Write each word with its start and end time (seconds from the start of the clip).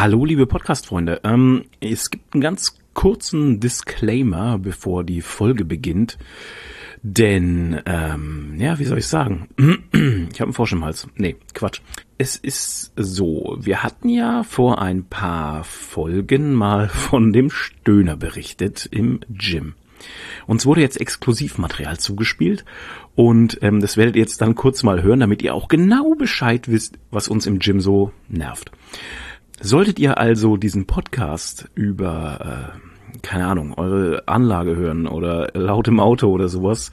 Hallo, 0.00 0.24
liebe 0.24 0.46
Podcast-Freunde. 0.46 1.20
Ähm, 1.24 1.66
es 1.80 2.08
gibt 2.08 2.32
einen 2.32 2.40
ganz 2.40 2.78
kurzen 2.94 3.60
Disclaimer, 3.60 4.58
bevor 4.58 5.04
die 5.04 5.20
Folge 5.20 5.66
beginnt. 5.66 6.16
Denn, 7.02 7.82
ähm, 7.84 8.54
ja, 8.56 8.78
wie 8.78 8.86
soll 8.86 8.96
ich 8.96 9.06
sagen? 9.06 9.48
ich 9.58 10.40
habe 10.40 10.44
einen 10.44 10.52
Frosch 10.54 10.72
im 10.72 10.86
Hals. 10.86 11.06
Nee, 11.16 11.36
Quatsch. 11.52 11.82
Es 12.16 12.36
ist 12.36 12.94
so, 12.96 13.58
wir 13.60 13.82
hatten 13.82 14.08
ja 14.08 14.42
vor 14.42 14.80
ein 14.80 15.04
paar 15.04 15.64
Folgen 15.64 16.54
mal 16.54 16.88
von 16.88 17.34
dem 17.34 17.50
Stöhner 17.50 18.16
berichtet 18.16 18.88
im 18.90 19.20
Gym. 19.28 19.74
Uns 20.46 20.64
wurde 20.64 20.80
jetzt 20.80 20.98
Exklusivmaterial 20.98 21.98
zugespielt 21.98 22.64
und 23.16 23.58
ähm, 23.60 23.80
das 23.80 23.98
werdet 23.98 24.16
ihr 24.16 24.22
jetzt 24.22 24.40
dann 24.40 24.54
kurz 24.54 24.82
mal 24.82 25.02
hören, 25.02 25.20
damit 25.20 25.42
ihr 25.42 25.52
auch 25.52 25.68
genau 25.68 26.14
Bescheid 26.14 26.68
wisst, 26.68 26.98
was 27.10 27.28
uns 27.28 27.44
im 27.44 27.58
Gym 27.58 27.80
so 27.80 28.12
nervt. 28.30 28.70
Solltet 29.62 29.98
ihr 29.98 30.16
also 30.16 30.56
diesen 30.56 30.86
Podcast 30.86 31.68
über, 31.74 32.72
äh, 32.74 33.18
keine 33.20 33.46
Ahnung, 33.46 33.74
eure 33.74 34.26
Anlage 34.26 34.74
hören 34.74 35.06
oder 35.06 35.50
laut 35.52 35.86
im 35.86 36.00
Auto 36.00 36.28
oder 36.28 36.48
sowas, 36.48 36.90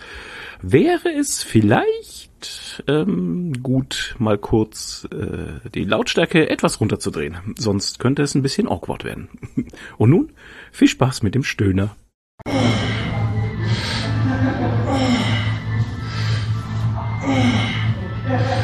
wäre 0.61 1.09
es 1.17 1.43
vielleicht 1.43 2.83
ähm, 2.89 3.53
gut, 3.63 4.15
mal 4.19 4.37
kurz 4.37 5.07
äh, 5.13 5.69
die 5.73 5.85
Lautstärke 5.85 6.49
etwas 6.49 6.81
runterzudrehen. 6.81 7.37
Sonst 7.57 7.99
könnte 7.99 8.21
es 8.21 8.35
ein 8.35 8.41
bisschen 8.41 8.67
awkward 8.67 9.05
werden. 9.05 9.29
Und 9.97 10.09
nun 10.09 10.33
viel 10.73 10.89
Spaß 10.89 11.23
mit 11.23 11.35
dem 11.35 11.43
Stöhner. 11.43 11.95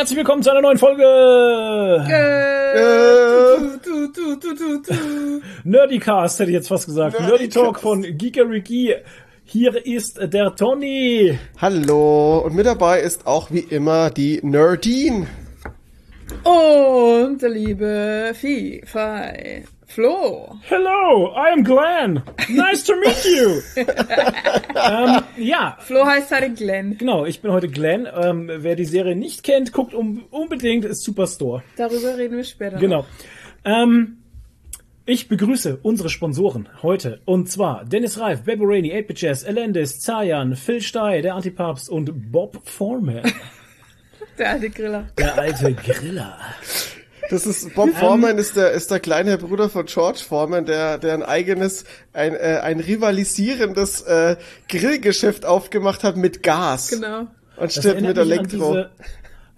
herzlich 0.00 0.16
willkommen 0.16 0.42
zu 0.42 0.50
einer 0.50 0.62
neuen 0.62 0.78
Folge 0.78 1.02
Du, 3.84 4.08
du, 4.08 4.36
du, 4.36 4.54
du, 4.54 4.80
du. 4.80 5.42
Nerdycast, 5.64 6.40
hätte 6.40 6.50
ich 6.50 6.54
jetzt 6.54 6.68
fast 6.68 6.86
gesagt. 6.86 7.20
Nerdy 7.20 7.28
Nerdycast. 7.28 7.54
Talk 7.54 7.80
von 7.80 8.00
Geekeriki. 8.00 8.94
Hier 9.44 9.86
ist 9.86 10.18
der 10.18 10.56
Tony. 10.56 11.38
Hallo, 11.58 12.38
und 12.38 12.54
mit 12.54 12.64
dabei 12.64 13.02
ist 13.02 13.26
auch 13.26 13.50
wie 13.50 13.58
immer 13.58 14.08
die 14.08 14.40
Nerdine. 14.42 15.26
Und 16.44 17.42
der 17.42 17.50
liebe 17.50 18.32
FIFA 18.32 19.32
Flo. 19.90 20.56
Hello, 20.68 21.34
I 21.34 21.50
am 21.52 21.64
Glenn. 21.64 22.22
Nice 22.48 22.84
to 22.84 22.94
meet 22.94 23.24
you. 23.24 23.60
ähm, 23.76 25.22
ja, 25.36 25.76
Flo 25.80 26.06
heißt 26.06 26.30
halt 26.30 26.56
Glenn. 26.56 26.96
genau, 26.96 27.26
ich 27.26 27.42
bin 27.42 27.50
heute 27.50 27.66
Glenn. 27.68 28.06
Ähm, 28.14 28.48
wer 28.48 28.76
die 28.76 28.84
Serie 28.84 29.16
nicht 29.16 29.42
kennt, 29.42 29.72
guckt 29.72 29.92
um, 29.92 30.26
unbedingt 30.30 30.84
ist 30.84 31.02
Superstore. 31.02 31.64
Darüber 31.76 32.16
reden 32.16 32.36
wir 32.36 32.44
später. 32.44 32.78
Genau. 32.78 33.04
Ähm, 33.64 34.18
ich 35.06 35.26
begrüße 35.26 35.80
unsere 35.82 36.08
Sponsoren 36.08 36.68
heute. 36.84 37.20
Und 37.24 37.50
zwar 37.50 37.84
Dennis 37.84 38.20
Reif, 38.20 38.42
Bebo 38.42 38.66
Rainey, 38.66 38.96
8 38.96 39.20
Jazz, 39.20 39.42
Elendis, 39.42 39.98
Zayan, 39.98 40.54
Phil 40.54 40.80
Stey, 40.82 41.20
der 41.20 41.34
Antipapst 41.34 41.90
und 41.90 42.30
Bob 42.30 42.60
Foreman. 42.64 43.22
Der 44.38 44.50
alte 44.52 44.70
Griller. 44.70 45.08
Der 45.18 45.36
alte 45.36 45.74
Griller. 45.74 46.38
Das 47.30 47.46
ist 47.46 47.74
Bob 47.74 47.90
Foreman 47.96 48.36
ist 48.38 48.56
der 48.56 48.72
ist 48.72 48.90
der 48.90 49.00
kleine 49.00 49.38
Bruder 49.38 49.68
von 49.70 49.86
George 49.86 50.20
Foreman, 50.28 50.64
der 50.66 50.98
der 50.98 51.14
ein 51.14 51.22
eigenes 51.22 51.84
ein 52.12 52.34
äh, 52.34 52.58
ein 52.62 52.80
rivalisierendes 52.80 54.02
äh, 54.02 54.36
Grillgeschäft 54.68 55.46
aufgemacht 55.46 56.02
hat 56.04 56.16
mit 56.16 56.42
Gas 56.42 56.88
Genau. 56.90 57.26
und 57.56 57.72
stirbt 57.72 58.00
mit 58.00 58.18
Elektro. 58.18 58.72
Diese, 58.74 58.90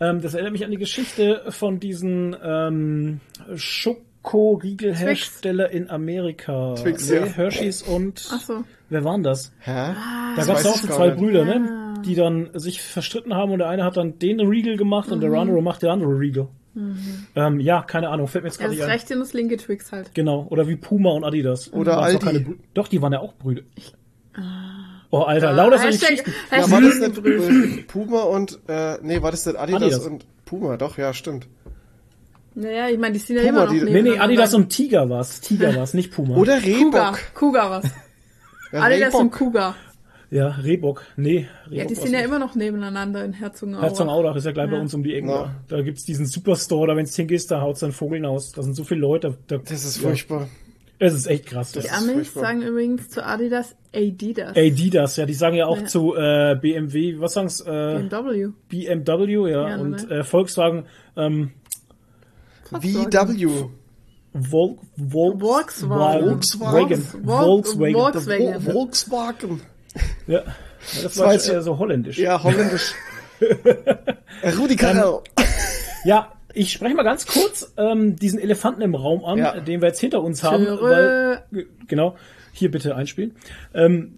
ähm, 0.00 0.20
das 0.20 0.34
erinnert 0.34 0.52
mich 0.52 0.64
an 0.64 0.70
die 0.70 0.76
Geschichte 0.76 1.42
von 1.48 1.80
diesen 1.80 2.36
ähm, 2.44 3.20
Schokoriegelhersteller 3.56 5.70
in 5.70 5.90
Amerika. 5.90 6.74
Twix, 6.74 7.08
nee, 7.10 7.16
ja. 7.16 7.24
Hershey's 7.24 7.82
und 7.82 8.28
Ach 8.32 8.40
so. 8.40 8.64
wer 8.88 9.04
waren 9.04 9.22
das? 9.22 9.52
Hä? 9.60 9.70
Da 9.72 9.94
Das 10.36 10.46
gab 10.46 10.58
es 10.58 10.66
auch 10.66 10.76
so 10.76 10.86
zwei 10.88 11.08
nicht. 11.08 11.18
Brüder, 11.18 11.44
ne? 11.44 11.94
Die 12.04 12.14
dann 12.14 12.50
sich 12.54 12.82
verstritten 12.82 13.34
haben 13.34 13.52
und 13.52 13.58
der 13.60 13.68
eine 13.68 13.84
hat 13.84 13.96
dann 13.96 14.18
den 14.18 14.40
Riegel 14.40 14.76
gemacht 14.76 15.10
und 15.10 15.20
der 15.20 15.32
andere 15.32 15.62
macht 15.62 15.82
der 15.82 15.92
andere 15.92 16.18
Riegel. 16.18 16.48
Ähm, 16.74 17.60
ja, 17.60 17.82
keine 17.82 18.08
Ahnung, 18.08 18.28
fällt 18.28 18.44
mir 18.44 18.48
jetzt 18.50 18.58
Ja, 18.60 18.66
gerade 18.66 18.76
das 18.78 18.86
nicht 18.86 18.92
ein. 18.92 18.98
rechte 18.98 19.14
und 19.14 19.20
das 19.20 19.32
linke 19.34 19.56
Twix 19.58 19.92
halt. 19.92 20.14
Genau, 20.14 20.46
oder 20.48 20.66
wie 20.68 20.76
Puma 20.76 21.10
und 21.10 21.24
Adidas. 21.24 21.70
Oder 21.72 21.98
Aldi. 21.98 22.24
keine 22.24 22.38
Brü- 22.38 22.56
Doch, 22.74 22.88
die 22.88 23.02
waren 23.02 23.12
ja 23.12 23.20
auch 23.20 23.34
Brüder. 23.34 23.62
Oh, 25.10 25.20
Alter, 25.20 25.52
lauter 25.52 25.78
solche 25.78 25.98
Geschichten. 25.98 26.32
Ja, 26.50 26.70
war 26.70 26.80
das 26.80 26.98
nicht 26.98 27.18
äh, 27.26 27.82
Puma 27.82 28.22
und 28.22 28.58
äh, 28.68 28.96
nee, 29.02 29.20
war 29.20 29.30
das 29.30 29.44
nicht 29.44 29.58
Adidas, 29.58 29.82
Adidas. 29.82 30.06
und 30.06 30.26
Puma? 30.46 30.78
Doch, 30.78 30.96
ja, 30.96 31.12
stimmt. 31.12 31.46
Naja, 32.54 32.88
ich 32.88 32.98
meine, 32.98 33.12
die 33.12 33.18
sind 33.18 33.36
ja 33.36 33.42
Puma, 33.42 33.64
immer 33.64 33.64
noch 33.66 33.72
die- 33.72 33.90
Nee, 33.92 34.02
nee. 34.02 34.18
Adidas 34.18 34.54
und 34.54 34.70
Tiger 34.70 35.10
war's. 35.10 35.42
Tiger 35.42 35.76
war's, 35.76 35.92
nicht 35.92 36.12
Puma. 36.12 36.36
Oder 36.36 36.60
Kuga. 36.60 37.10
Reebok. 37.10 37.18
Kuga 37.34 37.70
was. 37.70 37.84
Ja, 38.72 38.80
Adidas 38.80 39.14
und 39.14 39.20
Reebok. 39.34 39.38
Kuga. 39.38 39.74
Ja, 40.32 40.48
Rehbock. 40.48 41.02
Nee, 41.16 41.46
Rehbock 41.66 41.72
Ja, 41.78 41.84
die 41.84 41.94
sind 41.94 42.12
ja 42.12 42.18
nicht. 42.20 42.24
immer 42.26 42.38
noch 42.38 42.54
nebeneinander 42.54 43.22
in 43.22 43.34
Herzogenaurach. 43.34 43.84
Herzogenaurach 43.88 44.36
ist 44.36 44.46
ja 44.46 44.52
gleich 44.52 44.70
bei 44.70 44.76
Ja. 44.76 44.80
uns 44.80 44.94
um 44.94 45.02
die 45.02 45.14
Ecke. 45.14 45.28
Ja. 45.28 45.54
Da. 45.68 45.82
gibt's 45.82 46.04
diesen 46.06 46.24
Superstore, 46.24 46.86
da 46.88 46.96
wenn's 46.96 47.14
hingehst, 47.14 47.50
da 47.50 47.60
haut's 47.60 47.80
dann 47.80 47.92
Vogeln 47.92 48.24
aus. 48.24 48.52
Da 48.52 48.62
sind 48.62 48.74
so 48.74 48.82
viele 48.82 49.00
Leute. 49.02 49.36
Da, 49.46 49.58
Das 49.58 49.84
ist 49.84 50.00
ja, 50.00 50.08
furchtbar. 50.08 50.48
Es 50.98 51.12
ist 51.12 51.26
echt 51.26 51.46
krass. 51.46 51.72
Das 51.72 51.84
Die 51.84 51.90
Amis 51.90 52.32
sagen 52.32 52.62
übrigens 52.62 53.10
zu 53.10 53.26
Adidas 53.26 53.74
Adidas. 53.94 54.56
Adidas, 54.56 55.16
ja, 55.16 55.26
die 55.26 55.34
sagen 55.34 55.56
ja 55.56 55.66
auch 55.66 55.76
Ja. 55.80 55.84
zu 55.84 56.14
äh, 56.14 56.56
BMW, 56.58 57.20
was 57.20 57.34
sagen's? 57.34 57.60
Äh, 57.60 58.02
BMW. 58.08 58.48
BMW, 58.68 59.50
ja, 59.50 59.68
Ja, 59.68 59.76
und 59.80 60.08
ne? 60.08 60.18
äh, 60.20 60.24
Volkswagen, 60.24 60.84
ähm, 61.16 61.50
VW. 62.70 63.48
Vol 64.34 64.78
Vol 64.96 65.38
Volkswagen. 65.38 66.22
Volkswagen. 66.30 67.02
Vol- 67.22 67.44
Volkswagen. 67.44 67.92
Volkswagen. 67.94 68.54
Vo- 68.62 68.72
Volkswagen. 68.72 69.60
Ja. 70.26 70.38
ja, 70.38 70.42
das 71.02 71.18
war 71.18 71.26
war 71.26 71.32
jetzt- 71.34 71.48
eher 71.48 71.62
so 71.62 71.78
holländisch. 71.78 72.18
Ja, 72.18 72.42
holländisch. 72.42 72.94
Äh, 74.42 74.50
Rudi 74.58 74.76
Carrell. 74.76 75.18
Ja, 76.04 76.32
ich 76.54 76.72
spreche 76.72 76.94
mal 76.94 77.02
ganz 77.02 77.26
kurz 77.26 77.72
ähm, 77.76 78.16
diesen 78.16 78.38
Elefanten 78.38 78.82
im 78.82 78.94
Raum 78.94 79.24
an, 79.24 79.38
Ja. 79.38 79.58
den 79.60 79.80
wir 79.80 79.88
jetzt 79.88 80.00
hinter 80.00 80.22
uns 80.22 80.42
haben. 80.44 80.64
Weil, 80.66 81.42
genau, 81.88 82.16
hier 82.52 82.70
bitte 82.70 82.94
einspielen. 82.94 83.34
Ähm, 83.74 84.14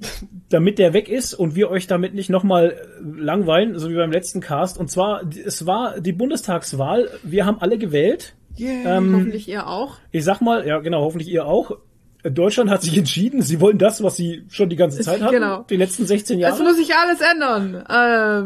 damit 0.51 0.79
der 0.79 0.93
weg 0.93 1.09
ist 1.09 1.33
und 1.35 1.55
wir 1.55 1.71
euch 1.71 1.87
damit 1.87 2.15
nicht 2.15 2.29
nochmal 2.31 2.77
langweilen, 3.03 3.79
so 3.79 3.89
wie 3.91 3.95
beim 3.97 4.13
letzten 4.13 4.41
Cast. 4.41 4.79
Und 4.79 4.91
zwar, 4.91 5.23
es 5.45 5.67
war 5.67 6.01
die 6.01 6.13
Bundestagswahl. 6.13 7.09
Wir 7.23 7.47
haben 7.47 7.61
alle 7.61 7.79
gewählt. 7.79 8.35
Yeah. 8.59 8.99
Ähm, 8.99 9.15
Hoffentlich 9.15 9.49
ihr 9.49 9.67
auch. 9.67 9.97
Ich 10.11 10.25
sag 10.25 10.41
mal, 10.41 10.67
ja 10.67 10.79
genau, 10.81 11.03
hoffentlich 11.03 11.29
ihr 11.31 11.47
auch. 11.47 11.77
Deutschland 12.25 12.71
hat 12.71 12.83
sich 12.83 12.97
entschieden, 12.97 13.43
sie 13.43 13.61
wollen 13.61 13.77
das, 13.79 14.03
was 14.03 14.17
sie 14.17 14.45
schon 14.49 14.69
die 14.71 14.77
ganze 14.77 15.01
Zeit 15.03 15.21
hatten, 15.21 15.35
Genau. 15.35 15.65
die 15.69 15.77
letzten 15.77 16.07
16 16.07 16.37
Es 16.37 16.41
Jahre. 16.43 16.63
muss 16.63 16.77
sich 16.77 16.95
alles 16.95 17.21
ändern. 17.21 17.75
Äh, 17.87 17.93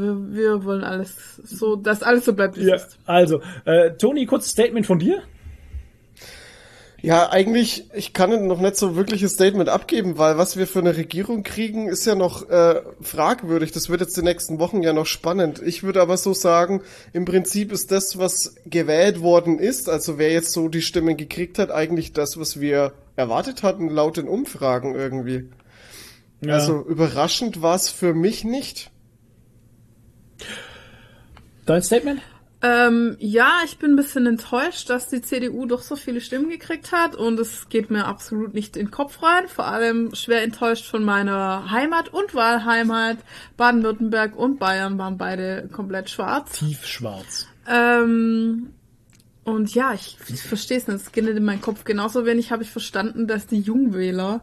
wir, 0.03 0.17
wir 0.37 0.65
wollen 0.65 0.83
alles 0.85 1.15
so, 1.45 1.77
dass 1.77 2.03
alles 2.03 2.25
so 2.25 2.33
bleibt, 2.33 2.57
wie 2.59 2.65
Ja, 2.65 2.75
es 2.75 2.83
ist. 2.87 2.99
also, 3.07 3.41
äh, 3.65 3.93
Toni, 3.93 4.27
kurzes 4.27 4.51
Statement 4.51 4.85
von 4.87 4.99
dir. 4.99 5.23
Ja, 7.01 7.31
eigentlich, 7.31 7.85
ich 7.95 8.13
kann 8.13 8.49
noch 8.49 8.61
nicht 8.61 8.77
so 8.77 8.97
wirkliches 8.97 9.35
Statement 9.35 9.69
abgeben, 9.69 10.19
weil 10.19 10.37
was 10.37 10.57
wir 10.57 10.67
für 10.67 10.81
eine 10.81 10.97
Regierung 10.97 11.45
kriegen, 11.45 11.87
ist 11.89 12.05
ja 12.07 12.17
noch 12.17 12.49
äh, 12.51 12.83
fragwürdig. 13.01 13.71
Das 13.71 13.89
wird 13.89 14.01
jetzt 14.01 14.17
die 14.17 14.23
nächsten 14.23 14.59
Wochen 14.59 14.83
ja 14.83 14.93
noch 14.93 15.07
spannend. 15.07 15.63
Ich 15.65 15.85
würde 15.85 16.03
aber 16.03 16.17
so 16.17 16.35
sagen, 16.35 16.83
im 17.13 17.25
Prinzip 17.25 17.71
ist 17.71 17.93
das, 17.93 18.19
was 18.19 18.57
gewählt 18.67 19.21
worden 19.21 19.61
ist, 19.61 19.89
also 19.89 20.19
wer 20.19 20.33
jetzt 20.33 20.51
so 20.51 20.69
die 20.69 20.83
Stimmen 20.83 21.17
gekriegt 21.17 21.61
hat, 21.61 21.71
eigentlich 21.71 22.15
das, 22.15 22.37
was 22.37 22.61
wir 22.61 22.95
erwartet 23.15 23.63
hatten, 23.63 23.89
laut 23.89 24.17
den 24.17 24.27
Umfragen 24.27 24.97
irgendwie. 24.97 25.49
Ja. 26.41 26.55
Also 26.55 26.85
überraschend 26.85 27.63
war 27.63 27.77
es 27.77 27.91
für 27.91 28.13
mich 28.13 28.43
nicht. 28.43 28.91
Dein 31.65 31.83
Statement? 31.83 32.23
Ähm, 32.61 33.17
ja, 33.21 33.61
ich 33.65 33.79
bin 33.79 33.93
ein 33.93 33.97
bisschen 33.97 34.27
enttäuscht, 34.27 34.91
dass 34.91 35.09
die 35.09 35.23
CDU 35.23 35.67
doch 35.67 35.83
so 35.83 35.95
viele 35.95 36.21
Stimmen 36.21 36.49
gekriegt 36.49 36.91
hat 36.91 37.15
und 37.15 37.39
es 37.39 37.69
geht 37.69 37.89
mir 37.91 38.07
absolut 38.07 38.53
nicht 38.53 38.77
in 38.77 38.87
den 38.87 38.91
Kopf 38.91 39.23
rein. 39.23 39.47
Vor 39.47 39.67
allem 39.67 40.13
schwer 40.15 40.43
enttäuscht 40.43 40.87
von 40.87 41.05
meiner 41.05 41.71
Heimat 41.71 42.13
und 42.13 42.35
Wahlheimat. 42.35 43.19
Baden-Württemberg 43.57 44.37
und 44.37 44.59
Bayern 44.59 44.99
waren 44.99 45.19
beide 45.19 45.69
komplett 45.71 46.11
schwarz. 46.11 46.59
Tiefschwarz. 46.59 47.47
Ähm, 47.69 48.71
und 49.45 49.75
ja, 49.75 49.95
ich, 49.95 50.17
ich 50.29 50.43
verstehe 50.43 50.79
es 50.79 50.89
nicht. 50.89 50.97
Es 50.97 51.13
geht 51.13 51.25
nicht 51.25 51.37
in 51.37 51.45
meinen 51.45 51.61
Kopf. 51.61 51.85
Genauso 51.85 52.27
wenig 52.27 52.51
habe 52.51 52.65
ich 52.65 52.71
verstanden, 52.71 53.29
dass 53.29 53.47
die 53.47 53.61
Jungwähler 53.61 54.43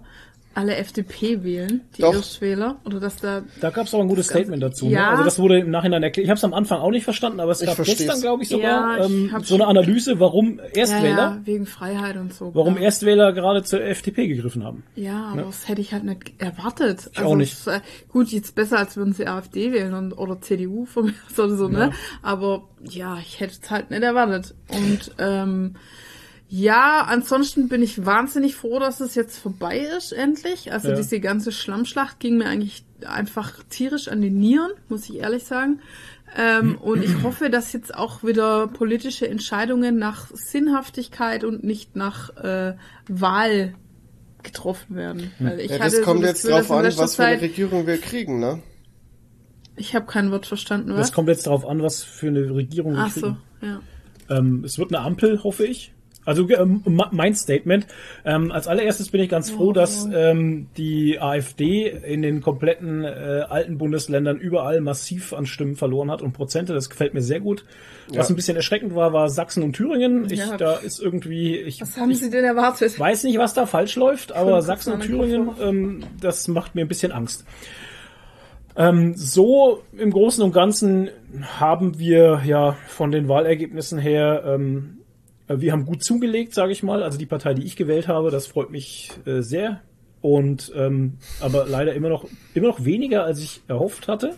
alle 0.56 0.76
FDP 0.78 1.44
wählen, 1.44 1.82
die 1.98 2.02
Doch. 2.02 2.14
Erstwähler, 2.14 2.78
oder 2.86 3.00
dass 3.00 3.18
da 3.18 3.44
Da 3.62 3.70
gab 3.70 3.88
es 3.88 3.94
auch 3.94 4.00
ein 4.02 4.08
gutes 4.08 4.28
Statement 4.28 4.64
dazu. 4.64 4.88
Ja. 4.88 5.02
Ne? 5.02 5.08
Also 5.10 5.24
das 5.24 5.38
wurde 5.40 5.60
im 5.60 5.70
Nachhinein 5.70 6.02
erklärt. 6.02 6.24
Ich 6.26 6.30
habe 6.30 6.38
es 6.38 6.44
am 6.44 6.54
Anfang 6.54 6.80
auch 6.80 6.92
nicht 6.92 7.04
verstanden, 7.04 7.40
aber 7.40 7.52
es 7.52 7.62
Ich 7.62 7.68
gab 7.68 7.76
versteh's. 7.76 7.98
gestern, 8.00 8.22
glaube 8.22 8.44
ich, 8.44 8.50
sogar 8.50 8.98
Ja, 8.98 9.06
ich 9.06 9.12
ähm, 9.12 9.36
so 9.44 9.56
eine 9.56 9.68
Analyse, 9.68 10.20
warum 10.20 10.58
ja, 10.58 10.64
Erstwähler, 10.82 11.18
ja, 11.18 11.42
wegen 11.44 11.66
Freiheit 11.66 12.16
und 12.18 12.34
so. 12.34 12.56
warum 12.56 12.76
ja. 12.78 12.84
Erstwähler 12.84 13.34
gerade 13.34 13.64
zur 13.64 13.82
FDP 13.84 14.28
gegriffen 14.28 14.64
haben. 14.64 14.84
Ja, 14.96 15.26
aber 15.34 15.44
das 15.44 15.68
hätte 15.68 15.82
ich 15.82 15.94
halt 15.94 16.06
nicht 16.06 16.34
erwartet. 16.38 17.10
Ich 17.14 17.20
auch 17.20 17.36
nicht. 17.36 17.54
es, 17.54 17.68
äh, 17.68 17.82
gut, 18.12 18.30
jetzt 18.30 18.56
besser, 18.56 18.80
als 18.80 18.96
würden 18.98 19.14
sie 19.14 19.28
AfD 19.28 19.72
wählen 19.74 19.94
und, 19.94 20.14
oder 20.14 20.40
CDU 20.42 20.86
von 20.86 21.06
mir 21.06 21.14
oder 21.38 21.56
so, 21.56 21.68
ne? 21.68 21.92
Aber 22.22 22.64
ja, 22.82 23.18
ich 23.20 23.40
hätte 23.40 23.56
es 23.62 23.70
halt 23.70 23.92
nicht 23.92 24.04
erwartet. 24.04 24.56
Und 24.70 25.12
ähm, 25.20 25.76
ja, 26.48 27.04
ansonsten 27.08 27.68
bin 27.70 27.82
ich 27.82 28.06
wahnsinnig 28.06 28.56
froh, 28.56 28.80
dass 28.80 29.00
es 29.02 29.16
jetzt 29.16 29.38
vorbei 29.40 29.80
ist, 29.98 30.12
endlich. 30.12 30.72
Also 30.72 30.90
Ja. 30.90 30.96
diese 30.96 31.20
ganze 31.20 31.52
Schlammschlacht 31.52 32.20
ging 32.20 32.38
mir 32.38 32.46
eigentlich 32.46 32.84
einfach 33.06 33.54
tierisch 33.70 34.08
an 34.08 34.22
die 34.22 34.30
Nieren, 34.30 34.72
muss 34.88 35.10
ich 35.10 35.16
ehrlich 35.18 35.44
sagen. 35.44 35.80
Ähm, 36.38 36.78
und 36.82 37.04
ich 37.04 37.24
hoffe, 37.24 37.50
dass 37.50 37.74
jetzt 37.74 37.94
auch 37.96 38.24
wieder 38.24 38.68
politische 38.68 39.28
Entscheidungen 39.28 39.98
nach 39.98 40.28
Sinnhaftigkeit 40.34 41.44
und 41.44 41.64
nicht 41.64 41.96
nach 41.96 42.36
äh, 42.38 42.76
Wahl 43.08 43.74
getroffen 44.44 44.96
werden. 44.96 45.32
Weil 45.40 45.60
ich 45.60 45.72
Ja, 45.72 45.80
hatte 45.80 45.96
das 45.98 46.02
kommt 46.06 46.22
so 46.22 46.28
jetzt 46.28 46.42
Gefühl, 46.44 46.62
drauf 46.62 46.72
an, 46.72 46.86
was 46.98 47.16
für 47.16 47.24
eine 47.26 47.42
Regierung 47.42 47.88
wir 47.88 47.98
kriegen, 47.98 48.40
ne? 48.40 48.62
Ich 49.78 49.96
habe 49.96 50.06
kein 50.06 50.30
Wort 50.32 50.46
verstanden, 50.46 50.90
Das 50.90 51.00
was? 51.00 51.12
kommt 51.12 51.28
jetzt 51.28 51.48
darauf 51.48 51.66
an, 51.66 51.82
was 51.82 52.04
für 52.04 52.28
eine 52.28 52.54
Regierung 52.54 52.94
wir 52.94 53.00
Ach 53.02 53.12
so, 53.12 53.22
kriegen. 53.22 53.38
ja. 53.62 53.82
Ähm, 54.30 54.64
es 54.64 54.78
wird 54.78 54.94
eine 54.96 55.04
Ampel, 55.04 55.44
hoffe 55.44 55.66
ich. 55.66 55.92
Also 56.26 56.50
ähm, 56.50 56.82
mein 57.12 57.36
Statement. 57.36 57.86
Ähm, 58.26 58.52
als 58.52 58.68
allererstes 58.68 59.10
bin 59.10 59.22
ich 59.22 59.30
ganz 59.30 59.52
froh, 59.52 59.72
dass 59.72 60.08
ähm, 60.14 60.68
die 60.76 61.20
AfD 61.20 61.88
in 61.88 62.22
den 62.24 62.42
kompletten 62.42 63.04
äh, 63.04 63.46
alten 63.48 63.78
Bundesländern 63.78 64.38
überall 64.38 64.82
massiv 64.82 65.34
an 65.34 65.46
Stimmen 65.46 65.76
verloren 65.76 66.10
hat 66.10 66.22
und 66.24 66.34
Prozente. 66.34 66.74
Das 66.74 66.90
gefällt 66.90 67.14
mir 67.14 67.22
sehr 67.22 67.40
gut. 67.40 67.64
Was 68.10 68.16
Ja. 68.30 68.34
ein 68.34 68.36
bisschen 68.36 68.56
erschreckend 68.58 68.96
war, 68.96 69.14
war 69.14 69.30
Sachsen 69.30 69.62
und 69.64 69.74
Thüringen. 69.74 70.26
Ich, 70.30 70.40
Ja. 70.40 70.58
Da 70.58 70.74
ist 70.76 71.00
irgendwie, 71.00 71.58
ich, 71.58 71.80
Was 71.82 71.96
haben 71.98 72.10
ich 72.12 72.20
Sie 72.20 72.30
denn 72.30 72.44
erwartet? 72.44 73.00
weiß 73.00 73.24
nicht, 73.24 73.38
was 73.38 73.54
da 73.54 73.66
falsch 73.66 73.96
läuft, 73.96 74.32
aber 74.32 74.56
Fünf 74.56 74.66
Sachsen 74.66 74.94
und 74.94 75.02
Thüringen, 75.02 75.50
ähm, 75.62 76.04
das 76.20 76.48
macht 76.48 76.76
mir 76.76 76.82
ein 76.82 76.88
bisschen 76.88 77.12
Angst. 77.12 77.46
Ähm, 78.78 79.14
so 79.16 79.84
im 79.98 80.12
Großen 80.12 80.44
und 80.44 80.52
Ganzen 80.52 81.10
haben 81.60 81.98
wir 81.98 82.42
ja 82.46 82.76
von 82.88 83.12
den 83.12 83.28
Wahlergebnissen 83.30 84.00
her, 84.00 84.44
ähm, 84.46 84.98
äh, 85.00 85.05
wir 85.48 85.72
haben 85.72 85.86
gut 85.86 86.04
zugelegt, 86.04 86.54
sage 86.54 86.72
ich 86.72 86.84
mal. 86.84 87.04
Also 87.04 87.18
die 87.18 87.26
Partei, 87.26 87.54
die 87.54 87.64
ich 87.64 87.76
gewählt 87.76 88.08
habe, 88.08 88.32
das 88.32 88.48
freut 88.48 88.72
mich 88.72 89.12
äh, 89.26 89.42
sehr. 89.42 89.82
Und 90.22 90.72
ähm, 90.76 91.18
aber 91.40 91.68
leider 91.68 91.94
immer 91.94 92.10
noch 92.10 92.26
immer 92.56 92.68
noch 92.68 92.84
weniger, 92.84 93.24
als 93.24 93.40
ich 93.42 93.62
erhofft 93.68 94.08
hatte. 94.08 94.36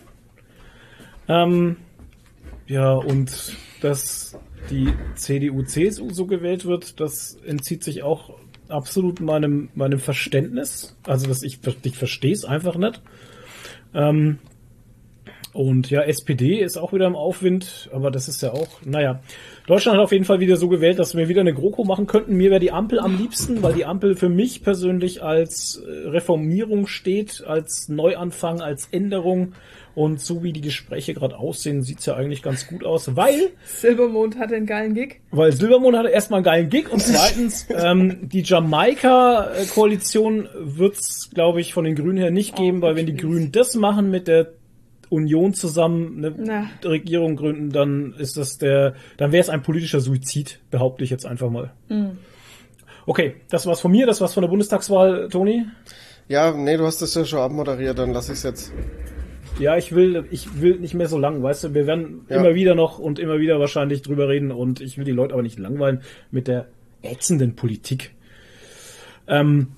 Ähm, 1.28 1.76
ja, 2.66 2.92
und 2.92 3.56
dass 3.80 4.38
die 4.70 4.92
CDU, 5.14 5.62
CSU 5.62 6.10
so 6.10 6.26
gewählt 6.26 6.66
wird, 6.66 7.00
das 7.00 7.38
entzieht 7.46 7.82
sich 7.82 8.02
auch 8.02 8.38
absolut 8.68 9.20
meinem, 9.20 9.70
meinem 9.74 9.98
Verständnis. 9.98 10.96
Also, 11.06 11.26
dass 11.26 11.42
ich, 11.42 11.60
ich 11.82 11.96
verstehe 11.96 12.32
es 12.32 12.44
einfach 12.44 12.76
nicht. 12.76 13.00
Ähm, 13.94 14.38
und 15.58 15.90
ja, 15.90 16.02
SPD 16.02 16.60
ist 16.60 16.76
auch 16.76 16.92
wieder 16.92 17.08
im 17.08 17.16
Aufwind, 17.16 17.90
aber 17.92 18.12
das 18.12 18.28
ist 18.28 18.40
ja 18.42 18.52
auch, 18.52 18.68
naja. 18.84 19.18
Deutschland 19.66 19.98
hat 19.98 20.04
auf 20.04 20.12
jeden 20.12 20.24
Fall 20.24 20.38
wieder 20.38 20.56
so 20.56 20.68
gewählt, 20.68 21.00
dass 21.00 21.16
wir 21.16 21.28
wieder 21.28 21.40
eine 21.40 21.52
GroKo 21.52 21.82
machen 21.82 22.06
könnten. 22.06 22.36
Mir 22.36 22.50
wäre 22.50 22.60
die 22.60 22.70
Ampel 22.70 23.00
am 23.00 23.18
liebsten, 23.18 23.60
weil 23.60 23.74
die 23.74 23.84
Ampel 23.84 24.14
für 24.14 24.28
mich 24.28 24.62
persönlich 24.62 25.20
als 25.20 25.82
äh, 25.84 26.10
Reformierung 26.10 26.86
steht, 26.86 27.42
als 27.44 27.88
Neuanfang, 27.88 28.60
als 28.60 28.86
Änderung. 28.92 29.54
Und 29.96 30.20
so 30.20 30.44
wie 30.44 30.52
die 30.52 30.60
Gespräche 30.60 31.12
gerade 31.12 31.36
aussehen, 31.36 31.82
sieht's 31.82 32.06
ja 32.06 32.14
eigentlich 32.14 32.44
ganz 32.44 32.68
gut 32.68 32.84
aus, 32.84 33.16
weil 33.16 33.50
Silbermond 33.64 34.38
hatte 34.38 34.54
einen 34.54 34.66
geilen 34.66 34.94
Gig. 34.94 35.16
weil 35.32 35.50
Silbermond 35.50 35.96
hatte 35.96 36.10
erstmal 36.10 36.38
einen 36.38 36.44
geilen 36.44 36.70
Gig 36.70 36.92
und 36.92 37.02
zweitens, 37.02 37.66
ähm, 37.70 38.28
die 38.28 38.42
Jamaika-Koalition 38.42 40.48
wird's, 40.54 41.30
glaube 41.34 41.60
ich, 41.60 41.74
von 41.74 41.84
den 41.84 41.96
Grünen 41.96 42.18
her 42.18 42.30
nicht 42.30 42.54
geben, 42.54 42.80
weil 42.80 42.94
wenn 42.94 43.06
die 43.06 43.16
Grünen 43.16 43.50
das 43.50 43.74
machen 43.74 44.12
mit 44.12 44.28
der 44.28 44.52
Union 45.10 45.54
zusammen 45.54 46.18
eine 46.24 46.34
Na. 46.36 46.70
Regierung 46.88 47.36
gründen, 47.36 47.70
dann 47.70 48.14
ist 48.18 48.36
das 48.36 48.58
der, 48.58 48.94
dann 49.16 49.32
wäre 49.32 49.40
es 49.40 49.48
ein 49.48 49.62
politischer 49.62 50.00
Suizid, 50.00 50.60
behaupte 50.70 51.04
ich 51.04 51.10
jetzt 51.10 51.26
einfach 51.26 51.50
mal. 51.50 51.72
Okay, 53.06 53.36
das 53.50 53.66
war's 53.66 53.80
von 53.80 53.90
mir, 53.90 54.06
das 54.06 54.20
war's 54.20 54.34
von 54.34 54.42
der 54.42 54.48
Bundestagswahl, 54.48 55.28
Toni. 55.30 55.64
Ja, 56.28 56.52
nee, 56.52 56.76
du 56.76 56.84
hast 56.84 57.00
das 57.00 57.14
ja 57.14 57.24
schon 57.24 57.40
abmoderiert, 57.40 57.98
dann 57.98 58.12
lass 58.12 58.28
ich's 58.28 58.42
jetzt. 58.42 58.72
Ja, 59.58 59.76
ich 59.76 59.94
will, 59.94 60.26
ich 60.30 60.60
will 60.60 60.78
nicht 60.78 60.94
mehr 60.94 61.08
so 61.08 61.18
lang, 61.18 61.42
weißt 61.42 61.64
du, 61.64 61.74
wir 61.74 61.86
werden 61.86 62.26
Ja. 62.28 62.36
immer 62.36 62.54
wieder 62.54 62.74
noch 62.74 62.98
und 62.98 63.18
immer 63.18 63.38
wieder 63.38 63.58
wahrscheinlich 63.58 64.02
drüber 64.02 64.28
reden 64.28 64.52
und 64.52 64.80
ich 64.80 64.98
will 64.98 65.04
die 65.04 65.10
Leute 65.12 65.32
aber 65.32 65.42
nicht 65.42 65.58
langweilen 65.58 66.02
mit 66.30 66.46
der 66.48 66.66
ätzenden 67.02 67.56
Politik. 67.56 68.14
Ähm, 69.26 69.68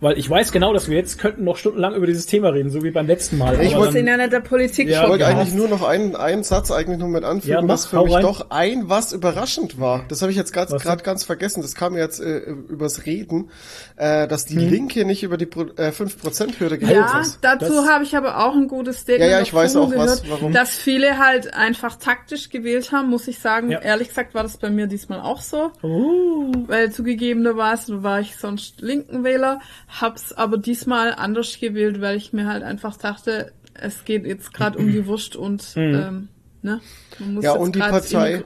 weil 0.00 0.18
ich 0.18 0.28
weiß 0.28 0.52
genau, 0.52 0.72
dass 0.72 0.88
wir 0.88 0.96
jetzt 0.96 1.18
könnten 1.18 1.44
noch 1.44 1.56
stundenlang 1.56 1.94
über 1.94 2.06
dieses 2.06 2.26
Thema 2.26 2.48
reden, 2.50 2.70
so 2.70 2.82
wie 2.82 2.90
beim 2.90 3.06
letzten 3.06 3.38
Mal. 3.38 3.60
Ich 3.60 3.74
sind 3.92 4.06
ja 4.06 4.16
nicht 4.16 4.32
der 4.32 4.40
Politik 4.40 4.88
Ja, 4.88 4.92
Ich 4.94 5.00
schon 5.00 5.10
wollte 5.10 5.24
ja. 5.24 5.30
eigentlich 5.30 5.54
nur 5.54 5.68
noch 5.68 5.82
einen, 5.82 6.16
einen 6.16 6.42
Satz 6.44 6.70
eigentlich 6.70 6.98
nur 6.98 7.08
mit 7.08 7.24
anfügen, 7.24 7.52
Ja, 7.54 7.62
mach, 7.62 7.74
was 7.74 7.86
für 7.86 8.02
mich 8.02 8.14
rein. 8.14 8.22
doch 8.22 8.46
ein 8.50 8.88
was 8.88 9.12
überraschend 9.12 9.80
war. 9.80 10.04
Das 10.08 10.22
habe 10.22 10.30
ich 10.30 10.36
jetzt 10.38 10.54
Was 10.54 10.82
gerade 10.82 11.02
ganz 11.02 11.24
vergessen. 11.24 11.62
Das 11.62 11.74
kam 11.74 11.94
mir 11.94 12.00
jetzt 12.00 12.20
äh, 12.20 12.38
übers 12.68 13.06
Reden, 13.06 13.50
äh, 13.96 14.26
dass 14.28 14.44
die 14.44 14.56
Hm. 14.56 14.68
Linke 14.70 15.04
nicht 15.04 15.22
über 15.22 15.36
die 15.36 15.46
Pro 15.46 15.62
äh, 15.76 15.90
5%-Hürde 15.90 16.78
geredet 16.78 16.96
Ja, 17.12 17.20
ist. 17.20 17.38
dazu 17.42 17.66
Das- 17.66 17.88
habe 17.88 18.04
ich 18.04 18.16
aber 18.16 18.44
auch 18.46 18.54
ein 18.54 18.68
gutes 18.68 18.98
Statement 19.00 19.30
Ja, 19.30 19.38
ja, 19.38 19.42
ich 19.42 19.52
weiß 19.54 19.72
dazu 19.72 19.84
auch 19.86 19.96
was, 19.96 20.22
gehört, 20.22 20.40
warum. 20.40 20.52
dass 20.52 20.70
viele 20.76 21.18
halt 21.18 21.54
einfach 21.54 21.96
taktisch 21.96 22.50
gewählt 22.50 22.92
haben, 22.92 23.08
muss 23.10 23.26
ich 23.28 23.38
sagen. 23.38 23.70
Ja. 23.70 23.80
Ehrlich 23.80 24.08
gesagt 24.08 24.34
war 24.34 24.42
das 24.42 24.56
bei 24.56 24.70
mir 24.70 24.86
diesmal 24.86 25.20
auch 25.20 25.40
so, 25.40 25.70
Uh, 25.82 26.52
weil 26.66 26.90
zugegebenerweise 26.92 28.02
war 28.02 28.20
ich 28.20 28.36
sonst 28.36 28.80
linken 28.80 29.24
Wähler, 29.24 29.60
hab's 29.88 30.32
aber 30.32 30.58
diesmal 30.58 31.14
anders 31.14 31.58
gewählt, 31.60 32.00
weil 32.00 32.16
ich 32.16 32.32
mir 32.32 32.46
halt 32.46 32.62
einfach 32.62 32.96
dachte, 32.96 33.52
es 33.74 34.04
geht 34.04 34.26
jetzt 34.26 34.52
gerade 34.52 34.78
um 34.78 34.90
die 34.90 35.06
Wurst 35.06 35.36
und 35.36 35.72
ähm, 35.76 36.28
ne, 36.62 36.80
man 37.18 37.34
muss 37.34 37.44
Ja, 37.44 37.52
und 37.52 37.74
die 37.74 37.78
Partei, 37.80 38.44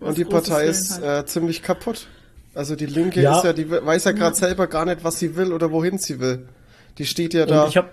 und 0.00 0.16
die 0.18 0.24
Großes 0.24 0.48
Partei 0.48 0.66
ist 0.66 1.02
halt. 1.02 1.24
äh, 1.24 1.26
ziemlich 1.26 1.62
kaputt. 1.62 2.06
Also 2.54 2.76
die 2.76 2.86
Linke 2.86 3.20
Ja. 3.20 3.38
ist 3.38 3.44
ja, 3.44 3.52
die 3.52 3.68
weiß 3.70 4.04
ja 4.04 4.12
gerade 4.12 4.36
selber 4.36 4.66
gar 4.66 4.84
nicht, 4.86 5.04
was 5.04 5.18
sie 5.18 5.36
will 5.36 5.52
oder 5.52 5.70
wohin 5.72 5.98
sie 5.98 6.20
will. 6.20 6.48
Die 6.98 7.04
steht 7.06 7.34
ja 7.34 7.44
da. 7.46 7.64
und 7.64 7.68
ich 7.68 7.76
habe 7.76 7.90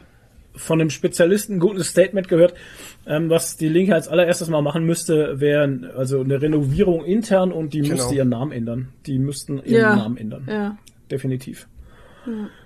von 0.56 0.80
einem 0.80 0.92
Spezialisten 0.92 1.56
ein 1.56 1.60
gutes 1.60 1.88
Statement 1.88 2.28
gehört, 2.28 2.54
ähm, 3.08 3.30
was 3.30 3.58
die 3.58 3.68
Linke 3.70 3.96
als 3.96 4.08
allererstes 4.08 4.50
mal 4.50 4.62
machen 4.62 4.86
müsste, 4.86 5.40
wäre 5.40 5.92
also 5.98 6.22
eine 6.22 6.42
Renovierung 6.42 7.04
intern 7.04 7.52
und 7.52 7.74
die 7.74 7.80
Genau. 7.82 7.96
müsste 7.96 8.14
ihren 8.16 8.30
Namen 8.30 8.52
ändern. 8.52 8.90
Die 9.08 9.18
müssten 9.18 9.58
ihren 9.58 9.82
ja, 9.82 9.96
Namen 9.96 10.16
ändern. 10.18 10.46
Ja. 10.48 10.78
definitiv. 11.10 11.68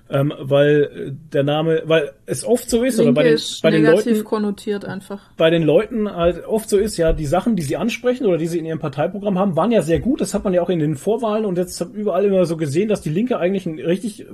Ähm, 0.09 0.33
weil 0.39 0.83
äh, 0.83 1.11
der 1.33 1.43
Name, 1.43 1.83
weil 1.85 2.11
es 2.25 2.45
oft 2.45 2.69
so 2.69 2.83
ist, 2.83 2.95
oder 2.95 3.07
Linke 3.07 3.15
bei 3.19 3.23
den, 3.23 3.33
ist 3.33 3.61
bei 3.61 3.71
den 3.71 3.81
negativ 3.83 4.05
Leuten, 4.13 4.23
konnotiert 4.23 4.85
einfach. 4.85 5.21
bei 5.35 5.49
den 5.49 5.63
Leuten 5.63 6.09
halt 6.09 6.45
oft 6.45 6.69
so 6.69 6.77
ist, 6.77 6.95
ja, 6.95 7.11
die 7.11 7.25
Sachen, 7.25 7.57
die 7.57 7.63
sie 7.63 7.75
ansprechen 7.75 8.25
oder 8.25 8.37
die 8.37 8.47
sie 8.47 8.57
in 8.57 8.65
ihrem 8.65 8.79
Parteiprogramm 8.79 9.37
haben, 9.37 9.57
waren 9.57 9.71
ja 9.71 9.81
sehr 9.81 9.99
gut. 9.99 10.21
Das 10.21 10.33
hat 10.33 10.45
man 10.45 10.53
ja 10.53 10.61
auch 10.61 10.69
in 10.69 10.79
den 10.79 10.95
Vorwahlen 10.95 11.43
und 11.45 11.57
jetzt 11.57 11.81
überall 11.93 12.23
immer 12.23 12.45
so 12.45 12.55
gesehen, 12.55 12.87
dass 12.87 13.01
die 13.01 13.09
Linke 13.09 13.37
eigentlich 13.37 13.65
ein 13.65 13.79
richtig 13.79 14.21
äh, 14.21 14.25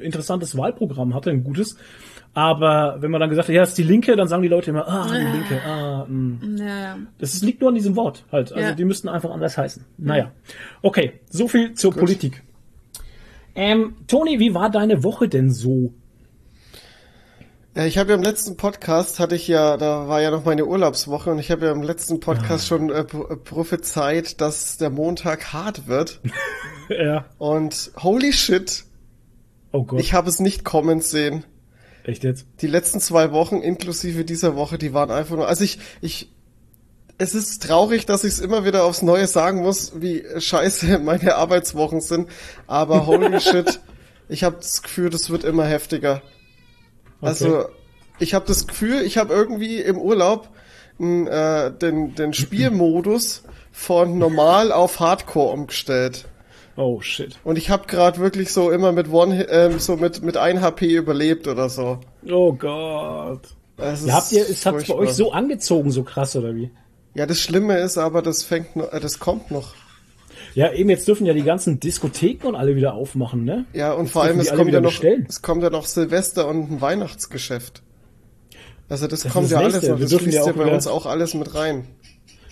interessantes 0.00 0.56
Wahlprogramm 0.56 1.14
hatte, 1.14 1.30
ein 1.30 1.44
gutes. 1.44 1.76
Aber 2.32 2.96
wenn 3.00 3.10
man 3.10 3.20
dann 3.20 3.30
gesagt 3.30 3.48
hat, 3.48 3.54
ja, 3.54 3.62
das 3.62 3.70
ist 3.70 3.78
die 3.78 3.82
Linke, 3.82 4.14
dann 4.14 4.28
sagen 4.28 4.42
die 4.42 4.48
Leute 4.48 4.70
immer, 4.70 4.86
ah, 4.86 5.06
die 5.08 5.36
Linke, 5.36 5.60
ah, 5.66 6.06
mh. 6.08 6.38
Ja, 6.58 6.80
ja. 6.80 6.98
Das 7.18 7.34
ist, 7.34 7.44
liegt 7.44 7.60
nur 7.60 7.70
an 7.70 7.74
diesem 7.74 7.96
Wort 7.96 8.24
halt. 8.30 8.52
Also 8.52 8.68
Ja. 8.68 8.74
die 8.74 8.84
müssten 8.84 9.08
einfach 9.08 9.30
anders 9.30 9.58
heißen. 9.58 9.84
Naja. 9.98 10.30
Okay, 10.82 11.14
so 11.28 11.48
viel 11.48 11.74
zur 11.74 11.92
Politik. 11.92 12.42
Ähm, 13.54 13.96
Toni, 14.06 14.38
wie 14.38 14.54
war 14.54 14.70
deine 14.70 15.02
Woche 15.02 15.28
denn 15.28 15.50
so? 15.50 15.92
Ja, 17.76 17.86
ich 17.86 17.98
habe 17.98 18.10
ja 18.10 18.16
im 18.16 18.22
letzten 18.22 18.56
Podcast 18.56 19.20
hatte 19.20 19.36
ich 19.36 19.46
ja, 19.46 19.76
da 19.76 20.08
war 20.08 20.20
ja 20.20 20.30
noch 20.32 20.44
meine 20.44 20.66
Urlaubswoche 20.66 21.30
und 21.30 21.38
ich 21.38 21.50
habe 21.52 21.66
ja 21.66 21.72
im 21.72 21.82
letzten 21.82 22.18
Podcast 22.18 22.66
schon 22.66 22.90
äh, 22.90 23.00
äh, 23.00 23.04
prophezeit, 23.04 24.40
dass 24.40 24.76
der 24.76 24.90
Montag 24.90 25.52
hart 25.52 25.86
wird. 25.86 26.20
ja. 26.88 27.26
Und 27.38 27.92
holy 28.02 28.32
shit, 28.32 28.84
Oh 29.72 29.84
Gott. 29.84 30.00
ich 30.00 30.14
habe 30.14 30.28
es 30.28 30.40
nicht 30.40 30.64
kommen 30.64 31.00
sehen. 31.00 31.44
Echt 32.02 32.24
jetzt? 32.24 32.46
Die 32.60 32.66
letzten 32.66 32.98
zwei 32.98 33.30
Wochen 33.30 33.56
inklusive 33.58 34.24
dieser 34.24 34.56
Woche, 34.56 34.76
die 34.76 34.92
waren 34.92 35.10
einfach 35.12 35.36
nur, 35.36 35.46
also 35.46 35.62
ich, 35.62 35.78
ich, 36.00 36.32
es 37.20 37.34
ist 37.34 37.62
traurig, 37.62 38.06
dass 38.06 38.24
ich 38.24 38.32
es 38.32 38.40
immer 38.40 38.64
wieder 38.64 38.84
aufs 38.84 39.02
Neue 39.02 39.26
sagen 39.26 39.60
muss, 39.62 40.00
wie 40.00 40.24
scheiße 40.38 40.98
meine 41.04 41.36
Arbeitswochen 41.36 42.00
sind, 42.00 42.28
aber 42.66 43.06
holy 43.06 43.40
shit, 43.40 43.80
ich 44.28 44.42
habe 44.42 44.56
das 44.56 44.82
Gefühl, 44.82 45.10
das 45.10 45.28
wird 45.28 45.44
immer 45.44 45.66
heftiger. 45.66 46.22
Also, 47.20 47.66
ich 48.18 48.32
habe 48.32 48.46
das 48.46 48.66
Gefühl, 48.66 49.02
ich 49.02 49.18
habe 49.18 49.34
irgendwie 49.34 49.80
im 49.80 49.98
Urlaub 49.98 50.48
äh, 50.98 51.70
den, 51.70 52.14
den 52.14 52.32
Spielmodus 52.32 53.42
von 53.70 54.16
normal 54.18 54.72
auf 54.72 55.00
Hardcore 55.00 55.52
umgestellt. 55.52 56.26
Oh 56.76 57.02
shit. 57.02 57.38
Und 57.44 57.58
ich 57.58 57.68
habe 57.68 57.86
gerade 57.86 58.18
wirklich 58.18 58.52
so 58.54 58.70
immer 58.70 58.92
mit 58.92 59.12
One, 59.12 59.42
ähm, 59.50 59.78
so 59.78 59.96
mit 59.96 60.22
mit 60.22 60.38
1 60.38 60.62
HP 60.62 60.94
überlebt 60.94 61.46
oder 61.46 61.68
so. 61.68 61.98
Oh 62.26 62.54
Gott. 62.54 63.42
Das 63.76 64.06
Ja, 64.06 64.14
habt 64.14 64.32
ihr, 64.32 64.46
ist 64.46 64.64
hat's 64.64 64.88
bei 64.88 64.94
euch 64.94 65.12
so 65.12 65.32
angezogen, 65.32 65.90
so 65.90 66.02
krass, 66.02 66.34
oder 66.36 66.54
wie? 66.54 66.70
Ja, 67.14 67.26
das 67.26 67.40
Schlimme 67.40 67.78
ist 67.78 67.98
aber, 67.98 68.22
das 68.22 68.42
fängt 68.44 68.76
noch, 68.76 68.92
äh, 68.92 69.00
das 69.00 69.18
kommt 69.18 69.50
noch. 69.50 69.74
Ja, 70.54 70.72
eben 70.72 70.90
jetzt 70.90 71.06
dürfen 71.06 71.26
ja 71.26 71.32
die 71.34 71.42
ganzen 71.42 71.78
Diskotheken 71.80 72.46
und 72.48 72.54
alle 72.56 72.74
wieder 72.76 72.94
aufmachen, 72.94 73.44
ne? 73.44 73.66
Ja, 73.72 73.92
und 73.92 74.04
Jetzt 74.06 74.12
vor 74.12 74.22
allem, 74.22 74.40
es 74.40 74.52
kommt 74.52 74.72
ja 74.72 74.80
noch, 74.80 74.90
bestellen. 74.90 75.26
es 75.28 75.42
kommt 75.42 75.62
ja 75.62 75.70
noch 75.70 75.86
Silvester 75.86 76.48
und 76.48 76.70
ein 76.70 76.80
Weihnachtsgeschäft. 76.80 77.82
Also 78.88 79.06
das, 79.06 79.20
Das 79.22 79.32
kommt 79.32 79.50
ja 79.50 79.58
das 79.58 79.64
alles 79.64 79.74
Nächste. 79.74 79.90
noch, 79.92 79.98
Wir 79.98 80.02
das 80.02 80.10
dürfen 80.10 80.22
fließt 80.24 80.36
ja 80.38 80.42
auch 80.44 80.56
bei 80.56 80.72
uns 80.72 80.86
auch 80.88 81.06
alles 81.06 81.34
mit 81.34 81.54
rein. 81.54 81.86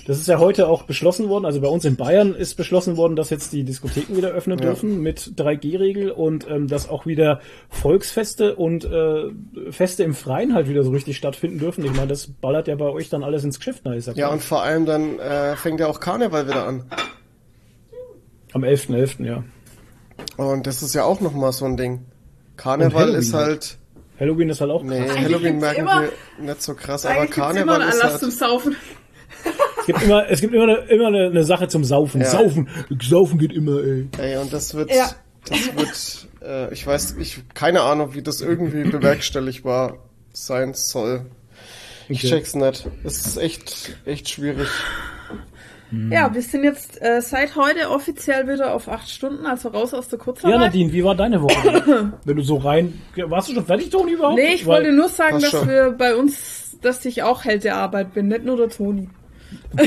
Das 0.08 0.16
ist 0.16 0.26
ja 0.26 0.38
heute 0.38 0.68
auch 0.68 0.84
beschlossen 0.84 1.28
worden, 1.28 1.44
also 1.44 1.60
bei 1.60 1.68
uns 1.68 1.84
in 1.84 1.96
Bayern 1.96 2.34
ist 2.34 2.54
beschlossen 2.54 2.96
worden, 2.96 3.14
dass 3.14 3.28
jetzt 3.28 3.52
die 3.52 3.62
Diskotheken 3.62 4.16
wieder 4.16 4.30
öffnen 4.30 4.58
Ja. 4.58 4.64
dürfen 4.64 5.02
mit 5.02 5.34
3G-Regel 5.36 6.10
und 6.10 6.48
ähm, 6.48 6.66
dass 6.66 6.88
auch 6.88 7.04
wieder 7.04 7.40
Volksfeste 7.68 8.56
und 8.56 8.86
äh, 8.86 9.24
Feste 9.70 10.04
im 10.04 10.14
Freien 10.14 10.54
halt 10.54 10.66
wieder 10.66 10.82
so 10.82 10.92
richtig 10.92 11.18
stattfinden 11.18 11.58
dürfen. 11.58 11.84
Ich 11.84 11.92
meine, 11.92 12.06
das 12.06 12.26
ballert 12.26 12.68
ja 12.68 12.74
bei 12.76 12.86
euch 12.86 13.10
dann 13.10 13.22
alles 13.22 13.44
ins 13.44 13.58
Geschäft, 13.58 13.82
na, 13.84 13.94
ist 13.94 14.08
ja 14.16 14.28
und 14.30 14.42
vor 14.42 14.62
allem 14.62 14.86
dann 14.86 15.18
äh, 15.18 15.56
fängt 15.56 15.78
ja 15.78 15.86
auch 15.88 16.00
Karneval 16.00 16.46
wieder 16.48 16.66
an. 16.66 16.84
Am 18.54 18.64
11.11., 18.64 19.26
ja. 19.26 19.44
Und 20.38 20.66
das 20.66 20.82
ist 20.82 20.94
ja 20.94 21.04
auch 21.04 21.20
nochmal 21.20 21.52
so 21.52 21.66
ein 21.66 21.76
Ding. 21.76 22.06
Karneval 22.56 23.02
Halloween 23.02 23.18
ist 23.18 23.34
halt, 23.34 23.76
Halloween 24.18 24.48
ist 24.48 24.60
halt 24.62 24.70
auch 24.70 24.82
nee, 24.82 25.04
krass. 25.04 25.18
Halloween 25.18 25.42
gibt's 25.42 25.60
merken 25.60 25.80
immer- 25.82 26.02
wir 26.38 26.44
nicht 26.46 26.62
so 26.62 26.72
krass, 26.74 27.04
aber 27.04 27.26
Karneval 27.26 27.82
ist 27.82 28.02
Anlass 28.02 28.20
zum 28.20 28.30
halt, 28.30 28.38
Saufen. 28.38 28.76
Es 29.80 29.86
gibt 29.86 30.02
immer, 30.02 30.28
es 30.28 30.40
gibt 30.40 30.54
immer, 30.54 30.64
eine, 30.64 30.76
immer 30.88 31.06
eine, 31.06 31.26
eine 31.26 31.44
Sache 31.44 31.68
zum 31.68 31.82
Saufen. 31.84 32.20
Ja. 32.20 32.26
Saufen, 32.28 32.68
Saufen 33.02 33.38
geht 33.38 33.52
immer, 33.52 33.82
ey. 33.82 34.06
ey, 34.18 34.36
und 34.36 34.52
das 34.52 34.74
wird, 34.74 34.90
Ja. 34.94 35.10
das 35.48 35.76
wird, 35.76 36.28
äh, 36.46 36.72
ich 36.74 36.86
weiß, 36.86 37.16
ich, 37.18 37.40
keine 37.54 37.80
Ahnung, 37.82 38.14
wie 38.14 38.22
das 38.22 38.40
irgendwie 38.42 38.84
bewerkstelligbar 38.84 39.96
sein 40.32 40.74
soll. 40.74 41.24
Ich 42.10 42.18
Okay. 42.24 42.28
check's 42.36 42.54
nicht. 42.54 42.86
Es 43.04 43.26
ist 43.26 43.36
echt, 43.38 43.96
echt 44.04 44.28
schwierig. 44.28 44.68
Ja, 46.10 46.34
wir 46.34 46.42
sind 46.42 46.64
jetzt 46.64 47.00
äh, 47.00 47.22
seit 47.22 47.56
heute 47.56 47.88
offiziell 47.90 48.46
wieder 48.46 48.74
auf 48.74 48.88
acht 48.88 49.08
Stunden, 49.08 49.46
also 49.46 49.70
raus 49.70 49.94
aus 49.94 50.08
der 50.08 50.18
Ja, 50.18 50.24
Kurzarbeit. 50.24 50.58
Nadine, 50.58 50.92
wie 50.92 51.02
war 51.02 51.14
deine 51.14 51.40
Woche? 51.40 52.12
Wenn 52.26 52.36
du 52.36 52.42
so 52.42 52.56
rein, 52.58 53.00
warst 53.16 53.48
du 53.48 53.54
schon 53.54 53.64
fertig, 53.64 53.88
Toni, 53.88 54.12
überhaupt? 54.12 54.36
Nee, 54.38 54.54
ich 54.54 54.66
Weil- 54.66 54.82
wollte 54.84 54.92
nur 54.92 55.08
sagen, 55.08 55.40
dass 55.40 55.50
schon. 55.50 55.66
wir 55.66 55.92
bei 55.92 56.14
uns, 56.14 56.76
dass 56.82 57.02
ich 57.06 57.22
auch 57.22 57.44
Held 57.44 57.64
der 57.64 57.76
Arbeit 57.76 58.12
bin, 58.12 58.28
nicht 58.28 58.44
nur 58.44 58.58
der 58.58 58.68
Toni. 58.68 59.08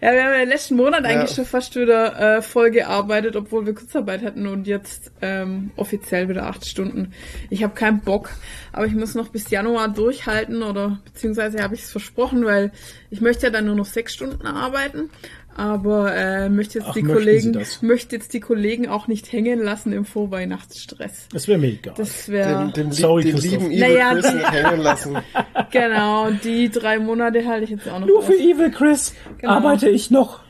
ja, 0.00 0.12
wir 0.12 0.24
haben 0.24 0.32
ja 0.32 0.42
letzten 0.44 0.76
Monat 0.76 1.04
eigentlich 1.04 1.30
Ja. 1.30 1.36
schon 1.36 1.44
fast 1.44 1.76
wieder 1.76 2.38
äh, 2.38 2.42
voll 2.42 2.70
gearbeitet, 2.70 3.36
obwohl 3.36 3.66
wir 3.66 3.74
Kurzarbeit 3.74 4.22
hatten 4.22 4.46
und 4.46 4.66
jetzt 4.66 5.12
ähm, 5.22 5.70
offiziell 5.76 6.28
wieder 6.28 6.46
acht 6.46 6.66
Stunden. 6.66 7.12
Ich 7.50 7.62
habe 7.62 7.74
keinen 7.74 8.00
Bock, 8.00 8.30
aber 8.72 8.86
ich 8.86 8.94
muss 8.94 9.14
noch 9.14 9.28
bis 9.28 9.50
Januar 9.50 9.88
durchhalten 9.88 10.62
oder 10.62 11.00
beziehungsweise 11.04 11.62
habe 11.62 11.74
ich 11.74 11.82
es 11.82 11.90
versprochen, 11.90 12.44
weil 12.44 12.72
ich 13.10 13.20
möchte 13.20 13.46
ja 13.46 13.50
dann 13.50 13.66
nur 13.66 13.76
noch 13.76 13.86
sechs 13.86 14.14
Stunden 14.14 14.46
arbeiten. 14.46 15.10
Aber 15.54 16.14
äh, 16.14 16.48
möchte 16.48 16.78
jetzt 16.78 16.88
Ach, 16.88 16.94
die 16.94 17.02
Kollegen, 17.02 17.58
möchte 17.82 18.16
jetzt 18.16 18.32
die 18.32 18.40
Kollegen 18.40 18.88
auch 18.88 19.06
nicht 19.06 19.30
hängen 19.32 19.62
lassen 19.62 19.92
im 19.92 20.04
Vorweihnachtsstress. 20.06 21.28
Das 21.32 21.46
wäre 21.46 21.58
mir 21.58 21.68
egal. 21.68 21.94
Das 21.96 22.28
wäre 22.28 22.64
Den, 22.74 22.84
den, 22.88 22.92
Sorry, 22.92 23.24
den 23.24 23.36
lieben 23.36 23.66
Evil 23.70 23.80
Naja, 23.80 24.12
Chris 24.14 24.26
die- 24.30 24.34
nicht 24.36 24.52
hängen 24.52 24.80
lassen. 24.80 25.16
Genau, 25.70 26.30
die 26.30 26.68
drei 26.70 26.98
Monate 26.98 27.46
halte 27.46 27.64
ich 27.64 27.70
jetzt 27.70 27.88
auch 27.88 27.98
noch 28.00 28.06
Nur 28.06 28.18
aus. 28.18 28.26
für 28.26 28.34
Evil 28.34 28.70
Chris 28.70 29.14
Genau. 29.38 29.52
arbeite 29.52 29.88
ich 29.88 30.10
noch. 30.10 30.40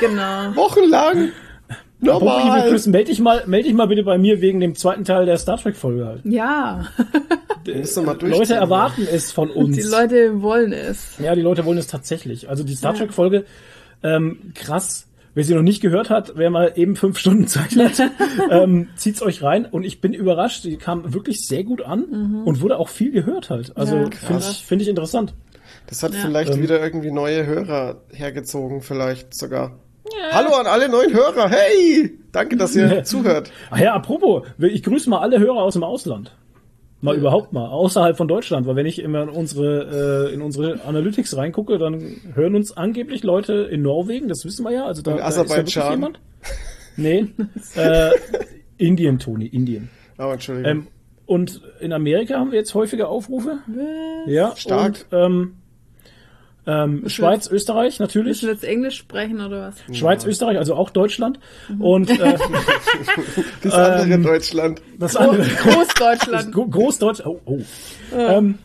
Genau. 0.00 0.54
Wochenlang. 0.56 1.28
Normal. 2.00 2.68
Chris, 2.68 2.86
melde 2.88 3.10
dich 3.10 3.20
mal, 3.20 3.44
melde 3.46 3.68
dich 3.68 3.76
mal 3.76 3.86
bitte 3.86 4.02
bei 4.02 4.18
mir 4.18 4.40
wegen 4.40 4.58
dem 4.58 4.74
zweiten 4.74 5.04
Teil 5.04 5.24
der 5.26 5.36
Star 5.38 5.56
Trek 5.56 5.76
Folge 5.76 6.04
halt. 6.06 6.20
Ja. 6.24 6.88
Leute 7.64 8.54
erwarten 8.54 9.06
es 9.10 9.30
von 9.30 9.48
uns. 9.50 9.76
die 9.76 9.82
Leute 9.82 10.42
wollen 10.42 10.72
es. 10.72 11.16
Ja, 11.20 11.34
die 11.36 11.42
Leute 11.42 11.64
wollen 11.64 11.78
es 11.78 11.86
tatsächlich. 11.86 12.48
Also 12.48 12.64
die 12.64 12.74
Star 12.74 12.92
Ja. 12.92 12.98
Trek 12.98 13.12
Folge, 13.12 13.44
ähm, 14.02 14.52
krass. 14.54 15.06
Wer 15.34 15.44
sie 15.44 15.54
noch 15.54 15.62
nicht 15.62 15.80
gehört 15.80 16.10
hat, 16.10 16.32
wer 16.36 16.50
mal 16.50 16.72
eben 16.76 16.94
fünf 16.94 17.18
Stunden 17.18 17.46
Zeit 17.46 17.74
hat, 17.76 18.10
ähm, 18.50 18.90
zieht's 18.96 19.22
euch 19.22 19.42
rein. 19.42 19.64
Und 19.64 19.84
ich 19.84 20.02
bin 20.02 20.12
überrascht, 20.12 20.64
die 20.64 20.76
kam 20.76 21.14
wirklich 21.14 21.46
sehr 21.46 21.64
gut 21.64 21.80
an 21.80 22.42
und 22.44 22.60
wurde 22.60 22.76
auch 22.78 22.90
viel 22.90 23.12
gehört 23.12 23.48
halt. 23.48 23.74
Also 23.74 23.96
Mhm. 23.96 24.02
Ja, 24.02 24.10
finde 24.18 24.42
ich, 24.50 24.64
finde 24.66 24.82
ich 24.82 24.88
interessant. 24.90 25.32
Das 25.86 26.02
hat 26.02 26.12
Ja. 26.12 26.20
vielleicht 26.20 26.52
Ähm. 26.54 26.62
wieder 26.62 26.82
irgendwie 26.82 27.10
neue 27.10 27.46
Hörer 27.46 28.02
hergezogen, 28.12 28.82
vielleicht 28.82 29.32
sogar. 29.32 29.78
Hallo 30.32 30.50
an 30.54 30.66
alle 30.66 30.90
neuen 30.90 31.14
Hörer. 31.14 31.48
Hey! 31.48 32.18
Danke, 32.32 32.56
dass 32.58 32.76
ihr 32.76 33.02
zuhört. 33.04 33.50
Ach 33.70 33.78
ja, 33.78 33.94
apropos, 33.94 34.46
ich 34.58 34.82
grüße 34.82 35.08
mal 35.08 35.20
alle 35.20 35.38
Hörer 35.38 35.62
aus 35.62 35.72
dem 35.74 35.84
Ausland. 35.84 36.36
Mal 37.04 37.16
überhaupt 37.16 37.52
mal, 37.52 37.66
außerhalb 37.66 38.16
von 38.16 38.28
Deutschland, 38.28 38.66
weil 38.66 38.76
wenn 38.76 38.86
ich 38.86 39.00
immer 39.00 39.24
in 39.24 39.28
unsere, 39.28 40.28
äh, 40.30 40.34
in 40.34 40.40
unsere 40.40 40.84
Analytics 40.84 41.36
reingucke, 41.36 41.76
dann 41.76 42.00
hören 42.32 42.54
uns 42.54 42.76
angeblich 42.76 43.24
Leute 43.24 43.54
in 43.54 43.82
Norwegen, 43.82 44.28
das 44.28 44.44
wissen 44.44 44.64
wir 44.64 44.70
ja, 44.70 44.86
also 44.86 45.02
da, 45.02 45.10
In 45.10 45.16
da 45.16 45.56
ist 45.56 45.74
ja 45.74 45.90
jemand. 45.90 46.20
Nee, 46.96 47.26
äh, 47.74 48.10
Indien, 48.78 49.18
Toni, 49.18 49.46
Indien. 49.46 49.90
Oh, 50.18 50.30
Entschuldigung. 50.30 50.70
Ähm, 50.70 50.86
und 51.26 51.60
in 51.80 51.92
Amerika 51.92 52.38
haben 52.38 52.52
wir 52.52 52.58
jetzt 52.58 52.74
häufige 52.74 53.08
Aufrufe. 53.08 53.58
Ja, 54.26 54.54
Stark. 54.56 55.06
Und, 55.10 55.18
ähm, 55.18 55.54
ähm, 56.66 57.08
Schweiz, 57.08 57.48
Österreich 57.50 57.98
natürlich. 57.98 58.42
Müssen 58.42 58.46
wir 58.46 58.52
jetzt 58.54 58.64
Englisch 58.64 58.96
sprechen 58.98 59.40
oder 59.40 59.72
was? 59.88 59.96
Schweiz, 59.96 60.24
Österreich, 60.24 60.58
also 60.58 60.74
auch 60.74 60.90
Deutschland. 60.90 61.40
Mhm. 61.68 61.80
Und 61.80 62.10
äh, 62.10 62.16
das 63.62 63.74
andere 63.74 64.12
ähm, 64.14 64.22
Deutschland. 64.22 64.82
das 64.98 65.16
andere. 65.16 65.44
Großdeutschland. 65.44 66.52
Gro- 66.52 66.66
Großdeutsch. 66.68 67.22
Oh, 67.24 67.40
oh. 67.44 67.60
Ähm, 68.16 68.58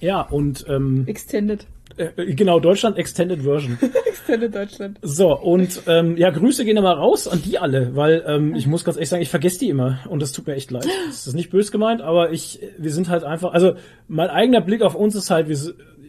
ja, 0.00 0.20
und 0.22 0.64
ähm, 0.68 1.04
Extended. 1.06 1.66
äh, 1.96 2.34
genau, 2.34 2.60
Deutschland 2.60 2.96
Extended 2.98 3.42
Version. 3.42 3.78
Extended 4.06 4.54
Deutschland. 4.54 4.98
So, 5.02 5.36
und 5.38 5.82
ähm, 5.86 6.16
ja, 6.16 6.30
Grüße 6.30 6.64
gehen 6.64 6.78
aber 6.78 6.92
raus 6.92 7.26
an 7.28 7.42
die 7.42 7.58
alle, 7.58 7.94
weil 7.96 8.24
ähm, 8.26 8.54
ich 8.54 8.66
muss 8.66 8.84
ganz 8.84 8.96
ehrlich 8.96 9.08
sagen, 9.08 9.22
ich 9.22 9.30
vergesse 9.30 9.58
die 9.60 9.68
immer 9.68 10.00
und 10.08 10.20
das 10.22 10.32
tut 10.32 10.46
mir 10.46 10.54
echt 10.54 10.70
leid. 10.70 10.86
Das 11.08 11.26
ist 11.26 11.34
nicht 11.34 11.50
böse 11.50 11.70
gemeint, 11.72 12.00
aber 12.00 12.30
ich, 12.32 12.60
wir 12.76 12.92
sind 12.92 13.08
halt 13.08 13.24
einfach, 13.24 13.52
also 13.52 13.74
mein 14.06 14.30
eigener 14.30 14.60
Blick 14.60 14.82
auf 14.82 14.94
uns 14.94 15.14
ist 15.14 15.30
halt, 15.30 15.48
wir, 15.48 15.56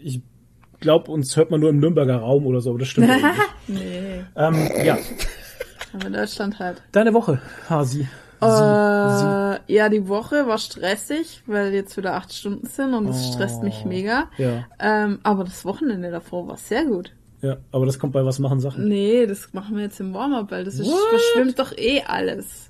ich 0.03 0.21
glaube, 0.79 1.11
uns 1.11 1.35
hört 1.37 1.51
man 1.51 1.59
nur 1.59 1.69
im 1.69 1.79
Nürnberger 1.79 2.17
Raum 2.17 2.45
oder 2.45 2.61
so, 2.61 2.69
aber 2.71 2.79
das 2.79 2.87
stimmt 2.89 3.07
nicht. 3.09 3.23
Nee, 3.67 4.23
ähm, 4.35 4.69
Ja, 4.83 4.97
aber 5.93 6.07
in 6.07 6.13
Deutschland 6.13 6.59
halt. 6.59 6.81
deine 6.91 7.13
Woche, 7.13 7.41
Hasi. 7.69 8.07
Äh, 8.41 8.45
ja, 9.73 9.89
die 9.89 10.07
Woche 10.07 10.47
war 10.47 10.57
stressig, 10.57 11.41
weil 11.45 11.73
jetzt 11.73 11.97
wieder 11.97 12.13
acht 12.15 12.33
Stunden 12.33 12.67
sind 12.67 12.93
und 12.93 13.07
das 13.07 13.27
stresst 13.33 13.63
mich 13.63 13.83
mega. 13.85 14.27
Ja, 14.37 14.65
Ähm, 14.79 15.19
aber 15.23 15.43
das 15.43 15.65
Wochenende 15.65 16.09
davor 16.09 16.47
war 16.47 16.57
sehr 16.57 16.85
gut. 16.85 17.11
ja, 17.41 17.57
aber 17.71 17.85
das 17.85 17.99
kommt 17.99 18.13
bei 18.13 18.23
was 18.23 18.39
machen 18.39 18.59
Sachen. 18.61 18.87
Nee, 18.87 19.25
das 19.27 19.53
machen 19.53 19.75
wir 19.75 19.83
jetzt 19.83 19.99
im 19.99 20.13
Warm-up, 20.13 20.51
weil 20.51 20.63
das 20.63 20.75
ist, 20.75 20.89
verschwimmt 21.09 21.59
doch 21.59 21.73
eh 21.77 22.01
alles. 22.07 22.68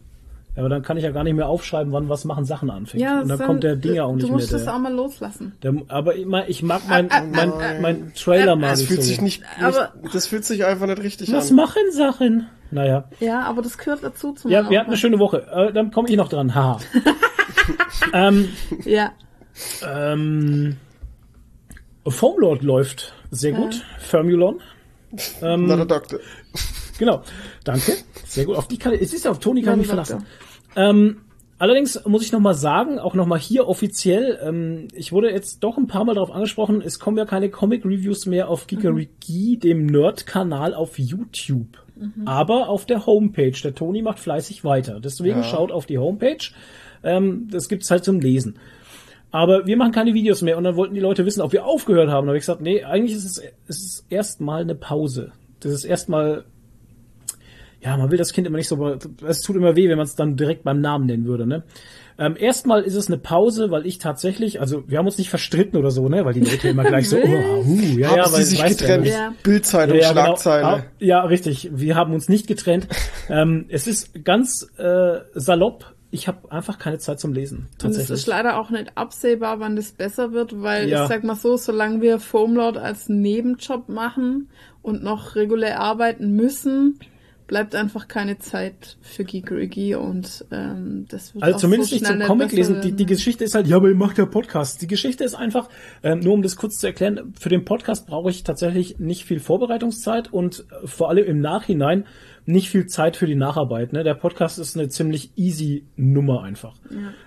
Ja, 0.60 0.66
aber 0.66 0.70
dann 0.70 0.82
kann 0.84 0.98
ich 0.98 1.04
ja 1.06 1.12
gar 1.12 1.24
nicht 1.24 1.36
mehr 1.36 1.48
aufschreiben, 1.48 1.94
wann 1.94 2.10
was 2.10 2.26
machen 2.26 2.44
Sachen 2.44 2.70
anfängt. 2.70 3.02
Ja, 3.02 3.22
und 3.22 3.30
dann 3.30 3.40
kommt 3.40 3.64
der 3.64 3.78
Ding 3.78 3.94
ja 3.96 4.04
auch 4.04 4.12
nicht 4.14 4.24
Du 4.24 4.28
mehr. 4.28 4.36
musst 4.36 4.52
das 4.52 4.66
Der, 4.66 4.76
auch 4.76 4.80
mal 4.80 4.94
loslassen. 4.94 5.54
der, 5.64 5.74
aber 5.88 6.16
ich, 6.16 6.26
mein, 6.26 6.44
ich 6.50 6.62
mag 6.64 6.82
mein, 6.90 7.10
Ah, 7.12 7.20
ah, 7.20 7.24
mein, 7.32 7.52
ah, 7.54 7.80
mein 7.82 8.14
Trailer 8.14 8.56
mag 8.58 8.72
Das 8.72 8.82
ich 8.82 8.88
fühlt 8.90 9.02
so. 9.04 9.08
sich 9.08 9.22
nicht, 9.22 9.42
nicht 9.42 9.64
Aber- 9.64 9.94
das 10.14 10.28
fühlt 10.28 10.44
sich 10.44 10.66
einfach 10.66 10.86
nicht 10.88 11.02
richtig 11.02 11.32
was 11.32 11.50
an. 11.50 11.56
machen 11.56 11.82
Sachen? 11.92 12.48
Naja. 12.72 13.06
Ja, 13.20 13.44
aber 13.44 13.62
das 13.62 13.78
gehört 13.78 14.04
dazu 14.04 14.34
zum 14.34 14.52
Ja, 14.52 14.70
wir 14.70 14.80
hatten 14.80 14.90
eine 14.90 14.98
schöne 14.98 15.18
Woche. 15.18 15.48
Äh, 15.52 15.72
dann 15.74 15.92
komme 15.92 16.10
ich 16.10 16.18
noch 16.18 16.28
dran. 16.30 16.54
Haha. 16.54 16.80
ähm, 18.14 18.50
Ja, 18.86 19.12
ähm, 19.88 20.76
Foamlord 22.08 22.62
läuft 22.64 23.14
sehr 23.32 23.52
gut. 23.54 23.84
Formulon. 24.00 24.60
Ähm, 25.42 25.66
Na, 25.68 25.76
der 25.76 25.86
Doktor. 25.86 26.20
Genau. 26.98 27.22
Danke. 27.64 27.94
Sehr 28.26 28.46
gut. 28.46 28.56
Auf 28.58 28.68
die 28.68 28.78
kann 28.78 28.94
es 28.94 29.14
ist 29.14 29.26
ja 29.26 29.32
auf 29.32 29.40
Toni 29.40 29.62
kann 29.62 29.74
ich 29.74 29.80
mich 29.80 29.88
verlassen. 29.88 30.26
Ähm, 30.76 31.18
allerdings 31.58 32.04
muss 32.06 32.24
ich 32.24 32.32
noch 32.32 32.40
mal 32.40 32.54
sagen, 32.54 33.00
auch 33.00 33.14
noch 33.16 33.26
mal 33.26 33.40
hier 33.40 33.68
offiziell, 33.68 34.40
ähm, 34.44 34.88
ich 34.94 35.12
wurde 35.12 35.32
jetzt 35.32 35.64
doch 35.64 35.78
ein 35.78 35.88
paar 35.88 36.06
Mal 36.06 36.16
darauf 36.16 36.32
angesprochen, 36.32 36.82
es 36.82 37.00
kommen 37.00 37.18
ja 37.18 37.26
keine 37.26 37.50
Comic 37.50 37.86
Reviews 37.86 38.26
mehr 38.26 38.50
auf 38.50 38.68
Geekeriki, 38.68 39.58
dem 39.58 39.86
Nerd-Kanal 39.86 40.74
auf 40.74 40.98
YouTube. 41.00 41.68
Aber 42.24 42.70
auf 42.70 42.86
der 42.86 43.06
Homepage. 43.06 43.52
Der 43.62 43.76
Toni 43.76 44.02
macht 44.02 44.20
fleißig 44.20 44.64
weiter. 44.64 45.02
Deswegen 45.02 45.40
Ja. 45.40 45.44
schaut 45.44 45.70
auf 45.70 45.86
die 45.86 45.98
Homepage. 45.98 46.38
Ähm, 47.04 47.50
das 47.52 47.68
gibt's 47.68 47.92
halt 47.92 48.06
zum 48.06 48.22
Lesen. 48.22 48.56
Aber 49.32 49.68
wir 49.68 49.76
machen 49.76 49.92
keine 49.92 50.14
Videos 50.14 50.42
mehr 50.42 50.58
und 50.58 50.64
dann 50.64 50.78
wollten 50.78 50.94
die 50.96 51.02
Leute 51.02 51.26
wissen, 51.26 51.42
ob 51.42 51.52
wir 51.52 51.66
aufgehört 51.66 52.10
haben. 52.10 52.26
Da 52.26 52.30
habe 52.30 52.38
ich 52.38 52.44
gesagt, 52.44 52.62
nee, 52.62 52.84
eigentlich 52.86 53.18
ist 53.18 53.26
es, 53.26 53.42
es 53.68 53.84
ist 53.84 54.06
erstmal 54.10 54.62
eine 54.62 54.76
Pause. 54.76 55.34
Das 55.60 55.74
ist 55.74 55.84
erstmal 55.84 56.46
ja, 57.82 57.98
man 57.98 58.12
will 58.12 58.18
das 58.18 58.34
Kind 58.34 58.48
immer 58.48 58.58
nicht 58.58 58.68
so, 58.68 58.98
es 59.26 59.42
tut 59.42 59.56
immer 59.56 59.76
weh, 59.76 59.88
wenn 59.90 59.98
man 59.98 60.06
es 60.06 60.16
dann 60.16 60.36
direkt 60.36 60.64
beim 60.64 60.82
Namen 60.82 61.06
nennen 61.06 61.26
würde, 61.26 61.48
ne? 61.48 61.64
Ähm, 62.22 62.36
erstmal 62.38 62.82
ist 62.82 62.96
es 62.96 63.08
eine 63.08 63.18
Pause, 63.18 63.72
weil 63.72 63.86
ich 63.86 63.98
tatsächlich, 63.98 64.60
also 64.60 64.84
wir 64.88 64.98
haben 64.98 65.06
uns 65.06 65.18
nicht 65.18 65.30
verstritten 65.30 65.78
oder 65.78 65.90
so, 65.90 66.10
ne, 66.10 66.26
weil 66.26 66.34
die 66.34 66.42
Leute 66.42 66.68
immer 66.68 66.84
gleich 66.84 67.08
so, 67.08 67.16
oh, 67.16 67.64
uh, 67.66 67.98
ja, 67.98 68.10
Haben 68.10 68.18
ja, 68.18 68.28
sie 68.28 68.34
weil 68.34 68.44
sich 68.44 68.62
getrennt? 68.66 69.08
Ja. 69.08 69.34
Bildzeitung, 69.42 69.98
ja, 69.98 70.10
genau. 70.10 70.24
Schlagzeile. 70.26 70.66
Ah, 70.66 70.84
Ja, 71.00 71.22
richtig. 71.22 71.70
Wir 71.74 71.96
haben 71.96 72.14
uns 72.14 72.28
nicht 72.28 72.46
getrennt. 72.48 72.90
ähm, 73.30 73.68
es 73.70 73.88
ist 73.88 74.26
ganz 74.26 74.68
äh, 74.78 75.20
salopp. 75.34 75.96
Ich 76.12 76.28
habe 76.28 76.52
einfach 76.52 76.78
keine 76.78 76.98
Zeit 76.98 77.22
zum 77.22 77.32
Lesen. 77.32 77.58
Und 77.60 77.68
es 77.72 77.78
Tatsächlich. 77.78 78.20
ist 78.20 78.28
leider 78.28 78.60
auch 78.60 78.70
nicht 78.70 78.98
absehbar, 78.98 79.62
wann 79.62 79.78
das 79.78 79.94
besser 79.94 80.34
wird, 80.34 80.62
weil 80.62 80.90
Ja. 80.90 81.04
ich 81.04 81.08
sag 81.10 81.24
mal 81.24 81.36
so, 81.36 81.56
solange 81.56 82.02
wir 82.02 82.20
Foamload 82.20 82.80
als 82.80 83.08
Nebenjob 83.08 83.88
machen 83.88 84.50
und 84.82 85.04
noch 85.04 85.36
regulär 85.36 85.80
arbeiten 85.80 86.34
müssen, 86.36 87.00
bleibt 87.50 87.74
einfach 87.74 88.08
keine 88.08 88.38
Zeit 88.38 88.98
für 89.02 89.26
Geekery 89.26 89.96
und 89.96 90.46
ähm, 90.52 91.08
das 91.10 91.34
wird 91.34 91.44
Also 91.44 91.56
auch 91.56 91.60
zumindest 91.60 91.90
so 91.90 91.96
nicht 91.96 92.06
zum 92.06 92.20
Comic 92.20 92.52
lesen. 92.52 92.80
Die, 92.82 92.92
die 92.92 93.08
Geschichte 93.08 93.44
ist 93.44 93.56
halt, 93.56 93.66
ja, 93.66 93.78
aber 93.78 93.90
ihr 93.90 93.96
macht 93.96 94.20
ja 94.20 94.28
Podcast. 94.28 94.84
Die 94.84 94.88
Geschichte 94.88 95.24
ist 95.24 95.34
einfach, 95.34 95.68
ähm, 96.04 96.20
nur 96.20 96.36
um 96.36 96.44
das 96.44 96.56
kurz 96.56 96.78
zu 96.78 96.86
erklären, 96.86 97.34
für 97.40 97.50
den 97.50 97.66
Podcast 97.66 98.06
brauche 98.06 98.30
ich 98.30 98.44
tatsächlich 98.44 99.00
nicht 99.00 99.26
viel 99.26 99.40
Vorbereitungszeit 99.40 100.32
und 100.32 100.66
äh, 100.84 100.86
vor 100.88 101.10
allem 101.10 101.26
im 101.26 101.42
Nachhinein 101.42 102.06
nicht 102.46 102.70
viel 102.70 102.86
Zeit 102.86 103.18
für 103.18 103.26
die 103.26 103.34
Nacharbeit. 103.36 103.94
Ne? 103.94 104.04
Der 104.04 104.14
Podcast 104.14 104.60
ist 104.60 104.78
eine 104.78 104.90
ziemlich 104.90 105.32
easy 105.36 105.86
Nummer 105.96 106.44
einfach. 106.44 106.76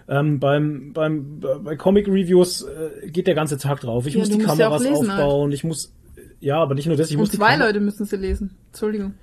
Ähm, 0.08 0.38
beim, 0.38 0.92
beim, 0.92 1.40
bei 1.40 1.74
Comic 1.74 2.06
Reviews 2.06 2.62
äh, 2.62 3.10
geht 3.10 3.26
der 3.26 3.34
ganze 3.34 3.58
Tag 3.58 3.80
drauf. 3.80 4.06
Ich 4.06 4.14
Ja, 4.14 4.20
muss 4.20 4.30
die 4.30 4.36
musst 4.36 4.46
ja 4.46 4.54
Kameras 4.54 4.82
lesen 4.84 5.10
halt. 5.10 5.20
aufbauen, 5.20 5.50
ich 5.50 5.64
muss, 5.64 5.92
ja, 6.38 6.58
aber 6.58 6.76
nicht 6.76 6.86
nur 6.86 6.96
das, 6.96 7.10
ich 7.10 7.16
muss 7.16 7.30
und 7.30 7.32
die 7.32 7.38
zwei 7.38 7.56
Leute 7.56 7.80
müssen 7.80 8.06
sie 8.06 8.16
lesen. 8.16 8.56
Entschuldigung. 8.70 9.14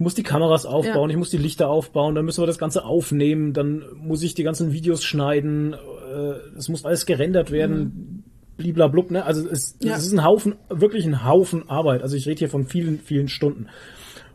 Ich 0.00 0.02
muss 0.02 0.14
die 0.14 0.22
Kameras 0.22 0.64
aufbauen, 0.64 1.10
Ja. 1.10 1.12
ich 1.12 1.18
muss 1.18 1.28
die 1.28 1.36
Lichter 1.36 1.68
aufbauen, 1.68 2.14
dann 2.14 2.24
müssen 2.24 2.40
wir 2.40 2.46
das 2.46 2.56
Ganze 2.56 2.86
aufnehmen, 2.86 3.52
dann 3.52 3.84
muss 3.96 4.22
ich 4.22 4.32
die 4.32 4.44
ganzen 4.44 4.72
Videos 4.72 5.04
schneiden, 5.04 5.74
äh, 5.74 6.56
es 6.56 6.70
muss 6.70 6.86
alles 6.86 7.04
gerendert 7.04 7.50
werden, 7.50 8.24
bliblablub, 8.56 9.10
ne? 9.10 9.26
Also 9.26 9.46
es, 9.46 9.76
Ja. 9.82 9.94
es 9.96 10.06
ist 10.06 10.12
ein 10.14 10.24
Haufen, 10.24 10.54
wirklich 10.70 11.04
ein 11.04 11.26
Haufen 11.26 11.68
Arbeit. 11.68 12.00
Also 12.00 12.16
ich 12.16 12.26
rede 12.26 12.38
hier 12.38 12.48
von 12.48 12.64
vielen, 12.64 12.98
vielen 13.00 13.28
Stunden. 13.28 13.66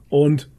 Und 0.08 0.50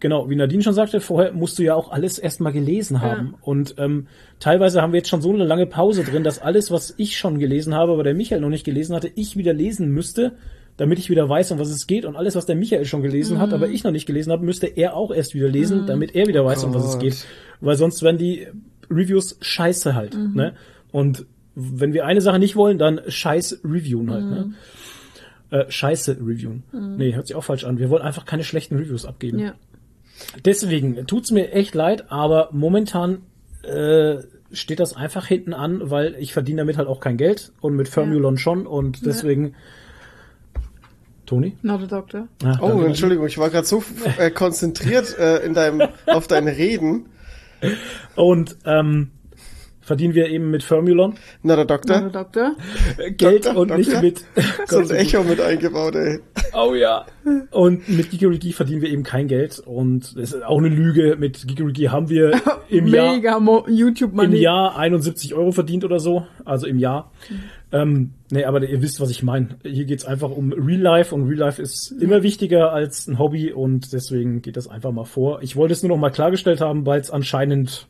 genau, 0.00 0.30
wie 0.30 0.36
Nadine 0.36 0.62
schon 0.62 0.72
sagte, 0.72 1.00
vorher 1.00 1.32
musst 1.34 1.58
du 1.58 1.62
ja 1.62 1.74
auch 1.74 1.90
alles 1.90 2.18
erstmal 2.18 2.52
gelesen 2.52 3.02
haben. 3.02 3.34
Und 3.42 3.74
ähm, 3.76 4.06
teilweise 4.40 4.80
haben 4.80 4.94
wir 4.94 4.98
jetzt 5.00 5.10
schon 5.10 5.20
so 5.20 5.30
eine 5.30 5.44
lange 5.44 5.66
Pause 5.66 6.04
drin, 6.04 6.24
dass 6.24 6.38
alles, 6.38 6.70
was 6.70 6.94
ich 6.96 7.18
schon 7.18 7.38
gelesen 7.38 7.74
habe, 7.74 7.92
aber 7.92 8.02
der 8.02 8.14
Michael 8.14 8.40
noch 8.40 8.48
nicht 8.48 8.64
gelesen 8.64 8.96
hatte, 8.96 9.10
ich 9.14 9.36
wieder 9.36 9.52
lesen 9.52 9.90
müsste, 9.90 10.32
damit 10.78 10.98
ich 11.00 11.10
wieder 11.10 11.28
weiß, 11.28 11.50
um 11.50 11.58
was 11.58 11.70
es 11.70 11.86
geht. 11.86 12.04
Und 12.04 12.16
alles, 12.16 12.36
was 12.36 12.46
der 12.46 12.56
Michael 12.56 12.86
schon 12.86 13.02
gelesen 13.02 13.40
hat, 13.40 13.52
aber 13.52 13.68
ich 13.68 13.84
noch 13.84 13.90
nicht 13.90 14.06
gelesen 14.06 14.32
habe, 14.32 14.44
müsste 14.44 14.66
er 14.66 14.94
auch 14.96 15.10
erst 15.10 15.34
wieder 15.34 15.48
lesen, 15.48 15.86
damit 15.86 16.14
er 16.14 16.26
wieder 16.28 16.44
weiß, 16.44 16.64
um 16.64 16.72
was 16.72 16.84
es 16.84 16.92
Gott. 16.92 17.00
geht. 17.00 17.26
Weil 17.60 17.76
sonst 17.76 18.02
werden 18.02 18.16
die 18.16 18.46
Reviews 18.88 19.36
scheiße 19.40 19.94
halt. 19.94 20.16
Ne? 20.16 20.54
Und 20.92 21.26
wenn 21.56 21.92
wir 21.92 22.06
eine 22.06 22.20
Sache 22.20 22.38
nicht 22.38 22.54
wollen, 22.54 22.78
dann 22.78 23.00
scheiß 23.08 23.60
reviewen 23.64 24.10
halt. 24.10 24.24
Ne? 24.24 24.54
Äh, 25.50 25.64
scheiße 25.68 26.18
reviewen. 26.20 26.62
Nee, 26.72 27.12
hört 27.12 27.26
sich 27.26 27.34
auch 27.34 27.44
falsch 27.44 27.64
an. 27.64 27.78
Wir 27.78 27.90
wollen 27.90 28.02
einfach 28.02 28.24
keine 28.24 28.44
schlechten 28.44 28.76
Reviews 28.76 29.04
abgeben. 29.04 29.40
Ja. 29.40 29.54
Deswegen 30.44 31.06
tut's 31.08 31.32
mir 31.32 31.50
echt 31.52 31.74
leid, 31.74 32.12
aber 32.12 32.50
momentan 32.52 33.22
äh, 33.64 34.18
steht 34.52 34.78
das 34.78 34.94
einfach 34.94 35.26
hinten 35.26 35.54
an, 35.54 35.90
weil 35.90 36.14
ich 36.20 36.32
verdiene 36.32 36.62
damit 36.62 36.76
halt 36.76 36.86
auch 36.86 37.00
kein 37.00 37.16
Geld 37.16 37.50
und 37.60 37.74
mit 37.74 37.88
Firmulon 37.88 38.38
schon 38.38 38.64
und 38.64 39.04
deswegen. 39.04 39.56
Toni? 41.28 41.56
Not 41.62 41.82
a 41.82 41.86
doctor. 41.86 42.28
Ah, 42.42 42.58
Oh. 42.60 42.80
Entschuldigung, 42.82 43.26
ich 43.26 43.38
war 43.38 43.50
gerade 43.50 43.66
so 43.66 43.82
äh, 44.18 44.30
konzentriert 44.30 45.16
äh, 45.18 45.38
in 45.44 45.54
deinem, 45.54 45.82
auf 46.06 46.26
deine 46.26 46.56
Reden. 46.56 47.06
Und 48.16 48.56
ähm, 48.64 49.10
verdienen 49.80 50.14
wir 50.14 50.28
eben 50.28 50.50
mit 50.50 50.62
Firmulon 50.62 51.14
Na, 51.42 51.56
der 51.56 51.64
Not 51.64 51.70
a 51.70 51.76
Doktor. 51.76 52.10
Doktor. 52.10 52.56
äh, 52.98 53.10
Geld 53.12 53.46
Doktor, 53.46 53.60
und 53.62 53.76
nicht 53.76 53.88
Doktor. 53.88 54.02
mit. 54.02 54.24
So 54.68 54.78
ein 54.80 54.90
Echo 54.90 55.22
mit 55.24 55.40
eingebaut, 55.40 55.94
ey. 55.96 56.20
Oh 56.52 56.74
ja. 56.74 57.06
Und 57.50 57.88
mit 57.88 58.10
Gigerigi 58.10 58.52
verdienen 58.52 58.82
wir 58.82 58.90
eben 58.90 59.02
kein 59.02 59.28
Geld 59.28 59.58
und 59.60 60.14
das 60.16 60.32
ist 60.34 60.42
auch 60.44 60.58
eine 60.58 60.68
Lüge. 60.68 61.16
Mit 61.18 61.46
Gigerigi 61.48 61.84
haben 61.84 62.10
wir 62.10 62.38
im 62.68 62.86
Jahr 62.94 63.14
Mega 63.14 63.40
Mo 63.40 63.64
YouTube 63.66 64.10
im 64.10 64.16
Money. 64.16 64.36
Jahr 64.40 64.76
71 64.78 65.34
Euro 65.34 65.52
verdient 65.52 65.84
oder 65.84 66.00
so, 66.00 66.26
also 66.44 66.66
im 66.66 66.78
Jahr. 66.78 67.10
Ähm, 67.70 68.12
nee, 68.30 68.44
aber 68.44 68.66
ihr 68.66 68.80
wisst, 68.80 69.00
was 69.00 69.10
ich 69.10 69.22
meine. 69.22 69.58
Hier 69.62 69.84
geht's 69.84 70.04
einfach 70.04 70.30
um 70.30 70.52
Real 70.52 70.80
Life 70.80 71.14
und 71.14 71.28
Real 71.28 71.38
Life 71.38 71.60
ist 71.60 71.92
immer 72.00 72.22
wichtiger 72.22 72.72
als 72.72 73.06
ein 73.06 73.18
Hobby 73.18 73.52
und 73.52 73.92
deswegen 73.92 74.40
geht 74.40 74.56
das 74.56 74.68
einfach 74.68 74.90
mal 74.90 75.04
vor. 75.04 75.42
Ich 75.42 75.54
wollte 75.56 75.72
es 75.72 75.82
nur 75.82 75.90
noch 75.90 75.98
mal 75.98 76.10
klargestellt 76.10 76.60
haben, 76.60 76.86
weil 76.86 77.00
es 77.00 77.10
anscheinend 77.10 77.86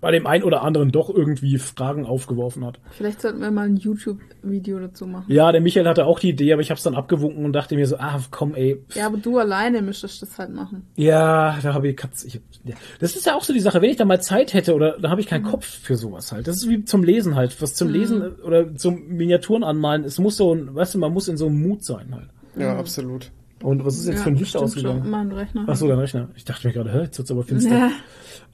bei 0.00 0.10
dem 0.10 0.26
einen 0.26 0.44
oder 0.44 0.62
anderen 0.62 0.90
doch 0.90 1.08
irgendwie 1.10 1.58
Fragen 1.58 2.06
aufgeworfen 2.06 2.64
hat. 2.64 2.78
Vielleicht 2.90 3.20
sollten 3.20 3.40
wir 3.40 3.50
mal 3.50 3.66
ein 3.66 3.76
YouTube-Video 3.76 4.78
dazu 4.78 5.06
machen. 5.06 5.24
Ja, 5.28 5.52
der 5.52 5.60
Michael 5.60 5.88
hatte 5.88 6.06
auch 6.06 6.20
die 6.20 6.30
Idee, 6.30 6.52
aber 6.52 6.62
ich 6.62 6.70
habe 6.70 6.78
es 6.78 6.84
dann 6.84 6.94
abgewunken 6.94 7.44
und 7.44 7.52
dachte 7.52 7.74
mir 7.74 7.86
so, 7.86 7.96
ah, 7.98 8.20
komm, 8.30 8.54
ey, 8.54 8.82
Ja, 8.94 9.06
aber 9.06 9.18
du 9.18 9.38
alleine 9.38 9.82
müsstest 9.82 10.22
das 10.22 10.38
halt 10.38 10.54
machen. 10.54 10.86
Ja, 10.96 11.58
da 11.62 11.74
habe 11.74 11.88
ich 11.88 11.96
Katz. 11.96 12.24
Ich, 12.24 12.40
ja. 12.64 12.74
Das 13.00 13.16
ist 13.16 13.26
ja 13.26 13.34
auch 13.34 13.42
so 13.42 13.52
die 13.52 13.60
Sache, 13.60 13.80
wenn 13.82 13.90
ich 13.90 13.96
da 13.96 14.04
mal 14.04 14.20
Zeit 14.20 14.54
hätte 14.54 14.74
oder 14.74 14.98
da 14.98 15.10
habe 15.10 15.20
ich 15.20 15.26
keinen 15.26 15.44
Kopf 15.44 15.64
für 15.66 15.96
sowas 15.96 16.32
halt. 16.32 16.46
Das 16.46 16.56
ist 16.56 16.68
wie 16.68 16.84
zum 16.84 17.02
Lesen 17.02 17.34
halt. 17.34 17.60
Was 17.60 17.74
zum 17.74 17.88
Lesen 17.88 18.36
oder 18.42 18.74
zum 18.76 19.06
Miniaturen 19.08 19.64
anmalen, 19.64 20.04
es 20.04 20.18
muss 20.18 20.36
so 20.36 20.54
ein, 20.54 20.74
weißt 20.74 20.94
du, 20.94 20.98
man 20.98 21.12
muss 21.12 21.28
in 21.28 21.36
so 21.36 21.46
einem 21.46 21.60
Mut 21.60 21.84
sein 21.84 22.14
halt. 22.14 22.28
Ja, 22.56 22.78
absolut. 22.78 23.30
Und 23.62 23.84
was 23.84 23.96
ist 23.98 24.06
jetzt 24.06 24.18
ja, 24.18 24.22
für 24.22 24.30
ein 24.30 24.36
Licht 24.36 24.56
ausgegangen? 24.56 25.10
Mein 25.10 25.32
Rechner. 25.32 25.64
Ach 25.66 25.76
so, 25.76 25.88
dein 25.88 25.98
Rechner. 25.98 26.28
Ich 26.36 26.44
dachte 26.44 26.66
mir 26.66 26.72
gerade, 26.72 26.92
hä, 26.92 27.00
jetzt 27.02 27.18
wird's 27.18 27.30
aber 27.30 27.42
finster. 27.42 27.76
Ja. 27.76 27.90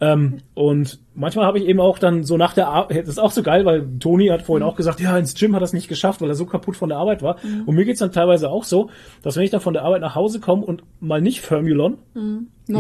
Ähm, 0.01 0.39
und 0.55 1.01
manchmal 1.15 1.47
habe 1.47 1.59
ich 1.59 1.67
eben 1.67 1.81
auch 1.81 1.99
dann 1.99 2.25
so 2.25 2.37
nach 2.37 2.55
der 2.55 2.69
Arbeit, 2.69 3.03
das 3.03 3.11
ist 3.11 3.19
auch 3.19 3.31
so 3.31 3.43
geil, 3.43 3.65
weil 3.65 3.87
Toni 3.99 4.29
hat 4.29 4.43
vorhin 4.43 4.65
auch 4.65 4.77
gesagt, 4.77 5.01
ja, 5.01 5.17
ins 5.17 5.35
Gym 5.35 5.55
hat 5.55 5.63
er 5.63 5.67
es 5.67 5.73
nicht 5.73 5.89
geschafft, 5.89 6.21
weil 6.21 6.29
er 6.29 6.35
so 6.35 6.47
kaputt 6.47 6.77
von 6.77 6.89
der 6.89 6.99
Arbeit 6.99 7.23
war. 7.23 7.37
Und 7.67 7.75
mir 7.75 7.85
geht's 7.85 8.01
dann 8.01 8.13
teilweise 8.13 8.51
auch 8.51 8.65
so, 8.65 8.91
dass 9.23 9.37
wenn 9.37 9.45
ich 9.45 9.51
dann 9.51 9.61
von 9.61 9.75
der 9.75 9.83
Arbeit 9.85 10.01
nach 10.01 10.15
Hause 10.15 10.41
komme 10.41 10.65
und 10.65 10.83
mal 11.01 11.21
nicht 11.21 11.41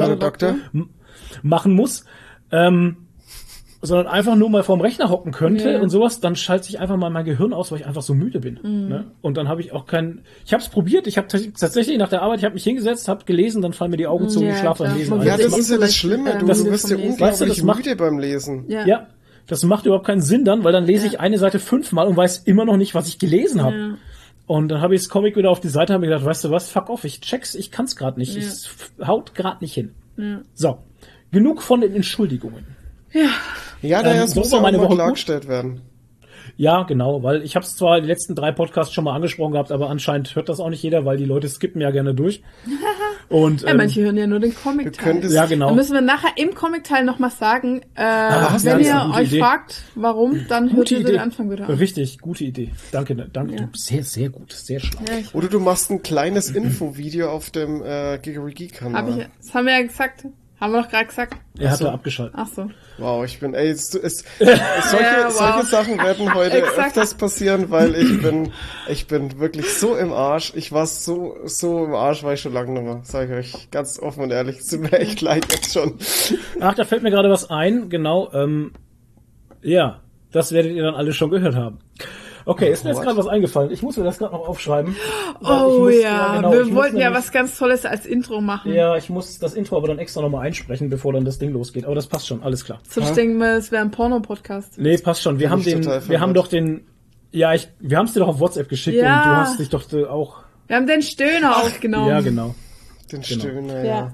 a 0.02 0.06
der 0.06 0.16
Doktor. 0.16 0.56
machen 1.42 1.72
muss, 1.72 2.04
ähm, 2.50 3.03
sondern 3.86 4.06
einfach 4.06 4.34
nur 4.34 4.48
mal 4.50 4.62
vorm 4.62 4.80
Rechner 4.80 5.10
hocken 5.10 5.30
könnte 5.30 5.70
Ja. 5.72 5.80
und 5.80 5.90
sowas, 5.90 6.20
dann 6.20 6.36
schaltet 6.36 6.64
sich 6.64 6.80
einfach 6.80 6.96
mal 6.96 7.10
mein 7.10 7.24
Gehirn 7.24 7.52
aus, 7.52 7.70
weil 7.70 7.80
ich 7.80 7.86
einfach 7.86 8.02
so 8.02 8.14
müde 8.14 8.40
bin. 8.40 8.58
Mhm. 8.62 8.88
Ne? 8.88 9.04
Und 9.20 9.36
dann 9.36 9.46
habe 9.48 9.60
ich 9.60 9.72
auch 9.72 9.86
keinen. 9.86 10.22
Ich 10.46 10.52
habe 10.52 10.62
es 10.62 10.68
probiert. 10.68 11.06
Ich 11.06 11.18
habe 11.18 11.28
tatsächlich 11.28 11.98
nach 11.98 12.08
der 12.08 12.22
Arbeit, 12.22 12.38
ich 12.38 12.44
habe 12.44 12.54
mich 12.54 12.64
hingesätzt, 12.64 13.06
habe 13.08 13.24
gelesen, 13.24 13.62
dann 13.62 13.72
fallen 13.72 13.90
mir 13.90 13.96
die 13.98 14.06
Augen 14.06 14.28
zu 14.28 14.40
und 14.40 14.46
Ja, 14.46 14.52
ich 14.54 14.58
schlafe 14.58 14.84
beim. 14.84 14.96
Lesen. 14.96 15.18
Ja, 15.22 15.38
wird 15.38 15.44
das 15.52 15.58
ist 15.58 15.70
ja 15.70 15.76
das 15.76 15.84
vielleicht, 15.90 15.96
Schlimme. 15.96 16.32
ähm, 16.32 16.38
Du, 16.40 16.46
müde 16.46 16.58
du 16.64 16.70
wirst 16.70 16.88
ja 16.90 16.96
unglaublich 16.96 17.20
Weißt 17.20 17.40
du, 17.42 17.46
das 17.46 17.62
macht- 17.62 17.84
müde 17.84 17.96
beim 17.96 18.18
Lesen. 18.18 18.64
Ja. 18.68 18.86
ja, 18.86 19.06
das 19.46 19.62
macht 19.64 19.84
überhaupt 19.86 20.06
keinen 20.06 20.22
Sinn 20.22 20.44
dann, 20.44 20.64
weil 20.64 20.72
dann 20.72 20.86
lese 20.86 21.06
ich 21.06 21.20
eine 21.20 21.38
Seite 21.38 21.58
fünfmal 21.58 22.06
und 22.06 22.16
weiß 22.16 22.38
immer 22.46 22.64
noch 22.64 22.76
nicht, 22.78 22.94
was 22.94 23.06
ich 23.08 23.18
gelesen 23.18 23.62
habe. 23.62 23.76
Ja. 23.76 23.94
Und 24.46 24.68
dann 24.68 24.80
habe 24.80 24.94
ich 24.94 25.00
das 25.02 25.08
Comic 25.08 25.36
wieder 25.36 25.50
auf 25.50 25.60
die 25.60 25.68
Seite 25.68 25.92
und 25.92 25.94
habe 25.94 26.06
mir 26.06 26.12
gedacht, 26.12 26.24
weißt 26.26 26.44
du 26.44 26.50
was, 26.50 26.68
fuck 26.70 26.90
off, 26.90 27.04
ich 27.04 27.20
check's, 27.20 27.54
ich 27.54 27.70
kann's 27.70 27.96
gerade 27.96 28.18
nicht. 28.18 28.34
Ja. 28.34 28.42
Ich 28.42 29.06
haut 29.06 29.34
gerade 29.34 29.58
nicht 29.62 29.74
hin. 29.74 29.92
Ja. 30.16 30.40
So, 30.54 30.78
genug 31.32 31.62
von 31.62 31.80
den 31.80 31.94
Entschuldigungen. 31.94 32.64
Ja, 33.82 34.02
naja, 34.02 34.14
Ähm, 34.22 34.22
es 34.24 34.32
so 34.32 34.40
muss 34.40 34.50
ja 34.52 34.58
auch 34.58 34.62
meine 34.62 34.80
Woche 34.80 34.94
klargestellt 34.94 35.48
werden. 35.48 35.80
Ja, 36.56 36.84
genau, 36.84 37.22
weil 37.24 37.42
ich 37.42 37.56
habe 37.56 37.64
es 37.66 37.74
zwar 37.74 38.00
die 38.00 38.06
letzten 38.06 38.36
drei 38.36 38.52
Podcasts 38.52 38.94
schon 38.94 39.02
mal 39.04 39.14
angesprochen 39.14 39.52
gehabt, 39.52 39.72
aber 39.72 39.90
anscheinend 39.90 40.36
hört 40.36 40.48
das 40.48 40.60
auch 40.60 40.68
nicht 40.70 40.82
jeder, 40.84 41.04
weil 41.04 41.16
die 41.16 41.24
Leute 41.24 41.48
skippen 41.48 41.80
ja 41.80 41.90
gerne 41.90 42.14
durch. 42.14 42.42
Und 43.28 43.62
Ja, 43.62 43.70
ähm, 43.70 43.78
manche 43.78 44.02
hören 44.02 44.16
ja 44.16 44.26
nur 44.26 44.38
den 44.38 44.54
Comic-Teil. 44.54 45.24
ja, 45.32 45.46
genau. 45.46 45.68
Dann 45.68 45.76
müssen 45.76 45.94
wir 45.94 46.00
nachher 46.02 46.30
im 46.36 46.54
Comic-Teil 46.54 47.04
nochmal 47.04 47.30
sagen, 47.30 47.80
äh, 47.94 48.04
du 48.04 48.64
wenn 48.64 48.78
das? 48.78 48.86
ihr 48.86 49.10
euch 49.14 49.28
Idee. 49.28 49.40
fragt, 49.40 49.82
warum, 49.96 50.44
dann 50.48 50.66
hört 50.66 50.76
gute 50.76 50.94
ihr 50.94 51.00
Idee. 51.00 51.12
den 51.12 51.20
Anfang 51.20 51.50
wieder 51.50 51.68
an. 51.68 51.74
Richtig, 51.74 52.18
gute 52.20 52.44
Idee. 52.44 52.70
Danke, 52.92 53.14
ne, 53.16 53.28
danke. 53.32 53.54
Ja. 53.56 53.68
Sehr, 53.72 54.04
sehr 54.04 54.28
gut, 54.28 54.52
sehr 54.52 54.78
schlau. 54.78 55.00
Ja, 55.08 55.16
oder 55.32 55.48
du 55.48 55.58
machst 55.58 55.90
ein 55.90 56.02
kleines 56.02 56.50
Infovideo 56.50 57.30
auf 57.30 57.50
dem 57.50 57.82
äh, 57.82 58.18
Gigery 58.18 58.52
Geek 58.52 58.74
hab 58.82 58.92
Kanal. 58.92 59.18
ich, 59.20 59.26
das 59.38 59.54
haben 59.54 59.66
wir 59.66 59.72
ja 59.80 59.82
gesagt. 59.86 60.26
Haben 60.64 60.72
wir 60.72 60.82
doch 60.82 60.88
gerade 60.88 61.04
gesagt. 61.04 61.36
Er 61.58 61.70
hat 61.72 61.80
da 61.82 61.92
abgeschaltet. 61.92 62.34
Ach 62.38 62.46
so. 62.46 62.70
Wow, 62.96 63.22
ich 63.22 63.38
bin, 63.38 63.52
ey, 63.52 63.68
es, 63.68 63.94
es, 63.94 64.24
solche, 64.38 64.56
Ja, 65.04 65.26
wow. 65.26 65.32
solche 65.34 65.66
Sachen 65.66 65.98
werden 65.98 66.32
heute 66.32 66.56
öfters 66.56 67.12
passieren, 67.16 67.70
weil 67.70 67.94
ich 67.94 68.22
bin, 68.22 68.50
ich 68.88 69.06
bin 69.06 69.38
wirklich 69.38 69.74
so 69.74 69.94
im 69.94 70.10
Arsch. 70.10 70.54
Ich 70.56 70.72
war 70.72 70.86
so, 70.86 71.36
so 71.44 71.84
im 71.84 71.94
Arsch, 71.94 72.22
war 72.22 72.32
ich 72.32 72.40
schon 72.40 72.54
lange 72.54 72.72
nicht 72.72 72.82
mehr. 72.82 73.00
Sag 73.02 73.28
ich 73.28 73.34
euch 73.34 73.70
ganz 73.72 73.98
offen 73.98 74.22
und 74.22 74.30
ehrlich. 74.30 74.60
Es 74.60 74.68
tut 74.68 74.80
mir 74.80 74.92
echt 74.92 75.20
leid 75.20 75.44
jetzt 75.52 75.74
schon. 75.74 75.98
Ach, 76.60 76.74
da 76.74 76.86
fällt 76.86 77.02
mir 77.02 77.10
gerade 77.10 77.28
was 77.28 77.50
ein, 77.50 77.90
genau. 77.90 78.32
Ähm, 78.32 78.72
ja, 79.60 80.00
das 80.32 80.52
werdet 80.52 80.72
ihr 80.72 80.82
dann 80.82 80.94
alle 80.94 81.12
schon 81.12 81.28
gehört 81.28 81.56
haben. 81.56 81.80
Okay, 82.46 82.70
ist 82.70 82.84
mir 82.84 82.90
jetzt 82.90 83.00
gerade 83.02 83.16
was 83.16 83.26
eingefallen. 83.26 83.70
Ich 83.70 83.82
muss 83.82 83.96
mir 83.96 84.04
das 84.04 84.18
gerade 84.18 84.34
noch 84.34 84.46
aufschreiben. 84.48 84.94
Oh 85.42 85.78
muss- 85.80 85.94
ja, 86.02 86.36
genau, 86.36 86.52
ich 86.52 86.58
wir 86.58 86.64
muss 86.66 86.74
wollten 86.74 86.98
ja 86.98 87.12
was 87.14 87.32
ganz 87.32 87.56
Tolles 87.58 87.86
als 87.86 88.04
Intro 88.04 88.40
machen. 88.42 88.72
Ja, 88.74 88.96
ich 88.96 89.08
muss 89.08 89.38
das 89.38 89.54
Intro 89.54 89.76
aber 89.78 89.88
dann 89.88 89.98
extra 89.98 90.20
nochmal 90.20 90.46
einsprechen, 90.46 90.90
bevor 90.90 91.12
dann 91.14 91.24
das 91.24 91.38
Ding 91.38 91.52
losgeht. 91.52 91.86
Aber 91.86 91.94
das 91.94 92.06
passt 92.06 92.26
schon, 92.26 92.42
alles 92.42 92.64
klar. 92.64 92.80
Sonst 92.88 93.14
denken 93.16 93.38
wir, 93.38 93.56
es 93.56 93.72
wäre 93.72 93.82
ein 93.82 93.90
Porno-Podcast. 93.90 94.78
Nee, 94.78 94.98
passt 94.98 95.22
schon. 95.22 95.38
Wir 95.38 95.48
Bin 95.48 95.52
haben 95.52 95.62
den, 95.64 95.84
wir 95.86 96.20
haben 96.20 96.34
doch 96.34 96.46
den, 96.48 96.86
ja, 97.32 97.54
ich, 97.54 97.68
wir 97.80 97.96
haben 97.96 98.06
es 98.06 98.12
dir 98.12 98.20
doch 98.20 98.28
auf 98.28 98.40
WhatsApp 98.40 98.68
geschickt 98.68 98.98
Ja. 98.98 99.22
und 99.22 99.28
du 99.30 99.36
hast 99.36 99.58
dich 99.60 99.68
doch 99.70 99.90
äh, 99.92 100.04
auch, 100.04 100.36
Wir 100.66 100.76
haben 100.76 100.86
den 100.86 101.00
Stöhner 101.02 101.56
aufgenommen. 101.56 102.08
ja, 102.08 102.20
genau. 102.20 102.54
Den 103.10 103.22
Genau. 103.22 103.40
Stöhner, 103.40 103.78
Ja. 103.78 103.84
ja. 103.84 104.12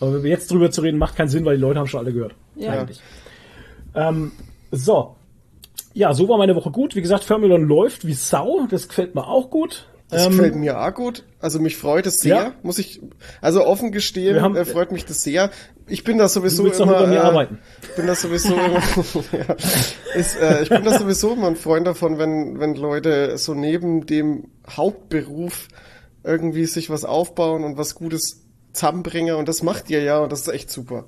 Aber 0.00 0.18
jetzt 0.26 0.50
drüber 0.50 0.70
zu 0.70 0.80
reden, 0.80 0.98
macht 0.98 1.14
keinen 1.14 1.28
Sinn, 1.28 1.44
weil 1.44 1.56
die 1.56 1.62
Leute 1.62 1.78
haben 1.78 1.86
schon 1.86 2.00
alle 2.00 2.12
gehört. 2.12 2.34
Ja. 2.56 2.72
Eigentlich. 2.72 3.00
Ähm, 3.94 4.32
so. 4.72 5.14
Ja, 5.92 6.14
so 6.14 6.28
war 6.28 6.38
meine 6.38 6.54
Woche 6.54 6.70
gut. 6.70 6.94
Wie 6.94 7.02
gesagt, 7.02 7.24
Firmilon 7.24 7.64
läuft 7.66 8.06
wie 8.06 8.14
Sau. 8.14 8.66
Das 8.70 8.88
gefällt 8.88 9.14
mir 9.14 9.26
auch 9.26 9.50
gut. 9.50 9.86
Das 10.08 10.26
Ähm, 10.26 10.32
gefällt 10.32 10.56
mir 10.56 10.80
auch 10.80 10.94
gut. 10.94 11.24
Also 11.40 11.60
mich 11.60 11.76
freut 11.76 12.04
es 12.06 12.18
sehr, 12.18 12.34
Ja. 12.36 12.52
muss 12.62 12.78
ich, 12.78 13.00
also 13.40 13.64
offen 13.64 13.92
gestehen, 13.92 14.40
haben- 14.42 14.56
äh, 14.56 14.64
freut 14.64 14.90
mich 14.92 15.04
das 15.04 15.22
sehr. 15.22 15.50
Ich 15.86 16.02
bin 16.04 16.18
da 16.18 16.28
sowieso 16.28 16.68
Du 16.68 16.82
immer, 16.82 17.06
mir 17.06 17.16
äh, 17.16 17.18
arbeiten. 17.18 17.58
bin 17.96 18.06
da 18.08 18.14
sowieso 18.16 18.54
immer, 18.54 18.80
ja, 19.32 19.56
ist, 20.14 20.36
äh, 20.36 20.62
ich 20.64 20.68
bin 20.68 20.84
da 20.84 20.98
sowieso 20.98 21.32
immer 21.34 21.46
ein 21.48 21.56
Freund 21.56 21.86
davon, 21.86 22.18
wenn, 22.18 22.58
wenn 22.60 22.74
Leute 22.74 23.38
so 23.38 23.54
neben 23.54 24.06
dem 24.06 24.48
Hauptberuf 24.68 25.68
irgendwie 26.24 26.66
sich 26.66 26.90
was 26.90 27.04
aufbauen 27.04 27.62
und 27.64 27.76
was 27.78 27.94
Gutes 27.94 28.44
zusammenbringen 28.72 29.36
und 29.36 29.48
das 29.48 29.62
macht 29.62 29.90
ihr 29.90 30.02
ja 30.02 30.18
und 30.18 30.30
das 30.32 30.40
ist 30.42 30.48
echt 30.48 30.70
super. 30.70 31.04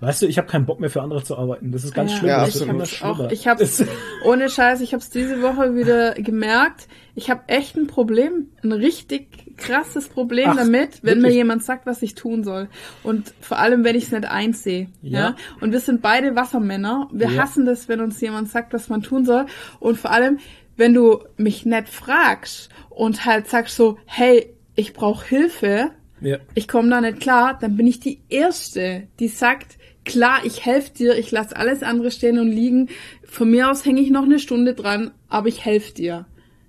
Weißt 0.00 0.22
du, 0.22 0.26
ich 0.26 0.38
habe 0.38 0.48
keinen 0.48 0.66
Bock 0.66 0.80
mehr 0.80 0.90
für 0.90 1.02
andere 1.02 1.22
zu 1.24 1.36
arbeiten. 1.38 1.72
Das 1.72 1.84
ist 1.84 1.94
ganz 1.94 2.10
Ja, 2.12 2.16
schlimm. 2.18 2.28
Ja, 2.30 2.46
ich 2.46 2.54
auch, 3.02 3.16
schlimmer. 3.16 3.32
ich 3.32 3.48
hab's, 3.48 3.84
ohne 4.24 4.48
Scheiß, 4.50 4.80
ich 4.80 4.92
hab's 4.94 5.10
diese 5.10 5.42
Woche 5.42 5.74
wieder 5.76 6.14
gemerkt. 6.14 6.86
Ich 7.14 7.30
habe 7.30 7.42
echt 7.46 7.76
ein 7.76 7.86
Problem, 7.86 8.48
ein 8.62 8.72
richtig 8.72 9.56
krasses 9.56 10.08
Problem 10.08 10.48
Ach, 10.50 10.56
damit, 10.56 11.02
wenn 11.02 11.18
mir 11.18 11.24
wirklich? 11.24 11.36
jemand 11.36 11.62
sagt, 11.64 11.86
was 11.86 12.02
ich 12.02 12.14
tun 12.16 12.42
soll. 12.42 12.68
Und 13.04 13.32
vor 13.40 13.58
allem, 13.58 13.84
wenn 13.84 13.94
ich 13.94 14.04
es 14.04 14.12
nicht 14.12 14.24
einsehe. 14.24 14.88
Ja. 15.02 15.20
Ja. 15.20 15.36
Und 15.60 15.70
wir 15.72 15.80
sind 15.80 16.02
beide 16.02 16.34
Wassermänner. 16.34 17.08
Wir 17.12 17.30
Ja. 17.30 17.42
hassen 17.42 17.64
das, 17.66 17.88
wenn 17.88 18.00
uns 18.00 18.20
jemand 18.20 18.50
sagt, 18.50 18.72
was 18.72 18.88
man 18.88 19.02
tun 19.02 19.24
soll. 19.24 19.46
Und 19.78 19.96
vor 19.98 20.10
allem, 20.10 20.38
wenn 20.76 20.92
du 20.92 21.20
mich 21.36 21.64
nicht 21.64 21.88
fragst 21.88 22.68
und 22.90 23.24
halt 23.24 23.46
sagst 23.48 23.76
so, 23.76 23.96
hey, 24.06 24.52
ich 24.74 24.92
brauche 24.92 25.24
Hilfe, 25.28 25.90
ja. 26.24 26.38
ich 26.54 26.66
komme 26.68 26.90
da 26.90 27.00
nicht 27.00 27.20
klar, 27.20 27.58
dann 27.60 27.76
bin 27.76 27.86
ich 27.86 28.00
die 28.00 28.20
Erste, 28.28 29.08
die 29.20 29.28
sagt, 29.28 29.78
klar, 30.04 30.38
ich 30.44 30.64
helfe 30.64 30.92
dir, 30.92 31.16
ich 31.18 31.30
lasse 31.30 31.56
alles 31.56 31.82
andere 31.82 32.10
stehen 32.10 32.38
und 32.38 32.48
liegen. 32.48 32.88
Von 33.24 33.50
mir 33.50 33.70
aus 33.70 33.84
hänge 33.84 34.00
ich 34.00 34.10
noch 34.10 34.24
eine 34.24 34.38
Stunde 34.38 34.74
dran, 34.74 35.12
aber 35.28 35.48
ich 35.48 35.64
helfe 35.64 35.94
dir. 35.94 36.26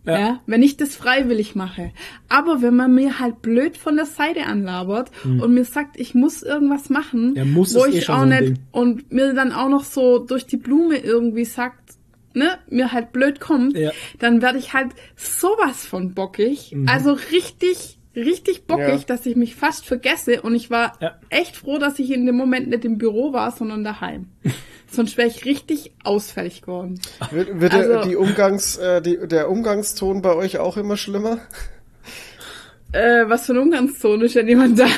Ja. 0.08 0.20
Ja. 0.20 0.40
wenn 0.46 0.62
ich 0.62 0.78
das 0.78 0.96
freiwillig 0.96 1.56
mache. 1.56 1.92
Aber 2.30 2.62
wenn 2.62 2.76
man 2.76 2.94
mir 2.94 3.18
halt 3.18 3.42
blöd 3.42 3.76
von 3.76 3.96
der 3.96 4.06
Seite 4.06 4.46
anlabert 4.46 5.10
und 5.24 5.52
mir 5.52 5.66
sagt, 5.66 6.00
ich 6.00 6.14
muss 6.14 6.44
irgendwas 6.44 6.92
machen. 6.92 7.34
Ja, 7.36 7.44
muss 7.44 7.74
wo 7.74 7.86
eh 7.86 7.90
ich 7.90 8.06
schon 8.06 8.14
auch 8.16 8.20
so 8.20 8.26
nicht 8.28 8.62
und 8.72 9.12
mir 9.12 9.34
dann 9.34 9.52
auch 9.52 9.68
noch 9.68 9.84
so 9.84 10.20
durch 10.20 10.46
die 10.46 10.58
Blume 10.58 10.98
irgendwie 10.98 11.46
sagt, 11.46 11.96
ne, 12.36 12.60
mir 12.70 12.92
halt 12.92 13.14
blöd 13.14 13.40
kommt, 13.40 13.76
Ja. 13.76 13.90
dann 14.20 14.44
werde 14.44 14.60
ich 14.60 14.74
halt 14.74 14.92
sowas 15.16 15.88
von 15.88 16.14
bockig. 16.14 16.76
Also 16.86 17.14
richtig, 17.32 17.98
richtig 18.16 18.66
bockig, 18.68 18.88
Ja. 18.88 18.98
dass 19.08 19.26
ich 19.26 19.36
mich 19.36 19.56
fast 19.56 19.86
vergesse. 19.86 20.42
Und 20.42 20.56
ich 20.56 20.70
war 20.70 20.94
Ja. 21.02 21.16
echt 21.30 21.56
froh, 21.58 21.78
dass 21.78 22.00
ich 22.00 22.12
in 22.12 22.26
dem 22.26 22.36
Moment 22.36 22.70
nicht 22.70 22.86
im 22.86 22.98
Büro 22.98 23.34
war, 23.34 23.52
sondern 23.52 23.84
daheim. 23.84 24.28
Sonst 24.92 25.18
wäre 25.18 25.28
ich 25.28 25.46
richtig 25.46 25.92
ausfällig 26.04 26.62
geworden. 26.62 27.00
Wird, 27.32 27.60
wird 27.60 27.74
der, 27.74 27.80
Also- 27.98 28.10
die 28.10 28.16
Umgangs, 28.16 28.78
äh, 28.78 29.02
die, 29.02 29.18
der 29.28 29.50
Umgangston 29.50 30.22
bei 30.22 30.34
euch 30.36 30.58
auch 30.60 30.78
immer 30.78 30.96
schlimmer? 30.98 31.40
Äh, 32.92 33.28
was 33.28 33.46
für 33.48 33.52
eine 33.52 33.62
Umgangszone 33.62 34.26
ist 34.26 34.36
ja 34.36 34.44
niemand 34.44 34.80
da. 34.80 34.86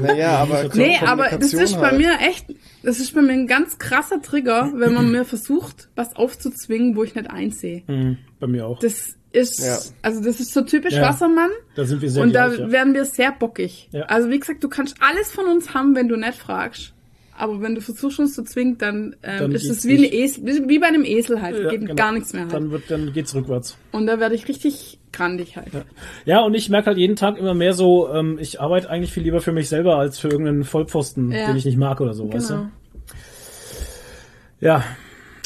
Naja, 0.00 0.36
aber 0.38 0.68
nee, 0.74 0.96
aber 1.04 1.28
das 1.30 1.52
ist 1.52 1.74
bei 1.74 1.88
halt. 1.88 1.98
mir 1.98 2.12
echt, 2.20 2.46
das 2.84 3.00
ist 3.00 3.14
bei 3.14 3.20
mir 3.22 3.32
ein 3.32 3.48
ganz 3.48 3.78
krasser 3.78 4.22
Trigger, 4.22 4.70
wenn 4.76 4.94
man 4.94 5.10
mir 5.10 5.24
versucht, 5.24 5.88
was 5.96 6.14
aufzuzwingen, 6.14 6.94
wo 6.94 7.02
ich 7.02 7.16
nicht 7.16 7.28
einsehe. 7.28 7.82
Mhm, 7.88 8.18
bei 8.38 8.46
mir 8.46 8.66
auch. 8.68 8.78
Das 8.78 9.16
ist, 9.32 9.58
Ja. 9.60 9.78
also 10.02 10.22
das 10.22 10.40
ist 10.40 10.52
so 10.54 10.62
typisch 10.62 10.94
Ja. 10.94 11.02
Wassermann. 11.02 11.50
Da 11.74 11.84
sind 11.84 12.00
wir 12.02 12.10
sehr 12.10 12.22
Und 12.22 12.30
gleich, 12.30 12.56
da 12.56 12.62
ja. 12.64 12.70
werden 12.72 12.94
wir 12.94 13.04
sehr 13.04 13.32
bockig. 13.32 13.88
Ja. 13.92 14.02
Also 14.04 14.30
wie 14.30 14.38
gesagt, 14.38 14.62
du 14.64 14.68
kannst 14.68 14.96
alles 15.00 15.30
von 15.30 15.46
uns 15.46 15.74
haben, 15.74 15.94
wenn 15.94 16.08
du 16.08 16.16
nicht 16.16 16.34
fragst. 16.34 16.92
Aber 17.40 17.60
wenn 17.60 17.76
du 17.76 17.80
versuchst, 17.80 18.18
uns 18.18 18.34
zu 18.34 18.42
zwingen, 18.42 18.78
dann, 18.78 19.14
ähm, 19.22 19.38
Dann 19.38 19.52
ist 19.52 19.70
es 19.70 19.84
wie, 19.84 19.96
nicht. 19.98 20.12
Esel, 20.12 20.68
wie 20.68 20.78
bei 20.80 20.88
einem 20.88 21.04
Esel 21.04 21.40
halt. 21.40 21.56
Ja, 21.62 21.70
Geht 21.70 21.82
genau. 21.82 21.94
gar 21.94 22.10
nichts 22.10 22.32
mehr 22.32 22.42
halt. 22.42 22.52
Dann, 22.52 22.72
wird, 22.72 22.90
dann 22.90 23.12
geht's 23.12 23.32
rückwärts. 23.32 23.76
Und 23.92 24.06
da 24.08 24.18
werde 24.18 24.34
ich 24.34 24.48
richtig 24.48 24.98
grandig 25.12 25.56
halt. 25.56 25.68
Ja, 26.24 26.40
und 26.40 26.54
ich 26.54 26.68
merke 26.68 26.86
halt 26.88 26.98
jeden 26.98 27.14
Tag 27.14 27.38
immer 27.38 27.54
mehr 27.54 27.74
so, 27.74 28.12
ähm, 28.12 28.38
ich 28.40 28.60
arbeite 28.60 28.90
eigentlich 28.90 29.12
viel 29.12 29.22
lieber 29.22 29.40
für 29.40 29.52
mich 29.52 29.68
selber 29.68 29.96
als 29.98 30.18
für 30.18 30.28
irgendeinen 30.28 30.64
Vollpfosten, 30.64 31.30
Ja. 31.30 31.46
den 31.46 31.56
ich 31.56 31.64
nicht 31.64 31.78
mag 31.78 32.00
oder 32.00 32.12
so, 32.12 32.32
weißt 32.32 32.48
Genau. 32.48 32.62
du? 32.62 32.70
Ja, 34.60 34.82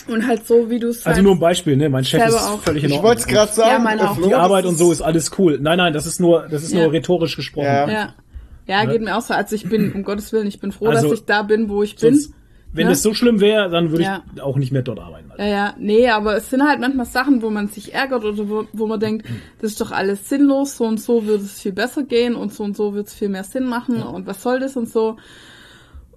Und 0.09 0.27
halt 0.27 0.47
so, 0.47 0.69
wie 0.69 0.79
du 0.79 0.89
es 0.89 1.07
also 1.07 1.23
nur 1.23 1.33
ein 1.35 1.39
Beispiel, 1.39 1.77
ne? 1.77 1.89
Mein 1.89 2.05
Chef 2.05 2.27
ist 2.27 2.35
auch. 2.35 2.61
völlig 2.61 2.83
in 2.85 2.91
Ich 2.91 2.97
Ordnung. 2.97 3.09
wollte 3.11 3.21
es 3.23 3.27
gerade 3.27 3.53
sagen. 3.53 3.71
Ja, 3.71 3.79
meine 3.79 4.11
auch. 4.11 4.17
Flo, 4.17 4.27
Die 4.29 4.35
Arbeit 4.35 4.65
und 4.67 4.77
so 4.77 4.91
ist 4.93 5.01
alles 5.03 5.31
cool. 5.39 5.59
Nein, 5.61 5.79
nein, 5.79 5.93
das 5.93 6.07
ist 6.07 6.21
nur, 6.21 6.47
das 6.51 6.63
ist 6.65 6.73
Ja. 6.73 6.83
nur 6.83 6.93
rhetorisch 6.93 7.37
gesprochen. 7.37 7.67
Ja. 7.67 7.89
Ja. 7.89 8.15
Ja, 8.67 8.85
geht 8.85 9.03
mir 9.03 9.17
auch 9.17 9.23
so. 9.23 9.35
Also 9.35 9.55
ich 9.57 9.69
bin, 9.69 9.93
um 9.93 10.03
Gottes 10.05 10.33
Willen, 10.33 10.47
ich 10.47 10.61
bin 10.61 10.71
froh, 10.73 10.87
Also, 10.89 11.09
dass 11.11 11.19
ich 11.21 11.25
da 11.27 11.43
bin, 11.43 11.69
wo 11.69 11.83
ich 11.83 11.97
bin. 11.97 12.19
Wenn 12.75 12.87
Ne? 12.87 12.93
es 12.93 13.03
so 13.03 13.13
schlimm 13.13 13.41
wäre, 13.41 13.69
dann 13.69 13.91
würde 13.91 14.05
Ja. 14.05 14.23
ich 14.35 14.41
auch 14.41 14.57
nicht 14.57 14.73
mehr 14.73 14.81
dort 14.81 14.99
arbeiten. 14.99 15.31
Alter. 15.31 15.45
Ja, 15.45 15.51
ja, 15.51 15.75
nee, 15.79 16.09
aber 16.09 16.37
es 16.37 16.49
sind 16.49 16.67
halt 16.67 16.81
manchmal 16.81 17.05
Sachen, 17.05 17.43
wo 17.43 17.51
man 17.51 17.69
sich 17.69 17.93
ärgert 17.93 18.25
oder 18.25 18.49
wo, 18.49 18.65
wo 18.73 18.87
man 18.87 18.99
denkt, 18.99 19.27
das 19.61 19.73
ist 19.73 19.81
doch 19.81 19.91
alles 19.93 20.29
sinnlos, 20.29 20.79
so 20.79 20.85
und 20.87 20.99
so 20.99 21.27
wird 21.27 21.43
es 21.43 21.61
viel 21.61 21.73
besser 21.73 22.05
gehen 22.05 22.35
und 22.35 22.55
so 22.55 22.65
und 22.65 22.75
so 22.77 22.95
wird 22.95 23.09
es 23.09 23.15
viel 23.15 23.29
mehr 23.29 23.45
Sinn 23.45 23.67
machen 23.67 24.03
und 24.03 24.27
was 24.27 24.43
soll 24.43 24.59
das 24.61 24.75
und 24.77 24.89
so. 24.89 25.17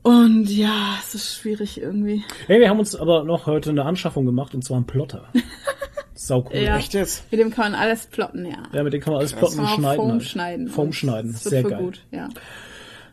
Und 0.05 0.51
ja, 0.51 0.99
es 1.01 1.15
ist 1.15 1.35
schwierig 1.35 1.81
irgendwie. 1.81 2.23
Hey, 2.45 2.59
wir 2.59 2.69
haben 2.69 2.77
uns 2.77 2.95
aber 2.95 3.23
noch 3.23 3.47
heute 3.47 3.71
eine 3.71 3.85
Anschaffung 3.85 4.23
gemacht 4.23 4.53
und 4.53 4.63
zwar 4.63 4.77
einen 4.77 4.85
Plotter. 4.85 5.29
Sau 6.13 6.45
cool. 6.47 6.59
Ja. 6.59 6.77
Echt 6.77 6.93
jetzt? 6.93 7.31
Mit 7.31 7.39
dem 7.39 7.49
kann 7.49 7.71
man 7.71 7.81
alles 7.81 8.05
plotten, 8.05 8.45
ja. 8.45 8.61
Ja, 8.71 8.83
mit 8.83 8.93
dem 8.93 9.01
kann 9.01 9.13
man 9.13 9.21
alles 9.21 9.33
plotten 9.33 9.57
und 9.57 9.67
schneiden. 9.67 9.95
Foam 9.95 10.11
halt. 10.11 10.23
schneiden. 10.23 10.67
Foam 10.67 10.93
schneiden. 10.93 11.33
Sehr 11.33 11.63
geil. 11.63 11.79
gut, 11.79 12.01
ja. 12.11 12.29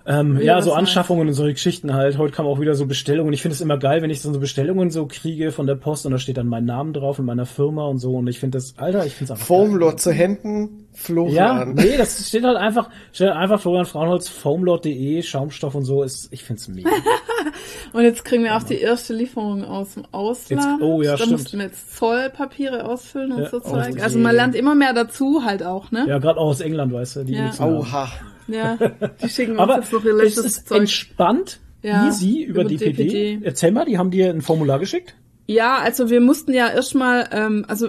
Ähm, 0.04 0.40
ja, 0.40 0.56
was 0.56 0.64
so. 0.64 0.72
Anschaffungen 0.72 1.28
und 1.28 1.34
solche 1.34 1.54
Geschichten 1.54 1.94
halt. 1.94 2.18
Heute 2.18 2.32
kamen 2.34 2.48
auch 2.48 2.58
wieder 2.60 2.74
so 2.74 2.86
Bestellungen. 2.86 3.32
Ich 3.32 3.42
finde 3.42 3.54
es 3.54 3.60
immer 3.60 3.78
geil, 3.78 4.02
wenn 4.02 4.10
ich 4.10 4.20
so 4.20 4.32
Bestellungen 4.38 4.90
so 4.90 5.06
kriege 5.06 5.52
von 5.52 5.66
der 5.66 5.76
Post 5.76 6.06
und 6.06 6.12
da 6.12 6.18
steht 6.18 6.36
dann 6.38 6.48
mein 6.48 6.64
Name 6.64 6.92
drauf 6.92 7.18
und 7.18 7.24
meiner 7.26 7.46
Firma 7.46 7.86
und 7.86 7.98
so. 7.98 8.14
Und 8.16 8.26
ich 8.26 8.40
finde 8.40 8.58
das, 8.58 8.74
Alter, 8.78 9.06
ich 9.06 9.14
finde 9.14 9.24
es 9.24 9.30
einfach 9.38 9.46
Foamlord 9.46 10.00
zu 10.00 10.10
Händen, 10.12 10.86
Ja, 10.92 10.94
Florian. 10.94 11.74
nee, 11.74 11.96
das 11.96 12.26
steht 12.28 12.42
halt 12.44 12.56
einfach, 12.56 12.90
steht 13.12 13.28
halt 13.28 13.36
einfach 13.38 13.60
Florian 13.60 13.86
Fraunholz, 13.86 14.28
foamlord.de, 14.28 15.22
Schaumstoff 15.22 15.74
und 15.74 15.84
so. 15.84 16.02
Ist, 16.02 16.32
ich 16.32 16.42
find's 16.44 16.68
mega. 16.68 16.90
Und 17.92 18.04
jetzt 18.04 18.24
kriegen 18.24 18.44
wir 18.44 18.56
auch 18.56 18.62
die 18.62 18.78
erste 18.78 19.12
Lieferung 19.12 19.64
aus 19.64 19.94
dem 19.94 20.04
Ausland. 20.12 20.62
Jetzt- 20.62 20.80
oh 20.82 21.02
ja, 21.02 21.10
da 21.12 21.16
stimmt. 21.18 21.32
mussten 21.32 21.58
wir 21.58 21.66
jetzt 21.66 21.94
Zollpapiere 21.96 22.84
ausfüllen 22.88 23.32
und 23.32 23.42
Ja, 23.42 23.48
so 23.50 23.58
oh 23.58 23.60
Zeug. 23.70 24.02
Also 24.02 24.18
man 24.18 24.34
lernt 24.34 24.54
immer 24.54 24.74
mehr 24.74 24.94
dazu 24.94 25.42
halt 25.44 25.62
auch, 25.62 25.90
ne? 25.90 26.06
ja, 26.08 26.18
gerade 26.18 26.38
auch 26.40 26.46
aus 26.48 26.60
England, 26.60 26.92
weißt 26.92 27.16
du, 27.16 27.24
die 27.24 27.34
Ja. 27.34 27.52
Oha. 27.60 28.08
Ja, 28.52 28.78
die 29.22 29.28
schicken 29.28 29.52
uns 29.52 29.60
Aber 29.60 29.76
jetzt 29.78 29.92
noch 29.92 30.04
ihr 30.04 30.12
es 30.14 30.22
letztes 30.36 30.44
ist 30.58 30.68
Zeug. 30.68 30.78
entspannt, 30.80 31.60
Ja, 31.82 32.06
easy 32.08 32.42
über, 32.42 32.60
über 32.62 32.70
DPD. 32.70 32.92
DPD. 33.04 33.38
Erzähl 33.42 33.72
mal, 33.72 33.84
die 33.84 33.98
haben 33.98 34.10
dir 34.10 34.30
ein 34.30 34.40
Formular 34.42 34.78
geschickt? 34.78 35.14
Ja, 35.46 35.78
also 35.78 36.08
wir 36.10 36.20
mussten 36.20 36.52
ja 36.54 36.68
erstmal, 36.68 37.28
ähm, 37.32 37.64
also 37.68 37.88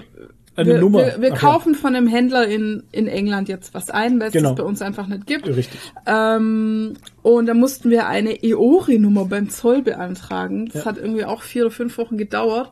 Eine 0.56 0.74
wir, 0.74 0.80
Nummer. 0.80 1.00
wir, 1.00 1.22
wir 1.22 1.30
ja. 1.30 1.36
kaufen 1.36 1.76
von 1.76 1.96
einem 1.96 2.08
Händler 2.08 2.48
in, 2.48 2.84
in 2.92 3.08
England 3.08 3.48
jetzt 3.50 3.74
was 3.74 3.90
ein, 3.90 4.20
weil 4.20 4.28
es 4.28 4.34
Genau. 4.34 4.50
das 4.50 4.58
bei 4.58 4.64
uns 4.64 4.82
einfach 4.82 5.08
nicht 5.08 5.28
gibt. 5.28 5.48
Richtig. 5.48 5.80
Ähm, 6.06 6.94
und 7.22 7.46
da 7.46 7.54
mussten 7.54 7.90
wir 7.90 8.08
eine 8.08 8.42
EORI-Nummer 8.44 9.26
beim 9.26 9.50
Zoll 9.50 9.82
beantragen. 9.82 10.66
Das 10.74 10.84
Ja. 10.84 10.86
hat 10.86 10.98
irgendwie 10.98 11.26
auch 11.26 11.42
vier 11.42 11.64
oder 11.66 11.72
fünf 11.72 11.98
Wochen 11.98 12.18
gedauert. 12.18 12.72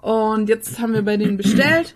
Und 0.00 0.48
jetzt 0.48 0.80
haben 0.80 0.94
wir 0.94 1.02
bei 1.02 1.16
denen 1.16 1.36
bestellt. 1.36 1.94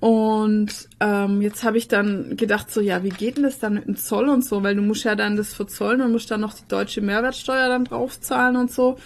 Und 0.00 0.68
ähm, 1.00 1.40
jetzt 1.42 1.64
habe 1.64 1.78
ich 1.78 1.88
dann 1.88 2.36
gedacht, 2.36 2.70
so, 2.70 2.80
ja, 2.80 3.02
wie 3.02 3.08
geht 3.08 3.36
denn 3.36 3.44
das 3.44 3.58
dann 3.58 3.74
mit 3.74 3.86
dem 3.86 3.96
Zoll 3.96 4.28
und 4.28 4.44
so? 4.44 4.62
Weil 4.62 4.74
du 4.76 4.82
musst 4.82 5.04
ja 5.04 5.14
dann 5.14 5.36
das 5.36 5.54
verzollen 5.54 6.00
und 6.02 6.12
musst 6.12 6.30
dann 6.30 6.40
noch 6.42 6.54
die 6.54 6.68
deutsche 6.68 7.00
Mehrwertsteuer 7.00 7.68
dann 7.68 7.84
draufzahlen 7.84 8.56
und 8.56 8.70
so. 8.70 8.96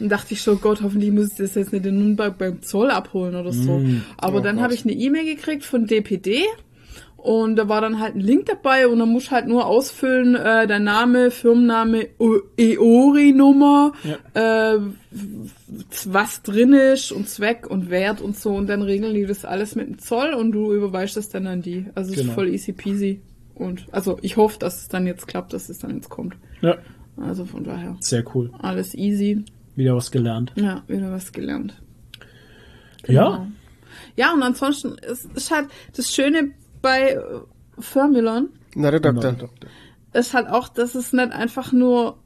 Und 0.00 0.08
dachte 0.10 0.34
ich 0.34 0.42
so, 0.42 0.56
Gott, 0.56 0.82
hoffentlich 0.82 1.12
muss 1.12 1.32
ich 1.32 1.38
das 1.38 1.54
jetzt 1.54 1.72
nicht 1.72 1.86
in 1.86 1.98
Nürnberg 1.98 2.36
beim 2.36 2.62
Zoll 2.62 2.90
abholen 2.90 3.34
oder 3.36 3.52
so. 3.52 3.80
Aber 4.18 4.38
Oh 4.38 4.40
dann 4.42 4.60
habe 4.60 4.74
ich 4.74 4.84
eine 4.84 4.92
E-Mail 4.92 5.24
gekriegt 5.24 5.64
von 5.64 5.86
DPD 5.86 6.42
und 7.16 7.56
da 7.56 7.68
war 7.68 7.80
dann 7.80 8.00
halt 8.00 8.16
ein 8.16 8.20
Link 8.20 8.46
dabei 8.46 8.86
und 8.86 8.98
dann 8.98 9.08
musst 9.08 9.30
halt 9.30 9.46
nur 9.46 9.64
ausfüllen, 9.66 10.34
äh, 10.34 10.66
dein 10.66 10.84
Name, 10.84 11.30
Firmenname, 11.30 12.08
O- 12.18 12.40
EORI-Nummer, 12.58 13.92
äh, 14.34 14.76
was 16.06 16.42
drin 16.42 16.72
ist 16.72 17.12
und 17.12 17.28
Zweck 17.28 17.66
und 17.68 17.90
Wert 17.90 18.20
und 18.20 18.36
so 18.38 18.54
und 18.54 18.66
dann 18.68 18.82
regeln 18.82 19.14
die 19.14 19.24
das 19.26 19.44
alles 19.44 19.74
mit 19.74 19.86
dem 19.88 19.98
Zoll 19.98 20.32
und 20.34 20.52
du 20.52 20.72
überweist 20.72 21.16
das 21.16 21.28
dann 21.28 21.46
an 21.46 21.62
die. 21.62 21.86
Also 21.94 22.12
es 22.12 22.16
Genau. 22.18 22.30
ist 22.30 22.34
voll 22.34 22.48
easy 22.48 22.72
peasy. 22.72 23.20
Und 23.54 23.86
also 23.92 24.18
ich 24.22 24.36
hoffe, 24.36 24.58
dass 24.58 24.82
es 24.82 24.88
dann 24.88 25.06
jetzt 25.06 25.26
klappt, 25.28 25.52
dass 25.52 25.68
es 25.68 25.78
dann 25.78 25.94
jetzt 25.94 26.08
kommt. 26.10 26.34
Ja, 26.60 26.76
Also 27.16 27.44
von 27.44 27.62
daher 27.64 27.96
sehr 28.00 28.24
cool. 28.34 28.50
alles 28.58 28.94
easy. 28.94 29.44
Wieder 29.76 29.94
was 29.96 30.10
gelernt. 30.10 30.52
Ja, 30.56 30.82
wieder 30.88 31.10
was 31.12 31.32
gelernt. 31.32 31.74
Ja, 33.06 33.46
Ja, 34.16 34.32
und 34.32 34.42
ansonsten 34.42 34.96
ist, 34.98 35.26
ist 35.34 35.50
halt 35.50 35.68
das 35.96 36.12
Schöne 36.14 36.52
bei 36.82 37.10
äh, 37.10 37.20
Firmilon, 37.78 38.48
Na, 38.74 38.90
der 38.90 39.00
Doktor. 39.00 39.32
Genau. 39.32 39.50
ist 40.12 40.34
halt 40.34 40.48
auch, 40.48 40.68
dass 40.68 40.94
es 40.94 41.12
nicht 41.12 41.32
einfach 41.32 41.72
nur 41.72 42.18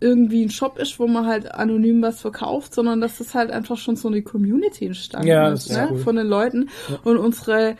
irgendwie 0.00 0.44
ein 0.44 0.50
Shop 0.50 0.78
ist, 0.78 0.98
wo 0.98 1.06
man 1.06 1.26
halt 1.26 1.52
anonym 1.54 2.00
was 2.02 2.20
verkauft, 2.20 2.74
sondern 2.74 3.00
dass 3.00 3.20
es 3.20 3.34
halt 3.34 3.50
einfach 3.50 3.76
schon 3.76 3.96
so 3.96 4.08
eine 4.08 4.22
Community 4.22 4.86
entstanden 4.86 5.28
Ja, 5.28 5.48
ist, 5.48 5.68
das 5.68 5.76
ist 5.76 5.76
ne? 5.76 5.88
cool. 5.92 5.98
von 5.98 6.16
den 6.16 6.26
Leuten 6.26 6.70
und 7.04 7.16
unsere 7.18 7.76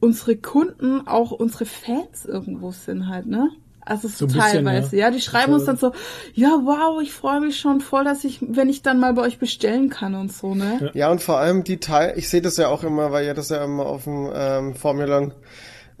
unsere 0.00 0.36
Kunden 0.36 1.06
auch 1.06 1.30
unsere 1.30 1.66
Fans 1.66 2.24
irgendwo 2.24 2.72
sind 2.72 3.08
halt, 3.08 3.26
ne? 3.26 3.50
Also 3.82 4.08
so, 4.08 4.14
So 4.18 4.24
ein 4.26 4.28
bisschen, 4.28 4.64
teilweise, 4.64 4.96
ja. 4.96 5.06
ja. 5.06 5.10
Die 5.10 5.20
schreiben 5.20 5.52
uns 5.52 5.64
dann 5.64 5.76
so, 5.76 5.92
ja, 6.34 6.48
wow, 6.64 7.00
ich 7.02 7.12
freue 7.12 7.40
mich 7.40 7.58
schon 7.58 7.80
voll, 7.80 8.04
dass 8.04 8.24
ich, 8.24 8.38
wenn 8.40 8.68
ich 8.68 8.82
dann 8.82 9.00
mal 9.00 9.14
bei 9.14 9.22
euch 9.22 9.38
bestellen 9.38 9.88
kann 9.90 10.14
und 10.14 10.32
so, 10.32 10.54
ne? 10.54 10.90
Ja, 10.94 11.10
und 11.10 11.22
vor 11.22 11.38
allem 11.38 11.64
die 11.64 11.78
Teil, 11.78 12.14
ich 12.16 12.28
sehe 12.28 12.40
das 12.42 12.56
ja 12.56 12.68
auch 12.68 12.84
immer, 12.84 13.10
weil 13.10 13.26
ihr 13.26 13.34
das 13.34 13.48
ja 13.48 13.64
immer 13.64 13.86
auf 13.86 14.04
dem 14.04 14.30
ähm, 14.34 14.74
Formulon 14.74 15.32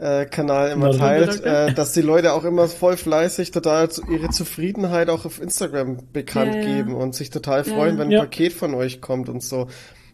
äh, 0.00 0.24
Kanal 0.26 0.70
immer 0.70 0.90
teilt, 0.96 1.44
äh, 1.44 1.72
dass 1.74 1.92
die 1.92 2.00
Leute 2.00 2.32
auch 2.32 2.44
immer 2.44 2.68
voll 2.68 2.96
fleißig 2.96 3.50
total 3.50 3.90
zu, 3.90 4.02
ihre 4.10 4.30
Zufriedenheit 4.30 5.08
auch 5.10 5.26
auf 5.26 5.40
Instagram 5.42 5.98
bekannt 6.12 6.54
Ja, 6.54 6.60
ja. 6.62 6.76
geben 6.76 6.94
und 6.94 7.14
sich 7.14 7.30
total 7.30 7.64
freuen, 7.64 7.98
wenn 7.98 8.08
ein 8.08 8.12
Ja. 8.12 8.20
Paket 8.20 8.52
von 8.52 8.74
euch 8.74 9.00
kommt 9.00 9.28
und 9.28 9.42
so. 9.42 9.68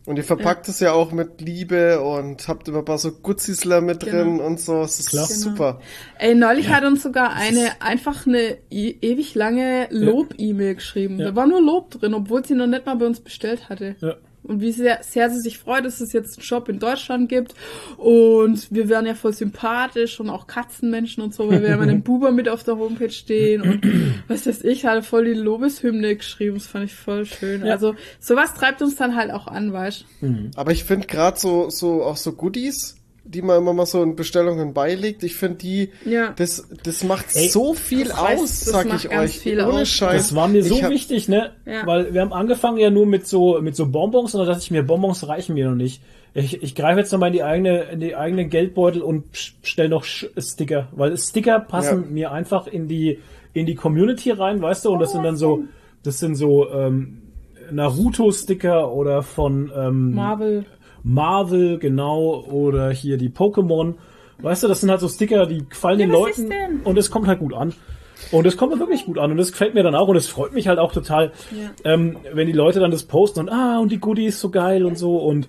Und 0.05 0.19
ihr 0.19 0.25
verpackt 0.25 0.69
es 0.69 0.79
ja 0.79 0.93
auch 0.93 1.11
mit 1.11 1.41
Liebe 1.41 2.01
und 2.01 2.47
habt 2.47 2.69
immer 2.69 2.79
ein 2.79 2.85
paar 2.85 2.99
so 2.99 3.11
Gutzisler 3.11 3.81
mit 3.81 4.01
Genau. 4.05 4.13
drin 4.13 4.41
und 4.41 4.61
so. 4.61 4.83
Es 4.83 5.01
ist 5.01 5.11
Klar. 5.11 5.27
super. 5.27 5.81
Ey, 6.19 6.35
neulich 6.37 6.69
hat 6.69 6.85
uns 6.85 7.03
sogar 7.03 7.33
eine, 7.35 7.71
einfach 7.81 8.25
eine 8.25 8.57
e 8.71 8.95
ewig 9.03 9.35
lange 9.35 9.89
Lob-E-Mail 9.91 10.77
geschrieben. 10.77 11.19
Ja. 11.19 11.31
Da 11.31 11.37
war 11.37 11.47
nur 11.49 11.61
Lob 11.61 11.91
drin, 11.91 12.15
obwohl 12.15 12.45
sie 12.45 12.55
noch 12.55 12.69
nicht 12.69 12.87
mal 12.87 12.95
bei 12.97 13.07
uns 13.07 13.19
bestellt 13.19 13.69
hatte. 13.69 13.97
Ja. 14.01 14.15
Und 14.47 14.61
wie 14.61 14.73
sehr, 14.73 15.01
sehr 15.03 15.31
sie 15.31 15.41
sich 15.41 15.59
freut, 15.59 15.85
dass 15.85 16.01
es 16.01 16.13
jetzt 16.13 16.39
einen 16.39 16.45
Shop 16.45 16.69
in 16.69 16.79
Deutschland 16.79 17.29
gibt. 17.29 17.55
Und 17.97 18.69
wir 18.71 18.89
wären 18.89 19.07
ja 19.07 19.15
voll 19.15 19.33
sympathisch 19.33 20.21
und 20.21 20.31
auch 20.31 20.47
Katzenmenschen 20.47 21.23
und 21.23 21.35
so, 21.35 21.51
weil 21.51 21.63
wir 21.63 21.73
haben 21.73 21.83
einen 21.89 22.03
Buber 22.03 22.31
mit 22.31 22.49
auf 22.49 22.63
der 22.63 22.79
Homepage 22.79 23.11
stehen 23.11 23.63
und 23.63 23.87
was 24.29 24.47
weiß 24.47 24.63
ich, 24.65 24.87
hat 24.87 25.05
voll 25.05 25.25
die 25.25 25.35
Lobeshymne 25.35 26.17
geschrieben. 26.17 26.55
Das 26.55 26.67
fand 26.67 26.85
ich 26.87 26.95
voll 26.95 27.27
schön. 27.27 27.65
Ja. 27.65 27.73
Also 27.73 27.95
sowas 28.21 28.55
treibt 28.55 28.83
uns 28.83 28.97
dann 28.97 29.17
halt 29.17 29.31
auch 29.31 29.47
an, 29.47 29.73
weißt 29.73 30.05
Aber 30.57 30.73
ich 30.73 30.85
finde 30.85 31.07
gerade 31.07 31.39
so, 31.39 31.71
so, 31.71 32.03
auch 32.03 32.17
so 32.17 32.33
Goodies, 32.33 32.97
die 33.29 33.43
man 33.43 33.59
immer 33.59 33.73
mal 33.73 33.87
so 33.87 34.03
in 34.03 34.17
Bestellungen 34.17 34.73
beilegt, 34.75 35.23
ich 35.25 35.35
finde 35.37 35.57
die, 35.59 35.91
Ja. 36.05 36.33
das, 36.37 36.69
das 36.83 37.05
macht 37.05 37.35
Ey, 37.35 37.49
so 37.49 37.75
viel 37.75 38.05
das 38.05 38.21
heißt, 38.21 38.43
aus, 38.43 38.61
das 38.61 38.65
sag 38.73 38.87
macht 38.89 39.05
ich 39.05 39.11
ganz 39.11 39.31
euch. 39.31 39.39
viel 39.41 39.61
Ohne 39.61 39.83
aus. 39.83 39.89
Scheiß. 39.89 40.29
Das 40.29 40.35
war 40.37 40.49
mir 40.49 40.63
so 40.65 40.83
hab- 40.83 40.91
wichtig, 40.91 41.29
ne? 41.29 41.53
Ja. 41.65 41.87
Weil 41.87 42.15
wir 42.15 42.21
haben 42.21 42.33
angefangen 42.33 42.79
ja 42.79 42.91
nur 42.91 43.07
mit 43.07 43.27
so 43.27 43.61
mit 43.61 43.77
so 43.77 43.87
Bonbons 43.89 44.35
und 44.35 44.41
da 44.41 44.47
dachte 44.47 44.63
ich 44.63 44.71
mir, 44.71 44.83
Bonbons 44.83 45.27
reichen 45.29 45.55
mir 45.55 45.69
noch 45.69 45.77
nicht. 45.77 46.01
Ich, 46.35 46.63
ich 46.63 46.75
greife 46.75 47.01
jetzt 47.01 47.11
nochmal 47.13 47.29
in 47.29 47.33
die 47.35 47.43
eigene 47.43 47.83
in 47.85 48.01
die 48.01 48.15
eigenen 48.15 48.51
Geldbeutel 48.51 49.01
und 49.03 49.25
stell 49.63 49.89
noch 49.89 50.05
Sch- 50.05 50.29
Sticker, 50.39 50.89
weil 50.93 51.17
Sticker 51.17 51.61
passen 51.61 52.03
Ja. 52.05 52.11
mir 52.11 52.33
einfach 52.33 52.67
in 52.67 52.89
die 52.89 53.21
in 53.55 53.65
die 53.67 53.75
Community 53.75 54.31
rein, 54.33 54.61
weißt 54.61 54.85
du? 54.85 54.91
Und 54.91 54.99
das 55.01 55.13
sind 55.13 55.23
dann 55.23 55.37
so 55.37 55.65
das 56.03 56.19
sind 56.21 56.35
so 56.37 56.71
ähm, 56.71 57.23
Naruto 57.71 58.31
Sticker 58.31 58.93
oder 58.93 59.23
von 59.23 59.73
ähm, 59.77 60.15
Marvel. 60.15 60.65
Marvel, 61.09 61.79
genau, 61.79 62.45
oder 62.51 62.91
hier 62.91 63.17
die 63.17 63.29
Pokémon. 63.31 63.95
Weißt 64.43 64.65
du, 64.65 64.69
das 64.69 64.81
sind 64.81 64.91
halt 64.91 65.01
so 65.01 65.09
Sticker, 65.09 65.47
die 65.47 65.67
gefallen 65.69 65.99
den 65.99 66.11
Ja, 66.13 66.27
ist 66.29 66.39
Leuten 66.39 66.81
und 66.85 66.99
es 66.99 67.11
kommt 67.11 67.27
halt 67.29 67.39
gut 67.39 67.55
an. 67.55 67.73
Und 68.33 68.47
es 68.47 68.57
kommt 68.57 68.73
mir 68.73 68.81
wirklich 68.81 69.05
gut 69.07 69.19
an 69.19 69.31
und 69.31 69.37
das 69.37 69.53
gefällt 69.53 69.75
mir 69.75 69.83
dann 69.83 69.95
auch 69.95 70.09
und 70.09 70.17
es 70.17 70.27
freut 70.27 70.53
mich 70.53 70.69
halt 70.69 70.79
auch 70.79 70.93
total, 70.93 71.33
Ja. 71.53 71.71
ähm, 71.85 72.17
wenn 72.33 72.47
die 72.47 72.53
Leute 72.53 72.81
dann 72.81 72.91
das 72.91 73.05
posten 73.05 73.41
und 73.41 73.49
ah, 73.51 73.79
und 73.79 73.93
die 73.93 73.99
Goodies 74.01 74.41
so 74.41 74.51
geil 74.51 74.85
und 74.85 74.99
so 74.99 75.19
und 75.19 75.49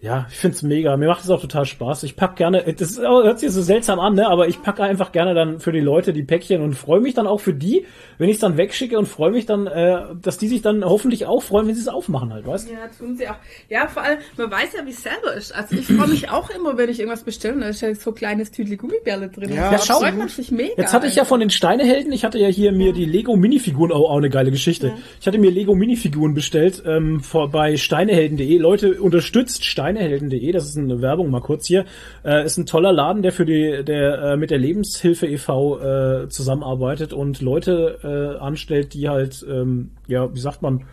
ja, 0.00 0.26
ich 0.30 0.36
find's 0.36 0.62
mega. 0.62 0.96
Mir 0.96 1.08
macht 1.08 1.24
es 1.24 1.30
auch 1.30 1.40
total 1.40 1.64
Spaß. 1.66 2.04
Ich 2.04 2.14
pack 2.14 2.36
gerne, 2.36 2.62
das 2.72 2.90
ist- 2.92 3.00
hört 3.00 3.40
sich 3.40 3.50
so 3.50 3.62
seltsam 3.62 3.98
an, 3.98 4.14
ne? 4.14 4.28
aber 4.28 4.46
ich 4.46 4.62
packe 4.62 4.84
einfach 4.84 5.10
gerne 5.10 5.34
dann 5.34 5.58
für 5.58 5.72
die 5.72 5.80
Leute 5.80 6.12
die 6.12 6.22
Päckchen 6.22 6.62
und 6.62 6.74
freue 6.74 7.00
mich 7.00 7.14
dann 7.14 7.26
auch 7.26 7.40
für 7.40 7.52
die, 7.52 7.84
wenn 8.18 8.28
ich 8.28 8.36
es 8.36 8.40
dann 8.40 8.56
wegschicke 8.56 8.96
und 8.96 9.06
freue 9.06 9.32
mich 9.32 9.46
dann, 9.46 9.66
äh, 9.66 9.98
dass 10.22 10.38
die 10.38 10.46
sich 10.46 10.62
dann 10.62 10.84
hoffentlich 10.84 11.26
auch 11.26 11.42
freuen, 11.42 11.66
wenn 11.66 11.74
sie 11.74 11.80
es 11.80 11.88
aufmachen 11.88 12.32
halt, 12.32 12.46
weißt 12.46 12.68
du? 12.68 12.72
Ja, 12.74 12.78
tun 12.96 13.16
sie 13.16 13.28
auch. 13.28 13.34
Ja, 13.68 13.88
vor 13.88 14.02
allem, 14.04 14.18
man 14.36 14.50
weiß 14.50 14.74
ja, 14.78 14.86
wie 14.86 14.90
es 14.90 15.02
selber 15.02 15.34
ist. 15.34 15.52
Also 15.52 15.74
ich 15.76 15.86
freue 15.86 16.06
mich 16.08 16.30
auch 16.30 16.48
immer, 16.50 16.76
wenn 16.78 16.88
ich 16.90 17.00
irgendwas 17.00 17.24
bestelle 17.24 17.54
und 17.54 17.60
da 17.62 17.68
ist 17.68 17.80
ja 17.80 17.92
so 17.94 18.10
ein 18.10 18.14
kleines 18.14 18.52
Tütli 18.52 18.76
Gummibärle 18.76 19.28
drin. 19.28 19.52
Ja, 19.52 19.70
da 19.72 19.78
schau. 19.78 19.98
freut 19.98 20.16
man 20.16 20.28
sich 20.28 20.52
mega. 20.52 20.74
Jetzt 20.76 20.92
hatte 20.92 21.08
ich 21.08 21.16
ja 21.16 21.24
von 21.24 21.40
den 21.40 21.50
Steinehelden, 21.50 22.12
ich 22.12 22.24
hatte 22.24 22.38
ja 22.38 22.46
hier 22.48 22.70
mir 22.72 22.92
die 22.92 23.04
Lego 23.04 23.34
Minifiguren, 23.36 23.90
oh, 23.90 24.06
auch 24.06 24.18
eine 24.18 24.30
geile 24.30 24.52
Geschichte. 24.52 24.92
Ich 25.20 25.26
hatte 25.26 25.38
mir 25.38 25.50
Lego 25.50 25.74
Minifiguren 25.74 26.34
bestellt 26.34 26.82
ähm, 26.86 27.20
vor, 27.20 27.50
bei 27.50 27.76
steinehelden.de. 27.76 28.58
Leute, 28.58 29.00
unterstützt 29.00 29.64
steinehelden.de, 29.88 30.52
das 30.52 30.66
ist 30.66 30.76
eine 30.76 31.00
Werbung 31.00 31.30
mal 31.30 31.40
kurz 31.40 31.66
hier. 31.66 31.84
Äh, 32.24 32.44
ist 32.44 32.58
ein 32.58 32.66
toller 32.66 32.92
Laden, 32.92 33.22
der 33.22 33.32
für 33.32 33.44
die, 33.44 33.82
der 33.84 34.18
äh, 34.22 34.36
mit 34.36 34.50
der 34.50 34.58
Lebenshilfe 34.58 35.26
e.V. 35.26 35.80
Äh, 35.80 36.28
zusammenarbeitet 36.28 37.12
und 37.12 37.40
Leute 37.40 37.98
äh, 38.02 38.42
anstellt, 38.42 38.94
die 38.94 39.08
halt, 39.08 39.44
ähm, 39.48 39.90
ja, 40.06 40.32
wie 40.34 40.40
sagt 40.40 40.62
man, 40.62 40.84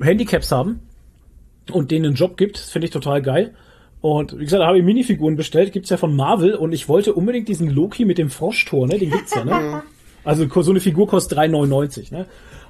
Handicaps 0.00 0.52
haben 0.52 0.80
und 1.70 1.90
denen 1.90 2.06
einen 2.06 2.14
Job 2.14 2.36
gibt. 2.36 2.56
Das 2.56 2.70
finde 2.70 2.86
ich 2.86 2.92
total 2.92 3.22
geil. 3.22 3.54
Und 4.00 4.38
wie 4.38 4.44
gesagt, 4.44 4.60
da 4.60 4.66
habe 4.66 4.78
ich 4.78 4.84
Minifiguren 4.84 5.36
bestellt, 5.36 5.72
gibt's 5.72 5.90
ja 5.90 5.96
von 5.96 6.14
Marvel 6.16 6.54
und 6.54 6.72
ich 6.72 6.88
wollte 6.88 7.14
unbedingt 7.14 7.48
diesen 7.48 7.70
Loki 7.70 8.04
mit 8.04 8.18
dem 8.18 8.30
Froschtor, 8.30 8.86
ne? 8.88 8.98
Den 8.98 9.10
gibt's 9.10 9.34
ja, 9.34 9.44
ne? 9.44 9.82
Also 10.24 10.46
so 10.48 10.70
eine 10.70 10.78
Figur 10.78 11.08
kostet 11.08 11.36
3,99, 11.36 12.14
ne? 12.14 12.26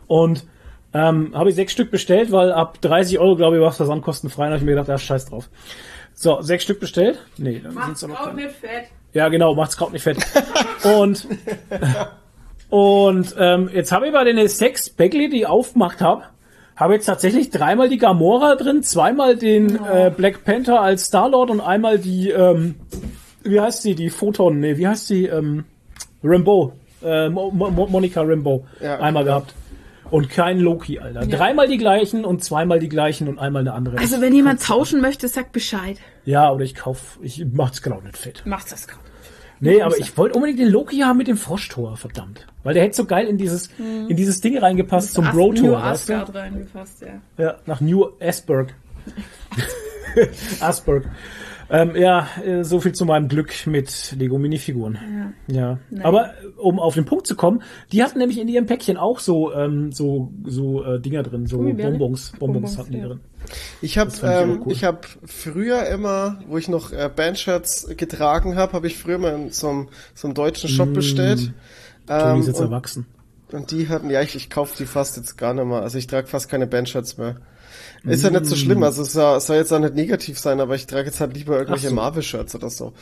Und 0.07 0.47
ähm, 0.95 1.31
habe 1.35 1.51
ich 1.51 1.55
sechs 1.57 1.73
Stück 1.73 1.91
bestellt, 1.91 2.33
weil 2.33 2.53
ab 2.53 2.81
30 2.81 3.19
Euro, 3.19 3.37
glaube 3.37 3.57
ich, 3.57 3.63
war 3.63 3.71
es 3.71 3.77
versandkostenfrei. 3.77 4.43
Und 4.47 4.49
habe 4.49 4.59
ich 4.59 4.65
mir 4.65 4.73
gedacht, 4.73 4.89
ja, 4.89 4.99
scheiß 4.99 5.27
drauf. 5.27 5.49
So, 6.15 6.43
sechs 6.43 6.65
Stück 6.65 6.81
bestellt? 6.81 7.19
Nee, 7.39 7.61
dann 7.63 7.75
Macht's 7.75 8.01
sind's 8.01 8.05
aber 8.05 8.21
auch 8.23 8.27
keine. 8.29 8.43
nicht 8.47 8.57
fett. 8.57 8.85
Ja, 9.15 9.29
genau, 9.29 9.55
macht's 9.55 9.77
Kraut 9.77 9.93
nicht 9.93 10.03
fett. 10.03 10.19
und 10.85 11.27
und 12.71 13.35
ähm, 13.39 13.71
jetzt 13.75 13.93
habe 13.93 14.07
ich 14.07 14.13
bei 14.13 14.25
den 14.25 14.47
sechs 14.49 14.89
Bagley, 14.91 15.29
die 15.29 15.39
ich 15.41 15.47
aufgemacht 15.47 16.01
habe, 16.01 16.23
habe 16.77 16.95
jetzt 16.95 17.05
tatsächlich 17.07 17.51
dreimal 17.51 17.89
die 17.91 17.99
Gamora 17.99 18.55
drin, 18.57 18.83
zweimal 18.83 19.37
den 19.37 19.77
äh, 19.85 20.11
Black 20.15 20.45
Panther 20.45 20.81
als 20.81 21.05
Star-Lord 21.07 21.51
und 21.51 21.61
einmal 21.61 21.99
die, 21.99 22.31
ähm, 22.31 22.77
wie 23.43 23.61
heißt 23.61 23.83
sie, 23.83 23.95
die 23.95 24.09
Photon, 24.09 24.61
nee, 24.61 24.79
wie 24.79 24.89
heißt 24.89 25.07
sie, 25.07 25.27
ähm, 25.27 25.65
Rambo, 26.25 26.73
äh, 27.05 27.29
Mo 27.29 27.51
Mo 27.51 27.87
Monica 27.89 28.23
Rambo, 28.23 28.65
Ja, 28.81 28.99
einmal 29.01 29.25
ja. 29.27 29.33
gehabt. 29.39 29.55
Und 30.13 30.29
kein 30.29 30.61
Loki, 30.61 30.99
Alter. 30.99 31.27
Dreimal 31.27 31.67
die 31.69 31.79
gleichen 31.79 32.27
und 32.27 32.45
zweimal 32.45 32.79
die 32.79 32.91
gleichen 32.91 33.29
und 33.29 33.39
einmal 33.39 33.63
eine 33.63 33.73
andere. 33.73 33.97
Also 33.99 34.21
wenn 34.21 34.35
jemand 34.35 34.63
tauschen 34.63 35.01
möchte, 35.01 35.27
sagt 35.27 35.53
Bescheid. 35.53 35.97
ja, 36.27 36.53
oder 36.53 36.65
ich 36.65 36.75
kauf, 36.75 37.19
ich 37.23 37.45
mach's 37.51 37.81
genau 37.81 38.01
nicht 38.03 38.19
fett. 38.19 38.43
Macht's 38.45 38.71
das 38.71 38.87
gerade. 38.87 39.03
Nee, 39.61 39.81
aber 39.81 39.97
ich 39.97 40.17
wollte 40.19 40.35
unbedingt 40.35 40.59
den 40.59 40.69
Loki 40.69 40.99
haben 40.99 41.17
mit 41.17 41.29
dem 41.29 41.37
Froschtor, 41.39 41.97
verdammt. 41.97 42.47
Weil 42.63 42.75
der 42.75 42.83
hätte 42.83 42.97
so 42.97 43.07
geil 43.07 43.27
in 43.27 43.39
dieses, 43.39 43.71
in 43.79 44.15
dieses 44.17 44.41
Ding 44.43 44.59
reingepasst 44.59 45.15
zum 45.15 45.25
New 45.25 45.31
Bro-Tor, 45.33 45.83
weißt 45.83 46.09
du? 46.09 46.13
Asgard 46.15 46.35
reingefasst, 46.35 47.01
ja. 47.03 47.43
Ja, 47.43 47.57
nach 47.65 47.81
New 47.81 48.07
Asperg. 48.21 48.75
Asperg. 50.61 51.09
Ähm, 51.73 51.97
ja, 51.97 52.29
äh, 52.45 52.65
so 52.65 52.81
viel 52.81 52.93
zu 52.93 53.07
meinem 53.07 53.29
Glück 53.29 53.67
mit 53.67 54.15
Lego 54.19 54.37
Minifiguren. 54.37 54.99
Ja. 55.47 55.79
Aber 56.03 56.27
äh, 56.27 56.47
um 56.59 56.79
auf 56.79 56.95
den 56.95 57.07
Punkt 57.07 57.27
zu 57.27 57.35
kommen, 57.35 57.63
die 57.93 58.03
hatten 58.03 58.19
nämlich 58.19 58.39
in 58.39 58.47
ihrem 58.47 58.67
Päckchen 58.67 58.99
auch 58.99 59.21
so 59.21 59.55
ähm, 59.55 59.91
so 59.91 60.31
so 60.45 60.85
äh, 60.85 61.01
Dinger 61.01 61.23
drin, 61.23 61.47
so? 61.47 61.57
Bonbons, 61.57 61.79
Bonbons 61.79 62.39
Bonbons, 62.39 62.79
hatten 62.79 62.93
die 62.93 62.99
ja. 62.99 63.07
drin. 63.07 63.21
Ich 63.81 63.97
habe 63.97 64.11
ähm, 64.23 64.63
cool. 64.67 64.73
ich 64.73 64.85
hab 64.85 65.07
früher 65.25 65.87
immer, 65.87 66.41
wo 66.47 66.59
ich 66.59 66.69
noch 66.69 66.93
äh, 66.93 67.11
Bandshirts 67.15 67.89
getragen 67.97 68.57
habe, 68.57 68.75
habe 68.75 68.87
ich 68.87 68.99
früher 68.99 69.17
mal 69.17 69.35
in 69.35 69.51
so 69.51 69.69
einem, 69.69 69.89
so 70.15 70.29
einem 70.29 70.35
deutschen 70.35 70.69
Shop 70.69 70.93
bestellt. 70.93 71.53
Tony 72.07 72.33
Ähm, 72.33 72.41
ist 72.41 72.49
jetzt 72.49 72.61
und, 72.61 72.67
erwachsen. 72.67 73.07
Und 73.55 73.71
die 73.71 73.89
hatten, 73.89 74.11
ja, 74.11 74.21
ich, 74.23 74.35
ich 74.35 74.51
kaufe 74.51 74.75
die 74.79 74.87
fast 74.87 75.17
jetzt 75.17 75.37
gar 75.39 75.55
nicht 75.55 75.65
mehr. 75.65 75.83
Also 75.83 75.99
ich 75.99 76.07
trage 76.07 76.27
fast 76.27 76.49
keine 76.49 76.67
Bandshirts 76.67 77.19
mehr. 77.19 77.37
Ist 78.05 78.25
ja 78.25 78.31
nicht 78.31 78.47
so 78.47 78.57
schlimm, 78.57 78.83
also 78.83 79.03
es 79.03 79.13
soll, 79.13 79.41
soll 79.41 79.57
jetzt 79.57 79.73
auch 79.73 79.79
nicht 79.79 79.95
negativ 79.95 80.39
sein, 80.39 80.61
aber 80.61 80.75
ich 80.75 80.87
trage 80.87 81.07
jetzt 81.07 81.21
halt 81.21 81.37
lieber 81.37 81.57
irgendwelche 81.59 81.89
so. 81.91 81.95
Marvel-Shirts 81.95 82.55
oder 82.57 82.69
so. 82.69 82.93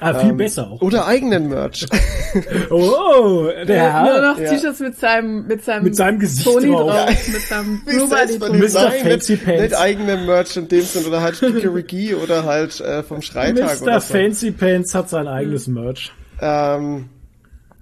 Ah, 0.00 0.14
viel 0.14 0.30
Ähm, 0.30 0.36
besser 0.36 0.70
auch. 0.70 0.80
Oder 0.80 1.06
eigenen 1.06 1.48
Merch. 1.48 1.86
Oh, 2.70 3.48
der 3.66 3.76
Ja, 3.76 4.02
nur 4.04 4.12
Herr. 4.12 4.32
noch 4.34 4.38
Ja. 4.38 4.50
T-Shirts 4.50 4.80
mit 4.80 4.96
seinem, 4.98 5.46
mit 5.46 5.64
seinem, 5.64 5.84
Mit 5.84 5.96
seinem 5.96 6.18
Gesicht 6.20 6.44
Tony 6.46 6.68
drauf. 6.70 6.90
drauf. 6.90 7.28
Mit 7.32 7.42
seinem 7.42 7.80
Blue 7.86 8.08
Body 8.08 8.38
Tony. 8.38 8.58
Mr. 8.58 8.90
Fancy 8.92 9.32
nicht, 9.32 9.44
Pants. 9.44 9.62
nicht 9.62 9.76
eigenen 9.76 10.26
Merch 10.26 10.56
in 10.56 10.68
dem 10.68 10.82
Sinn 10.82 11.04
oder 11.06 11.20
halt 11.20 11.42
Regie 11.42 12.14
oder 12.14 12.44
halt 12.44 12.80
äh, 12.80 13.02
vom 13.02 13.22
Schreitag 13.22 13.78
Mr. 13.78 13.82
oder 13.82 14.00
so. 14.00 14.12
Fancy 14.14 14.50
Pants 14.52 14.94
hat 14.94 15.08
sein 15.10 15.26
eigenes 15.26 15.66
Merch. 15.66 16.12
Ähm, 16.40 17.08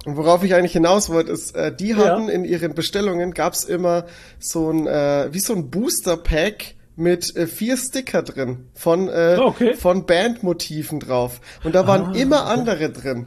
und 0.06 0.16
worauf 0.16 0.42
ich 0.44 0.54
eigentlich 0.54 0.72
hinaus 0.72 1.10
wollte, 1.10 1.32
ist, 1.32 1.54
äh, 1.54 1.74
die 1.74 1.94
hatten 1.94 2.28
Ja. 2.28 2.32
in 2.34 2.44
ihren 2.44 2.74
Bestellungen 2.74 3.32
gab's 3.34 3.64
immer 3.64 4.06
so 4.38 4.70
ein, 4.70 4.86
äh, 4.86 5.28
wie 5.32 5.40
so 5.40 5.52
ein 5.54 5.70
Booster-Pack 5.70 6.74
mit 6.96 7.36
äh, 7.36 7.46
vier 7.46 7.76
Sticker 7.76 8.22
drin 8.22 8.68
von, 8.74 9.08
äh, 9.08 9.36
Oh, 9.38 9.48
okay. 9.48 9.74
von 9.74 10.06
Bandmotiven 10.06 10.98
drauf. 11.00 11.40
Und 11.64 11.74
da 11.74 11.86
waren 11.86 12.14
Ah, 12.14 12.18
immer 12.18 12.46
andere 12.46 12.88
drin. 12.90 13.26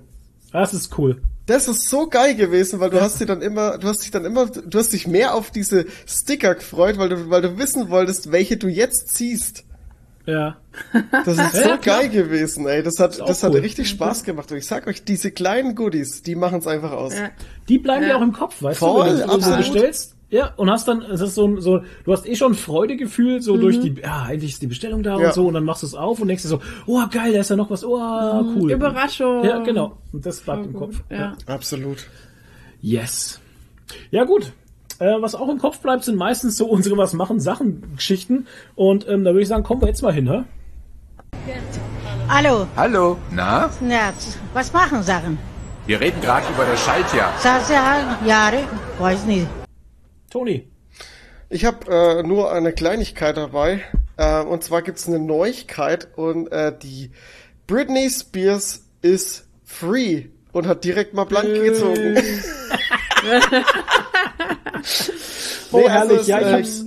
Das 0.51 0.73
ist 0.73 0.97
cool. 0.97 1.21
Das 1.45 1.67
ist 1.67 1.89
so 1.89 2.07
geil 2.07 2.35
gewesen, 2.35 2.79
weil 2.79 2.89
du 2.91 3.01
hast 3.01 3.19
dir 3.19 3.25
dann 3.25 3.41
immer, 3.41 3.77
du 3.77 3.87
hast 3.87 4.03
dich 4.03 4.11
dann 4.11 4.25
immer, 4.25 4.47
du 4.47 4.77
hast 4.79 4.93
dich 4.93 5.07
mehr 5.07 5.33
auf 5.35 5.51
diese 5.51 5.85
Sticker 6.07 6.55
gefreut, 6.55 6.97
weil 6.97 7.09
du, 7.09 7.29
weil 7.29 7.41
du 7.41 7.57
wissen 7.57 7.89
wolltest, 7.89 8.31
welche 8.31 8.57
du 8.57 8.67
jetzt 8.67 9.09
ziehst. 9.15 9.63
Ja. 10.29 10.57
Das 11.25 11.37
ist 11.37 11.63
so 11.63 11.69
geil 11.81 12.09
gewesen, 12.09 12.67
ey. 12.67 12.81
Das 12.83 12.99
hat, 12.99 13.19
das 13.19 13.43
hat 13.43 13.51
cool. 13.53 13.59
richtig 13.59 13.89
Spaß 13.89 14.23
gemacht. 14.23 14.51
Und 14.51 14.57
ich 14.57 14.65
sag 14.67 14.87
euch, 14.87 15.03
diese 15.03 15.31
kleinen 15.31 15.75
Goodies, 15.75 16.21
die 16.23 16.35
machen's 16.35 16.67
einfach 16.67 16.91
aus. 16.91 17.13
Ja. 17.17 17.29
Die 17.67 17.79
bleiben 17.79 18.03
Ja. 18.03 18.09
ja 18.09 18.17
auch 18.17 18.21
im 18.21 18.31
Kopf, 18.33 18.61
weißt 18.61 18.79
Voll, 18.79 19.09
du? 19.09 19.13
Wenn 19.13 19.21
du 19.21 19.27
so 19.27 19.33
absolut. 19.33 19.57
bestellst, 19.57 20.15
Ja, 20.31 20.53
und 20.57 20.69
hast 20.69 20.87
dann, 20.87 21.01
es 21.01 21.21
ist 21.21 21.33
so, 21.33 21.47
ein- 21.47 21.59
so, 21.59 21.81
du 22.05 22.13
hast 22.13 22.27
eh 22.27 22.35
schon 22.35 22.53
Freudegefühl, 22.53 23.41
so 23.41 23.57
durch 23.57 23.79
die, 23.79 23.95
ja, 23.99 24.29
endlich 24.29 24.51
ist 24.53 24.61
die 24.61 24.67
Bestellung 24.67 25.01
da 25.01 25.19
Ja. 25.19 25.27
und 25.29 25.33
so, 25.33 25.47
und 25.47 25.55
dann 25.55 25.63
machst 25.63 25.81
du 25.81 25.87
es 25.87 25.95
auf 25.95 26.19
und 26.21 26.27
denkst 26.27 26.43
dir 26.43 26.49
so, 26.49 26.61
oh 26.85 27.01
geil, 27.11 27.33
da 27.33 27.39
ist 27.39 27.49
ja 27.49 27.55
noch 27.55 27.71
was, 27.71 27.83
oh 27.83 27.97
cool. 28.55 28.71
Überraschung. 28.71 29.43
Ja, 29.43 29.57
genau. 29.63 29.97
Und 30.13 30.23
das 30.27 30.39
bleibt 30.41 30.65
im 30.67 30.71
Voll 30.73 30.87
gut, 30.87 30.97
Kopf. 30.97 31.03
Ja. 31.09 31.33
Absolut. 31.47 32.05
Yes. 32.81 33.39
Ja, 34.11 34.23
gut. 34.23 34.51
Äh, 34.99 35.21
was 35.21 35.33
auch 35.33 35.47
im 35.47 35.59
Kopf 35.59 35.79
bleibt, 35.79 36.03
sind 36.03 36.17
meistens 36.17 36.57
so 36.57 36.67
unsere 36.67 36.97
Was 36.97 37.13
machen 37.13 37.39
Sachen 37.39 37.95
Geschichten. 37.95 38.47
Und 38.75 39.07
ähm, 39.07 39.23
da 39.23 39.31
würde 39.31 39.43
ich 39.43 39.47
sagen, 39.47 39.63
kommen 39.63 39.81
wir 39.81 39.87
jetzt 39.87 40.01
mal 40.01 40.13
hin, 40.13 40.29
hä? 40.29 40.43
Hallo, 42.27 42.67
Hallo, 42.75 43.17
na? 43.31 43.69
na, 43.79 44.13
was 44.53 44.73
machen 44.73 45.01
Sachen? 45.01 45.39
Wir 45.85 46.01
reden 46.01 46.19
gerade 46.21 46.45
über 46.53 46.65
das 46.65 46.83
Schaltjahr. 46.83 47.33
Sasa, 47.39 48.19
Jahre, 48.25 48.63
weiß 48.99 49.23
nicht. 49.23 49.47
Toni. 50.29 50.67
Ich 51.49 51.65
habe 51.65 51.89
äh, 51.89 52.23
nur 52.23 52.51
eine 52.51 52.73
Kleinigkeit 52.73 53.37
dabei. 53.37 53.81
Äh, 54.17 54.41
und 54.41 54.65
zwar 54.65 54.81
gibt's 54.81 55.07
eine 55.07 55.17
Neuigkeit 55.17 56.09
und 56.17 56.51
äh, 56.51 56.77
die 56.77 57.11
Britney 57.67 58.09
Spears 58.09 58.85
ist 59.01 59.47
free 59.63 60.25
und 60.51 60.67
hat 60.67 60.83
direkt 60.83 61.13
mal 61.13 61.23
blank 61.23 61.47
gezogen. 61.47 62.17
Oh, 65.71 65.77
Nee, 65.79 65.89
herrlich, 65.89 66.17
das, 66.19 66.27
ja, 66.27 66.39
ich 66.39 66.45
äh, 66.47 66.53
hab's. 66.53 66.85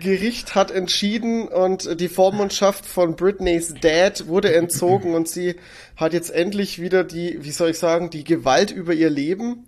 Gericht 0.00 0.54
hat 0.54 0.70
entschieden 0.70 1.46
und 1.48 2.00
die 2.00 2.08
Vormundschaft 2.08 2.86
von 2.86 3.14
Britneys 3.14 3.74
Dad 3.80 4.26
wurde 4.26 4.52
entzogen 4.54 5.14
und 5.14 5.28
sie 5.28 5.56
hat 5.96 6.12
jetzt 6.12 6.30
endlich 6.30 6.80
wieder 6.80 7.04
die, 7.04 7.38
wie 7.44 7.50
soll 7.52 7.70
ich 7.70 7.78
sagen, 7.78 8.10
die 8.10 8.24
Gewalt 8.24 8.72
über 8.72 8.94
ihr 8.94 9.10
Leben. 9.10 9.64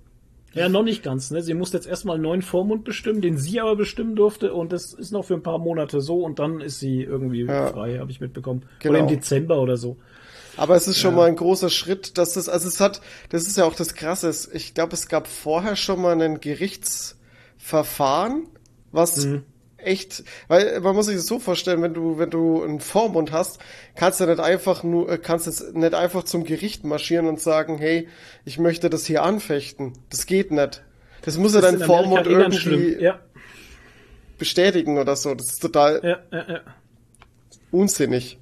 Ja, 0.52 0.68
noch 0.68 0.82
nicht 0.82 1.02
ganz, 1.02 1.30
ne? 1.30 1.42
Sie 1.42 1.54
musste 1.54 1.76
jetzt 1.76 1.86
erstmal 1.86 2.14
einen 2.14 2.22
neuen 2.24 2.42
Vormund 2.42 2.84
bestimmen, 2.84 3.20
den 3.20 3.38
sie 3.38 3.60
aber 3.60 3.76
bestimmen 3.76 4.16
durfte 4.16 4.54
und 4.54 4.72
das 4.72 4.92
ist 4.92 5.10
noch 5.12 5.24
für 5.24 5.34
ein 5.34 5.42
paar 5.42 5.58
Monate 5.58 6.00
so 6.00 6.24
und 6.24 6.38
dann 6.38 6.60
ist 6.60 6.80
sie 6.80 7.02
irgendwie 7.02 7.42
Ja. 7.44 7.68
frei, 7.68 7.98
habe 7.98 8.10
ich 8.10 8.20
mitbekommen. 8.20 8.62
Genau. 8.80 8.92
Oder 8.94 9.00
im 9.00 9.08
Dezember 9.08 9.60
oder 9.60 9.76
so. 9.76 9.96
Aber 10.56 10.76
es 10.76 10.88
ist 10.88 10.98
schon 10.98 11.14
mal 11.14 11.28
ein 11.28 11.36
großer 11.36 11.70
Schritt, 11.70 12.18
dass 12.18 12.34
das, 12.34 12.48
also 12.48 12.68
es 12.68 12.80
hat, 12.80 13.00
das 13.28 13.46
ist 13.46 13.56
ja 13.56 13.64
auch 13.64 13.74
das 13.74 13.94
Krasse. 13.94 14.32
Ich 14.52 14.74
glaube, 14.74 14.94
es 14.94 15.08
gab 15.08 15.26
vorher 15.26 15.76
schon 15.76 16.00
mal 16.00 16.20
ein 16.20 16.40
Gerichtsverfahren, 16.40 18.48
was 18.92 19.26
echt, 19.84 20.24
weil 20.48 20.80
man 20.80 20.94
muss 20.94 21.06
sich 21.06 21.16
das 21.16 21.26
so 21.26 21.38
vorstellen, 21.38 21.82
wenn 21.82 21.94
du, 21.94 22.18
wenn 22.18 22.30
du 22.30 22.62
einen 22.62 22.80
Vormund 22.80 23.32
hast, 23.32 23.58
kannst 23.94 24.20
du 24.20 24.26
nicht 24.26 24.40
einfach 24.40 24.82
nur, 24.82 25.10
äh, 25.10 25.18
kannst 25.18 25.46
es 25.46 25.72
nicht 25.72 25.94
einfach 25.94 26.24
zum 26.24 26.44
Gericht 26.44 26.84
marschieren 26.84 27.26
und 27.26 27.40
sagen, 27.40 27.78
hey, 27.78 28.08
ich 28.44 28.58
möchte 28.58 28.90
das 28.90 29.06
hier 29.06 29.22
anfechten. 29.22 29.92
Das 30.10 30.26
geht 30.26 30.50
nicht. 30.50 30.82
Das 31.22 31.38
muss 31.38 31.54
ja 31.54 31.60
dein 31.60 31.80
Vormund 31.80 32.26
eh 32.26 32.30
irgendwie. 32.30 32.96
Ja, 33.00 33.20
bestätigen 34.38 34.98
oder 34.98 35.16
so. 35.16 35.34
Das 35.34 35.48
ist 35.48 35.60
total 35.60 36.00
ja, 36.02 36.18
ja, 36.30 36.52
ja. 36.52 36.60
unsinnig. 37.70 38.38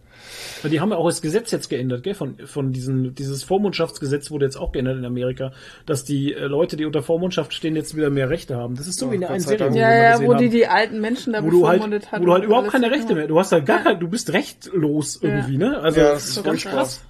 Weil 0.62 0.70
Die 0.70 0.80
haben 0.80 0.90
ja 0.90 0.96
auch 0.96 1.08
das 1.08 1.20
Gesetz 1.22 1.50
jetzt 1.50 1.68
geändert, 1.68 2.02
gell? 2.04 2.14
Von, 2.14 2.38
von 2.46 2.72
diesen, 2.72 3.14
dieses 3.14 3.42
Vormundschaftsgesetz 3.42 4.30
wurde 4.30 4.44
jetzt 4.46 4.56
auch 4.56 4.72
geändert 4.72 4.96
in 4.98 5.04
Amerika, 5.04 5.52
dass 5.86 6.04
die 6.04 6.32
äh, 6.32 6.46
Leute, 6.46 6.76
die 6.76 6.84
unter 6.84 7.02
Vormundschaft 7.02 7.52
stehen, 7.52 7.74
jetzt 7.76 7.96
wieder 7.96 8.10
mehr 8.10 8.30
Rechte 8.30 8.56
haben. 8.56 8.76
Das 8.76 8.86
ist 8.86 8.98
so 8.98 9.06
Oh, 9.06 9.10
wie 9.10 9.16
in 9.16 9.20
der 9.22 9.30
einen 9.30 9.40
Serie, 9.40 9.58
Dank. 9.58 9.76
Ja, 9.76 9.92
ja, 9.94 10.20
wo 10.20 10.34
die 10.34 10.44
haben. 10.46 10.50
die 10.50 10.66
alten 10.66 11.00
Menschen 11.00 11.32
da 11.32 11.42
wo 11.44 11.50
du 11.50 11.66
halt, 11.66 11.78
bevormundet 11.78 12.12
hat. 12.12 12.20
wo 12.20 12.26
du 12.26 12.32
halt 12.32 12.42
und 12.42 12.46
überhaupt 12.48 12.70
keine 12.70 12.90
Rechte 12.90 13.14
mehr, 13.14 13.26
du 13.26 13.38
hast 13.38 13.52
halt 13.52 13.66
gar 13.66 13.82
kein, 13.82 13.98
du 14.00 14.08
bist 14.08 14.32
rechtlos 14.32 15.18
irgendwie, 15.20 15.56
ne? 15.58 15.78
Also, 15.80 16.00
Ja, 16.00 16.10
das 16.10 16.20
das 16.22 16.28
ist 16.30 16.36
ist 16.38 16.44
ganz 16.44 16.62
krass. 16.64 17.04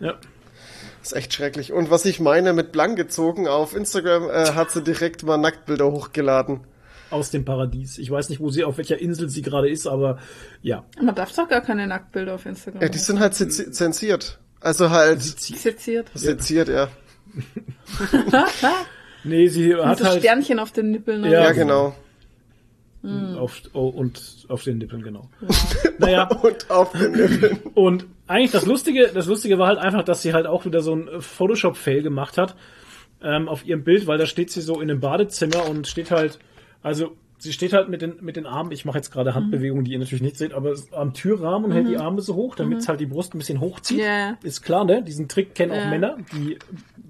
Ja. 0.00 0.14
Das 1.02 1.12
ist 1.12 1.16
echt 1.16 1.32
schrecklich. 1.32 1.72
Und 1.72 1.90
was 1.90 2.04
ich 2.04 2.20
meine 2.20 2.52
mit 2.52 2.72
blank 2.72 2.96
gezogen, 2.96 3.48
auf 3.48 3.74
Instagram 3.74 4.28
äh, 4.28 4.52
hat 4.52 4.70
sie 4.70 4.82
direkt 4.82 5.22
mal 5.22 5.38
Nacktbilder 5.38 5.90
hochgeladen. 5.90 6.60
Aus 7.10 7.30
dem 7.30 7.44
Paradies. 7.44 7.98
Ich 7.98 8.10
weiß 8.10 8.28
nicht, 8.28 8.40
wo 8.40 8.50
sie, 8.50 8.62
auf 8.64 8.78
welcher 8.78 8.98
Insel 9.00 9.28
sie 9.28 9.42
gerade 9.42 9.68
ist, 9.68 9.86
aber 9.86 10.18
ja. 10.62 10.84
Man 11.02 11.14
darf 11.14 11.34
doch 11.34 11.48
gar 11.48 11.60
keine 11.60 11.86
Nacktbilder 11.86 12.34
auf 12.34 12.46
Instagram. 12.46 12.82
Ja, 12.82 12.88
die 12.88 12.98
sind 12.98 13.18
halt 13.20 13.32
zensi- 13.34 13.70
zensiert. 13.72 14.38
Also 14.60 14.90
halt 14.90 15.22
seziert. 15.22 16.10
seziert, 16.14 16.68
ja. 16.68 16.88
Nee, 19.24 19.48
sie 19.48 19.74
Hat 19.74 19.84
hat 19.84 19.98
so 19.98 20.04
halt 20.06 20.20
Sternchen 20.20 20.58
auf 20.58 20.72
den 20.72 20.90
Nippeln. 20.92 21.24
Ja, 21.24 21.30
Ja, 21.30 21.40
oder? 21.46 21.54
genau. 21.54 21.94
auf, 23.38 23.60
oh, 23.74 23.88
und 23.88 24.46
auf 24.48 24.62
den 24.64 24.78
Nippeln, 24.78 25.02
genau. 25.02 25.28
naja, 25.98 26.24
Und 26.42 26.70
auf 26.70 26.92
den 26.92 27.12
Nippeln. 27.12 27.58
Und 27.74 28.06
eigentlich 28.26 28.50
das 28.52 28.64
Lustige, 28.66 29.10
das 29.12 29.26
Lustige 29.26 29.58
war 29.58 29.68
halt 29.68 29.78
einfach, 29.78 30.04
dass 30.04 30.22
sie 30.22 30.32
halt 30.32 30.46
auch 30.46 30.64
wieder 30.64 30.80
so 30.82 30.94
ein 30.94 31.08
Photoshop-Fail 31.20 32.02
gemacht 32.02 32.38
hat 32.38 32.56
ähm, 33.22 33.48
auf 33.48 33.66
ihrem 33.66 33.84
Bild, 33.84 34.06
weil 34.06 34.16
da 34.18 34.24
steht 34.26 34.50
sie 34.50 34.60
so 34.62 34.80
in 34.80 34.90
einem 34.90 35.00
Badezimmer 35.00 35.68
und 35.68 35.86
steht 35.86 36.10
halt, 36.10 36.38
also 36.84 37.16
sie 37.40 37.52
steht 37.52 37.72
halt 37.72 37.88
mit 37.88 38.02
den 38.02 38.14
mit 38.20 38.36
den 38.36 38.46
Armen, 38.46 38.70
ich 38.72 38.84
mache 38.84 38.98
jetzt 38.98 39.10
gerade 39.10 39.34
Handbewegungen, 39.34 39.84
die 39.84 39.92
ihr 39.92 39.98
natürlich 39.98 40.22
nicht 40.22 40.36
seht, 40.36 40.52
aber 40.52 40.74
am 40.92 41.12
Türrahmen 41.14 41.64
und 41.70 41.72
hält 41.72 41.88
die 41.88 41.96
Arme 41.96 42.20
so 42.20 42.34
hoch, 42.34 42.54
damit 42.54 42.78
es 42.78 42.88
halt 42.88 43.00
die 43.00 43.06
Brust 43.06 43.34
ein 43.34 43.38
bisschen 43.38 43.60
hochzieht. 43.60 43.98
Ja, 43.98 44.18
ja. 44.18 44.38
Ist 44.42 44.62
klar, 44.62 44.84
ne? 44.84 45.02
Diesen 45.02 45.26
Trick 45.28 45.54
kennen 45.54 45.72
auch 45.72 45.76
Ja. 45.76 45.88
Männer, 45.90 46.16
die 46.32 46.58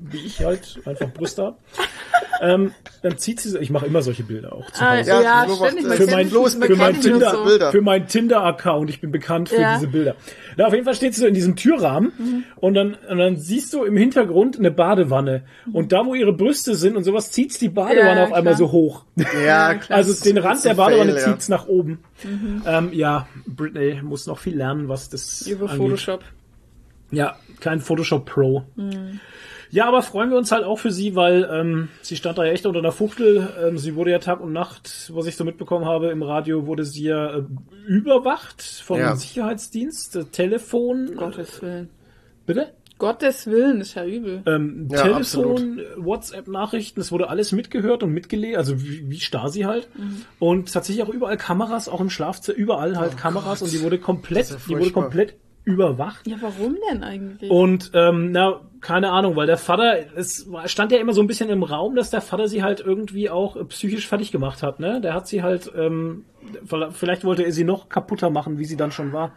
wie 0.02 0.18
ich 0.24 0.42
halt 0.42 0.80
einfach 0.86 1.12
Brüste 1.12 1.42
haben. 1.44 1.56
ähm, 2.40 2.72
dann 3.02 3.18
zieht 3.18 3.38
sie 3.40 3.50
so, 3.50 3.58
ich 3.58 3.68
mache 3.68 3.84
immer 3.84 4.00
solche 4.00 4.22
Bilder 4.22 4.54
auch 4.54 4.70
zu 4.70 4.82
Ah, 4.82 4.96
Hause. 4.96 5.10
ja, 5.10 5.20
Ja, 5.22 5.46
ständig. 5.54 5.84
kennt 5.86 5.96
Für 5.96 6.06
mein- 6.16 6.30
bloß 6.30 6.54
für 6.54 6.76
mein 6.76 7.00
Tinder- 7.00 7.30
so. 7.32 7.44
Bilder. 7.44 7.70
für 7.70 7.82
meinen 7.82 8.06
Tinder-Account. 8.06 8.88
Ich 8.88 9.00
bin 9.02 9.12
bekannt 9.12 9.50
für 9.50 9.60
Ja. 9.60 9.74
diese 9.74 9.88
Bilder. 9.88 10.14
Na, 10.56 10.66
auf 10.66 10.72
jeden 10.72 10.86
Fall 10.86 10.94
steht 10.94 11.14
sie 11.14 11.20
so 11.20 11.26
in 11.26 11.34
diesem 11.34 11.54
Türrahmen 11.54 12.46
und, 12.56 12.72
dann, 12.74 12.96
und 13.10 13.18
dann 13.18 13.36
siehst 13.36 13.74
du 13.74 13.84
im 13.84 13.96
Hintergrund 13.98 14.58
eine 14.58 14.70
Badewanne. 14.70 15.42
Und 15.72 15.92
da, 15.92 16.06
wo 16.06 16.14
ihre 16.14 16.32
Brüste 16.32 16.74
sind 16.76 16.96
und 16.96 17.04
sowas, 17.04 17.30
zieht's 17.30 17.58
die 17.58 17.68
Badewanne 17.68 18.20
Ja, 18.20 18.24
auf 18.24 18.32
einmal 18.32 18.56
so 18.56 18.72
hoch. 18.72 19.04
Ja, 19.44 19.74
klar. 19.74 19.98
Also 19.98 20.12
den 20.20 20.38
Rand 20.38 20.64
der 20.64 20.74
Badewanne 20.74 21.12
ja. 21.12 21.18
zieht's 21.18 21.48
nach 21.48 21.66
oben. 21.66 22.00
Ähm, 22.66 22.92
ja, 22.92 23.28
Britney 23.46 24.00
muss 24.02 24.26
noch 24.26 24.38
viel 24.38 24.56
lernen, 24.56 24.88
was 24.88 25.08
das 25.08 25.46
Über 25.46 25.70
angeht. 25.70 25.78
Photoshop. 25.78 26.24
Ja, 27.10 27.36
kein 27.60 27.80
Photoshop 27.80 28.26
Pro. 28.26 28.64
Ja, 29.72 29.86
aber 29.86 30.02
freuen 30.02 30.30
wir 30.30 30.36
uns 30.38 30.50
halt 30.50 30.64
auch 30.64 30.78
für 30.80 30.90
sie, 30.90 31.14
weil 31.14 31.48
ähm, 31.50 31.88
sie 32.02 32.16
stand 32.16 32.38
da 32.38 32.44
ja 32.44 32.52
echt 32.52 32.66
unter 32.66 32.82
der 32.82 32.90
Fuchtel. 32.90 33.48
Ähm, 33.64 33.78
sie 33.78 33.94
wurde 33.94 34.10
ja 34.10 34.18
Tag 34.18 34.40
und 34.40 34.52
Nacht, 34.52 35.12
was 35.14 35.26
ich 35.26 35.36
so 35.36 35.44
mitbekommen 35.44 35.84
habe, 35.84 36.10
im 36.10 36.22
Radio 36.24 36.66
wurde 36.66 36.84
sie 36.84 37.04
ja 37.04 37.36
äh, 37.38 37.42
überwacht 37.86 38.62
vom 38.62 38.98
Ja. 38.98 39.14
Sicherheitsdienst, 39.14 40.16
äh, 40.16 40.24
Telefon. 40.24 41.14
Gottes 41.16 41.62
Willen. 41.62 41.88
Bitte? 42.46 42.72
Gottes 43.00 43.48
Willen, 43.48 43.80
ist 43.80 43.94
ja 43.94 44.04
übel. 44.04 44.42
Ähm, 44.46 44.86
Ja, 44.92 45.02
Telefon, 45.02 45.80
WhatsApp-Nachrichten, 45.96 47.00
es 47.00 47.10
wurde 47.10 47.28
alles 47.28 47.50
mitgehört 47.50 48.04
und 48.04 48.12
mitgelesen, 48.12 48.56
also 48.56 48.80
wie, 48.82 49.10
wie 49.10 49.18
Stasi 49.18 49.62
halt. 49.62 49.88
Mhm. 49.98 50.22
Und 50.38 50.72
tatsächlich 50.72 51.04
auch 51.04 51.12
überall 51.12 51.36
Kameras, 51.36 51.88
auch 51.88 52.00
im 52.00 52.10
Schlafzimmer, 52.10 52.56
überall 52.56 52.96
halt 52.96 53.16
Kameras 53.16 53.62
und 53.62 53.72
die 53.72 53.82
wurde 53.82 53.98
komplett, 53.98 54.50
Oh 54.50 54.54
ja 54.54 54.60
die 54.68 54.78
wurde 54.78 54.92
komplett 54.92 55.34
überwacht. 55.64 56.26
Ja, 56.26 56.36
warum 56.40 56.76
denn 56.90 57.02
eigentlich? 57.02 57.50
Und 57.50 57.90
ähm, 57.94 58.32
na, 58.32 58.60
keine 58.80 59.10
Ahnung, 59.10 59.36
weil 59.36 59.46
der 59.46 59.58
Vater, 59.58 59.94
es 60.16 60.48
stand 60.66 60.92
ja 60.92 60.98
immer 60.98 61.12
so 61.12 61.20
ein 61.20 61.26
bisschen 61.26 61.50
im 61.50 61.62
Raum, 61.62 61.96
dass 61.96 62.10
der 62.10 62.20
Vater 62.20 62.48
sie 62.48 62.62
halt 62.62 62.80
irgendwie 62.80 63.28
auch 63.30 63.56
äh, 63.56 63.64
psychisch 63.64 64.06
fertig 64.06 64.32
gemacht 64.32 64.62
hat, 64.62 64.80
ne? 64.80 65.00
Der 65.00 65.14
hat 65.14 65.28
sie 65.28 65.42
halt, 65.42 65.70
ähm, 65.76 66.24
vielleicht 66.92 67.24
wollte 67.24 67.44
er 67.44 67.52
sie 67.52 67.64
noch 67.64 67.88
kaputter 67.88 68.30
machen, 68.30 68.58
wie 68.58 68.64
sie 68.64 68.76
dann 68.76 68.92
schon 68.92 69.12
war. 69.12 69.32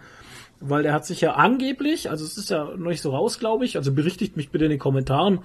Weil 0.65 0.83
der 0.83 0.93
hat 0.93 1.05
sich 1.05 1.19
ja 1.21 1.33
angeblich, 1.33 2.09
also 2.09 2.23
es 2.25 2.37
ist 2.37 2.49
ja 2.49 2.63
noch 2.75 2.89
nicht 2.89 3.01
so 3.01 3.11
raus, 3.11 3.37
glaube 3.39 3.65
ich, 3.65 3.75
also 3.77 3.91
berichtigt 3.91 4.37
mich 4.37 4.49
bitte 4.49 4.65
in 4.65 4.71
den 4.71 4.79
Kommentaren, 4.79 5.39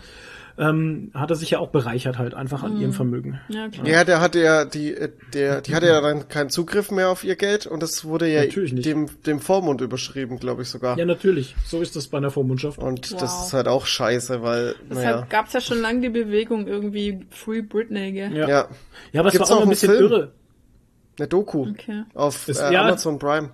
ähm, 0.57 1.11
hat 1.14 1.31
er 1.31 1.37
sich 1.37 1.50
ja 1.50 1.59
auch 1.61 1.68
bereichert 1.70 2.18
halt 2.18 2.35
einfach 2.35 2.62
an 2.64 2.81
ihrem 2.81 2.92
Vermögen. 2.92 3.38
ja, 3.48 3.68
klar. 3.68 3.87
Ja, 3.87 4.02
der 4.04 4.20
hatte 4.20 4.40
ja 4.40 4.64
die, 4.64 4.92
äh, 4.92 5.11
der, 5.33 5.61
die 5.61 5.74
hatte 5.74 5.87
ja 5.87 6.00
dann 6.00 6.28
keinen 6.28 6.50
Zugriff 6.50 6.90
mehr 6.90 7.11
auf 7.11 7.22
ihr 7.22 7.37
Geld 7.37 7.66
und 7.68 7.81
das 7.83 8.04
wurde 8.04 8.28
ja 8.28 8.44
dem, 8.46 9.09
dem 9.24 9.38
Vormund 9.40 9.81
überschrieben, 9.81 10.38
glaube 10.40 10.62
ich 10.62 10.68
sogar. 10.68 10.98
Ja, 10.98 11.04
natürlich. 11.04 11.54
So 11.64 11.81
ist 11.81 11.94
das 11.94 12.09
bei 12.09 12.18
einer 12.18 12.31
Vormundschaft. 12.33 12.78
Und 12.78 13.12
Wow. 13.12 13.20
das 13.20 13.46
ist 13.46 13.52
halt 13.52 13.68
auch 13.68 13.87
scheiße, 13.87 14.42
weil, 14.42 14.74
Deshalb 14.90 15.14
naja. 15.16 15.26
gab's 15.31 15.52
ja 15.52 15.61
schon 15.61 15.81
lange 15.81 16.00
die 16.00 16.09
Bewegung 16.11 16.66
irgendwie 16.66 17.24
Free 17.31 17.62
Britney, 17.62 18.11
gell? 18.12 18.37
Ja. 18.37 18.48
Ja, 18.48 18.68
Ja, 19.12 19.20
aber 19.20 19.28
es 19.28 19.35
Gibt's 19.35 19.50
war 19.50 19.57
auch 19.59 19.61
auch 19.61 19.64
ein 19.64 19.70
bisschen 19.70 19.92
Film? 19.92 20.02
irre. 20.12 20.33
eine 21.18 21.28
Doku 21.28 21.68
Okay. 21.70 22.02
auf 22.14 22.48
äh, 22.48 22.52
ja. 22.72 22.83
Amazon 22.83 23.18
Prime. 23.20 23.50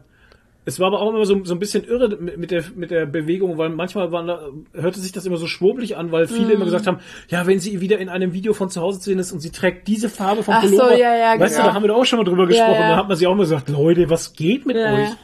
Es 0.66 0.80
war 0.80 0.86
aber 0.86 1.00
auch 1.02 1.10
immer 1.10 1.26
so, 1.26 1.44
so 1.44 1.54
ein 1.54 1.58
bisschen 1.58 1.84
irre 1.84 2.16
mit 2.16 2.50
der, 2.50 2.64
mit 2.74 2.90
der 2.90 3.04
Bewegung, 3.04 3.58
weil 3.58 3.68
manchmal 3.68 4.10
waren 4.12 4.26
da, 4.26 4.48
hörte 4.72 4.98
sich 4.98 5.12
das 5.12 5.26
immer 5.26 5.36
so 5.36 5.46
schwurbelig 5.46 5.96
an, 5.96 6.10
weil 6.10 6.26
viele 6.26 6.46
Mhm. 6.46 6.50
immer 6.52 6.64
gesagt 6.64 6.86
haben, 6.86 7.00
ja, 7.28 7.46
wenn 7.46 7.60
sie 7.60 7.80
wieder 7.82 7.98
in 7.98 8.08
einem 8.08 8.32
Video 8.32 8.54
von 8.54 8.70
zu 8.70 8.80
Hause 8.80 8.98
zu 8.98 9.10
sehen 9.10 9.18
ist 9.18 9.30
und 9.32 9.40
sie 9.40 9.50
trägt 9.50 9.86
diese 9.88 10.08
Farbe 10.08 10.42
vom 10.42 10.54
Ach 10.56 10.62
so, 10.64 10.70
Pullover, 10.70 10.96
ja, 10.96 11.14
ja, 11.16 11.38
weißt 11.38 11.54
genau. 11.56 11.64
du, 11.66 11.68
da 11.70 11.74
haben 11.74 11.82
wir 11.82 11.88
doch 11.88 11.96
auch 11.98 12.04
schon 12.06 12.18
mal 12.18 12.24
drüber 12.24 12.46
gesprochen, 12.46 12.80
ja. 12.80 12.88
da 12.88 12.96
hat 12.96 13.08
man 13.08 13.16
sich 13.16 13.26
auch 13.26 13.34
mal 13.34 13.42
gesagt, 13.42 13.68
Leute, 13.68 14.08
was 14.08 14.32
geht 14.32 14.64
mit 14.64 14.76
Ja, 14.76 14.94
euch? 14.94 15.08
ja. 15.10 15.16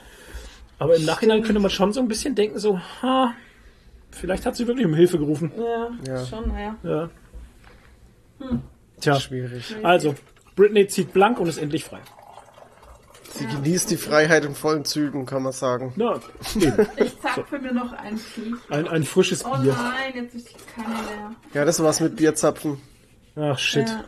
Aber 0.78 0.96
im 0.96 1.04
Nachhinein 1.06 1.42
könnte 1.42 1.60
man 1.60 1.70
schon 1.70 1.92
so 1.94 2.00
ein 2.00 2.08
bisschen 2.08 2.34
denken, 2.34 2.58
so, 2.58 2.78
ha, 3.02 3.32
vielleicht 4.10 4.44
hat 4.44 4.56
sie 4.56 4.66
wirklich 4.66 4.84
um 4.86 4.94
Hilfe 4.94 5.18
gerufen. 5.18 5.52
Ja, 5.58 5.90
Ja. 6.06 6.26
schon, 6.26 6.48
naja. 6.48 6.76
Ja. 6.82 7.08
Tja, 9.00 9.18
Schwierig. 9.20 9.74
also, 9.82 10.14
Britney 10.56 10.86
zieht 10.86 11.12
blank 11.12 11.38
und 11.40 11.48
ist 11.48 11.58
endlich 11.58 11.84
frei. 11.84 12.00
Sie 13.40 13.46
genießt 13.46 13.90
die 13.90 13.96
Freiheit 13.96 14.44
in 14.44 14.54
vollen 14.54 14.84
Zügen, 14.84 15.24
kann 15.26 15.42
man 15.42 15.52
sagen. 15.52 15.92
Na, 15.96 16.20
eben. 16.56 16.86
Ich 16.96 17.18
zapfe 17.20 17.58
mir 17.58 17.72
noch 17.72 17.92
ein 17.92 18.16
Viech. 18.18 18.54
Ein, 18.68 18.86
ein 18.88 19.04
frisches 19.04 19.44
Oh 19.44 19.56
Bier. 19.56 19.72
nein, 19.76 20.12
jetzt 20.24 20.34
ist 20.34 20.48
keine 20.74 20.88
mehr. 20.88 21.30
Ja, 21.54 21.64
das 21.64 21.82
war's 21.82 22.00
mit 22.00 22.16
Bierzapfen. 22.16 22.78
Ach, 23.36 23.58
shit. 23.58 23.88
Ja. 23.88 24.04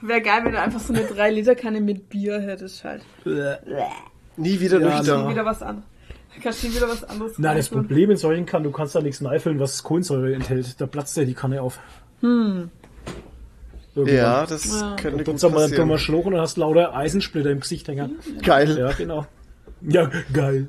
Wäre 0.00 0.22
geil, 0.22 0.44
wenn 0.44 0.52
du 0.52 0.60
einfach 0.60 0.80
so 0.80 0.92
eine 0.92 1.02
3-Liter-Kanne 1.02 1.80
mit 1.80 2.08
Bier 2.08 2.40
hättest 2.40 2.84
halt. 2.84 3.02
Nie 4.36 4.60
wieder 4.60 4.78
Ja, 4.80 4.88
Schon 4.90 4.98
nüchtern. 4.98 5.28
wieder 5.30 5.44
was 5.44 5.62
anderes. 5.62 5.88
Kannst 6.40 6.62
du 6.62 6.72
wieder 6.72 6.88
was 6.88 7.02
anderes 7.02 7.32
Na, 7.38 7.52
das. 7.54 7.68
Problem 7.68 8.12
in 8.12 8.16
solchen 8.16 8.46
kann, 8.46 8.62
du 8.62 8.70
kannst 8.70 8.94
da 8.94 9.00
nichts 9.00 9.20
neifüllen, 9.20 9.58
was 9.58 9.82
Kohlensäure 9.82 10.32
enthält. 10.34 10.80
Da 10.80 10.86
platzt 10.86 11.16
ja 11.16 11.24
die 11.24 11.34
Kanne 11.34 11.60
auf. 11.62 11.80
Hm. 12.20 12.70
Ja, 14.06 14.46
das 14.46 14.66
Ja. 14.80 14.96
könnte 14.96 15.18
Und 15.18 15.24
gut 15.24 15.42
dann 15.42 15.52
mal 15.52 15.64
ein 15.64 15.70
dummer 15.70 15.94
passieren. 15.94 15.98
Schluck 15.98 16.26
und 16.26 16.32
dann 16.32 16.42
hast 16.42 16.56
lauter 16.56 16.94
Eisensplitter 16.94 17.50
im 17.50 17.60
Gesicht 17.60 17.88
hängen. 17.88 18.16
Geil. 18.42 18.76
Ja, 18.78 18.92
genau. 18.92 19.26
Ja, 19.82 20.10
geil. 20.32 20.68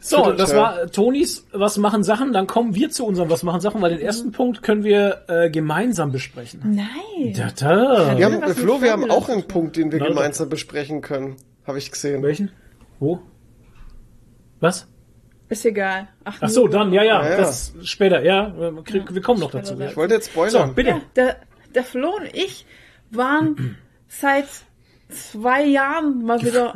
So, 0.00 0.16
Schüttelt, 0.18 0.40
das 0.40 0.54
war 0.56 0.86
Tonis 0.90 1.46
Was 1.52 1.76
machen 1.76 2.02
Sachen. 2.02 2.32
Dann 2.32 2.46
kommen 2.46 2.74
wir 2.74 2.88
zu 2.90 3.04
unserem 3.04 3.28
Was 3.28 3.42
machen 3.42 3.60
Sachen, 3.60 3.82
weil 3.82 3.90
den 3.90 4.00
ersten 4.00 4.32
Punkt 4.32 4.62
können 4.62 4.82
wir 4.82 5.24
äh, 5.28 5.50
gemeinsam 5.50 6.10
besprechen. 6.10 6.60
Nein. 6.64 7.34
Da, 7.36 7.50
da. 7.54 8.16
Wir 8.16 8.24
haben, 8.26 8.42
Flo, 8.54 8.80
wir 8.80 8.92
haben 8.92 9.10
auch 9.10 9.28
einen 9.28 9.46
Punkt, 9.46 9.76
den 9.76 9.92
wir 9.92 9.98
Na, 10.00 10.08
gemeinsam 10.08 10.48
besprechen 10.48 11.02
können. 11.02 11.36
Habe 11.66 11.76
ich 11.78 11.90
gesehen. 11.90 12.22
Welchen? 12.22 12.50
Wo? 12.98 13.20
Was? 14.60 14.86
Ist 15.50 15.64
egal. 15.66 16.08
Ach, 16.24 16.36
Ach 16.40 16.48
so, 16.48 16.66
dann, 16.68 16.92
ja, 16.92 17.02
ja, 17.02 17.22
Ja, 17.24 17.30
ja. 17.30 17.36
das 17.36 17.72
später, 17.82 18.22
ja, 18.22 18.52
wir, 18.58 18.82
krieg, 18.84 19.14
wir 19.14 19.22
kommen 19.22 19.40
noch 19.40 19.50
dazu. 19.50 19.78
Ich 19.80 19.96
wollte 19.96 20.14
jetzt 20.14 20.30
spoilern. 20.30 20.68
So, 20.70 20.74
bitte. 20.74 21.00
Ja, 21.16 21.34
der, 21.78 21.84
Flo 21.84 22.16
und 22.16 22.34
ich 22.34 22.66
waren 23.10 23.76
seit 24.08 24.46
zwei 25.08 25.64
Jahren 25.64 26.24
mal 26.24 26.42
wieder, 26.42 26.74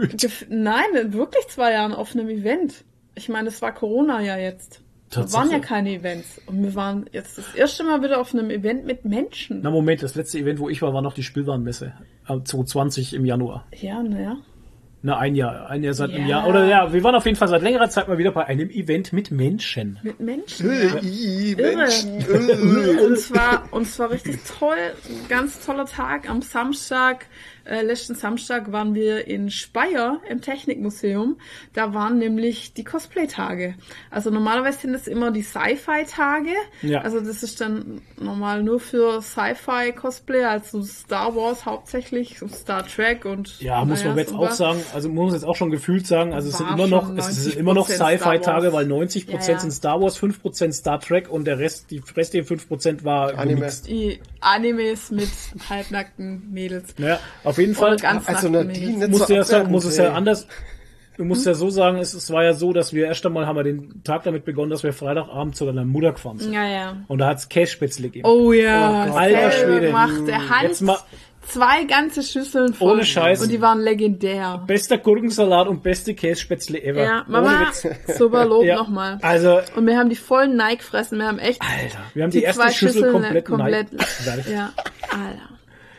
nein, 0.48 1.12
wirklich 1.12 1.46
zwei 1.48 1.72
Jahren 1.72 1.92
auf 1.92 2.14
einem 2.14 2.28
Event. 2.28 2.84
Ich 3.14 3.28
meine, 3.28 3.48
es 3.48 3.60
war 3.60 3.72
Corona 3.74 4.22
ja 4.22 4.36
jetzt. 4.36 4.80
Tatsache. 5.10 5.42
waren 5.42 5.50
ja 5.52 5.58
keine 5.58 5.90
Events. 5.90 6.40
Und 6.46 6.62
wir 6.62 6.74
waren 6.74 7.04
jetzt 7.12 7.36
das 7.36 7.54
erste 7.54 7.84
Mal 7.84 8.02
wieder 8.02 8.18
auf 8.18 8.32
einem 8.32 8.48
Event 8.48 8.86
mit 8.86 9.04
Menschen. 9.04 9.60
Na 9.62 9.70
Moment, 9.70 10.02
das 10.02 10.14
letzte 10.14 10.38
Event, 10.38 10.58
wo 10.58 10.70
ich 10.70 10.80
war, 10.80 10.94
war 10.94 11.02
noch 11.02 11.12
die 11.12 11.22
Spielwarenmesse. 11.22 11.92
Am 12.24 12.44
2020 12.44 13.12
im 13.12 13.26
Januar. 13.26 13.66
Ja, 13.78 14.02
naja. 14.02 14.38
Na, 15.04 15.18
ein 15.18 15.34
Jahr. 15.34 15.68
Ein 15.68 15.82
Jahr 15.82 15.94
seit 15.94 16.10
einem 16.10 16.26
Ja. 16.28 16.38
Jahr. 16.38 16.48
Oder 16.48 16.64
ja, 16.66 16.92
wir 16.92 17.02
waren 17.02 17.16
auf 17.16 17.24
jeden 17.26 17.36
Fall 17.36 17.48
seit 17.48 17.62
längerer 17.62 17.90
Zeit 17.90 18.06
mal 18.06 18.18
wieder 18.18 18.30
bei 18.30 18.46
einem 18.46 18.70
Event 18.70 19.12
mit 19.12 19.32
Menschen. 19.32 19.98
Mit 20.04 20.20
Menschen. 20.20 20.70
I, 21.02 21.52
Irre. 21.58 21.76
Menschen. 21.76 22.98
Und 23.00 23.18
zwar, 23.18 23.64
und 23.72 23.86
zwar 23.86 24.10
richtig 24.12 24.38
toll, 24.58 24.76
ein 25.08 25.28
ganz 25.28 25.64
toller 25.64 25.86
Tag. 25.86 26.30
Am 26.30 26.40
Samstag, 26.40 27.26
äh, 27.64 27.82
letzten 27.82 28.14
Samstag 28.14 28.72
waren 28.72 28.94
wir 28.94 29.26
in 29.26 29.50
Speyer 29.50 30.20
im 30.28 30.40
Technikmuseum. 30.40 31.36
Da 31.72 31.94
waren 31.94 32.18
nämlich 32.18 32.72
die 32.74 32.84
Cosplay-Tage. 32.84 33.74
Also 34.10 34.30
normalerweise 34.30 34.78
sind 34.80 34.94
es 34.94 35.06
immer 35.06 35.30
die 35.30 35.42
Sci-Fi-Tage. 35.42 36.50
Ja. 36.82 37.00
Also 37.02 37.20
das 37.20 37.42
ist 37.42 37.60
dann 37.60 38.02
normal 38.18 38.62
nur 38.62 38.80
für 38.80 39.20
Sci-Fi-Cosplay, 39.22 40.44
also 40.44 40.82
Star 40.82 41.34
Wars 41.36 41.64
hauptsächlich, 41.66 42.38
so 42.38 42.48
Star 42.48 42.86
Trek 42.86 43.24
und 43.24 43.60
Ja, 43.60 43.84
muss 43.84 44.04
man 44.04 44.16
jetzt 44.18 44.30
so 44.30 44.36
auch 44.38 44.50
sagen, 44.52 44.80
also 44.94 45.08
muss 45.08 45.26
man 45.26 45.34
jetzt 45.34 45.44
auch 45.44 45.56
schon 45.56 45.70
gefühlt 45.70 46.06
sagen, 46.06 46.32
also 46.32 46.48
es 46.48 46.58
sind 46.58 46.68
immer 46.70 46.86
noch, 46.86 47.14
es 47.16 47.26
sind 47.44 47.54
90% 47.54 47.58
immer 47.58 47.74
noch 47.74 47.88
Star 47.88 48.10
Sci-Fi-Tage, 48.10 48.72
Wars. 48.72 48.74
weil 48.74 48.86
90% 48.86 49.30
Ja, 49.30 49.52
ja. 49.52 49.58
sind 49.58 49.70
Star 49.72 50.00
Wars, 50.00 50.20
5% 50.20 50.72
Star 50.72 51.00
Trek 51.00 51.28
und 51.30 51.44
der 51.46 51.58
Rest, 51.58 51.90
die 51.90 52.02
restlichen 52.16 52.46
5% 52.46 53.04
war 53.04 53.38
Anime. 53.38 53.56
gemixt. 53.60 53.86
Die 53.88 54.20
Animes 54.40 55.10
mit 55.10 55.28
halbnackten 55.68 56.50
Mädels. 56.52 56.94
Ja, 56.98 57.18
auf 57.52 57.58
jeden 57.58 57.74
Fall. 57.74 57.96
Also 58.26 58.48
Nadine, 58.48 59.08
muss 59.08 59.26
so 59.26 59.34
ja 59.34 59.64
muss 59.64 59.84
es 59.84 59.96
ja 59.96 60.12
anders. 60.12 60.46
Du 61.18 61.24
musst 61.24 61.44
ja 61.44 61.52
so 61.52 61.68
sagen, 61.68 61.98
es, 61.98 62.14
es 62.14 62.30
war 62.32 62.42
ja 62.42 62.54
so, 62.54 62.72
dass 62.72 62.94
wir 62.94 63.06
erst 63.06 63.24
einmal 63.26 63.46
haben 63.46 63.56
wir 63.56 63.64
den 63.64 64.02
Tag 64.02 64.24
damit 64.24 64.46
begonnen, 64.46 64.70
dass 64.70 64.82
wir 64.82 64.94
Freitagabend 64.94 65.54
zu 65.54 65.66
deiner 65.66 65.84
Mutter 65.84 66.12
gefahren 66.12 66.38
sind. 66.38 66.54
Ja, 66.54 66.66
ja. 66.66 66.96
Und 67.06 67.18
da 67.18 67.28
hat's 67.28 67.48
Kässpätzle 67.50 68.08
gegeben. 68.08 68.26
Oh 68.26 68.52
ja, 68.52 69.06
Gott. 69.06 69.16
Alter 69.16 69.50
Schwede. 69.52 69.86
gemacht. 69.88 70.14
Der 70.26 70.40
Jetzt 70.62 70.80
mal- 70.80 70.96
zwei 71.46 71.84
ganze 71.84 72.22
Schüsseln 72.22 72.72
voll. 72.72 72.92
Ohne 72.92 73.04
Scheiß. 73.04 73.42
Und 73.42 73.50
die 73.50 73.60
waren 73.60 73.80
legendär. 73.80 74.62
Bester 74.66 74.96
Gurkensalat 74.96 75.68
und 75.68 75.82
beste 75.82 76.14
Kässpätzle 76.14 76.82
ever. 76.82 77.02
Ja, 77.02 77.24
Mama, 77.28 77.70
super 78.16 78.46
Lob 78.46 78.64
Ja. 78.64 78.76
nochmal. 78.76 79.18
Also, 79.22 79.60
Und 79.76 79.86
wir 79.86 79.98
haben 79.98 80.08
die 80.08 80.16
vollen 80.16 80.56
Nike 80.56 80.78
gefressen. 80.78 81.18
Wir 81.18 81.26
haben 81.26 81.38
echt 81.38 81.60
Alter, 81.60 81.98
wir 82.14 82.22
haben 82.22 82.30
die, 82.30 82.42
erste 82.42 82.62
zwei 82.62 82.70
Schüssel 82.72 83.12
komplett 83.12 83.44
komplett 83.44 83.88
ja, 84.50 84.72
Alter. 85.10 85.51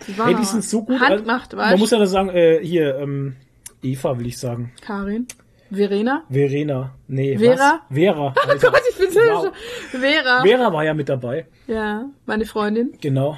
Die 0.07 0.17
waren 0.17 0.27
Hey, 0.27 0.35
die 0.35 0.45
sind 0.45 0.63
so 0.63 0.83
gut. 0.83 0.99
Handgemacht, 0.99 1.53
also, 1.53 1.57
weißt 1.57 1.71
Man 1.71 1.79
muss 1.79 1.91
ja 1.91 1.97
nur 1.97 2.07
sagen, 2.07 2.29
äh, 2.29 2.59
hier, 2.63 2.97
ähm, 2.97 3.35
Eva 3.81 4.17
will 4.19 4.27
ich 4.27 4.37
sagen. 4.37 4.71
Karin. 4.81 5.27
Verena. 5.71 6.23
Verena. 6.29 6.93
Nee, 7.07 7.37
Vera? 7.37 7.81
was? 7.89 7.97
Vera. 7.97 8.33
Oh. 8.37 8.57
Gott, 8.61 8.81
ich 8.91 8.97
bin 8.97 9.11
so 9.11 9.19
Wow. 9.19 9.51
Vera. 9.91 10.41
Vera 10.43 10.71
war 10.73 10.83
ja 10.85 10.93
mit 10.93 11.09
dabei. 11.09 11.47
Ja, 11.67 12.05
meine 12.25 12.45
Freundin. 12.45 12.93
Genau. 13.01 13.37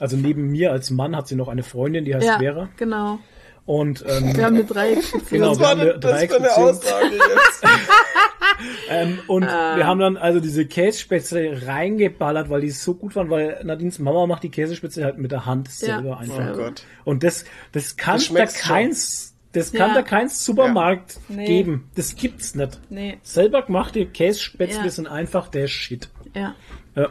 Also 0.00 0.16
neben 0.16 0.50
mir 0.50 0.72
als 0.72 0.90
Mann 0.90 1.14
hat 1.16 1.28
sie 1.28 1.36
noch 1.36 1.48
eine 1.48 1.62
Freundin, 1.62 2.04
die 2.04 2.14
heißt 2.14 2.26
Ja, 2.26 2.38
Vera. 2.38 2.68
genau. 2.76 3.18
Und 3.66 4.04
ähm, 4.06 4.36
Wir 4.36 4.44
haben 4.44 4.54
eine 4.54 4.64
Dreiecksbeziehung. 4.64 5.28
Genau, 5.30 5.50
Was 5.50 5.58
wir 5.58 5.62
war 5.64 5.70
haben 5.72 5.80
eine 5.80 5.98
das 5.98 6.12
eine. 6.32 6.56
Aussage 6.56 7.06
jetzt? 7.16 7.64
ähm, 8.88 9.18
und 9.26 9.44
Ah. 9.44 9.76
wir 9.76 9.86
haben 9.86 10.00
dann 10.00 10.16
also 10.16 10.40
diese 10.40 10.66
Kässpätzle 10.66 11.66
reingeballert, 11.66 12.48
weil 12.50 12.60
die 12.62 12.70
so 12.70 12.94
gut 12.94 13.16
waren, 13.16 13.30
weil 13.30 13.60
Nadines 13.64 13.98
Mama 13.98 14.26
macht 14.26 14.42
die 14.42 14.50
Käsespätzle 14.50 15.04
halt 15.04 15.18
mit 15.18 15.32
der 15.32 15.46
Hand 15.46 15.70
selber 15.70 16.08
Ja. 16.10 16.16
einfach. 16.18 16.50
Oh 16.54 16.56
Gott. 16.56 16.82
Und 17.04 17.22
das, 17.22 17.44
das 17.72 17.96
kann 17.96 18.16
Das 18.34 18.54
da 18.54 18.58
keins, 18.60 19.34
das 19.52 19.72
kann 19.72 19.90
Ja. 19.90 19.94
da 19.96 20.02
kein 20.02 20.28
Supermarkt 20.28 21.18
Nee. 21.28 21.46
geben. 21.46 21.90
Das 21.94 22.16
gibt's 22.16 22.54
nicht. 22.54 22.78
Nee, 22.90 23.18
Selber 23.22 23.62
gemachte 23.62 24.06
Kässpätzle 24.06 24.84
Ja. 24.84 24.90
sind 24.90 25.06
einfach 25.06 25.48
der 25.48 25.66
Shit. 25.66 26.08
ja. 26.34 26.54
Ja. 26.94 27.08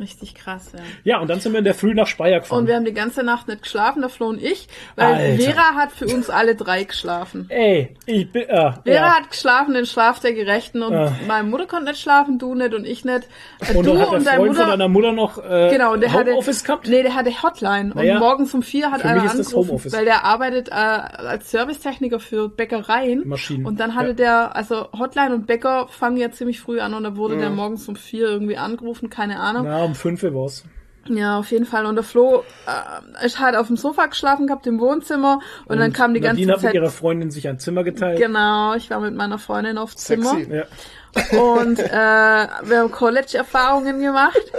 Richtig 0.00 0.34
krass, 0.34 0.72
ja. 0.72 0.80
ja, 1.04 1.18
und 1.20 1.28
dann 1.28 1.40
sind 1.40 1.52
wir 1.52 1.58
in 1.58 1.64
der 1.64 1.74
Früh 1.74 1.94
nach 1.94 2.06
Speyer 2.06 2.40
gefahren. 2.40 2.60
Und 2.60 2.66
wir 2.66 2.74
haben 2.74 2.84
die 2.86 2.94
ganze 2.94 3.22
Nacht 3.22 3.46
nicht 3.48 3.62
geschlafen, 3.62 4.08
Flo 4.08 4.28
und 4.28 4.42
ich, 4.42 4.66
weil 4.96 5.14
Alter. 5.14 5.42
Vera 5.42 5.74
hat 5.76 5.92
für 5.92 6.06
uns 6.06 6.30
alle 6.30 6.54
drei 6.56 6.84
geschlafen. 6.84 7.46
Ey, 7.50 7.94
ich 8.06 8.32
bin, 8.32 8.42
äh, 8.42 8.46
Vera 8.48 8.74
ja. 8.86 9.14
hat 9.16 9.30
geschlafen, 9.30 9.74
den 9.74 9.86
Schlaf 9.86 10.20
der 10.20 10.32
Gerechten 10.32 10.82
und 10.82 10.94
Ah. 10.94 11.12
meine 11.28 11.46
Mutter 11.48 11.66
konnte 11.66 11.90
nicht 11.90 12.00
schlafen, 12.00 12.38
du 12.38 12.54
nicht 12.54 12.74
und 12.74 12.86
ich 12.86 13.04
nicht. 13.04 13.28
Äh, 13.68 13.74
und 13.76 13.86
du 13.86 13.92
hat 13.98 14.08
der 14.08 14.12
und 14.12 14.26
deine 14.26 14.36
Freund 14.38 14.50
Mutter. 14.52 14.60
von 14.62 14.70
deiner 14.70 14.88
Mutter 14.88 15.12
noch 15.12 15.38
äh, 15.38 15.68
Genau, 15.70 15.92
und 15.92 16.00
der 16.00 16.12
hatte, 16.12 16.30
Homeoffice 16.32 16.64
gehabt. 16.64 16.88
nee, 16.88 17.02
der 17.02 17.14
hatte 17.14 17.30
Hotline. 17.42 17.92
Naja, 17.94 18.14
und 18.14 18.20
morgens 18.20 18.54
um 18.54 18.62
vier 18.62 18.90
hat 18.90 19.04
einer 19.04 19.22
angerufen, 19.22 19.54
Homeoffice. 19.54 19.92
weil 19.92 20.04
der 20.06 20.24
arbeitet 20.24 20.68
äh, 20.70 20.72
als 20.72 21.50
Servicetechniker 21.50 22.20
für 22.20 22.48
Bäckereien. 22.48 23.28
Maschinen, 23.28 23.66
Und 23.66 23.78
dann 23.80 23.94
hatte 23.94 24.08
ja. 24.08 24.14
der, 24.14 24.56
also 24.56 24.88
Hotline 24.98 25.34
und 25.34 25.46
Bäcker 25.46 25.88
fangen 25.88 26.16
ja 26.16 26.30
ziemlich 26.30 26.60
früh 26.60 26.80
an 26.80 26.94
und 26.94 27.04
da 27.04 27.16
wurde 27.16 27.36
der 27.36 27.50
morgens 27.50 27.86
um 27.88 27.96
vier 27.96 28.26
irgendwie 28.28 28.56
angerufen, 28.56 29.10
keine 29.10 29.40
Ahnung. 29.40 29.64
Na, 29.66 29.89
um 29.90 29.94
fünf 29.94 30.22
Uhr 30.22 30.34
war's. 30.34 30.64
Ja, 31.08 31.38
auf 31.38 31.50
jeden 31.50 31.64
Fall. 31.64 31.86
Und 31.86 31.94
der 31.96 32.04
Flo 32.04 32.44
äh, 32.66 33.26
ist 33.26 33.38
halt 33.40 33.56
auf 33.56 33.66
dem 33.68 33.76
Sofa 33.76 34.06
geschlafen 34.06 34.46
gehabt 34.46 34.66
im 34.66 34.78
Wohnzimmer 34.80 35.40
und, 35.66 35.78
dann 35.78 35.92
kam 35.92 36.12
die 36.14 36.20
ganze 36.20 36.42
Nadine 36.42 36.52
hat 36.52 36.58
mit 36.62 36.68
Zeit. 36.68 36.74
ihrer 36.74 36.90
Freundin 36.90 37.30
sich 37.30 37.48
ein 37.48 37.58
Zimmer 37.58 37.84
geteilt. 37.84 38.18
Genau, 38.18 38.74
ich 38.74 38.90
war 38.90 39.00
mit 39.00 39.14
meiner 39.14 39.38
Freundin 39.38 39.78
auf 39.78 39.96
Zimmer 39.96 40.34
Sexy. 40.36 40.52
Ja. 40.52 41.40
und 41.40 41.78
äh, 41.78 41.90
wir 41.90 42.78
haben 42.78 42.90
College-Erfahrungen 42.90 44.00
gemacht. 44.00 44.38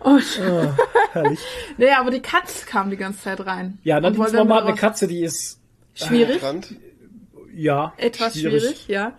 Und, 0.00 0.40
Herrlich. 1.12 1.38
nee, 1.78 1.90
aber 1.92 2.10
die 2.10 2.22
Katze 2.22 2.66
kam 2.66 2.90
die 2.90 2.96
ganze 2.96 3.22
Zeit 3.22 3.46
rein. 3.46 3.78
Ja, 3.84 3.98
Und 3.98 4.02
dann 4.02 4.18
hat 4.18 4.34
eine 4.34 4.50
raus. 4.50 4.76
Katze, 4.76 5.06
die 5.06 5.22
ist, 5.22 5.60
Schwierig, 5.94 6.40
Brand. 6.40 6.74
ja, 7.54 7.92
etwas 7.98 8.32
schwierig. 8.36 8.88
ja. 8.88 9.12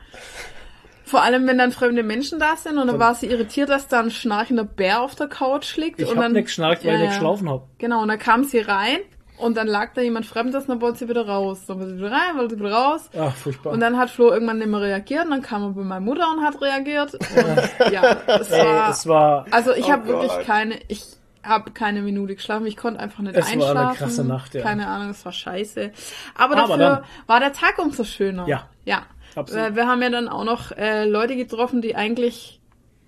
Vor 1.06 1.22
allem, 1.22 1.46
wenn 1.48 1.58
dann 1.58 1.72
fremde 1.72 2.02
Menschen 2.04 2.40
da 2.40 2.56
sind 2.56 2.78
und 2.78 2.88
dann 2.88 3.00
war 3.00 3.14
sie 3.16 3.28
irritiert, 3.28 3.70
dass 3.70 3.88
da 3.88 4.00
ein 4.00 4.10
schnarchender 4.12 4.64
Bär 4.64 5.02
auf 5.02 5.16
der 5.16 5.28
Couch 5.28 5.76
liegt. 5.78 6.00
Ich 6.00 6.08
und 6.10 6.16
hab 6.16 6.24
dann, 6.24 6.32
nicht 6.34 6.46
geschnarcht, 6.46 6.86
weil 6.86 6.96
ich 6.96 7.00
nicht 7.02 7.10
geschlafen 7.14 7.50
hab. 7.50 7.68
Genau, 7.78 8.02
und 8.02 8.08
dann 8.08 8.20
kam 8.20 8.44
sie 8.46 8.60
rein 8.60 9.00
und 9.38 9.58
dann 9.58 9.68
lag 9.68 9.94
da 9.94 10.02
jemand 10.02 10.26
Fremdes 10.26 10.64
und 10.64 10.70
dann 10.70 10.82
wollte 10.82 11.00
sie 11.00 11.10
wieder 11.10 11.28
raus. 11.28 11.66
Dann 11.68 11.80
wollte 11.80 11.92
sie 11.94 11.98
wieder 11.98 12.12
rein, 12.12 12.38
wollte 12.38 12.56
sie 12.56 12.62
wieder 12.62 12.72
raus. 12.74 13.10
Ach, 13.20 13.36
furchtbar. 13.36 13.74
Und 13.74 13.80
dann 13.82 13.98
hat 13.98 14.10
Flo 14.12 14.32
irgendwann 14.32 14.60
nicht 14.60 14.68
mehr 14.70 14.80
reagiert 14.82 15.26
und 15.26 15.32
dann 15.32 15.42
kam 15.42 15.64
er 15.64 15.70
bei 15.72 15.82
meiner 15.82 16.00
Mutter 16.02 16.26
und 16.32 16.44
hat 16.44 16.62
reagiert. 16.62 17.14
Und 17.16 17.92
ja, 17.92 18.18
es 18.40 18.50
Ey, 18.52 18.66
war, 18.66 18.90
es 18.90 19.08
war, 19.08 19.46
also 19.52 19.74
ich 19.74 19.86
Oh 19.86 19.92
habe 19.92 20.08
wirklich 20.08 20.32
keine, 20.46 20.80
ich 20.88 21.04
habe 21.44 21.72
keine 21.72 22.02
Minute 22.02 22.36
geschlafen, 22.36 22.66
ich 22.66 22.78
konnte 22.78 23.02
einfach 23.02 23.20
nicht 23.20 23.36
Es 23.36 23.46
war 23.48 23.52
eine 23.52 23.64
einschlafen. 23.66 23.98
krasse 23.98 24.24
Nacht, 24.24 24.54
ja. 24.56 24.62
Keine 24.62 24.88
Ahnung, 24.88 25.10
es 25.10 25.26
war 25.26 25.34
scheiße. 25.34 25.92
Aber, 26.36 26.56
Aber 26.56 26.56
dafür 26.78 26.78
dann- 26.78 27.04
war 27.28 27.40
der 27.42 27.52
Tag 27.52 27.78
umso 27.80 28.06
schöner. 28.06 28.48
Ja. 28.48 28.70
Ja. 28.86 29.02
Absolut. 29.36 29.64
Weil 29.64 29.76
wir 29.76 29.88
haben 29.88 30.02
ja 30.02 30.10
dann 30.10 30.28
auch 30.28 30.44
noch 30.44 30.72
äh, 30.72 31.06
Leute 31.06 31.36
getroffen, 31.36 31.82
die 31.82 31.96
eigentlich 31.96 32.60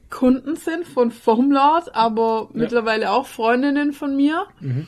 Kunden 0.10 0.56
sind 0.56 0.86
von 0.86 1.12
Foamlord, 1.12 1.96
aber 1.96 2.50
mittlerweile 2.54 3.12
auch 3.12 3.26
Freundinnen 3.26 3.92
von 3.92 4.16
mir. 4.16 4.46
Mhm. 4.60 4.88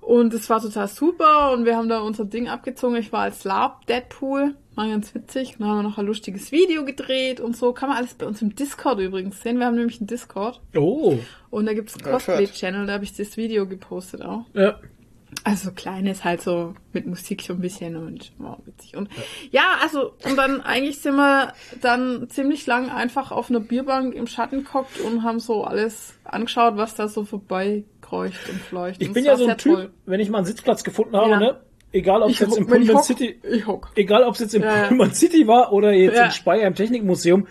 Und 0.00 0.34
es 0.34 0.50
war 0.50 0.60
total 0.60 0.88
super 0.88 1.52
und 1.52 1.64
wir 1.64 1.76
haben 1.76 1.88
da 1.88 2.00
unser 2.00 2.24
Ding 2.24 2.48
abgezogen. 2.48 2.96
Ich 2.96 3.12
war 3.12 3.20
als 3.22 3.44
Larp 3.44 3.86
Deadpool, 3.86 4.56
war 4.74 4.88
ganz 4.88 5.14
witzig. 5.14 5.56
Dann 5.58 5.68
haben 5.68 5.78
wir 5.78 5.82
noch 5.84 5.98
ein 5.98 6.06
lustiges 6.06 6.50
Video 6.50 6.84
gedreht 6.84 7.40
und 7.40 7.56
so. 7.56 7.72
Kann 7.72 7.88
man 7.88 7.98
alles 7.98 8.14
bei 8.14 8.26
uns 8.26 8.42
im 8.42 8.54
Discord 8.56 8.98
übrigens 8.98 9.40
sehen. 9.40 9.58
Wir 9.58 9.66
haben 9.66 9.76
nämlich 9.76 10.00
einen 10.00 10.08
Discord 10.08 10.60
oh, 10.76 11.18
und 11.50 11.66
da 11.66 11.72
gibt's 11.72 11.94
einen. 11.94 12.12
Cosplay-Channel, 12.12 12.86
da 12.86 12.94
habe 12.94 13.04
ich 13.04 13.16
das 13.16 13.36
Video 13.36 13.66
gepostet 13.66 14.22
auch. 14.22 14.44
ja. 14.54 14.78
Also 15.44 15.72
kleines 15.72 16.24
halt 16.24 16.40
so 16.42 16.74
mit 16.92 17.06
Musik 17.06 17.42
so 17.42 17.54
ein 17.54 17.60
bisschen 17.60 17.96
und 17.96 18.32
wow, 18.38 18.58
witzig. 18.64 18.96
Und 18.96 19.08
ja, 19.50 19.78
also 19.82 20.12
und 20.24 20.36
dann 20.36 20.60
eigentlich 20.60 21.00
sind 21.00 21.16
wir 21.16 21.52
dann 21.80 22.28
ziemlich 22.28 22.66
lang 22.66 22.90
einfach 22.90 23.32
auf 23.32 23.48
einer 23.50 23.60
Bierbank 23.60 24.14
im 24.14 24.26
Schatten 24.26 24.62
gehockt 24.64 25.00
und 25.00 25.22
haben 25.22 25.40
so 25.40 25.64
alles 25.64 26.14
angeschaut, 26.24 26.76
was 26.76 26.94
da 26.94 27.08
so 27.08 27.24
vorbeikreucht 27.24 28.48
und 28.50 28.60
fleucht. 28.60 29.00
Ich 29.00 29.08
Und 29.08 29.14
bin 29.14 29.24
ja 29.24 29.36
so 29.36 29.46
ein 29.46 29.56
Typ, 29.58 29.74
toll. 29.74 29.90
wenn 30.06 30.20
ich 30.20 30.28
mal 30.30 30.38
einen 30.38 30.46
Sitzplatz 30.46 30.84
gefunden 30.84 31.16
habe, 31.16 31.30
Ja. 31.30 31.38
ne? 31.40 31.60
Egal 31.94 32.22
ob 32.22 32.28
es 32.30 32.34
Ich 32.34 32.40
jetzt 32.40 32.56
im 32.56 32.62
ich 32.64 32.68
Pullman 32.70 32.96
hock, 32.96 33.04
City, 33.04 33.40
ich 33.50 33.66
hock. 33.66 33.90
egal 33.96 34.22
ob 34.24 34.34
es 34.34 34.40
jetzt 34.40 34.54
im 34.54 34.62
Ja, 34.62 34.76
ja. 34.82 34.86
Pullman 34.88 35.12
City 35.12 35.46
war 35.46 35.72
oder 35.72 35.92
jetzt 35.92 36.16
Ja. 36.16 36.24
in 36.26 36.30
Speyer 36.30 36.66
im 36.66 36.74
Technikmuseum, 36.74 37.46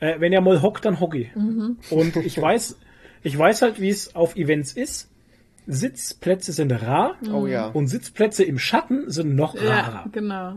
äh, 0.00 0.18
wenn 0.18 0.32
er 0.32 0.40
mal 0.40 0.62
hockt, 0.62 0.84
dann 0.84 0.98
hocke 1.00 1.26
Mhm. 1.34 1.78
Und 1.90 2.16
ich 2.16 2.40
weiß, 2.40 2.76
ich 3.22 3.38
weiß 3.38 3.62
halt, 3.62 3.80
wie 3.80 3.88
es 3.90 4.14
auf 4.16 4.34
Events 4.36 4.72
ist. 4.72 5.10
Sitzplätze 5.68 6.52
sind 6.52 6.72
rar 6.72 7.16
Oh 7.32 7.46
ja. 7.46 7.66
und 7.66 7.86
Sitzplätze 7.88 8.42
im 8.42 8.58
Schatten 8.58 9.10
sind 9.10 9.36
noch 9.36 9.54
Ja, 9.54 9.80
rarer. 9.80 10.04
genau. 10.10 10.54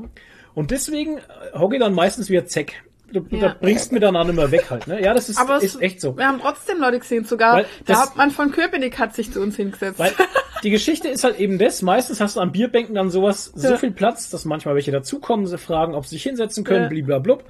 Und 0.54 0.72
deswegen 0.72 1.18
äh, 1.18 1.22
hocke 1.58 1.76
ich 1.76 1.82
dann 1.82 1.94
meistens 1.94 2.30
wieder 2.30 2.46
Zeck. 2.46 2.82
Du, 3.12 3.20
du 3.20 3.36
Ja. 3.36 3.50
das 3.50 3.60
bringst 3.60 3.92
mir 3.92 4.00
dann 4.00 4.16
auch 4.16 4.24
nicht 4.24 4.36
mehr 4.38 4.52
weg 4.52 4.70
halt. 4.70 4.88
Ne? 4.88 5.02
Ja, 5.02 5.14
das 5.14 5.28
ist, 5.28 5.38
Aber 5.38 5.58
es, 5.58 5.64
ist 5.64 5.82
echt 5.82 6.00
so. 6.00 6.16
wir 6.18 6.26
haben 6.28 6.40
trotzdem 6.40 6.80
Leute 6.80 7.00
gesehen, 7.00 7.26
sogar 7.26 7.58
Weil 7.58 7.64
der 7.88 7.96
das- 7.96 8.00
Hauptmann 8.06 8.32
von 8.32 8.52
Köpenick 8.52 9.00
hat 9.00 9.14
sich 9.14 9.32
zu 9.34 9.42
uns 9.42 9.58
hingesetzt. 9.58 10.00
Weil 10.00 10.14
die 10.64 10.70
Geschichte 10.70 11.10
ist 11.10 11.26
halt 11.26 11.38
eben 11.40 11.58
das, 11.60 11.82
meistens 11.82 12.22
hast 12.22 12.38
du 12.38 12.40
an 12.40 12.54
Bierbänken 12.54 12.96
dann 12.96 13.10
sowas, 13.10 13.52
so 13.54 13.68
Ja. 13.72 13.78
viel 13.78 13.92
Platz, 13.92 14.30
dass 14.30 14.46
manchmal 14.46 14.76
welche 14.76 14.92
dazukommen, 14.92 15.46
sie 15.46 15.58
fragen, 15.58 15.94
ob 15.94 16.06
sie 16.06 16.16
sich 16.16 16.24
hinsetzen 16.24 16.64
können, 16.64 16.84
Ja. 16.84 16.88
bliblablub. 16.90 17.44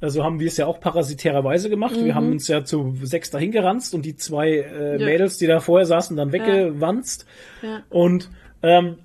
Also 0.00 0.24
haben 0.24 0.40
wir 0.40 0.46
es 0.48 0.56
ja 0.56 0.66
auch 0.66 0.80
parasitärerweise 0.80 1.68
gemacht. 1.68 1.94
Wir 2.02 2.14
haben 2.14 2.30
uns 2.32 2.48
ja 2.48 2.64
zu 2.64 2.96
sechs 3.02 3.30
dahin 3.30 3.52
geranzt 3.52 3.94
und 3.94 4.02
die 4.06 4.16
zwei 4.16 4.50
äh, 4.58 4.94
Mhm. 4.94 5.00
Ja. 5.00 5.06
Mädels, 5.06 5.36
die 5.38 5.46
da 5.46 5.60
vorher 5.60 5.86
saßen, 5.86 6.16
dann 6.16 6.32
weggewanzt. 6.32 7.26
Ja. 7.62 7.82
Und 7.90 8.30
ähm, 8.62 8.96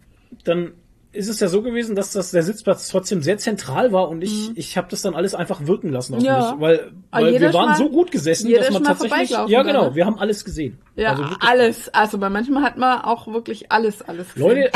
dann 0.46 0.72
ist 1.12 1.30
es 1.30 1.39
ja 1.39 1.48
so 1.48 1.62
gewesen, 1.62 1.96
dass 1.96 2.12
das 2.12 2.32
der 2.32 2.43
Sitzplatz 2.43 2.89
trotzdem 2.89 3.22
sehr 3.22 3.38
zentral 3.38 3.93
war 3.93 4.10
und 4.10 4.22
ich, 4.22 4.52
ich 4.58 4.76
habe 4.78 4.88
das 4.89 5.02
dann 5.02 5.16
alles 5.16 5.34
einfach 5.34 5.66
wirken 5.66 5.89
lassen 5.89 6.14
auf 6.16 6.20
Mhm. 6.20 6.26
Ja. 6.26 6.52
mich, 6.52 6.62
weil, 6.62 6.91
weil 7.12 7.39
wir 7.39 7.54
waren 7.54 7.70
mal- 7.70 7.78
so 7.78 7.89
gut 7.89 8.12
gesessen, 8.12 8.52
dass 8.54 8.70
man 8.72 8.84
tatsächlich, 8.84 9.30
ja 9.30 9.64
genau, 9.64 9.89
ne? 9.89 9.96
wir 9.96 10.06
haben 10.06 10.20
alles 10.20 10.43
gesehen. 10.43 10.78
ja, 10.98 11.12
Also 11.12 11.24
alles. 11.39 11.93
Also 11.93 12.18
bei 12.18 12.30
manchmal 12.30 12.64
hat 12.64 12.78
man 12.78 13.00
auch 13.02 13.28
wirklich 13.28 13.72
alles, 13.72 14.02
alles 14.02 14.34
gesehen. 14.34 14.48
Leute, 14.50 14.72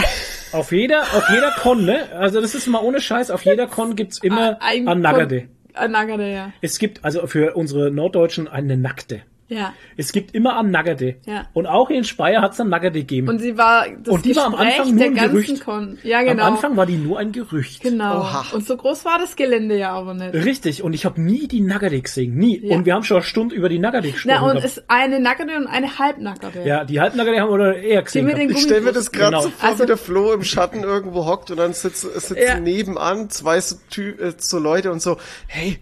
auf 0.54 0.72
jeder, 0.72 1.02
auf 1.02 1.30
jeder 1.30 1.52
Con, 1.62 1.84
ne? 1.84 2.10
Also 2.18 2.40
das 2.40 2.56
ist 2.56 2.68
mal 2.68 2.82
ohne 2.84 3.02
Scheiß, 3.02 3.32
auf 3.32 3.44
jeder 3.44 3.68
Con 3.68 3.98
gibt's 3.98 4.20
immer 4.24 4.58
Ein- 4.62 4.88
ein 4.88 5.02
Nagade. 5.02 5.50
Ein 5.74 5.92
Nagade, 5.92 6.32
ja. 6.32 6.54
Es 6.62 6.80
gibt 6.80 7.06
also 7.06 7.28
für 7.28 7.56
unsere 7.56 7.92
Norddeutschen 7.92 8.48
eine 8.48 8.78
Nackte. 8.78 9.22
Ja. 9.50 9.74
Es 9.98 10.12
gibt 10.12 10.36
immer 10.36 10.58
ein 10.60 10.70
Nagade. 10.72 11.16
Ja. 11.26 11.48
Und 11.54 11.66
auch 11.66 11.90
in 11.90 12.04
Speyer 12.04 12.42
hat's 12.42 12.60
ein 12.62 12.70
Nagade 12.70 13.00
gegeben. 13.00 13.28
Und 13.30 13.40
sie 13.40 13.58
war 13.58 13.88
das 13.90 14.14
Und 14.14 14.24
die 14.26 14.36
war 14.36 14.46
am 14.46 14.52
Gespräch 14.52 14.80
Anfang 14.80 14.90
nur 14.92 14.98
der 15.00 15.08
ein 15.08 15.16
ganzen 15.16 15.32
Gerücht. 15.32 15.66
Con. 15.66 15.98
Ja, 16.04 16.22
genau. 16.22 16.44
Am 16.44 16.54
Anfang 16.54 16.78
war 16.78 16.86
die 16.86 16.96
nur 16.98 17.18
ein 17.20 17.32
Gerücht. 17.32 17.82
Genau. 17.82 18.20
Oha. 18.20 18.46
Und 18.54 18.66
so 18.68 18.78
groß 18.78 19.06
war 19.06 19.18
das 19.18 19.36
Gelände 19.36 19.76
ja 19.78 19.92
aber 19.92 20.14
nicht. 20.14 20.34
Richtig, 20.36 20.84
und 20.84 20.94
ich 20.94 21.04
habe 21.06 21.20
nie 21.20 21.48
die 21.48 21.62
Nagade 21.62 22.00
gesehen, 22.00 22.36
nie. 22.36 22.60
Ja. 22.64 22.76
Und 22.76 22.86
wir 22.86 22.94
haben 22.94 23.04
schon 23.04 23.18
eine 23.18 23.24
Stunde 23.26 23.56
über 23.56 23.70
die 23.70 23.80
Nagade 23.80 24.12
gesprochen. 24.12 24.36
Na, 24.40 24.42
und 24.44 24.50
gehabt. 24.52 24.66
es 24.66 24.78
ist 24.78 24.84
eine 24.88 25.20
Nackerte 25.20 25.56
und 25.56 25.68
eine 25.68 25.98
Halbnackerte. 26.00 26.62
ja, 26.64 26.86
die 26.86 27.00
Halbnagade 27.02 27.40
haben 27.42 27.52
wir 27.58 27.76
eher 27.76 28.04
gesehen. 28.04 28.26
mit 28.28 28.38
den 28.38 28.50
gehabt. 28.50 28.60
Ich 28.60 28.66
stelle 28.66 28.82
mir 28.82 28.94
das 28.94 29.12
gerade 29.12 29.32
Genau. 29.32 29.42
so 29.42 29.50
vor, 29.50 29.70
Also- 29.70 29.84
wie 29.84 29.88
der 29.88 29.98
Flo 29.98 30.32
im 30.34 30.44
Schatten 30.44 30.84
irgendwo 30.84 31.26
hockt 31.26 31.50
und 31.50 31.58
dann 31.58 31.74
sitzen, 31.74 32.10
sitzen 32.14 32.38
Ja. 32.38 32.60
nebenan 32.60 33.32
zwei 33.32 33.60
so, 33.62 33.78
Ty 33.90 34.10
äh, 34.12 34.34
so 34.38 34.60
Leute 34.60 34.92
und 34.92 35.02
so, 35.02 35.18
hey, 35.48 35.80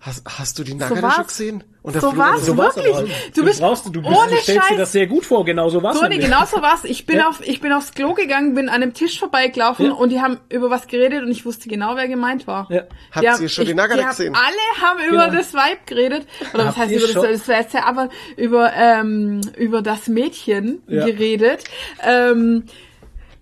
hast, 0.00 0.22
hast 0.26 0.58
du 0.58 0.64
die 0.64 0.74
Nagade 0.74 1.02
war's. 1.02 1.14
schon 1.14 1.26
gesehen? 1.26 1.64
Und 1.86 1.94
der 1.94 2.00
So 2.02 2.16
war's. 2.16 2.44
so, 2.44 2.56
wirklich. 2.56 2.94
aber. 2.96 3.06
Du 3.32 3.44
bist 3.44 3.60
brauchst, 3.60 3.86
du, 3.86 3.92
bist, 3.92 4.06
ohne 4.06 4.30
du 4.30 4.36
stellst 4.38 4.48
dir 4.48 4.60
Scheiß. 4.70 4.76
das 4.78 4.90
sehr 4.90 5.06
gut 5.06 5.24
vor, 5.24 5.44
genau 5.44 5.68
so 5.68 5.80
war's. 5.84 6.00
Toni, 6.00 6.18
genau 6.18 6.44
so 6.44 6.60
war's. 6.60 6.82
Ich 6.82 7.06
bin 7.06 7.18
Ja. 7.18 7.28
auf, 7.28 7.40
ich 7.46 7.60
bin 7.60 7.72
aufs 7.72 7.92
Klo 7.94 8.12
gegangen, 8.12 8.54
bin 8.54 8.68
an 8.68 8.82
einem 8.82 8.92
Tisch 8.92 9.20
vorbeigelaufen 9.20 9.86
Ja. 9.86 9.92
und 9.92 10.08
die 10.10 10.20
haben 10.20 10.38
über 10.48 10.68
was 10.68 10.88
geredet 10.88 11.22
und 11.22 11.30
ich 11.30 11.46
wusste 11.46 11.68
genau, 11.68 11.94
wer 11.94 12.08
gemeint 12.08 12.48
war. 12.48 12.66
Ja. 12.72 12.82
Habt 13.12 13.20
Die 13.20 13.24
ihr 13.24 13.32
haben- 13.32 13.48
schon 13.48 13.64
die 13.66 13.70
ich- 13.70 13.76
Nagade 13.76 14.02
haben- 14.02 14.10
gesehen? 14.10 14.34
Alle 14.34 14.82
haben 14.88 14.98
über 15.08 15.26
Genau. 15.28 15.38
das 15.38 15.54
Vibe 15.54 15.78
geredet. 15.86 16.26
Oder 16.52 16.64
was 16.64 16.66
Habt 16.76 16.78
heißt 16.78 16.90
über 16.92 17.00
das, 17.02 17.12
schon? 17.12 17.22
das 17.22 17.46
jetzt 17.46 17.74
ja 17.74 17.84
aber 17.84 18.08
über, 18.36 18.72
ähm, 18.74 19.40
über 19.56 19.80
das 19.80 20.08
Mädchen 20.08 20.82
Ja. 20.88 21.06
geredet. 21.06 21.62
Ähm, 22.04 22.64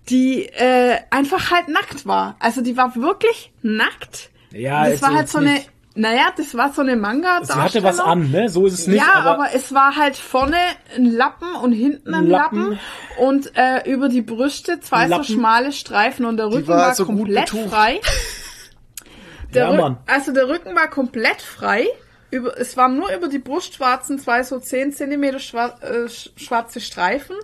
die 0.09 0.45
äh, 0.45 0.97
einfach 1.09 1.49
halt 1.49 1.67
nackt 1.67 2.05
war. 2.05 2.35
Also 2.39 2.61
die 2.61 2.77
war 2.77 2.95
wirklich 2.95 3.51
nackt. 3.63 4.29
Ja, 4.51 4.87
das 4.87 5.01
war 5.01 5.13
halt 5.15 5.29
so 5.29 5.39
eine, 5.39 5.53
nicht. 5.53 5.69
Naja, 5.95 6.27
das 6.35 6.55
war 6.55 6.73
so 6.73 6.81
eine 6.81 6.97
manga 6.97 7.39
Sie 7.43 7.53
hatte 7.53 7.81
was 7.81 8.01
an, 8.01 8.29
ne? 8.29 8.49
So 8.49 8.65
ist 8.65 8.73
es 8.73 8.87
nicht. 8.87 8.97
ja, 8.97 9.13
aber, 9.23 9.47
es 9.53 9.73
war 9.73 9.95
halt 9.95 10.17
vorne 10.17 10.57
ein 10.95 11.05
Lappen 11.05 11.55
und 11.55 11.71
hinten 11.71 12.13
ein 12.13 12.27
Lappen. 12.27 12.71
Lappen, 12.71 12.79
und 13.17 13.51
äh, 13.55 13.89
über 13.89 14.09
die 14.09 14.21
Brüste 14.21 14.81
zwei 14.81 15.07
Lappen. 15.07 15.23
so 15.23 15.33
schmale 15.33 15.71
Streifen 15.71 16.25
und 16.25 16.35
der 16.37 16.47
Rücken 16.47 16.67
war 16.67 16.87
war, 16.87 16.95
so 16.95 17.05
komplett 17.05 17.49
frei. 17.49 18.01
Der 19.53 19.69
Ja, 19.71 19.77
Mann. 19.77 19.97
Also 20.05 20.33
der 20.33 20.49
Rücken 20.49 20.75
war 20.75 20.89
komplett 20.89 21.41
frei. 21.41 21.87
Über, 22.35 22.59
es 22.59 22.75
waren 22.77 22.97
nur 22.97 23.11
über 23.15 23.27
die 23.27 23.39
Brustwarzen 23.39 24.19
zwei 24.19 24.43
so 24.43 24.59
10 24.59 24.91
Zentimeter 24.93 25.39
schwar 25.39 25.81
äh, 25.81 26.05
sch- 26.05 26.29
schwarze 26.37 26.81
Streifen. 26.81 27.35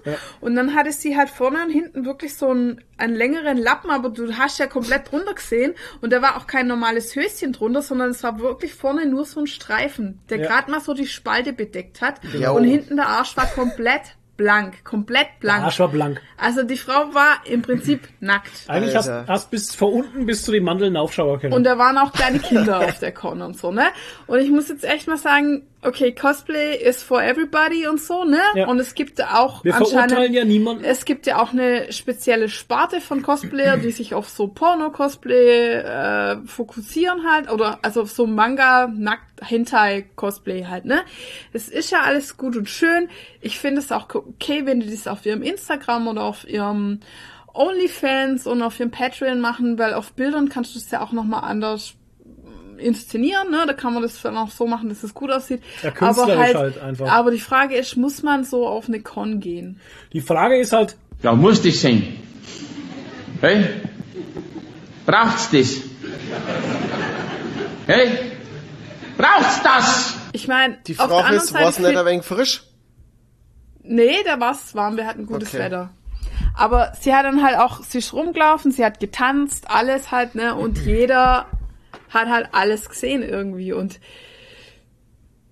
Und 0.42 0.56
dann 0.56 0.76
hatte 0.76 0.92
sie 0.92 1.16
halt 1.18 1.30
vorne 1.30 1.64
und 1.64 1.70
hinten 1.72 2.06
wirklich 2.06 2.36
so 2.36 2.50
einen, 2.50 2.82
einen 2.98 3.16
längeren 3.16 3.58
Lappen, 3.58 3.90
aber 3.90 4.10
du 4.10 4.38
hast 4.38 4.60
ja 4.60 4.68
komplett 4.68 5.12
drunter 5.12 5.34
gesehen. 5.34 5.74
Und 6.02 6.12
da 6.12 6.22
war 6.22 6.38
auch 6.38 6.46
kein 6.48 6.68
normales 6.68 7.16
Höschen 7.16 7.54
drunter, 7.54 7.82
sondern 7.82 8.12
es 8.12 8.22
war 8.24 8.40
wirklich 8.40 8.74
vorne 8.74 9.06
nur 9.06 9.26
so 9.26 9.40
ein 9.40 9.48
Streifen, 9.48 10.20
der 10.30 10.40
Ja. 10.40 10.48
gerade 10.48 10.70
mal 10.72 10.82
so 10.82 10.94
die 10.94 11.08
Spalte 11.08 11.54
bedeckt 11.54 12.02
hat. 12.02 12.20
Ja. 12.38 12.52
Und 12.52 12.64
hinten 12.66 12.98
der 12.98 13.08
Arsch 13.08 13.38
war 13.38 13.46
komplett 13.48 14.02
blank, 14.42 14.84
komplett 14.84 15.40
blank. 15.40 15.64
Arsch 15.64 15.80
war 15.80 15.90
blank. 15.90 16.20
Also 16.36 16.64
die 16.64 16.78
Frau 16.78 17.14
war 17.14 17.42
im 17.46 17.62
Prinzip 17.62 18.08
nackt. 18.20 18.50
Eigentlich 18.68 18.96
hast, 18.96 19.08
Alter. 19.08 19.32
hast 19.32 19.52
bis 19.52 19.76
vor 19.76 19.94
unten 19.94 20.26
bis 20.26 20.44
zu 20.44 20.52
den 20.52 20.64
Mandeln 20.64 20.98
Aufschauer 20.98 21.40
können. 21.40 21.54
Und 21.54 21.64
da 21.64 21.78
waren 21.78 21.96
auch 22.00 22.12
kleine 22.12 22.40
Kinder 22.40 22.80
auf 22.80 22.98
der 22.98 23.12
Con 23.12 23.44
und 23.44 23.56
so, 23.56 23.72
ne? 23.72 23.86
Und 24.26 24.40
ich 24.40 24.50
muss 24.50 24.68
jetzt 24.70 24.84
echt 24.84 25.08
mal 25.08 25.18
sagen, 25.18 25.68
okay, 25.84 26.14
Cosplay 26.14 26.76
ist 26.78 27.04
for 27.04 27.22
everybody 27.22 27.88
und 27.88 28.00
so, 28.00 28.24
ne? 28.24 28.42
Ja. 28.56 28.68
Und 28.68 28.80
es 28.80 28.94
gibt 28.94 29.24
auch 29.24 29.64
Wir 29.64 29.74
verurteilen 29.74 30.34
ja 30.34 30.46
niemanden. 30.46 30.84
Es 30.84 31.06
gibt 31.06 31.26
ja 31.26 31.42
auch 31.42 31.54
eine 31.54 31.92
spezielle 31.92 32.50
Sparte 32.50 33.02
von 33.02 33.22
Cosplayer, 33.22 33.78
die 33.78 33.92
sich 33.92 34.14
auf 34.14 34.30
so 34.30 34.48
Porno-Cosplay 34.48 35.74
äh, 35.74 36.38
fokussieren 36.46 37.26
halt, 37.30 37.52
oder 37.52 37.80
also 37.82 38.04
auf 38.04 38.12
so 38.12 38.28
Manga, 38.28 38.88
Nackt, 38.88 39.42
Hentai-Cosplay 39.42 40.66
halt, 40.66 40.86
ne? 40.86 41.02
Es 41.54 41.68
ist 41.68 41.92
ja 41.92 42.02
alles 42.02 42.38
gut 42.38 42.56
und 42.56 42.70
schön. 42.70 43.10
Ich 43.42 43.58
finde 43.58 43.82
es 43.82 43.92
auch 43.92 44.08
okay, 44.14 44.66
wenn 44.66 44.82
die 44.82 44.92
das 44.92 45.08
auf 45.08 45.26
ihrem 45.26 45.42
Instagram 45.42 46.08
oder 46.08 46.24
auf 46.24 46.48
ihrem 46.48 47.00
OnlyFans 47.54 48.48
und 48.48 48.62
auf 48.62 48.80
ihrem 48.80 48.92
Patreon 48.92 49.42
machen, 49.42 49.78
weil 49.78 49.94
auf 49.94 50.14
Bildern 50.14 50.50
kannst 50.50 50.76
du 50.76 50.80
es 50.80 50.92
ja 50.92 51.02
auch 51.02 51.12
nochmal 51.12 51.44
anders 51.44 51.96
inszenieren, 52.82 53.52
ne? 53.52 53.64
Da 53.68 53.74
kann 53.74 53.94
man 53.94 54.04
das 54.04 54.22
dann 54.22 54.36
auch 54.38 54.50
so 54.52 54.68
machen, 54.68 54.90
dass 54.90 55.04
es 55.04 55.14
gut 55.14 55.32
aussieht. 55.32 55.62
Ja, 55.82 55.90
aber 55.90 55.98
künstlerisch 55.98 56.38
halt, 56.38 56.56
halt 56.56 56.82
einfach. 56.82 57.12
aber 57.12 57.32
die 57.32 57.40
Frage 57.40 57.76
ist, 57.76 57.96
muss 57.98 58.24
man 58.24 58.44
so 58.44 58.68
auf 58.68 58.88
eine 58.88 59.02
Con 59.02 59.40
gehen? 59.40 59.80
Die 60.14 60.22
Frage 60.22 60.58
ist 60.58 60.74
halt, 60.74 60.96
Ja, 61.24 61.34
muss 61.34 61.62
das 61.62 61.82
sein? 61.82 62.16
Hey? 63.42 63.66
Braucht's 65.06 65.50
das? 65.52 65.78
Hey? 67.88 68.10
Braucht's 69.18 69.62
das? 69.64 70.16
Ich 70.34 70.48
meine, 70.48 70.78
Die 70.88 70.98
auf 70.98 71.08
der 71.08 71.18
Frage 71.18 71.36
ist, 71.36 71.54
war 71.54 71.62
es 71.70 71.76
Seite 71.76 71.88
nicht 71.90 71.98
ein 71.98 72.06
wenig 72.06 72.24
frisch? 72.26 72.64
Nee, 73.84 74.18
da 74.26 74.40
war 74.40 74.54
es 74.54 74.76
warm, 74.76 74.96
wir 74.98 75.06
hatten 75.06 75.26
gutes 75.26 75.50
Okay. 75.50 75.60
Wetter. 75.60 75.90
Aber 76.56 76.94
sie 77.00 77.14
hat 77.14 77.26
dann 77.26 77.44
halt 77.44 77.58
auch, 77.58 77.82
sie 77.84 77.98
ist 78.00 78.14
rumgelaufen, 78.14 78.72
sie 78.72 78.86
hat 78.86 79.00
getanzt, 79.00 79.66
alles 79.70 80.12
halt, 80.12 80.36
ne, 80.36 80.56
und 80.56 80.78
jeder 80.86 81.48
hat 82.12 82.28
halt 82.30 82.50
alles 82.52 82.88
gesehen 82.90 83.24
irgendwie 83.24 83.74
und 83.74 84.00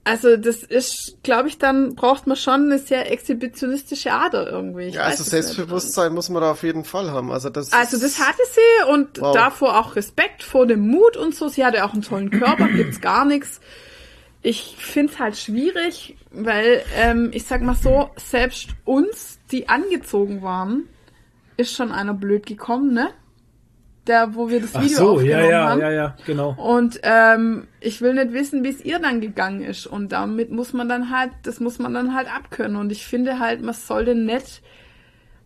also 0.06 0.38
das 0.38 0.64
ist, 0.64 1.18
glaube 1.22 1.50
ich, 1.50 1.60
dann 1.60 1.94
braucht 1.94 2.26
man 2.26 2.36
schon 2.36 2.64
eine 2.64 2.80
sehr 2.80 3.12
exhibitionistische 3.12 4.12
Ader 4.12 4.50
irgendwie. 4.50 4.86
Ich 4.86 4.96
Ja, 4.96 5.04
also 5.04 5.22
es. 5.22 5.30
Selbstbewusstsein 5.30 6.14
muss 6.14 6.30
man 6.30 6.42
da 6.42 6.52
auf 6.52 6.64
jeden 6.64 6.84
Fall 6.84 7.12
haben. 7.12 7.32
Also 7.32 7.50
das, 7.50 7.72
Also 7.74 8.00
das 8.00 8.20
hatte 8.20 8.42
sie 8.52 8.92
und 8.92 9.22
Wow. 9.22 9.36
davor 9.36 9.78
auch 9.80 9.96
Respekt 9.96 10.42
vor 10.42 10.66
dem 10.66 10.88
Mut 10.88 11.16
und 11.16 11.36
so. 11.36 11.48
Sie 11.48 11.64
hatte 11.64 11.86
auch 11.86 11.94
einen 11.94 12.02
tollen 12.02 12.32
Körper, 12.32 12.70
gibt's 12.76 13.02
gar 13.02 13.24
nichts. 13.24 13.60
Ich 14.42 14.78
find's 14.80 15.20
halt 15.20 15.38
schwierig, 15.38 16.16
weil 16.32 16.82
ähm, 16.96 17.30
ich 17.32 17.44
sag 17.46 17.62
mal 17.62 17.76
so, 17.76 18.10
selbst 18.16 18.70
uns, 18.86 19.38
die 19.52 19.70
angezogen 19.70 20.42
waren, 20.42 20.88
ist 21.58 21.76
schon 21.76 21.92
einer 21.92 22.14
blöd 22.16 22.46
gekommen, 22.48 22.94
ne? 22.94 23.10
Der, 24.10 24.34
wo 24.34 24.50
wir 24.50 24.60
das 24.60 24.76
ach 24.76 24.82
Video 24.82 24.98
so, 24.98 25.12
aufgenommen 25.12 25.44
ja, 25.44 25.50
ja, 25.50 25.70
haben. 25.70 25.82
ja, 25.82 25.92
ja, 25.92 26.18
genau. 26.26 26.56
Und 26.58 27.00
ähm, 27.04 27.68
ich 27.80 28.02
will 28.02 28.16
nicht 28.16 28.34
wissen, 28.34 28.64
wie 28.64 28.70
es 28.70 28.84
ihr 28.84 28.98
dann 28.98 29.22
gegangen 29.22 29.62
ist. 29.62 29.86
Und 29.86 30.12
damit 30.12 30.52
muss 30.52 30.74
man 30.74 30.90
dann 30.90 31.12
halt, 31.12 31.32
das 31.44 31.60
muss 31.60 31.78
man 31.78 31.94
dann 31.94 32.16
halt 32.16 32.28
abkönnen. 32.28 32.76
Und 32.76 32.92
ich 32.92 33.06
finde 33.06 33.38
halt, 33.38 33.62
man 33.62 33.76
sollte 33.76 34.16
nicht, 34.16 34.64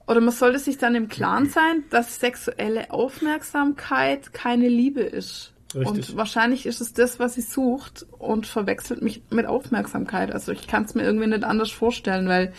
oder 0.07 0.21
man 0.21 0.33
sollte 0.33 0.59
sich 0.59 0.77
dann 0.77 0.95
im 0.95 1.09
Klaren 1.09 1.49
sein, 1.49 1.83
dass 1.89 2.21
sexuelle 2.21 2.89
Aufmerksamkeit 2.89 4.31
keine 4.31 4.69
Liebe 4.69 5.01
ist. 5.01 5.53
Richtig. 5.75 5.89
Und 5.89 6.17
wahrscheinlich 6.17 6.65
ist 6.65 6.81
es 6.81 6.93
das, 6.93 7.19
was 7.19 7.33
sie 7.33 7.41
sucht 7.41 8.05
und 8.17 8.45
verwechselt 8.45 9.01
mich 9.01 9.23
mit 9.29 9.45
Aufmerksamkeit. 9.45 10.31
Also 10.31 10.53
ich 10.53 10.67
kann 10.67 10.85
es 10.85 10.95
mir 10.95 11.03
irgendwie 11.03 11.27
nicht 11.27 11.43
anders 11.43 11.71
vorstellen, 11.71 12.29
weil 12.29 12.53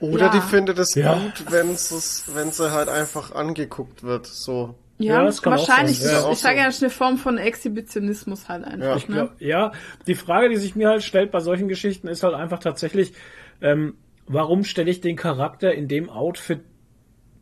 Oder 0.00 0.26
Ja. 0.26 0.28
die 0.32 0.40
findet 0.40 0.78
es 0.78 0.94
Ja. 0.94 1.14
gut, 1.14 1.44
wenn 1.50 1.70
es, 1.70 2.24
wenn 2.32 2.50
sie 2.52 2.70
halt 2.72 2.88
einfach 2.88 3.34
angeguckt 3.34 4.02
wird, 4.02 4.26
so. 4.26 4.74
Ja, 5.00 5.14
Ja, 5.18 5.24
das 5.24 5.42
kann 5.42 5.52
auch 5.54 5.58
wahrscheinlich. 5.68 6.00
sein. 6.00 6.12
Ja, 6.24 6.30
ich 6.32 6.38
sage 6.38 6.58
ja, 6.58 6.64
das 6.66 6.76
ist 6.76 6.82
eine 6.82 6.90
Form 6.90 7.18
von 7.18 7.38
Exhibitionismus 7.38 8.48
halt 8.48 8.64
einfach. 8.64 9.08
Ja. 9.08 9.14
ne? 9.14 9.30
Ja, 9.38 9.72
die 10.06 10.14
Frage, 10.16 10.48
die 10.48 10.56
sich 10.56 10.74
mir 10.76 10.88
halt 10.88 11.02
stellt 11.04 11.30
bei 11.30 11.40
solchen 11.40 11.68
Geschichten, 11.68 12.08
ist 12.08 12.22
halt 12.24 12.34
einfach 12.34 12.58
tatsächlich, 12.58 13.12
ähm, 13.60 13.94
warum 14.26 14.64
stelle 14.64 14.90
ich 14.90 15.00
den 15.00 15.14
Charakter 15.16 15.72
in 15.72 15.86
dem 15.86 16.10
Outfit, 16.10 16.60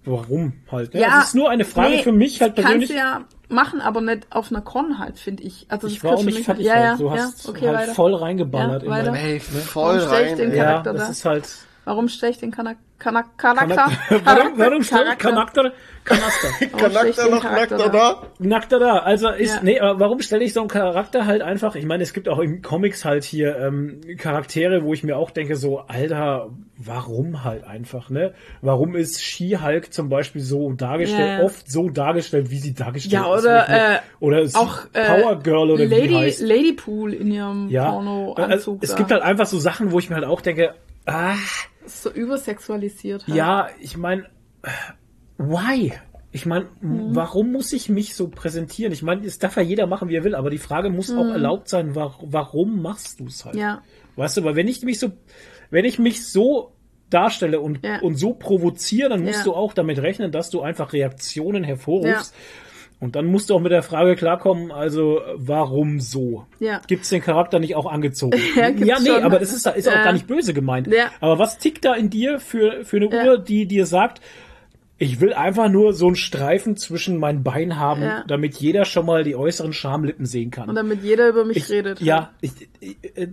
warum 0.04 0.52
halt? 0.70 0.94
Ne? 0.94 1.00
Ja, 1.00 1.16
das 1.16 1.28
ist 1.28 1.34
nur 1.34 1.50
eine 1.50 1.64
Frage 1.64 1.96
nee, 1.96 2.02
für 2.02 2.12
mich 2.12 2.40
halt 2.42 2.54
persönlich. 2.54 2.90
Kannst 2.90 2.92
du 2.92 2.96
ja 2.96 3.24
machen, 3.48 3.80
aber 3.80 4.00
nicht 4.00 4.26
auf 4.30 4.50
einer 4.50 4.61
Con 4.61 4.98
halt, 4.98 5.18
finde 5.18 5.42
ich. 5.42 5.66
Also 5.68 5.86
ich 5.86 5.94
das 5.94 6.04
war 6.04 6.12
auch 6.14 6.24
nicht 6.24 6.36
mich- 6.36 6.44
fertig 6.44 6.66
ja, 6.66 6.74
halt. 6.74 6.84
ja, 6.84 6.96
Du 6.96 7.11
hast 7.11 7.44
ja, 7.44 7.50
okay, 7.50 7.68
halt 7.68 7.78
weiter. 7.78 7.94
voll 7.94 8.14
reingeballert 8.14 8.82
Ja, 8.82 8.86
in 8.88 8.90
weiter. 8.92 9.04
dein, 9.12 9.14
Hey, 9.14 9.40
Warum 9.50 9.62
voll 9.66 9.98
rein. 10.00 10.52
Ja, 10.54 10.82
das 10.82 10.96
da? 10.96 11.09
ist 11.09 11.24
halt. 11.24 11.48
Warum 11.87 12.09
stelle 12.09 12.32
ich 12.32 12.39
den 12.39 12.51
Charakter? 12.51 12.82
Charakter? 12.99 13.91
warum, 14.24 14.59
warum 14.59 14.82
stellt 14.82 15.18
Charakter, 15.20 15.72
Kanaster? 16.03 16.49
Warum 16.72 16.91
stell 16.91 17.11
ich 17.11 17.16
Charakter 17.16 17.22
den 17.24 17.30
noch 17.34 17.43
Charakter 17.43 17.76
nackter 17.78 17.91
da? 17.93 18.22
Nackter 18.41 18.78
da. 18.80 18.99
Also 19.01 19.28
ist, 19.28 19.55
Ja. 19.57 19.61
nee, 19.62 19.78
aber 19.78 20.01
warum 20.01 20.20
stelle 20.20 20.43
ich 20.43 20.53
so 20.53 20.61
einen 20.61 20.68
Charakter 20.68 21.26
halt 21.26 21.43
einfach? 21.43 21.76
Ich 21.76 21.84
meine, 21.84 22.03
es 22.03 22.12
gibt 22.12 22.28
auch 22.28 22.41
in 22.41 22.61
Comics 22.62 23.05
halt 23.05 23.22
hier 23.22 23.57
ähm, 23.59 24.01
Charaktere, 24.18 24.82
wo 24.82 24.95
ich 24.95 25.05
mir 25.05 25.16
auch 25.16 25.30
denke, 25.30 25.55
so, 25.55 25.78
Alter, 25.80 26.49
warum 26.76 27.45
halt 27.45 27.62
einfach, 27.64 28.11
ne? 28.11 28.34
Warum 28.62 28.97
ist 28.97 29.22
She-Hulk 29.22 29.93
zum 29.93 30.09
Beispiel 30.09 30.43
so 30.43 30.72
dargestellt, 30.72 31.39
Ja. 31.39 31.45
oft 31.45 31.70
so 31.70 31.89
dargestellt, 31.89 32.51
wie 32.51 32.59
sie 32.59 32.74
dargestellt 32.74 33.12
Ja, 33.12 33.32
ist? 33.37 33.45
oder, 33.45 33.68
ne? 33.68 33.95
äh, 33.97 33.99
oder 34.18 34.41
ist 34.41 34.57
Auch 34.57 34.87
äh, 34.93 35.07
Power 35.07 35.39
Girl 35.41 35.70
oder 35.70 35.84
wie 35.84 35.89
die 35.89 35.95
Lady, 36.01 36.14
heißt. 36.14 36.41
Ladypool 36.41 37.14
in 37.14 37.30
ihrem 37.30 37.68
Ja, 37.68 37.93
Porno-Anzug. 37.93 38.51
also, 38.51 38.78
es 38.80 38.91
da. 38.91 38.97
gibt 38.97 39.12
halt 39.12 39.22
einfach 39.22 39.47
so 39.47 39.59
Sachen, 39.61 39.93
wo 39.93 40.01
ich 40.01 40.09
mir 40.11 40.16
halt 40.16 40.24
auch 40.24 40.41
denke, 40.41 40.74
ah, 41.05 41.34
so 41.87 42.11
übersexualisiert. 42.11 43.26
Halt. 43.26 43.37
Ja, 43.37 43.68
ich 43.80 43.97
meine, 43.97 44.26
why? 45.39 45.93
Ich 46.32 46.45
meine, 46.45 46.66
Mhm. 46.80 47.14
warum 47.14 47.53
muss 47.53 47.72
ich 47.72 47.89
mich 47.89 48.14
so 48.14 48.28
präsentieren? 48.28 48.93
Ich 48.93 49.03
meine, 49.03 49.24
es 49.24 49.39
darf 49.39 49.57
ja 49.57 49.62
jeder 49.62 49.87
machen, 49.87 50.09
wie 50.09 50.16
er 50.16 50.24
will, 50.24 50.34
aber 50.34 50.51
die 50.51 50.59
Frage 50.59 50.91
muss 50.91 51.11
auch 51.11 51.28
erlaubt 51.28 51.68
sein, 51.68 51.95
wa 51.95 52.14
warum 52.22 52.82
machst 52.82 53.20
du 53.20 53.26
es 53.26 53.45
halt? 53.45 53.55
Mhm. 53.55 53.61
Ja. 53.61 53.82
Weißt 54.16 54.37
du, 54.37 54.45
weil 54.45 54.57
wenn 54.57 54.68
ich 54.68 54.82
mich 54.82 54.99
so, 54.99 55.12
wenn 55.70 55.84
ich 55.84 55.99
mich 55.99 56.26
so 56.26 56.72
darstelle 57.09 57.61
und, 57.61 57.84
Ja. 57.84 58.01
und 58.01 58.16
so 58.16 58.34
provoziere, 58.34 59.09
dann 59.09 59.22
musst 59.22 59.39
Ja. 59.39 59.45
du 59.45 59.55
auch 59.55 59.72
damit 59.72 59.99
rechnen, 59.99 60.30
dass 60.32 60.51
du 60.51 60.61
einfach 60.61 60.93
Reaktionen 60.93 61.62
hervorrufst. 61.64 62.34
Und 62.99 63.14
dann 63.14 63.26
musst 63.26 63.51
du 63.51 63.55
auch 63.55 63.61
mit 63.61 63.72
der 63.72 63.82
Frage 63.82 64.16
klarkommen, 64.16 64.72
also 64.72 65.20
warum 65.34 66.01
so? 66.01 66.47
Ja. 66.61 66.80
Gibt's 66.86 67.11
den 67.11 67.20
Charakter 67.20 67.59
nicht 67.59 67.74
auch 67.76 67.84
angezogen? 67.86 68.38
Ja, 68.57 68.70
gibt's 68.70 69.03
nee, 69.03 69.11
schon. 69.11 69.22
aber 69.22 69.38
das 69.38 69.53
ist, 69.53 69.66
ist 69.66 69.88
auch 69.88 69.92
Ja. 69.92 70.03
gar 70.05 70.12
nicht 70.14 70.26
böse 70.26 70.55
gemeint. 70.55 70.86
Ja. 70.86 71.11
Aber 71.20 71.38
was 71.38 71.59
tickt 71.59 71.84
da 71.84 71.94
in 71.94 72.09
dir 72.09 72.40
für, 72.40 72.84
für 72.84 72.97
eine 72.97 73.11
Ja. 73.14 73.24
Uhr, 73.32 73.38
die 73.38 73.66
dir 73.66 73.84
sagt, 73.84 74.22
ich 74.99 75.20
will 75.20 75.34
einfach 75.34 75.68
nur 75.68 75.92
so 75.92 76.07
einen 76.07 76.16
Streifen 76.16 76.78
zwischen 76.78 77.18
meinen 77.18 77.42
Beinen 77.42 77.78
haben, 77.78 78.01
Ja. 78.03 78.24
damit 78.26 78.57
jeder 78.57 78.86
schon 78.86 79.05
mal 79.05 79.24
die 79.24 79.36
äußeren 79.36 79.74
Schamlippen 79.74 80.24
sehen 80.24 80.51
kann. 80.51 80.70
Und 80.70 80.74
damit 80.76 81.03
jeder 81.03 81.28
über 81.28 81.44
mich 81.44 81.59
ich, 81.59 81.68
redet. 81.68 82.01
Ja, 82.01 82.30
ich, 82.40 82.53
ich, 82.80 82.97
äh, 83.14 83.28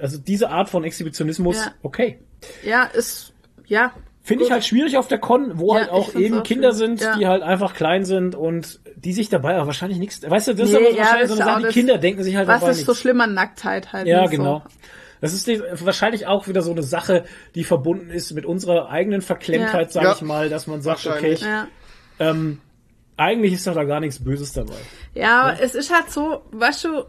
also 0.00 0.18
diese 0.18 0.50
Art 0.50 0.68
von 0.70 0.84
Exhibitionismus, 0.84 1.56
Ja. 1.56 1.72
okay. 1.82 2.20
Ja, 2.64 2.84
ist, 2.84 3.32
ja. 3.66 3.92
Finde 4.26 4.44
ich 4.44 4.50
halt 4.50 4.64
schwierig 4.64 4.96
auf 4.96 5.06
der 5.06 5.18
Con, 5.18 5.58
wo 5.58 5.74
Ja, 5.74 5.80
halt 5.82 5.90
auch 5.90 6.14
eben 6.14 6.38
auch 6.38 6.42
Kinder 6.44 6.72
schwierig. 6.74 6.98
sind, 6.98 7.00
Ja. 7.02 7.16
die 7.18 7.26
halt 7.26 7.42
einfach 7.42 7.74
klein 7.74 8.04
sind 8.06 8.34
und 8.34 8.80
die 8.96 9.12
sich 9.12 9.28
dabei 9.28 9.54
aber 9.56 9.66
wahrscheinlich 9.66 9.98
nichts. 9.98 10.22
Weißt 10.28 10.48
du, 10.48 10.54
das 10.54 10.70
ist 10.70 10.78
Nee, 10.80 10.86
aber 10.86 10.94
ja, 10.96 10.98
wahrscheinlich 11.02 11.20
das 11.20 11.28
so 11.28 11.34
ist 11.34 11.40
eine 11.42 11.50
Sache, 11.50 11.62
auch 11.64 11.68
die 11.68 11.74
Kinder 11.74 11.98
denken 11.98 12.22
sich 12.24 12.34
halt 12.36 12.48
Was 12.48 12.60
dabei 12.60 12.72
ist 12.72 12.78
so 12.86 12.92
nichts. 12.92 13.00
schlimm 13.02 13.20
an 13.20 13.34
Nacktheit 13.34 13.92
halt? 13.92 14.06
Ja, 14.06 14.22
ne, 14.22 14.28
genau. 14.30 14.62
So. 14.64 14.74
Das 15.20 15.32
ist 15.34 15.46
die, 15.46 15.60
wahrscheinlich 15.80 16.26
auch 16.26 16.48
wieder 16.48 16.62
so 16.62 16.70
eine 16.70 16.82
Sache, 16.82 17.24
die 17.54 17.64
verbunden 17.64 18.08
ist 18.10 18.32
mit 18.32 18.46
unserer 18.46 18.88
eigenen 18.88 19.20
Verklemmtheit, 19.20 19.88
Ja. 19.88 19.92
sag 19.92 20.02
Ja. 20.04 20.12
ich 20.14 20.22
mal, 20.22 20.48
dass 20.48 20.66
man 20.66 20.80
sagt, 20.80 21.06
okay, 21.06 21.36
ähm, 22.18 22.60
eigentlich 23.18 23.52
ist 23.52 23.66
doch 23.66 23.74
da 23.74 23.84
gar 23.84 24.00
nichts 24.00 24.24
Böses 24.24 24.52
dabei. 24.52 24.74
Ja, 25.14 25.54
es 25.60 25.74
ist 25.74 25.92
halt 25.94 26.10
so, 26.10 26.42
weißt 26.52 26.84
du, 26.84 27.04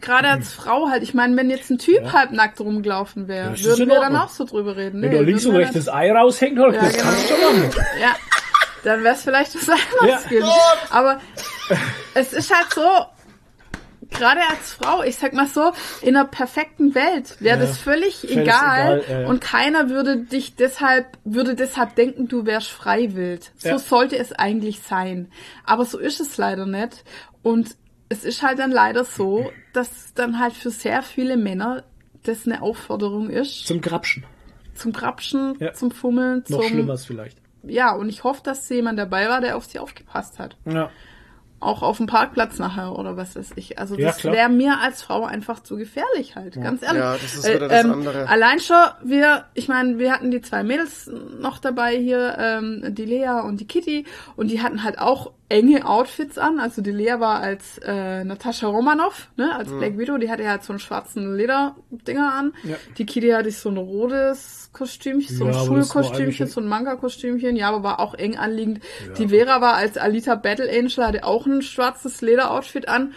gerade 0.00 0.28
als 0.28 0.52
Frau 0.52 0.88
halt, 0.88 1.02
ich 1.02 1.14
meine, 1.14 1.36
wenn 1.36 1.50
jetzt 1.50 1.70
ein 1.70 1.78
Typ 1.78 2.12
halb 2.12 2.32
nackt 2.32 2.60
rumgelaufen 2.60 3.28
wäre, 3.28 3.54
ist 3.54 3.64
würden 3.64 3.88
wir 3.88 4.00
dann 4.00 4.16
auch 4.16 4.28
so 4.30 4.44
drüber 4.44 4.76
reden. 4.76 5.02
Wenn 5.02 5.10
Nee, 5.10 5.16
da 5.16 5.22
links 5.22 5.46
und 5.46 5.56
rechts 5.56 5.74
das 5.74 5.88
Ei 5.88 6.10
raushängt, 6.12 6.58
Ja, 6.58 6.70
das 6.70 6.92
genau. 6.92 7.02
kannst 7.04 7.30
du 7.30 7.34
schon 7.34 7.40
machen. 7.62 7.70
Ja, 8.00 8.14
dann 8.84 9.04
wäre 9.04 9.14
es 9.14 9.22
vielleicht 9.22 9.54
was 9.54 9.68
anderes 9.68 10.24
Ja. 10.30 10.46
Aber 10.90 11.20
es 12.14 12.32
ist 12.32 12.54
halt 12.54 12.72
so, 12.74 12.82
gerade 14.10 14.40
als 14.50 14.72
Frau, 14.74 15.02
ich 15.02 15.16
sag 15.16 15.32
mal 15.32 15.46
so, 15.46 15.72
in 16.02 16.16
einer 16.16 16.26
perfekten 16.26 16.94
Welt 16.94 17.36
wäre 17.40 17.58
Ja. 17.60 17.66
das 17.66 17.78
völlig 17.78 18.24
egal, 18.30 18.42
egal, 18.42 19.04
ja, 19.08 19.20
ja. 19.22 19.28
und 19.28 19.40
keiner 19.40 19.88
würde 19.88 20.18
dich 20.18 20.56
deshalb, 20.56 21.06
würde 21.24 21.54
deshalb 21.54 21.94
denken, 21.94 22.28
du 22.28 22.44
wärst 22.44 22.68
freiwillig. 22.70 23.50
So 23.56 23.68
Ja. 23.70 23.78
sollte 23.78 24.18
es 24.18 24.32
eigentlich 24.32 24.82
sein. 24.82 25.30
Aber 25.64 25.84
so 25.84 25.98
ist 25.98 26.20
es 26.20 26.36
leider 26.36 26.66
nicht. 26.66 27.04
Und 27.42 27.76
es 28.12 28.24
ist 28.24 28.42
halt 28.42 28.58
dann 28.58 28.70
leider 28.70 29.04
so, 29.04 29.50
dass 29.72 30.14
dann 30.14 30.38
halt 30.38 30.52
für 30.52 30.70
sehr 30.70 31.02
viele 31.02 31.36
Männer 31.36 31.82
das 32.24 32.46
eine 32.46 32.62
Aufforderung 32.62 33.30
ist, 33.30 33.66
Zum 33.66 33.80
Grapschen. 33.80 34.24
zum 34.74 34.92
Krapschen, 34.92 35.56
Ja. 35.58 35.72
zum 35.72 35.90
Fummeln, 35.90 36.44
Noch 36.48 36.60
zum, 36.60 36.68
Schlimmeres 36.68 37.04
vielleicht. 37.06 37.38
ja, 37.64 37.92
und 37.94 38.08
ich 38.08 38.22
hoffe, 38.24 38.42
dass 38.44 38.68
jemand 38.68 38.98
dabei 38.98 39.28
war, 39.28 39.40
der 39.40 39.56
auf 39.56 39.64
sie 39.66 39.78
aufgepasst 39.78 40.38
hat. 40.38 40.56
Ja. 40.64 40.90
Auch 41.58 41.82
auf 41.82 41.98
dem 41.98 42.06
Parkplatz 42.06 42.58
nachher 42.58 42.98
oder 42.98 43.16
was 43.16 43.36
weiß 43.36 43.52
ich. 43.54 43.78
Also 43.78 43.96
Ja, 43.96 44.08
das 44.08 44.16
klar. 44.18 44.34
wäre 44.34 44.48
mir 44.48 44.80
als 44.80 45.00
Frau 45.02 45.24
einfach 45.24 45.60
zu 45.60 45.76
gefährlich 45.76 46.34
halt, 46.34 46.54
ganz 46.54 46.82
ehrlich. 46.82 46.98
Ja, 47.00 47.12
das 47.12 47.34
ist 47.36 47.48
wieder 47.48 47.68
das 47.68 47.84
andere. 47.84 48.28
Allein 48.28 48.58
schon, 48.58 48.76
wir, 49.04 49.44
ich 49.54 49.68
meine, 49.68 49.96
wir 50.00 50.12
hatten 50.12 50.32
die 50.32 50.40
zwei 50.40 50.64
Mädels 50.64 51.08
noch 51.40 51.58
dabei 51.58 51.96
hier, 51.96 52.36
ähm, 52.38 52.84
die 52.96 53.04
Lea 53.04 53.42
und 53.44 53.60
die 53.60 53.66
Kitty, 53.68 54.06
und 54.34 54.50
die 54.50 54.60
hatten 54.60 54.82
halt 54.82 54.98
auch 54.98 55.32
enge 55.52 55.86
Outfits 55.86 56.38
an. 56.38 56.58
Also 56.58 56.80
die 56.80 56.90
Lea 56.90 57.16
war 57.18 57.40
als 57.40 57.78
äh, 57.84 58.24
Natascha 58.24 58.66
Romanoff, 58.66 59.28
ne, 59.36 59.54
als 59.54 59.70
Black 59.70 59.98
Widow, 59.98 60.16
die 60.16 60.30
hatte 60.30 60.48
halt 60.48 60.64
so 60.64 60.72
einen 60.72 60.80
schwarzen 60.80 61.36
Lederdinger 61.36 62.32
an. 62.32 62.54
Ja. 62.64 62.76
Die 62.96 63.04
Kitty 63.04 63.28
hatte 63.28 63.50
so 63.50 63.68
ein 63.68 63.76
rotes 63.76 64.70
Kostümchen, 64.72 65.36
so 65.36 65.44
ein 65.44 65.52
Ja, 65.52 65.64
Schulkostümchen, 65.64 66.46
so 66.46 66.60
ein 66.60 66.66
Manga-Kostümchen, 66.66 67.56
ja, 67.56 67.68
aber 67.68 67.82
war 67.82 68.00
auch 68.00 68.14
eng 68.14 68.38
anliegend. 68.38 68.80
Die 69.18 69.28
Vera 69.28 69.60
war 69.60 69.74
als 69.74 69.98
Alita 69.98 70.34
Battle 70.34 70.70
Angel, 70.70 71.04
hatte 71.04 71.24
auch 71.24 71.44
ein 71.44 71.60
schwarzes 71.60 72.22
Lederoutfit 72.22 72.88
an. 72.88 73.12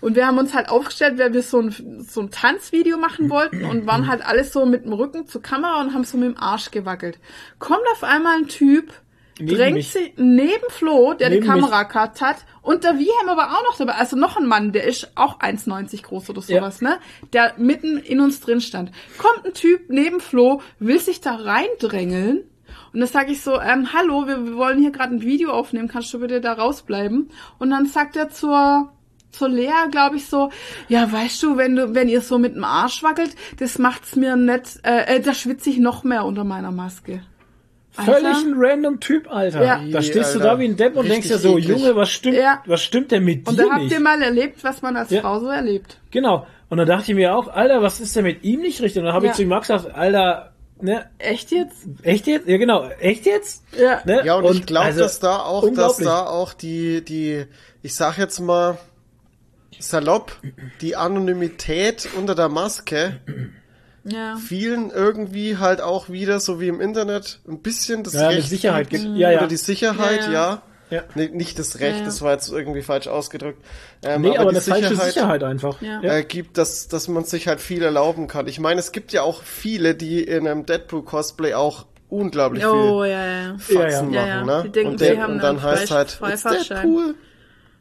Und 0.00 0.16
wir 0.16 0.26
haben 0.26 0.38
uns 0.38 0.54
halt 0.54 0.68
aufgestellt, 0.68 1.18
weil 1.18 1.32
wir 1.32 1.42
so 1.42 1.60
ein, 1.60 2.04
so 2.06 2.20
ein 2.20 2.30
Tanzvideo 2.30 2.98
machen 2.98 3.30
wollten 3.30 3.64
und 3.64 3.86
waren 3.86 4.08
halt 4.08 4.26
alles 4.26 4.52
so 4.52 4.66
mit 4.66 4.84
dem 4.84 4.92
Rücken 4.92 5.26
zur 5.26 5.42
Kamera 5.42 5.80
und 5.80 5.94
haben 5.94 6.04
so 6.04 6.18
mit 6.18 6.28
dem 6.28 6.38
Arsch 6.38 6.72
gewackelt. 6.72 7.20
Kommt 7.60 7.84
auf 7.92 8.02
einmal 8.02 8.38
ein 8.38 8.48
Typ, 8.48 8.92
Neben 9.38 9.54
drängt 9.56 9.74
mich. 9.74 9.90
sich 9.92 10.14
neben 10.16 10.64
Flo, 10.70 11.12
der 11.14 11.28
Neben 11.30 11.42
die 11.42 11.48
mich. 11.48 11.60
Kamera 11.60 11.82
gehabt 11.82 12.20
hat, 12.20 12.36
und 12.62 12.84
der 12.84 12.94
Wilhelm 12.94 13.28
aber 13.28 13.52
auch 13.52 13.62
noch 13.64 13.76
dabei. 13.76 13.92
Also 13.94 14.16
noch 14.16 14.36
ein 14.36 14.46
Mann, 14.46 14.72
der 14.72 14.84
ist 14.84 15.12
auch 15.14 15.38
1,90 15.40 16.02
groß 16.02 16.30
oder 16.30 16.42
Ja. 16.46 16.60
sowas, 16.60 16.80
ne? 16.80 16.98
Der 17.32 17.54
mitten 17.58 17.98
in 17.98 18.20
uns 18.20 18.40
drin 18.40 18.60
stand. 18.60 18.90
Kommt 19.18 19.46
ein 19.46 19.54
Typ 19.54 19.82
neben 19.88 20.20
Flo, 20.20 20.62
will 20.78 20.98
sich 20.98 21.20
da 21.20 21.34
reindrängeln. 21.36 22.44
Und 22.92 23.00
dann 23.00 23.08
sage 23.08 23.32
ich 23.32 23.42
so, 23.42 23.60
ähm, 23.60 23.92
hallo, 23.92 24.26
wir, 24.26 24.44
wir 24.46 24.56
wollen 24.56 24.80
hier 24.80 24.90
gerade 24.90 25.14
ein 25.14 25.22
Video 25.22 25.50
aufnehmen, 25.52 25.86
kannst 25.88 26.12
du 26.14 26.18
bitte 26.20 26.40
da 26.40 26.54
rausbleiben? 26.54 27.30
Und 27.58 27.70
dann 27.70 27.86
sagt 27.86 28.16
er 28.16 28.30
zur 28.30 28.92
zur 29.32 29.50
Lea, 29.50 29.70
glaube 29.90 30.16
ich, 30.16 30.26
so, 30.26 30.50
ja, 30.88 31.12
weißt 31.12 31.42
du, 31.42 31.58
wenn 31.58 31.76
du, 31.76 31.94
wenn 31.94 32.08
ihr 32.08 32.22
so 32.22 32.38
mit 32.38 32.54
dem 32.54 32.64
Arsch 32.64 33.02
wackelt, 33.02 33.34
das 33.58 33.78
macht's 33.78 34.16
mir 34.16 34.34
nicht, 34.34 34.78
äh, 34.82 35.16
äh, 35.16 35.20
da 35.20 35.34
schwitze 35.34 35.68
ich 35.68 35.76
noch 35.78 36.04
mehr 36.04 36.24
unter 36.24 36.42
meiner 36.44 36.70
Maske. 36.70 37.20
Völlig 38.04 38.36
ein 38.36 38.54
random 38.56 39.00
Typ, 39.00 39.30
Alter. 39.32 39.64
Ja. 39.64 39.80
Da 39.90 40.02
stehst 40.02 40.34
du 40.34 40.38
Alter. 40.40 40.52
da 40.54 40.58
wie 40.58 40.64
ein 40.66 40.76
Depp 40.76 40.96
und 40.96 41.06
Richtig 41.06 41.12
denkst 41.14 41.28
dir 41.28 41.38
so, 41.38 41.58
eklig. 41.58 41.68
Junge, 41.78 41.96
was 41.96 42.10
stimmt, 42.10 42.36
Ja. 42.36 42.62
was 42.66 42.82
stimmt 42.82 43.10
denn 43.10 43.24
mit 43.24 43.48
Und 43.48 43.58
dir 43.58 43.64
da 43.64 43.70
habt 43.72 43.82
nicht? 43.84 43.92
ihr 43.92 44.00
mal 44.00 44.20
erlebt, 44.22 44.62
was 44.64 44.82
man 44.82 44.96
als 44.96 45.10
Ja. 45.10 45.20
Frau 45.22 45.40
so 45.40 45.48
erlebt. 45.48 45.98
Genau. 46.10 46.46
Und 46.68 46.78
dann 46.78 46.86
dachte 46.86 47.10
ich 47.12 47.14
mir 47.16 47.34
auch, 47.34 47.48
Alter, 47.48 47.80
was 47.82 48.00
ist 48.00 48.14
denn 48.16 48.24
mit 48.24 48.42
ihm 48.44 48.60
nicht 48.60 48.80
richtig? 48.82 49.00
Und 49.00 49.06
dann 49.06 49.14
habe 49.14 49.26
Ja. 49.26 49.30
ich 49.32 49.36
zu 49.36 49.42
ihm 49.42 49.50
gesagt, 49.50 49.94
Alter, 49.94 50.52
ne, 50.80 51.06
Echt 51.18 51.50
jetzt? 51.52 51.86
echt 52.02 52.26
jetzt? 52.26 52.46
Ja, 52.48 52.56
genau, 52.58 52.88
echt 53.00 53.24
jetzt? 53.24 53.62
Ja. 53.78 54.00
Ne? 54.04 54.22
Ja, 54.24 54.34
und, 54.36 54.54
ich 54.56 54.66
glaube, 54.66 54.86
also, 54.86 55.00
dass 55.00 55.20
da 55.20 55.38
auch, 55.38 55.72
dass 55.72 55.96
da 55.98 56.26
auch 56.26 56.52
die, 56.52 57.02
die, 57.04 57.46
ich 57.82 57.94
sag 57.94 58.18
jetzt 58.18 58.40
mal 58.40 58.78
salopp, 59.78 60.32
die 60.80 60.96
Anonymität 60.96 62.08
unter 62.16 62.34
der 62.34 62.48
Maske 62.48 63.20
Ja. 64.08 64.36
vielen 64.36 64.90
irgendwie 64.90 65.58
halt 65.58 65.80
auch 65.80 66.08
wieder, 66.08 66.38
so 66.40 66.60
wie 66.60 66.68
im 66.68 66.80
Internet, 66.80 67.40
ein 67.48 67.60
bisschen 67.60 68.04
das 68.04 68.14
Ja, 68.14 68.28
Recht 68.28 68.48
Sicherheit 68.48 68.88
gibt. 68.90 69.04
Ja, 69.16 69.30
ja. 69.30 69.38
oder 69.38 69.48
die 69.48 69.56
Sicherheit, 69.56 70.22
Ja, 70.26 70.32
ja. 70.32 70.32
ja. 70.32 70.62
Ja. 70.88 71.02
Nee, 71.16 71.30
nicht 71.32 71.58
das 71.58 71.80
Recht, 71.80 72.06
das 72.06 72.22
war 72.22 72.32
jetzt 72.34 72.48
irgendwie 72.48 72.82
falsch 72.82 73.08
ausgedrückt. 73.08 73.60
Ähm, 74.04 74.22
Nee, 74.22 74.38
aber, 74.38 74.52
die 74.52 74.58
eine 74.58 74.60
falsche 74.60 74.94
Sicherheit 74.94 75.42
einfach. 75.42 75.82
Ja. 75.82 76.00
äh, 76.00 76.22
gibt, 76.22 76.58
dass, 76.58 76.86
dass 76.86 77.08
man 77.08 77.24
sich 77.24 77.48
halt 77.48 77.60
viel 77.60 77.82
erlauben 77.82 78.28
kann. 78.28 78.46
Ich 78.46 78.60
meine, 78.60 78.78
es 78.78 78.92
gibt 78.92 79.12
ja 79.12 79.22
auch 79.22 79.42
viele, 79.42 79.96
die 79.96 80.22
in 80.22 80.46
einem 80.46 80.64
Deadpool-Cosplay 80.64 81.54
auch 81.54 81.86
unglaublich 82.08 82.64
Oh, 82.64 83.02
viel 83.02 83.10
ja, 83.10 83.26
ja. 83.26 83.56
Faxen 83.58 83.74
Ja, 83.74 83.88
ja. 83.88 84.02
machen, 84.02 84.12
Ja, 84.12 84.26
ja. 84.26 84.44
ne? 84.44 84.62
Die 84.66 84.70
denken, 84.70 84.92
und, 84.92 85.20
haben 85.20 85.32
und 85.34 85.42
dann 85.42 85.60
heißt 85.62 85.90
halt, 85.90 86.20
it's 86.22 86.44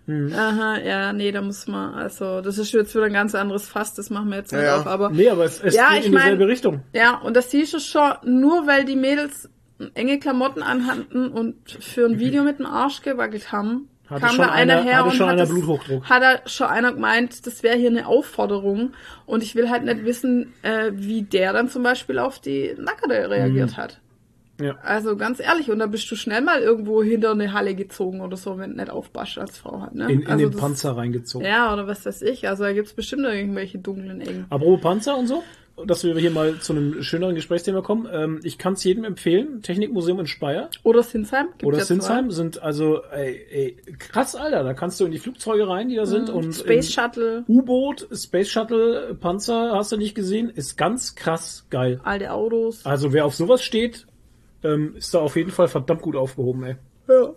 Deadpool. 0.08 0.34
Aha, 0.40 0.78
ja, 0.80 1.14
nee, 1.14 1.32
da 1.32 1.42
muss 1.42 1.68
man, 1.68 1.94
also, 1.96 2.42
das 2.42 2.58
ist 2.58 2.72
jetzt 2.74 2.94
wieder 2.96 3.06
ein 3.06 3.14
ganz 3.14 3.34
anderes 3.36 3.68
Fass, 3.68 3.94
das 3.94 4.10
machen 4.10 4.30
wir 4.30 4.38
jetzt 4.38 4.52
nicht 4.54 4.62
Ja, 4.64 4.78
auf, 4.80 4.88
aber. 4.88 5.10
Nee, 5.10 5.30
aber 5.30 5.46
es, 5.46 5.60
es 5.62 5.76
Ja, 5.76 5.90
geht 5.92 6.02
ich 6.02 6.06
in 6.08 6.12
dieselbe 6.14 6.38
mein- 6.40 6.48
Richtung. 6.50 6.82
Ja, 6.94 7.16
und 7.20 7.36
das 7.36 7.52
siehst 7.52 7.74
du 7.74 7.80
schon, 7.80 8.14
nur 8.24 8.68
weil 8.68 8.86
die 8.86 8.96
Mädels 8.96 9.50
enge 9.94 10.20
Klamotten 10.20 10.62
anhatten 10.64 11.30
und 11.30 11.56
für 11.82 12.06
ein 12.06 12.20
Video 12.20 12.44
mit 12.44 12.60
dem 12.60 12.66
Arsch 12.66 13.02
gewackelt 13.02 13.52
haben, 13.52 13.90
Hatte 14.10 14.22
kam 14.28 14.38
da 14.38 14.44
einer 14.52 14.74
einer- 14.78 14.84
her 14.84 14.96
hatte 15.00 15.06
und 15.10 15.16
schon 15.16 15.26
hat, 15.26 15.34
einer 15.34 15.42
das, 15.42 15.50
Bluthochdruck. 15.50 16.06
hat 16.10 16.22
da 16.24 16.48
schon 16.48 16.68
einer 16.68 16.94
gemeint, 16.94 17.46
das 17.48 17.62
wäre 17.64 17.76
hier 17.76 17.90
eine 17.90 18.08
Aufforderung 18.08 18.94
und 19.26 19.44
ich 19.44 19.56
will 19.56 19.70
halt 19.70 19.84
nicht 19.84 20.06
wissen, 20.06 20.54
äh, 20.62 20.92
wie 20.94 21.24
der 21.24 21.52
dann 21.54 21.68
zum 21.70 21.84
Beispiel 21.84 22.20
auf 22.20 22.40
die 22.40 22.76
Nackerte 22.78 23.30
reagiert 23.30 23.72
Mhm. 23.72 23.78
hat. 23.78 24.00
Ja. 24.62 24.76
Also 24.84 25.18
ganz 25.18 25.40
ehrlich, 25.40 25.70
und 25.70 25.80
da 25.80 25.88
bist 25.88 26.10
du 26.10 26.16
schnell 26.16 26.42
mal 26.42 26.62
irgendwo 26.62 27.04
hinter 27.04 27.32
eine 27.32 27.52
Halle 27.54 27.76
gezogen 27.76 28.22
oder 28.22 28.38
so, 28.38 28.58
wenn 28.58 28.72
du 28.72 28.78
nicht 28.78 28.90
aufpasst 28.90 29.38
als 29.38 29.58
Frau 29.58 29.82
halt, 29.82 29.96
ne? 29.96 30.12
In, 30.12 30.22
in 30.22 30.28
also 30.28 30.46
den 30.46 30.52
das- 30.52 30.62
Panzer 30.62 30.96
reingezogen. 30.96 31.46
Ja, 31.48 31.74
oder 31.74 31.88
was 31.88 32.06
weiß 32.06 32.22
ich. 32.22 32.48
Also 32.48 32.64
da 32.64 32.74
gibt's 32.74 32.94
bestimmt 32.94 33.24
irgendwelche 33.24 33.78
dunklen 33.80 34.22
Ecken. 34.22 34.46
Apropos 34.50 34.82
Panzer 34.82 35.18
und 35.18 35.28
so, 35.28 35.44
dass 35.86 36.06
wir 36.06 36.18
hier 36.18 36.32
mal 36.32 36.58
zu 36.62 36.72
einem 36.72 37.04
schöneren 37.04 37.36
Gesprächsthema 37.36 37.82
kommen. 37.82 38.08
Ähm, 38.10 38.40
ich 38.44 38.58
kann 38.58 38.74
es 38.74 38.84
jedem 38.86 39.04
empfehlen. 39.04 39.62
Technikmuseum 39.62 40.22
in 40.22 40.26
Speyer 40.28 40.70
Oder 40.84 41.04
Sinsheim. 41.04 41.48
Gibt's 41.48 41.66
oder 41.66 41.78
ja 41.80 41.84
Sinsheim 41.84 42.32
sind 42.32 42.64
also 42.64 43.02
ey, 43.12 43.46
ey, 43.52 43.78
krass, 44.00 44.36
Alter. 44.36 44.64
Da 44.64 44.74
kannst 44.74 45.02
du 45.02 45.06
in 45.06 45.12
die 45.12 45.18
Flugzeuge 45.20 45.68
rein, 45.68 45.90
die 45.90 45.98
da 45.98 46.06
sind. 46.06 46.30
und 46.30 46.54
zwei. 46.54 46.64
Mhm. 46.78 46.82
Space 46.82 46.94
Shuttle, 46.94 47.44
U-Boot, 47.50 48.08
Space 48.14 48.48
Shuttle, 48.50 49.18
Panzer, 49.20 49.74
hast 49.74 49.92
du 49.92 49.98
nicht 49.98 50.16
gesehen, 50.16 50.50
ist 50.50 50.78
ganz 50.78 51.16
krass 51.16 51.66
geil. 51.70 52.00
alte 52.06 52.32
Autos. 52.32 52.86
Also 52.86 53.12
wer 53.12 53.26
auf 53.26 53.36
sowas 53.36 53.62
steht, 53.62 54.08
ähm, 54.66 54.96
ist 54.98 55.14
da 55.14 55.20
auf 55.20 55.36
jeden 55.36 55.52
Fall 55.52 55.68
verdammt 55.68 56.02
gut 56.02 56.16
aufgehoben, 56.16 56.64
ey. 56.64 56.76
Ja. 57.08 57.30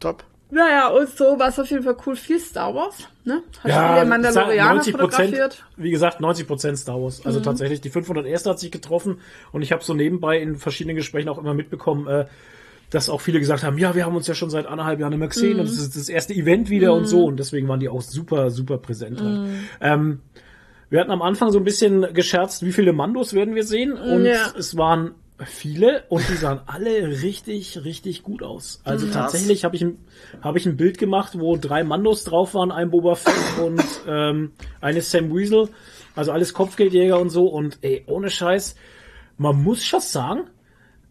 Top. 0.00 0.24
Naja, 0.50 0.88
und 0.88 1.08
so 1.08 1.38
war 1.38 1.48
es 1.48 1.58
auf 1.58 1.68
jeden 1.70 1.82
Fall 1.82 1.96
cool. 2.06 2.14
Viel 2.16 2.38
Star 2.38 2.74
Wars, 2.74 3.08
ne? 3.24 3.42
Hat 3.64 3.72
viele 3.96 4.04
Mandalorianer 4.08 4.74
90 4.74 4.92
fotografiert. 4.92 5.64
wie 5.76 5.90
gesagt, 5.90 6.20
90 6.20 6.46
Prozent 6.46 6.78
Star 6.78 7.00
Wars. 7.02 7.24
Also 7.24 7.40
tatsächlich, 7.40 7.80
die 7.80 7.90
501. 7.90 8.46
hat 8.46 8.60
sich 8.60 8.70
getroffen 8.70 9.18
und 9.52 9.62
ich 9.62 9.72
habe 9.72 9.82
so 9.82 9.94
nebenbei 9.94 10.38
in 10.38 10.56
verschiedenen 10.56 10.96
Gesprächen 10.96 11.28
auch 11.28 11.38
immer 11.38 11.54
mitbekommen, 11.54 12.06
äh, 12.06 12.26
dass 12.90 13.08
auch 13.08 13.20
viele 13.20 13.40
gesagt 13.40 13.64
haben, 13.64 13.78
ja, 13.78 13.94
wir 13.96 14.04
haben 14.04 14.14
uns 14.14 14.26
ja 14.28 14.34
schon 14.34 14.50
seit 14.50 14.66
anderthalb 14.66 15.00
Jahren 15.00 15.18
mehr 15.18 15.28
gesehen 15.28 15.58
und 15.58 15.66
es 15.66 15.78
ist 15.80 15.96
das 15.96 16.08
erste 16.08 16.34
Event 16.34 16.70
wieder 16.70 16.92
und 16.92 17.06
so 17.06 17.24
und 17.24 17.38
deswegen 17.38 17.66
waren 17.66 17.80
die 17.80 17.88
auch 17.88 18.02
super, 18.02 18.50
super 18.50 18.78
präsent. 18.78 19.20
Halt. 19.20 19.48
Ähm, 19.80 20.20
wir 20.90 21.00
hatten 21.00 21.10
am 21.10 21.22
Anfang 21.22 21.50
so 21.50 21.58
ein 21.58 21.64
bisschen 21.64 22.06
gescherzt, 22.14 22.64
wie 22.64 22.70
viele 22.72 22.92
Mandos 22.92 23.32
werden 23.34 23.54
wir 23.56 23.64
sehen 23.64 23.94
und 23.94 24.24
Ja. 24.26 24.52
es 24.56 24.76
waren 24.76 25.12
viele 25.46 26.04
und 26.08 26.28
die 26.28 26.34
sahen 26.36 26.60
alle 26.66 27.08
richtig, 27.22 27.84
richtig 27.84 28.22
gut 28.22 28.42
aus. 28.42 28.80
Also 28.84 29.06
tatsächlich 29.06 29.64
habe 29.64 29.76
ich, 29.76 29.82
ein- 29.82 29.98
hab 30.42 30.56
ich 30.56 30.66
ein 30.66 30.76
Bild 30.76 30.98
gemacht, 30.98 31.32
wo 31.38 31.56
drei 31.56 31.84
Mandos 31.84 32.24
drauf 32.24 32.54
waren, 32.54 32.70
ein 32.72 32.90
Boba 32.90 33.14
Fett 33.14 33.34
und 33.62 33.82
ähm, 34.08 34.52
eine 34.80 35.02
Sam 35.02 35.34
Weasel, 35.34 35.68
also 36.16 36.32
alles 36.32 36.52
Kopfgeldjäger 36.54 37.18
und 37.18 37.30
so 37.30 37.46
und 37.48 37.78
ey, 37.82 38.04
ohne 38.06 38.30
Scheiß, 38.30 38.74
man 39.38 39.62
muss 39.62 39.84
schon 39.84 40.00
sagen, 40.00 40.44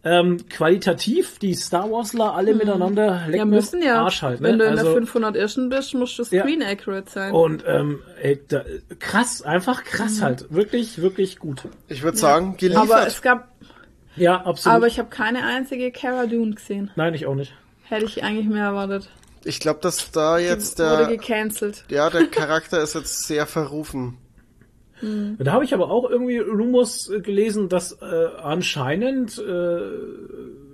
ähm, 0.06 0.46
qualitativ 0.50 1.38
die 1.38 1.54
Star 1.54 1.90
Warsler 1.90 2.34
alle 2.34 2.54
miteinander 2.54 3.22
lecken 3.26 3.30
Mhm. 3.30 3.36
Ja, 3.36 3.44
müssen 3.46 3.82
ja. 3.82 4.02
Arsch 4.02 4.20
halt, 4.20 4.38
ne? 4.42 4.48
Wenn 4.48 4.58
du 4.58 4.66
in 4.66 4.72
also, 4.72 4.84
der 4.84 4.92
501. 4.92 5.70
bist, 5.70 5.94
musst 5.94 6.18
du 6.18 6.24
Ja. 6.30 6.42
screen 6.42 6.62
accurate 6.62 7.10
sein. 7.10 7.32
und 7.32 7.64
ähm, 7.66 8.00
ey, 8.20 8.38
da, 8.46 8.64
krass, 8.98 9.40
einfach 9.40 9.82
krass 9.82 10.18
Mhm. 10.18 10.22
halt, 10.24 10.52
wirklich, 10.52 11.00
wirklich 11.00 11.38
gut. 11.38 11.62
Ich 11.88 12.02
würde 12.02 12.18
sagen, 12.18 12.58
geliefert. 12.58 12.82
aber 12.90 13.06
es 13.06 13.22
gab, 13.22 13.48
Ja, 14.16 14.42
absolut. 14.44 14.76
aber 14.76 14.86
ich 14.86 14.98
habe 14.98 15.08
keine 15.08 15.44
einzige 15.44 15.90
Cara 15.92 16.26
Dune 16.26 16.54
gesehen. 16.54 16.90
Nein, 16.96 17.14
ich 17.14 17.26
auch 17.26 17.34
nicht. 17.34 17.52
Hätte 17.84 18.04
ich 18.06 18.22
eigentlich 18.24 18.46
mehr 18.48 18.64
erwartet. 18.64 19.10
ich 19.44 19.60
glaube, 19.60 19.80
dass 19.80 20.10
da 20.10 20.38
jetzt 20.38 20.78
Wurde 20.78 21.06
der, 21.06 21.16
gecancelt. 21.16 21.84
ja, 21.88 22.08
der 22.10 22.26
Charakter 22.30 22.80
ist 22.80 22.94
jetzt 22.94 23.26
sehr 23.26 23.46
verrufen. 23.46 24.18
Da 25.38 25.52
habe 25.52 25.64
ich 25.64 25.74
aber 25.74 25.90
auch 25.90 26.08
irgendwie 26.08 26.38
Rumors 26.38 27.10
gelesen, 27.22 27.68
dass 27.68 27.92
äh, 28.00 28.26
anscheinend 28.42 29.36
äh, 29.38 29.80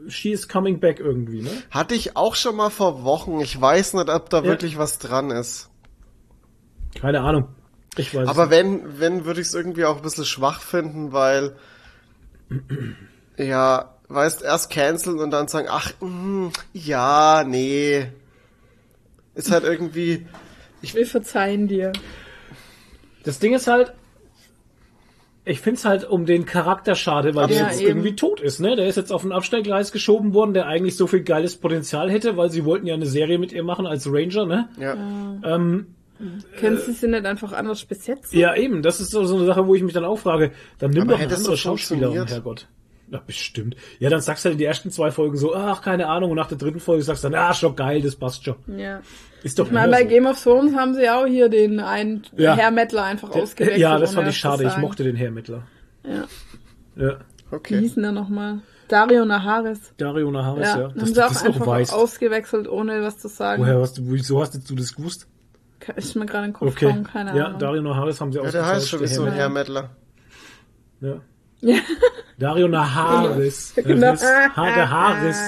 she 0.08 0.30
is 0.30 0.46
coming 0.46 0.78
back 0.78 1.00
irgendwie, 1.00 1.42
ne? 1.42 1.50
Hatte 1.70 1.96
ich 1.96 2.16
auch 2.16 2.36
schon 2.36 2.54
mal 2.54 2.70
vor 2.70 3.02
Wochen. 3.02 3.40
Ich 3.40 3.60
weiß 3.60 3.94
nicht, 3.94 4.08
ob 4.08 4.30
da 4.30 4.38
Ja. 4.38 4.44
wirklich 4.44 4.78
was 4.78 4.98
dran 5.00 5.30
ist. 5.30 5.68
Keine 7.00 7.22
Ahnung. 7.22 7.48
Ich 7.96 8.14
weiß 8.14 8.28
Aber 8.28 8.50
wenn, 8.50 9.00
wenn, 9.00 9.24
würde 9.24 9.40
ich 9.40 9.48
es 9.48 9.54
irgendwie 9.54 9.84
auch 9.84 9.96
ein 9.96 10.02
bisschen 10.02 10.26
schwach 10.26 10.60
finden, 10.60 11.10
weil, 11.12 11.56
ja, 13.46 13.94
weißt, 14.08 14.42
erst 14.42 14.70
canceln 14.70 15.18
und 15.18 15.30
dann 15.30 15.48
sagen, 15.48 15.68
ach, 15.70 15.92
mm, 16.00 16.48
ja, 16.72 17.44
nee. 17.46 18.06
Ist 19.34 19.50
halt 19.50 19.64
irgendwie, 19.64 20.26
Wir 20.82 21.06
verzeihen 21.06 21.68
dir. 21.68 21.92
Das 23.24 23.38
Ding 23.38 23.54
ist 23.54 23.66
halt, 23.66 23.92
ich 25.44 25.60
find's 25.60 25.84
halt 25.84 26.08
um 26.08 26.26
den 26.26 26.44
Charakter 26.44 26.94
schade, 26.94 27.34
weil 27.34 27.46
der 27.48 27.56
Ja, 27.56 27.66
jetzt 27.68 27.80
eben. 27.80 27.88
irgendwie 27.88 28.16
tot 28.16 28.40
ist, 28.40 28.60
ne? 28.60 28.76
Der 28.76 28.86
ist 28.86 28.96
jetzt 28.96 29.12
auf 29.12 29.24
ein 29.24 29.32
Abstellgleis 29.32 29.92
geschoben 29.92 30.34
worden, 30.34 30.54
der 30.54 30.66
eigentlich 30.66 30.96
so 30.96 31.06
viel 31.06 31.22
geiles 31.22 31.56
Potenzial 31.56 32.10
hätte, 32.10 32.36
weil 32.36 32.50
sie 32.50 32.64
wollten 32.64 32.86
ja 32.86 32.94
eine 32.94 33.06
Serie 33.06 33.38
mit 33.38 33.52
ihr 33.52 33.62
machen 33.62 33.86
als 33.86 34.06
Ranger, 34.06 34.46
ne? 34.46 34.68
ja. 34.78 34.94
Ähm, 35.44 35.94
Können 36.58 36.76
sie 36.78 36.92
sie 36.92 37.08
nicht 37.08 37.24
einfach 37.24 37.52
anders 37.52 37.84
besetzen? 37.84 38.38
ja, 38.38 38.54
eben, 38.54 38.82
das 38.82 39.00
ist 39.00 39.10
so 39.10 39.24
so 39.24 39.36
eine 39.36 39.46
Sache, 39.46 39.66
wo 39.66 39.74
ich 39.74 39.82
mich 39.82 39.94
dann 39.94 40.04
auch 40.04 40.18
frage, 40.18 40.52
dann 40.78 40.90
nimm 40.90 41.02
Aber 41.02 41.12
doch 41.12 41.14
eine 41.18 41.24
hätte 41.24 41.34
es 41.34 41.40
andere 41.40 41.54
doch 41.54 41.58
Schauspielerin, 41.60 42.16
funktioniert? 42.16 42.30
Herrgott. 42.30 42.68
Na, 43.12 43.20
bestimmt. 43.26 43.74
Ja, 43.98 44.08
dann 44.08 44.20
sagst 44.20 44.44
du 44.44 44.48
halt 44.48 44.52
in 44.54 44.58
die 44.58 44.64
ersten 44.64 44.90
zwei 44.92 45.10
Folgen 45.10 45.36
so, 45.36 45.52
ach, 45.54 45.82
keine 45.82 46.06
Ahnung, 46.06 46.30
und 46.30 46.36
nach 46.36 46.46
der 46.46 46.58
dritten 46.58 46.78
Folge 46.78 47.02
sagst 47.02 47.24
du 47.24 47.28
dann, 47.28 47.40
ah, 47.40 47.52
schon 47.52 47.74
geil, 47.74 48.00
das 48.02 48.14
passt 48.14 48.44
schon. 48.44 48.54
Ja. 48.78 49.00
Ist 49.42 49.58
doch 49.58 49.66
Ich 49.66 49.72
meine, 49.72 49.90
bei 49.90 50.02
so. 50.02 50.08
Game 50.08 50.26
of 50.26 50.40
Thrones 50.42 50.76
haben 50.76 50.94
sie 50.94 51.10
auch 51.10 51.26
hier 51.26 51.48
den 51.48 51.80
einen 51.80 52.22
Ja. 52.36 52.54
Herr 52.54 52.70
Mettler 52.70 53.02
einfach 53.04 53.30
ausgewechselt. 53.30 53.78
Ja, 53.80 53.98
das 53.98 54.14
fand 54.14 54.28
ich 54.28 54.36
schade. 54.38 54.64
Ich 54.64 54.76
mochte 54.76 55.02
den 55.02 55.16
Hermittler. 55.16 55.64
Ja. 56.04 56.24
Ja. 56.96 57.18
Wie 57.50 57.56
Okay. 57.56 57.78
hieß 57.80 57.94
denn 57.94 58.04
der 58.04 58.12
nochmal? 58.12 58.60
Dario 58.86 59.24
Naharis. 59.24 59.92
Dario 59.96 60.30
Naharis, 60.30 60.66
Ja, 60.66 60.78
ja. 60.78 60.84
haben 60.88 60.98
Dass 60.98 61.08
sie 61.08 61.14
du 61.14 61.24
auch 61.24 61.28
das 61.28 61.42
einfach 61.44 61.66
weißt. 61.66 61.92
ausgewechselt, 61.94 62.68
ohne 62.68 63.02
was 63.02 63.18
zu 63.18 63.28
sagen. 63.28 63.62
Woher 63.62 63.80
hast 63.80 63.98
du, 63.98 64.02
wieso 64.06 64.40
hast 64.40 64.54
du 64.70 64.74
das 64.76 64.94
gewusst? 64.94 65.26
Ist 65.96 66.14
mir 66.14 66.26
gerade 66.26 66.44
in 66.46 66.50
den 66.50 66.56
Kopf 66.56 66.68
Okay. 66.72 66.86
gekommen, 66.86 67.04
keine 67.04 67.36
ja, 67.36 67.46
Ahnung. 67.46 67.58
Dario 67.58 67.82
Naharis 67.82 68.20
haben 68.20 68.30
sie 68.32 68.38
Ja, 68.40 68.50
der 68.50 68.66
heißt 68.66 68.88
schon 68.88 69.00
wie 69.00 69.06
so 69.08 69.24
ein. 69.24 69.32
Herr 69.32 69.48
Mettler. 69.48 69.90
Ja. 71.00 71.20
Ja. 71.62 71.76
Dario 72.38 72.68
Naharis. 72.68 73.72
Genau. 73.76 74.12
Das 74.12 74.22
ist 74.22 74.28
Ha- 74.56 74.74
der 74.74 74.90
Haris. 74.90 75.38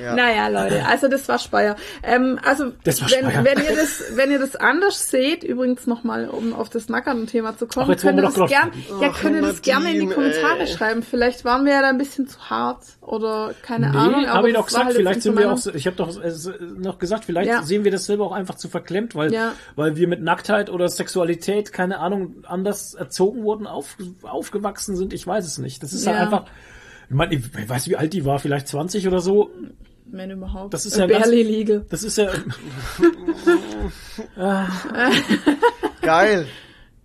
Ja. 0.00 0.14
Naja, 0.14 0.48
Leute, 0.48 0.84
also 0.88 1.08
das 1.08 1.28
war 1.28 1.38
Speyer. 1.38 1.76
Ähm, 2.02 2.38
also 2.44 2.72
Das 2.84 3.00
war 3.02 3.10
wenn, 3.10 3.30
Speyer. 3.30 3.44
wenn 3.44 3.58
ihr 3.58 3.76
das, 3.76 4.04
wenn 4.14 4.30
ihr 4.30 4.38
das 4.38 4.56
anders 4.56 5.10
seht, 5.10 5.42
übrigens 5.44 5.86
nochmal, 5.86 6.28
um 6.28 6.52
auf 6.54 6.68
das 6.68 6.88
Nackern-Thema 6.88 7.56
zu 7.56 7.66
kommen, 7.66 7.86
Ach, 7.86 7.90
jetzt 7.90 8.02
könnt 8.02 8.18
ihr 8.18 8.22
das, 8.22 8.34
gern, 8.34 8.48
gerade- 8.48 8.70
ja, 9.04 9.10
Ach, 9.12 9.20
könnt 9.20 9.36
ihr 9.36 9.42
das 9.42 9.62
gerne 9.62 9.92
in 9.92 10.08
die 10.08 10.14
Kommentare 10.14 10.60
ey. 10.60 10.66
schreiben. 10.66 11.02
Vielleicht 11.02 11.44
waren 11.44 11.64
wir 11.64 11.72
ja 11.72 11.82
da 11.82 11.88
ein 11.88 11.98
bisschen 11.98 12.26
zu 12.28 12.38
hart 12.50 12.82
oder 13.00 13.54
keine 13.62 13.90
Nee, 13.90 13.96
Ahnung. 13.96 14.26
habe 14.26 14.48
ich 14.50 14.54
war 14.56 14.64
gesagt, 14.64 14.84
halt 14.86 14.96
vielleicht 14.96 15.22
sind 15.22 15.38
wir 15.38 15.50
auch, 15.52 15.66
ich 15.74 15.86
habe 15.86 15.96
doch 15.96 16.22
äh, 16.22 16.32
noch 16.76 16.98
gesagt, 16.98 17.24
vielleicht 17.24 17.48
Ja. 17.50 17.62
sehen 17.62 17.84
wir 17.84 17.90
das 17.90 18.06
selber 18.06 18.24
auch 18.26 18.32
einfach 18.32 18.54
zu 18.56 18.68
verklemmt, 18.68 19.14
weil, 19.14 19.32
Ja. 19.32 19.52
weil 19.76 19.96
wir 19.96 20.08
mit 20.08 20.22
Nacktheit 20.22 20.70
oder 20.70 20.88
Sexualität, 20.88 21.72
keine 21.72 21.98
Ahnung, 21.98 22.44
anders 22.46 22.94
erzogen 22.94 23.42
wurden, 23.44 23.66
auf, 23.66 23.96
aufgewachsen 24.22 24.96
sind, 24.96 25.12
ich 25.12 25.26
weiß 25.26 25.46
es 25.46 25.58
nicht. 25.58 25.82
Das 25.82 25.92
ist 25.92 26.06
halt 26.06 26.16
Ja. 26.18 26.22
einfach, 26.24 26.44
ich 27.08 27.14
meine, 27.14 27.34
ich 27.34 27.68
weiß, 27.68 27.88
wie 27.88 27.96
alt 27.96 28.12
die 28.12 28.24
war, 28.24 28.38
vielleicht 28.38 28.68
20 28.68 29.08
oder 29.08 29.20
so. 29.20 29.50
Wenn 30.10 30.30
überhaupt. 30.30 30.72
Das 30.72 30.86
ist 30.86 30.96
ja 30.96 31.06
ganz- 31.06 31.24
Barely 31.24 31.42
legal. 31.42 31.84
Das 31.90 32.02
ist 32.02 32.16
ja 32.18 32.28
Geil. 36.02 36.46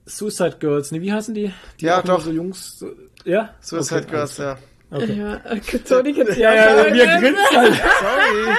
Suicide 0.06 0.58
Girls, 0.60 0.92
ne, 0.92 1.02
wie 1.02 1.14
heißen 1.14 1.34
die? 1.34 1.52
die 1.80 1.86
Ja, 1.86 2.02
doch. 2.02 2.22
So 2.22 2.32
Jungs, 2.32 2.80
so, 2.80 2.92
ja? 3.24 3.54
Halt 3.72 3.92
Okay, 3.92 4.12
Girls, 4.12 4.38
ja. 4.38 4.58
Okay. 4.92 5.14
Ja, 5.18 5.36
äh, 5.46 5.60
Toni 5.60 6.14
kennt's 6.14 6.38
Ja, 6.38 6.54
ja, 6.54 6.82
auch. 6.82 6.86
wir 6.94 7.06
grinsen 7.08 7.36
halt. 7.56 7.74
Sorry. 8.00 8.56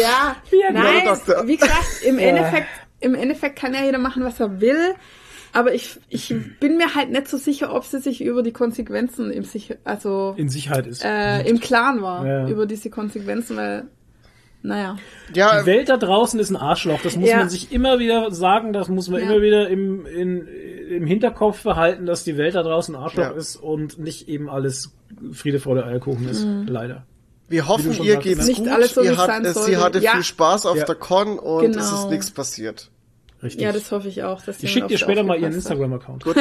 Ja, 0.00 0.36
Ja, 0.50 0.72
nein, 0.72 1.06
wie 1.46 1.56
gesagt, 1.56 2.02
im 2.04 2.18
Endeffekt, 2.18 2.68
im 3.00 3.14
Endeffekt 3.14 3.56
kann 3.58 3.72
ja 3.74 3.84
jeder 3.84 3.98
machen, 3.98 4.24
was 4.24 4.40
er 4.40 4.60
will. 4.60 4.94
Aber 5.52 5.74
ich, 5.74 5.98
ich 6.08 6.34
bin 6.60 6.76
mir 6.76 6.94
halt 6.94 7.10
nicht 7.10 7.28
so 7.28 7.36
sicher, 7.36 7.74
ob 7.74 7.84
sie 7.84 8.00
sich 8.00 8.20
über 8.22 8.42
die 8.42 8.52
Konsequenzen 8.52 9.30
im 9.30 9.44
sich, 9.44 9.76
also 9.84 10.34
In 10.36 10.48
Sicherheit 10.48 10.86
ist. 10.86 11.04
äh, 11.04 11.42
im 11.48 11.58
Klaren 11.60 12.02
war 12.02 12.26
Ja. 12.26 12.48
über 12.48 12.66
diese 12.66 12.90
Konsequenzen, 12.90 13.56
weil, 13.56 13.84
naja, 14.62 14.96
Ja, 15.34 15.60
Die 15.60 15.66
Welt 15.66 15.88
da 15.88 15.96
draußen 15.96 16.38
ist 16.40 16.50
ein 16.50 16.56
Arschloch. 16.56 17.00
Das 17.02 17.16
muss 17.16 17.28
Ja. 17.30 17.38
man 17.38 17.48
sich 17.48 17.72
immer 17.72 17.98
wieder 17.98 18.30
sagen. 18.30 18.72
Das 18.72 18.88
muss 18.88 19.08
man 19.08 19.20
Ja. 19.22 19.30
immer 19.30 19.40
wieder 19.42 19.68
im, 19.68 20.04
in, 20.06 20.46
im 20.90 21.06
Hinterkopf 21.06 21.62
behalten, 21.62 22.06
dass 22.06 22.24
die 22.24 22.36
Welt 22.36 22.54
da 22.54 22.62
draußen 22.62 22.94
ein 22.94 23.00
Arschloch 23.02 23.24
Ja. 23.24 23.30
ist 23.30 23.56
und 23.56 23.98
nicht 23.98 24.28
eben 24.28 24.48
alles 24.50 24.94
Friede, 25.32 25.60
Freude, 25.60 25.84
Eierkuchen 25.86 26.28
ist. 26.28 26.46
Leider. 26.66 27.04
wir 27.50 27.66
hoffen, 27.66 27.92
ihr 28.02 28.16
geht's 28.16 28.46
Nicht 28.46 28.58
gut. 28.58 28.68
alles 28.68 28.92
so, 28.92 29.00
ihr 29.02 29.12
es 29.12 29.18
hat, 29.18 29.46
sie 29.46 29.78
hatte 29.78 30.00
Ja. 30.00 30.12
viel 30.12 30.22
Spaß 30.24 30.66
auf 30.66 30.76
Ja. 30.76 30.84
der 30.84 30.94
Con 30.96 31.38
und 31.38 31.64
es 31.74 31.76
Genau. 31.88 32.02
ist 32.04 32.10
nichts 32.10 32.30
passiert. 32.30 32.90
Richtig. 33.42 33.62
ja, 33.62 33.72
das 33.72 33.90
hoffe 33.92 34.08
ich 34.08 34.22
auch. 34.24 34.42
Dass 34.42 34.56
ich 34.56 34.62
jemand 34.62 34.72
schicke 34.74 34.86
dir 34.88 34.98
später 34.98 35.22
mal 35.22 35.38
ihren. 35.38 35.52
Instagram-Account. 35.52 36.24
Gut. 36.24 36.36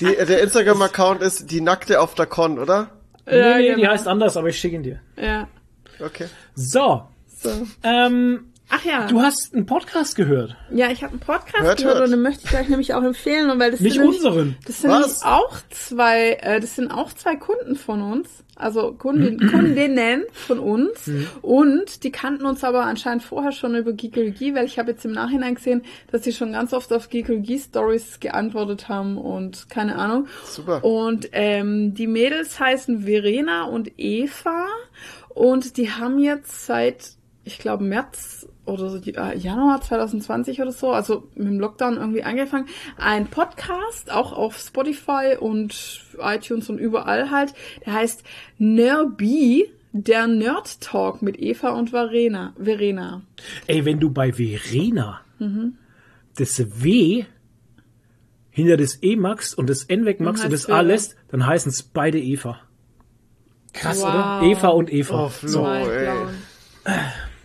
Die, 0.00 0.04
der 0.06 0.40
Instagram-Account 0.42 1.20
ist 1.22 1.50
die 1.50 1.60
Nackte 1.60 2.00
auf 2.00 2.14
der 2.14 2.26
Con, 2.26 2.58
oder? 2.58 2.90
Nee, 3.26 3.38
Ja, 3.38 3.56
nee, 3.58 3.74
die 3.74 3.80
genau. 3.82 3.92
heißt 3.92 4.08
anders, 4.08 4.36
aber 4.36 4.48
ich 4.48 4.58
schicke 4.58 4.76
ihn 4.76 4.82
dir. 4.82 5.00
Ja, 5.20 5.46
Okay. 6.02 6.26
So. 6.54 7.02
so. 7.42 7.50
Ähm, 7.82 8.46
Ach 8.70 8.84
ja. 8.84 9.06
Du 9.08 9.20
hast 9.20 9.52
einen 9.52 9.66
Podcast 9.66 10.14
gehört. 10.16 10.56
Ja, 10.72 10.90
ich 10.90 11.02
habe 11.02 11.10
einen 11.12 11.20
Podcast 11.20 11.62
Hört, 11.64 11.78
gehört 11.78 11.96
hört. 11.96 12.04
und 12.06 12.10
den 12.12 12.22
möchte 12.22 12.44
ich 12.44 12.50
gleich 12.50 12.68
nämlich 12.68 12.94
auch 12.94 13.02
empfehlen, 13.02 13.50
und 13.50 13.58
weil 13.58 13.72
das 13.72 13.80
Nicht 13.80 13.94
sind 13.94 14.02
nämlich- 14.04 14.24
unseren. 14.24 14.56
Das 14.66 14.80
sind 14.80 14.90
Was? 14.90 15.00
nämlich 15.00 15.24
auch 15.24 15.56
zwei, 15.70 16.32
äh, 16.40 16.60
das 16.60 16.76
sind 16.76 16.90
auch 16.90 17.12
zwei 17.12 17.36
Kunden 17.36 17.76
von 17.76 18.00
uns, 18.00 18.28
also 18.60 18.92
Kundin, 18.92 19.38
Kundinnen 19.50 20.24
von 20.32 20.58
uns 20.58 21.10
und 21.42 22.04
die 22.04 22.12
kannten 22.12 22.44
uns 22.44 22.64
aber 22.64 22.84
anscheinend 22.84 23.22
vorher 23.22 23.52
schon 23.52 23.74
über 23.74 23.92
Geekologie, 23.92 24.54
weil 24.54 24.66
ich 24.66 24.78
habe 24.78 24.92
jetzt 24.92 25.04
im 25.04 25.12
Nachhinein 25.12 25.54
gesehen, 25.54 25.82
dass 26.10 26.24
sie 26.24 26.32
schon 26.32 26.52
ganz 26.52 26.72
oft 26.72 26.92
auf 26.92 27.08
Geekologie 27.08 27.58
Stories 27.58 28.20
geantwortet 28.20 28.88
haben 28.88 29.18
und 29.18 29.68
keine 29.70 29.96
Ahnung. 29.96 30.26
Super. 30.44 30.84
Und 30.84 31.28
ähm, 31.32 31.94
die 31.94 32.06
Mädels 32.06 32.58
heißen 32.60 33.04
Verena 33.04 33.64
und 33.64 33.92
Eva 33.96 34.66
und 35.30 35.76
die 35.76 35.90
haben 35.90 36.18
jetzt 36.18 36.66
seit, 36.66 37.12
ich 37.44 37.58
glaube, 37.58 37.84
März 37.84 38.46
oder 38.70 38.88
so, 38.90 38.96
äh, 38.98 39.36
Januar 39.36 39.80
2020 39.80 40.60
oder 40.62 40.72
so, 40.72 40.92
also 40.92 41.28
mit 41.34 41.48
dem 41.48 41.60
Lockdown 41.60 41.96
irgendwie 41.96 42.22
angefangen, 42.22 42.66
ein 42.96 43.26
Podcast, 43.26 44.10
auch 44.10 44.32
auf 44.32 44.56
Spotify 44.58 45.36
und 45.38 46.02
iTunes 46.20 46.70
und 46.70 46.78
überall 46.78 47.30
halt, 47.30 47.52
der 47.84 47.92
heißt 47.94 48.22
Nerby, 48.58 49.66
der 49.92 50.26
Nerd 50.28 50.80
Talk 50.80 51.20
mit 51.20 51.38
Eva 51.40 51.70
und 51.70 51.90
Verena. 51.90 52.54
Verena. 52.56 53.22
Ey, 53.66 53.84
wenn 53.84 53.98
du 54.00 54.10
bei 54.10 54.32
Verena 54.32 55.20
das 56.36 56.82
W 56.82 57.24
hinter 58.50 58.76
das 58.76 59.02
E 59.02 59.16
magst 59.16 59.56
und 59.58 59.68
das 59.68 59.84
N 59.84 60.04
wegmachst 60.06 60.44
und 60.44 60.52
das 60.52 60.68
A 60.68 60.80
lässt, 60.80 61.16
dann 61.30 61.46
heißen 61.46 61.70
es 61.70 61.82
beide 61.82 62.18
Eva. 62.20 62.58
Krass, 63.72 64.00
Wow. 64.02 64.08
oder? 64.08 64.42
Eva 64.42 64.68
und 64.68 64.92
Eva. 64.92 65.24
Oh, 65.26 65.28
Flo, 65.28 65.48
so. 65.48 65.66
ey. 65.66 66.08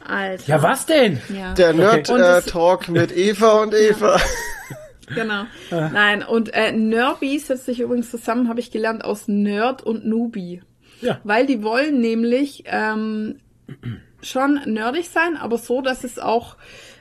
Alter. 0.08 0.44
Ja, 0.48 0.62
was 0.64 0.86
denn? 0.86 1.22
Ja. 1.30 1.54
Der 1.54 1.72
Und 1.74 1.80
es- 1.82 2.10
Nerd-Talk 2.10 2.90
mit 2.90 3.12
Eva 3.16 3.62
und 3.62 3.74
Eva. 3.74 4.20
Genau. 5.14 5.44
Nein, 5.70 6.24
und 6.24 6.54
äh, 6.54 6.72
Nerby 6.72 7.38
setzt 7.38 7.66
sich 7.66 7.80
übrigens 7.80 8.10
zusammen, 8.10 8.50
habe 8.50 8.60
ich 8.60 8.72
gelernt, 8.72 9.04
aus 9.06 9.28
Nerd 9.28 9.84
und 9.84 10.06
Newbie. 10.06 10.64
Ja. 11.02 11.20
Weil 11.24 11.46
die 11.46 11.62
wollen 11.62 12.00
nämlich 12.02 12.64
ähm, 12.66 13.40
schon 14.24 14.62
nerdig 14.66 15.10
sein, 15.10 15.38
aber 15.38 15.58
so, 15.60 15.82
dass 15.82 16.04
es 16.04 16.18
auch, 16.18 16.56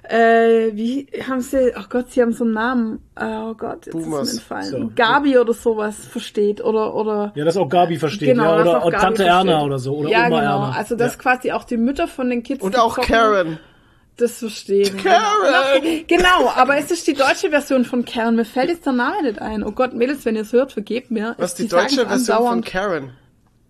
äh, 0.09 0.71
wie 0.75 1.07
haben 1.27 1.41
sie, 1.41 1.73
oh 1.77 1.85
Gott, 1.89 2.13
sie 2.13 2.21
haben 2.21 2.33
so 2.33 2.45
einen 2.45 2.53
Namen, 2.53 2.99
oh 3.19 3.55
Gott, 3.55 3.87
jetzt 3.87 3.93
Boomers. 3.93 4.29
ist 4.29 4.51
mir 4.51 4.57
entfallen. 4.59 4.89
So. 4.89 4.93
Gabi 4.95 5.39
oder 5.39 5.55
sowas 5.55 5.97
versteht 6.05 6.63
oder, 6.63 6.95
oder 6.95 7.33
Ja, 7.35 7.45
dass 7.45 7.57
auch 7.57 7.69
Gabi 7.69 7.97
versteht. 7.97 8.29
Genau, 8.29 8.57
ja, 8.57 8.61
oder 8.61 8.73
Gabi 8.73 8.91
Tante 8.91 9.07
versteht. 9.07 9.27
Erna 9.27 9.63
oder 9.63 9.79
so. 9.79 9.97
Oder 9.97 10.11
ja, 10.11 10.27
Oma 10.27 10.41
genau. 10.41 10.53
Erna. 10.65 10.77
Also, 10.77 10.97
dass 10.97 11.15
ja. 11.15 11.21
quasi 11.21 11.53
auch 11.53 11.65
die 11.65 11.77
Mütter 11.77 12.07
von 12.07 12.29
den 12.29 12.43
Kids. 12.43 12.63
Und 12.63 12.79
auch 12.79 12.97
kochen, 12.97 13.09
Karen. 13.09 13.59
Das 14.17 14.39
verstehen. 14.39 14.97
Karen! 14.99 15.83
Genau. 15.83 16.23
genau, 16.23 16.53
aber 16.55 16.77
es 16.77 16.91
ist 16.91 17.07
die 17.07 17.15
deutsche 17.15 17.51
Version 17.51 17.85
von 17.85 18.05
Karen. 18.05 18.37
Mir 18.37 18.45
fällt 18.45 18.69
jetzt 18.69 18.87
der 18.87 18.93
Name 18.93 19.23
nicht 19.23 19.41
ein. 19.41 19.65
Oh 19.65 19.73
Gott, 19.73 19.95
Mädels, 19.95 20.25
wenn 20.25 20.37
ihr 20.37 20.43
es 20.43 20.53
hört, 20.53 20.73
vergebt 20.73 21.11
mir. 21.11 21.35
Was 21.39 21.55
Die 21.55 21.65
die 21.65 21.69
deutsche 21.69 22.07
Version 22.07 22.37
von 22.37 22.37
andauernd. 22.37 22.67
Karen? 22.67 23.11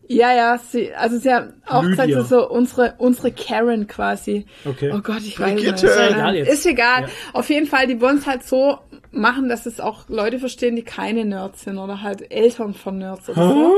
Ja, 0.07 0.35
ja, 0.35 0.59
sie, 0.59 0.93
also 0.95 1.19
sie 1.19 1.33
haben 1.33 1.55
auch 1.67 1.83
Lydia. 1.83 2.05
gesagt, 2.07 2.29
so 2.29 2.49
unsere, 2.51 2.95
unsere 2.99 3.33
Karen 3.33 3.87
quasi. 3.87 4.45
Okay. 4.65 4.93
Oh 4.95 5.01
Gott, 5.01 5.21
ich 5.23 5.39
weiß 5.41 5.55
nicht. 5.55 5.67
Ist 5.73 5.83
ja 5.83 6.09
egal 6.11 6.37
jetzt. 6.37 6.53
Ist 6.53 6.67
egal. 6.67 7.03
Ja. 7.03 7.09
Auf 7.33 7.49
jeden 7.49 7.67
Fall, 7.67 7.87
die 7.87 8.01
wollen 8.01 8.19
es 8.19 8.27
halt 8.27 8.43
so 8.45 8.79
machen, 9.13 9.49
dass 9.49 9.65
es 9.67 9.81
auch 9.81 10.09
Leute 10.09 10.39
verstehen, 10.39 10.77
die 10.77 10.83
keine 10.83 11.25
Nerds 11.25 11.63
sind 11.63 11.79
oder 11.79 12.03
halt 12.03 12.31
Eltern 12.31 12.75
von 12.75 12.99
Nerds 12.99 13.29
oder 13.31 13.49
so. 13.49 13.73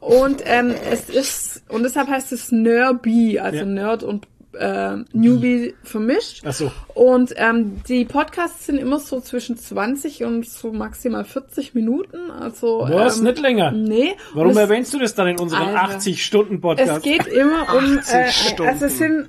Und 0.00 0.42
ähm, 0.44 0.74
es 0.90 1.08
ist, 1.08 1.62
und 1.70 1.82
deshalb 1.84 2.08
heißt 2.08 2.32
es 2.32 2.52
Nerby, 2.52 3.38
also 3.38 3.58
Ja. 3.60 3.64
Nerd 3.64 4.02
und 4.02 4.28
äh, 4.58 4.96
Newbie 5.12 5.74
vermischt. 5.84 6.42
Ach 6.46 6.52
so. 6.52 6.70
Und 6.94 7.32
ähm, 7.36 7.82
die 7.88 8.04
Podcasts 8.04 8.66
sind 8.66 8.78
immer 8.78 8.98
so 9.00 9.20
zwischen 9.20 9.56
20 9.56 10.24
und 10.24 10.48
so 10.48 10.72
maximal 10.72 11.24
40 11.24 11.74
Minuten. 11.74 12.30
Also 12.30 12.80
Was? 12.88 13.18
ähm, 13.18 13.24
Nicht 13.24 13.38
länger? 13.38 13.70
Nee. 13.72 14.14
Warum 14.34 14.50
es- 14.52 14.56
erwähnst 14.56 14.92
du 14.94 14.98
das 14.98 15.14
dann 15.14 15.28
in 15.28 15.38
unserem 15.38 15.74
Alter. 15.76 15.98
80-Stunden-Podcast? 15.98 16.96
es 16.98 17.02
geht 17.02 17.26
immer 17.26 17.62
um, 17.74 17.98
80 17.98 18.14
äh, 18.14 18.28
Stunden. 18.32 18.70
also 18.72 18.86
es 18.86 18.98
sind, 18.98 19.28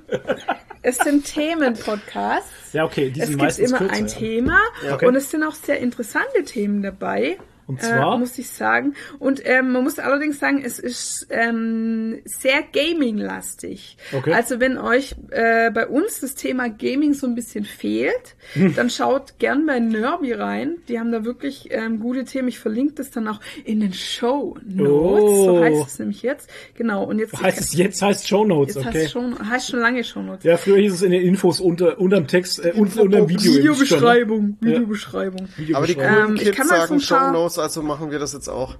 es 0.82 0.96
sind 0.98 1.24
Themenpodcasts. 1.24 2.72
Ja, 2.72 2.84
okay, 2.84 3.10
die 3.10 3.20
Es 3.20 3.26
sind 3.28 3.36
gibt 3.38 3.42
meistens 3.42 3.68
immer 3.70 3.78
kürzer. 3.78 3.94
ein 3.94 4.06
ja. 4.06 4.14
Thema 4.14 4.58
Okay. 4.92 5.06
und 5.06 5.16
es 5.16 5.30
sind 5.30 5.42
auch 5.44 5.54
sehr 5.54 5.78
interessante 5.80 6.42
Themen 6.44 6.82
dabei. 6.82 7.38
Und 7.68 7.80
zwar? 7.80 8.16
Äh, 8.16 8.18
muss 8.18 8.36
ich 8.38 8.48
sagen. 8.48 8.94
Und 9.20 9.40
ähm, 9.44 9.70
man 9.72 9.84
muss 9.84 9.98
allerdings 10.00 10.40
sagen, 10.40 10.60
es 10.64 10.78
ist 10.80 11.26
ähm, 11.30 12.18
sehr 12.24 12.62
Gaming-lastig. 12.72 13.96
Okay. 14.12 14.32
Also 14.32 14.58
wenn 14.60 14.78
euch 14.78 15.14
äh, 15.30 15.70
bei 15.70 15.86
uns 15.86 16.20
das 16.20 16.34
Thema 16.34 16.68
Gaming 16.68 17.14
so 17.14 17.26
ein 17.26 17.34
bisschen 17.34 17.64
fehlt, 17.64 18.34
Hm. 18.54 18.74
dann 18.74 18.88
schaut 18.88 19.38
gern 19.38 19.66
bei 19.66 19.78
Nerby 19.78 20.32
rein. 20.32 20.76
Die 20.88 20.98
haben 20.98 21.12
da 21.12 21.24
wirklich 21.24 21.68
ähm, 21.70 22.00
gute 22.00 22.24
Themen. 22.24 22.48
Ich 22.48 22.58
verlinke 22.58 22.94
das 22.94 23.10
dann 23.10 23.28
auch 23.28 23.40
in 23.66 23.80
den 23.80 23.92
Show 23.92 24.56
Notes. 24.64 25.36
So 25.44 25.58
Oh. 25.58 25.60
heißt 25.62 25.86
es 25.86 25.98
nämlich 25.98 26.22
jetzt. 26.22 26.48
Genau. 26.74 27.04
Und 27.04 27.18
jetzt 27.18 27.38
Heißt 27.38 27.60
es 27.60 27.74
jetzt 27.74 28.00
heißt 28.00 28.26
Show 28.26 28.46
Notes, 28.46 28.74
Jetzt 28.76 28.86
okay. 28.86 29.02
heißt 29.02 29.12
schon, 29.12 29.50
heißt 29.50 29.70
schon 29.70 29.80
lange 29.80 30.02
Show 30.02 30.22
Notes. 30.22 30.44
Ja, 30.44 30.56
früher 30.56 30.78
hieß 30.78 30.94
es 30.94 31.02
in 31.02 31.10
den 31.10 31.22
Infos 31.22 31.60
unter 31.60 31.98
unterm 32.00 32.26
Text, 32.26 32.64
äh, 32.64 32.72
unter, 32.74 33.02
unterm 33.02 33.28
Video. 33.28 33.52
Videobeschreibung, 33.54 34.56
Ja. 34.62 34.68
Videobeschreibung. 34.68 35.40
Aber 35.74 35.86
die 35.86 35.96
Videobeschreibung. 35.96 36.04
coolen 36.14 36.28
Ähm, 36.30 36.36
ich 36.36 36.42
Kids 36.44 36.56
kann 36.56 36.66
mal 36.68 36.80
so 36.80 36.86
sagen 36.86 37.00
Show 37.00 37.14
paar- 37.16 37.32
Also 37.58 37.82
machen 37.82 38.10
wir 38.10 38.18
das 38.18 38.32
jetzt 38.32 38.48
auch. 38.48 38.76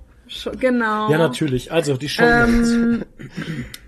Genau. 0.61 1.11
Ja, 1.11 1.17
natürlich. 1.17 1.73
Also, 1.73 1.97
die 1.97 2.09
Show 2.09 2.23
Notes. 2.23 2.71
Ähm, 2.71 3.05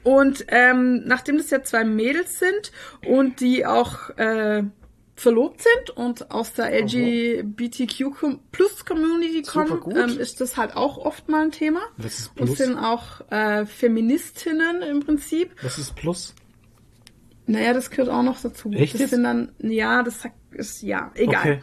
und 0.04 0.44
ähm, 0.48 1.02
nachdem 1.06 1.36
das 1.36 1.50
ja 1.50 1.62
zwei 1.62 1.84
Mädels 1.84 2.38
sind 2.38 2.72
und 3.06 3.40
die 3.40 3.66
auch 3.66 4.08
äh, 4.16 4.62
verlobt 5.16 5.60
sind 5.60 5.90
und 5.96 6.30
aus 6.30 6.54
der 6.54 6.72
LGBTQ 6.82 8.38
Plus 8.52 8.86
Community 8.86 9.42
kommen, 9.42 9.82
ähm, 9.94 10.18
ist 10.18 10.40
das 10.40 10.56
halt 10.56 10.76
auch 10.76 10.96
oft 10.96 11.28
mal 11.28 11.42
ein 11.42 11.50
Thema. 11.52 11.80
Was 11.98 12.20
ist 12.20 12.28
Und 12.38 12.46
Plus? 12.46 12.56
sind 12.58 12.78
auch 12.78 13.20
äh, 13.30 13.66
Feministinnen 13.66 14.80
im 14.80 15.00
Prinzip. 15.00 15.50
Was 15.62 15.76
ist 15.78 15.94
Plus? 15.94 16.34
Naja, 17.46 17.74
das 17.74 17.90
gehört 17.90 18.08
auch 18.08 18.22
noch 18.22 18.40
dazu. 18.40 18.70
Echt 18.70 18.98
das 18.98 19.10
sind 19.10 19.24
dann, 19.24 19.52
ja, 19.58 20.02
das 20.02 20.22
sagt- 20.22 20.36
ist, 20.52 20.82
ja, 20.82 21.10
egal. 21.14 21.40
Okay. 21.40 21.60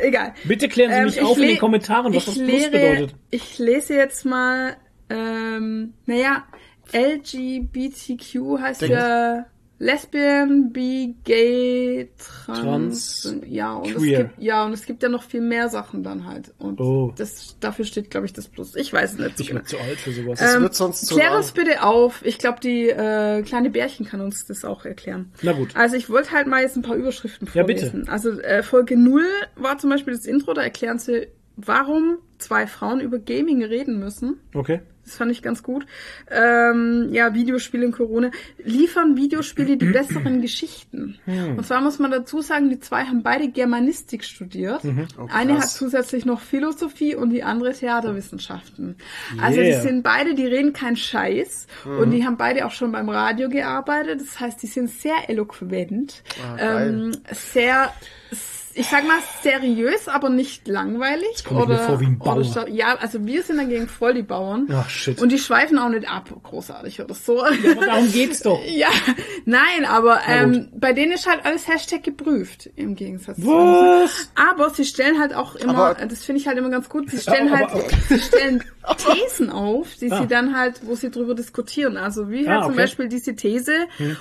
Egal. 0.00 0.34
Bitte 0.44 0.68
klären 0.68 0.90
Sie 0.90 0.96
Ähm, 0.98 1.04
mich 1.06 1.16
ich 1.16 1.22
auf 1.22 1.36
in 1.38 1.48
den 1.48 1.58
Kommentaren, 1.58 2.14
was 2.14 2.24
das 2.26 2.34
Plus 2.38 2.70
bedeutet. 2.70 3.14
Ich 3.30 3.58
lese 3.58 3.94
jetzt 3.94 4.24
mal, 4.24 4.76
ähm, 5.10 5.94
naja, 6.06 6.44
LGBTQ 6.92 8.58
heißt 8.60 8.82
Denk- 8.82 8.92
ja 8.92 9.46
Lesbian, 9.80 10.72
Bi, 10.72 11.14
Gay, 11.24 12.10
Trans, 12.18 13.22
Trans, 13.22 13.36
ja 13.46 13.74
und 13.74 13.94
Queer. 13.94 14.20
es 14.20 14.26
gibt 14.28 14.42
ja 14.42 14.64
und 14.64 14.72
es 14.72 14.86
gibt 14.86 15.02
ja 15.02 15.08
noch 15.08 15.22
viel 15.22 15.40
mehr 15.40 15.68
Sachen 15.68 16.02
dann 16.02 16.26
halt 16.26 16.52
und 16.58 16.80
Oh. 16.80 17.12
das 17.16 17.56
dafür 17.60 17.84
steht 17.84 18.10
glaube 18.10 18.26
ich 18.26 18.32
das 18.32 18.48
Plus. 18.48 18.74
Ich 18.74 18.92
weiß 18.92 19.12
es 19.12 19.18
nicht. 19.18 19.40
Ich 19.40 19.52
bin 19.52 19.64
zu 19.64 19.78
alt 19.78 19.98
für 19.98 20.10
sowas. 20.12 20.38
Das 20.40 20.60
wird 20.60 20.74
sonst 20.74 21.06
zu 21.06 21.14
Klär 21.14 21.36
uns 21.36 21.52
bitte 21.52 21.82
auf. 21.82 22.24
Ich 22.24 22.38
glaube, 22.38 22.58
die 22.60 22.88
äh, 22.88 23.42
kleine 23.42 23.70
Bärchen 23.70 24.04
kann 24.06 24.20
uns 24.20 24.46
das 24.46 24.64
auch 24.64 24.84
erklären. 24.84 25.32
Na 25.42 25.52
gut. 25.52 25.76
Also 25.76 25.96
ich 25.96 26.10
wollte 26.10 26.32
halt 26.32 26.46
mal 26.48 26.60
jetzt 26.62 26.76
ein 26.76 26.82
paar 26.82 26.96
Überschriften 26.96 27.48
Ja, 27.54 27.62
bitte. 27.62 27.86
vorlesen. 27.86 28.08
Also 28.08 28.30
äh, 28.40 28.62
Folge 28.62 28.96
0 28.96 29.22
war 29.56 29.78
zum 29.78 29.90
Beispiel 29.90 30.12
das 30.14 30.26
Intro, 30.26 30.54
da 30.54 30.62
erklären 30.62 30.98
sie, 30.98 31.28
warum 31.56 32.18
zwei 32.38 32.66
Frauen 32.66 33.00
über 33.00 33.18
Gaming 33.18 33.62
reden 33.64 33.98
müssen. 33.98 34.40
Okay. 34.54 34.80
Das 35.08 35.16
fand 35.16 35.30
ich 35.32 35.42
ganz 35.42 35.62
gut. 35.62 35.86
Ähm, 36.30 37.08
ja, 37.12 37.34
Videospiele 37.34 37.86
in 37.86 37.92
Corona. 37.92 38.30
Liefern 38.62 39.16
Videospiele 39.16 39.76
die 39.76 39.86
besseren 39.86 40.42
Geschichten? 40.42 41.18
Hm. 41.24 41.56
Und 41.56 41.66
zwar 41.66 41.80
muss 41.80 41.98
man 41.98 42.10
dazu 42.10 42.40
sagen, 42.42 42.68
die 42.70 42.78
zwei 42.78 43.04
haben 43.04 43.22
beide 43.22 43.48
Germanistik 43.48 44.22
studiert. 44.24 44.82
Oh, 45.18 45.26
Eine 45.32 45.58
hat 45.58 45.68
zusätzlich 45.70 46.24
noch 46.26 46.40
Philosophie 46.40 47.14
und 47.14 47.30
die 47.30 47.42
andere 47.42 47.72
Theaterwissenschaften. 47.72 48.96
Also 49.40 49.60
Yeah. 49.60 49.76
die 49.80 49.86
sind 49.88 50.02
beide, 50.02 50.34
die 50.34 50.46
reden 50.46 50.72
kein 50.72 50.96
Scheiß 50.96 51.66
Mhm. 51.84 51.98
und 51.98 52.10
die 52.10 52.24
haben 52.24 52.36
beide 52.36 52.66
auch 52.66 52.70
schon 52.72 52.92
beim 52.92 53.08
Radio 53.08 53.48
gearbeitet. 53.48 54.20
Das 54.20 54.38
heißt, 54.38 54.62
die 54.62 54.66
sind 54.66 54.90
sehr 54.90 55.28
eloquent, 55.28 56.22
Ah, 56.42 56.82
ähm, 56.84 57.12
sehr 57.32 57.92
ich 58.78 58.86
sag 58.86 59.06
mal 59.06 59.18
seriös, 59.42 60.08
aber 60.08 60.28
nicht 60.30 60.68
langweilig. 60.68 61.44
komm 61.46 61.62
ich 61.62 61.68
mir 61.68 61.74
oder, 61.74 61.84
vor 61.86 62.00
wie 62.00 62.06
ein 62.06 62.18
Bauer. 62.18 62.36
oder 62.38 62.68
ja, 62.68 62.94
also 62.96 63.26
wir 63.26 63.42
sind 63.42 63.58
dagegen 63.58 63.88
voll 63.88 64.14
die 64.14 64.22
Bauern. 64.22 64.68
Ach, 64.72 64.88
shit. 64.88 65.20
Und 65.20 65.32
die 65.32 65.38
schweifen 65.38 65.78
auch 65.78 65.88
nicht 65.88 66.08
ab, 66.08 66.28
großartig 66.42 67.00
oder 67.00 67.14
so. 67.14 67.42
Aber 67.44 67.56
darum 67.86 68.10
geht's 68.12 68.40
doch. 68.40 68.60
Ja, 68.68 68.88
nein, 69.44 69.84
aber 69.86 70.20
ähm, 70.28 70.68
bei 70.74 70.92
denen 70.92 71.12
ist 71.12 71.26
halt 71.28 71.44
alles 71.44 71.66
Hashtag 71.66 72.02
geprüft 72.04 72.70
im 72.76 72.94
Gegensatz 72.94 73.36
zu 73.40 73.46
Was? 73.46 74.30
Aber 74.34 74.70
sie 74.70 74.84
stellen 74.84 75.18
halt 75.18 75.34
auch 75.34 75.54
immer, 75.56 75.74
Aber- 75.90 76.06
das 76.06 76.24
finde 76.24 76.40
ich 76.40 76.46
halt 76.48 76.58
immer 76.58 76.70
ganz 76.70 76.88
gut, 76.88 77.10
sie 77.10 77.18
stellen 77.18 77.48
Aber- 77.52 77.72
halt, 77.74 77.84
sie 78.08 78.18
stellen 78.20 78.62
Thesen 78.96 79.50
auf, 79.50 79.94
die 80.00 80.10
Ah. 80.10 80.22
sie 80.22 80.26
dann 80.28 80.56
halt, 80.56 80.80
wo 80.84 80.94
sie 80.94 81.10
drüber 81.10 81.34
diskutieren. 81.34 81.96
Also 81.96 82.30
wie 82.30 82.46
Ah, 82.46 82.52
halt 82.52 82.62
zum 82.64 82.72
okay. 82.72 82.82
Beispiel 82.82 83.08
diese 83.08 83.34
These, 83.36 83.72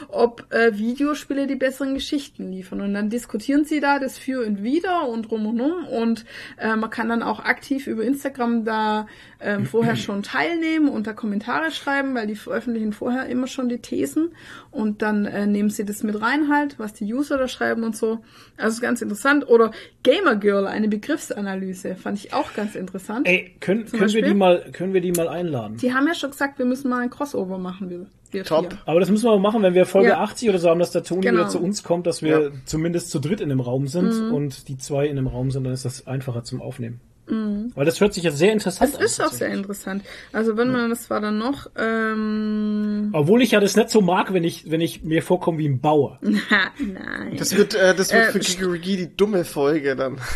ob 0.09 0.45
äh, 0.53 0.77
Videospiele 0.77 1.47
die 1.47 1.55
besseren 1.55 1.93
Geschichten 1.93 2.51
liefern. 2.51 2.81
Und 2.81 2.93
dann 2.93 3.09
diskutieren 3.09 3.65
sie 3.65 3.79
da 3.79 3.99
das 3.99 4.17
für 4.17 4.45
und 4.45 4.63
wieder 4.63 5.07
und 5.07 5.31
rum 5.31 5.45
und 5.47 5.61
um 5.61 5.85
und 5.87 6.25
äh, 6.57 6.75
man 6.75 6.89
kann 6.89 7.09
dann 7.09 7.23
auch 7.23 7.39
aktiv 7.39 7.87
über 7.87 8.03
Instagram 8.03 8.65
da 8.65 9.07
ähm, 9.39 9.65
vorher 9.65 9.95
schon 9.95 10.23
teilnehmen 10.23 10.89
und 10.89 11.07
da 11.07 11.13
Kommentare 11.13 11.71
schreiben, 11.71 12.13
weil 12.15 12.27
die 12.27 12.35
veröffentlichen 12.35 12.93
vorher 12.93 13.27
immer 13.27 13.47
schon 13.47 13.69
die 13.69 13.79
Thesen 13.79 14.31
und 14.71 15.01
dann 15.01 15.25
äh, 15.25 15.45
nehmen 15.47 15.69
sie 15.69 15.85
das 15.85 16.03
mit 16.03 16.19
rein 16.21 16.49
halt, 16.51 16.79
was 16.79 16.93
die 16.93 17.11
User 17.13 17.37
da 17.37 17.47
schreiben 17.47 17.83
und 17.83 17.95
so. 17.95 18.19
Also 18.57 18.81
ganz 18.81 19.01
interessant. 19.01 19.47
Oder 19.47 19.71
Gamer 20.03 20.35
Girl, 20.35 20.67
eine 20.67 20.87
Begriffsanalyse, 20.87 21.95
fand 21.95 22.17
ich 22.17 22.33
auch 22.33 22.53
ganz 22.53 22.75
interessant. 22.75 23.27
Ey, 23.27 23.55
können, 23.59 23.87
Zum 23.87 23.99
können 23.99 24.13
wir 24.13 24.21
die 24.23 24.33
mal, 24.33 24.56
können 24.71 24.93
wir 24.93 25.01
die 25.01 25.11
mal 25.11 25.27
einladen? 25.27 25.77
Die 25.77 25.93
haben 25.93 26.07
ja 26.07 26.13
schon 26.13 26.31
gesagt, 26.31 26.59
wir 26.59 26.65
müssen 26.65 26.89
mal 26.89 27.01
ein 27.01 27.09
Crossover 27.09 27.57
machen, 27.57 27.89
wir, 27.89 28.05
wir 28.31 28.43
Top. 28.43 28.69
vier. 28.69 28.79
Aber 28.85 28.99
das 28.99 29.09
müssen 29.09 29.25
wir 29.25 29.31
mal 29.31 29.39
machen, 29.39 29.61
wenn 29.63 29.73
wir 29.73 29.85
Folge 29.85 30.09
Ja. 30.09 30.19
80 30.21 30.49
oder 30.49 30.59
so 30.59 30.69
haben, 30.69 30.79
dass 30.79 30.91
der 30.91 31.03
Toni 31.03 31.21
Genau. 31.21 31.39
wieder 31.41 31.49
zu 31.49 31.59
uns 31.61 31.83
kommt, 31.83 32.07
dass 32.07 32.21
wir 32.21 32.39
Ja. 32.41 32.49
zumindest 32.65 33.09
zu 33.11 33.19
dritt 33.19 33.41
in 33.41 33.49
dem 33.49 33.59
Raum 33.59 33.87
sind 33.87 34.13
Mhm. 34.27 34.33
und 34.33 34.67
die 34.67 34.77
zwei 34.77 35.07
in 35.07 35.15
dem 35.15 35.27
Raum 35.27 35.51
sind, 35.51 35.63
dann 35.63 35.73
ist 35.73 35.85
das 35.85 36.07
einfacher 36.07 36.43
zum 36.43 36.61
Aufnehmen. 36.61 36.99
Weil 37.29 37.85
das 37.85 37.99
hört 37.99 38.13
sich 38.13 38.23
jetzt 38.23 38.37
sehr 38.37 38.53
interessant 38.53 38.89
Es 38.89 38.95
an. 38.95 39.01
Mhm. 39.01 39.05
ist 39.05 39.21
auch 39.21 39.31
sehr 39.31 39.49
interessant. 39.49 40.03
Also 40.31 40.55
wenn 40.55 40.71
man, 40.71 40.89
das 40.89 41.09
war 41.09 41.19
dann 41.19 41.37
noch, 41.37 41.69
ähm, 41.77 43.09
Obwohl 43.13 43.41
ich 43.41 43.51
ja 43.51 43.59
das 43.59 43.75
nicht 43.75 43.89
so 43.89 44.01
mag, 44.01 44.33
wenn 44.33 44.43
ich, 44.43 44.71
wenn 44.71 44.81
ich 44.81 45.03
mir 45.03 45.21
vorkomme 45.21 45.57
wie 45.57 45.67
ein 45.67 45.81
Bauer. 45.81 46.19
ha, 46.49 46.71
nein. 46.79 47.35
Das 47.37 47.55
wird, 47.57 47.75
äh, 47.75 47.93
das 47.93 48.13
wird 48.13 48.29
Äh, 48.29 48.31
für 48.31 48.39
Gigorigi 48.39 48.97
die 48.97 49.15
dumme 49.15 49.43
Folge 49.43 49.95
dann. 49.95 50.17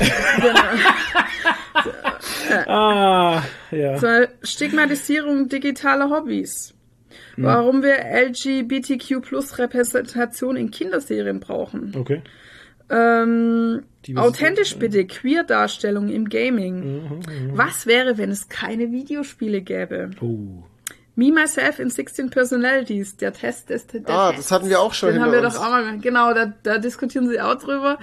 ah, 2.68 3.42
ja. 3.72 3.98
Zur 3.98 4.28
Stigmatisierung 4.44 5.48
digitaler 5.50 6.10
Hobbys. 6.10 6.74
Hm. 7.36 7.46
Warum 7.46 7.84
wir 7.84 7.98
LGBTQ 8.28 9.22
plus 9.22 9.58
Repräsentation 9.58 10.56
in 10.56 10.72
Kinderserien 10.72 11.40
brauchen. 11.40 11.94
Okay. 11.98 12.22
Ähm, 12.92 13.84
authentisch 14.16 14.76
bitte, 14.78 15.06
Queer-Darstellung 15.06 16.10
im 16.10 16.28
Gaming. 16.28 17.04
Mhm, 17.04 17.22
Was 17.54 17.86
wäre, 17.86 18.18
wenn 18.18 18.30
es 18.30 18.50
keine 18.50 18.92
Videospiele 18.92 19.62
gäbe? 19.62 20.12
Oh. 20.20 20.64
Me, 21.16 21.32
Myself 21.32 21.80
in 21.80 21.90
16 21.90 22.30
Personalities, 22.30 23.18
der 23.18 23.34
Test 23.34 23.70
ist 23.70 23.94
der 23.94 24.02
Ah, 24.08 24.30
Test. 24.32 24.40
das 24.46 24.52
hatten 24.52 24.70
wir 24.70 24.80
auch 24.80 24.94
schon 24.94 25.10
Den 25.10 25.16
hinter 25.24 25.26
haben 25.28 25.42
wir 25.42 25.46
uns. 25.48 25.56
doch 25.56 25.66
auch 25.66 25.70
mal, 25.70 25.98
genau, 26.00 26.34
da, 26.34 26.54
da 26.64 26.78
diskutieren 26.78 27.28
sie 27.28 27.40
auch 27.42 27.56
drüber. 27.56 28.00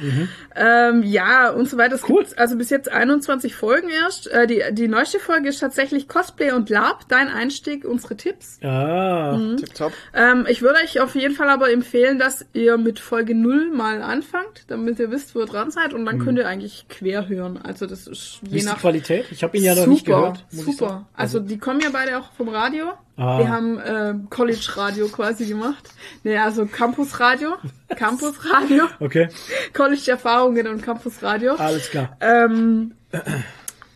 Ähm, 0.54 1.02
ja, 1.04 1.50
und 1.50 1.68
so 1.68 1.76
weiter. 1.78 1.94
Es 1.94 2.02
Mhm. 2.08 2.14
Cool. 2.14 2.26
also 2.36 2.56
bis 2.56 2.70
jetzt 2.70 2.90
21 2.90 3.54
Folgen 3.54 3.88
erst. 3.88 4.26
Äh, 4.28 4.46
die, 4.46 4.62
die 4.72 4.88
neueste 4.88 5.18
Folge 5.20 5.48
ist 5.48 5.58
tatsächlich 5.60 6.08
Cosplay 6.08 6.52
und 6.52 6.68
Lab, 6.70 7.08
dein 7.08 7.28
Einstieg, 7.28 7.84
unsere 7.84 8.16
Tipps. 8.16 8.58
Ah. 8.62 9.36
Mhm. 9.38 9.56
Tipptopp. 9.58 9.92
Ähm, 10.14 10.46
ich 10.48 10.62
würde 10.62 10.78
euch 10.84 11.00
auf 11.00 11.14
jeden 11.14 11.34
Fall 11.34 11.48
aber 11.50 11.70
empfehlen, 11.70 12.18
dass 12.18 12.44
ihr 12.52 12.76
mit 12.76 12.98
Folge 13.00 13.34
0 13.34 13.70
mal 13.70 14.02
anfangt, 14.02 14.64
damit 14.68 14.98
ihr 14.98 15.10
wisst, 15.10 15.34
wo 15.34 15.40
ihr 15.40 15.46
dran 15.46 15.70
seid 15.70 15.94
und 15.94 16.04
dann 16.04 16.18
könnt 16.18 16.38
ihr 16.38 16.46
eigentlich 16.48 16.86
quer 16.88 17.28
hören. 17.28 17.58
Also 17.62 17.86
das 17.86 18.06
ist 18.06 18.38
Wie 18.42 18.50
je 18.50 18.56
ist 18.58 18.66
die 18.66 18.70
nach 18.72 18.80
Qualität? 18.80 19.26
Ich 19.30 19.42
habe 19.42 19.56
ihn 19.56 19.64
ja 19.64 19.74
noch 19.74 19.86
nicht 19.86 20.04
gehört. 20.06 20.44
muss 20.50 20.66
ich 20.66 20.76
super. 20.76 20.88
sagen. 20.90 21.06
Also 21.14 21.40
die 21.40 21.58
kommen 21.58 21.80
ja 21.80 21.88
beide 21.92 22.18
auch 22.18 22.32
vom 22.32 22.48
Radio. 22.48 22.92
Ah. 23.16 23.38
Wir 23.38 23.48
haben 23.48 23.78
äh, 23.78 24.14
College 24.30 24.72
Radio 24.76 25.08
quasi 25.08 25.46
gemacht. 25.46 25.90
Nee, 26.22 26.38
also 26.38 26.66
Campus 26.66 27.18
Radio. 27.18 27.54
Campus 27.96 28.36
Radio. 28.52 28.84
Okay, 29.00 29.28
College 29.72 30.10
Erfahrungen 30.10 30.68
und 30.68 30.82
Campus 30.82 31.22
Radio. 31.22 31.54
alles 31.56 31.90
klar. 31.90 32.16
Ähm, 32.20 32.94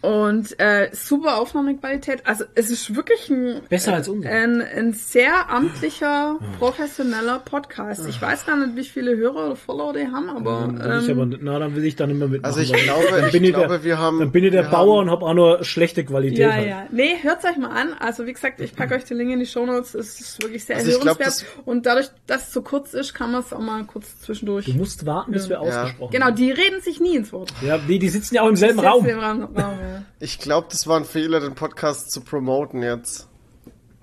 und 0.02 0.58
äh, 0.60 0.90
super 0.92 1.38
Aufnahmequalität. 1.38 2.26
Also 2.26 2.44
es 2.54 2.70
ist 2.70 2.94
wirklich 2.94 3.30
ein, 3.30 3.60
Besser 3.68 3.94
als 3.94 4.08
unser. 4.08 4.28
ein, 4.28 4.60
ein 4.60 4.92
sehr 4.92 5.48
amtlicher, 5.48 6.38
professioneller 6.58 7.38
Podcast. 7.38 8.06
Ich 8.08 8.20
weiß 8.20 8.44
gar 8.46 8.56
nicht, 8.56 8.76
wie 8.76 8.84
viele 8.84 9.16
Hörer 9.16 9.46
oder 9.46 9.56
Follower 9.56 9.92
die 9.92 10.06
haben, 10.08 10.28
aber, 10.28 10.72
Dann 10.76 10.78
will 10.78 11.04
ich 11.04 11.10
aber, 11.10 11.22
ähm, 11.22 11.38
na, 11.42 11.58
dann 11.58 11.76
will 11.76 11.84
ich 11.84 11.96
dann 11.96 12.10
immer 12.10 12.26
mitmachen. 12.28 12.54
Also 12.54 12.60
ich 12.60 12.72
glaube, 12.84 13.06
dann 13.10 13.26
ich 13.26 13.32
bin 13.32 13.42
glaube, 13.44 13.68
der, 13.68 13.84
wir 13.84 13.98
haben- 13.98 14.18
Dann 14.18 14.32
bin 14.32 14.44
ich 14.44 14.50
der 14.50 14.64
Bauer 14.64 14.98
haben- 14.98 15.06
und 15.08 15.10
habe 15.10 15.24
auch 15.24 15.34
nur 15.34 15.64
schlechte 15.64 16.04
Qualität. 16.04 16.38
ja, 16.38 16.52
halt. 16.52 16.68
ja. 16.68 16.86
Nee, 16.90 17.14
hört's 17.22 17.44
euch 17.44 17.56
mal 17.56 17.70
an. 17.70 17.94
Also 17.98 18.26
wie 18.26 18.32
gesagt, 18.32 18.60
ich 18.60 18.74
packe 18.74 18.94
euch 18.96 19.04
den 19.04 19.18
Link 19.18 19.30
in 19.30 19.38
die 19.38 19.46
Shownotes. 19.46 19.94
Es 19.94 20.20
ist 20.20 20.42
wirklich 20.42 20.64
sehr 20.64 20.76
Also 20.76 20.90
ich 20.90 21.00
glaub, 21.00 21.18
hörenswert. 21.20 21.46
Und 21.64 21.86
dadurch, 21.86 22.08
dass 22.26 22.48
es 22.48 22.52
so 22.52 22.62
kurz 22.62 22.92
ist, 22.94 23.14
kann 23.14 23.30
man 23.30 23.42
es 23.42 23.52
auch 23.52 23.60
mal 23.60 23.84
kurz 23.84 24.20
zwischendurch. 24.20 24.66
Du 24.66 24.72
musst 24.74 25.06
warten, 25.06 25.30
bis 25.32 25.48
wir 25.48 25.60
ausgesprochen 25.60 26.10
Genau, 26.12 26.30
die 26.32 26.50
reden 26.50 26.80
sich 26.82 26.98
nie 27.00 27.14
ins 27.16 27.32
Wort. 27.32 27.52
Ja, 27.62 27.78
die, 27.78 27.98
die 28.00 28.08
sitzen 28.08 28.34
ja 28.34 28.42
auch 28.42 28.48
im 28.48 28.56
selben 28.56 28.80
Raum. 28.80 29.06
im 29.06 29.18
Raum, 29.18 29.42
Raum 29.42 29.54
ja. 29.56 29.91
Ich 30.20 30.38
glaube, 30.38 30.68
das 30.70 30.86
war 30.86 30.96
ein 30.98 31.04
Fehler, 31.04 31.40
den 31.40 31.54
Podcast 31.54 32.10
zu 32.10 32.20
promoten 32.22 32.82
jetzt. 32.82 33.28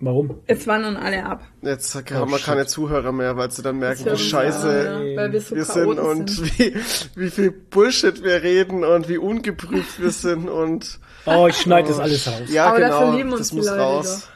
Warum? 0.02 0.40
Jetzt 0.48 0.66
wandern 0.66 0.96
alle 0.96 1.26
ab. 1.26 1.42
Jetzt 1.62 1.94
haben 1.94 2.06
Oh, 2.24 2.26
wir 2.32 2.38
shit. 2.38 2.46
keine 2.46 2.66
Zuhörer 2.68 3.12
mehr, 3.12 3.36
weil 3.36 3.52
sie 3.52 3.62
dann 3.62 3.80
merken, 3.80 4.06
wie 4.06 4.18
scheiße 4.18 5.12
ja, 5.12 5.18
weil 5.18 5.34
wir 5.34 5.42
so 5.42 5.56
wir 5.56 5.66
sind 5.66 6.00
und 6.00 6.30
sind. 6.30 6.58
wie, 6.60 6.76
wie 7.16 7.30
viel 7.30 7.52
Bullshit 7.52 8.24
wir 8.24 8.42
reden 8.42 8.86
und 8.86 9.10
wie 9.10 9.18
ungeprüft 9.18 10.00
wir 10.02 10.12
sind 10.12 10.48
und 10.48 11.00
Oh, 11.26 11.48
ich 11.50 11.58
schneide 11.58 11.90
das 11.90 12.00
alles 12.00 12.26
raus. 12.28 12.42
ja 12.50 12.68
Aber 12.68 12.80
dafür 12.80 13.00
genau, 13.08 13.18
lieben 13.18 13.30
uns 13.32 13.40
das 13.40 13.50
die 13.50 13.56
muss 13.58 13.66
Leute 13.68 13.80
raus. 13.82 14.30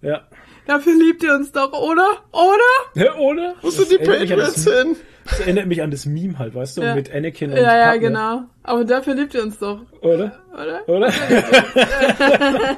Ja. 0.00 0.22
Dafür 0.66 0.94
liebt 0.94 1.22
ihr 1.24 1.34
uns 1.34 1.52
doch, 1.52 1.72
oder? 1.72 2.06
Oder? 2.32 3.04
ja 3.04 3.14
oder? 3.16 3.54
Wo 3.60 3.68
sind 3.70 3.90
die 3.90 3.98
Patriots 3.98 4.64
hin? 4.64 4.96
Das 5.24 5.40
erinnert 5.40 5.66
mich 5.66 5.82
an 5.82 5.90
das 5.90 6.06
Meme 6.06 6.38
halt, 6.38 6.54
weißt 6.54 6.78
du, 6.78 6.82
Ja. 6.82 6.94
mit 6.94 7.12
Anakin 7.14 7.50
und 7.50 7.56
Ja, 7.56 7.76
ja, 7.76 7.84
Padme. 7.92 8.00
genau. 8.00 8.42
Aber 8.64 8.84
dafür 8.84 9.14
liebt 9.14 9.34
ihr 9.34 9.42
uns 9.42 9.58
doch, 9.58 9.80
Oder? 10.00 10.32
oder? 10.52 10.88
Oder? 10.88 11.12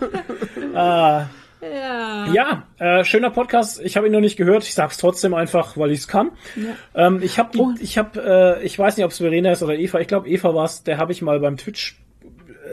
ah, 0.74 1.26
Ja. 1.62 2.26
ja, 2.32 2.62
äh, 2.78 3.04
schöner 3.04 3.30
Podcast. 3.30 3.80
Ich 3.82 3.96
habe 3.96 4.06
ihn 4.06 4.12
noch 4.12 4.20
nicht 4.20 4.36
gehört. 4.36 4.64
Ich 4.64 4.74
sag's 4.74 4.98
trotzdem 4.98 5.32
einfach, 5.32 5.76
weil 5.78 5.92
ich 5.92 6.00
es 6.00 6.08
kann. 6.08 6.32
Ähm, 6.94 7.20
ich 7.22 7.38
habe, 7.38 7.58
Oh. 7.58 7.70
ich 7.80 7.96
habe, 7.96 8.58
äh, 8.60 8.64
ich 8.64 8.78
weiß 8.78 8.96
nicht, 8.96 9.04
ob 9.06 9.12
es 9.12 9.18
Verena 9.18 9.52
ist 9.52 9.62
oder 9.62 9.74
Eva. 9.74 9.98
Ich 10.00 10.08
glaube, 10.08 10.28
Eva 10.28 10.54
war's. 10.54 10.82
Der 10.84 10.98
habe 10.98 11.12
ich 11.12 11.22
mal 11.22 11.40
beim 11.40 11.56
Twitch 11.56 11.98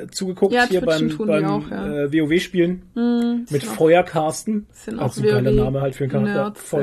äh, 0.02 0.08
zugeguckt 0.08 0.54
Ja, 0.54 0.66
hier 0.68 0.82
beim, 0.82 1.16
beim 1.18 1.46
auch, 1.46 1.70
ja. 1.72 2.04
Äh, 2.04 2.12
WoW-Spielen 2.14 3.46
mit 3.50 3.64
Feuercarsten. 3.64 4.68
sind 4.74 5.00
Auch 5.00 5.06
auch 5.06 5.14
so 5.14 5.22
ein 5.22 5.28
geiler 5.30 5.52
Name 5.52 5.80
halt 5.82 5.96
für 5.96 6.04
einen 6.06 6.12
Charakter. 6.12 6.44
Nerds, 6.44 6.72
ja. 6.72 6.78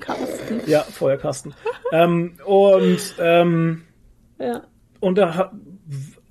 Carsten. 0.00 0.60
Ja, 0.66 0.80
Feuerkasten. 0.82 1.54
ähm, 1.92 2.34
und 2.44 2.98
ähm, 3.18 3.82
Ja. 4.38 4.62
und 5.00 5.18
da 5.18 5.52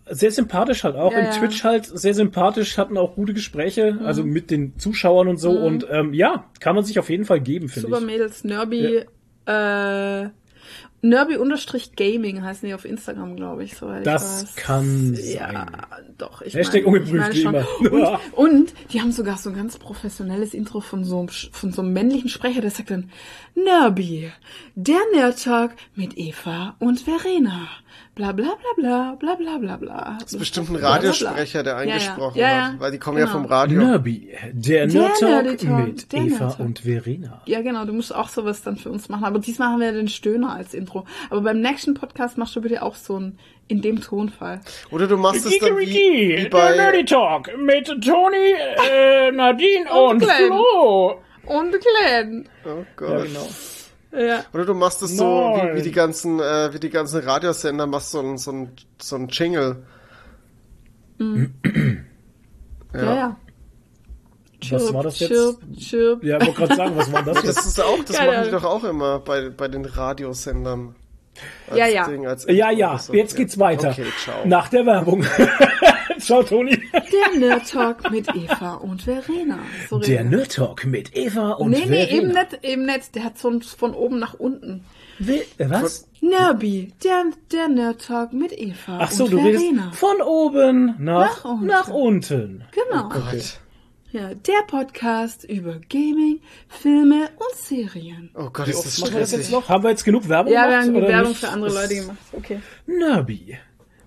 sehr 0.10 0.32
sympathisch 0.32 0.84
halt 0.84 0.96
auch 0.96 1.12
Ja, 1.14 1.20
im 1.20 1.26
ja. 1.26 1.32
Twitch 1.32 1.64
halt 1.64 1.86
sehr 1.86 2.14
sympathisch 2.14 2.78
hatten 2.78 2.98
auch 2.98 3.16
gute 3.16 3.34
Gespräche 3.34 3.94
Mhm. 3.94 4.06
also 4.06 4.24
mit 4.24 4.52
den 4.52 4.78
Zuschauern 4.78 5.28
und 5.28 5.38
so 5.38 5.52
und 5.52 5.86
ähm, 5.90 6.14
ja 6.14 6.46
kann 6.60 6.76
man 6.76 6.84
sich 6.84 7.00
auf 7.00 7.10
jeden 7.10 7.24
Fall 7.26 7.40
geben 7.40 7.70
finde 7.70 7.88
Super 7.88 8.00
ich 8.00 8.06
Mädels, 8.06 8.44
Nerby, 8.44 9.06
äh, 9.46 10.30
Nerby-Gaming 11.02 12.44
heißen 12.44 12.68
die 12.68 12.74
auf 12.74 12.86
Instagram, 12.86 13.36
glaube 13.36 13.64
ich. 13.64 13.76
Soweit 13.76 14.06
Das 14.06 14.44
ich 14.44 14.50
weiß. 14.50 14.56
kann 14.56 15.18
Ja, 15.24 15.48
sein. 15.50 16.16
doch. 16.18 16.42
Ich 16.42 16.54
Hashtag 16.54 16.84
mein, 16.86 16.94
ungeprüft, 16.96 17.34
ich 17.36 17.44
mein 17.46 17.66
wie 17.82 17.88
schon. 17.88 17.92
Und, 18.36 18.50
und 18.52 18.74
die 18.92 19.02
haben 19.02 19.12
sogar 19.12 19.38
so 19.38 19.50
ein 19.50 19.56
ganz 19.56 19.78
professionelles 19.78 20.54
Intro 20.54 20.80
von 20.80 21.04
so 21.04 21.20
einem, 21.20 21.30
von 21.30 21.72
so 21.72 21.82
einem 21.82 21.94
männlichen 21.94 22.30
Sprecher, 22.30 22.62
der 22.62 22.72
sagt 22.72 22.92
dann, 22.92 23.10
Nerby, 23.56 24.32
der 24.76 25.00
Nerd 25.14 25.44
Talk 25.44 25.72
mit 25.96 26.18
Eva 26.18 26.76
und 26.80 27.02
Verena. 27.02 27.68
Bla 28.16 28.32
bla 28.34 28.46
bla 28.46 28.74
bla 28.78 29.16
bla 29.20 29.36
bla 29.36 29.58
bla 29.58 29.78
bla. 29.78 30.18
Das 30.20 30.34
ist 30.34 30.40
bestimmt 30.40 30.70
ein. 30.70 30.76
Radiosprecher, 30.78 31.64
der 31.64 31.74
Ja, 31.74 31.84
ja. 31.84 31.94
eingesprochen 31.94 32.38
Ja, 32.38 32.50
ja. 32.50 32.62
hat, 32.74 32.80
weil 32.80 32.92
die 32.92 32.98
kommen 33.00 33.18
ja 33.18 33.26
Genau. 33.26 33.38
vom 33.38 33.46
Radio. 33.46 33.80
Nerby 33.82 34.30
der 34.54 34.88
Der 34.88 35.02
Nerd 35.02 35.20
Talk 35.20 35.30
Nerdy 35.30 35.58
Talk, 35.58 35.86
mit 35.86 36.12
der 36.12 36.20
Eva 36.22 36.28
Nerd 36.46 36.58
Talk. 36.58 36.60
und 36.60 36.80
Verena 36.80 37.42
Ja, 37.46 37.62
genau, 37.62 37.86
du 37.86 37.94
musst 37.94 38.14
auch 38.14 38.30
sowas 38.30 38.62
dann 38.64 38.76
für 38.78 38.90
uns 38.90 39.08
machen. 39.10 39.24
Aber 39.24 39.40
diesmal 39.40 39.70
haben 39.70 39.80
wir 39.82 39.92
den 39.94 40.08
Stöhner 40.10 40.54
als 40.54 40.74
Intro. 40.74 41.06
Aber 41.30 41.42
beim 41.42 41.62
nächsten 41.62 41.94
Podcast 41.94 42.38
machst 42.38 42.56
du 42.56 42.62
bitte 42.62 42.84
auch 42.84 42.96
so 42.96 43.18
ein 43.20 43.38
in 43.70 43.82
dem 43.82 44.02
Tonfall. 44.02 44.60
Oder 44.92 45.08
du 45.08 45.16
machst 45.16 45.46
es 45.46 45.58
dann 45.60 45.78
wie, 45.78 45.88
wie 45.88 46.50
der 46.50 46.76
Nerdy 46.76 47.04
bei 47.04 47.04
Talk 47.04 47.50
mit 47.58 47.86
Toni, 47.88 48.56
äh, 48.92 49.32
Nadine 49.34 49.90
und, 49.90 50.12
Und 50.16 50.20
Glenn. 50.20 50.48
Flo. 50.48 51.22
Und 51.46 51.72
Glenn. 51.72 52.50
Oh 52.66 52.84
Gott. 52.96 53.10
Ja, 53.10 53.24
genau. 53.24 53.48
Ja. 54.14 54.46
Oder 54.54 54.66
du 54.66 54.74
machst 54.74 55.02
es 55.02 55.16
so 55.18 55.24
wie, 55.26 55.78
wie 55.78 55.82
die 55.82 55.92
ganzen 55.92 56.40
äh, 56.40 56.74
wie 56.74 56.80
die 56.80 56.90
ganzen 56.90 57.22
Radiosender 57.22 57.88
machst 57.88 58.12
so 58.12 58.20
ein 58.20 58.38
so 58.38 58.52
ein 58.52 58.72
so 59.02 59.16
ein 59.16 59.28
Jingle. 59.30 59.84
Ja, 62.94 63.04
ja. 63.16 63.38
Was 64.72 64.94
war 64.94 65.04
das 65.04 65.18
jetzt? 65.20 65.30
Chirp, 65.32 65.60
chirp. 65.80 66.24
Ja, 66.26 66.38
ich 66.42 66.46
wollte 66.48 66.60
gerade 66.60 66.76
sagen, 66.76 66.98
was 66.98 67.12
war 67.12 67.24
das 67.24 67.36
Das 67.38 67.46
jetzt? 67.46 67.66
ist 67.68 67.80
auch, 67.82 68.04
das 68.04 68.18
Keine 68.18 68.32
machen 68.32 68.44
die 68.44 68.50
Ahnung. 68.50 68.62
doch 68.62 68.70
auch 68.70 68.84
immer 68.84 69.20
bei 69.20 69.50
bei 69.50 69.68
den 69.70 69.86
Radiosendern. 69.86 70.96
Als 71.70 71.80
Ja, 71.80 71.88
ja. 71.88 72.08
Ding, 72.08 72.28
als 72.28 72.46
Ja, 72.50 72.70
ja, 72.70 72.90
oder 72.90 73.00
so. 73.00 73.14
jetzt 73.14 73.36
geht's 73.38 73.58
weiter. 73.58 73.92
Okay, 73.92 74.06
ciao. 74.22 74.46
Nach 74.46 74.68
der 74.68 74.86
Werbung. 74.86 75.26
ciao, 76.20 76.44
Toni. 76.44 76.78
Der 76.94 77.40
Nerd 77.40 77.70
Talk 77.70 78.10
mit 78.12 78.28
Eva 78.36 78.76
und 78.76 79.02
Verena. 79.04 79.60
So 79.90 80.00
Der 80.00 80.24
wir. 80.24 80.38
Nerd 80.38 80.56
Talk 80.56 80.86
mit 80.86 81.16
Eva 81.16 81.52
und 81.54 81.72
Nee, 81.72 81.86
nee, 81.88 82.04
eben 82.06 82.32
Verena. 82.32 82.44
nicht, 82.52 82.64
eben 82.64 82.86
nicht. 82.86 83.16
Der 83.16 83.24
hat 83.24 83.38
so 83.38 83.50
ein 83.50 83.62
von 83.62 83.94
oben 83.94 84.20
nach 84.20 84.34
unten. 84.36 84.84
Äh, 85.20 85.42
Was? 85.70 86.08
Nerby, 86.22 86.94
der, 87.04 87.26
der 87.52 87.68
Nerd 87.68 88.06
Talk 88.06 88.34
mit 88.34 88.52
Eva 88.58 88.98
Ach 89.02 89.12
so, 89.12 89.26
und 89.26 89.32
du 89.34 89.38
redest 89.38 89.64
Verena. 89.64 89.92
von 89.92 90.22
oben 90.22 90.96
nach, 91.00 91.44
Nach 91.44 91.46
unten. 91.46 91.66
nach 91.68 91.88
unten. 91.90 92.64
Genau. 92.72 93.10
Gott. 93.10 93.60
Ja, 94.14 94.34
der 94.34 94.62
Podcast 94.68 95.46
über 95.46 95.80
Gaming, 95.90 96.42
Filme 96.68 97.30
und 97.38 97.56
Serien. 97.56 98.30
Oh 98.36 98.50
Gott, 98.52 98.68
ist 98.68 98.84
das 98.84 99.00
Machen 99.00 99.14
wir 99.14 99.20
das 99.22 99.32
jetzt 99.32 99.46
stressig. 99.46 99.52
noch? 99.54 99.70
Haben 99.70 99.84
wir 99.86 99.90
jetzt 99.92 100.04
genug 100.04 100.28
Werbung 100.28 100.52
Ja, 100.52 100.64
wir 100.64 100.70
gemacht? 100.82 100.88
haben 100.88 100.96
oder 100.98 101.08
Werbung 101.08 101.30
nicht? 101.30 101.40
für 101.40 101.50
andere 101.50 101.70
Das- 101.74 101.82
Leute 101.82 101.96
gemacht. 102.02 102.18
Okay. 102.34 102.60
Nerby. 102.88 103.58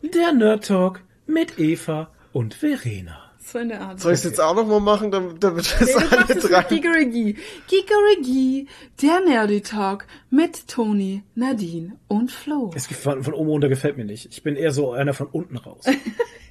Der 0.03 0.32
Nerd 0.34 0.66
Talk 0.66 1.01
mit 1.26 1.58
Eva 1.58 2.10
und 2.32 2.54
Verena. 2.54 3.20
So 3.46 3.58
in 3.58 3.68
der 3.68 3.82
Art. 3.82 4.00
Soll 4.00 4.12
ich 4.12 4.20
es 4.20 4.24
jetzt 4.24 4.40
auch 4.40 4.54
noch 4.54 4.66
mal 4.66 4.80
machen, 4.80 5.10
damit, 5.10 5.44
damit 5.44 5.70
das 5.78 5.86
Nee, 5.86 5.94
alle 6.10 6.24
mit 6.26 6.50
drei... 6.50 6.62
Gigerigi. 6.62 7.36
Gigerigi, 7.68 8.68
der 9.02 9.20
Nerdy 9.20 9.60
Talk 9.60 10.06
mit 10.30 10.66
Toni, 10.66 11.22
Nadine 11.34 11.92
und 12.08 12.32
Flo. 12.32 12.70
Es 12.74 12.88
gibt 12.88 13.00
von, 13.00 13.22
von 13.22 13.34
oben 13.34 13.50
runter 13.50 13.68
gefällt 13.68 13.98
mir 13.98 14.06
nicht. 14.06 14.28
Ich 14.30 14.42
bin 14.42 14.56
eher 14.56 14.72
so 14.72 14.92
einer 14.92 15.12
von 15.12 15.26
unten 15.26 15.56
raus. 15.58 15.84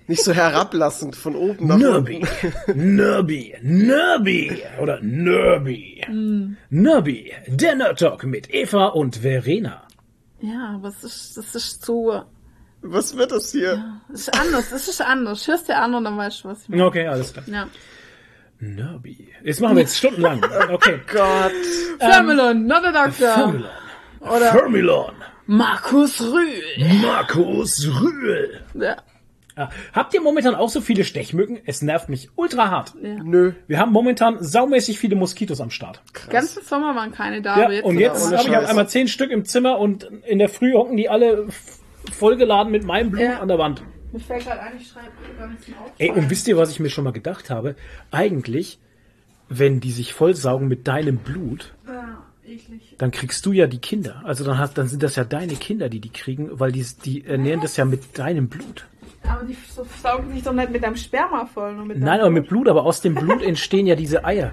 Nicht 0.08 0.22
so 0.24 0.34
herablassend 0.34 1.16
von 1.16 1.34
oben 1.36 1.66
nach 1.68 1.78
Nerby. 1.78 2.26
unten. 2.68 2.96
Nerby. 2.96 3.56
Nerby. 3.62 4.62
Oder 4.82 5.00
Nerby. 5.02 6.02
Nerby. 6.70 7.32
Der 7.48 7.76
Nerd 7.76 8.00
Talk 8.00 8.26
mit 8.26 8.54
Eva 8.54 8.88
und 8.88 9.16
Verena. 9.18 9.88
Ja, 10.42 10.74
aber 10.76 10.90
es 10.90 11.04
ist, 11.06 11.38
das 11.38 11.56
ist 11.56 11.86
so, 11.86 12.22
Was 12.84 13.16
wird 13.18 13.32
das 13.32 13.52
hier? 13.52 14.02
es 14.14 14.28
ist 14.28 14.40
anders, 14.40 14.72
es 14.72 14.88
ist 14.88 15.02
anders. 15.02 15.48
Hörst 15.48 15.70
dir 15.70 15.78
an 15.78 15.94
und 15.96 16.04
dann 16.04 16.18
weißt 16.18 16.44
du, 16.44 16.50
was 16.50 16.64
ich 16.64 16.70
meine. 16.70 16.86
Okay, 16.86 17.08
alles 17.08 17.32
klar. 17.34 17.46
Ja. 17.48 17.68
Nerby. 18.60 19.30
Jetzt 19.44 19.60
machen 19.62 19.76
wir 19.76 19.82
jetzt 19.84 19.98
stundenlang. 19.98 20.42
Okay. 20.70 21.00
Gott. 21.12 21.52
Firmelon, 22.00 22.66
not 22.66 22.84
a 22.86 22.92
doctor. 23.06 23.34
Firmilon. 23.34 23.70
Oder 24.22 24.52
Firmilon. 24.52 25.12
Markus 25.46 26.22
Rühl. 26.22 27.02
Markus 27.02 27.86
Rühl. 27.88 28.62
Ja. 28.74 28.98
Ja. 29.56 29.70
Habt 29.94 30.14
ihr 30.16 30.22
momentan 30.22 30.56
auch 30.56 30.70
so 30.70 30.82
viele 30.82 31.04
Stechmücken? 31.04 31.60
Es 31.66 31.82
nervt 31.84 32.10
mich 32.10 32.30
ultra 32.36 32.72
hart. 32.72 32.94
Nö. 33.00 33.54
Wir 33.68 33.78
haben 33.78 33.92
momentan 33.92 34.38
saumäßig 34.44 34.98
viele 34.98 35.16
Moskitos 35.16 35.62
am 35.62 35.70
Start. 35.70 36.02
Ganzen 36.30 36.64
Sommer 36.64 36.96
waren 36.96 37.12
keine 37.12 37.42
da, 37.42 37.60
Ja, 37.60 37.70
jetzt 37.72 37.86
und 37.86 38.00
jetzt 38.00 38.26
habe 38.26 38.36
ich 38.36 38.50
auf 38.50 38.62
Scheiß. 38.64 38.70
einmal 38.70 38.90
zehn 38.90 39.08
Stück 39.08 39.30
im 39.30 39.46
Zimmer 39.46 39.78
und 39.78 40.06
in 40.26 40.40
der 40.40 40.50
Früh 40.50 40.74
hocken 40.74 40.98
die 40.98 41.08
alle 41.08 41.48
vollgeladen 42.12 42.72
mit 42.72 42.84
meinem 42.84 43.12
Blut 43.12 43.24
Ja. 43.24 43.40
an 43.40 43.48
der 43.48 43.58
Wand. 43.60 43.84
Mir 44.12 44.20
fällt 44.20 44.44
gerade 44.46 44.62
ein, 44.62 44.78
ich 44.78 44.88
schreibe 44.88 45.08
gar 45.38 45.48
nichts 45.48 45.68
mehr 45.68 45.80
auf. 45.82 45.92
Ey, 45.98 46.12
und 46.12 46.30
wisst 46.30 46.48
ihr, 46.48 46.58
was 46.58 46.70
ich 46.70 46.80
mir 46.80 46.90
schon 46.90 47.04
mal 47.04 47.14
gedacht 47.14 47.50
habe? 47.50 47.76
Eigentlich, 48.12 48.80
wenn 49.50 49.80
die 49.80 49.92
sich 49.92 50.14
vollsaugen 50.14 50.68
mit 50.68 50.88
deinem 50.88 51.18
Blut, 51.18 51.74
Ja, 51.88 52.20
dann 52.98 53.12
kriegst 53.12 53.46
du 53.46 53.52
ja 53.54 53.68
die 53.68 53.80
Kinder. 53.80 54.22
Also 54.26 54.44
dann 54.44 54.58
hast, 54.60 54.78
dann 54.78 54.88
sind 54.88 55.02
das 55.02 55.16
ja 55.16 55.24
deine 55.24 55.56
Kinder, 55.56 55.90
die 55.90 56.00
die 56.00 56.12
kriegen, 56.12 56.60
weil 56.60 56.72
die, 56.72 56.86
die 57.06 57.26
ernähren 57.26 57.62
das 57.62 57.78
ja 57.78 57.86
mit 57.86 58.18
deinem 58.20 58.50
Blut. 58.50 58.86
Aber 59.28 59.46
die 59.46 59.56
saugen 60.02 60.32
sich 60.34 60.44
doch 60.44 60.54
nicht 60.54 60.70
mit 60.70 60.84
deinem 60.84 60.98
Sperma 60.98 61.46
voll, 61.46 61.74
nur 61.74 61.86
mit 61.86 61.98
Nein, 62.00 62.20
aber 62.20 62.30
mit 62.30 62.48
Blut, 62.50 62.68
aber 62.68 62.84
aus 62.84 63.02
dem 63.02 63.16
Blut 63.16 63.42
entstehen 63.42 63.88
ja 63.88 63.96
diese 63.96 64.26
Eier. 64.26 64.52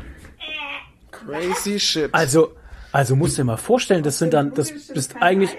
Crazy 1.10 1.78
shit. 1.78 2.08
Also, 2.14 2.52
also 2.92 3.16
musst 3.16 3.36
du 3.36 3.42
dir 3.42 3.46
mal 3.46 3.56
vorstellen, 3.56 4.02
das 4.02 4.18
sind 4.18 4.32
dann, 4.32 4.54
das 4.54 4.72
bist 4.88 5.16
eigentlich, 5.20 5.50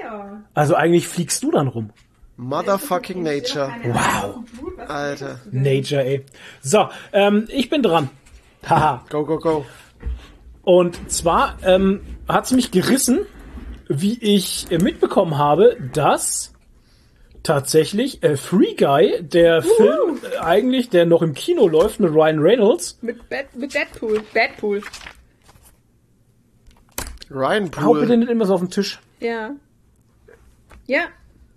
also 0.54 0.76
eigentlich 0.76 1.08
fliegst 1.08 1.44
du 1.44 1.52
dann 1.52 1.68
rum. 1.68 1.92
Motherfucking 2.38 3.22
Nature. 3.22 3.72
Wow. 3.84 4.40
Alter. 4.88 5.40
Nature, 5.52 6.04
ey. 6.04 6.26
So, 6.62 6.90
ähm, 7.14 7.48
ich 7.50 7.70
bin 7.70 7.84
dran. 7.84 8.10
Haha. 8.68 9.06
Go, 9.10 9.26
go, 9.26 9.38
go. 9.38 9.66
Und 10.64 11.12
zwar 11.12 11.58
ähm, 11.64 12.02
hat's 12.28 12.52
mich 12.52 12.72
gerissen, 12.72 13.20
wie 13.88 14.18
ich 14.22 14.72
äh, 14.72 14.78
mitbekommen 14.78 15.38
habe, 15.38 15.78
dass 15.94 16.54
tatsächlich 17.44 18.22
äh, 18.24 18.38
Free 18.38 18.76
Guy, 18.76 19.22
der 19.24 19.62
Film 19.64 20.20
äh, 20.24 20.38
eigentlich, 20.38 20.90
der 20.90 21.06
noch 21.06 21.22
im 21.22 21.34
Kino 21.34 21.68
läuft 21.68 22.00
mit 22.00 22.12
Ryan 22.14 22.40
Reynolds, 22.40 23.00
Mit, 23.02 23.28
Bad, 23.30 23.56
mit 23.56 23.74
Deadpool. 23.74 24.22
Deadpool. 24.34 24.82
Ryan 27.30 27.72
hau 27.82 27.94
bitte 27.94 28.18
nicht 28.18 28.30
immer 28.30 28.46
so 28.46 28.54
auf 28.56 28.62
den 28.62 28.70
Tisch, 28.70 29.00
Ja. 29.20 29.52
Ja. 30.92 31.04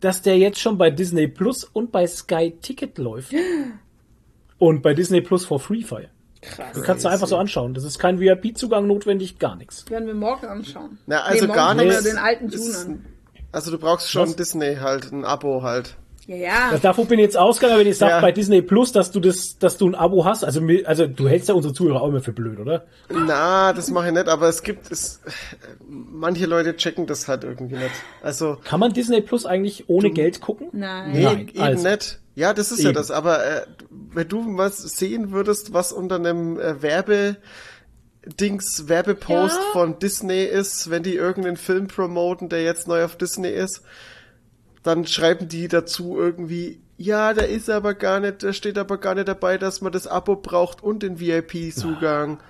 dass 0.01 0.23
der 0.23 0.37
jetzt 0.39 0.61
schon 0.61 0.77
bei 0.79 0.91
Disney 0.91 1.27
Plus 1.29 1.65
und 1.65 1.91
bei 1.93 2.07
Sky 2.07 2.57
Ticket 2.61 2.99
läuft. 2.99 3.33
Und 4.59 4.83
bei 4.83 4.95
Disney 4.95 5.21
Plus 5.21 5.45
for 5.45 5.59
Free 5.59 5.83
Fire. 5.83 6.09
Krass. 6.41 6.73
Du 6.75 6.83
kannst 6.83 7.05
du 7.05 7.09
einfach 7.09 7.27
so 7.27 7.37
anschauen. 7.37 7.75
Das 7.75 7.85
ist 7.85 7.99
kein 7.99 8.21
VIP-Zugang 8.21 8.87
notwendig, 8.87 9.39
gar 9.39 9.57
nichts. 9.57 9.89
Werden 9.91 10.07
wir 10.07 10.15
morgen 10.15 10.47
anschauen. 10.47 10.99
Na, 11.07 11.23
also 11.23 11.47
morgen 11.47 11.57
gar 11.57 11.75
nichts. 11.75 12.05
den 12.05 12.19
alten 12.19 12.49
Ist- 12.49 12.85
Dune 12.85 12.95
an. 12.95 13.07
Also 13.51 13.71
du 13.71 13.79
brauchst 13.79 14.11
schon 14.11 14.29
Was? 14.29 14.37
Disney 14.37 14.77
halt, 14.77 15.11
ein 15.13 15.25
Abo 15.25 15.63
halt. 15.63 15.97
Ja, 16.27 16.37
ja. 16.37 16.79
Davor 16.79 17.05
bin 17.07 17.19
ich 17.19 17.25
jetzt 17.25 17.37
ausgegangen, 17.37 17.81
wenn 17.81 17.87
ich 17.87 17.99
sage 17.99 18.13
Ja. 18.13 18.21
bei 18.21 18.33
Disney 18.33 18.63
Plus, 18.63 18.93
dass 18.93 19.11
du 19.11 19.21
das, 19.21 19.59
dass 19.59 19.77
du 19.77 19.87
ein 19.89 19.95
Abo 19.95 20.25
hast. 20.25 20.45
Also, 20.45 20.63
also 20.87 21.07
du 21.07 21.29
hältst 21.29 21.49
ja 21.51 21.55
unsere 21.55 21.75
Zuhörer 21.75 22.01
auch 22.01 22.09
immer 22.09 22.21
für 22.23 22.33
blöd, 22.33 22.59
oder? 22.59 22.87
Na, 23.11 23.73
das 23.75 23.91
mache 23.91 24.07
ich 24.09 24.15
nicht, 24.15 24.29
aber 24.29 24.49
es 24.49 24.63
gibt 24.63 24.91
es. 24.91 25.21
Manche 25.89 26.47
Leute 26.47 26.77
checken 26.77 27.07
das 27.07 27.29
halt 27.29 27.45
irgendwie 27.45 27.77
nicht. 27.77 27.91
Also, 28.23 28.57
Kann 28.65 28.81
man 28.81 28.93
Disney 28.95 29.21
Plus 29.21 29.45
eigentlich 29.45 29.89
ohne 29.89 30.11
Geld 30.11 30.41
gucken? 30.41 30.69
Nein. 30.73 31.13
nee, 31.13 31.23
Nein, 31.25 31.49
eben 31.49 31.61
also. 31.61 31.89
nicht. 31.89 32.21
Ja, 32.37 32.53
das 32.55 32.73
ist 32.73 32.81
ja 32.83 32.89
Eben. 32.91 32.97
das. 32.97 33.11
Aber 33.11 33.45
äh, 33.47 33.67
wenn 33.91 34.27
du 34.27 34.57
was 34.57 34.79
sehen 34.79 35.31
würdest, 35.31 35.73
was 35.73 35.93
unter 35.93 36.17
einem 36.17 36.59
äh, 36.59 36.83
Werbe 36.83 37.37
Dings 38.41 38.89
Werbepost 38.89 39.57
Ja. 39.59 39.73
von 39.73 39.99
Disney 39.99 40.45
ist, 40.45 40.91
wenn 40.91 41.03
die 41.03 41.15
irgendeinen 41.15 41.57
Film 41.59 41.87
promoten, 41.89 42.49
der 42.49 42.63
jetzt 42.65 42.89
neu 42.89 43.05
auf 43.05 43.17
Disney 43.17 43.51
ist, 43.51 43.83
dann 44.85 45.07
schreiben 45.07 45.49
die 45.49 45.67
dazu 45.67 46.17
irgendwie, 46.17 46.79
ja, 46.97 47.35
da 47.35 47.43
ist 47.43 47.69
aber 47.69 47.95
gar 47.95 48.21
nicht, 48.21 48.45
da 48.45 48.53
steht 48.53 48.79
aber 48.79 48.99
gar 48.99 49.17
nicht 49.17 49.27
dabei, 49.27 49.59
dass 49.59 49.81
man 49.81 49.91
das 49.91 50.07
Abo 50.07 50.37
braucht 50.37 50.83
und 50.83 51.03
den 51.03 51.19
VIP-Zugang. 51.19 52.39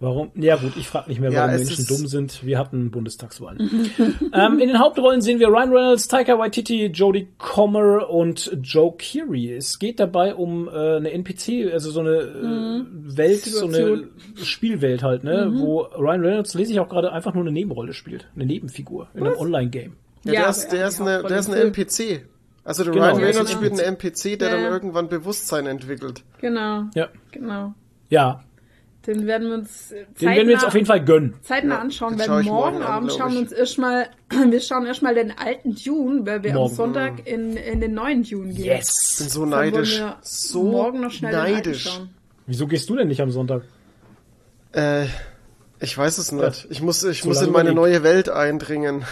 Warum? 0.00 0.30
Ja 0.36 0.54
gut, 0.54 0.76
ich 0.76 0.86
frage 0.86 1.08
nicht 1.10 1.20
mehr, 1.20 1.32
Ja, 1.32 1.48
warum 1.48 1.54
es 1.56 1.66
Menschen 1.66 1.86
dumm 1.88 2.06
sind. 2.06 2.46
Wir 2.46 2.56
hatten 2.56 2.92
Bundestagswahlen. 2.92 3.58
ähm, 4.32 4.60
in 4.60 4.68
den 4.68 4.78
Hauptrollen 4.78 5.20
sehen 5.20 5.40
wir 5.40 5.48
Ryan 5.48 5.72
Reynolds, 5.72 6.06
Taika 6.06 6.38
Waititi, 6.38 6.86
Jodie 6.86 7.26
Comer 7.36 8.08
und 8.08 8.56
Joe 8.62 8.94
Keery. 8.96 9.52
Es 9.52 9.80
geht 9.80 9.98
dabei 9.98 10.36
um 10.36 10.68
äh, 10.68 10.98
eine 10.98 11.10
NPC, 11.10 11.72
also 11.72 11.90
so 11.90 11.98
eine 11.98 12.10
äh, 12.10 13.16
Welt, 13.16 13.40
so 13.40 13.66
eine 13.66 13.74
Situation. 13.74 14.10
Spielwelt 14.36 15.02
halt, 15.02 15.24
ne, 15.24 15.50
wo 15.52 15.80
Ryan 15.80 16.20
Reynolds, 16.20 16.54
lese 16.54 16.72
ich 16.72 16.78
auch 16.78 16.88
gerade, 16.88 17.12
einfach 17.12 17.34
nur 17.34 17.42
eine 17.42 17.50
Nebenrolle 17.50 17.92
spielt, 17.92 18.28
eine 18.36 18.46
Nebenfigur 18.46 19.08
in 19.14 19.26
einem 19.26 19.36
Online-Game. 19.36 19.96
Ja, 20.24 20.32
Ja, 20.32 20.40
der, 20.42 20.50
ist, 20.50 20.68
der, 20.68 20.88
ist 20.88 21.00
eine, 21.00 21.22
der 21.22 21.38
ist 21.38 21.48
ein. 21.50 21.56
NPC. 21.72 22.24
Also 22.64 22.84
der 22.84 22.92
Genau, 22.92 23.06
Ryan 23.06 23.16
Reynolds 23.24 23.50
ein 23.50 23.56
spielt 23.56 23.72
einen 23.72 23.80
NPC, 23.96 24.38
der 24.38 24.48
Ja, 24.50 24.56
dann 24.56 24.72
irgendwann 24.72 25.08
Bewusstsein 25.08 25.66
entwickelt. 25.66 26.22
Genau. 26.40 26.84
Ja, 26.94 27.08
Genau. 27.30 27.72
ja, 28.10 28.44
Den 29.06 29.26
werden 29.26 29.48
wir 29.48 29.54
uns 29.54 29.90
äh, 29.92 30.04
den 30.20 30.28
werden 30.28 30.48
wir 30.48 30.54
jetzt 30.54 30.66
auf 30.66 30.74
jeden 30.74 30.84
Fall 30.84 31.02
gönnen. 31.02 31.34
zeitnah 31.42 31.76
Ja, 31.76 31.80
anschauen, 31.80 32.18
ich 32.20 32.26
morgen, 32.28 32.44
morgen 32.46 32.82
Abend 32.82 33.12
schauen 33.12 33.30
wir 33.32 33.36
ich. 33.36 33.42
uns 33.44 33.52
erstmal, 33.52 34.08
wir 34.50 34.60
schauen 34.60 34.84
erstmal 34.84 35.14
den 35.14 35.32
alten 35.38 35.74
Dune, 35.76 36.26
weil 36.26 36.42
wir 36.42 36.52
Morgen. 36.52 36.70
am 36.70 36.76
Sonntag 36.76 37.26
in, 37.26 37.56
in 37.56 37.80
den 37.80 37.94
neuen 37.94 38.22
Dune 38.22 38.48
gehen. 38.52 38.56
bin 38.56 38.64
Yes! 38.64 39.16
so 39.16 39.40
Dann 39.46 39.50
wollen 39.52 39.72
neidisch. 39.72 39.98
wir 39.98 40.16
So 40.20 40.62
morgen 40.64 41.00
noch 41.00 41.10
schnell 41.10 41.32
den 41.32 41.40
alten 41.40 41.54
neidisch. 41.54 41.84
schauen. 41.84 42.10
Wieso 42.46 42.66
gehst 42.66 42.90
du 42.90 42.96
denn 42.96 43.08
nicht 43.08 43.22
am 43.22 43.30
Sonntag? 43.30 43.62
Äh, 44.72 45.06
ich 45.80 45.96
weiß 45.96 46.18
es 46.18 46.32
nicht. 46.32 46.66
Ich 46.70 46.82
muss, 46.82 47.02
ich 47.04 47.22
So 47.22 47.28
muss 47.28 47.40
in 47.42 47.52
meine 47.52 47.72
neue 47.72 48.02
Welt 48.02 48.28
eindringen. 48.28 49.04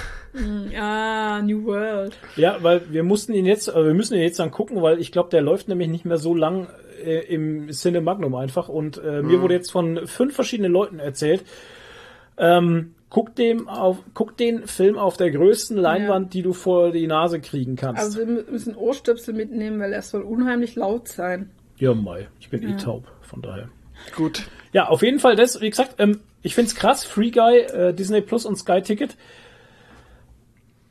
Ah, 0.78 1.40
New 1.42 1.64
World. 1.64 2.16
Ja, 2.36 2.58
weil 2.62 2.82
wir 2.92 3.02
mussten 3.04 3.32
ihn 3.32 3.46
jetzt, 3.46 3.68
äh, 3.68 3.84
wir 3.84 3.94
müssen 3.94 4.14
ihn 4.14 4.22
jetzt 4.22 4.38
dann 4.38 4.50
gucken, 4.50 4.82
weil 4.82 4.98
ich 5.00 5.12
glaube, 5.12 5.30
der 5.30 5.40
läuft 5.40 5.68
nämlich 5.68 5.88
nicht 5.88 6.04
mehr 6.04 6.18
so 6.18 6.34
lang 6.34 6.68
äh, 7.04 7.20
im 7.32 7.68
Cinemagnum 7.70 8.34
einfach. 8.34 8.68
Und 8.68 8.98
äh, 8.98 9.22
Mhm. 9.22 9.28
mir 9.28 9.40
wurde 9.42 9.54
jetzt 9.54 9.70
von 9.72 10.06
fünf 10.06 10.34
verschiedenen 10.34 10.72
Leuten 10.72 10.98
erzählt, 10.98 11.44
ähm, 12.38 12.94
guck 13.08 13.34
dem 13.34 13.68
auf, 13.68 13.98
guck 14.14 14.36
den 14.36 14.66
Film 14.66 14.98
auf 14.98 15.16
der 15.16 15.30
größten 15.30 15.76
Leinwand, 15.76 16.34
die 16.34 16.42
du 16.42 16.52
vor 16.52 16.90
die 16.92 17.06
Nase 17.06 17.40
kriegen 17.40 17.76
kannst. 17.76 18.02
Also 18.02 18.18
wir 18.18 18.26
mü- 18.26 18.50
müssen 18.50 18.74
Ohrstöpsel 18.74 19.32
mitnehmen, 19.34 19.80
weil 19.80 19.92
er 19.92 20.02
soll 20.02 20.22
unheimlich 20.22 20.74
laut 20.76 21.08
sein. 21.08 21.50
ja, 21.78 21.94
Mai, 21.94 22.26
ich 22.40 22.50
bin 22.50 22.62
eh 22.62 22.76
taub, 22.76 23.04
von 23.22 23.40
daher. 23.42 23.68
Gut. 24.14 24.42
Ja, 24.72 24.88
auf 24.88 25.02
jeden 25.02 25.18
Fall 25.20 25.36
das, 25.36 25.60
wie 25.62 25.70
gesagt, 25.70 25.94
ähm, 25.98 26.20
ich 26.46 26.54
find's 26.54 26.76
krass, 26.76 27.04
Free 27.04 27.32
Guy, 27.32 27.58
äh, 27.58 27.92
Disney 27.92 28.20
Plus 28.20 28.46
und 28.46 28.54
Sky 28.56 28.80
Ticket. 28.80 29.16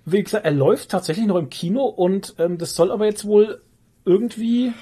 Wie 0.03 0.21
gesagt, 0.21 0.43
er 0.43 0.51
läuft 0.51 0.91
tatsächlich 0.91 1.25
noch 1.27 1.37
im 1.37 1.49
Kino 1.49 1.85
und 1.85 2.35
ähm, 2.39 2.57
das 2.57 2.75
soll 2.75 2.91
aber 2.91 3.05
jetzt 3.05 3.23
wohl 3.23 3.61
irgendwie. 4.03 4.73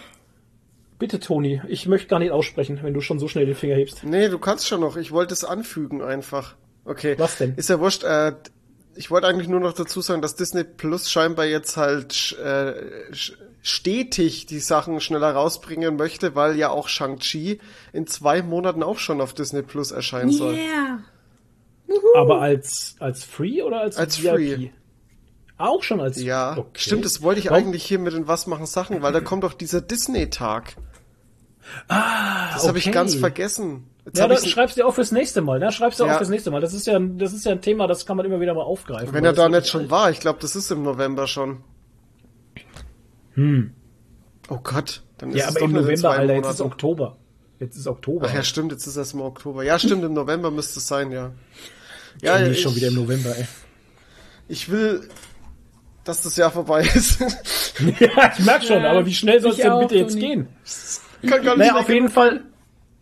Bitte, 0.98 1.20
Toni, 1.20 1.62
ich 1.68 1.88
möchte 1.88 2.08
gar 2.08 2.18
nicht 2.18 2.32
aussprechen, 2.32 2.80
wenn 2.82 2.96
du 2.96 3.02
schon 3.02 3.20
so 3.20 3.28
schnell 3.28 3.46
den 3.46 3.54
Finger 3.54 3.76
hebst. 3.76 4.04
Nee, 4.04 4.30
du 4.30 4.40
kannst 4.40 4.68
schon 4.68 4.82
noch. 4.82 4.98
Ich 4.98 5.12
wollte 5.12 5.34
es 5.34 5.46
anfügen 5.46 6.02
einfach. 6.02 6.56
Okay. 6.86 7.14
Was 7.20 7.38
denn? 7.38 7.54
Ist 7.56 7.70
ja 7.70 7.80
wurscht. 7.80 8.04
Äh, 8.04 8.34
ich 8.96 9.10
wollte 9.12 9.28
eigentlich 9.28 9.48
nur 9.48 9.60
noch 9.60 9.74
dazu 9.74 10.02
sagen, 10.02 10.22
dass 10.22 10.36
Disney 10.36 10.64
Plus 10.64 11.10
scheinbar 11.12 11.46
jetzt 11.46 11.78
halt 11.78 12.38
äh, 12.44 12.74
stetig 13.62 14.46
die 14.46 14.60
Sachen 14.60 15.00
schneller 15.02 15.32
rausbringen 15.34 15.96
möchte, 15.96 16.36
weil 16.36 16.56
ja 16.58 16.70
auch 16.70 16.88
Shang-Chi 16.88 17.60
in 17.92 18.08
zwei 18.08 18.42
Monaten 18.42 18.84
auch 18.84 19.00
schon 19.00 19.22
auf 19.22 19.34
Disney 19.34 19.62
Plus 19.62 19.92
erscheinen 19.92 20.32
soll. 20.32 20.56
Yeah. 20.56 21.00
Aber 22.16 22.42
als, 22.42 22.96
als 23.00 23.24
Free 23.24 23.62
oder 23.62 23.82
als, 23.82 23.98
Als 23.98 24.22
VIP? 24.22 24.30
Free. 24.32 24.70
Auch 25.58 25.84
schon 25.84 26.02
als 26.02 26.22
Ja, 26.22 26.58
Okay. 26.58 26.70
stimmt, 26.76 27.06
das 27.06 27.22
wollte 27.22 27.40
ich 27.40 27.50
Warum- 27.50 27.60
eigentlich 27.68 27.84
hier 27.86 28.00
mit 28.00 28.14
den 28.14 28.28
Was 28.28 28.48
machen 28.48 28.66
Sachen, 28.66 29.02
weil 29.02 29.14
da 29.14 29.22
kommt 29.22 29.44
doch 29.44 29.54
dieser 29.54 29.82
Disney-Tag. 29.82 30.76
Ah, 31.88 32.52
Das 32.54 32.68
habe 32.68 32.78
ich 32.80 32.92
ganz 32.92 33.16
vergessen. 33.16 33.88
Jetzt 34.06 34.18
Ja, 34.18 34.28
dann 34.28 34.38
schreibst 34.46 34.78
du 34.78 34.86
auch 34.86 34.94
fürs 34.94 35.12
nächste 35.12 35.42
Mal, 35.42 35.60
ne? 35.60 35.72
Schreibst 35.72 36.00
du 36.00 36.06
Ja. 36.06 36.14
auch 36.14 36.18
fürs 36.18 36.30
nächste 36.30 36.52
Mal. 36.52 36.60
Das 36.62 36.74
ist 36.74 36.86
ja, 36.88 37.00
das 37.00 37.32
ist 37.34 37.46
ja 37.46 37.54
ein 37.54 37.62
Thema, 37.62 37.88
das 37.88 38.06
kann 38.06 38.18
man 38.18 38.26
immer 38.26 38.40
wieder 38.42 38.54
mal 38.54 38.64
aufgreifen. 38.64 39.14
wenn 39.14 39.24
er 39.26 39.34
da 39.34 39.48
nicht 39.50 39.68
schon 39.68 39.90
war, 39.90 40.12
ich 40.12 40.20
glaube, 40.20 40.40
das 40.42 40.56
ist 40.56 40.70
im 40.72 40.84
November 40.84 41.26
schon. 41.28 41.64
Hm. 43.36 43.72
Oh 44.50 44.60
Gott, 44.62 45.02
dann 45.18 45.30
ist 45.30 45.38
Ja, 45.38 45.44
es 45.46 45.50
aber 45.52 45.60
doch 45.62 45.66
im 45.68 45.74
November, 45.74 46.10
Alter, 46.12 46.34
jetzt 46.34 46.46
ist 46.48 46.60
Monaten. 46.60 46.62
Oktober. 46.74 47.18
Jetzt 47.60 47.78
ist 47.78 47.88
Oktober. 47.88 48.28
Ach 48.30 48.34
ja, 48.34 48.44
stimmt, 48.44 48.72
jetzt 48.74 48.86
ist 48.88 48.98
erst 48.98 49.16
mal 49.16 49.24
Oktober. 49.24 49.64
Ja, 49.64 49.80
stimmt, 49.80 50.04
im 50.04 50.14
November 50.14 50.52
müsste 50.52 50.80
es 50.80 50.88
sein, 50.88 51.12
ja. 51.12 51.32
Ja, 52.22 52.38
Schon 52.40 52.52
ich, 52.52 52.62
schon 52.62 52.76
wieder 52.76 52.88
im 52.90 52.96
November, 52.96 53.36
ey. 53.38 53.48
ich 54.50 54.70
will, 54.70 55.08
dass 56.04 56.22
das 56.24 56.36
Jahr 56.36 56.52
vorbei 56.52 56.82
ist. 56.94 57.20
ja, 58.00 58.34
ich 58.38 58.46
merk 58.46 58.64
schon, 58.64 58.82
Ja, 58.84 58.92
aber 58.92 59.06
wie 59.06 59.14
schnell 59.14 59.40
soll 59.42 59.52
es 59.52 59.58
ich 59.58 59.64
denn 59.64 59.80
bitte 59.80 59.96
jetzt 59.96 60.14
Toni. 60.14 60.26
gehen? 60.28 60.48
Kann 61.22 61.30
gar 61.44 61.56
nicht 61.56 61.58
Naja, 61.60 61.74
mehr 61.74 61.82
auf 61.82 61.90
jeden 61.90 62.10
Fall, 62.10 62.42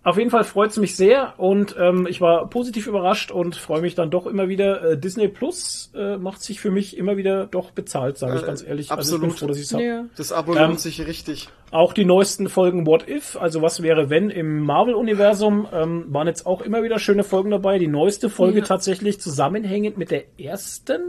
auf 0.04 0.18
jeden 0.18 0.32
Fall 0.32 0.44
freut's 0.44 0.78
mich 0.78 0.96
sehr 0.96 1.36
und 1.38 1.76
ähm, 1.80 2.08
ich 2.10 2.22
war 2.22 2.50
positiv 2.50 2.88
überrascht 2.88 3.30
und 3.32 3.56
freue 3.56 3.82
mich 3.82 3.94
dann 3.94 4.10
doch 4.10 4.26
immer 4.26 4.48
wieder. 4.50 4.82
Äh, 4.92 4.98
Disney 4.98 5.28
Plus 5.28 5.92
äh, 5.96 6.18
macht 6.18 6.42
sich 6.42 6.60
für 6.60 6.72
mich 6.72 6.98
immer 6.98 7.18
wieder 7.18 7.46
doch 7.46 7.70
bezahlt, 7.72 8.18
sage 8.18 8.38
ich 8.38 8.44
Äh, 8.44 8.46
ganz 8.48 8.64
ehrlich. 8.64 8.90
Also 8.92 9.00
ich 9.00 9.14
absolut. 9.14 9.22
bin 9.22 9.38
froh, 9.38 9.48
dass 9.48 9.60
ich's 9.60 9.74
hab. 9.74 9.82
Ja. 9.82 10.06
Das 10.18 10.32
Abo 10.32 10.56
Ähm, 10.56 10.70
lohnt 10.70 10.80
sich 10.80 11.06
richtig. 11.06 11.50
Auch 11.70 11.94
die 11.94 12.04
neuesten 12.04 12.50
Folgen 12.50 12.86
What 12.88 13.08
If, 13.08 13.38
also 13.40 13.62
was 13.62 13.82
wäre 13.84 14.10
wenn 14.10 14.30
im 14.32 14.60
Marvel-Universum, 14.62 15.68
ähm, 15.72 16.06
waren 16.10 16.28
jetzt 16.28 16.46
auch 16.46 16.62
immer 16.62 16.84
wieder 16.84 16.98
schöne 17.00 17.24
Folgen 17.24 17.52
dabei. 17.52 17.78
Die 17.78 17.88
neueste 17.88 18.30
Folge 18.30 18.60
Ja. 18.60 18.66
tatsächlich 18.66 19.22
zusammenhängend 19.22 19.98
mit 19.98 20.10
der 20.12 20.24
ersten, 20.40 21.00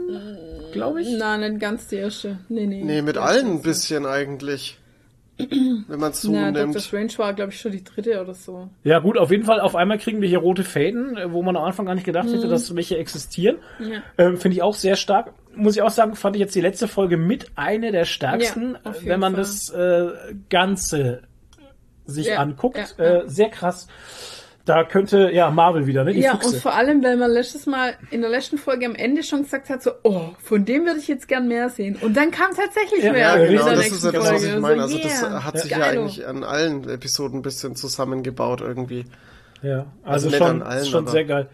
glaube 0.71 1.01
ich. 1.01 1.09
Nein, 1.17 1.39
nicht 1.41 1.59
ganz 1.59 1.87
die 1.87 1.95
erste. 1.97 2.39
Nee, 2.47 2.67
nee. 2.67 2.83
Nee, 2.83 3.01
mit 3.01 3.17
allen 3.17 3.47
ein 3.53 3.61
bisschen 3.61 4.05
eigentlich. 4.05 4.77
Wenn 5.37 5.99
man 5.99 6.11
es 6.11 6.21
so 6.21 6.31
Na, 6.31 6.51
Dr. 6.51 6.67
nimmt. 6.67 6.81
Strange 6.81 7.11
war, 7.17 7.33
glaube 7.33 7.51
ich, 7.51 7.59
schon 7.59 7.71
die 7.71 7.83
dritte 7.83 8.21
oder 8.21 8.33
so. 8.33 8.69
Ja 8.83 8.99
gut, 8.99 9.17
auf 9.17 9.31
jeden 9.31 9.45
Fall, 9.45 9.59
auf 9.59 9.75
einmal 9.75 9.97
kriegen 9.97 10.21
wir 10.21 10.29
hier 10.29 10.37
rote 10.39 10.63
Fäden, 10.63 11.17
äh, 11.17 11.31
wo 11.31 11.41
man 11.41 11.55
am 11.57 11.63
Anfang 11.63 11.85
gar 11.87 11.95
nicht 11.95 12.05
gedacht 12.05 12.27
hätte, 12.29 12.47
dass 12.47 12.75
welche 12.75 12.97
existieren. 12.97 13.57
Ja. 13.79 14.01
Ähm, 14.17 14.37
Finde 14.37 14.55
ich 14.57 14.61
auch 14.61 14.75
sehr 14.75 14.95
stark. 14.95 15.33
Muss 15.55 15.75
ich 15.75 15.81
auch 15.81 15.89
sagen, 15.91 16.15
fand 16.15 16.35
ich 16.35 16.39
jetzt 16.39 16.55
die 16.55 16.61
letzte 16.61 16.87
Folge 16.87 17.17
mit 17.17 17.51
eine 17.55 17.91
der 17.91 18.05
stärksten, 18.05 18.77
Ja, 18.85 18.91
äh, 18.91 19.05
wenn 19.05 19.19
man 19.19 19.33
Fall. 19.33 19.41
das 19.43 19.69
äh, 19.71 20.33
Ganze 20.49 21.23
sich 22.05 22.27
Ja, 22.27 22.37
anguckt. 22.37 22.95
ja, 22.97 23.03
Äh, 23.03 23.23
sehr 23.29 23.49
krass. 23.49 23.87
Da 24.65 24.85
könnte, 24.85 25.29
ja, 25.33 25.51
Marvel 25.51 25.87
wieder, 25.87 26.05
ne? 26.05 26.13
Die 26.13 26.21
ja, 26.21 26.37
Füchse. 26.37 26.55
und 26.55 26.61
vor 26.61 26.73
allem, 26.73 27.03
weil 27.03 27.17
man 27.17 27.29
letztes 27.29 27.65
Mal 27.65 27.95
in 28.11 28.21
der 28.21 28.29
letzten 28.29 28.57
Folge 28.57 28.85
am 28.85 28.95
Ende 28.95 29.21
schon 29.21 29.43
gesagt 29.43 29.69
hat, 29.69 29.83
so, 29.83 29.91
oh, 30.03 30.29
von 30.41 30.63
dem 30.63 30.85
würde 30.85 30.99
ich 30.99 31.09
jetzt 31.09 31.27
gern 31.27 31.49
mehr 31.49 31.69
sehen. 31.69 31.97
Und 31.99 32.15
dann 32.15 32.31
kam 32.31 32.51
tatsächlich 32.55 33.03
Ja, 33.03 33.11
mehr. 33.11 33.37
Ja, 33.41 33.45
genau, 33.45 33.65
das 33.75 33.87
ist 33.89 34.05
ja 34.05 34.11
das, 34.13 34.31
was 34.31 34.43
ich 34.45 34.57
meine. 34.57 34.87
So, 34.87 34.95
Also 34.95 34.97
das 34.99 35.21
yeah. 35.21 35.43
hat 35.43 35.59
sich 35.59 35.71
ja 35.71 35.79
Geilo. 35.79 36.01
eigentlich 36.03 36.25
an 36.25 36.43
allen 36.45 36.87
Episoden 36.87 37.39
ein 37.39 37.41
bisschen 37.41 37.75
zusammengebaut 37.75 38.61
irgendwie. 38.61 39.05
Ja, 39.61 39.85
Also 40.03 40.27
also, 40.27 40.37
schon, 40.37 40.61
allen, 40.61 40.81
ist 40.81 40.89
schon 40.89 41.07
sehr 41.07 41.25
geil. 41.25 41.49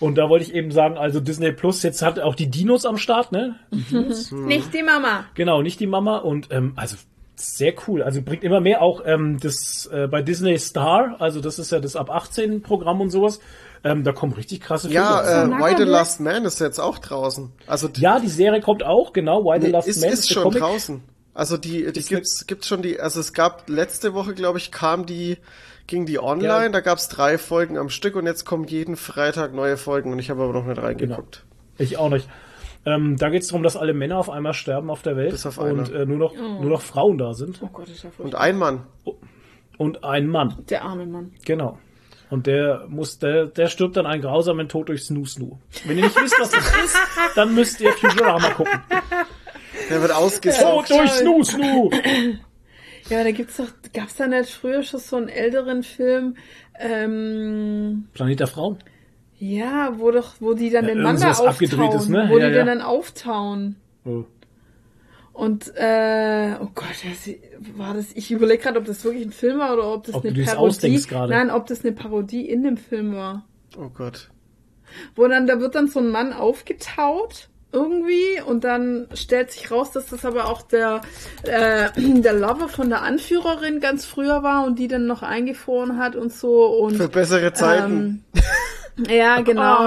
Und 0.00 0.16
da 0.16 0.28
wollte 0.30 0.46
ich 0.46 0.54
eben 0.54 0.70
sagen, 0.70 0.96
also 0.96 1.20
Disney 1.20 1.52
Plus, 1.52 1.82
jetzt 1.82 2.00
hat 2.02 2.18
auch 2.18 2.34
die 2.34 2.50
Dinos 2.50 2.86
am 2.86 2.96
Start, 2.96 3.30
ne? 3.30 3.56
Die 3.72 3.82
Dinos? 3.82 4.32
Nicht 4.32 4.72
die 4.72 4.82
Mama. 4.82 5.26
Genau, 5.34 5.60
nicht 5.60 5.80
die 5.80 5.86
Mama 5.86 6.18
und 6.18 6.48
ähm, 6.50 6.72
also 6.76 6.96
sehr 7.36 7.74
cool. 7.86 8.02
Also 8.02 8.22
bringt 8.22 8.44
immer 8.44 8.60
mehr 8.60 8.82
auch 8.82 9.02
ähm, 9.04 9.38
das 9.40 9.86
äh, 9.92 10.06
bei 10.06 10.22
Disney 10.22 10.58
Star, 10.58 11.16
also 11.18 11.40
das 11.40 11.58
ist 11.58 11.72
ja 11.72 11.80
das 11.80 11.96
ab 11.96 12.10
18 12.10 12.62
Programm 12.62 13.00
und 13.00 13.10
sowas. 13.10 13.40
Ähm, 13.82 14.02
da 14.02 14.12
kommen 14.12 14.32
richtig 14.32 14.60
krasse 14.62 14.88
Filme. 14.88 15.04
Ja, 15.04 15.44
äh, 15.44 15.48
Why 15.50 15.76
the. 15.76 15.82
Last 15.84 16.20
Man 16.20 16.44
ist 16.46 16.58
jetzt 16.60 16.78
auch 16.78 16.98
draußen. 16.98 17.52
Also 17.66 17.88
die, 17.88 18.00
ja, 18.00 18.18
die 18.18 18.28
Serie 18.28 18.60
kommt 18.62 18.82
auch, 18.82 19.12
genau. 19.12 19.44
Why 19.44 19.60
the 19.60 19.66
nee, 19.66 19.72
Last 19.72 19.88
ist, 19.88 20.00
Man 20.00 20.10
ist 20.10 20.30
der 20.30 20.34
schon 20.34 20.42
Comic. 20.44 20.60
draußen. 20.60 21.02
Also 21.34 21.56
die, 21.56 21.90
die 21.92 22.00
Ist 22.00 22.08
gibt's, 22.08 22.46
gibt's 22.46 22.68
schon 22.68 22.80
die, 22.80 23.00
also 23.00 23.18
es 23.20 23.32
gab 23.32 23.68
letzte 23.68 24.14
Woche, 24.14 24.34
glaube 24.34 24.58
ich, 24.58 24.70
kam 24.70 25.04
die, 25.04 25.36
ging 25.88 26.06
die 26.06 26.20
online, 26.20 26.66
Ja. 26.66 26.68
da 26.68 26.80
gab's 26.80 27.08
drei 27.08 27.38
Folgen 27.38 27.76
am 27.76 27.90
Stück 27.90 28.14
und 28.14 28.24
jetzt 28.24 28.44
kommen 28.44 28.64
jeden 28.68 28.96
Freitag 28.96 29.52
neue 29.52 29.76
Folgen 29.76 30.12
und 30.12 30.18
ich 30.20 30.30
habe 30.30 30.44
aber 30.44 30.52
noch 30.52 30.64
nicht 30.64 30.80
reingeguckt. 30.80 31.44
Ich 31.76 31.98
auch 31.98 32.08
nicht. 32.08 32.28
Ähm, 32.86 33.16
da 33.16 33.30
geht 33.30 33.42
es 33.42 33.48
darum, 33.48 33.62
dass 33.62 33.76
alle 33.76 33.94
Männer 33.94 34.18
auf 34.18 34.28
einmal 34.28 34.52
sterben 34.52 34.90
auf 34.90 35.02
der 35.02 35.16
Welt 35.16 35.30
Bis 35.30 35.46
auf 35.46 35.56
und 35.58 35.66
einer. 35.90 36.00
äh, 36.00 36.06
nur 36.06 36.18
noch 36.18 36.34
nur 36.34 36.70
noch 36.70 36.82
Frauen 36.82 37.16
da 37.18 37.32
sind 37.32 37.60
Oh 37.62 37.68
Gott, 37.72 37.88
ist 37.88 38.02
ja 38.04 38.10
Und 38.10 38.14
furchtbar. 38.16 38.40
ein 38.42 38.56
Mann. 38.58 38.86
und 39.78 40.04
ein 40.04 40.26
Mann. 40.26 40.56
Der 40.68 40.84
arme 40.84 41.06
Mann. 41.06 41.32
Genau. 41.46 41.78
Und 42.30 42.46
der 42.46 42.86
muss, 42.88 43.18
der, 43.18 43.46
der 43.46 43.68
stirbt 43.68 43.96
dann 43.96 44.06
einen 44.06 44.20
grausamen 44.22 44.68
Tod 44.68 44.88
durch 44.88 45.04
Snoo 45.04 45.24
Snoo. 45.24 45.58
Wenn 45.86 45.98
ihr 45.98 46.04
nicht 46.04 46.20
wisst, 46.20 46.34
was 46.40 46.50
das 46.50 46.66
ist, 46.84 46.96
dann 47.36 47.54
müsst 47.54 47.80
ihr 47.80 47.92
Futurama 47.92 48.50
gucken. 48.50 48.80
Der 49.90 50.00
wird 50.00 50.10
Tod 50.10 50.20
ausgesaugt. 50.20 50.90
durch 50.90 51.10
Snoo 51.10 51.42
Snoo! 51.44 51.90
Ja, 53.10 53.22
da 53.22 53.30
gibt's 53.32 53.58
doch, 53.58 53.68
gab's 53.92 54.16
da 54.16 54.26
nicht 54.26 54.50
früher 54.50 54.82
schon 54.82 54.98
so 55.00 55.16
einen 55.16 55.28
älteren 55.28 55.82
Film, 55.82 56.36
ähm, 56.80 58.08
Planet 58.14 58.40
der 58.40 58.46
Frauen. 58.46 58.78
Ja, 59.38 59.94
wo 59.98 60.10
doch, 60.10 60.34
wo 60.40 60.54
die 60.54 60.70
dann 60.70 60.86
Ja, 60.86 60.94
den 60.94 61.02
Mann 61.02 61.18
da 61.20 61.30
auftauen, 61.30 61.48
abgedrehtes, 61.48 62.08
ne? 62.08 62.26
wo 62.30 62.38
Ja, 62.38 62.48
die 62.50 62.56
ja. 62.56 62.64
dann 62.64 62.80
auftauen. 62.82 63.76
Oh. 64.04 64.24
Und, 65.32 65.72
äh, 65.76 66.54
oh 66.60 66.68
Gott, 66.74 66.86
das, 67.04 67.28
war 67.76 67.94
das, 67.94 68.12
ich 68.14 68.30
überlege 68.30 68.62
gerade, 68.62 68.78
ob 68.78 68.84
das 68.84 69.02
wirklich 69.04 69.26
ein 69.26 69.32
Film 69.32 69.58
war 69.58 69.72
oder 69.74 69.92
ob 69.92 70.04
das 70.04 70.14
Ob 70.14 70.22
eine 70.24 70.32
du 70.32 70.38
dir 70.40 70.44
das 70.46 70.54
Parodie, 70.54 71.06
nein, 71.10 71.50
ob 71.50 71.66
das 71.66 71.84
eine 71.84 71.92
Parodie 71.92 72.48
in 72.48 72.62
dem 72.62 72.76
Film 72.76 73.14
war. 73.16 73.44
Oh 73.76 73.88
Gott. 73.92 74.30
Wo 75.16 75.26
dann, 75.26 75.48
da 75.48 75.58
wird 75.58 75.74
dann 75.74 75.88
so 75.88 75.98
ein 75.98 76.08
Mann 76.10 76.32
aufgetaut 76.32 77.48
irgendwie 77.72 78.40
und 78.46 78.62
dann 78.62 79.08
stellt 79.14 79.50
sich 79.50 79.72
raus, 79.72 79.90
dass 79.90 80.06
das 80.06 80.24
aber 80.24 80.46
auch 80.48 80.62
der, 80.62 81.00
äh, 81.42 81.88
der 81.96 82.32
Lover 82.34 82.68
von 82.68 82.88
der 82.88 83.02
Anführerin 83.02 83.80
ganz 83.80 84.04
früher 84.04 84.44
war 84.44 84.64
und 84.64 84.78
die 84.78 84.86
dann 84.86 85.06
noch 85.06 85.24
eingefroren 85.24 85.98
hat 85.98 86.14
und 86.14 86.32
so 86.32 86.66
und 86.66 86.94
Für 86.96 87.08
bessere 87.08 87.52
Zeiten. 87.52 88.24
ähm, 88.36 88.42
ja, 89.08 89.40
genau. 89.40 89.82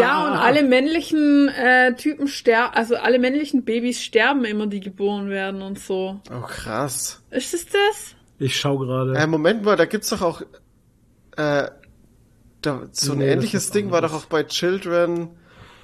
Ja, 0.00 0.26
und 0.26 0.32
alle 0.38 0.62
männlichen 0.62 1.48
äh, 1.48 1.94
Typen 1.94 2.28
sterben, 2.28 2.74
also 2.74 2.96
alle 2.96 3.18
männlichen 3.18 3.64
Babys 3.64 4.02
sterben 4.02 4.44
immer, 4.44 4.66
die 4.66 4.80
geboren 4.80 5.28
werden 5.30 5.62
und 5.62 5.78
so. 5.78 6.20
Oh 6.30 6.40
krass. 6.46 7.22
Ist 7.30 7.54
es 7.54 7.66
das? 7.66 8.14
Ich 8.38 8.58
schau 8.58 8.78
gerade. 8.78 9.14
Äh, 9.16 9.26
Moment 9.26 9.62
mal, 9.64 9.76
da 9.76 9.84
gibt's 9.84 10.10
doch 10.10 10.22
auch 10.22 10.42
äh, 11.36 11.68
da, 12.62 12.82
so 12.92 13.12
ein 13.12 13.18
Nee, 13.18 13.30
ähnliches 13.32 13.70
Ding 13.70 13.90
war 13.90 13.98
anderes. 13.98 14.12
doch 14.12 14.24
auch 14.24 14.28
bei 14.28 14.42
Children 14.44 15.30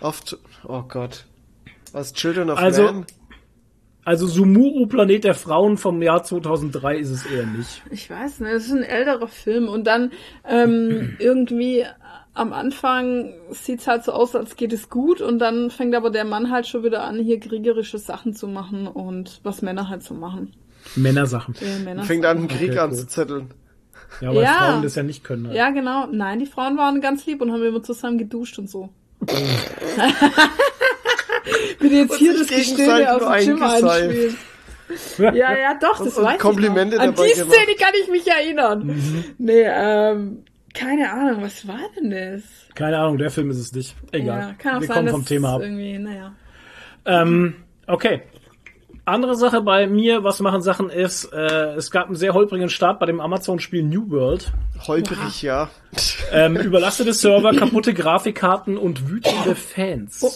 of 0.01 0.21
T- 0.23 0.37
Oh 0.65 0.83
Gott. 0.83 1.25
Was 1.93 2.13
Children 2.13 2.51
of 2.51 2.59
Also- 2.59 2.83
Man? 2.85 3.07
Also 4.05 4.27
Sumuru, 4.27 4.87
Planet 4.87 5.23
der 5.25 5.35
Frauen 5.35 5.77
vom 5.77 6.01
Jahr 6.01 6.25
2003 6.25 6.97
ist 6.97 7.11
es 7.11 7.27
eher 7.27 7.45
nicht. 7.45 7.83
Ich 7.91 8.09
weiß 8.09 8.41
nicht, 8.41 8.55
das 8.55 8.65
ist 8.65 8.73
ein 8.73 8.83
älterer 8.83 9.29
Film 9.29 9.69
und 9.69 9.87
dann 9.87 10.13
ähm, 10.49 11.17
irgendwie 11.19 11.85
am 12.39 12.53
Anfang 12.53 13.33
sieht's 13.51 13.87
halt 13.87 14.05
so 14.05 14.13
aus, 14.13 14.35
als 14.35 14.57
geht 14.57 14.73
es 14.73 14.89
gut 14.89 15.21
und 15.21 15.39
dann 15.39 15.71
fängt 15.71 15.95
aber 15.95 16.11
der 16.11 16.25
Mann 16.25 16.51
halt 16.51 16.67
schon 16.67 16.85
wieder 16.85 17.03
an, 17.05 17.19
hier 17.19 17.41
kriegerische 17.41 17.99
Sachen 17.99 18.35
zu 18.35 18.47
machen 18.49 18.87
und 18.87 19.41
was 19.43 19.61
Männer 19.63 19.89
halt 19.89 20.03
so 20.03 20.15
machen. 20.15 20.55
Männersachen. 20.97 21.55
Ja, 21.61 21.79
Männer 21.85 22.05
Fängt 22.05 22.25
an, 22.25 22.39
einen 22.39 22.49
Krieg 22.49 22.71
Okay, 22.71 22.79
cool. 22.79 22.79
anzuzetteln. 22.85 23.51
Ja, 24.21 24.35
weil 24.35 24.43
Ja. 24.43 24.53
Frauen 24.55 24.83
das 24.83 24.95
ja 24.95 25.03
nicht 25.03 25.23
können. 25.25 25.49
Halt. 25.49 25.57
Ja, 25.57 25.71
genau. 25.71 26.07
Nein, 26.11 26.39
die 26.39 26.47
Frauen 26.47 26.77
waren 26.79 27.01
ganz 27.01 27.27
lieb 27.27 27.43
und 27.43 27.53
haben 27.53 27.63
immer 27.63 27.83
zusammen 27.83 28.17
geduscht 28.19 28.59
und 28.59 28.71
so. 28.71 28.89
Bin 31.81 31.93
jetzt 31.93 32.15
hier 32.17 32.37
sich 32.37 32.49
das 32.49 32.57
Gestöhne 32.77 33.15
aus 33.15 33.45
dem 33.45 33.57
Gym 33.57 33.63
einspielen. 33.63 34.37
Ja, 35.19 35.33
ja, 35.57 35.75
doch, 35.81 35.99
das 35.99 36.15
Und- 36.17 36.19
und 36.19 36.25
weiß 36.25 36.39
Komplimente 36.41 36.97
ich 36.97 37.01
noch. 37.03 37.09
An 37.09 37.15
dabei 37.15 37.29
die 37.29 37.39
gemacht. 37.41 37.55
Szene 37.57 37.77
kann 37.79 37.93
ich 38.03 38.09
mich 38.11 38.27
erinnern. 38.27 39.25
Nee, 39.39 39.65
ähm, 39.67 40.45
keine 40.79 41.13
Ahnung, 41.13 41.43
was 41.43 41.67
war 41.67 41.81
denn 41.97 42.11
das? 42.11 42.43
Keine 42.75 42.99
Ahnung, 42.99 43.19
der 43.19 43.31
Film 43.31 43.51
ist 43.51 43.59
es 43.59 43.73
nicht. 43.73 43.97
Egal. 44.13 44.41
Ja, 44.41 44.53
kann 44.55 44.77
auch 44.77 44.81
Wir 44.81 44.87
sein, 44.87 44.95
kommen 44.97 45.07
dass 45.07 45.15
vom 45.15 45.25
Thema 45.25 45.55
ab. 45.55 45.61
irgendwie, 45.63 45.99
naja. 45.99 46.35
Ähm, 47.05 47.55
okay. 47.87 48.23
Andere 49.05 49.37
Sache 49.37 49.63
bei 49.63 49.87
mir, 49.87 50.23
was 50.23 50.39
machen 50.41 50.61
Sachen 50.61 50.91
ist, 50.91 51.33
äh, 51.33 51.75
es 51.77 51.91
gab 51.91 52.09
einen 52.09 52.17
sehr 52.17 52.35
holprigen 52.35 52.69
Start 52.69 53.01
bei 53.01 53.07
dem 53.07 53.21
Amazon-Spiel 53.21 53.83
New 53.83 54.11
World. 54.11 54.53
Holperig, 54.87 55.41
ja. 55.41 55.71
Ähm, 56.31 56.57
überlastete 56.57 57.15
Server, 57.15 57.53
kaputte 57.55 57.95
Grafikkarten 57.95 58.77
und 58.77 59.09
wütende 59.09 59.55
Fans. 59.55 60.19
Oh, 60.21 60.31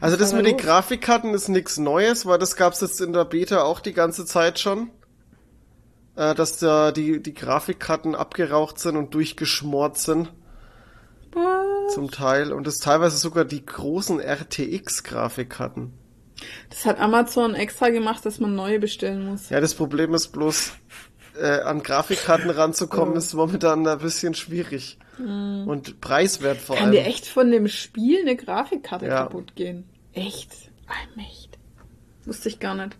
Also 0.00 0.18
das 0.18 0.34
mit 0.34 0.44
den? 0.44 0.58
Grafikkarten 0.58 1.32
ist 1.32 1.48
nichts 1.48 1.78
Neues, 1.78 2.26
weil 2.26 2.38
das 2.38 2.54
gab's 2.54 2.82
jetzt 2.82 3.00
in 3.00 3.14
der 3.14 3.24
Beta 3.24 3.62
auch 3.62 3.80
die 3.80 3.94
ganze 3.94 4.26
Zeit 4.26 4.58
schon. 4.58 4.90
Äh, 6.18 6.34
dass 6.34 6.58
da 6.58 6.90
die, 6.90 7.22
die 7.22 7.32
Grafikkarten 7.32 8.16
abgeraucht 8.16 8.80
sind 8.80 8.96
und 8.96 9.14
durchgeschmort 9.14 9.98
sind. 9.98 10.32
Was? 11.32 11.94
Zum 11.94 12.10
Teil. 12.10 12.52
Und 12.52 12.66
das 12.66 12.78
teilweise 12.78 13.16
sogar 13.16 13.44
die 13.44 13.64
großen 13.64 14.18
RTX-Grafikkarten. 14.20 15.92
Das 16.70 16.84
hat 16.86 16.98
Amazon 16.98 17.54
extra 17.54 17.90
gemacht, 17.90 18.26
dass 18.26 18.40
man 18.40 18.56
neue 18.56 18.80
bestellen 18.80 19.26
muss. 19.26 19.48
Ja, 19.48 19.60
das 19.60 19.74
Problem 19.74 20.12
ist 20.12 20.32
bloß, 20.32 20.72
äh, 21.40 21.60
an 21.60 21.84
Grafikkarten 21.84 22.50
ranzukommen, 22.50 23.14
ist 23.16 23.32
momentan 23.34 23.86
ein 23.86 23.98
bisschen 23.98 24.34
schwierig. 24.34 24.98
Und 25.18 26.00
preiswert 26.00 26.58
vor. 26.58 26.74
Kann 26.76 26.86
allem. 26.86 26.92
dir 26.94 27.06
echt 27.06 27.26
von 27.26 27.50
dem 27.52 27.68
Spiel 27.68 28.20
eine 28.22 28.34
Grafikkarte 28.36 29.06
Ja. 29.06 29.22
kaputt 29.24 29.54
gehen? 29.54 29.84
Echt? 30.12 30.50
Allmächt. 30.86 31.58
Wusste 32.24 32.48
ich 32.48 32.58
gar 32.58 32.74
nicht. 32.74 32.96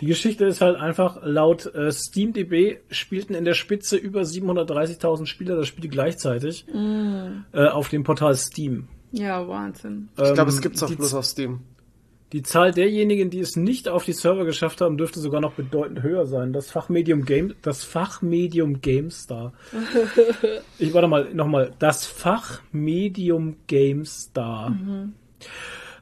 Die 0.00 0.06
Geschichte 0.06 0.44
ist 0.44 0.60
halt 0.60 0.76
einfach, 0.76 1.20
laut 1.22 1.66
äh, 1.74 1.92
SteamDB 1.92 2.78
spielten 2.90 3.34
in 3.34 3.44
der 3.44 3.54
Spitze 3.54 3.96
über 3.96 4.22
730.000 4.22 5.26
Spieler 5.26 5.56
das 5.56 5.68
Spiel 5.68 5.88
gleichzeitig 5.88 6.66
äh, 6.72 7.66
auf 7.66 7.88
dem 7.88 8.04
Portal 8.04 8.34
Steam. 8.36 8.88
Ja, 9.12 9.46
Wahnsinn. 9.48 10.08
Ich 10.16 10.34
glaube, 10.34 10.50
es 10.50 10.56
Ähm, 10.56 10.62
gibt's 10.62 10.82
auch 10.82 10.94
bloß 10.94 11.14
auf 11.14 11.24
Steam. 11.24 11.60
Die 12.32 12.42
Zahl 12.42 12.72
derjenigen, 12.72 13.30
die 13.30 13.40
es 13.40 13.56
nicht 13.56 13.88
auf 13.88 14.04
die 14.04 14.12
Server 14.12 14.44
geschafft 14.44 14.82
haben, 14.82 14.98
dürfte 14.98 15.18
sogar 15.18 15.40
noch 15.40 15.54
bedeutend 15.54 16.02
höher 16.02 16.26
sein. 16.26 16.52
Das 16.52 16.70
Fachmedium 16.70 17.24
Game, 17.24 17.54
das 17.62 17.84
Fachmedium 17.84 18.82
GameStar. 18.82 19.54
ich 20.78 20.92
warte 20.92 21.08
mal, 21.08 21.32
nochmal. 21.32 21.72
Das 21.78 22.04
Fachmedium 22.04 23.56
GameStar 23.66 24.76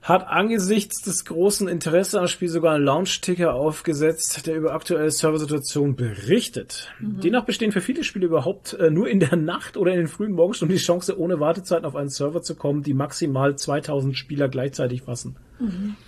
hat 0.07 0.29
angesichts 0.29 1.03
des 1.03 1.25
großen 1.25 1.67
Interesse 1.67 2.21
am 2.21 2.29
Spiel 2.29 2.49
sogar 2.49 2.77
einen 2.77 2.85
Launch-Ticker 2.85 3.55
aufgesetzt, 3.55 4.47
der 4.47 4.55
über 4.55 4.73
aktuelle 4.73 5.11
Serversituation 5.11 5.97
berichtet. 5.97 6.93
Demnach 7.01 7.45
bestehen 7.45 7.73
für 7.73 7.81
viele 7.81 8.05
Spiele 8.05 8.27
überhaupt 8.27 8.75
äh, 8.75 8.89
nur 8.89 9.09
in 9.09 9.19
der 9.19 9.35
Nacht 9.37 9.77
oder 9.77 9.91
in 9.91 9.99
den 9.99 10.07
frühen 10.07 10.31
Morgenstunden 10.33 10.77
die 10.77 10.83
Chance, 10.83 11.19
ohne 11.19 11.41
Wartezeiten 11.41 11.85
auf 11.85 11.97
einen 11.97 12.09
Server 12.09 12.41
zu 12.41 12.55
kommen, 12.55 12.85
die 12.85 12.95
maximal 12.95 13.57
2000 13.57 14.17
Spieler 14.17 14.49
gleichzeitig 14.49 15.03
fassen. 15.03 15.37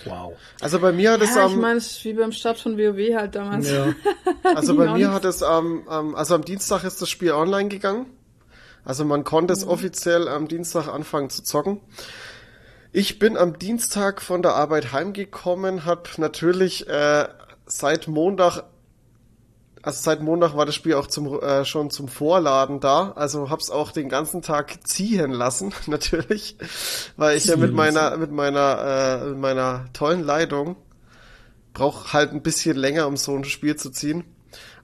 Wow. 0.05 0.35
Also 0.61 0.79
bei 0.79 0.93
mir 0.93 1.13
hat 1.13 1.23
es 1.23 1.35
Ja, 1.35 1.47
ich 1.47 1.55
am, 1.55 1.61
meine, 1.61 1.79
es 1.79 1.91
ist 1.93 2.05
wie 2.05 2.13
beim 2.13 2.31
Start 2.31 2.61
von 2.61 2.79
WoW 2.79 3.17
halt 3.17 3.35
damals. 3.35 3.69
Ja. 3.69 3.95
also 4.55 4.77
bei 4.77 4.93
mir 4.93 5.13
hat 5.13 5.25
es 5.25 5.43
am, 5.43 5.89
am, 5.89 6.15
also 6.15 6.37
am 6.37 6.45
Dienstag 6.45 6.85
ist 6.85 7.03
das 7.03 7.09
Spiel 7.09 7.33
online 7.33 7.69
gegangen. 7.69 8.07
Also 8.85 9.05
man 9.05 9.25
konnte 9.25 9.55
Mhm. 9.55 9.59
es 9.59 9.67
offiziell 9.67 10.29
am 10.29 10.47
Dienstag 10.47 10.87
anfangen 10.87 11.31
zu 11.31 11.43
zocken. 11.43 11.81
Ich 12.99 13.21
bin 13.21 13.37
am 13.37 13.61
Dienstag 13.61 14.21
von 14.21 14.43
der 14.43 14.55
Arbeit 14.55 14.91
heimgekommen, 14.91 15.85
hab 15.85 16.19
natürlich 16.19 16.89
äh, 16.89 17.29
seit 17.65 18.09
Montag, 18.09 18.65
also 19.83 20.03
seit 20.03 20.21
Montag 20.21 20.57
war 20.57 20.67
das 20.67 20.75
Spiel 20.75 20.95
auch 20.95 21.07
zum 21.07 21.41
äh, 21.41 21.65
schon 21.65 21.91
zum 21.91 22.09
Vorladen 22.09 22.81
da, 22.81 23.13
also 23.13 23.51
hab's 23.51 23.71
auch 23.71 23.93
den 23.93 24.09
ganzen 24.09 24.43
Tag 24.43 24.85
ziehen 24.85 25.31
lassen, 25.31 25.73
natürlich, 25.87 26.57
weil 27.17 27.37
ich 27.37 27.45
ja 27.45 27.55
mit 27.55 27.69
Ziehen 27.69 27.77
meiner 27.77 28.17
mit 28.17 28.33
meiner 28.33 29.21
äh, 29.23 29.27
mit 29.29 29.39
meiner 29.39 29.85
tollen 29.93 30.25
Leitung 30.25 30.75
brauch 31.75 32.13
halt 32.13 32.33
ein 32.33 32.43
bisschen 32.43 32.77
länger, 32.77 33.07
um 33.07 33.17
so 33.17 33.33
ein 33.33 33.45
Spiel 33.45 33.77
zu 33.77 33.91
ziehen. 33.91 34.25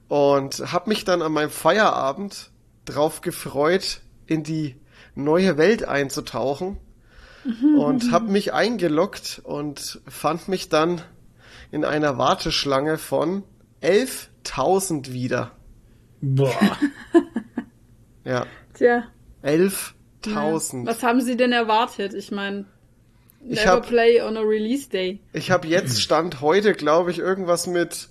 Und 0.07 0.71
hab 0.71 0.87
mich 0.87 1.03
dann 1.03 1.21
an 1.21 1.33
meinem 1.33 1.49
Feierabend 1.49 2.51
drauf 2.85 3.19
gefreut, 3.19 3.99
in 4.25 4.43
die 4.43 4.79
neue 5.15 5.57
Welt 5.57 5.85
einzutauchen 5.85 6.77
und 7.77 8.11
hab 8.11 8.27
mich 8.27 8.53
eingeloggt 8.53 9.41
und 9.43 10.01
fand 10.07 10.47
mich 10.47 10.69
dann 10.69 11.01
in 11.71 11.83
einer 11.85 12.17
Warteschlange 12.17 12.97
von 12.97 13.43
11.000 13.81 15.11
wieder. 15.11 15.51
Boah. 16.21 16.51
Ja, 18.23 18.47
Tja. 18.73 19.03
11.000. 19.43 20.87
Was 20.87 21.03
haben 21.03 21.21
Sie 21.21 21.37
denn 21.37 21.51
erwartet? 21.51 22.15
Ich 22.15 22.31
meine, 22.31 22.65
Ich 23.47 23.59
never 23.59 23.73
hab- 23.73 23.87
play 23.87 24.19
on 24.23 24.35
a 24.35 24.41
release 24.41 24.89
day. 24.89 25.19
Ich 25.31 25.51
habe 25.51 25.67
jetzt 25.67 26.01
Stand 26.01 26.41
heute, 26.41 26.73
glaube 26.73 27.11
ich, 27.11 27.19
irgendwas 27.19 27.67
mit 27.67 28.09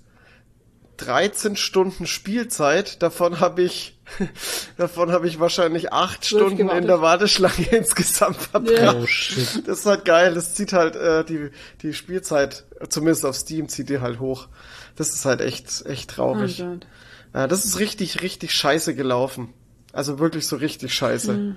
13 0.99 1.57
Stunden 1.57 2.07
Spielzeit. 2.07 3.03
Davon 3.03 3.41
habe 3.41 3.63
ich, 3.63 3.94
davon 4.77 5.11
habe 5.13 5.27
ich 5.27 5.41
wahrscheinlich 5.41 5.93
acht 5.93 6.25
Zwölf 6.25 6.43
Stunden 6.47 6.61
in 6.61 6.67
gewartet. 6.67 6.89
der 6.89 7.01
Warteschlange 7.01 7.67
insgesamt 7.71 8.37
verbracht. 8.37 8.97
Oh 9.03 9.07
shit. 9.07 9.67
Das 9.67 9.81
ist 9.81 9.87
halt 9.87 10.05
geil. 10.05 10.35
Das 10.35 10.55
zieht 10.55 10.73
halt 10.73 10.97
äh, 10.97 11.25
die 11.25 11.51
die 11.83 11.95
Spielzeit, 11.95 12.65
zumindest 12.89 13.25
auf 13.25 13.37
Steam, 13.37 13.69
zieht 13.69 13.89
die 13.89 14.01
halt 14.01 14.21
hoch. 14.21 14.49
Das 14.97 15.15
ist 15.15 15.25
halt 15.25 15.41
echt 15.41 15.85
echt 15.87 16.13
Oh 16.13 16.15
traurig. 16.17 16.59
Gott. 16.59 16.87
äh, 17.33 17.49
das 17.49 17.65
ist 17.65 17.79
richtig 17.79 18.23
richtig 18.23 18.53
scheiße 18.53 18.95
gelaufen. 18.95 19.53
Also 19.93 20.19
wirklich 20.19 20.47
so 20.47 20.57
richtig 20.57 20.93
scheiße. 20.95 21.57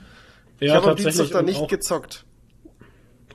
Ich 0.59 0.67
Ja, 0.69 0.75
habe 0.75 0.91
am 0.91 0.95
Dienstag 0.95 1.29
tatsächlich. 1.29 1.31
da 1.33 1.41
nicht 1.41 1.59
auch, 1.59 1.67
gezockt. 1.67 2.23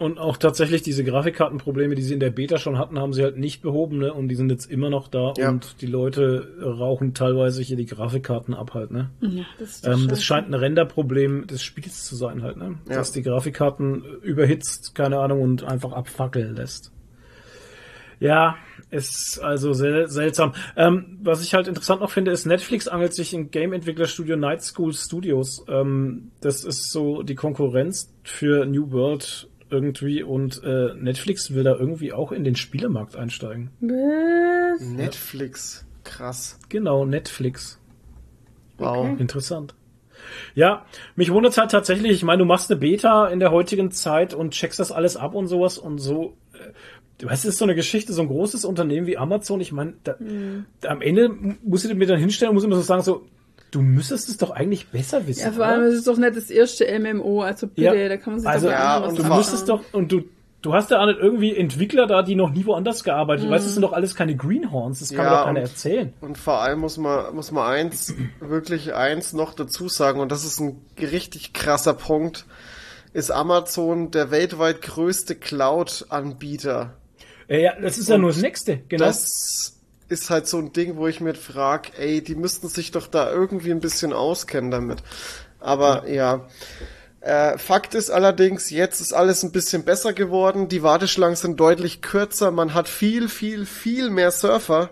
Und 0.03 0.19
auch 0.19 0.37
tatsächlich 0.37 0.83
diese 0.83 1.05
Grafikkartenprobleme, 1.05 1.95
die 1.95 2.03
sie 2.03 2.13
in 2.15 2.21
der 2.21 2.31
Beta 2.31 2.59
schon 2.59 2.77
hatten, 2.79 2.99
haben 2.99 3.13
sie 3.13 3.23
halt 3.23 3.39
nicht 3.39 3.63
behoben, 3.63 3.99
ne? 3.99 4.13
Und 4.13 4.29
die 4.29 4.35
sind 4.35 4.51
jetzt 4.51 4.71
immer 4.71 4.91
noch 4.91 5.09
da 5.09 5.33
Ja. 5.39 5.49
und 5.49 5.81
die 5.81 5.87
Leute 5.87 6.49
rauchen 6.63 7.15
teilweise 7.15 7.63
hier 7.63 7.77
die 7.77 7.87
Grafikkarten 7.87 8.53
ab 8.55 8.75
halt, 8.75 8.91
ne? 8.91 9.11
Ja, 9.21 9.45
das 9.59 9.83
Ähm, 9.85 10.09
das 10.09 10.23
scheint 10.23 10.49
ein 10.49 10.55
Renderproblem 10.55 11.47
des 11.47 11.63
Spiels 11.63 12.05
zu 12.05 12.17
sein 12.17 12.43
halt, 12.43 12.57
ne? 12.59 12.79
Ja. 12.89 12.97
Dass 12.97 13.13
die 13.13 13.23
Grafikkarten 13.23 14.05
überhitzt, 14.23 14.95
keine 14.95 15.19
Ahnung, 15.21 15.41
und 15.41 15.65
einfach 15.65 15.93
abfackeln 15.93 16.55
lässt. 16.57 16.93
Ja, 18.21 18.55
ist 18.91 19.41
also 19.41 19.73
sel 19.73 20.09
seltsam. 20.09 20.53
Ähm, 20.77 21.19
was 21.23 21.43
ich 21.43 21.55
halt 21.55 21.67
interessant 21.67 22.03
noch 22.03 22.11
finde, 22.11 22.31
ist, 22.31 22.47
Netflix 22.47 22.87
angelt 22.87 23.15
sich 23.15 23.35
im 23.35 23.51
Game-Entwicklerstudio 23.51 24.37
Night 24.37 24.63
School 24.63 24.93
Studios. 24.93 25.65
Ähm, 25.67 26.31
das 26.41 26.63
ist 26.63 26.93
so 26.93 27.23
die 27.23 27.35
Konkurrenz 27.35 28.13
für 28.23 28.65
New 28.65 28.93
World 28.93 29.49
irgendwie 29.73 30.23
und 30.23 30.63
äh, 30.63 30.95
Netflix 30.95 31.55
will 31.55 31.65
da 31.65 31.75
irgendwie 31.75 32.13
auch 32.13 32.31
in 32.31 32.45
den 32.45 32.55
Spielemarkt 32.55 33.17
einsteigen. 33.17 33.71
Was? 33.81 34.81
Netflix, 34.83 35.85
krass. 36.05 36.59
Genau, 36.69 37.05
Netflix. 37.05 37.81
Wow. 38.79 39.19
Interessant. 39.19 39.75
Ja, 40.55 40.87
mich 41.17 41.33
wundert 41.33 41.57
halt 41.59 41.71
tatsächlich, 41.71 42.13
ich 42.13 42.23
meine, 42.23 42.39
du 42.39 42.45
machst 42.45 42.71
eine 42.71 42.79
Beta 42.79 43.27
in 43.29 43.41
der 43.41 43.51
heutigen 43.51 43.91
Zeit 43.91 44.35
und 44.35 44.53
checkst 44.53 44.79
das 44.79 44.93
alles 44.93 45.17
ab 45.17 45.35
und 45.35 45.49
sowas 45.49 45.79
und 45.79 45.99
so. 45.99 46.37
äh, 46.53 46.73
Du 47.19 47.29
weißt, 47.29 47.45
es 47.45 47.51
ist 47.51 47.59
so 47.59 47.65
eine 47.65 47.77
Geschichte, 47.77 48.13
so 48.13 48.23
ein 48.23 48.27
großes 48.27 48.65
Unternehmen 48.65 49.07
wie 49.07 49.17
Amazon, 49.17 49.61
ich 49.61 49.71
meine, 49.71 49.95
da, 50.03 50.17
da 50.81 50.89
am 50.89 51.03
Ende 51.03 51.29
muss 51.63 51.85
ich 51.85 51.95
mir 51.95 52.07
dann 52.07 52.19
hinstellen 52.19 52.49
und 52.51 52.55
muss 52.57 52.65
immer 52.65 52.75
so 52.75 52.83
sagen, 52.83 53.03
so, 53.03 53.27
du 53.73 53.81
müsstest 53.83 54.29
es 54.29 54.37
doch 54.37 54.51
eigentlich 54.51 54.89
besser 54.89 55.27
wissen. 55.27 55.41
Ja, 55.43 55.51
vor 55.51 55.65
allem, 55.65 55.83
es 55.85 55.95
ist 55.95 56.07
doch 56.07 56.17
nicht 56.17 56.37
das 56.37 56.51
erste 56.51 56.87
MMO, 57.01 57.43
also 57.43 57.67
bitte, 57.67 58.09
da 58.09 58.17
kann 58.19 58.35
man 58.35 58.41
sich 58.41 58.49
also, 58.49 58.67
doch 58.67 58.73
ja, 58.73 58.99
und 58.99 59.19
du 59.19 59.25
müsstest 59.25 59.69
doch, 59.69 59.81
und 59.93 60.13
du, 60.13 60.23
du 60.61 60.75
hast 60.75 60.91
ja 60.91 61.01
auch 61.03 61.07
nicht 61.07 61.19
irgendwie 61.19 61.57
Entwickler 61.57 62.07
da, 62.07 62.23
die 62.23 62.35
noch 62.37 62.51
nie 62.51 62.65
woanders 62.67 63.03
gearbeitet 63.03 63.47
haben. 63.47 63.51
Weißt 63.51 63.65
du, 63.65 63.67
das 63.69 63.75
sind 63.75 63.83
doch 63.83 63.95
alles 63.95 64.15
keine 64.15 64.37
Greenhorns, 64.37 65.01
das 65.01 65.09
kann 65.09 65.25
Ja, 65.25 65.25
mir 65.25 65.31
doch 65.37 65.45
keiner 65.47 65.61
und- 65.61 65.67
erzählen. 65.67 66.13
Und 66.21 66.39
vor 66.39 66.61
allem 66.61 66.81
muss 66.81 66.99
man, 66.99 67.35
muss 67.35 67.51
man 67.51 67.67
eins, 67.67 68.15
wirklich 68.41 68.95
eins 68.95 69.33
noch 69.33 69.55
dazu 69.55 69.89
sagen, 69.89 70.21
und 70.21 70.31
das 70.31 70.45
ist 70.45 70.61
ein 70.61 70.81
richtig 71.01 71.53
krasser 71.55 71.95
Punkt, 71.95 72.45
ist 73.15 73.31
Amazon 73.31 74.11
der 74.11 74.31
weltweit 74.31 74.83
größte 74.83 75.35
Cloud-Anbieter. 75.35 76.95
Ja, 77.49 77.57
ja, 77.57 77.73
das 77.81 77.99
ist 77.99 78.09
ja 78.09 78.19
nur 78.19 78.31
das 78.31 78.41
Nächste, 78.41 78.79
genau. 78.89 79.07
Das 79.07 79.82
ist 80.13 80.31
halt 80.31 80.47
so 80.47 80.59
ein 80.59 80.73
Ding, 80.73 80.97
wo 80.97 81.09
ich 81.09 81.21
mir 81.21 81.35
frag, 81.35 81.99
ey, 81.99 82.23
die 82.23 82.37
müssten 82.37 82.69
sich 82.69 82.93
doch 82.93 83.07
da 83.07 83.31
irgendwie 83.31 83.73
ein 83.73 83.81
bisschen 83.81 84.13
auskennen 84.13 84.71
damit. 84.71 85.03
Aber 85.59 86.09
ja. 86.09 86.47
Äh, 87.21 87.57
Fakt 87.57 87.95
ist 87.95 88.11
allerdings, 88.11 88.71
jetzt 88.71 89.01
ist 89.01 89.13
alles 89.13 89.43
ein 89.43 89.53
bisschen 89.53 89.85
besser 89.85 90.13
geworden. 90.13 90.69
Die 90.69 90.83
Warteschlangen 90.83 91.37
sind 91.37 91.59
deutlich 91.59 92.03
kürzer. 92.03 92.51
Man 92.51 92.75
hat 92.75 92.89
viel, 92.89 93.29
viel, 93.29 93.65
viel 93.67 94.11
mehr 94.11 94.33
Surfer 94.33 94.91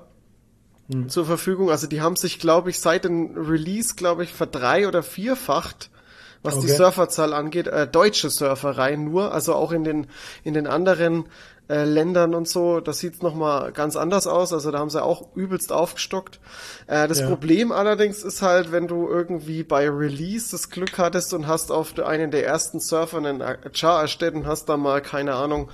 zur 1.08 1.24
Verfügung. 1.24 1.70
Also 1.70 1.86
die 1.86 2.00
haben 2.00 2.16
sich, 2.16 2.38
glaube 2.40 2.70
ich, 2.70 2.80
seit 2.80 3.04
dem 3.04 3.36
Release, 3.36 3.94
glaube 3.94 4.24
ich, 4.24 4.32
verdrei- 4.32 4.88
oder 4.88 5.02
vierfacht, 5.02 5.90
was 6.42 6.58
die 6.58 6.66
Okay. 6.66 6.76
Surferzahl 6.76 7.32
angeht. 7.32 7.68
Äh, 7.68 7.86
deutsche 7.86 8.28
Surfer 8.30 8.76
rein 8.76 9.04
nur, 9.04 9.32
also 9.32 9.54
auch 9.54 9.72
in 9.72 9.84
den 9.84 10.06
in 10.42 10.54
den 10.54 10.66
anderen 10.66 11.26
äh, 11.70 11.84
Ländern 11.84 12.34
und 12.34 12.48
so. 12.48 12.80
Das 12.80 12.98
sieht's 12.98 13.22
noch 13.22 13.34
mal 13.34 13.70
ganz 13.72 13.94
anders 13.96 14.26
aus. 14.26 14.52
Also 14.52 14.70
da 14.72 14.78
haben 14.80 14.90
sie 14.90 15.02
auch 15.02 15.28
übelst 15.36 15.70
aufgestockt. 15.72 16.40
Äh, 16.88 17.06
das 17.06 17.20
Ja. 17.20 17.28
Problem 17.28 17.70
allerdings 17.70 18.24
ist 18.24 18.42
halt, 18.42 18.72
wenn 18.72 18.88
du 18.88 19.08
irgendwie 19.08 19.62
bei 19.62 19.88
Release 19.88 20.50
das 20.50 20.70
Glück 20.70 20.98
hattest 20.98 21.32
und 21.32 21.46
hast 21.46 21.70
auf 21.70 21.96
einen 21.98 22.30
der 22.30 22.44
ersten 22.44 22.80
Surfer 22.80 23.18
einen 23.18 23.42
Char 23.72 24.02
erstellt 24.02 24.34
und 24.34 24.46
hast 24.46 24.68
da 24.68 24.76
mal 24.76 25.00
keine 25.00 25.34
Ahnung 25.34 25.70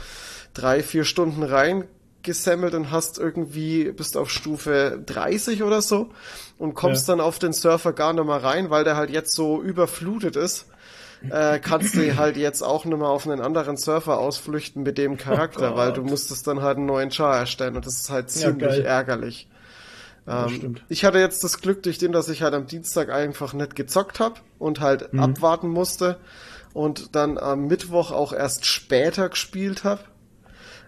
drei 0.54 0.82
vier 0.82 1.04
Stunden 1.04 1.42
rein 1.42 1.84
gesemmelt 2.22 2.74
und 2.74 2.90
hast 2.90 3.18
irgendwie, 3.18 3.92
bist 3.92 4.16
auf 4.16 4.30
Stufe 4.30 5.00
30 5.06 5.62
oder 5.62 5.80
so 5.80 6.10
und 6.58 6.74
kommst 6.74 7.06
Ja. 7.06 7.14
dann 7.14 7.20
auf 7.24 7.38
den 7.38 7.52
Surfer 7.52 7.92
gar 7.92 8.12
nicht 8.12 8.24
mehr 8.26 8.42
rein, 8.42 8.68
weil 8.68 8.82
der 8.82 8.96
halt 8.96 9.10
jetzt 9.10 9.32
so 9.32 9.62
überflutet 9.62 10.34
ist. 10.34 10.66
Äh, 11.28 11.58
kannst 11.58 11.96
du 11.96 12.16
halt 12.16 12.36
jetzt 12.36 12.62
auch 12.62 12.84
nicht 12.84 12.96
mehr 12.98 13.08
auf 13.08 13.26
einen 13.26 13.40
anderen 13.40 13.76
Surfer 13.76 14.18
ausflüchten 14.18 14.82
mit 14.82 14.96
dem 14.98 15.16
Charakter, 15.16 15.72
Oh 15.72 15.76
weil 15.76 15.92
du 15.92 16.02
musstest 16.02 16.46
dann 16.46 16.62
halt 16.62 16.76
einen 16.78 16.86
neuen 16.86 17.10
Char 17.10 17.36
erstellen 17.36 17.76
und 17.76 17.86
das 17.86 17.96
ist 17.96 18.10
halt 18.10 18.30
Ja, 18.34 18.50
ziemlich 18.50 18.58
geil. 18.58 18.84
ärgerlich. 18.84 19.48
Ähm, 20.28 20.76
ich 20.88 21.04
hatte 21.04 21.18
jetzt 21.18 21.44
das 21.44 21.60
Glück 21.60 21.82
durch 21.82 21.98
den, 21.98 22.12
dass 22.12 22.28
ich 22.28 22.42
halt 22.42 22.54
am 22.54 22.66
Dienstag 22.66 23.10
einfach 23.10 23.52
nicht 23.54 23.76
gezockt 23.76 24.20
habe 24.20 24.36
und 24.58 24.80
halt 24.80 25.10
Mhm. 25.12 25.18
abwarten 25.18 25.68
musste 25.68 26.18
und 26.74 27.14
dann 27.16 27.38
am 27.38 27.66
Mittwoch 27.66 28.10
auch 28.12 28.32
erst 28.32 28.66
später 28.66 29.28
gespielt 29.28 29.84
habe. 29.84 30.02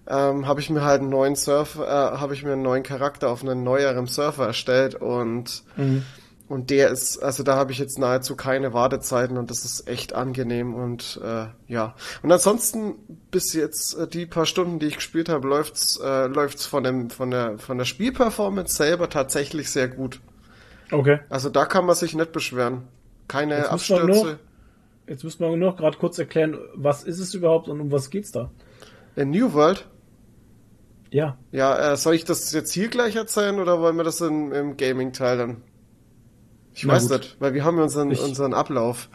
Ähm, 0.09 0.47
habe 0.47 0.61
ich 0.61 0.71
mir 0.71 0.83
halt 0.85 1.01
einen 1.03 1.11
neuen 1.11 1.37
Surfer, 1.37 1.87
äh, 2.15 2.19
habe 2.19 2.35
ich 2.35 2.43
mir 2.43 2.53
einen 2.53 2.63
neuen 2.63 2.83
Charakter 2.83 3.29
auf 3.31 3.43
einen 3.43 3.63
neueren 3.63 4.07
Surfer 4.07 4.47
erstellt 4.47 4.95
und 4.95 5.63
Mhm. 5.77 6.07
Und 6.49 6.71
der 6.71 6.89
ist, 6.89 7.19
also 7.23 7.43
da 7.43 7.57
habe 7.57 7.73
ich 7.73 7.79
jetzt 7.79 7.99
nahezu 7.99 8.35
keine 8.37 8.73
Wartezeiten 8.73 9.37
und 9.37 9.51
das 9.51 9.65
ist 9.65 9.87
echt 9.89 10.15
angenehm 10.15 10.75
und 10.75 11.21
äh, 11.23 11.47
ja. 11.67 11.95
Und 12.23 12.33
ansonsten 12.33 12.95
bis 13.31 13.53
jetzt 13.53 13.95
äh, 13.99 14.09
die 14.09 14.25
paar 14.27 14.47
Stunden, 14.47 14.79
die 14.79 14.87
ich 14.87 14.97
gespielt 14.97 15.29
habe, 15.29 15.47
läuft's 15.47 16.01
äh, 16.03 16.27
läuft's 16.27 16.65
von 16.67 16.85
dem 16.85 17.11
von 17.11 17.31
der 17.31 17.59
von 17.59 17.77
der 17.79 17.85
Spielperformance 17.85 18.75
selber 18.77 19.11
tatsächlich 19.11 19.71
sehr 19.71 19.89
gut. 19.89 20.21
Okay. 20.91 21.21
Also 21.29 21.51
da 21.51 21.67
kann 21.67 21.85
man 21.85 21.95
sich 21.95 22.15
nicht 22.15 22.33
beschweren. 22.33 22.89
Keine 23.29 23.59
Jetzt 23.59 23.71
Abstürze. 23.71 24.07
nur- 24.07 24.39
Jetzt 25.07 25.25
müssen 25.25 25.41
wir 25.41 25.49
nur 25.49 25.57
noch 25.71 25.77
gerade 25.79 25.97
kurz 25.97 26.19
erklären, 26.19 26.59
was 26.75 27.03
ist 27.03 27.19
es 27.19 27.33
überhaupt 27.33 27.69
und 27.69 27.81
um 27.81 27.91
was 27.91 28.11
geht's 28.11 28.31
da? 28.33 28.51
In 29.17 29.31
New 29.31 29.55
World. 29.55 29.87
Ja. 31.11 31.39
Ja, 31.51 31.93
äh, 31.93 31.97
soll 31.97 32.15
ich 32.15 32.25
das 32.27 32.53
jetzt 32.53 32.73
hier 32.73 32.89
gleich 32.89 33.17
erzählen 33.17 33.59
oder 33.59 33.81
wollen 33.81 33.97
wir 33.97 34.05
das 34.05 34.21
in, 34.21 34.53
im 34.53 34.77
Gaming-Teil 34.77 35.39
dann? 35.39 35.63
Ich 36.79 36.85
Na 36.85 36.93
weiß 36.95 37.09
gut. 37.09 37.19
nicht, 37.19 37.37
weil 37.41 37.55
wir 37.55 37.65
haben 37.65 37.77
ja 37.77 37.83
unseren, 37.83 38.11
Ich- 38.13 38.21
unseren 38.23 38.55
Ablauf. 38.55 39.09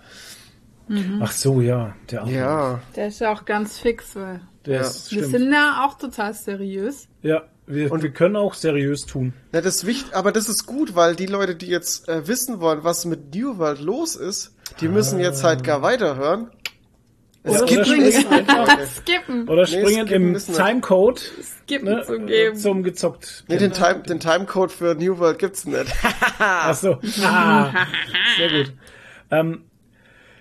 Ach 1.22 1.32
so, 1.32 1.62
ja. 1.62 1.96
Der 2.12 2.22
Ablauf. 2.24 2.36
Ja, 2.36 2.80
Der 2.96 3.08
ist 3.08 3.20
ja 3.22 3.32
auch 3.32 3.46
ganz 3.46 3.80
fix, 3.80 4.16
weil 4.18 4.42
Der 4.66 4.76
Ja. 4.76 4.82
ist, 4.82 5.12
wir 5.12 5.20
stimmt. 5.24 5.32
sind 5.44 5.54
ja 5.54 5.86
auch 5.86 5.98
total 5.98 6.34
seriös. 6.34 7.08
ja, 7.22 7.44
wir, 7.66 7.90
und 7.92 8.04
wir 8.04 8.12
können 8.12 8.36
auch 8.36 8.54
seriös 8.54 9.06
tun. 9.06 9.32
Na, 9.54 9.62
das 9.62 9.76
ist 9.78 9.86
wichtig, 9.86 10.14
aber 10.14 10.34
das 10.34 10.50
ist 10.50 10.66
gut, 10.66 10.94
weil 10.96 11.16
die 11.16 11.26
Leute, 11.28 11.56
die 11.56 11.68
jetzt 11.68 12.10
äh, 12.10 12.28
wissen 12.28 12.60
wollen, 12.60 12.84
was 12.84 13.06
mit 13.06 13.34
New 13.34 13.58
World 13.58 13.80
los 13.80 14.18
ist, 14.18 14.54
die 14.82 14.90
müssen 14.90 15.20
jetzt 15.20 15.46
halt 15.46 15.64
gar 15.64 15.82
weiterhören. 15.82 16.52
Es 17.46 17.62
Oder 17.62 17.66
gibt 17.66 17.86
springen 17.88 18.06
echt 18.06 18.32
einfach- 18.32 18.80
Skippen, 18.88 19.50
Oder 19.50 19.64
Nee, 19.64 19.68
springen 19.68 20.08
skippen 20.08 20.36
im. 20.36 20.56
Timecode 20.56 21.20
skippen 21.42 21.90
ne, 21.90 22.04
zu 22.04 22.20
geben. 22.22 22.56
zum 22.56 22.84
gezockt. 22.84 23.44
Nee, 23.48 23.58
den, 23.58 23.74
Time, 23.74 24.00
den 24.04 24.20
Timecode 24.20 24.72
für 24.72 24.96
New 24.96 25.18
World 25.20 25.40
gibt's 25.40 25.66
nicht. 25.66 25.92
Ach 26.40 26.74
so. 26.74 27.00
Ah, 27.22 27.70
sehr 28.38 28.50
gut. 28.50 28.74
Ähm, 29.32 29.64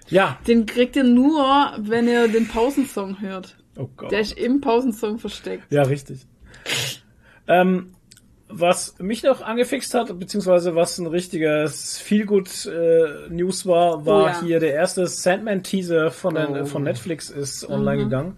ja. 0.09 0.39
Den 0.47 0.67
kriegt 0.67 0.95
ihr 0.95 1.05
nur, 1.05 1.73
wenn 1.79 2.07
ihr 2.07 2.29
den 2.29 2.47
Pausensong 2.47 3.21
hört. 3.21 3.57
Oh 3.77 3.89
Gott. 3.97 4.13
Der 4.13 4.21
ist 4.21 4.39
im 4.39 4.61
Pausensong 4.61 5.19
versteckt. 5.19 5.65
Ja, 5.73 5.83
richtig. 5.83 6.27
ähm, 7.49 7.95
was 8.55 8.95
mich 8.99 9.23
noch 9.23 9.41
angefixt 9.43 9.95
hat, 9.95 10.19
beziehungsweise 10.19 10.75
was 10.75 10.99
ein 10.99 11.07
richtiges 11.07 11.99
Feelgood 11.99 12.67
äh, 12.67 13.29
News 13.31 13.67
war, 13.67 14.05
war 14.07 14.23
Oh 14.23 14.27
ja. 14.27 14.41
hier 14.43 14.61
der 14.61 14.75
erste 14.75 15.07
Sandman-Teaser 15.07 16.11
von, 16.11 16.35
den, 16.35 16.57
Oh. 16.63 16.65
von 16.67 16.83
Netflix 16.83 17.31
ist 17.31 17.69
Mhm. 17.69 17.75
online 17.75 18.05
gegangen. 18.05 18.37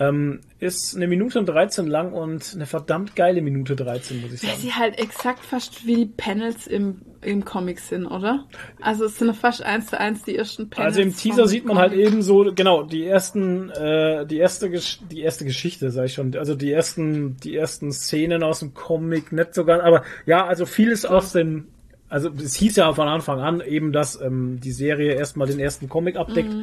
Ähm, 0.00 0.40
ist 0.60 0.96
eine 0.96 1.06
Minute 1.06 1.38
und 1.38 1.46
13 1.46 1.86
lang 1.86 2.14
und 2.14 2.52
eine 2.54 2.64
verdammt 2.64 3.14
geile 3.14 3.42
Minute 3.42 3.76
13, 3.76 4.22
muss 4.22 4.32
ich 4.32 4.42
Weil 4.42 4.50
sagen. 4.50 4.62
sie 4.62 4.72
halt 4.72 4.98
exakt 4.98 5.44
fast 5.44 5.86
wie 5.86 5.94
die 5.94 6.06
Panels 6.06 6.66
im, 6.66 7.02
im 7.20 7.44
Comic 7.44 7.80
sind, 7.80 8.06
oder? 8.06 8.46
Also 8.80 9.04
es 9.04 9.18
sind 9.18 9.36
fast 9.36 9.62
eins 9.62 9.88
zu 9.88 10.00
eins 10.00 10.22
die 10.22 10.36
ersten 10.36 10.70
Panels. 10.70 10.96
Also 10.96 11.02
im 11.02 11.14
Teaser 11.14 11.46
sieht 11.46 11.66
man 11.66 11.76
halt 11.76 11.92
Comic. 11.92 12.06
eben 12.06 12.22
so, 12.22 12.50
genau, 12.54 12.82
die 12.82 13.04
ersten, 13.04 13.68
äh, 13.68 14.24
die 14.24 14.38
erste, 14.38 14.70
Gesch 14.70 15.00
die 15.10 15.20
erste 15.20 15.44
Geschichte, 15.44 15.90
sag 15.90 16.06
ich 16.06 16.14
schon, 16.14 16.34
also 16.34 16.54
die 16.54 16.72
ersten, 16.72 17.36
die 17.36 17.54
ersten 17.54 17.92
Szenen 17.92 18.42
aus 18.42 18.60
dem 18.60 18.72
Comic, 18.72 19.32
nicht 19.32 19.54
sogar, 19.54 19.82
aber 19.82 20.02
ja, 20.24 20.46
also 20.46 20.64
vieles 20.64 21.04
aus 21.04 21.32
dem, 21.32 21.66
also 22.10 22.28
es 22.44 22.54
hieß 22.56 22.76
ja 22.76 22.92
von 22.92 23.08
Anfang 23.08 23.40
an 23.40 23.60
eben, 23.62 23.92
dass 23.92 24.20
ähm, 24.20 24.60
die 24.62 24.72
Serie 24.72 25.14
erstmal 25.14 25.46
den 25.46 25.58
ersten 25.60 25.88
Comic 25.88 26.16
abdeckt 26.16 26.54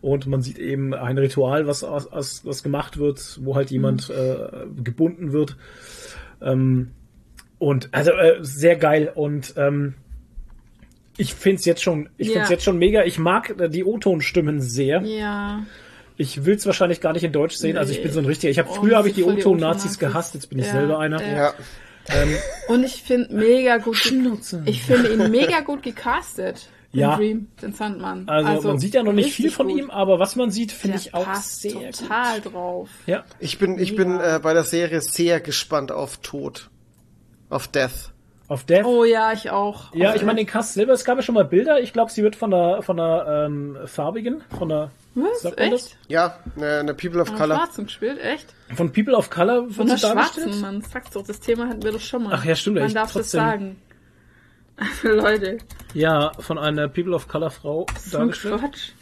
und 0.00 0.26
man 0.26 0.40
sieht 0.42 0.58
eben 0.58 0.94
ein 0.94 1.18
Ritual, 1.18 1.66
was 1.66 1.84
aus, 1.84 2.06
aus, 2.06 2.42
was 2.46 2.62
gemacht 2.62 2.96
wird, 2.98 3.38
wo 3.42 3.54
halt 3.56 3.70
jemand 3.70 4.08
äh, 4.10 4.36
gebunden 4.82 5.32
wird. 5.32 5.56
Ähm, 6.40 6.92
und 7.58 7.88
also 7.92 8.12
äh, 8.12 8.38
sehr 8.40 8.76
geil 8.76 9.12
und 9.14 9.54
ähm, 9.56 9.94
ich 11.18 11.34
find's 11.34 11.64
jetzt 11.66 11.82
schon, 11.82 12.08
ich 12.16 12.28
Ja. 12.28 12.34
find's 12.34 12.50
jetzt 12.50 12.64
schon 12.64 12.78
mega. 12.78 13.04
Ich 13.04 13.18
mag 13.18 13.60
äh, 13.60 13.68
die 13.68 13.84
O-Ton-Stimmen 13.84 14.60
sehr. 14.60 15.02
Ja. 15.02 15.62
Ich 16.16 16.44
will's 16.44 16.64
wahrscheinlich 16.66 17.00
gar 17.00 17.12
nicht 17.12 17.22
in 17.24 17.32
Deutsch 17.32 17.54
sehen. 17.56 17.76
Also 17.76 17.92
ich 17.92 18.02
bin 18.02 18.12
so 18.12 18.18
ein 18.20 18.26
richtiger. 18.26 18.50
Ich 18.50 18.58
habe 18.58 18.68
Oh, 18.70 18.74
früher 18.74 18.96
habe 18.96 19.08
ich 19.08 19.14
die 19.14 19.22
O-Ton-Nazis. 19.24 19.98
gehasst. 19.98 20.34
Jetzt 20.34 20.48
bin 20.48 20.58
ich 20.58 20.66
Ja, 20.66 20.72
selber 20.72 20.98
einer. 20.98 21.22
ja. 21.22 21.54
Ja, 22.08 22.24
Und 22.68 22.84
ich 22.84 23.02
finde 23.02 23.34
mega 23.34 23.78
gut. 23.78 23.96
Ich 24.66 24.82
finde 24.82 25.12
ihn 25.12 25.30
mega 25.30 25.60
gut 25.60 25.82
gecastet. 25.82 26.68
Den 26.92 27.00
Ja. 27.00 27.16
Dream, 27.16 27.48
den 27.62 27.72
Sandmann. 27.72 28.28
Also, 28.28 28.68
man 28.68 28.78
sieht 28.78 28.92
ja 28.94 29.02
noch 29.02 29.14
nicht 29.14 29.32
viel 29.32 29.50
von 29.50 29.68
gut. 29.68 29.78
ihm, 29.78 29.90
aber 29.90 30.18
was 30.18 30.36
man 30.36 30.50
sieht, 30.50 30.72
finde 30.72 30.98
ich 30.98 31.14
auch 31.14 31.24
passt 31.24 31.62
sehr 31.62 31.72
gut. 31.72 31.98
total 31.98 32.40
drauf. 32.42 32.90
Ja. 33.06 33.24
ich 33.38 33.58
bin, 33.58 33.78
ich 33.78 33.96
bin 33.96 34.20
äh, 34.20 34.40
bei 34.42 34.52
der 34.52 34.64
Serie 34.64 35.00
sehr 35.00 35.40
gespannt 35.40 35.90
auf 35.90 36.18
Tod. 36.18 36.68
Auf 37.48 37.68
Death. 37.68 38.12
Auf 38.48 38.64
Death. 38.64 38.84
Oh 38.84 39.04
ja, 39.04 39.32
ich 39.32 39.50
auch. 39.50 39.94
Ja, 39.94 40.14
ich 40.14 40.22
meine 40.22 40.40
den 40.40 40.46
Cast 40.46 40.74
selber, 40.74 40.92
es 40.92 41.04
gab 41.06 41.16
ja 41.16 41.22
schon 41.22 41.34
mal 41.34 41.44
Bilder. 41.46 41.80
Ich 41.80 41.94
glaube, 41.94 42.10
sie 42.12 42.22
wird 42.22 42.36
von 42.36 42.50
der 42.50 42.82
von 42.82 42.98
der 42.98 43.46
ähm, 43.46 43.78
farbigen, 43.86 44.42
von 44.58 44.68
der 44.68 44.90
Was? 45.14 45.42
sagt 45.42 45.58
man 45.58 45.70
das? 45.70 45.86
Echt? 45.86 45.98
Ja, 46.08 46.38
eine, 46.56 46.94
People 46.94 47.20
of 47.20 47.28
Von 47.28 47.36
Color. 47.36 47.56
Schwarzen 47.56 47.84
gespielt? 47.84 48.18
Echt? 48.18 48.54
Von 48.74 48.92
People 48.92 49.14
of 49.14 49.28
Color 49.30 49.68
Von 49.70 49.86
dargestellt. 49.86 50.14
Schwarzen, 50.14 50.60
man 50.60 50.80
sagt 50.82 51.14
doch, 51.14 51.26
das 51.26 51.40
Thema 51.40 51.68
hatten 51.68 51.82
wir 51.82 51.92
doch 51.92 52.00
schon 52.00 52.22
mal. 52.24 52.32
Ach 52.34 52.44
ja, 52.44 52.56
stimmt, 52.56 52.76
Man 52.76 52.86
echt, 52.86 52.96
darf 52.96 53.12
trotzdem. 53.12 53.40
das 53.40 53.50
sagen. 53.50 53.76
Leute. 55.02 55.58
Ja, 55.94 56.32
von 56.38 56.58
einer 56.58 56.88
People 56.88 57.14
of 57.14 57.28
Color 57.28 57.50
Frau 57.50 57.86
dargestellt. 58.10 58.60
Quatsch. 58.60 58.92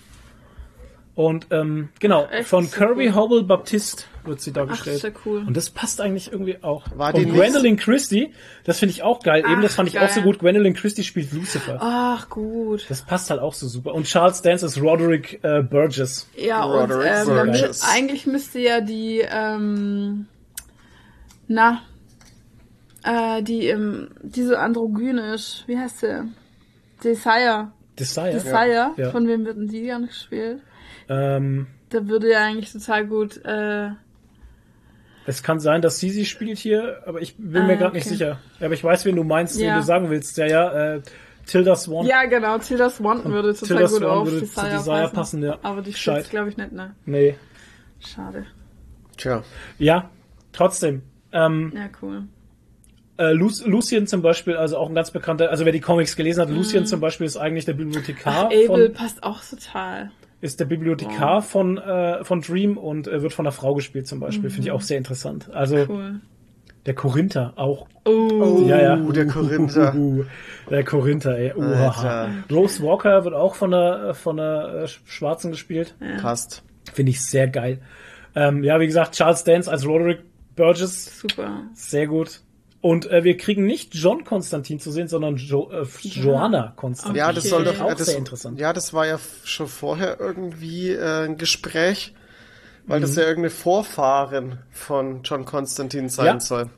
Und 1.21 1.49
ähm, 1.51 1.91
genau, 1.99 2.25
Echt 2.31 2.49
von 2.49 2.65
so 2.65 2.75
Kirby 2.75 3.09
cool. 3.09 3.15
Hobble 3.15 3.43
Baptiste 3.43 4.05
wird 4.25 4.41
sie 4.41 4.53
Ach, 4.53 4.55
dargestellt. 4.55 4.97
ist 4.97 5.03
ja 5.03 5.11
cool. 5.27 5.45
Und 5.47 5.55
das 5.55 5.69
passt 5.69 6.01
eigentlich 6.01 6.33
irgendwie 6.33 6.63
auch. 6.63 6.85
War 6.97 7.13
die 7.13 7.27
und 7.27 7.35
Gwendolyn 7.35 7.77
Christie, 7.77 8.33
das 8.65 8.79
finde 8.79 8.95
ich 8.95 9.03
auch 9.03 9.21
geil. 9.23 9.41
Eben, 9.41 9.57
Ach, 9.59 9.63
das 9.63 9.75
fand 9.75 9.91
ich 9.91 9.99
auch 10.01 10.09
so 10.09 10.23
gut. 10.23 10.39
Gwendolyn 10.39 10.73
Christie 10.73 11.05
spielt 11.05 11.31
Lucifer. 11.35 11.77
Ach, 11.79 12.31
gut. 12.31 12.87
Das 12.89 13.03
passt 13.03 13.29
halt 13.29 13.39
auch 13.39 13.53
so 13.53 13.69
super. 13.69 13.93
Und 13.93 14.07
Charles 14.07 14.41
Dance 14.41 14.65
ist 14.65 14.81
Roderick 14.81 15.41
äh, 15.43 15.63
Burgess. 15.63 16.27
Ja, 16.39 16.65
und 16.65 16.91
Roderick 16.91 17.07
ähm, 17.07 17.29
dann 17.29 17.49
mü- 17.51 17.61
Burgess. 17.61 17.83
eigentlich 17.87 18.27
müsste 18.27 18.59
ja 18.61 18.81
die, 18.81 19.23
ähm, 19.31 20.25
na, 21.49 21.83
äh, 23.05 23.43
die, 23.43 23.67
ähm, 23.67 24.09
die 24.23 24.43
so 24.45 24.57
androgyn 24.57 25.19
ist. 25.19 25.65
Wie 25.67 25.77
heißt 25.77 26.01
sie? 26.01 26.23
Desire. 27.05 27.73
Desire. 27.99 28.33
Desire. 28.33 28.91
Ja. 28.97 29.11
Von 29.11 29.29
wem 29.29 29.45
wird 29.45 29.59
denn 29.59 29.69
die 29.69 29.87
dann 29.87 30.07
gespielt? 30.07 30.63
Ähm, 31.11 31.67
Da 31.91 32.07
würde 32.09 32.31
ja 32.31 32.45
eigentlich 32.45 32.73
total 32.73 33.07
gut, 33.07 33.45
äh, 33.45 33.91
es 35.27 35.43
kann 35.43 35.61
sein, 35.61 35.83
dass 35.83 35.99
sie 35.99 36.11
sie 36.11 36.25
spielt 36.25 36.59
hier, 36.59 37.03
aber 37.07 37.21
ich 37.21 37.37
bin 37.37 37.63
Ah, 37.63 37.67
mir 37.67 37.77
gerade 37.77 37.95
nicht 37.95 38.07
okay. 38.07 38.15
sicher. 38.15 38.39
Aber 38.61 38.73
ich 38.75 38.83
weiß, 38.83 39.05
wen 39.05 39.17
du 39.17 39.23
meinst, 39.25 39.59
Ja. 39.61 39.73
wen 39.73 39.77
du 39.81 39.83
sagen 39.83 40.09
willst. 40.11 40.37
Ja, 40.39 40.47
ja, 40.47 40.95
äh, 40.97 41.03
Tilda 41.47 41.75
Swan. 41.77 42.07
ja 42.07 42.25
genau, 42.25 42.59
Tilda 42.59 42.89
Swanton 42.91 43.33
würde 43.33 43.53
total 43.55 43.67
Tilda 43.69 43.83
gut 43.87 43.99
Swan 43.99 44.05
auf 44.11 44.27
würde 44.31 44.47
zu 44.47 44.55
Desire, 44.55 44.71
Desire 44.79 44.95
passen. 45.03 45.15
passen, 45.15 45.43
ja. 45.43 45.59
Aber 45.63 45.83
die 45.83 45.93
spielt 45.93 46.31
glaube 46.31 46.49
ich 46.49 46.57
nicht, 46.57 46.73
ne? 46.73 46.95
Nee. 47.07 47.37
Schade. 48.01 48.47
Tja. 49.17 49.43
Ja, 49.79 50.11
trotzdem. 50.53 51.03
Ähm, 51.33 51.73
Ja, 51.75 51.89
cool. 52.03 52.23
Äh, 53.19 53.33
Lu 53.33 53.51
Lucien 53.67 54.07
zum 54.07 54.23
Beispiel, 54.23 54.57
also 54.57 54.79
auch 54.79 54.89
ein 54.89 54.95
ganz 54.95 55.11
bekannter, 55.11 55.51
also 55.51 55.65
wer 55.67 55.73
die 55.73 55.81
Comics 55.81 56.17
gelesen 56.17 56.41
hat, 56.41 56.49
Lucien 56.51 56.87
zum 56.87 57.01
Beispiel 57.01 57.27
ist 57.27 57.37
eigentlich 57.37 57.67
der 57.67 57.75
Bibliothekar 57.75 58.47
Abel 58.47 58.67
von, 58.67 58.93
passt 58.95 59.23
auch 59.23 59.41
total. 59.45 60.11
Ist 60.41 60.61
der 60.61 60.65
Bibliothekar 60.65 61.43
von, 61.43 61.79
äh, 61.79 62.25
von 62.25 62.41
Dream 62.41 62.77
und 62.79 63.07
äh, 63.09 63.23
wird 63.23 63.33
von 63.33 63.47
einer 63.47 63.53
Frau 63.53 63.75
gespielt 63.75 64.07
zum 64.07 64.21
Beispiel. 64.21 64.51
Finde 64.51 64.69
ich 64.69 64.73
auch 64.73 64.81
sehr 64.81 64.99
interessant. 64.99 65.51
Also 65.53 65.77
Cool. 65.89 66.21
der 66.87 66.95
Korinther 66.95 67.53
auch. 67.57 67.87
Oh, 68.07 68.65
Ja, 68.67 68.81
ja. 68.81 68.97
der 68.97 69.27
Korinther. 69.27 69.95
Uh, 69.95 70.25
der 70.71 70.85
Korinther, 70.85 71.37
ey. 71.37 71.53
Alter. 71.53 72.31
Rose 72.51 72.83
Walker 72.83 73.25
wird 73.25 73.35
auch 73.35 73.55
von 73.55 73.71
der, 73.73 74.15
von 74.15 74.39
der 74.39 74.85
äh, 74.85 74.89
Schwarzen 74.89 75.51
gespielt. 75.51 75.95
Passt. 76.23 76.63
Finde 76.93 77.11
ich 77.11 77.21
sehr 77.23 77.47
geil. 77.49 77.81
Ähm, 78.35 78.65
ja, 78.65 78.81
wie 78.81 78.87
gesagt, 78.87 79.15
Charles 79.15 79.45
Dance 79.45 79.71
als 79.71 79.85
Roderick 79.87 80.21
Burgess 80.57 81.21
super. 81.21 81.63
Sehr 81.75 82.07
gut. 82.07 82.41
Und 82.83 83.11
äh, 83.11 83.25
wir 83.25 83.37
kriegen 83.37 83.67
nicht 83.67 83.95
John 83.95 84.25
Konstantin 84.25 84.81
zu 84.81 84.91
sehen, 84.91 85.07
sondern 85.07 85.37
jo 85.37 85.71
äh, 85.71 85.85
Joanna 86.01 86.73
Konstantin. 86.77 87.17
Ja, 87.19 87.33
das 87.33 87.45
soll 87.45 87.65
doch 87.65 87.79
Auch 87.81 87.95
das, 87.95 88.07
sehr 88.07 88.17
interessant. 88.17 88.59
Ja, 88.59 88.73
das 88.73 88.95
war 88.95 89.07
ja 89.07 89.19
schon 89.45 89.69
vorher 89.69 90.19
irgendwie 90.19 90.91
äh, 90.91 91.27
ein 91.27 91.37
Gespräch, 91.37 92.15
weil 92.87 92.99
Mhm. 93.01 93.03
das 93.03 93.17
ja 93.17 93.23
irgendeine 93.23 93.51
Vorfahren 93.51 94.61
von 94.71 95.23
John 95.25 95.45
Constantine 95.45 96.09
sein 96.09 96.27
Ja. 96.27 96.41
soll. 96.41 96.71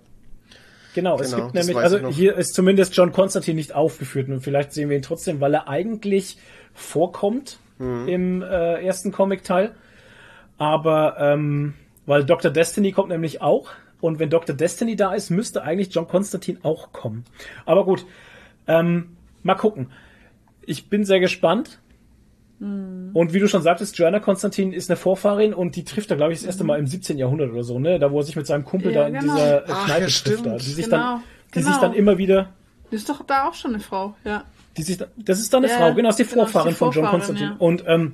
Genau, 0.94 1.18
es 1.20 1.30
Genau, 1.30 1.44
gibt 1.44 1.56
das 1.56 1.66
nämlich, 1.66 1.82
also 1.82 2.08
hier 2.08 2.36
ist 2.36 2.52
zumindest 2.54 2.94
John 2.96 3.12
Konstantin 3.12 3.56
nicht 3.56 3.72
aufgeführt 3.74 4.28
und 4.28 4.40
vielleicht 4.40 4.72
sehen 4.72 4.90
wir 4.90 4.96
ihn 4.96 5.02
trotzdem, 5.02 5.40
weil 5.40 5.54
er 5.54 5.68
eigentlich 5.68 6.36
vorkommt 6.74 7.58
Mhm. 7.78 8.08
im 8.08 8.42
äh, 8.42 8.84
ersten 8.84 9.12
Comic-Teil. 9.12 9.72
Aber 10.58 11.16
ähm, 11.18 11.74
weil 12.06 12.24
Dr. 12.24 12.50
Destiny 12.50 12.92
kommt 12.92 13.08
nämlich 13.08 13.40
auch 13.40 13.70
und 14.02 14.18
wenn 14.18 14.28
Dr. 14.28 14.54
Destiny 14.54 14.96
da 14.96 15.14
ist, 15.14 15.30
müsste 15.30 15.62
eigentlich 15.62 15.94
John 15.94 16.06
Konstantin 16.06 16.58
auch 16.62 16.92
kommen. 16.92 17.24
Aber 17.64 17.86
gut, 17.86 18.04
ähm, 18.66 19.16
mal 19.42 19.54
gucken. 19.54 19.90
Ich 20.66 20.90
bin 20.90 21.04
sehr 21.06 21.20
gespannt. 21.20 21.78
Und 22.60 23.32
wie 23.32 23.40
du 23.40 23.48
schon 23.48 23.62
sagtest, 23.62 23.98
Joanna 23.98 24.20
Konstantin 24.20 24.72
ist 24.72 24.88
eine 24.88 24.96
Vorfahrin 24.96 25.52
und 25.52 25.74
die 25.74 25.82
trifft 25.82 26.12
er, 26.12 26.16
glaube 26.16 26.32
ich, 26.32 26.38
das 26.38 26.46
erste 26.46 26.62
Mal 26.62 26.78
im 26.78 26.86
17. 26.86 27.18
Jahrhundert 27.18 27.50
oder 27.50 27.64
so, 27.64 27.80
ne? 27.80 27.98
Da 27.98 28.12
wo 28.12 28.18
er 28.20 28.22
sich 28.22 28.36
mit 28.36 28.46
seinem 28.46 28.64
Kumpel 28.64 28.92
Ja, 28.92 29.00
da 29.00 29.06
in 29.08 29.14
genau. 29.14 29.34
dieser 29.34 29.64
äh, 29.64 29.72
Ach, 29.72 29.86
Kneipe 29.86 30.00
ja, 30.02 30.06
trifft. 30.06 30.46
Da, 30.46 30.58
stimmt. 30.58 30.60
die 30.60 30.70
sich 30.70 30.84
Genau, 30.84 30.96
dann, 30.96 31.22
die 31.48 31.58
genau. 31.58 31.68
sich 31.72 31.76
dann 31.80 31.92
immer 31.94 32.18
wieder 32.18 32.50
Ist 32.92 33.08
doch 33.08 33.24
da 33.26 33.48
auch 33.48 33.54
schon 33.54 33.72
eine 33.74 33.80
Frau, 33.82 34.14
ja. 34.24 34.44
Die 34.76 34.82
sich, 34.84 34.96
das 35.16 35.40
ist 35.40 35.52
dann 35.52 35.64
eine 35.64 35.72
Ja, 35.72 35.78
Frau, 35.78 35.92
genau, 35.94 36.10
ist 36.10 36.20
die 36.20 36.22
genau, 36.24 36.42
ist 36.44 36.50
die 36.50 36.52
Vorfahrin 36.52 36.74
von 36.76 36.92
John 36.92 37.02
Vorfahrin, 37.04 37.18
Constantine. 37.18 37.50
ja. 37.50 37.56
Und 37.58 37.84
ähm, 37.88 38.12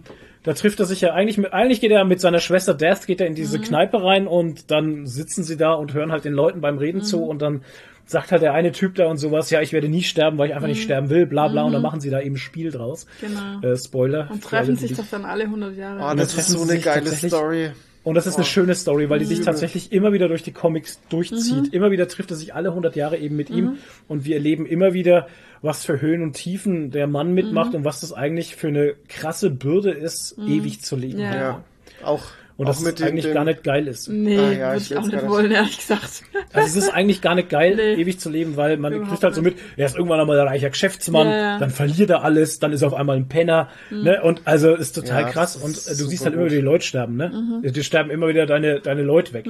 da 0.49 0.55
trifft 0.55 0.81
er 0.81 0.87
sich 0.87 1.03
ja 1.03 1.13
eigentlich 1.13 1.37
mit, 1.37 1.53
eigentlich 1.53 1.81
geht 1.83 1.91
er 1.91 2.05
mit 2.05 2.21
seiner 2.23 2.39
Schwester 2.41 2.73
Death, 2.73 3.07
geht 3.07 3.21
er 3.21 3.27
in 3.27 3.33
Mhm. 3.35 3.37
diese 3.37 3.61
Kneipe 3.61 4.03
rein 4.03 4.27
und 4.27 4.71
dann 4.71 5.07
sitzen 5.07 5.45
sie 5.45 5.57
da 5.59 5.75
und 5.75 5.93
hören 5.93 6.11
halt 6.11 6.25
den 6.25 6.33
Leuten 6.33 6.61
beim 6.63 6.77
Mhm. 6.77 6.81
Reden 6.81 7.03
zu 7.03 7.23
und 7.23 7.43
dann 7.43 7.63
sagt 8.07 8.33
halt 8.33 8.41
der 8.41 8.55
eine 8.55 8.73
Typ 8.73 8.95
da 8.95 9.05
und 9.09 9.19
sowas, 9.19 9.51
ja, 9.51 9.61
ich 9.61 9.75
werde 9.75 9.91
nie 9.91 10.03
sterben, 10.03 10.39
weil 10.39 10.49
ich 10.49 10.55
einfach 10.55 10.69
nicht 10.69 10.83
sterben 10.83 11.11
will, 11.11 11.27
bla 11.27 11.49
bla, 11.49 11.65
und 11.65 11.73
dann 11.73 11.83
machen 11.83 12.01
sie 12.01 12.09
da 12.09 12.21
eben 12.23 12.37
ein 12.37 12.39
Spiel 12.39 12.71
draus. 12.71 13.07
Mhm. 13.21 13.27
Genau. 13.61 13.73
Äh, 13.75 13.77
Spoiler. 13.77 14.29
Und 14.31 14.43
treffen 14.43 14.77
sich 14.77 14.95
doch 14.97 15.05
dann 15.11 15.27
alle 15.27 15.45
100 15.45 15.77
Jahre. 15.77 16.01
Oh, 16.11 16.17
das 16.17 16.33
ist 16.35 16.49
so 16.49 16.63
eine 16.63 16.79
geile 16.81 17.11
Story. 17.11 17.73
Und 18.09 18.15
das 18.15 18.27
ist 18.27 18.37
eine 18.37 18.45
schöne 18.47 18.75
Story, 18.75 19.11
weil 19.11 19.19
die 19.19 19.27
sich 19.27 19.43
tatsächlich 19.43 19.93
immer 19.93 20.13
wieder 20.15 20.29
durch 20.29 20.43
die 20.43 20.53
Comics 20.53 20.99
durchzieht. 21.11 21.65
Mhm. 21.65 21.73
Immer 21.73 21.91
wieder 21.91 22.09
trifft 22.09 22.31
er 22.31 22.37
sich 22.37 22.55
alle 22.55 22.71
100 22.71 22.97
Jahre 22.97 23.19
eben 23.19 23.37
mit 23.37 23.51
ihm 23.51 23.77
und 24.09 24.25
wir 24.25 24.37
erleben 24.37 24.65
immer 24.65 24.95
wieder, 24.95 25.29
was 25.61 25.85
für 25.85 26.01
Höhen 26.01 26.23
und 26.23 26.33
Tiefen 26.33 26.91
der 26.91 27.07
Mann 27.07 27.35
mitmacht 27.35 27.71
Mhm. 27.73 27.77
und 27.81 27.85
was 27.85 28.01
das 28.01 28.13
eigentlich 28.15 28.57
für 28.57 28.69
eine 28.69 28.95
krasse 29.09 29.51
Bürde 29.51 29.91
ist, 29.91 30.37
ewig 30.39 30.81
zu 30.81 30.97
leben. 30.97 31.19
Ja. 31.19 31.35
Ja. 31.35 31.65
Auch, 32.03 32.23
Und 32.59 32.67
auch 32.67 32.71
dass 32.71 32.83
es 32.83 32.95
den, 32.97 33.07
eigentlich 33.07 33.25
den, 33.25 33.35
gar 33.35 33.45
nicht 33.45 33.63
geil 33.65 33.87
ist. 33.87 34.09
Nee, 34.09 34.37
Ah, 34.37 34.51
ja, 34.53 34.59
würde 34.73 34.77
ich 34.79 34.91
ich 34.91 34.97
auch 34.99 35.07
nicht 35.07 35.27
wollen, 35.29 35.51
ehrlich 35.53 35.79
gesagt. 35.79 36.25
Also 36.53 36.67
es 36.67 36.77
ist 36.85 36.93
eigentlich 36.93 37.21
gar 37.23 37.35
nicht 37.37 37.49
geil, 37.51 37.77
Nee. 37.77 37.95
ewig 37.95 38.19
zu 38.21 38.29
leben, 38.31 38.57
weil 38.57 38.77
man 38.79 38.93
Überhaupt 38.93 39.11
kriegt 39.13 39.23
halt 39.25 39.35
so 39.37 39.43
mit, 39.43 39.57
er 39.77 39.87
ist 39.87 39.97
irgendwann 39.97 40.19
einmal 40.21 40.39
ein 40.41 40.49
reicher 40.49 40.69
Geschäftsmann, 40.71 41.29
Ja, 41.29 41.37
ja. 41.37 41.59
dann 41.59 41.71
verliert 41.71 42.11
er 42.11 42.25
alles, 42.25 42.59
dann 42.59 42.73
ist 42.73 42.83
er 42.83 42.89
auf 42.89 42.95
einmal 42.95 43.17
ein 43.17 43.29
Penner, 43.29 43.69
ne? 43.91 44.21
Und 44.23 44.43
also 44.45 44.75
ist 44.75 44.93
total 44.97 45.23
Ja, 45.23 45.29
krass. 45.31 45.55
Und 45.57 45.77
äh, 45.77 45.91
du 45.91 46.07
siehst 46.07 46.25
halt 46.25 46.35
immer 46.35 46.47
wieder 46.47 46.57
die 46.57 46.61
Leute 46.63 46.85
sterben, 46.85 47.17
ne? 47.17 47.63
Die 47.65 47.85
sterben 47.85 48.11
immer 48.11 48.27
wieder 48.29 48.45
deine, 48.47 48.81
deine 48.81 49.03
Leute 49.03 49.33
weg. 49.35 49.47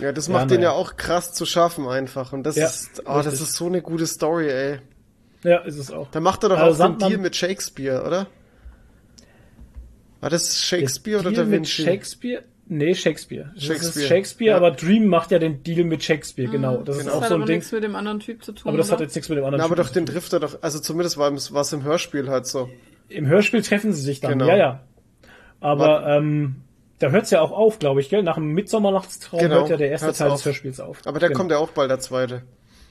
Ja, 0.00 0.10
das 0.12 0.26
Ja, 0.26 0.32
macht 0.32 0.50
den 0.50 0.62
ja 0.62 0.72
auch 0.72 0.96
krass 0.96 1.32
zu 1.32 1.46
schaffen 1.46 1.86
einfach. 1.86 2.32
Und 2.32 2.42
das 2.44 2.56
Ja, 2.56 2.66
ist, 2.66 3.02
oh, 3.06 3.20
das 3.24 3.40
ist 3.40 3.52
so 3.54 3.66
eine 3.66 3.82
gute 3.82 4.06
Story, 4.06 4.48
ey. 4.50 4.78
Ja, 5.44 5.58
ist 5.58 5.78
es 5.78 5.90
auch. 5.92 6.08
Da 6.10 6.18
macht 6.20 6.42
er 6.42 6.48
doch 6.48 6.58
Also 6.58 6.82
auch 6.82 6.88
den 6.88 6.92
Sandmann- 6.98 7.08
Deal 7.10 7.20
mit 7.20 7.36
Shakespeare, 7.36 8.02
oder? 8.04 8.26
War 10.26 10.30
das 10.30 10.60
Shakespeare 10.60 11.22
Der 11.22 11.30
oder 11.30 11.30
Deal 11.30 11.44
Da 11.44 11.50
mit 11.50 11.58
Vinci? 11.60 11.82
Shakespeare? 11.84 12.42
Nee, 12.66 12.96
Shakespeare. 12.96 13.52
Das 13.54 13.62
Shakespeare, 13.62 14.00
ist 14.02 14.08
Shakespeare, 14.08 14.50
ja. 14.50 14.56
aber 14.56 14.72
Dream 14.72 15.06
macht 15.06 15.30
ja 15.30 15.38
den 15.38 15.62
Deal 15.62 15.84
mit 15.84 16.02
Shakespeare, 16.02 16.50
genau. 16.50 16.78
Das 16.78 16.98
Genau. 16.98 16.98
ist 16.98 17.06
Das 17.06 17.14
auch 17.14 17.20
hat 17.22 17.28
so 17.28 17.34
ein 17.36 17.40
aber 17.42 17.46
Ding. 17.46 17.56
nichts 17.58 17.70
mit 17.70 17.84
dem 17.84 17.94
anderen 17.94 18.18
Typ 18.18 18.42
zu 18.42 18.50
tun. 18.50 18.68
Aber 18.70 18.76
das 18.76 18.88
oder? 18.88 18.94
hat 18.94 19.00
jetzt 19.02 19.14
nichts 19.14 19.28
mit 19.28 19.38
dem 19.38 19.44
anderen 19.44 19.60
Na, 19.60 19.64
aber 19.66 19.76
zu 19.76 19.82
doch 19.84 19.90
den 19.90 20.04
trifft 20.04 20.32
er 20.32 20.40
doch, 20.40 20.60
also 20.62 20.80
zumindest 20.80 21.16
war 21.16 21.30
es 21.32 21.72
im 21.72 21.84
Hörspiel 21.84 22.28
halt 22.28 22.48
so. 22.48 22.68
Im 23.08 23.28
Hörspiel 23.28 23.62
treffen 23.62 23.92
sie 23.92 24.02
sich 24.02 24.18
dann, 24.18 24.32
Genau. 24.32 24.46
ja, 24.48 24.56
ja. 24.56 24.80
Aber 25.60 26.08
ähm, 26.08 26.56
da 26.98 27.10
hört's 27.10 27.30
ja 27.30 27.40
auch 27.40 27.52
auf, 27.52 27.78
glaube 27.78 28.00
ich, 28.00 28.08
gell? 28.08 28.24
Nach 28.24 28.34
dem 28.34 28.48
Mittsommernachtstraum 28.48 29.38
Genau, 29.38 29.54
hört 29.60 29.68
ja 29.68 29.76
der 29.76 29.90
erste 29.90 30.06
hört's 30.08 30.18
Teil 30.18 30.30
auf. 30.30 30.38
des 30.38 30.46
Hörspiels 30.46 30.80
auf. 30.80 31.02
Aber 31.04 31.20
da 31.20 31.28
genau. 31.28 31.38
kommt 31.38 31.52
ja 31.52 31.58
auch 31.58 31.70
bald 31.70 31.88
der 31.88 32.00
zweite. 32.00 32.42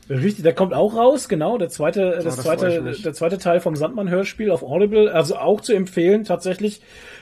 Richtig, 0.10 0.44
der 0.44 0.54
kommt 0.54 0.74
auch 0.74 0.96
raus, 0.96 1.28
genau. 1.28 1.58
Der 1.58 1.70
zweite, 1.70 2.20
das 2.24 2.36
da 2.36 2.42
freu 2.44 2.54
ich 2.54 2.60
zweite, 2.60 3.02
der 3.04 3.14
zweite 3.14 3.38
Teil 3.38 3.60
vom 3.60 3.76
Sandmann-Hörspiel 3.76 4.52
auf 4.52 4.64
Audible, 4.64 5.12
also 5.12 5.38
auch 5.38 5.62
zu 5.62 5.74
empfehlen, 5.74 6.24
tatsächlich. 6.24 6.82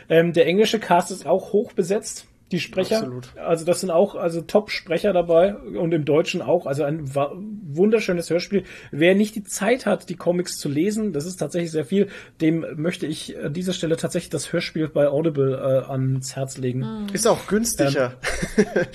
Ähm, 0.09 0.33
der 0.33 0.47
englische 0.47 0.79
Cast 0.79 1.11
ist 1.11 1.25
auch 1.25 1.53
hoch 1.53 1.71
besetzt, 1.73 2.27
die 2.51 2.59
Sprecher. 2.59 2.97
Absolut. 2.97 3.29
Also 3.37 3.65
das 3.65 3.81
sind 3.81 3.89
auch 3.89 4.15
also 4.15 4.41
Top-Sprecher 4.41 5.11
dabei 5.11 5.55
und 5.55 5.93
im 5.93 6.05
Deutschen 6.05 6.41
auch. 6.41 6.67
Also 6.67 6.83
ein 6.83 7.09
wunderschönes 7.15 8.29
Hörspiel. 8.29 8.63
Wer 8.91 9.15
nicht 9.15 9.35
die 9.35 9.43
Zeit 9.43 9.85
hat, 9.85 10.09
die 10.09 10.15
Comics 10.15 10.57
zu 10.57 10.69
lesen, 10.69 11.13
das 11.13 11.25
ist 11.25 11.37
tatsächlich 11.37 11.71
sehr 11.71 11.85
viel, 11.85 12.09
dem 12.41 12.65
möchte 12.75 13.07
ich 13.07 13.37
an 13.39 13.53
dieser 13.53 13.73
Stelle 13.73 13.97
tatsächlich 13.97 14.29
das 14.29 14.53
Hörspiel 14.53 14.87
bei 14.87 15.07
Audible 15.07 15.55
äh, 15.55 15.89
ans 15.89 16.35
Herz 16.35 16.57
legen. 16.57 17.07
Ist 17.11 17.27
auch 17.27 17.47
günstiger. 17.47 18.13
Ähm, 18.57 18.65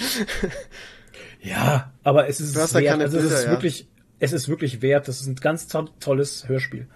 Ja, 1.41 1.93
aber 2.03 2.29
es 2.29 2.41
ist 2.41 2.55
ja 2.57 2.81
wert. 2.81 3.01
also 3.01 3.19
es 3.19 3.23
Bilder, 3.25 3.39
ist 3.39 3.45
ja. 3.45 3.51
wirklich, 3.51 3.89
es 4.19 4.33
ist 4.33 4.49
wirklich 4.49 4.83
wert. 4.83 5.09
Das 5.09 5.21
ist 5.21 5.27
ein 5.27 5.37
ganz 5.37 5.69
to 5.69 5.89
tolles 6.01 6.49
Hörspiel. 6.49 6.87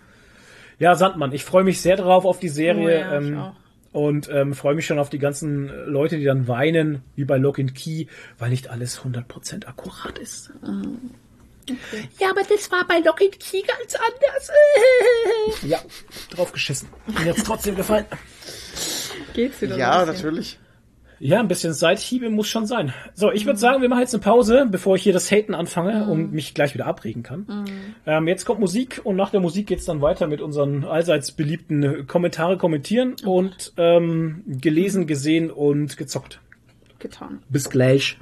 Ja, 0.79 0.95
Sandmann, 0.95 1.33
ich 1.33 1.45
freue 1.45 1.65
mich 1.65 1.81
sehr 1.81 1.97
drauf 1.97 2.25
auf 2.25 2.41
die 2.41 2.49
Serie. 2.49 3.07
Oh 3.07 3.13
ja, 3.13 3.21
ich 3.21 3.27
ähm, 3.29 3.39
auch. 3.39 3.55
und 3.93 4.29
ähm, 4.31 4.55
freue 4.55 4.75
mich 4.75 4.87
schon 4.87 4.99
auf 4.99 5.11
die 5.11 5.19
ganzen 5.19 5.69
Leute, 5.87 6.19
die 6.19 6.25
dann 6.25 6.49
weinen, 6.49 7.03
wie 7.15 7.25
bei 7.25 7.37
Lock 7.37 7.59
and 7.59 7.75
Key, 7.75 8.07
weil 8.39 8.51
nicht 8.51 8.69
alles 8.69 9.01
100% 9.01 9.67
akkurat 9.67 10.19
ist. 10.19 10.51
Ja, 12.19 12.31
aber 12.31 12.43
das 12.43 12.71
war 12.73 12.87
bei 12.89 12.99
Lock 12.99 13.21
and 13.23 13.39
Key 13.39 13.63
ganz 13.63 13.95
anders. 13.95 14.51
ja, 15.63 15.79
drauf 16.31 16.53
geschissen. 16.53 16.89
Mir 17.07 17.31
hat's 17.31 17.45
trotzdem 17.45 17.77
gefallen. 17.77 18.07
Geht's 19.35 19.61
wieder 19.61 19.77
Ja, 19.77 20.05
natürlich. 20.05 20.59
Ja, 21.25 21.39
ein 21.39 21.47
bisschen 21.47 21.73
Seithiebe 21.73 22.31
muss 22.31 22.49
schon 22.49 22.67
sein. 22.67 22.93
So, 23.15 23.31
ich 23.31 23.47
würde 23.47 23.57
sagen, 23.57 23.81
wir 23.81 23.89
machen 23.89 24.01
jetzt 24.01 24.13
eine 24.13 24.25
Pause, 24.25 24.67
bevor 24.69 24.97
ich 24.97 25.05
hier 25.05 25.13
das 25.13 25.31
Haten 25.31 25.55
anfange 25.55 26.07
und 26.07 26.33
mich 26.33 26.53
gleich 26.53 26.75
wieder 26.75 26.87
abregen 26.87 27.23
kann. 27.23 27.47
Ähm, 28.07 28.27
jetzt 28.27 28.45
kommt 28.45 28.59
Musik 28.59 29.01
und 29.05 29.15
nach 29.15 29.31
der 29.31 29.39
Musik 29.39 29.69
geht's 29.69 29.85
dann 29.85 30.01
weiter 30.01 30.27
mit 30.27 30.41
unseren 30.41 30.85
allseits 30.85 31.31
beliebten 31.31 32.09
Kommentare 32.09 32.59
kommentieren 32.59 33.15
und 33.25 33.73
ähm, 33.77 34.43
gelesen, 34.47 35.07
gesehen 35.07 35.53
und 35.53 35.97
gezockt. 35.97 36.41
Getan. 36.99 37.45
Bis 37.49 37.71
gleich. 37.71 38.19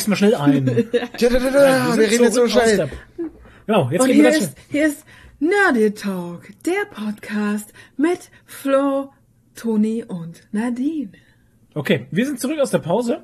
Spreche 0.00 0.10
mal 0.10 0.16
schnell 0.16 0.34
ein. 0.34 0.88
Ja, 1.18 1.28
da, 1.28 1.38
da, 1.38 1.50
da, 1.50 1.96
wir 1.98 2.10
reden 2.10 2.24
jetzt 2.24 2.34
so 2.34 2.46
schnell. 2.46 2.88
Genau, 3.66 3.90
jetzt 3.90 4.00
Und 4.02 4.08
gehen 4.08 4.22
wir 4.22 4.30
hier 4.30 4.38
ist, 4.40 4.56
hier 4.70 4.86
ist 4.86 5.04
Nerdy 5.40 5.90
Talk, 5.92 6.48
der 6.64 6.84
Podcast 6.90 7.72
mit 7.96 8.30
Flo, 8.46 9.10
Toni 9.54 10.04
und 10.06 10.42
Nadine. 10.52 11.10
Okay, 11.74 12.06
wir 12.10 12.26
sind 12.26 12.40
zurück 12.40 12.58
aus 12.60 12.70
der 12.70 12.78
Pause. 12.78 13.22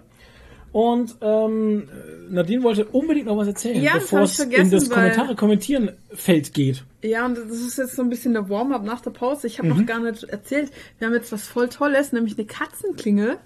Und 0.72 1.14
ähm, 1.20 1.88
Nadine 2.30 2.64
wollte 2.64 2.86
unbedingt 2.86 3.26
noch 3.26 3.36
was 3.36 3.46
erzählen, 3.46 3.80
Ja, 3.80 3.94
das 3.94 4.02
bevor 4.04 4.22
es 4.22 4.40
in 4.40 4.70
das 4.72 4.90
Kommentare 4.90 5.36
kommentieren 5.36 5.92
Feld 6.12 6.52
geht. 6.52 6.82
Ja, 7.04 7.24
und 7.26 7.36
das 7.38 7.60
ist 7.60 7.78
jetzt 7.78 7.94
so 7.94 8.02
ein 8.02 8.08
bisschen 8.08 8.32
der 8.32 8.48
Warm-up 8.48 8.82
nach 8.82 9.00
der 9.00 9.10
Pause. 9.12 9.46
Ich 9.46 9.58
habe 9.58 9.68
Mhm. 9.68 9.78
noch 9.78 9.86
gar 9.86 10.00
nicht 10.00 10.24
erzählt. 10.24 10.72
Wir 10.98 11.06
haben 11.06 11.14
jetzt 11.14 11.30
was 11.30 11.46
voll 11.46 11.68
Tolles, 11.68 12.10
nämlich 12.10 12.36
eine 12.36 12.46
Katzenklingel 12.46 13.36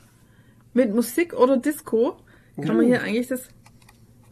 mit 0.72 0.94
Musik 0.94 1.34
oder 1.34 1.58
Disco. 1.58 2.16
Kann 2.64 2.76
man 2.76 2.86
hier 2.86 3.02
eigentlich 3.02 3.28
das... 3.28 3.42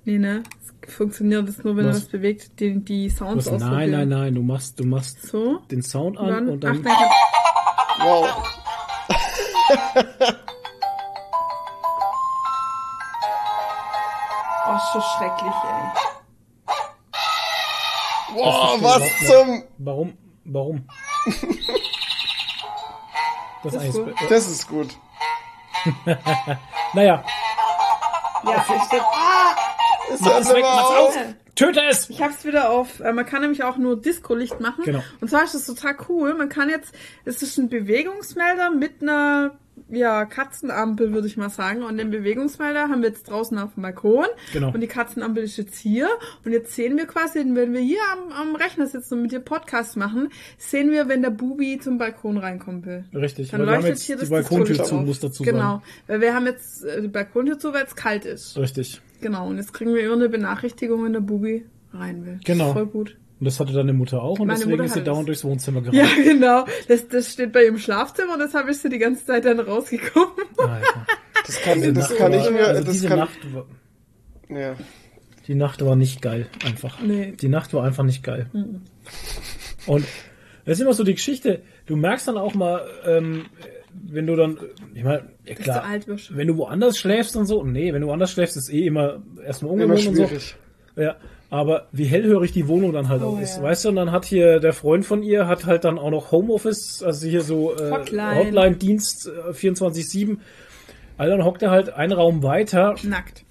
Nee, 0.05 0.19
ne? 0.19 0.43
Es 0.87 0.95
funktioniert 0.95 1.49
das 1.49 1.63
nur, 1.65 1.77
wenn 1.77 1.87
Was? 1.87 1.93
man 1.95 2.03
das 2.03 2.11
bewegt, 2.11 2.61
die, 2.61 2.79
die 2.85 3.09
Sounds 3.11 3.47
Was, 3.47 3.61
nein, 3.61 3.63
ausprobieren. 3.63 3.91
nein, 3.91 4.09
nein, 4.09 4.35
du 4.35 4.43
machst, 4.43 4.79
du 4.79 4.85
machst 4.85 5.23
So. 5.27 5.59
den 5.71 5.83
Sound 5.83 6.19
an 6.19 6.29
Dann, 6.29 6.49
und 6.49 6.65
ach, 6.65 6.73
dann. 6.73 6.83
dann 6.83 6.93
kann, 6.93 7.09
Wow. 7.99 8.29
oh, 14.69 14.77
ist 14.77 14.93
schon 14.93 15.03
schrecklich, 15.17 15.55
ey. 15.65 15.83
Wow, 18.35 18.83
was 18.83 19.03
zum... 19.27 19.65
Warum? 19.79 20.17
Warum? 20.45 20.85
Das, 23.65 23.75
ist 23.75 23.83
ist 23.83 23.97
eigentlich. 23.99 24.17
gut. 24.17 24.31
Das 24.31 24.47
ist 24.49 24.69
gut. 24.69 24.89
Naja, 26.95 27.23
Ja, 28.45 28.65
ich, 28.69 30.13
Ist 30.15 30.21
mach 30.23 30.41
es 30.41 30.49
weg, 30.55 30.63
mach's 30.63 30.91
aus! 30.91 31.15
Töte 31.55 31.81
es! 31.89 32.11
Ich 32.11 32.21
hab's 32.21 32.45
wieder 32.45 32.71
auf, 32.71 33.01
äh, 33.01 33.13
man 33.13 33.25
kann 33.25 33.41
nämlich 33.41 33.65
auch 33.65 33.79
nur 33.79 34.01
Disco-Licht 34.01 34.61
machen. 34.61 34.85
Genau. 34.85 35.03
Und 35.21 35.29
zwar 35.29 35.45
ist 35.45 35.55
das 35.55 35.65
total 35.65 35.97
cool. 36.09 36.35
Man 36.35 36.51
kann 36.51 36.69
jetzt, 36.69 36.95
es 37.25 37.43
ist 37.43 37.57
ein 37.57 37.71
Bewegungsmelder 37.71 38.71
mit 38.71 39.03
einer, 39.03 39.57
ja, 39.89 40.25
Katzenampel, 40.25 41.13
würde 41.13 41.27
ich 41.29 41.37
mal 41.37 41.49
sagen. 41.49 41.83
Und 41.83 41.97
den 41.99 42.11
Bewegungsmelder 42.11 42.89
haben 42.89 43.03
wir 43.03 43.09
jetzt 43.11 43.31
draußen 43.31 43.57
auf 43.59 43.75
dem 43.75 43.83
Balkon. 43.83 44.27
Genau. 44.53 44.73
Und 44.73 44.81
die 44.81 44.87
Katzenampel 44.89 45.45
ist 45.45 45.57
jetzt 45.57 45.79
hier. 45.79 46.09
Und 46.45 46.53
jetzt 46.53 46.75
sehen 46.75 46.97
wir 46.97 47.07
quasi, 47.07 47.39
wenn 47.39 47.73
wir 47.73 47.81
hier 47.81 48.01
am, 48.13 48.33
am 48.33 48.57
Rechner 48.57 48.87
sitzen 48.87 49.15
und 49.15 49.23
mit 49.23 49.33
dir 49.33 49.41
Podcast 49.41 49.97
machen, 49.97 50.31
sehen 50.59 50.91
wir, 50.91 51.09
wenn 51.09 51.23
der 51.23 51.31
Bubi 51.31 51.79
zum 51.81 51.99
Balkon 51.99 52.37
reinkommen 52.39 52.85
will. 52.85 53.05
Richtig, 53.15 53.51
Dann 53.51 53.63
leuchtet 53.63 53.99
hier 53.99 54.17
das 54.17 54.29
Balkontür 54.31 54.83
zu, 54.83 54.97
muss 54.97 55.21
dazu 55.21 55.43
Genau. 55.45 55.59
sagen. 55.59 55.83
Weil 56.09 56.21
wir 56.21 56.35
haben 56.35 56.47
jetzt 56.47 56.85
äh, 56.85 57.03
die 57.03 57.09
Balkontür 57.09 57.59
zu, 57.59 57.73
weil 57.73 57.85
es 57.85 57.95
kalt 57.95 58.25
ist. 58.25 58.57
Richtig. 58.59 59.01
Genau. 59.21 59.49
Und 59.49 59.57
jetzt 59.59 59.73
kriegen 59.73 59.95
wir 59.95 60.03
immer 60.05 60.15
eine 60.15 60.29
Benachrichtigung, 60.29 61.05
wenn 61.05 61.13
der 61.13 61.21
Bubi 61.21 61.65
rein 61.93 62.27
will. 62.27 62.41
Genau. 62.45 62.73
Voll 62.73 62.87
gut. 62.87 63.17
Und 63.39 63.45
das 63.45 63.61
hatte 63.61 63.73
deine 63.73 63.93
Mutter 63.93 64.23
auch 64.23 64.39
und 64.39 64.47
Meine 64.47 64.59
deswegen 64.59 64.71
Mutter 64.73 64.85
ist 64.85 64.95
sie 64.95 65.03
dauernd 65.05 65.21
das. 65.29 65.41
durchs 65.41 65.45
Wohnzimmer 65.45 65.81
gerannt. 65.83 65.99
Ja, 65.99 66.09
genau. 66.23 66.65
Das, 66.89 67.07
das 67.09 67.33
steht 67.33 67.53
bei 67.53 67.65
ihm 67.67 67.75
im 67.75 67.79
Schlafzimmer 67.79 68.35
und 68.35 68.41
deshalb 68.41 68.69
ist 68.69 68.83
sie 68.83 68.89
die 68.89 68.99
ganze 68.99 69.27
Zeit 69.27 69.45
dann 69.45 69.61
rausgekommen. 69.61 70.33
Alter. 70.59 71.07
Das 71.47 71.61
kann, 71.61 71.79
Diese 71.81 71.93
das 71.93 72.09
Nacht 72.11 72.19
kann 72.19 72.33
war- 72.33 72.39
ich 72.47 72.51
mir... 72.51 72.67
Also 72.67 72.83
das 72.85 72.93
diese 72.95 73.09
kann, 73.09 73.19
Nacht 73.19 73.39
war, 73.55 73.67
ja. 74.49 74.75
die 75.47 75.55
Nacht 75.55 75.85
war 75.85 75.97
nicht 75.97 76.23
geil, 76.23 76.47
einfach. 76.65 76.99
Nee. 77.03 77.33
Die 77.41 77.49
Nacht 77.49 77.73
war 77.75 77.85
einfach 77.85 78.05
nicht 78.05 78.23
geil. 78.25 78.49
Und 79.87 80.05
das 80.65 80.79
ist 80.79 80.81
immer 80.81 80.95
so 80.95 81.05
die 81.05 81.15
Geschichte. 81.15 81.63
Du 81.85 81.95
merkst 81.95 82.27
dann 82.27 82.37
auch 82.39 82.55
mal, 82.55 82.83
ähm, 83.05 83.47
wenn 83.93 84.27
du 84.27 84.35
dann, 84.35 84.59
ich 84.95 85.05
meine, 85.05 85.25
ja 85.45 85.55
klar, 85.55 85.85
du 86.05 86.17
wenn 86.31 86.49
du 86.49 86.57
woanders 86.57 86.99
schläfst 86.99 87.37
und 87.37 87.47
so, 87.47 87.63
nee, 87.65 87.93
wenn 87.93 88.01
du 88.01 88.09
woanders 88.09 88.33
schläfst, 88.33 88.57
ist 88.57 88.71
eh 88.71 88.87
immer 88.87 89.23
erstmal 89.45 89.75
Immer 89.75 89.95
ungewohnt 89.95 90.19
und 90.19 90.29
so. 90.41 91.01
Ja, 91.01 91.17
aber 91.57 91.89
wie 91.93 92.05
hellhörig 92.05 92.53
die 92.53 92.69
Wohnung 92.69 92.93
dann 92.93 93.09
halt 93.09 93.23
auch 93.23 93.37
Oh, 93.39 93.41
ist, 93.41 93.57
ja. 93.57 93.63
weißt 93.63 93.85
du? 93.85 93.89
Und 93.91 93.97
dann 93.97 94.13
hat 94.13 94.25
hier 94.25 94.61
der 94.61 94.73
Freund 94.73 95.05
von 95.07 95.23
ihr 95.23 95.47
hat 95.49 95.67
halt 95.67 95.85
dann 95.85 95.99
auch 95.99 96.11
noch 96.11 96.31
Homeoffice, 96.33 97.03
also 97.03 97.27
hier 97.27 97.43
so 97.43 97.75
äh, 97.77 97.91
Hotline. 97.91 98.37
Hotline-Dienst 98.37 99.29
äh, 99.29 99.51
24/7. 99.53 100.39
Also 101.19 101.37
dann 101.37 101.45
hockt 101.45 101.63
er 101.63 101.71
halt 101.71 101.91
einen 101.91 102.13
Raum 102.13 102.43
weiter 102.43 102.95
Nackt. 103.03 103.45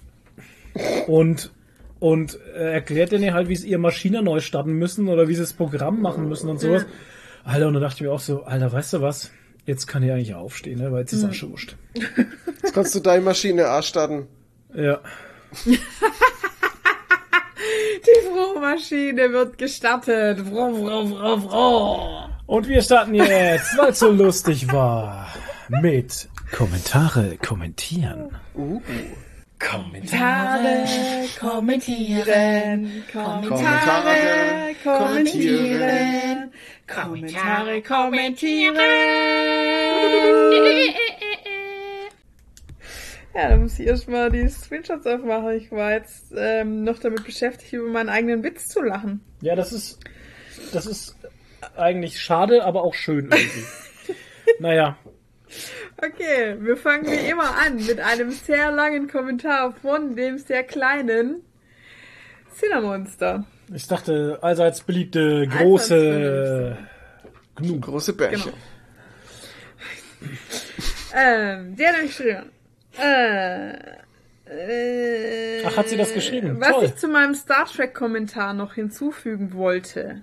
und 1.06 1.52
und 1.98 2.38
äh, 2.54 2.72
erklärt 2.74 3.12
denen 3.12 3.32
halt, 3.32 3.48
wie 3.48 3.56
sie 3.56 3.68
ihre 3.70 3.80
Maschine 3.80 4.22
neu 4.22 4.40
starten 4.40 4.72
müssen 4.72 5.08
oder 5.08 5.28
wie 5.28 5.34
sie 5.34 5.40
das 5.40 5.54
Programm 5.54 6.02
machen 6.02 6.28
müssen 6.28 6.48
und 6.50 6.60
sowas. 6.60 6.84
Alter, 7.44 7.68
und 7.68 7.74
dann 7.74 7.82
dachte 7.82 7.96
ich 7.96 8.02
mir 8.02 8.12
auch 8.12 8.20
so, 8.20 8.42
Alter, 8.44 8.70
weißt 8.72 8.92
du 8.94 9.00
was? 9.00 9.30
Jetzt 9.64 9.86
kann 9.86 10.02
ich 10.02 10.12
eigentlich 10.12 10.34
aufstehen, 10.34 10.78
ne? 10.78 10.92
weil 10.92 11.00
jetzt 11.00 11.12
ist 11.12 11.22
Mhm. 11.24 11.30
auch 11.30 11.34
schon 11.34 11.50
wurscht. 11.52 11.76
Jetzt 12.62 12.74
kannst 12.74 12.94
du 12.94 13.00
deine 13.00 13.22
Maschine 13.24 13.70
auch 13.70 13.82
starten. 13.82 14.26
Ja. 14.74 15.00
Die 17.56 18.26
Frohmaschine 18.28 19.32
wird 19.32 19.58
gestartet. 19.58 20.40
Vro, 20.40 20.74
vro, 20.74 21.06
vro, 21.06 21.38
vro. 21.38 22.28
Und 22.46 22.68
wir 22.68 22.82
starten 22.82 23.14
jetzt, 23.14 23.76
weil 23.78 23.90
es 23.90 23.98
so 23.98 24.10
lustig 24.10 24.70
war, 24.72 25.28
mit 25.68 26.28
Kommentare 26.52 27.36
kommentieren. 27.44 28.30
Kommentare 29.58 30.84
kommentieren. 31.40 33.04
Kommentare 33.12 34.74
kommentieren. 34.84 36.52
Kommentare 36.86 37.82
kommentieren. 37.82 38.76
Ja, 43.36 43.50
da 43.50 43.56
muss 43.58 43.78
ich 43.78 43.86
erstmal 43.86 44.30
die 44.30 44.48
Screenshots 44.48 45.06
aufmachen. 45.06 45.50
Ich 45.56 45.70
war 45.70 45.92
jetzt 45.92 46.32
ähm, 46.34 46.84
noch 46.84 46.98
damit 46.98 47.24
beschäftigt, 47.24 47.72
über 47.74 47.88
meinen 47.88 48.08
eigenen 48.08 48.42
Witz 48.42 48.66
zu 48.68 48.80
lachen. 48.80 49.20
Ja, 49.42 49.54
das 49.54 49.72
ist, 49.72 50.00
das 50.72 50.86
ist 50.86 51.16
eigentlich 51.76 52.18
schade, 52.18 52.64
aber 52.64 52.82
auch 52.82 52.94
schön 52.94 53.26
irgendwie. 53.30 53.64
naja, 54.58 54.96
Okay, 55.98 56.56
wir 56.60 56.76
fangen 56.76 57.06
wie 57.06 57.30
immer 57.30 57.56
an 57.56 57.76
mit 57.76 58.00
einem 58.00 58.30
sehr 58.30 58.70
langen 58.70 59.08
Kommentar 59.08 59.72
von 59.72 60.14
dem 60.14 60.38
sehr 60.38 60.62
kleinen 60.62 61.42
Cinnamonster. 62.54 63.44
ich 63.72 63.86
dachte, 63.86 64.38
allseits 64.42 64.82
beliebte 64.82 65.46
große 65.46 66.76
Gnu. 67.56 67.80
Große 67.80 68.12
Bärchen. 68.12 68.52
Ähm, 71.14 71.76
der 71.76 71.92
hat 71.94 72.02
geschrieben. 72.02 72.50
Äh, 72.98 73.76
äh, 74.48 75.64
Ach, 75.64 75.76
hat 75.76 75.88
sie 75.88 75.96
das 75.96 76.14
geschrieben? 76.14 76.60
Was 76.60 76.70
Toll. 76.70 76.84
ich 76.84 76.96
zu 76.96 77.08
meinem 77.08 77.34
Star 77.34 77.66
Trek 77.66 77.94
Kommentar 77.94 78.54
noch 78.54 78.74
hinzufügen 78.74 79.52
wollte. 79.54 80.22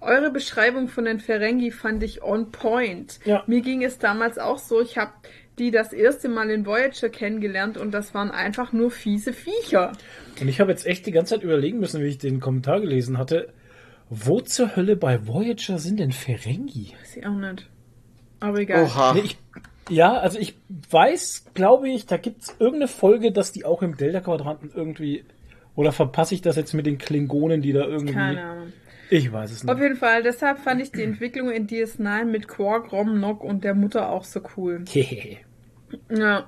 Eure 0.00 0.30
Beschreibung 0.30 0.88
von 0.88 1.04
den 1.04 1.20
Ferengi 1.20 1.70
fand 1.70 2.02
ich 2.02 2.22
on 2.22 2.50
point. 2.50 3.20
Ja. 3.24 3.44
Mir 3.46 3.60
ging 3.60 3.84
es 3.84 3.98
damals 3.98 4.38
auch 4.38 4.58
so, 4.58 4.80
ich 4.80 4.98
habe 4.98 5.12
die 5.58 5.70
das 5.70 5.92
erste 5.92 6.28
Mal 6.28 6.50
in 6.50 6.66
Voyager 6.66 7.10
kennengelernt 7.10 7.76
und 7.76 7.92
das 7.92 8.14
waren 8.14 8.30
einfach 8.30 8.72
nur 8.72 8.90
fiese 8.90 9.32
Viecher. 9.32 9.92
Und 10.40 10.48
ich 10.48 10.60
habe 10.60 10.72
jetzt 10.72 10.86
echt 10.86 11.06
die 11.06 11.12
ganze 11.12 11.34
Zeit 11.34 11.44
überlegen 11.44 11.78
müssen, 11.78 12.02
wie 12.02 12.06
ich 12.06 12.18
den 12.18 12.40
Kommentar 12.40 12.80
gelesen 12.80 13.18
hatte. 13.18 13.52
Wo 14.08 14.40
zur 14.40 14.74
Hölle 14.74 14.96
bei 14.96 15.26
Voyager 15.28 15.78
sind 15.78 16.00
denn 16.00 16.12
Ferengi? 16.12 16.94
Weiß 17.00 17.16
ich 17.18 17.26
auch 17.26 17.36
nicht. 17.36 17.68
Aber 18.40 18.58
egal. 18.58 18.84
Oha. 18.84 19.14
Nee, 19.14 19.20
ich, 19.20 19.38
ja, 19.90 20.12
also 20.14 20.38
ich 20.38 20.56
weiß, 20.90 21.46
glaube 21.54 21.88
ich, 21.90 22.06
da 22.06 22.16
gibt's 22.16 22.56
irgendeine 22.58 22.88
Folge, 22.88 23.32
dass 23.32 23.52
die 23.52 23.64
auch 23.64 23.82
im 23.82 23.96
Delta-Quadranten 23.96 24.70
irgendwie. 24.74 25.24
Oder 25.76 25.92
verpasse 25.92 26.34
ich 26.34 26.42
das 26.42 26.56
jetzt 26.56 26.74
mit 26.74 26.86
den 26.86 26.98
Klingonen, 26.98 27.62
die 27.62 27.72
da 27.72 27.84
irgendwie. 27.84 28.14
Keine 28.14 28.42
Ahnung. 28.42 28.72
Ich 29.10 29.32
weiß 29.32 29.50
es 29.50 29.64
nicht. 29.64 29.72
Auf 29.72 29.80
jeden 29.80 29.96
Fall, 29.96 30.22
deshalb 30.22 30.60
fand 30.60 30.80
ich 30.80 30.92
die 30.92 31.02
Entwicklung 31.02 31.50
in 31.50 31.66
DS9 31.66 32.24
mit 32.24 32.46
Quark, 32.46 32.92
Rom, 32.92 33.18
Nock 33.18 33.42
und 33.42 33.64
der 33.64 33.74
Mutter 33.74 34.10
auch 34.10 34.24
so 34.24 34.40
cool. 34.56 34.84
Ja. 36.08 36.46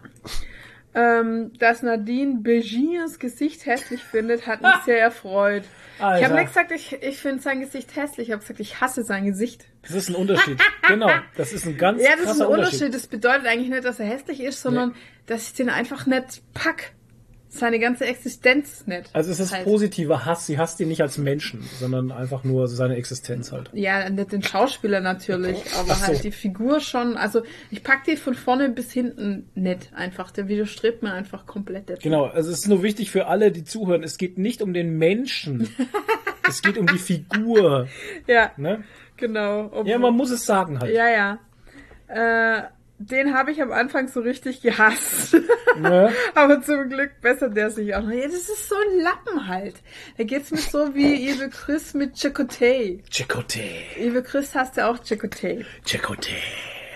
Ähm, 0.94 1.51
dass 1.59 1.82
Nadine 1.82 2.43
Begiers 2.43 3.19
Gesicht 3.19 3.66
hässlich 3.66 4.01
findet, 4.01 4.47
hat 4.47 4.62
mich 4.62 4.70
sehr 4.85 5.01
erfreut. 5.01 5.64
Ich 6.03 6.07
Alter. 6.09 6.24
habe 6.24 6.35
nicht 6.35 6.49
gesagt, 6.49 6.73
ich, 6.73 6.93
ich 7.01 7.19
finde 7.19 7.41
sein 7.41 7.61
Gesicht 7.61 7.95
hässlich, 7.95 8.27
ich 8.27 8.33
habe 8.33 8.41
gesagt, 8.41 8.59
ich 8.59 8.81
hasse 8.81 9.05
sein 9.05 9.24
Gesicht. 9.24 9.66
Das 9.83 9.93
ist 9.93 10.09
ein 10.09 10.16
Unterschied. 10.16 10.59
genau. 10.89 11.09
Das 11.37 11.53
ist 11.53 11.65
ein 11.65 11.79
ganz 11.79 12.03
Ja, 12.03 12.16
das 12.20 12.35
ist 12.35 12.41
ein 12.41 12.49
Unterschied. 12.49 12.93
Das 12.93 13.07
bedeutet 13.07 13.47
eigentlich 13.47 13.70
nicht, 13.70 13.85
dass 13.85 14.01
er 14.01 14.07
hässlich 14.07 14.41
ist, 14.41 14.61
sondern 14.61 14.97
dass 15.27 15.47
ich 15.47 15.55
den 15.55 15.70
einfach 15.70 16.07
nicht 16.07 16.43
pack. 16.55 16.91
Seine 17.55 17.79
ganze 17.79 18.07
Existenz 18.07 18.87
nicht. 18.87 19.11
Also 19.12 19.31
es 19.31 19.39
ist 19.39 19.53
Halt. 19.53 19.65
positiver 19.65 20.24
Hass. 20.24 20.47
Sie 20.47 20.57
hasst 20.57 20.81
ihn 20.81 20.89
nicht 20.89 21.03
als 21.03 21.19
Menschen, 21.19 21.62
sondern 21.79 22.11
einfach 22.11 22.45
nur 22.45 22.66
seine 22.66 22.97
Existenz 22.97 23.53
halt. 23.53 23.69
Ja, 23.74 24.09
nicht 24.09 24.33
den 24.33 24.43
Schauspieler 24.43 25.01
natürlich, 25.01 25.59
aber 25.79 25.91
Ach 25.93 25.97
so. 25.99 26.07
halt 26.07 26.24
die 26.24 26.33
Figur 26.33 26.81
schon. 26.81 27.19
Also 27.19 27.43
ich 27.70 27.83
pack 27.85 28.05
die 28.05 28.16
von 28.16 28.33
vorne 28.35 28.70
bis 28.70 28.91
hinten 28.91 29.51
nicht 29.55 29.93
einfach. 29.95 30.31
Der 30.31 30.49
widerstrebt 30.49 31.03
mir 31.03 31.12
einfach 31.12 31.45
komplett. 31.45 31.91
Jetzt. 31.91 32.03
Genau. 32.03 32.24
Also 32.24 32.51
es 32.51 32.61
ist 32.61 32.69
nur 32.69 32.83
wichtig 32.83 33.11
für 33.11 33.27
alle, 33.27 33.53
die 33.53 33.65
zuhören. 33.65 34.03
Es 34.03 34.16
geht 34.16 34.39
nicht 34.39 34.62
um 34.62 34.73
den 34.73 34.97
Menschen. 34.97 35.69
es 36.49 36.62
geht 36.62 36.79
um 36.79 36.87
die 36.87 36.99
Figur. 36.99 37.87
Ja, 38.27 38.53
Ne? 38.57 38.83
genau. 39.19 39.66
Obwohl- 39.66 39.89
Ja, 39.89 39.99
man 39.99 40.15
muss 40.15 40.31
es 40.31 40.47
sagen 40.47 40.81
halt. 40.81 40.95
Ja, 40.95 41.09
ja. 41.11 41.39
Äh, 42.09 42.62
den 43.11 43.35
habe 43.35 43.53
ich 43.53 43.62
am 43.62 43.73
Anfang 43.73 44.09
so 44.09 44.20
richtig 44.20 44.61
gehasst. 44.61 45.35
Ne? 45.79 46.12
Aber 46.35 46.62
zum 46.62 46.89
Glück 46.89 47.20
bessert 47.20 47.57
der 47.57 47.70
sich 47.70 47.95
auch 47.95 48.03
noch. 48.03 48.11
Ja, 48.11 48.24
das 48.24 48.35
ist 48.49 48.69
so 48.69 48.74
ein 48.74 49.01
Lappen 49.01 49.49
halt. 49.49 49.77
Da 50.19 50.24
geht's 50.24 50.51
mir 50.51 50.59
so 50.59 50.95
wie 50.95 51.29
Eve 51.29 51.49
Chris 51.49 51.95
mit 51.95 52.15
Chakotay. 52.15 53.03
Chicote. 53.11 53.61
Eve 53.97 54.23
Chris 54.23 54.55
hasst 54.55 54.77
ja 54.77 54.91
auch 54.91 54.99
Chakotay. 55.03 55.65
Chicote. 55.85 56.33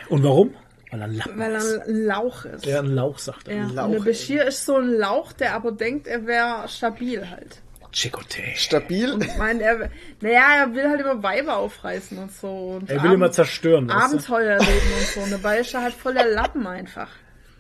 Und 0.09 0.23
warum? 0.23 0.55
Weil 0.91 1.01
er 1.01 1.07
ein 1.07 1.15
Lappen 1.15 1.39
weil 1.39 1.55
er 1.55 1.87
ein 1.87 2.05
Lauch 2.05 2.45
ist. 2.45 2.67
Ja, 2.67 2.79
ein 2.79 2.87
Lauch, 2.87 3.19
sagt 3.19 3.49
er. 3.49 3.57
Ja. 3.57 3.65
Lauch, 3.65 3.85
und 3.87 3.93
der 3.93 4.01
ey. 4.01 4.07
Bashir 4.07 4.45
ist 4.47 4.65
so 4.65 4.77
ein 4.77 4.89
Lauch, 4.89 5.33
der 5.33 5.55
aber 5.55 5.73
denkt, 5.73 6.07
er 6.07 6.27
wäre 6.27 6.69
stabil 6.69 7.29
halt. 7.29 7.61
Chicote. 7.97 8.43
Stabil? 8.57 9.19
Ich 9.23 9.37
meine, 9.39 9.63
er, 9.63 9.91
naja, 10.21 10.57
er 10.67 10.75
will 10.75 10.87
halt 10.87 11.01
immer 11.01 11.23
Weiber 11.23 11.57
aufreißen 11.57 12.19
und 12.19 12.31
so. 12.31 12.49
Und 12.77 12.91
Er 12.91 13.03
will 13.03 13.13
immer 13.15 13.33
zerstören. 13.33 13.89
weißt 13.89 13.97
du? 13.99 14.05
Abenteuer 14.05 14.51
erleben 14.61 14.93
und 14.99 15.07
so. 15.07 15.21
Und 15.21 15.31
dabei 15.33 15.61
ist 15.61 15.73
er 15.73 15.81
halt 15.83 15.95
voller 15.95 16.27
Lappen 16.27 16.67
einfach. 16.67 17.09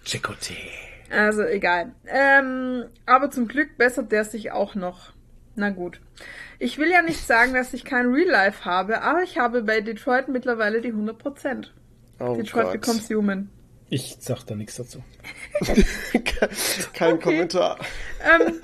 Chicote. 0.05 0.53
Also 1.11 1.43
egal. 1.43 1.93
Ähm, 2.07 2.85
aber 3.07 3.31
zum 3.31 3.49
Glück 3.49 3.79
bessert 3.79 4.13
der 4.13 4.25
sich 4.25 4.53
auch 4.53 4.75
noch. 4.75 5.13
Na 5.55 5.71
gut. 5.71 6.01
Ich 6.59 6.77
will 6.77 6.91
ja 6.91 7.01
nicht 7.01 7.27
sagen, 7.27 7.55
dass 7.55 7.73
ich 7.73 7.85
kein 7.87 8.07
Real 8.13 8.29
Life 8.29 8.67
habe, 8.67 9.01
aber 9.03 9.23
ich 9.23 9.39
habe 9.39 9.63
bei 9.63 9.81
Detroit 9.81 10.29
mittlerweile 10.29 10.83
die 10.83 10.93
100%. 10.93 11.69
Oh 12.19 12.35
Detroit 12.37 12.65
Gott. 12.65 12.73
becomes 12.73 13.09
human. 13.09 13.49
Ich 13.89 14.17
sag 14.21 14.45
da 14.45 14.55
nichts 14.55 14.77
dazu. 14.77 15.03
Kein 16.93 17.21
Kommentar. 17.21 17.79
Ähm, 18.21 18.55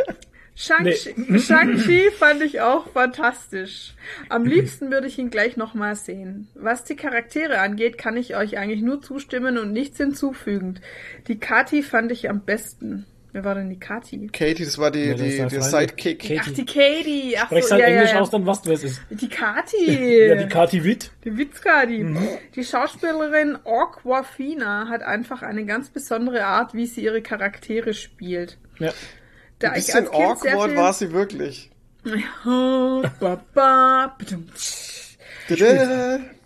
Shang-Chi 0.55 1.39
Shang-Chi 1.39 2.11
fand 2.11 2.43
ich 2.43 2.61
auch 2.61 2.89
fantastisch. 2.89 3.95
Am 4.29 4.45
liebsten 4.45 4.91
würde 4.91 5.07
ich 5.07 5.19
ihn 5.19 5.31
gleich 5.31 5.57
nochmal 5.57 5.97
sehen. 5.97 6.49
Was 6.55 6.85
die 6.85 6.97
Charaktere 6.97 7.59
angeht, 7.59 7.99
kann 7.99 8.16
ich 8.16 8.37
euch 8.37 8.59
eigentlich 8.59 8.83
nur 8.83 9.01
zustimmen 9.01 9.59
und 9.59 9.73
nichts 9.73 9.97
hinzufügen. 9.97 10.81
Die 11.29 11.39
Kati 11.39 11.83
fand 11.83 12.12
ich 12.12 12.29
am 12.29 12.41
besten. 12.43 13.07
Wer 13.35 13.45
war 13.45 13.55
denn 13.55 13.70
die 13.70 13.79
Kati? 13.79 14.29
Katie, 14.31 14.62
das 14.62 14.77
war 14.77 14.91
die, 14.91 15.05
Ja, 15.07 15.15
das 15.15 15.23
die, 15.23 15.39
Freunde. 15.39 15.62
Sidekick. 15.62 16.19
Katie. 16.19 16.41
Ach, 16.43 16.53
die 16.53 16.65
Katie. 16.66 17.37
Ach 17.39 17.47
Sprechst 17.47 17.69
so, 17.70 17.74
halt 17.74 17.83
ja, 17.83 17.89
Englisch 17.89 18.12
ja, 18.12 18.20
aus, 18.20 18.31
dann 18.31 18.45
weißt 18.45 18.65
du, 18.66 18.69
wer 18.69 18.77
es 18.77 18.85
ist. 18.85 19.03
Die 19.09 19.29
Kati. 19.29 20.27
Ja, 20.29 20.35
die 20.35 20.49
Kati 20.49 20.85
Witt. 20.85 21.11
Die 21.24 21.35
Witzkadi. 21.39 22.15
Die 22.55 22.65
Schauspielerin 22.65 23.57
Aquafina 23.65 24.89
hat 24.91 25.03
einfach 25.03 25.41
eine 25.41 25.65
ganz 25.65 25.89
besondere 25.89 26.45
Art, 26.45 26.74
wie 26.74 26.85
sie 26.85 27.03
ihre 27.03 27.23
Charaktere 27.23 27.95
spielt. 27.95 28.59
Ja. 28.79 28.93
Da 29.63 29.71
Ein 29.71 29.79
ich 29.79 29.87
bisschen 29.87 30.09
als 30.09 30.11
Kind 30.11 30.41
sehr 30.41 30.53
awkward 30.55 30.71
viel- 30.71 30.79
war 30.79 30.93
sie 30.93 31.13
wirklich. 31.13 31.71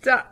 Da, 0.03 0.25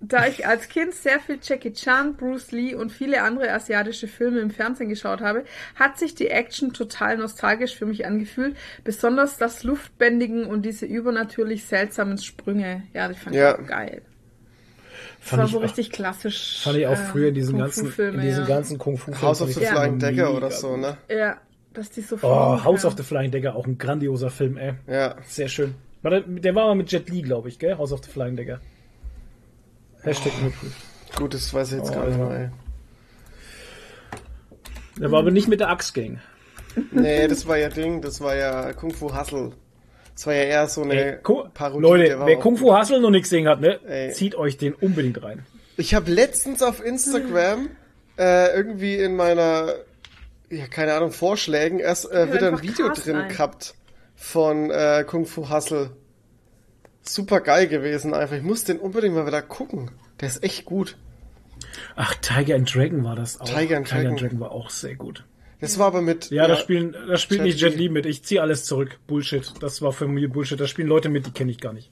da 0.00 0.26
ich 0.26 0.46
als 0.46 0.68
Kind 0.68 0.92
sehr 0.94 1.20
viel 1.20 1.38
Jackie 1.40 1.72
Chan, 1.72 2.16
Bruce 2.16 2.50
Lee 2.50 2.74
und 2.74 2.90
viele 2.90 3.22
andere 3.22 3.52
asiatische 3.52 4.08
Filme 4.08 4.40
im 4.40 4.50
Fernsehen 4.50 4.88
geschaut 4.88 5.20
habe, 5.20 5.44
hat 5.76 5.98
sich 5.98 6.14
die 6.16 6.28
Action 6.28 6.72
total 6.72 7.16
nostalgisch 7.18 7.76
für 7.76 7.86
mich 7.86 8.04
angefühlt. 8.06 8.56
Besonders 8.82 9.38
das 9.38 9.62
Luftbändigen 9.62 10.46
und 10.46 10.62
diese 10.62 10.86
übernatürlich 10.86 11.64
seltsamen 11.64 12.18
Sprünge. 12.18 12.82
Ja, 12.92 13.06
die 13.08 13.14
fand 13.14 13.36
Ja. 13.36 13.54
ich 13.54 13.60
auch 13.60 13.66
geil. 13.68 14.02
Das 15.20 15.28
Fand 15.28 15.38
war 15.38 15.46
ich 15.46 15.52
so 15.52 15.58
auch- 15.58 15.62
richtig 15.62 15.92
klassisch. 15.92 16.60
Fand 16.64 16.76
ich 16.78 16.86
auch 16.88 16.96
früher 16.96 17.28
in 17.28 17.34
diesen 17.34 17.56
ganzen, 17.58 17.78
in 17.80 17.84
Kung-Fu-Filme, 17.84 18.22
diesen 18.22 18.42
ja. 18.42 18.48
ganzen 18.48 18.78
Kung 18.78 18.98
Fu 18.98 19.12
House 19.22 19.40
of 19.40 19.52
the 19.52 19.60
Ja. 19.60 19.70
Flying 19.70 20.00
Dagger 20.00 20.34
oder 20.34 20.50
so, 20.50 20.76
ne? 20.76 20.96
Ja, 21.08 21.36
dass 21.74 21.90
die 21.90 22.00
so 22.00 22.16
Oh, 22.22 22.62
House 22.64 22.84
of 22.84 22.94
the 22.96 23.02
Flying 23.02 23.30
Dagger, 23.30 23.54
auch 23.56 23.66
ein 23.66 23.78
grandioser 23.78 24.30
Film, 24.30 24.56
ey. 24.56 24.74
Ja. 24.86 25.16
Sehr 25.26 25.48
schön. 25.48 25.74
War 26.02 26.10
der, 26.10 26.20
der 26.22 26.54
war 26.54 26.66
mal 26.66 26.74
mit 26.74 26.90
Jet 26.90 27.08
Li, 27.08 27.22
glaube 27.22 27.48
ich, 27.48 27.58
gell? 27.58 27.78
House 27.78 27.92
of 27.92 28.02
the 28.04 28.10
Flying 28.10 28.36
Dagger. 28.36 28.60
Hashtag 30.02 30.32
überprüft. 30.40 30.76
Gut, 31.16 31.34
das 31.34 31.52
weiß 31.52 31.72
ich 31.72 31.78
jetzt 31.78 31.90
Oh, 31.90 31.94
gar 31.94 32.06
nicht 32.08 32.18
mehr. 32.18 32.52
Der 35.00 35.10
war 35.10 35.20
aber 35.20 35.30
nicht 35.30 35.48
mit 35.48 35.60
der 35.60 35.70
Axt 35.70 35.94
Gang. 35.94 36.18
ey. 36.76 36.82
Nee, 36.92 37.28
das 37.28 37.46
war 37.46 37.56
ja 37.56 37.68
Ding, 37.68 38.00
das 38.02 38.20
war 38.20 38.34
ja 38.36 38.72
Kung 38.72 38.92
Fu 38.92 39.16
Hustle. 39.16 39.52
Das 40.14 40.26
war 40.26 40.34
ja 40.34 40.42
eher 40.42 40.66
so 40.68 40.82
eine 40.82 40.94
Ey, 40.94 41.18
Parodie. 41.54 41.82
Leute, 41.82 42.18
wer 42.24 42.36
Kung 42.38 42.56
Fu 42.56 42.76
Hustle 42.76 43.00
noch 43.00 43.10
nichts 43.10 43.30
gesehen 43.30 43.48
hat, 43.48 43.60
ne? 43.60 43.80
Ey. 43.86 44.12
Zieht 44.12 44.34
euch 44.34 44.58
den 44.58 44.74
unbedingt 44.74 45.22
rein. 45.22 45.46
Ich 45.76 45.94
habe 45.94 46.10
letztens 46.10 46.62
auf 46.62 46.84
Instagram 46.84 47.70
äh, 48.18 48.54
irgendwie 48.54 48.96
in 48.96 49.16
meiner, 49.16 49.72
ja, 50.52 50.66
keine 50.66 50.94
Ahnung, 50.94 51.12
Vorschlägen 51.12 51.78
erst 51.78 52.10
äh, 52.12 52.32
wieder 52.32 52.48
ein 52.48 52.62
Video 52.62 52.88
Cast 52.88 53.06
drin 53.06 53.16
ein. 53.16 53.28
gehabt 53.28 53.74
von 54.14 54.70
äh, 54.70 55.04
Kung 55.06 55.26
Fu 55.26 55.50
Hustle. 55.50 55.90
Super 57.02 57.40
geil 57.40 57.66
gewesen 57.66 58.14
einfach. 58.14 58.36
Ich 58.36 58.42
muss 58.42 58.64
den 58.64 58.78
unbedingt 58.78 59.14
mal 59.14 59.26
wieder 59.26 59.42
gucken. 59.42 59.90
Der 60.20 60.28
ist 60.28 60.44
echt 60.44 60.64
gut. 60.64 60.96
Ach, 61.96 62.14
Tiger 62.16 62.54
and 62.54 62.72
Dragon 62.72 63.02
war 63.02 63.16
das 63.16 63.40
auch. 63.40 63.46
Tiger 63.48 63.78
and 63.78 63.88
Tiger 63.88 64.10
and 64.10 64.20
Dragon. 64.20 64.38
Dragon 64.38 64.40
war 64.40 64.52
auch 64.52 64.70
sehr 64.70 64.94
gut. 64.94 65.24
Das 65.60 65.78
war 65.78 65.86
aber 65.86 66.02
mit. 66.02 66.30
Ja, 66.30 66.46
da 66.46 66.56
spielen, 66.56 66.92
da 66.92 67.16
spielt 67.16 67.40
Jet 67.40 67.46
nicht 67.46 67.60
Jet 67.60 67.72
Li. 67.76 67.84
Li 67.84 67.88
mit. 67.88 68.04
Ich 68.04 68.24
ziehe 68.24 68.42
alles 68.42 68.64
zurück. 68.64 68.98
Bullshit. 69.06 69.52
Das 69.60 69.80
war 69.80 69.92
für 69.92 70.06
mich 70.06 70.30
Bullshit. 70.30 70.60
Da 70.60 70.66
spielen 70.66 70.88
Leute 70.88 71.08
mit, 71.08 71.26
die 71.26 71.30
kenne 71.30 71.50
ich 71.50 71.58
gar 71.58 71.72
nicht. 71.72 71.90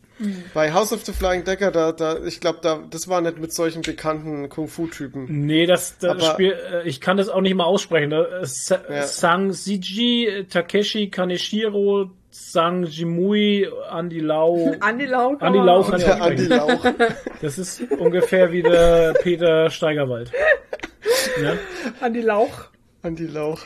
Bei 0.55 0.73
House 0.73 0.93
of 0.93 1.05
the 1.07 1.13
Flying 1.13 1.45
Decker, 1.45 1.71
da, 1.71 1.93
da, 1.93 2.19
ich 2.25 2.41
glaube, 2.41 2.59
da, 2.63 2.81
das 2.91 3.09
war 3.09 3.21
nicht 3.21 3.39
mit 3.39 3.53
solchen 3.53 3.83
bekannten 3.83 4.49
Kung 4.49 4.69
Fu 4.69 4.87
Typen. 4.87 5.27
Nee, 5.47 5.67
das, 5.67 5.97
das 5.99 6.11
Aber- 6.11 6.21
Spiel, 6.33 6.53
äh, 6.53 6.89
ich 6.89 7.01
kann 7.01 7.17
das 7.17 7.29
auch 7.29 7.41
nicht 7.41 7.55
mal 7.55 7.65
aussprechen. 7.65 8.11
Da, 8.11 8.25
äh, 8.25 8.45
Sa 8.47 8.81
Ja. 8.91 9.07
Sang 9.07 9.53
Siji, 9.53 10.27
äh, 10.27 10.45
Takeshi 10.45 11.09
Kaneshiro, 11.09 12.11
Sang 12.31 12.85
Jimui, 12.85 13.67
Andy 13.91 14.21
Lau. 14.21 14.75
Andi 14.81 15.07
Lau. 15.07 15.37
man 15.41 15.55
Lau 15.67 15.83
kann 15.85 15.99
ich 16.01 16.05
Der 16.07 16.17
auch 16.17 16.21
Andi 16.27 16.45
sprechen. 16.45 16.69
Lauch. 16.69 16.85
Das 17.43 17.59
ist 17.59 17.83
ungefähr 17.99 18.53
wie 18.53 18.63
der 18.63 19.15
Peter 19.23 19.71
Steigerwald. 19.71 20.31
Ja? 21.43 21.55
Andi 22.01 22.21
Lauch. 22.21 22.69
Andi 23.03 23.27
Lauch. 23.27 23.61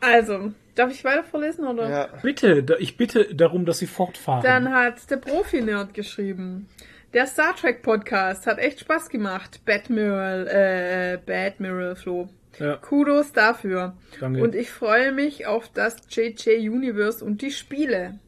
Also, 0.00 0.52
darf 0.76 0.92
ich 0.92 1.02
weiter 1.04 1.24
vorlesen, 1.24 1.66
oder? 1.66 1.88
Ja. 1.90 2.08
Bitte, 2.22 2.76
ich 2.78 2.96
bitte 2.96 3.34
darum, 3.34 3.66
dass 3.66 3.78
Sie 3.78 3.86
fortfahren. 3.86 4.42
Dann 4.42 4.72
hat 4.72 5.10
der 5.10 5.16
Profi-Nerd 5.16 5.94
geschrieben. 5.94 6.68
Der 7.12 7.26
Star 7.26 7.56
Trek 7.56 7.82
Podcast 7.82 8.46
hat 8.46 8.58
echt 8.58 8.80
Spaß 8.80 9.08
gemacht. 9.08 9.60
Badmiral, 9.64 10.46
äh, 10.48 11.18
Badmiral 11.24 11.96
Flo. 11.96 12.28
ja. 12.58 12.76
Kudos 12.76 13.32
dafür. 13.32 13.96
Danke. 14.20 14.42
Und 14.42 14.54
ich 14.54 14.70
freue 14.70 15.12
mich 15.12 15.46
auf 15.46 15.68
das 15.72 15.96
JJ 16.10 16.68
Universe 16.68 17.24
und 17.24 17.42
die 17.42 17.50
Spiele. 17.50 18.18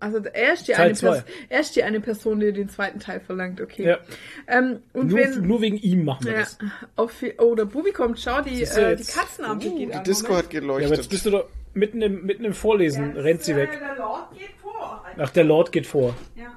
Also 0.00 0.18
er 0.18 0.52
ist 0.54 0.68
die, 0.68 0.72
Teil 0.72 0.86
eine, 0.86 0.94
zwei. 0.94 1.10
Pers 1.10 1.24
er 1.48 1.60
ist 1.60 1.74
die 1.74 1.82
eine 1.82 2.00
Person, 2.00 2.38
die 2.38 2.52
den 2.52 2.68
zweiten 2.68 3.00
Teil 3.00 3.18
verlangt, 3.18 3.60
okay. 3.60 3.84
Ja. 3.84 3.98
Ähm, 4.46 4.80
und 4.92 5.08
Nur, 5.08 5.18
wenn 5.18 5.42
nur 5.44 5.60
wegen 5.60 5.76
ihm 5.76 6.04
machen 6.04 6.26
wir 6.26 6.34
ja, 6.34 6.38
das. 6.40 6.58
auf, 6.94 7.12
oh, 7.38 7.56
der 7.56 7.64
Bubi 7.64 7.90
kommt, 7.90 8.20
schau, 8.20 8.40
die, 8.40 8.50
äh, 8.50 8.54
die 8.54 9.02
jetzt? 9.02 9.16
Katzenampel 9.16 9.70
geht 9.70 9.88
Die 9.88 9.94
an. 9.94 10.04
Disco 10.04 10.28
Moment. 10.28 10.46
hat 10.46 10.52
Ja, 10.54 10.60
aber 10.60 10.78
jetzt 10.78 10.86
geleuchtet. 10.86 11.10
bist 11.10 11.26
du 11.26 11.30
doch 11.30 11.48
mitten 11.74 12.02
im, 12.02 12.24
mitten 12.26 12.44
im 12.44 12.52
Vorlesen, 12.54 13.14
Ja, 13.16 13.22
rennt 13.22 13.42
sie 13.42 13.56
weg. 13.56 13.70
äh, 13.72 13.78
Der 13.78 13.96
Lord 13.96 14.32
geht 14.38 14.50
vor. 14.60 15.04
Ach, 15.18 15.30
der 15.30 15.44
Lord 15.44 15.72
geht 15.72 15.86
vor. 15.86 16.14
Ja. 16.36 16.52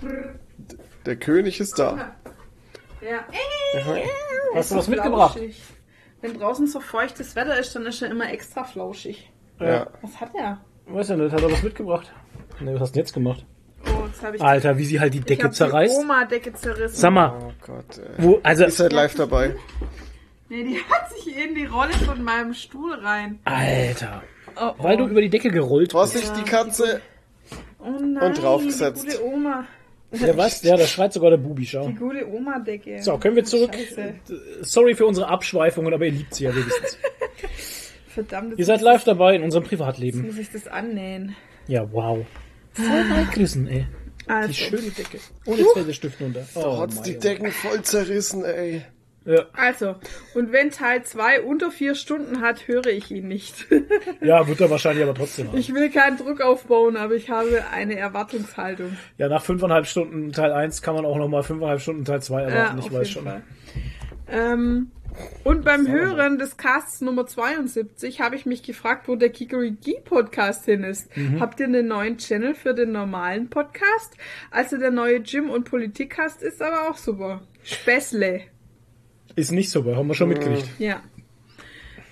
Bubi. 0.00 0.16
Der 1.04 1.16
König 1.16 1.60
ist 1.60 1.78
da. 1.78 2.16
Ja. 3.00 3.24
Hast 4.54 4.70
du 4.70 4.76
was 4.76 4.88
mitgebracht? 4.88 5.34
Flauschig. 5.38 5.62
Wenn 6.22 6.38
draußen 6.38 6.66
so 6.66 6.80
feuchtes 6.80 7.36
Wetter 7.36 7.58
ist, 7.58 7.74
dann 7.76 7.86
ist 7.86 8.02
er 8.02 8.10
immer 8.10 8.32
extra 8.32 8.64
flauschig. 8.64 9.30
Ja. 9.60 9.86
Was 10.02 10.20
hat 10.20 10.30
er? 10.34 10.60
Weiß 10.86 11.08
ja 11.10 11.16
nicht, 11.16 11.32
hat 11.32 11.42
er 11.42 11.50
was 11.52 11.62
mitgebracht? 11.62 12.12
Nee, 12.60 12.72
was 12.74 12.80
hast 12.80 12.90
du 12.90 12.94
denn 12.94 13.04
jetzt 13.04 13.12
gemacht? 13.12 13.44
Oh, 13.86 14.06
jetzt 14.06 14.34
ich 14.34 14.40
Alter, 14.42 14.78
wie 14.78 14.84
sie 14.84 14.98
halt 14.98 15.14
die 15.14 15.18
ich 15.18 15.24
Decke 15.24 15.48
die 15.48 15.54
zerreißt. 15.54 15.96
Oma-Decke 15.98 16.52
zerrissen. 16.54 16.96
Sag 16.96 17.12
mal, 17.12 17.38
Oh 17.40 17.52
Gott, 17.64 17.98
ey. 17.98 18.04
wo, 18.24 18.40
also, 18.42 18.64
Ihr 18.64 18.70
seid 18.70 18.92
live 18.92 19.14
dabei. 19.14 19.54
Nee, 20.48 20.64
die 20.64 20.78
hat 20.90 21.10
sich 21.12 21.36
in 21.36 21.54
die 21.54 21.64
Rolle 21.66 21.92
von 21.94 22.22
meinem 22.22 22.54
Stuhl 22.54 22.94
rein. 22.94 23.38
Alter. 23.44 24.22
Oh, 24.56 24.70
oh. 24.78 24.82
Weil 24.84 24.96
du 24.96 25.06
über 25.08 25.20
die 25.20 25.28
Decke 25.30 25.50
gerollt 25.50 25.88
bist. 25.88 25.92
Vorsicht, 25.92 26.32
die 26.36 26.42
Katze. 26.48 27.00
oh 27.78 27.90
nein, 27.90 28.22
und 28.22 28.42
draufgesetzt. 28.42 29.02
Die 29.04 29.08
gute 29.10 29.24
Oma. 29.24 29.66
Ja, 30.12 30.36
was? 30.36 30.62
Ja, 30.62 30.76
da 30.76 30.86
schreit 30.86 31.12
sogar 31.12 31.30
der 31.30 31.36
Bubi, 31.36 31.66
schau. 31.66 31.88
Die 31.88 31.94
gute 31.94 32.26
Oma-Decke. 32.32 33.02
So, 33.02 33.18
können 33.18 33.34
wir 33.36 33.44
zurück. 33.44 33.74
Scheiße. 33.74 34.14
Sorry 34.62 34.94
für 34.94 35.04
unsere 35.04 35.28
Abschweifungen, 35.28 35.92
aber 35.92 36.06
ihr 36.06 36.12
liebt 36.12 36.32
sie 36.34 36.44
ja 36.44 36.54
wenigstens. 36.54 36.96
Verdammt, 38.08 38.50
jetzt 38.50 38.58
Ihr 38.60 38.64
seid 38.64 38.80
live 38.80 39.04
dabei 39.04 39.34
in 39.34 39.42
unserem 39.42 39.64
ich- 39.64 39.70
Privatleben. 39.70 40.24
muss 40.26 40.38
ich 40.38 40.50
das 40.50 40.68
annähen. 40.68 41.34
Ja, 41.66 41.90
wow. 41.92 42.24
Voll 42.72 42.86
reingerissen, 43.12 43.66
ey. 43.66 43.86
Die 44.24 44.30
Also, 44.30 44.52
schöne 44.54 44.90
Decke. 44.90 45.18
Ohne 45.44 45.64
Zählestift 45.74 46.20
runter. 46.20 46.46
Oh, 46.54 46.78
Hat's 46.80 47.02
die. 47.02 47.18
Decken 47.18 47.50
voll 47.50 47.82
zerrissen, 47.82 48.44
ey. 48.44 48.82
Ja, 49.26 49.44
also, 49.52 49.96
und 50.34 50.52
wenn 50.52 50.70
Teil 50.70 51.02
2 51.02 51.42
unter 51.42 51.72
vier 51.72 51.96
Stunden 51.96 52.40
hat, 52.40 52.68
höre 52.68 52.86
ich 52.86 53.10
ihn 53.10 53.26
nicht. 53.26 53.66
ja, 54.20 54.46
wird 54.46 54.60
er 54.60 54.70
wahrscheinlich 54.70 55.02
aber 55.02 55.14
trotzdem 55.14 55.48
haben. 55.48 55.58
Ich 55.58 55.74
will 55.74 55.90
keinen 55.90 56.16
Druck 56.16 56.40
aufbauen, 56.40 56.96
aber 56.96 57.14
ich 57.14 57.28
habe 57.28 57.64
eine 57.72 57.96
Erwartungshaltung. 57.96 58.96
Ja, 59.18 59.28
nach 59.28 59.42
fünfeinhalb 59.42 59.86
Stunden 59.86 60.30
Teil 60.32 60.52
1 60.52 60.80
kann 60.80 60.94
man 60.94 61.04
auch 61.04 61.18
nochmal 61.18 61.42
fünfeinhalb 61.42 61.80
Stunden 61.80 62.04
Teil 62.04 62.22
2 62.22 62.42
erwarten. 62.42 62.78
ich 62.78 62.84
auf 62.86 62.92
weiß 62.92 63.10
schon. 63.10 63.26
Ähm, 64.28 64.90
und 65.44 65.64
beim 65.64 65.86
Hören 65.88 66.38
des 66.38 66.56
Casts 66.56 67.00
Nummer 67.00 67.26
72 67.26 68.20
habe 68.20 68.36
ich 68.36 68.46
mich 68.46 68.62
gefragt, 68.62 69.08
wo 69.08 69.16
der 69.16 69.30
Kikoriki 69.30 69.98
Podcast 70.04 70.64
hin 70.66 70.84
ist. 70.84 71.16
Mhm. 71.16 71.40
Habt 71.40 71.58
ihr 71.60 71.66
einen 71.66 71.88
neuen 71.88 72.18
Channel 72.18 72.54
für 72.54 72.74
den 72.74 72.92
normalen 72.92 73.48
Podcast? 73.48 74.14
Also 74.50 74.76
der 74.76 74.90
neue 74.90 75.20
Gym- 75.20 75.50
und 75.50 75.64
Politikcast 75.64 76.42
ist 76.42 76.60
aber 76.60 76.90
auch 76.90 76.96
super. 76.96 77.42
Späßle. 77.62 78.42
Ist 79.36 79.52
nicht 79.52 79.70
so, 79.70 79.84
haben 79.94 80.08
wir 80.08 80.14
schon 80.14 80.30
mitgekriegt. 80.30 80.68
Ja. 80.78 81.02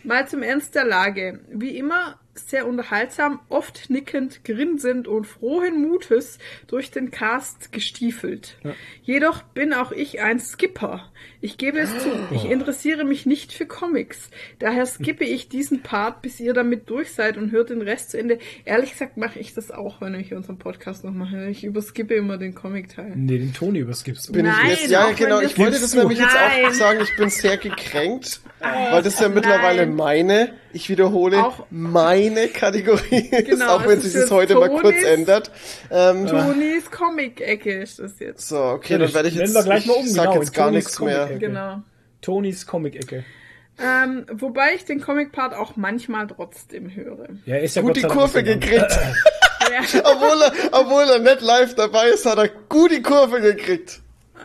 Mal 0.05 0.29
zum 0.29 0.43
Ernst 0.43 0.75
der 0.75 0.85
Lage. 0.85 1.41
Wie 1.51 1.77
immer 1.77 2.21
sehr 2.35 2.67
unterhaltsam, 2.67 3.41
oft 3.49 3.91
nickend, 3.91 4.45
grinsend 4.45 5.07
und 5.09 5.25
frohen 5.27 5.81
Mutes 5.81 6.39
durch 6.67 6.91
den 6.91 7.11
Cast 7.11 7.73
gestiefelt. 7.73 8.57
Jedoch 9.03 9.43
bin 9.43 9.73
auch 9.73 9.93
ich 9.93 10.21
ein 10.21 10.41
Skipper. 10.41 11.11
Ich 11.41 11.59
gebe 11.59 11.79
es 11.79 11.91
zu, 11.99 12.09
ich 12.33 12.47
interessiere 12.51 13.05
mich 13.05 13.27
nicht 13.27 13.53
für 13.53 13.67
Comics. 13.67 14.31
Daher 14.59 14.87
skippe 14.87 15.25
ich 15.25 15.49
diesen 15.49 15.83
Part, 15.83 16.23
bis 16.23 16.41
ihr 16.41 16.55
damit 16.55 16.89
durch 16.91 17.13
seid 17.13 17.37
und 17.37 17.53
hört 17.53 17.71
den 17.71 17.83
Rest 17.83 18.11
zu 18.11 18.19
Ende. 18.19 18.39
Ehrlich 18.65 18.93
gesagt 18.93 19.17
mache 19.17 19.39
ich 19.39 19.55
das 19.55 19.71
auch, 19.71 20.01
wenn 20.01 20.15
ich 20.15 20.33
unseren 20.35 20.59
Podcast 20.59 21.05
noch 21.05 21.13
mache. 21.13 21.49
Ich 21.51 21.65
überskippe 21.65 22.15
immer 22.15 22.39
den 22.39 22.55
Comic-Teil. 22.55 23.13
Nee, 23.15 23.39
den 23.39 23.53
Toni 23.53 23.79
überskippst 23.81 24.29
du. 24.29 24.33
Bin 24.33 24.47
Nein, 24.47 24.71
ich 24.73 24.81
jetzt, 24.83 24.91
ja, 24.91 25.11
genau. 25.13 25.41
das- 25.41 25.53
Ich 25.53 25.59
wollte 25.59 25.79
das 25.81 25.95
nämlich 25.95 26.19
jetzt 26.19 26.35
auch 26.37 26.71
sagen. 26.73 27.01
Ich 27.03 27.17
bin 27.17 27.29
sehr 27.31 27.57
gekränkt, 27.59 28.41
weil 28.61 29.03
das 29.03 29.21
ja 29.21 29.29
mittlerweile 29.29 29.87
Nein. 29.87 29.95
meine, 29.97 30.55
ich 30.75 30.89
wiederhole, 30.91 31.45
Auch- 31.45 31.67
meine 31.71 32.49
Kategorie 32.49 33.29
ist, 33.31 33.47
Genau, 33.51 33.77
auch 33.77 33.87
wenn 33.87 34.01
sich 34.01 34.15
ist 34.15 34.25
das 34.25 34.31
heute 34.31 34.55
mal 34.55 34.69
Tonis- 34.69 34.81
kurz 34.83 35.03
ändert. 35.05 35.51
Ähm, 35.91 36.27
Tonis 36.27 36.91
Comic-Ecke 36.91 37.73
ist 37.83 37.99
das 37.99 38.19
jetzt. 38.19 38.47
so, 38.49 38.59
okay, 38.59 38.95
Ja, 38.95 38.99
dann 38.99 39.15
werde 39.15 39.29
ich 39.29 39.35
jetzt, 39.37 39.55
wir 39.55 39.63
gleich 39.63 39.87
mal 39.87 39.95
um, 39.95 40.05
ich 40.05 40.13
sag 40.13 40.25
genau, 40.29 40.41
jetzt 40.41 40.53
gar 40.55 40.67
Tonis 40.67 40.85
nichts 40.85 41.01
mehr. 41.01 41.27
Genau. 41.39 41.83
Tonis 42.21 42.67
Comic-Ecke. 42.67 43.25
Ähm, 43.79 44.27
wobei 44.33 44.75
ich 44.77 44.85
den 44.85 45.01
Comic-Part 45.01 45.55
auch 45.55 45.77
manchmal 45.77 46.27
trotzdem 46.29 46.95
höre. 46.95 47.29
Ja, 47.45 47.57
ist 47.57 47.75
ja 47.77 47.83
Gut 47.83 47.95
Gott 47.95 48.03
die 48.05 48.07
Kurve 48.09 48.43
gekriegt. 48.43 48.99
Ja. 49.73 49.81
obwohl, 50.05 50.43
er, 50.43 50.53
obwohl 50.73 51.03
er 51.05 51.19
nicht 51.21 51.41
live 51.41 51.75
dabei 51.75 52.09
ist, 52.11 52.27
hat 52.27 52.37
er 52.37 52.49
gut 52.69 52.93
die 52.93 53.01
Kurve 53.03 53.41
gekriegt. 53.41 54.03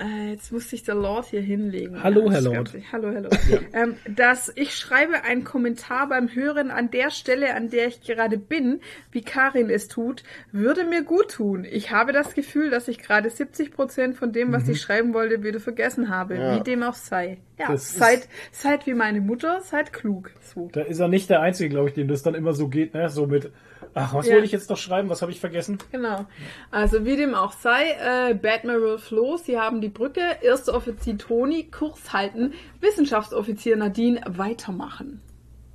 Äh, 0.00 0.30
jetzt 0.32 0.52
muss 0.52 0.70
sich 0.70 0.82
der 0.82 0.94
Lord 0.94 1.26
hier 1.26 1.40
hinlegen. 1.40 2.02
Hallo, 2.02 2.26
Ja, 2.26 2.32
Herr 2.32 2.40
Lord. 2.42 2.74
Hallo, 2.92 3.10
Herr 3.10 3.20
Lord. 3.22 3.38
ähm, 3.72 3.96
dass 4.08 4.52
ich 4.54 4.74
schreibe 4.74 5.24
einen 5.24 5.44
Kommentar 5.44 6.08
beim 6.08 6.34
Hören 6.34 6.70
an 6.70 6.90
der 6.90 7.10
Stelle, 7.10 7.54
an 7.54 7.70
der 7.70 7.86
ich 7.88 8.02
gerade 8.02 8.36
bin, 8.38 8.80
wie 9.10 9.22
Karin 9.22 9.70
es 9.70 9.88
tut, 9.88 10.22
würde 10.52 10.84
mir 10.84 11.02
gut 11.02 11.30
tun. 11.32 11.64
Ich 11.64 11.90
habe 11.90 12.12
das 12.12 12.34
Gefühl, 12.34 12.70
dass 12.70 12.88
ich 12.88 12.98
gerade 12.98 13.30
70 13.30 13.70
Prozent 13.72 14.16
von 14.16 14.32
dem, 14.32 14.52
was 14.52 14.64
Mhm. 14.66 14.72
ich 14.72 14.80
schreiben 14.80 15.14
wollte, 15.14 15.42
wieder 15.42 15.60
vergessen 15.60 16.08
habe. 16.10 16.36
Ja. 16.36 16.56
Wie 16.56 16.62
dem 16.62 16.82
auch 16.82 16.94
sei. 16.94 17.38
Ja, 17.58 17.68
Das 17.68 17.94
seid, 17.94 18.28
seid 18.52 18.86
wie 18.86 18.92
meine 18.92 19.20
Mutter, 19.22 19.62
seid 19.62 19.92
klug. 19.94 20.30
So. 20.54 20.68
Da 20.72 20.82
ist 20.82 20.98
er 21.00 21.08
nicht 21.08 21.30
der 21.30 21.40
Einzige, 21.40 21.70
glaube 21.70 21.88
ich, 21.88 21.94
dem 21.94 22.06
das 22.06 22.22
dann 22.22 22.34
immer 22.34 22.52
so 22.52 22.68
geht, 22.68 22.92
ne? 22.92 23.08
So 23.08 23.26
mit, 23.26 23.50
ach, 23.94 24.12
was 24.12 24.26
Ja. 24.26 24.34
wollte 24.34 24.44
ich 24.44 24.52
jetzt 24.52 24.68
noch 24.68 24.76
schreiben? 24.76 25.08
Was 25.08 25.22
habe 25.22 25.32
ich 25.32 25.40
vergessen? 25.40 25.78
Genau. 25.90 26.26
Also 26.70 27.06
wie 27.06 27.16
dem 27.16 27.34
auch 27.34 27.52
sei, 27.54 27.92
äh, 28.30 28.34
Badmiral 28.34 28.98
Flo, 28.98 29.38
sie 29.38 29.58
haben 29.58 29.80
die 29.80 29.88
Brücke, 29.88 30.20
erster 30.42 30.74
Offizier 30.74 31.16
Toni, 31.16 31.64
Kurs 31.70 32.12
halten, 32.12 32.52
Wissenschaftsoffizier 32.82 33.76
Nadine 33.76 34.20
weitermachen. 34.26 35.22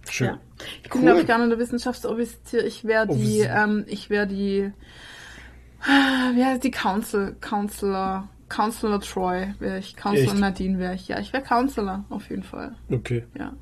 Schön. 0.08 0.28
Ja. 0.28 0.40
Ich 0.84 0.90
bin, 0.90 0.92
Cool. 0.94 1.02
glaube 1.08 1.22
ich, 1.22 1.28
gar 1.28 1.40
nicht 1.40 1.50
der 1.52 1.58
Wissenschaftsoffizier. 1.60 2.64
Ich 2.64 2.86
wäre 2.86 3.08
die, 3.08 3.14
Offizier. 3.14 3.50
ähm, 3.56 3.86
ich 3.88 4.10
wäre 4.12 4.28
die, 4.28 4.72
ah, 5.82 6.32
wie 6.36 6.46
heißt 6.46 6.64
die 6.64 6.70
Council, 6.72 7.36
Counselor, 7.42 8.28
Counselor 8.52 9.00
Troy 9.02 9.48
wäre 9.60 9.80
ich, 9.80 9.96
Counselor 9.96 10.32
Echt? 10.34 10.40
Nadine 10.40 10.80
wäre 10.80 10.96
ich. 10.96 11.08
Ja, 11.08 11.20
ich 11.20 11.32
wäre 11.34 11.44
Counselor, 11.44 12.06
auf 12.10 12.30
jeden 12.30 12.44
Fall. 12.44 12.74
Okay. 12.90 13.24
Ja. 13.38 13.54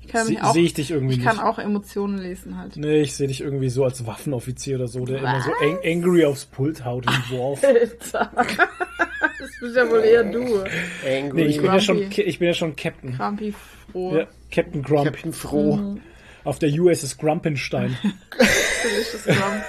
Ich 0.00 0.08
kann 0.12 0.26
Se- 0.28 0.36
auch, 0.42 0.54
ich 0.54 0.72
dich 0.72 0.92
irgendwie 0.92 1.16
ich 1.16 1.24
kann 1.24 1.36
nicht. 1.36 1.44
auch 1.44 1.58
Emotionen 1.58 2.18
lesen 2.18 2.56
halt. 2.56 2.76
Nee, 2.76 3.00
ich 3.00 3.16
sehe 3.16 3.26
dich 3.26 3.40
irgendwie 3.40 3.70
so 3.70 3.84
als 3.84 4.06
Waffenoffizier 4.06 4.76
oder 4.76 4.86
so, 4.86 5.04
der 5.04 5.18
immer 5.18 5.40
so 5.40 5.50
ang 5.60 5.78
angry 5.84 6.24
aufs 6.24 6.44
Pult 6.44 6.84
haut 6.84 7.04
wie 7.06 7.36
Worf. 7.36 7.64
Alter. 7.64 8.30
das 8.36 9.50
bist 9.60 9.74
ja 9.76 9.90
wohl 9.90 10.00
eher 10.04 10.22
du. 10.22 10.62
Angry. 11.04 11.42
Nee, 11.42 11.46
ich 11.46 11.56
bin 11.56 11.66
ja 11.66 11.80
schon, 11.80 11.96
Grumpy. 11.98 12.22
ich 12.22 12.38
bin 12.38 12.46
ja 12.48 12.54
schon 12.54 12.76
Captain. 12.76 13.16
Grumpy 13.16 13.52
froh. 13.92 14.16
Ja, 14.16 14.26
Captain 14.52 14.82
Grump. 14.82 15.06
Captain 15.06 15.32
Froh. 15.32 15.76
Mhm. 15.76 16.00
Auf 16.44 16.60
der 16.60 16.70
USS 16.70 17.18
Grumpenstein. 17.18 17.96
Delicious 18.84 19.24
Grump. 19.24 19.64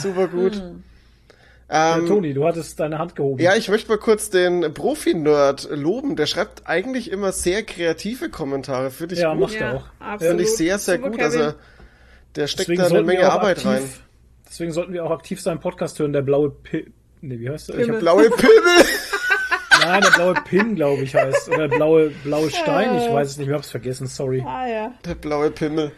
Super 0.00 0.28
gut. 0.28 0.56
Mhm. 0.56 0.84
Ja, 1.70 1.96
Ähm, 1.98 2.06
Toni, 2.06 2.34
du 2.34 2.44
hattest 2.46 2.80
deine 2.80 2.98
Hand 2.98 3.14
gehoben. 3.14 3.40
Ja, 3.40 3.54
ich 3.54 3.68
möchte 3.68 3.88
mal 3.90 3.98
kurz 3.98 4.28
den 4.30 4.74
Profi-Nerd 4.74 5.68
loben. 5.70 6.16
Der 6.16 6.26
schreibt 6.26 6.66
eigentlich 6.66 7.10
immer 7.12 7.30
sehr 7.32 7.62
kreative 7.62 8.28
Kommentare. 8.28 8.90
Finde 8.90 9.14
ich 9.14 9.20
Ja, 9.20 9.32
gut. 9.32 9.40
macht 9.42 9.54
er 9.54 9.76
auch. 9.76 9.84
absolut. 10.00 10.20
Finde 10.30 10.42
ich 10.44 10.56
sehr, 10.56 10.78
sehr 10.78 10.96
Super, 10.96 11.10
gut. 11.10 11.18
Kevin. 11.18 11.40
Also, 11.42 11.54
der 12.34 12.46
steckt 12.48 12.68
Deswegen 12.70 12.82
da 12.82 12.88
eine 12.88 13.02
Menge 13.04 13.30
Arbeit 13.30 13.58
aktiv, 13.58 13.66
rein. 13.70 13.82
Deswegen 14.48 14.72
sollten 14.72 14.92
wir 14.92 15.04
auch 15.04 15.12
aktiv 15.12 15.40
seinen 15.40 15.60
Podcast 15.60 15.98
hören, 16.00 16.12
der 16.12 16.22
blaue 16.22 16.50
Pin. 16.50 16.92
Nee, 17.20 17.38
wie 17.38 17.48
heißt 17.50 17.68
der? 17.68 17.76
Ich 17.76 17.80
hab, 17.82 17.86
Pimmel. 17.86 18.00
Blaue 18.00 18.30
Pimmel! 18.30 18.84
nein, 19.84 20.02
der 20.02 20.10
blaue 20.10 20.34
Pin, 20.44 20.74
glaube 20.74 21.02
ich, 21.02 21.14
heißt. 21.14 21.48
Oder 21.50 21.68
der 21.68 21.76
blaue, 21.76 22.10
blaue 22.24 22.50
Stein, 22.50 22.96
ich 22.98 23.12
weiß 23.12 23.28
es 23.30 23.36
nicht, 23.38 23.48
ich 23.48 23.54
hab's 23.54 23.70
vergessen, 23.70 24.06
sorry. 24.08 24.42
Ah 24.46 24.66
ja. 24.66 24.92
Der 25.04 25.14
blaue 25.14 25.50
Pimmel. 25.50 25.92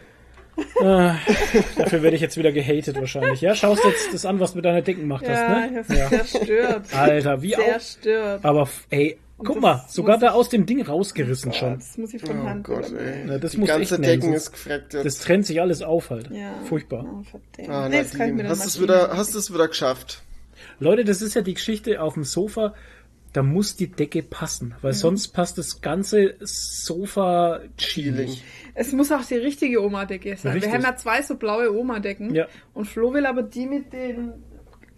Dafür 0.79 2.01
werde 2.03 2.15
ich 2.15 2.21
jetzt 2.21 2.37
wieder 2.37 2.51
gehatet 2.51 2.95
wahrscheinlich. 2.99 3.41
Ja, 3.41 3.55
schaust 3.55 3.83
jetzt 3.83 4.13
das 4.13 4.25
an, 4.25 4.39
was 4.39 4.51
du 4.51 4.57
mit 4.57 4.65
deiner 4.65 4.81
Dicken 4.81 5.07
macht 5.07 5.27
hast, 5.27 5.39
Ja, 5.39 5.59
ne? 5.67 5.71
das 5.75 5.89
ist 5.89 6.09
sehr 6.09 6.41
stört. 6.43 6.93
Alter, 6.93 7.41
wie 7.41 7.49
Sehr 7.55 7.75
auch. 7.75 7.79
stört. 7.79 8.45
Aber 8.45 8.69
ey, 8.89 9.17
guck 9.37 9.55
das 9.55 9.61
mal, 9.61 9.85
sogar 9.87 10.17
da 10.17 10.31
aus 10.31 10.49
dem 10.49 10.65
Ding 10.65 10.81
rausgerissen 10.85 11.51
Ja, 11.51 11.57
schon. 11.57 11.73
Das 11.79 11.97
muss 11.97 12.13
ich 12.13 12.21
von 12.21 12.41
Oh 12.41 12.43
Hand. 12.45 12.63
Gott, 12.65 12.91
ey. 12.91 13.27
Ja, 13.27 13.37
das 13.37 13.51
Die 13.51 13.57
muss 13.57 13.67
ganze 13.67 13.81
echt 13.81 13.91
nehmen, 13.91 14.03
Decken 14.03 14.21
sonst- 14.31 14.35
ist 14.43 14.51
gefreckt 14.51 14.93
jetzt. 14.93 15.05
Das 15.05 15.19
trennt 15.19 15.45
sich 15.45 15.61
alles 15.61 15.81
auf 15.81 16.09
halt. 16.09 16.29
Ja. 16.31 16.53
Furchtbar. 16.65 17.05
Oh, 17.05 17.23
verdammt. 17.23 17.69
Ah, 17.69 17.89
nee, 17.89 17.97
das 17.99 18.13
kann 18.13 18.29
ich 18.29 18.35
mir 18.35 18.49
hast 18.49 18.65
es 18.65 18.81
wieder, 18.81 19.09
hast 19.15 19.33
du 19.33 19.39
es 19.39 19.53
wieder 19.53 19.67
geschafft? 19.67 20.21
Leute, 20.79 21.03
das 21.05 21.21
ist 21.21 21.33
ja 21.33 21.41
die 21.41 21.53
Geschichte 21.53 22.01
auf 22.01 22.13
dem 22.15 22.23
Sofa. 22.23 22.73
Da 23.33 23.41
muss 23.43 23.75
die 23.75 23.87
Decke 23.87 24.21
passen, 24.21 24.75
weil 24.81 24.93
sonst 24.93 25.29
passt 25.29 25.57
das 25.57 25.81
ganze 25.81 26.35
Sofa 26.41 27.61
chillig. 27.77 28.43
Es 28.75 28.91
muss 28.91 29.11
auch 29.11 29.25
die 29.25 29.35
richtige 29.35 29.83
Oma-Decke 29.83 30.37
sein. 30.37 30.53
Richtig. 30.53 30.71
Wir 30.71 30.77
haben 30.77 30.85
ja 30.85 30.95
zwei 30.95 31.21
so 31.23 31.35
blaue 31.35 31.75
Oma-Decken. 31.75 32.33
Ja. 32.35 32.47
Und 32.73 32.85
Flo 32.85 33.13
will 33.13 33.25
aber 33.25 33.41
die 33.43 33.65
mit 33.65 33.91
den 33.91 34.33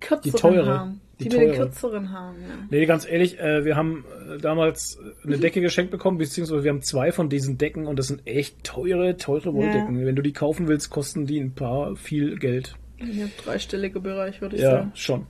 kürzeren 0.02 0.22
Die 0.24 0.32
teure. 0.32 0.66
Haaren. 0.80 1.02
Die 1.20 1.30
Die, 1.30 1.38
mit 1.38 1.48
den 1.48 1.56
kürzeren 1.56 2.12
Haaren, 2.12 2.36
ja. 2.42 2.56
Nee, 2.70 2.86
ganz 2.86 3.08
ehrlich, 3.10 3.40
äh, 3.40 3.64
wir 3.64 3.78
haben 3.78 4.04
äh, 4.30 4.38
damals 4.38 4.98
äh, 5.24 5.28
eine 5.28 5.38
Decke 5.38 5.62
geschenkt 5.62 5.92
bekommen, 5.92 6.18
beziehungsweise 6.18 6.62
wir 6.66 6.72
haben 6.72 6.82
zwei 6.82 7.14
von 7.14 7.30
diesen 7.30 7.58
Decken 7.58 7.88
und 7.88 7.98
das 7.98 8.08
sind 8.08 8.28
echt 8.28 8.66
teure, 8.66 9.16
teure 9.16 9.54
Wolldecken. 9.54 10.06
Wenn 10.06 10.18
du 10.18 10.22
die 10.22 10.34
kaufen 10.34 10.68
willst, 10.68 10.90
kosten 10.90 11.26
die 11.26 11.40
ein 11.40 11.54
paar 11.56 11.96
viel 11.96 12.38
Geld. 12.38 12.76
Ja, 12.98 13.28
dreistelliger 13.46 14.02
Bereich, 14.02 14.42
würde 14.42 14.58
ich 14.58 14.62
Ja, 14.62 14.72
sagen. 14.72 14.92
schon. 14.96 15.28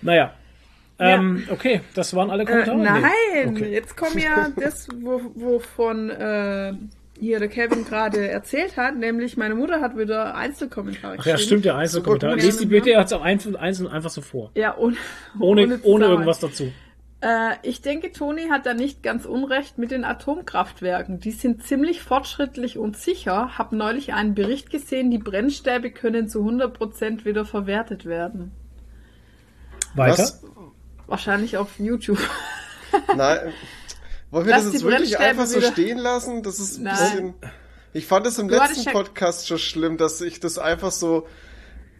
Naja. 0.00 0.32
Ähm, 1.00 1.44
okay, 1.50 1.80
das 1.94 2.14
waren 2.14 2.30
alle 2.30 2.42
Äh, 2.42 2.46
Kommentare? 2.64 3.00
nein, 3.00 3.10
Nee. 3.44 3.46
Okay. 3.50 3.72
jetzt 3.72 3.96
kommt 3.96 4.14
ja 4.22 4.48
das, 4.56 4.88
wo- 5.00 5.30
wovon 5.34 6.10
äh, 6.10 6.72
hier 7.20 7.38
der 7.38 7.48
Kevin 7.48 7.84
gerade 7.84 8.28
erzählt 8.28 8.76
hat, 8.76 8.96
nämlich 8.96 9.36
meine 9.36 9.54
Mutter 9.54 9.80
hat 9.80 9.96
wieder 9.96 10.34
Einzelkommentare 10.34 11.16
Ach 11.20 11.26
ja, 11.26 11.36
stimmt, 11.38 11.64
der 11.64 11.76
Einzelkommentar. 11.76 12.36
Lies 12.36 12.58
die 12.58 12.64
Ja, 12.64 12.70
bitte 12.70 12.90
ja. 12.90 13.00
jetzt 13.00 13.12
auch 13.14 13.22
einzeln, 13.22 13.54
einzeln 13.56 13.88
einfach 13.88 14.10
so 14.10 14.20
vor. 14.22 14.50
Ja, 14.54 14.76
ohne, 14.76 14.96
Ohne, 15.38 15.80
ohne, 15.82 16.06
irgendwas 16.06 16.40
dazu. 16.40 16.72
Äh, 17.20 17.54
ich 17.62 17.82
denke, 17.82 18.12
Toni 18.12 18.46
hat 18.48 18.66
da 18.66 18.74
nicht 18.74 19.02
ganz 19.02 19.24
unrecht 19.24 19.78
mit 19.78 19.90
den 19.90 20.04
Atomkraftwerken. 20.04 21.18
Die 21.18 21.32
sind 21.32 21.64
ziemlich 21.64 22.00
fortschrittlich 22.02 22.78
und 22.78 22.96
sicher. 22.96 23.58
Hab 23.58 23.72
neulich 23.72 24.14
einen 24.14 24.36
Bericht 24.36 24.70
gesehen, 24.70 25.10
die 25.10 25.18
Brennstäbe 25.18 25.90
können 25.90 26.28
zu 26.28 26.40
100% 26.48 27.24
wieder 27.24 27.44
verwertet 27.44 28.04
werden. 28.06 28.52
Weiter? 29.94 30.18
Was? 30.18 30.44
Wahrscheinlich 31.08 31.56
auf 31.56 31.78
YouTube. 31.78 32.18
Nein. 33.16 33.52
Wollen 34.30 34.46
wir 34.46 34.52
Lass 34.52 34.64
das 34.64 34.74
jetzt 34.74 34.84
wirklich 34.84 35.18
einfach 35.18 35.46
so 35.46 35.56
wieder- 35.58 35.72
stehen 35.72 35.98
lassen? 35.98 36.42
Das 36.42 36.58
ist 36.60 36.78
ein 36.78 36.84
Nein. 36.84 36.94
bisschen. 36.96 37.34
Ich 37.94 38.06
fand 38.06 38.26
es 38.26 38.38
im 38.38 38.48
Du 38.48 38.56
letzten 38.56 38.92
Podcast 38.92 39.48
schon 39.48 39.58
schlimm, 39.58 39.96
dass 39.96 40.20
ich 40.20 40.38
das 40.38 40.58
einfach 40.58 40.90
so 40.92 41.26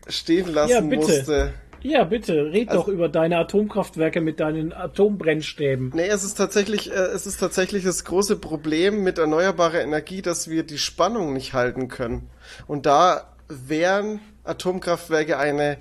stehen 0.06 0.52
lassen 0.52 0.70
Ja, 0.70 0.80
bitte. 0.82 0.97
musste. 0.97 1.55
Ja, 1.80 2.05
bitte, 2.05 2.52
red 2.52 2.68
Also- 2.68 2.82
doch 2.82 2.89
über 2.89 3.09
deine 3.09 3.39
Atomkraftwerke 3.39 4.20
mit 4.20 4.40
deinen 4.40 4.72
Atombrennstäben. 4.74 5.93
Nee, 5.94 6.09
es 6.09 6.24
ist 6.24 6.35
tatsächlich, 6.35 6.90
äh, 6.90 6.94
es 6.94 7.26
ist 7.26 7.39
tatsächlich 7.39 7.85
das 7.85 8.05
große 8.05 8.36
Problem 8.36 9.02
mit 9.05 9.16
erneuerbarer 9.18 9.80
Energie, 9.80 10.20
dass 10.20 10.51
wir 10.51 10.64
die 10.64 10.78
Spannung 10.78 11.32
nicht 11.32 11.55
halten 11.55 11.89
können. 11.89 12.28
Und 12.66 12.85
da 12.85 13.32
wären 13.48 14.20
Atomkraftwerke 14.44 15.39
eine 15.39 15.78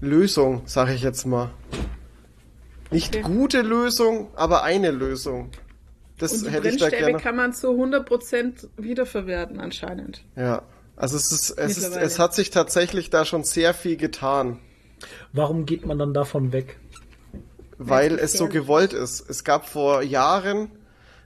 Lösung, 0.00 0.62
sage 0.66 0.94
ich 0.94 1.02
jetzt 1.02 1.26
mal. 1.26 1.50
Nicht 2.90 3.14
Okay. 3.16 3.22
gute 3.24 3.60
Lösung, 3.62 4.28
aber 4.34 4.62
eine 4.62 4.90
Lösung. 4.90 5.50
Das 6.18 6.32
Und 6.32 6.44
die 6.46 6.50
hätte 6.50 6.68
ich 6.68 6.76
da 6.78 6.86
Brennstäbe 6.86 7.06
gerne. 7.12 7.22
kann 7.22 7.36
man 7.36 7.52
zu 7.52 7.68
100% 7.68 8.68
wiederverwerten 8.76 9.60
anscheinend. 9.60 10.24
Ja. 10.36 10.62
Also 10.96 11.16
es 11.16 11.30
ist, 11.30 11.50
es 11.50 11.78
ist, 11.78 11.94
es 11.96 12.18
hat 12.18 12.34
sich 12.34 12.50
tatsächlich 12.50 13.08
da 13.10 13.24
schon 13.24 13.44
sehr 13.44 13.74
viel 13.74 13.96
getan, 13.96 14.58
Warum 15.32 15.64
geht 15.64 15.86
man 15.86 15.96
dann 15.98 16.12
davon 16.12 16.52
weg? 16.52 16.76
weil 17.80 18.18
es 18.18 18.32
so 18.32 18.48
gewollt 18.48 18.92
ist. 18.92 19.30
Es 19.30 19.44
gab 19.44 19.68
vor 19.68 20.02
Jahren 20.02 20.68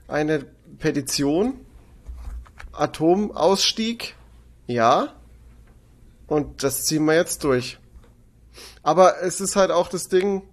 eine 0.07 0.45
Petition, 0.77 1.55
Atomausstieg, 2.73 4.15
ja, 4.67 5.13
und 6.27 6.61
das 6.63 6.85
ziehen 6.85 7.05
wir 7.05 7.15
jetzt 7.15 7.43
durch. 7.43 7.79
Aber 8.83 9.21
es 9.23 9.41
ist 9.41 9.55
halt 9.55 9.71
auch 9.71 9.87
das 9.87 10.09
Ding, 10.09 10.43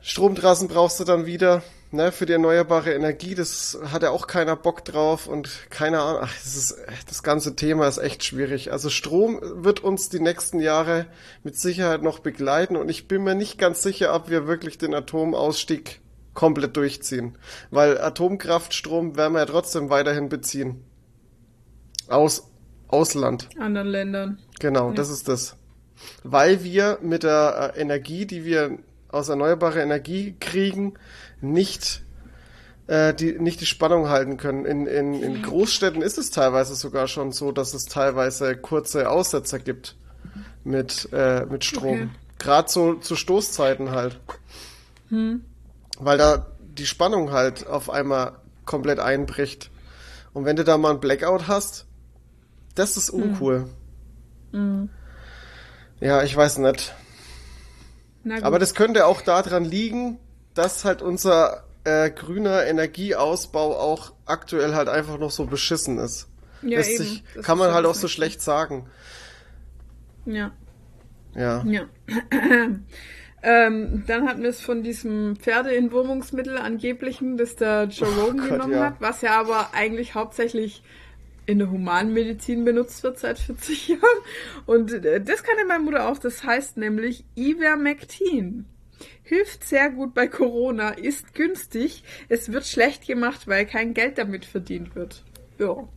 Stromtrassen 0.00 0.68
brauchst 0.68 1.00
du 1.00 1.04
dann 1.04 1.26
wieder, 1.26 1.62
ne, 1.90 2.12
für 2.12 2.24
die 2.24 2.32
erneuerbare 2.32 2.94
Energie, 2.94 3.34
das 3.34 3.78
hat 3.92 4.02
ja 4.02 4.10
auch 4.10 4.26
keiner 4.26 4.56
Bock 4.56 4.84
drauf 4.84 5.26
und 5.26 5.70
keine 5.70 6.00
Ahnung, 6.00 6.22
ach, 6.24 6.34
das 6.42 6.56
ist, 6.56 6.76
das 7.06 7.22
ganze 7.22 7.56
Thema 7.56 7.88
ist 7.88 7.98
echt 7.98 8.24
schwierig. 8.24 8.72
Also 8.72 8.88
Strom 8.88 9.40
wird 9.42 9.80
uns 9.80 10.08
die 10.08 10.20
nächsten 10.20 10.60
Jahre 10.60 11.06
mit 11.42 11.58
Sicherheit 11.58 12.02
noch 12.02 12.20
begleiten 12.20 12.76
und 12.76 12.88
ich 12.88 13.08
bin 13.08 13.24
mir 13.24 13.34
nicht 13.34 13.58
ganz 13.58 13.82
sicher, 13.82 14.14
ob 14.14 14.30
wir 14.30 14.46
wirklich 14.46 14.78
den 14.78 14.94
Atomausstieg 14.94 16.00
komplett 16.34 16.76
durchziehen. 16.76 17.36
Weil 17.70 18.00
Atomkraftstrom 18.00 19.16
werden 19.16 19.32
wir 19.32 19.40
ja 19.40 19.46
trotzdem 19.46 19.90
weiterhin 19.90 20.28
beziehen. 20.28 20.84
Aus 22.08 22.48
Ausland. 22.86 23.48
Anderen 23.58 23.88
Ländern. 23.88 24.38
Genau, 24.60 24.92
das 24.92 25.10
ist 25.10 25.28
das. 25.28 25.56
Weil 26.22 26.64
wir 26.64 26.98
mit 27.02 27.22
der 27.22 27.72
äh, 27.74 27.80
Energie, 27.80 28.26
die 28.26 28.44
wir 28.44 28.78
aus 29.08 29.28
erneuerbarer 29.28 29.82
Energie 29.82 30.36
kriegen, 30.38 30.94
nicht 31.40 32.02
äh, 32.86 33.14
die 33.14 33.38
nicht 33.38 33.60
die 33.60 33.66
Spannung 33.66 34.08
halten 34.08 34.36
können. 34.36 34.64
In, 34.64 34.86
in, 34.86 35.22
in 35.22 35.42
Großstädten 35.42 36.02
ist 36.02 36.18
es 36.18 36.30
teilweise 36.30 36.74
sogar 36.74 37.06
schon 37.06 37.32
so, 37.32 37.52
dass 37.52 37.74
es 37.74 37.86
teilweise 37.86 38.56
kurze 38.56 39.10
Aussetzer 39.10 39.58
gibt 39.58 39.96
mit 40.64 41.08
äh, 41.12 41.46
mit 41.46 41.64
Strom. 41.64 41.94
Okay. 41.94 42.08
Gerade 42.38 42.68
so 42.70 42.94
zu 42.94 43.16
Stoßzeiten 43.16 43.90
halt. 43.90 44.20
Weil 45.98 46.18
da 46.18 46.46
die 46.60 46.86
Spannung 46.86 47.32
halt 47.32 47.66
auf 47.66 47.90
einmal 47.90 48.36
komplett 48.64 49.00
einbricht. 49.00 49.70
Und 50.32 50.44
wenn 50.44 50.56
du 50.56 50.64
da 50.64 50.78
mal 50.78 50.90
einen 50.90 51.00
Blackout 51.00 51.48
hast, 51.48 51.86
das 52.74 52.96
ist 52.96 53.10
uncool. 53.10 53.66
Ja, 56.00 56.22
ich 56.22 56.36
weiß 56.36 56.58
nicht. 56.58 56.94
Aber 58.42 58.58
das 58.58 58.74
könnte 58.74 59.06
auch 59.06 59.20
daran 59.20 59.64
liegen, 59.64 60.18
dass 60.54 60.84
halt 60.84 61.02
unser 61.02 61.64
äh, 61.84 62.10
grüner 62.10 62.66
Energieausbau 62.66 63.76
auch 63.78 64.12
aktuell 64.26 64.74
halt 64.74 64.88
einfach 64.88 65.18
noch 65.18 65.30
so 65.30 65.46
beschissen 65.46 65.98
ist. 65.98 66.28
ja, 66.62 66.78
Lässt 66.78 66.90
eben. 66.90 67.04
sich, 67.04 67.24
kann 67.42 67.58
man 67.58 67.72
halt 67.72 67.86
auch 67.86 67.94
so 67.94 68.08
schlecht 68.08 68.42
sagen. 68.42 68.88
Ja. 70.26 70.52
Ja. 71.34 71.64
Ja. 71.64 71.86
ähm, 73.42 74.04
dann 74.06 74.28
hatten 74.28 74.42
wir 74.42 74.50
es 74.50 74.60
von 74.60 74.82
diesem 74.82 75.36
Pferdeentwurmungsmittel 75.36 76.58
angeblichen, 76.58 77.36
das 77.36 77.56
der 77.56 77.84
Joe 77.84 78.08
Rogan 78.08 78.38
Gott, 78.38 78.48
genommen 78.50 78.72
ja. 78.72 78.86
hat, 78.86 79.00
was 79.00 79.22
ja 79.22 79.38
aber 79.38 79.70
eigentlich 79.72 80.14
hauptsächlich 80.14 80.82
in 81.48 81.58
der 81.58 81.70
Humanmedizin 81.70 82.66
benutzt 82.66 83.02
wird 83.02 83.18
seit 83.18 83.38
40 83.38 83.88
Jahren. 83.88 84.02
Und 84.66 84.92
äh, 84.92 85.18
das 85.20 85.42
kannte 85.42 85.64
meine 85.66 85.82
Mutter 85.82 86.06
auch. 86.08 86.18
Das 86.18 86.44
heißt 86.44 86.76
nämlich 86.76 87.24
Ivermectin. 87.36 88.66
Hilft 89.22 89.64
sehr 89.64 89.90
gut 89.90 90.12
bei 90.12 90.26
Corona, 90.26 90.90
ist 90.90 91.34
günstig. 91.34 92.04
Es 92.28 92.52
wird 92.52 92.66
schlecht 92.66 93.06
gemacht, 93.06 93.48
weil 93.48 93.64
kein 93.64 93.94
Geld 93.94 94.18
damit 94.18 94.44
verdient 94.44 94.94
wird. 94.94 95.24
Ja, 95.58 95.88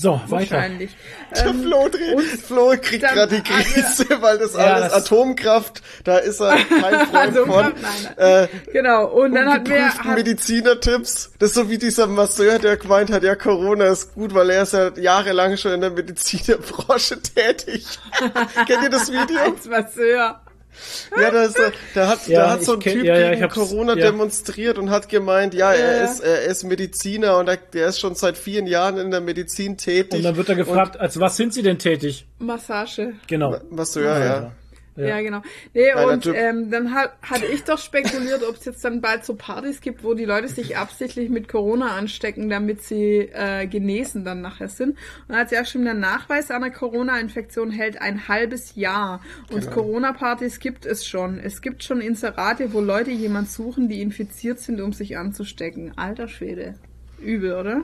So, 0.00 0.20
weiter. 0.28 0.52
wahrscheinlich. 0.54 0.96
Der 1.34 1.46
Ähm, 1.46 1.62
Flo, 1.64 1.88
dreht, 1.88 2.20
Flo 2.40 2.68
kriegt 2.80 3.02
gerade 3.02 3.26
die 3.42 3.50
hat 3.50 3.66
er- 3.66 3.82
Krise, 3.82 4.06
weil 4.22 4.38
das 4.38 4.52
Ja, 4.54 4.60
alles 4.74 4.92
das- 4.92 5.04
Atomkraft, 5.06 5.82
da 6.04 6.18
ist 6.18 6.40
er 6.40 6.56
kein 6.56 7.06
Freund 7.10 7.36
von. 7.36 7.46
Nein, 7.64 7.74
nein. 8.16 8.44
Äh, 8.44 8.48
Genau, 8.72 9.06
und 9.06 9.34
dann 9.34 9.52
hatten 9.52 9.66
wir, 9.68 9.88
hat, 9.88 10.04
Medizinertipps. 10.14 11.32
Das 11.40 11.48
ist 11.50 11.54
so 11.56 11.68
wie 11.68 11.78
dieser 11.78 12.06
Masseur, 12.06 12.60
der 12.60 12.76
gemeint 12.76 13.10
hat, 13.10 13.24
ja, 13.24 13.34
Corona 13.34 13.86
ist 13.88 14.14
gut, 14.14 14.34
weil 14.34 14.50
er 14.50 14.62
ist 14.62 14.72
ja 14.72 14.90
jahrelang 14.96 15.56
schon 15.56 15.72
in 15.72 15.80
der 15.80 15.90
Medizinerbranche 15.90 17.20
tätig. 17.34 17.84
Kennt 18.66 18.82
ihr 18.84 18.90
das 18.90 19.10
Video? 19.10 19.38
als 19.40 19.64
Masseur. 19.66 20.40
Ja, 21.20 21.30
da, 21.30 21.42
ist, 21.44 21.58
er- 21.58 21.72
da 21.94 22.08
hat, 22.08 22.26
Ja, 22.28 22.40
da 22.42 22.50
hat 22.52 22.64
so 22.64 22.74
ein 22.74 22.80
kenn- 22.80 22.92
Typ 22.94 23.04
ja, 23.04 23.30
gegen 23.34 23.48
Corona 23.48 23.94
ja. 23.96 24.06
demonstriert 24.10 24.78
und 24.78 24.90
hat 24.90 25.08
gemeint, 25.08 25.54
ja, 25.54 25.72
er 25.72 25.98
Ja. 25.98 26.04
ist, 26.04 26.20
er 26.20 26.42
ist 26.44 26.64
Mediziner 26.64 27.38
und 27.38 27.48
er, 27.48 27.56
der 27.56 27.88
ist 27.88 28.00
schon 28.00 28.14
seit 28.14 28.36
vielen 28.38 28.66
Jahren 28.66 28.98
in 28.98 29.10
der 29.10 29.20
Medizin 29.20 29.76
tätig. 29.76 30.18
Und 30.18 30.22
dann 30.24 30.36
wird 30.36 30.48
er 30.48 30.54
gefragt, 30.54 30.98
als 30.98 31.18
was 31.20 31.36
sind 31.36 31.54
Sie 31.54 31.62
denn 31.62 31.78
tätig? 31.78 32.26
Massage. 32.38 33.14
Genau. 33.26 33.54
Und, 33.54 33.72
Masseur, 33.72 34.18
ja. 34.18 34.24
Ja, 34.24 34.52
genau. 35.20 35.42
Nee, 35.74 35.94
und 35.94 36.26
ähm, 36.26 36.70
dann 36.70 36.92
hat, 36.94 37.12
hatte 37.22 37.46
ich 37.46 37.64
doch 37.64 37.78
spekuliert, 37.78 38.42
ob 38.42 38.56
es 38.56 38.64
jetzt 38.64 38.84
dann 38.84 39.00
bald 39.00 39.24
so 39.24 39.34
Partys 39.34 39.80
gibt, 39.80 40.02
wo 40.02 40.14
die 40.14 40.24
Leute 40.24 40.48
sich 40.48 40.76
absichtlich 40.76 41.30
mit 41.30 41.48
Corona 41.48 41.96
anstecken, 41.96 42.48
damit 42.48 42.82
sie 42.82 43.30
äh, 43.32 43.66
genesen 43.66 44.24
dann 44.24 44.40
nachher 44.40 44.68
sind. 44.68 44.90
Und 44.90 44.96
dann 45.28 45.38
hat 45.38 45.50
sie 45.50 45.58
auch 45.58 45.66
schon 45.66 45.84
der 45.84 45.94
Nachweis 45.94 46.50
einer 46.50 46.70
Corona-Infektion 46.70 47.70
hält 47.70 48.00
ein 48.00 48.28
halbes 48.28 48.74
Jahr. 48.74 49.20
Und 49.52 49.60
Genau. 49.60 49.72
Corona-Partys 49.72 50.60
gibt 50.60 50.86
es 50.86 51.06
schon. 51.06 51.38
Es 51.38 51.62
gibt 51.62 51.84
schon 51.84 52.00
Inserate, 52.00 52.72
wo 52.72 52.80
Leute 52.80 53.10
jemand 53.10 53.50
suchen, 53.50 53.88
die 53.88 54.02
infiziert 54.02 54.58
sind, 54.60 54.80
um 54.80 54.92
sich 54.92 55.16
anzustecken. 55.18 55.92
Alter 55.96 56.28
Schwede. 56.28 56.74
Übel, 57.20 57.54
oder? 57.54 57.82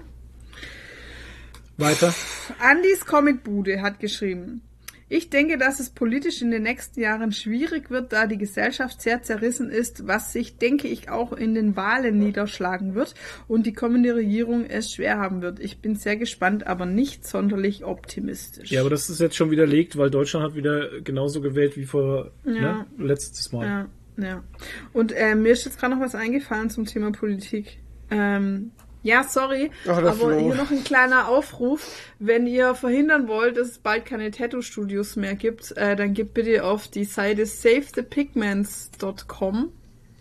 Weiter. 1.76 2.14
Andys 2.60 3.04
Comicbude 3.04 3.82
hat 3.82 3.98
geschrieben. 3.98 4.62
Ich 5.08 5.30
denke, 5.30 5.58
dass 5.58 5.80
es 5.80 5.90
politisch 5.90 6.40
in 6.42 6.50
den 6.50 6.62
nächsten 6.62 7.00
Jahren 7.00 7.32
schwierig 7.32 7.90
wird, 7.90 8.12
da 8.12 8.26
die 8.26 8.38
Gesellschaft 8.38 9.02
sehr 9.02 9.22
zerrissen 9.22 9.70
ist, 9.70 10.06
was 10.06 10.32
sich, 10.32 10.56
denke 10.58 10.88
ich, 10.88 11.10
auch 11.10 11.32
in 11.32 11.54
den 11.54 11.76
Wahlen 11.76 12.18
niederschlagen 12.18 12.94
wird 12.94 13.14
und 13.46 13.66
die 13.66 13.72
kommende 13.72 14.14
Regierung 14.14 14.64
es 14.64 14.92
schwer 14.92 15.18
haben 15.18 15.42
wird. 15.42 15.60
Ich 15.60 15.78
bin 15.80 15.94
sehr 15.96 16.16
gespannt, 16.16 16.66
aber 16.66 16.86
nicht 16.86 17.26
sonderlich 17.26 17.84
optimistisch. 17.84 18.70
Ja, 18.70 18.80
aber 18.80 18.90
das 18.90 19.10
ist 19.10 19.20
jetzt 19.20 19.36
schon 19.36 19.50
widerlegt, 19.50 19.96
weil 19.96 20.10
Deutschland 20.10 20.44
hat 20.46 20.54
wieder 20.56 21.00
genauso 21.02 21.40
gewählt 21.40 21.76
wie 21.76 21.84
vor 21.84 22.30
Ja. 22.44 22.52
ne, 22.52 22.86
letztes 22.98 23.52
Mal. 23.52 23.66
Ja, 23.66 24.24
ja. 24.24 24.44
Und 24.92 25.12
äh, 25.12 25.34
mir 25.34 25.52
ist 25.52 25.64
jetzt 25.64 25.78
gerade 25.78 25.94
noch 25.94 26.00
was 26.02 26.14
eingefallen 26.14 26.70
zum 26.70 26.86
Thema 26.86 27.12
Politik. 27.12 27.78
Ähm, 28.10 28.70
ja, 29.04 29.22
sorry, 29.22 29.70
Ach, 29.86 29.98
aber 29.98 30.14
Flo. 30.14 30.40
hier 30.40 30.54
noch 30.54 30.70
ein 30.70 30.82
kleiner 30.82 31.28
Aufruf. 31.28 31.86
Wenn 32.18 32.46
ihr 32.46 32.74
verhindern 32.74 33.28
wollt, 33.28 33.58
dass 33.58 33.68
es 33.68 33.78
bald 33.78 34.06
keine 34.06 34.30
Tattoo-Studios 34.30 35.16
mehr 35.16 35.34
gibt, 35.34 35.76
äh, 35.76 35.94
dann 35.94 36.14
gebt 36.14 36.32
bitte 36.32 36.64
auf 36.64 36.88
die 36.88 37.04
Seite 37.04 37.44
savethepigments.com. 37.44 39.72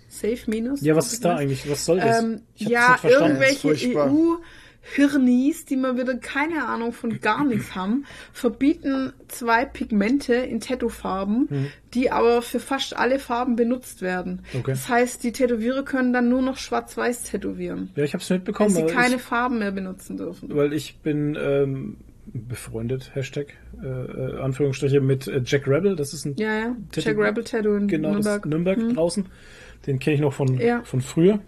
Save 0.09 0.39
minus. 0.47 0.81
Ja, 0.81 0.97
was 0.97 1.13
ist 1.13 1.23
da 1.23 1.37
eigentlich? 1.37 1.69
Was 1.71 1.85
soll 1.85 1.99
das? 1.99 2.21
Ähm, 2.21 2.41
ja, 2.55 2.81
das 2.81 2.91
nicht 2.91 2.99
verstanden. 2.99 3.41
irgendwelche 3.41 3.59
Furchtbar. 3.59 4.11
EU-Hirnis, 4.97 5.65
die 5.65 5.75
mal 5.77 5.97
wieder 5.97 6.15
keine 6.15 6.65
Ahnung 6.67 6.91
von 6.93 7.19
gar 7.21 7.43
nichts 7.45 7.75
haben, 7.75 8.05
verbieten 8.31 9.13
zwei 9.27 9.65
Pigmente 9.65 10.33
in 10.35 10.59
Tattoo-Farben, 10.59 11.69
die 11.93 12.11
aber 12.11 12.41
für 12.41 12.59
fast 12.59 12.95
alle 12.95 13.19
Farben 13.19 13.55
benutzt 13.55 14.01
werden. 14.01 14.41
Hm. 14.51 14.59
Okay. 14.61 14.71
Das 14.71 14.89
heißt, 14.89 15.23
die 15.23 15.31
Tätowierer 15.31 15.83
können 15.83 16.13
dann 16.13 16.29
nur 16.29 16.41
noch 16.41 16.57
schwarz-weiß 16.57 17.23
tätowieren, 17.23 17.91
Ja, 17.95 18.03
ich 18.03 18.13
hab's 18.13 18.29
weil 18.29 18.37
mitbekommen, 18.39 18.69
sie 18.71 18.83
weil 18.83 18.89
keine 18.93 19.15
ich, 19.15 19.21
Farben 19.21 19.59
mehr 19.59 19.71
benutzen 19.71 20.17
dürfen. 20.17 20.53
weil 20.55 20.73
ich 20.73 20.97
bin 20.99 21.37
ähm, 21.39 21.97
befreundet, 22.33 23.11
Hashtag, 23.15 23.53
äh, 23.81 23.87
äh, 23.87 24.39
Anführungsstriche, 24.41 25.01
mit 25.01 25.27
äh, 25.27 25.41
Jack 25.45 25.67
Rebel, 25.67 25.95
das 25.95 26.13
ist 26.13 26.25
ein 26.25 26.35
Ja, 26.37 26.57
ja. 26.57 26.75
Tattoo- 26.91 27.01
Jack 27.05 27.17
Rebel 27.17 27.43
Tattoo 27.43 27.75
in 27.75 27.87
genau, 27.87 28.15
das 28.15 28.25
Nürnberg. 28.25 28.45
ist 28.45 28.49
Nürnberg 28.49 28.95
draußen. 28.95 29.25
Den 29.87 29.99
kenne 29.99 30.15
ich 30.15 30.21
noch 30.21 30.33
von, 30.33 30.57
Ja. 30.59 30.81
von 30.83 31.01
früher. 31.01 31.39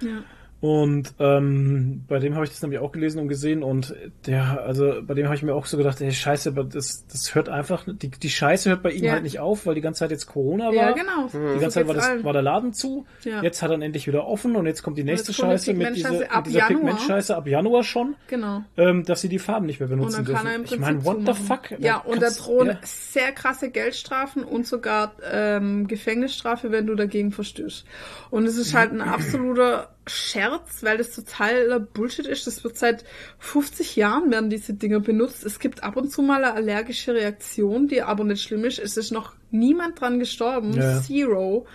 Ja. 0.00 0.24
Und 0.62 1.14
ähm, 1.18 2.04
bei 2.06 2.20
dem 2.20 2.36
habe 2.36 2.44
ich 2.44 2.52
das 2.52 2.62
nämlich 2.62 2.78
auch 2.78 2.92
gelesen 2.92 3.18
und 3.18 3.26
gesehen 3.26 3.64
und 3.64 3.96
der, 4.26 4.62
also 4.64 5.02
bei 5.04 5.14
dem 5.14 5.26
habe 5.26 5.34
ich 5.34 5.42
mir 5.42 5.56
auch 5.56 5.66
so 5.66 5.76
gedacht, 5.76 6.00
ey, 6.00 6.12
scheiße, 6.12 6.50
aber 6.50 6.62
das, 6.62 7.04
das 7.08 7.34
hört 7.34 7.48
einfach, 7.48 7.84
die, 7.84 8.12
die 8.12 8.30
Scheiße 8.30 8.70
hört 8.70 8.80
bei 8.80 8.92
ihm 8.92 9.02
Ja. 9.02 9.12
halt 9.14 9.24
nicht 9.24 9.40
auf, 9.40 9.66
weil 9.66 9.74
die 9.74 9.80
ganze 9.80 9.98
Zeit 9.98 10.12
jetzt 10.12 10.26
Corona 10.26 10.66
war. 10.66 10.72
Ja, 10.74 10.92
genau. 10.92 11.26
Die 11.26 11.30
So 11.54 11.58
ganze 11.60 11.70
Zeit 11.80 11.88
war, 11.88 11.94
das, 11.94 12.06
allen. 12.06 12.22
war 12.22 12.32
der 12.32 12.42
Laden 12.42 12.72
zu. 12.72 13.04
Ja. 13.24 13.42
Jetzt 13.42 13.60
hat 13.60 13.72
er 13.72 13.80
endlich 13.82 14.06
wieder 14.06 14.24
offen 14.24 14.54
und 14.54 14.66
jetzt 14.66 14.84
kommt 14.84 14.98
die 14.98 15.02
nächste 15.02 15.32
die 15.32 15.38
Scheiße 15.38 15.74
mit 15.74 15.96
dieser, 15.96 16.10
Pigmentscheiße 16.10 16.30
ab 16.32 16.36
mit 16.46 16.46
dieser 16.54 16.58
Januar. 16.60 16.78
Pigmentscheiße 16.80 17.36
ab 17.36 17.46
Januar 17.48 17.82
schon, 17.82 18.14
Genau. 18.28 18.62
ähm, 18.76 19.04
dass 19.04 19.20
sie 19.20 19.28
die 19.28 19.40
Farben 19.40 19.66
nicht 19.66 19.80
mehr 19.80 19.88
Und 19.90 19.96
benutzen 19.96 20.24
dann 20.24 20.32
kann 20.36 20.46
er 20.46 20.54
im 20.54 20.60
dürfen. 20.62 20.80
Prinzip 20.80 20.96
Ich 20.96 21.04
meine, 21.04 21.26
what 21.26 21.36
the 21.36 21.42
fuck? 21.42 21.80
Ja, 21.80 21.96
und 21.98 22.22
da 22.22 22.30
drohen 22.30 22.68
ja. 22.68 22.78
sehr 22.84 23.32
krasse 23.32 23.68
Geldstrafen 23.72 24.44
und 24.44 24.64
sogar 24.68 25.16
ähm, 25.28 25.88
Gefängnisstrafe, 25.88 26.70
wenn 26.70 26.86
du 26.86 26.94
dagegen 26.94 27.32
verstößt. 27.32 27.84
Und 28.30 28.46
es 28.46 28.56
ist 28.56 28.74
halt 28.74 28.92
ein 28.92 29.00
absoluter 29.00 29.88
Scherz, 30.06 30.82
weil 30.82 30.98
das 30.98 31.14
totaler 31.14 31.78
Bullshit 31.78 32.26
ist. 32.26 32.46
Das 32.46 32.64
wird 32.64 32.76
seit 32.76 33.04
50 33.38 33.96
Jahren 33.96 34.30
werden 34.30 34.50
diese 34.50 34.74
Dinger 34.74 35.00
benutzt. 35.00 35.44
Es 35.44 35.60
gibt 35.60 35.84
ab 35.84 35.96
und 35.96 36.10
zu 36.10 36.22
mal 36.22 36.44
eine 36.44 36.54
allergische 36.54 37.14
Reaktion, 37.14 37.86
die 37.86 38.02
aber 38.02 38.24
nicht 38.24 38.42
schlimm 38.42 38.64
ist. 38.64 38.78
Es 38.78 38.96
ist 38.96 39.12
noch 39.12 39.34
niemand 39.50 40.00
dran 40.00 40.18
gestorben. 40.18 40.72
Ja. 40.72 41.00
Zero. 41.00 41.66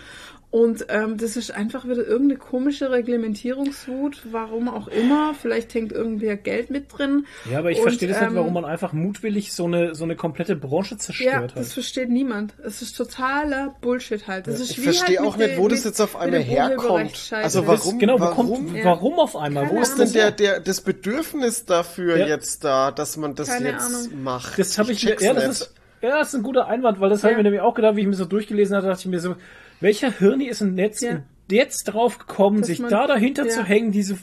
Und 0.57 0.88
ähm, 0.89 1.17
das 1.17 1.38
ist 1.38 1.51
einfach 1.51 1.85
wieder 1.85 2.03
irgendeine 2.07 2.39
komische 2.39 2.89
Reglementierungswut, 2.89 4.23
warum 4.31 4.67
auch 4.69 4.88
immer. 4.88 5.34
Vielleicht 5.39 5.73
hängt 5.75 5.91
irgendwer 5.91 6.35
Geld 6.35 6.69
mit 6.71 6.85
drin. 6.97 7.25
Ja, 7.51 7.59
aber 7.59 7.69
ich 7.69 7.77
Und, 7.77 7.84
verstehe 7.84 8.07
das 8.09 8.17
ähm, 8.17 8.27
nicht, 8.29 8.35
warum 8.38 8.53
man 8.53 8.65
einfach 8.65 8.91
mutwillig 8.91 9.53
so 9.53 9.65
eine, 9.65 9.93
so 9.93 10.03
eine 10.03 10.15
komplette 10.15 10.55
Branche 10.55 10.95
Ja, 10.95 10.97
zerstört 10.99 11.51
das 11.55 11.67
hat. 11.67 11.73
versteht 11.73 12.09
niemand. 12.09 12.53
Es 12.63 12.81
ist 12.81 12.93
totaler 12.97 13.75
Bullshit 13.81 14.27
halt. 14.27 14.47
Das 14.47 14.59
ist 14.59 14.71
Ich 14.71 14.77
wie 14.79 14.84
verstehe 14.84 15.19
halt 15.19 15.27
auch 15.27 15.38
nicht, 15.38 15.57
wo 15.57 15.67
das 15.67 15.84
jetzt 15.84 16.01
auf 16.01 16.15
einmal 16.15 16.41
herkommt. 16.41 17.29
Also 17.31 17.61
Das- 17.61 17.67
warum- 17.85 17.99
genau, 17.99 18.15
wo 18.15 18.19
warum- 18.21 18.47
kommt, 18.47 18.75
Ja. 18.75 18.85
warum 18.85 19.19
auf 19.19 19.35
einmal? 19.35 19.65
Keine 19.67 19.77
Wo 19.77 19.81
ist 19.81 19.97
denn 19.99 20.11
der, 20.13 20.31
der, 20.31 20.59
das 20.59 20.81
Bedürfnis 20.81 21.65
dafür 21.65 22.17
Ja. 22.17 22.25
jetzt 22.27 22.63
da, 22.63 22.89
dass 22.91 23.15
man 23.17 23.35
das 23.35 23.49
Keine 23.49 23.69
jetzt 23.69 23.85
Ahnung. 23.85 24.23
macht? 24.23 24.57
Das 24.57 24.77
habe 24.79 24.91
ich, 24.91 25.03
mir, 25.03 25.11
check's 25.11 25.23
ja, 25.23 25.34
das 25.35 25.61
ist, 25.61 25.73
ja, 26.01 26.17
das 26.17 26.29
ist 26.29 26.34
ein 26.35 26.43
guter 26.43 26.67
Einwand, 26.67 26.99
weil 26.99 27.09
das 27.09 27.21
habe 27.23 27.31
ich 27.34 27.38
Ja. 27.38 27.38
mir 27.38 27.43
nämlich 27.43 27.61
auch 27.61 27.75
gedacht, 27.75 27.95
wie 27.95 28.01
ich 28.01 28.07
mir 28.07 28.15
so 28.15 28.25
durchgelesen 28.25 28.75
hatte, 28.75 28.88
dachte 28.88 29.01
ich 29.01 29.05
mir 29.07 29.19
so, 29.19 29.35
welcher 29.80 30.12
Hirni 30.12 30.45
ist 30.45 30.62
denn 30.62 30.78
jetzt 30.78 31.02
Ja. 31.02 31.24
jetzt 31.49 31.84
drauf 31.86 32.18
gekommen, 32.20 32.60
Dass 32.60 32.68
sich 32.68 32.80
man- 32.80 32.90
da 32.90 33.08
dahinter 33.08 33.45
ja. 33.45 33.49
zu 33.52 33.64
hängen, 33.64 33.91
diese, 33.91 34.18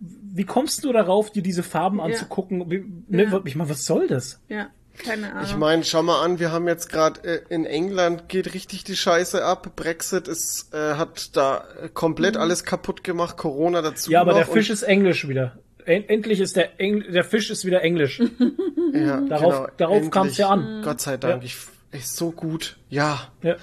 wie 0.00 0.44
kommst 0.44 0.84
du 0.84 0.92
darauf, 0.92 1.30
dir 1.30 1.42
diese 1.42 1.62
Farben 1.62 2.00
anzugucken? 2.00 2.70
Wie, 2.70 2.84
ne, 3.08 3.24
Ja. 3.24 3.40
Ich 3.44 3.56
meine, 3.56 3.70
was 3.70 3.84
soll 3.84 4.06
das? 4.08 4.40
Ja, 4.48 4.68
keine 5.04 5.30
Ahnung. 5.32 5.44
Ich 5.44 5.56
meine, 5.56 5.84
schau 5.84 6.02
mal 6.02 6.22
an, 6.24 6.38
wir 6.38 6.52
haben 6.52 6.66
jetzt 6.66 6.88
gerade 6.90 7.20
äh, 7.24 7.40
in 7.54 7.66
England 7.66 8.28
geht 8.28 8.54
richtig 8.54 8.84
die 8.84 8.96
Scheiße 8.96 9.44
ab. 9.44 9.72
Brexit 9.76 10.28
ist 10.28 10.72
äh, 10.72 10.94
hat 10.94 11.36
da 11.36 11.64
äh, 11.82 11.88
komplett 11.92 12.36
alles 12.38 12.64
kaputt 12.64 13.04
gemacht, 13.04 13.36
Corona 13.36 13.82
dazu. 13.82 14.10
Ja, 14.10 14.22
aber 14.22 14.30
noch 14.32 14.38
der 14.38 14.46
Fisch 14.46 14.70
ist 14.70 14.82
englisch 14.82 15.28
wieder. 15.28 15.58
En 15.84 16.08
endlich 16.08 16.40
ist 16.40 16.56
der 16.56 16.80
Engl 16.80 17.12
der 17.12 17.22
Fisch 17.24 17.50
ist 17.50 17.64
wieder 17.66 17.82
englisch. 17.82 18.18
ja, 18.94 19.20
Darauf, 19.20 19.54
genau, 19.54 19.68
darauf 19.76 20.10
kam 20.10 20.28
es 20.28 20.36
ja 20.38 20.48
an. 20.48 20.80
Gott 20.82 21.00
sei 21.00 21.16
Dank, 21.18 21.42
Ja. 21.42 21.46
ich 21.46 21.56
ist 21.92 22.16
so 22.16 22.30
gut. 22.32 22.76
Ja, 22.88 23.28
Ja. 23.42 23.56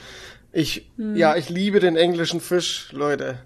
Ich 0.54 0.90
Hm. 0.98 1.16
ja, 1.18 1.36
ich 1.36 1.50
liebe 1.50 1.80
den 1.82 1.98
englischen 1.98 2.40
Fisch, 2.40 2.88
Leute. 2.94 3.40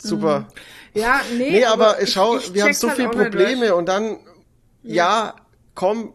Super. 0.00 0.48
ja, 0.94 1.20
nee, 1.36 1.50
Nee, 1.50 1.64
aber 1.64 2.00
ich- 2.02 2.12
schau, 2.12 2.38
ich 2.38 2.54
wir 2.54 2.64
haben 2.64 2.72
so 2.72 2.88
halt 2.88 2.96
viele 2.98 3.08
Probleme 3.10 3.74
und 3.74 3.86
dann, 3.86 4.18
ja, 4.82 5.34
komm, 5.74 6.14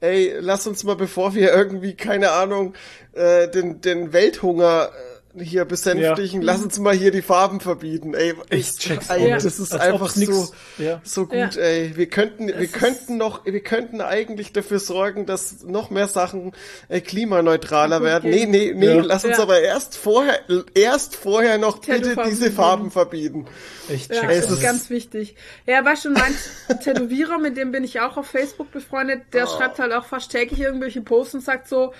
ey, 0.00 0.34
lass 0.40 0.66
uns 0.66 0.84
mal, 0.84 0.94
bevor 0.96 1.34
wir 1.34 1.52
irgendwie, 1.52 1.94
keine 1.94 2.30
Ahnung, 2.32 2.74
äh, 3.12 3.48
den, 3.48 3.80
den 3.80 4.12
Welthunger 4.12 4.90
äh, 4.92 5.13
hier 5.38 5.64
besänftigen, 5.64 6.42
lass 6.42 6.62
uns 6.62 6.78
mal 6.78 6.94
hier 6.94 7.10
die 7.10 7.22
Farben 7.22 7.60
verbieten, 7.60 8.14
ey. 8.14 8.34
Ich 8.50 8.72
check's 8.78 9.10
ey. 9.10 9.30
Das 9.30 9.44
ist 9.44 9.72
Als 9.72 9.80
einfach 9.82 10.10
so, 10.10 10.48
Ja. 10.78 11.00
so 11.02 11.26
gut, 11.26 11.56
Ja. 11.56 11.62
ey. 11.62 11.96
Wir 11.96 12.06
könnten, 12.06 12.46
wir 12.48 12.66
könnten 12.68 13.16
noch, 13.16 13.44
wir 13.44 13.60
könnten 13.60 14.00
eigentlich 14.00 14.52
dafür 14.52 14.78
sorgen, 14.78 15.26
dass 15.26 15.62
noch 15.64 15.90
mehr 15.90 16.06
Sachen 16.08 16.52
äh, 16.88 17.00
klimaneutraler 17.00 17.98
Gut 17.98 18.06
werden. 18.06 18.30
gehen. 18.30 18.50
Nee, 18.50 18.72
nee, 18.72 18.86
nee, 18.86 18.94
Ja. 18.96 19.02
lass 19.02 19.24
uns 19.24 19.36
Ja. 19.38 19.42
aber 19.42 19.60
erst 19.60 19.96
vorher, 19.96 20.38
erst 20.74 21.16
vorher 21.16 21.58
noch 21.58 21.78
bitte 21.80 22.16
diese. 22.26 22.50
Farben 22.50 22.90
verbieten. 22.90 23.46
Ich 23.88 24.06
Ja, 24.08 24.20
check's 24.20 24.32
Es 24.34 24.40
das 24.42 24.50
ist 24.50 24.56
ist- 24.58 24.62
ganz 24.62 24.90
wichtig. 24.90 25.34
Ja, 25.66 25.84
weißt 25.84 26.04
du, 26.04 26.10
mein 26.10 26.34
Tätowierer, 26.84 27.38
mit 27.38 27.56
dem 27.56 27.72
bin 27.72 27.82
ich 27.84 28.00
auch 28.00 28.16
auf 28.16 28.26
Facebook 28.26 28.70
befreundet, 28.70 29.22
der 29.32 29.46
schreibt 29.46 29.78
halt 29.78 29.92
auch 29.92 30.04
fast 30.04 30.30
täglich 30.30 30.60
irgendwelche 30.60 31.00
Posts 31.00 31.34
und 31.34 31.40
sagt 31.40 31.68
so, 31.68 31.92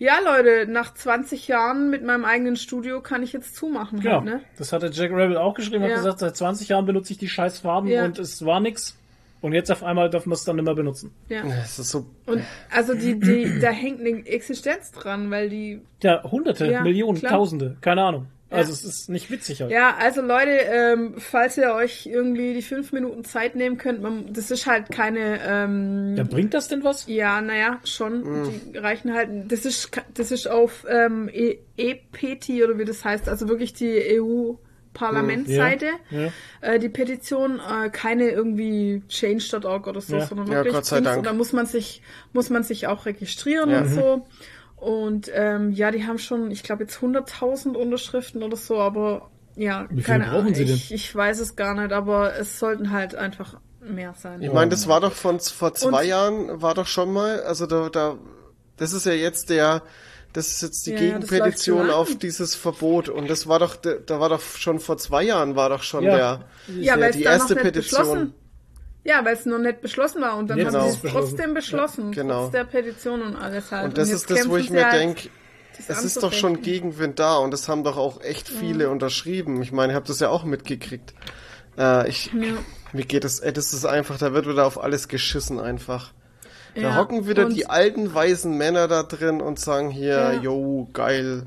ja 0.00 0.18
Leute, 0.24 0.66
nach 0.68 0.92
20 0.92 1.46
Jahren 1.46 1.88
mit 1.90 2.02
meinem 2.04 2.24
eigenen 2.24 2.56
Studio 2.56 3.00
kann 3.00 3.22
ich 3.22 3.32
jetzt 3.32 3.54
zumachen. 3.54 4.00
Genau. 4.00 4.16
Halt, 4.16 4.24
ne? 4.24 4.40
Das 4.58 4.72
hat 4.72 4.82
der 4.82 4.90
Jack 4.90 5.12
Rebel 5.12 5.36
auch 5.36 5.54
geschrieben, 5.54 5.84
hat 5.84 5.90
Ja. 5.90 5.96
gesagt, 5.98 6.18
seit 6.18 6.36
20 6.36 6.68
Jahren 6.70 6.86
benutze 6.86 7.12
ich 7.12 7.18
die 7.18 7.28
scheiß 7.28 7.60
Farben 7.60 7.86
Ja. 7.86 8.04
und 8.06 8.18
es 8.18 8.44
war 8.44 8.58
nix. 8.58 8.96
Und 9.42 9.52
jetzt 9.54 9.70
auf 9.70 9.82
einmal 9.82 10.10
darf 10.10 10.26
man 10.26 10.34
es 10.34 10.44
dann 10.44 10.56
nicht 10.56 10.66
mehr 10.66 10.74
benutzen. 10.74 11.12
Ja. 11.28 11.42
Das 11.44 11.78
ist 11.78 11.88
so, 11.90 12.04
Und 12.26 12.42
also 12.70 12.92
die, 12.94 13.18
die, 13.18 13.58
da 13.60 13.70
hängt 13.70 14.00
eine 14.00 14.26
Existenz 14.26 14.90
dran, 14.92 15.30
weil 15.30 15.48
die 15.48 15.80
Ja, 16.02 16.22
hunderte, 16.24 16.66
Ja, 16.70 16.82
Millionen, 16.82 17.18
klar. 17.20 17.32
Tausende, 17.32 17.76
keine 17.80 18.02
Ahnung. 18.02 18.26
Also 18.50 18.72
Ja. 18.72 18.74
es 18.78 18.84
ist 18.84 19.08
nicht 19.08 19.30
witzig 19.30 19.60
halt. 19.62 19.70
Ja, 19.70 19.94
also 19.96 20.22
Leute, 20.22 20.50
ähm, 20.50 21.14
falls 21.18 21.56
ihr 21.56 21.72
euch 21.72 22.06
irgendwie 22.06 22.52
die 22.52 22.62
fünf 22.62 22.92
Minuten 22.92 23.24
Zeit 23.24 23.54
nehmen 23.54 23.78
könnt, 23.78 24.02
man, 24.02 24.32
das 24.32 24.50
ist 24.50 24.66
halt 24.66 24.90
keine, 24.90 25.38
ähm, 25.46 26.16
Ja, 26.16 26.24
bringt 26.24 26.52
das 26.52 26.66
denn 26.66 26.82
was? 26.82 27.06
ja, 27.06 27.40
naja, 27.40 27.78
schon, 27.84 28.22
Mhm. 28.42 28.60
die 28.74 28.78
reichen 28.78 29.14
halt, 29.14 29.30
das 29.52 29.64
ist, 29.64 29.90
das 30.14 30.32
ist 30.32 30.48
auf 30.48 30.84
ähm, 30.88 31.30
e 31.32 31.58
EPT 31.76 32.62
oder 32.64 32.76
wie 32.78 32.84
das 32.84 33.04
heißt, 33.04 33.28
also 33.28 33.48
wirklich 33.48 33.72
die 33.72 34.18
EU 34.20 34.54
Parlamentsseite, 34.92 35.86
Ja, 36.10 36.20
ja. 36.20 36.28
Äh, 36.60 36.78
die 36.78 36.88
Petition, 36.88 37.60
äh, 37.60 37.90
keine 37.90 38.30
irgendwie 38.30 39.02
change.org 39.08 39.86
oder 39.86 40.00
so, 40.00 40.16
Ja. 40.16 40.26
sondern 40.26 40.48
Ja, 40.48 40.52
wirklich 40.54 40.74
Gott 40.74 40.84
sei. 40.86 41.00
Dank. 41.00 41.18
Und 41.18 41.26
da 41.26 41.32
muss 41.32 41.52
man 41.52 41.66
sich, 41.66 42.02
muss 42.32 42.50
man 42.50 42.64
sich 42.64 42.86
auch 42.88 43.06
registrieren 43.06 43.70
Ja. 43.70 43.80
und 43.82 43.88
so. 43.88 44.26
Und 44.80 45.30
ähm, 45.34 45.70
ja, 45.72 45.90
die 45.90 46.06
haben 46.06 46.18
schon, 46.18 46.50
ich 46.50 46.62
glaube 46.62 46.84
jetzt 46.84 46.96
100.000 46.98 47.74
Unterschriften 47.76 48.42
oder 48.42 48.56
so, 48.56 48.78
aber 48.80 49.30
ja, 49.56 49.84
Wie 49.90 49.96
viele 49.96 50.02
keine 50.06 50.24
brauchen 50.24 50.38
Ahnung. 50.40 50.54
sie 50.54 50.64
denn? 50.64 50.74
Ich, 50.74 50.92
ich 50.92 51.14
weiß 51.14 51.38
es 51.40 51.54
gar 51.54 51.74
nicht, 51.74 51.92
aber 51.92 52.34
es 52.36 52.58
sollten 52.58 52.90
halt 52.90 53.14
einfach 53.14 53.60
mehr 53.80 54.14
sein. 54.16 54.40
Ich 54.42 54.52
meine, 54.52 54.70
das 54.70 54.88
war 54.88 55.00
doch 55.00 55.12
von 55.12 55.38
vor 55.40 55.74
zwei 55.74 56.02
Und- 56.02 56.08
Jahren, 56.08 56.62
war 56.62 56.74
doch 56.74 56.86
schon 56.86 57.12
mal, 57.12 57.42
also 57.42 57.66
da, 57.66 57.90
da, 57.90 58.16
das 58.78 58.92
ist 58.94 59.04
ja 59.04 59.12
jetzt 59.12 59.50
der, 59.50 59.82
das 60.32 60.48
ist 60.48 60.62
jetzt 60.62 60.86
die 60.86 60.92
Ja, 60.92 60.98
Gegenpetition 60.98 61.90
auf 61.90 62.16
dieses 62.16 62.54
Verbot 62.54 63.08
und 63.10 63.28
das 63.28 63.46
war 63.48 63.58
doch, 63.58 63.76
da 63.76 64.20
war 64.20 64.28
doch 64.30 64.40
schon 64.40 64.78
vor 64.80 64.96
zwei 64.96 65.24
Jahren 65.24 65.56
war 65.56 65.68
doch 65.68 65.82
schon 65.82 66.04
Ja. 66.04 66.16
der, 66.68 66.74
Ja, 66.80 66.96
der 66.96 67.10
die 67.12 67.22
erste 67.24 67.54
Petition. 67.56 68.32
Ja, 69.04 69.24
weil 69.24 69.34
es 69.34 69.46
noch 69.46 69.58
nicht 69.58 69.80
beschlossen 69.80 70.20
war 70.20 70.36
und 70.36 70.48
dann 70.50 70.58
Jetzt 70.58 70.74
haben 70.74 70.86
ist 70.86 70.92
sie 70.92 70.96
es 70.96 71.02
beschlossen. 71.02 71.28
trotzdem 71.30 71.54
beschlossen, 71.54 72.12
Genau. 72.12 72.42
trotz 72.42 72.52
der 72.52 72.64
Petition 72.64 73.22
und 73.22 73.36
alles 73.36 73.70
halt. 73.72 73.84
Und 73.86 73.98
das 73.98 74.10
jetzt 74.10 74.30
ist 74.30 74.30
das, 74.30 74.48
wo 74.48 74.56
ich 74.58 74.68
mir 74.70 74.84
halt, 74.84 75.00
denke, 75.00 75.28
es 75.88 76.04
ist 76.04 76.22
doch 76.22 76.32
schon. 76.34 76.60
Gegenwind 76.60 77.18
da 77.18 77.36
und 77.38 77.50
das 77.52 77.68
haben 77.68 77.82
doch 77.82 77.96
auch 77.96 78.20
echt 78.20 78.48
viele 78.48 78.90
unterschrieben. 78.90 79.62
Ich 79.62 79.72
meine, 79.72 79.92
ich 79.92 79.96
habe 79.96 80.06
das 80.06 80.20
ja 80.20 80.28
auch 80.28 80.44
mitgekriegt. 80.44 81.14
Äh, 81.78 82.08
ich, 82.10 82.26
Ja. 82.34 82.52
mir 82.92 83.04
geht 83.06 83.24
das, 83.24 83.40
ey, 83.40 83.52
das 83.54 83.72
ist 83.72 83.86
einfach, 83.86 84.18
da 84.18 84.34
wird 84.34 84.46
wieder 84.46 84.66
auf 84.66 84.82
alles 84.82 85.08
geschissen 85.08 85.58
einfach. 85.58 86.12
Da 86.74 86.82
Ja, 86.82 86.96
hocken 86.96 87.26
wieder 87.26 87.46
und- 87.46 87.56
die 87.56 87.66
alten 87.70 88.12
weißen 88.14 88.54
Männer 88.54 88.86
da 88.86 89.02
drin 89.02 89.40
und 89.40 89.58
sagen 89.58 89.88
hier, 89.90 90.14
Ja. 90.14 90.32
yo, 90.32 90.88
geil, 90.92 91.46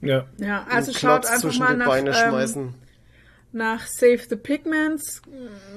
Ja. 0.00 0.26
Ja, 0.38 0.66
also 0.68 0.92
schaut 0.92 1.22
Klotz 1.22 1.26
einfach 1.26 1.40
zwischen 1.42 1.60
mal 1.60 1.72
die 1.74 1.76
nach, 1.78 1.86
Beine 1.86 2.10
ähm, 2.10 2.16
schmeißen. 2.16 2.74
Nach 3.52 3.86
Save 3.86 4.18
the 4.28 4.36
Pigments 4.36 5.20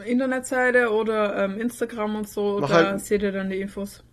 äh, 0.04 0.10
Internetseite 0.10 0.92
oder 0.92 1.44
ähm, 1.44 1.60
Instagram 1.60 2.16
und 2.16 2.30
so, 2.30 2.60
Mach 2.62 2.70
da 2.70 2.76
halt- 2.92 3.02
seht 3.02 3.22
ihr 3.22 3.32
dann 3.32 3.50
die 3.50 3.60
Infos. 3.60 4.04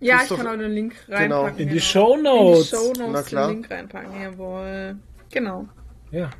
Ja, 0.00 0.20
ich 0.22 0.28
kann 0.36 0.46
auch 0.48 0.56
den 0.56 0.72
Link 0.72 0.94
Genau. 1.06 1.42
reinpacken. 1.42 1.58
In 1.60 1.68
die 1.68 1.74
genau. 1.74 1.80
Shownotes. 1.84 2.72
In 2.72 2.78
die 2.78 2.84
Shownotes 3.00 3.12
Na 3.12 3.22
klar. 3.22 3.48
den 3.48 3.54
Link 3.54 3.70
reinpacken, 3.70 4.20
jawohl. 4.22 4.96
Genau. 5.30 5.68
Ja. 6.10 6.30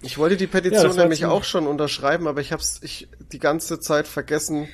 Ich 0.00 0.16
wollte 0.16 0.36
die 0.36 0.44
Ja, 0.44 0.50
Petition 0.50 0.90
war 0.96 1.02
nämlich 1.02 1.24
auch 1.26 1.44
schon 1.44 1.66
unterschreiben, 1.66 2.26
aber 2.28 2.40
ich 2.40 2.52
hab's 2.52 2.80
ich 2.82 3.08
die 3.32 3.38
ganze 3.40 3.80
Zeit 3.80 4.06
vergessen 4.06 4.68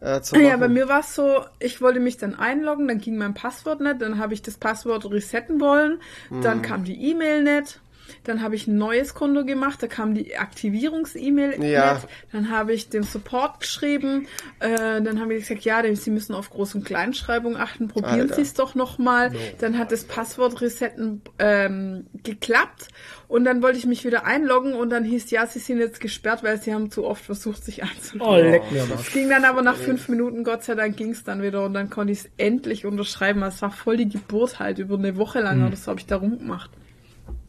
äh, 0.00 0.20
zu 0.22 0.34
Ah 0.34 0.38
Ja, 0.40 0.48
machen. 0.50 0.60
bei 0.60 0.68
mir 0.68 0.88
war 0.88 1.00
es 1.00 1.14
so, 1.14 1.44
ich 1.58 1.80
wollte 1.80 2.00
mich 2.00 2.16
dann 2.16 2.34
einloggen, 2.34 2.88
dann 2.88 2.98
ging 2.98 3.16
mein 3.16 3.34
Passwort 3.34 3.80
nicht, 3.80 4.00
dann 4.02 4.18
habe 4.18 4.34
ich 4.34 4.42
das 4.42 4.56
Passwort 4.56 5.08
resetten 5.10 5.60
wollen, 5.60 6.00
Mhm. 6.30 6.42
dann 6.42 6.62
kam 6.62 6.84
die 6.84 7.10
E-Mail 7.10 7.42
nicht, 7.42 7.80
dann 8.24 8.42
habe 8.42 8.54
ich 8.54 8.66
ein 8.66 8.76
neues 8.78 9.14
Konto 9.14 9.44
gemacht, 9.44 9.82
da 9.82 9.86
kam 9.86 10.14
die 10.14 10.36
Aktivierungs-E-Mail 10.36 11.62
Ja. 11.64 12.00
dann 12.32 12.50
habe 12.50 12.72
ich 12.72 12.88
dem 12.88 13.02
Support 13.02 13.60
geschrieben, 13.60 14.26
äh, 14.60 15.00
dann 15.02 15.20
haben 15.20 15.30
die 15.30 15.36
gesagt, 15.36 15.62
ja, 15.62 15.82
Sie 15.94 16.10
müssen 16.10 16.34
auf 16.34 16.52
Groß- 16.52 16.76
und 16.76 16.84
Kleinschreibung 16.84 17.56
achten, 17.56 17.88
probieren. 17.88 18.30
Sie 18.32 18.42
es 18.42 18.54
doch 18.54 18.74
nochmal. 18.74 19.32
Dann 19.60 19.78
hat 19.78 19.92
das 19.92 20.04
Passwort 20.04 20.60
resetten 20.60 21.22
ähm, 21.38 22.06
geklappt 22.24 22.88
und 23.28 23.44
dann 23.44 23.62
wollte 23.62 23.78
ich 23.78 23.86
mich 23.86 24.04
wieder 24.04 24.24
einloggen 24.24 24.74
und 24.74 24.90
dann 24.90 25.04
hieß, 25.04 25.30
ja, 25.30 25.46
Sie 25.46 25.58
sind 25.58 25.78
jetzt 25.78 26.00
gesperrt, 26.00 26.42
weil 26.42 26.60
Sie 26.60 26.72
haben 26.74 26.90
zu 26.90 27.04
oft 27.04 27.24
versucht, 27.24 27.64
sich 27.64 27.82
einzuloggen. 27.82 28.34
Oh, 28.34 28.36
leck 28.50 28.70
mir 28.70 28.82
am 28.82 28.92
Es 28.92 29.12
ging 29.12 29.28
dann 29.28 29.44
aber 29.44 29.62
nach 29.62 29.76
fünf 29.76 30.08
Minuten, 30.08 30.44
Gott 30.44 30.64
sei 30.64 30.74
Dank, 30.74 30.96
ging 30.96 31.10
es 31.10 31.24
dann 31.24 31.42
wieder 31.42 31.64
und 31.64 31.74
dann 31.74 31.90
konnte 31.90 32.12
ich 32.12 32.20
es 32.20 32.28
endlich 32.36 32.86
unterschreiben. 32.86 33.42
Es 33.42 33.62
war 33.62 33.70
voll 33.70 33.96
die 33.96 34.08
Geburt 34.08 34.58
halt, 34.58 34.78
über 34.78 34.96
eine 34.96 35.16
Woche 35.16 35.40
lang 35.40 35.66
oder 35.66 35.76
so 35.76 35.90
habe 35.90 36.00
ich 36.00 36.06
da 36.06 36.16
rumgemacht. 36.16 36.70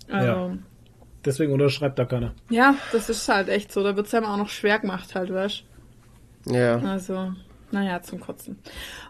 Also, 0.10 0.28
Ja. 0.28 0.48
ja. 0.48 0.58
Deswegen 1.26 1.52
unterschreibt 1.52 2.00
da 2.00 2.06
keiner. 2.06 2.34
das 2.92 3.10
ist 3.10 3.28
halt 3.28 3.50
echt 3.50 3.72
so. 3.74 3.84
Da 3.84 3.96
wird 3.98 4.08
es 4.08 4.14
einem 4.14 4.26
auch 4.28 4.38
noch 4.38 4.50
schwer 4.50 4.80
gemacht 4.80 5.14
halt, 5.16 5.34
weißt 5.34 5.64
Ja. 6.46 6.78
Also, 6.80 7.34
naja, 7.72 8.02
zum 8.02 8.20
Kotzen. 8.22 8.60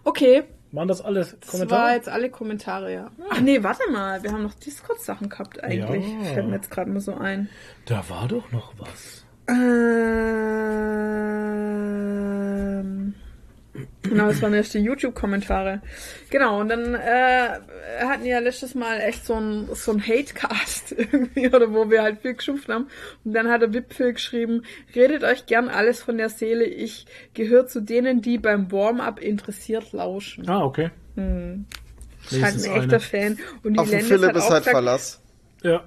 Okay, 0.04 0.44
Waren 0.72 0.88
das 0.88 1.02
alles 1.02 1.38
das 1.40 1.48
war 1.54 1.60
Kommentare? 1.60 1.92
jetzt 1.94 2.10
alle 2.10 2.30
Kommentare, 2.30 2.92
ja. 2.94 3.12
Ach 3.30 3.40
nee, 3.40 3.62
warte 3.64 3.84
mal, 3.92 4.22
wir 4.24 4.32
haben 4.32 4.44
noch 4.44 4.54
Discord-Sachen 4.56 5.30
gehabt 5.30 5.64
eigentlich. 5.64 6.06
Ja. 6.08 6.34
Fällt 6.34 6.48
mir 6.48 6.56
jetzt 6.56 6.72
gerade 6.72 6.90
mal 6.90 7.00
so 7.00 7.14
ein. 7.16 7.48
Da 7.86 8.04
war 8.10 8.28
doch 8.28 8.52
noch 8.52 8.74
was. 8.80 9.24
Ähm, 11.78 13.14
genau, 14.04 14.28
das 14.28 14.42
waren 14.42 14.54
erst 14.54 14.74
die 14.74 14.80
YouTube-Kommentare. 14.80 15.82
Genau, 16.30 16.60
und 16.60 16.70
dann 16.70 16.96
äh, 16.96 17.50
hatten 18.02 18.24
wir 18.24 18.32
ja 18.32 18.40
letztes 18.40 18.76
Mal 18.76 19.00
echt 19.00 19.26
so 19.26 19.36
ein, 19.36 19.68
so 19.74 19.92
ein 19.92 20.02
Hatecast 20.02 20.92
irgendwie, 20.98 21.48
oder 21.48 21.74
wo 21.74 21.90
wir 21.90 22.02
halt 22.02 22.22
viel 22.22 22.36
geschumpft 22.36 22.70
haben. 22.70 22.88
Und 23.24 23.34
dann 23.34 23.50
hat 23.50 23.62
der 23.62 23.74
Wipfel 23.74 24.14
geschrieben, 24.14 24.64
redet 24.96 25.24
euch 25.24 25.46
gern 25.46 25.70
alles 25.70 26.02
von 26.02 26.18
der 26.18 26.30
Seele. 26.30 26.66
Ich 26.66 27.06
gehöre 27.34 27.68
zu 27.68 27.82
denen, 27.82 28.22
die 28.22 28.38
beim 28.38 28.72
Warm-up 28.72 29.20
interessiert 29.20 29.92
lauschen. 29.94 30.50
Ah, 30.50 30.64
okay. 30.64 30.92
Halt 31.16 32.56
ein 32.56 32.64
echter 32.64 32.74
eine. 32.74 33.00
Fan. 33.00 33.38
Und 33.64 33.74
die 33.74 33.80
Auf 33.80 33.90
den 33.90 34.00
Landis 34.00 34.08
Philipp 34.08 34.30
hat 34.30 34.36
ist 34.36 34.44
auch 34.44 34.50
halt 34.52 34.64
gesagt, 34.64 34.76
Verlass. 34.76 35.22
Ja. 35.64 35.84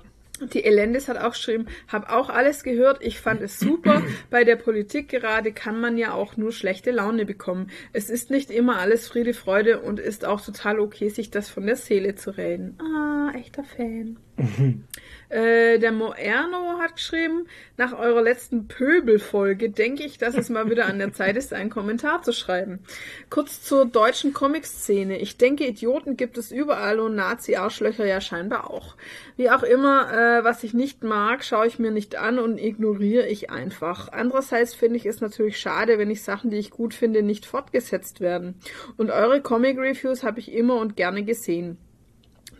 Die 0.53 0.65
Elendis 0.65 1.09
hat 1.09 1.19
auch 1.19 1.33
geschrieben, 1.33 1.67
hab 1.89 2.11
auch 2.11 2.31
alles 2.31 2.63
gehört, 2.63 3.03
ich 3.03 3.21
fand 3.21 3.41
es 3.43 3.59
super. 3.59 4.03
Bei 4.31 4.45
der 4.45 4.57
Politik 4.57 5.09
gerade 5.09 5.53
kann 5.53 5.81
man 5.81 5.97
ja 5.97 6.13
auch 6.13 6.37
nur 6.37 6.53
schlechte 6.53 6.91
Laune 6.91 7.27
bekommen. 7.27 7.71
Es 7.93 8.11
ist 8.11 8.31
nicht 8.31 8.51
immer 8.51 8.79
alles 8.79 9.09
Friede, 9.09 9.35
Freude 9.35 9.81
und 9.81 10.01
ist 10.01 10.25
auch 10.25 10.41
total 10.41 10.81
okay, 10.81 11.09
sich 11.09 11.31
das 11.31 11.49
von 11.49 11.67
der 11.67 11.77
Seele 11.77 12.15
zu 12.15 12.37
reden. 12.37 12.79
Ah, 12.81 13.33
echter 13.37 13.65
Fan. 13.65 14.19
Äh, 15.31 15.79
der 15.79 15.93
Moerno 15.93 16.81
hat 16.81 16.97
geschrieben, 16.97 17.47
nach 17.77 17.97
eurer 17.97 18.21
letzten 18.21 18.67
Pöbel-Folge 18.67 19.71
denke 19.71 20.03
ich, 20.03 20.19
dass 20.19 20.37
es 20.37 20.51
mal 20.51 20.69
wieder 20.69 20.87
an 20.87 20.99
der 20.99 21.13
Zeit 21.13 21.37
ist, 21.37 21.53
einen 21.53 21.71
Kommentar 21.71 22.23
zu 22.23 22.33
schreiben. 22.33 22.81
Kurz 23.31 23.63
zur 23.63 23.87
deutschen 23.87 24.33
Comic-Szene. 24.33 25.19
Ich 25.19 25.37
denke, 25.37 25.65
Idioten 25.65 26.17
gibt 26.17 26.37
es 26.37 26.51
überall 26.51 26.99
und 26.99 27.15
Nazi-Arschlöcher 27.15 28.05
ja 28.07 28.21
scheinbar 28.21 28.71
auch. 28.71 28.97
Wie 29.37 29.51
auch 29.51 29.63
immer, 29.63 30.13
äh, 30.13 30.45
was 30.45 30.65
ich 30.65 30.75
nicht 30.75 31.05
mag, 31.05 31.45
schaue 31.45 31.69
ich 31.69 31.79
mir 31.79 31.93
nicht 31.93 32.17
an 32.17 32.41
und 32.41 32.59
ignoriere 32.59 33.29
ich 33.29 33.51
einfach. 33.51 34.11
Andererseits 34.11 34.75
finde 34.75 34.97
ich 34.97 35.07
es 35.07 35.21
natürlich 35.21 35.61
schade, 35.61 35.97
wenn 35.99 36.11
ich 36.11 36.25
Sachen, 36.25 36.51
die 36.51 36.59
ich 36.59 36.71
gut 36.71 36.93
finde, 36.93 37.23
nicht 37.23 37.47
fortgesetzt 37.47 38.21
werden. 38.21 38.57
Und 38.97 39.11
eure 39.11 39.41
Comic-Reviews 39.41 40.25
habe 40.25 40.41
ich 40.41 40.53
immer 40.53 40.77
und 40.77 40.97
gerne 40.97 41.23
gesehen. 41.23 41.79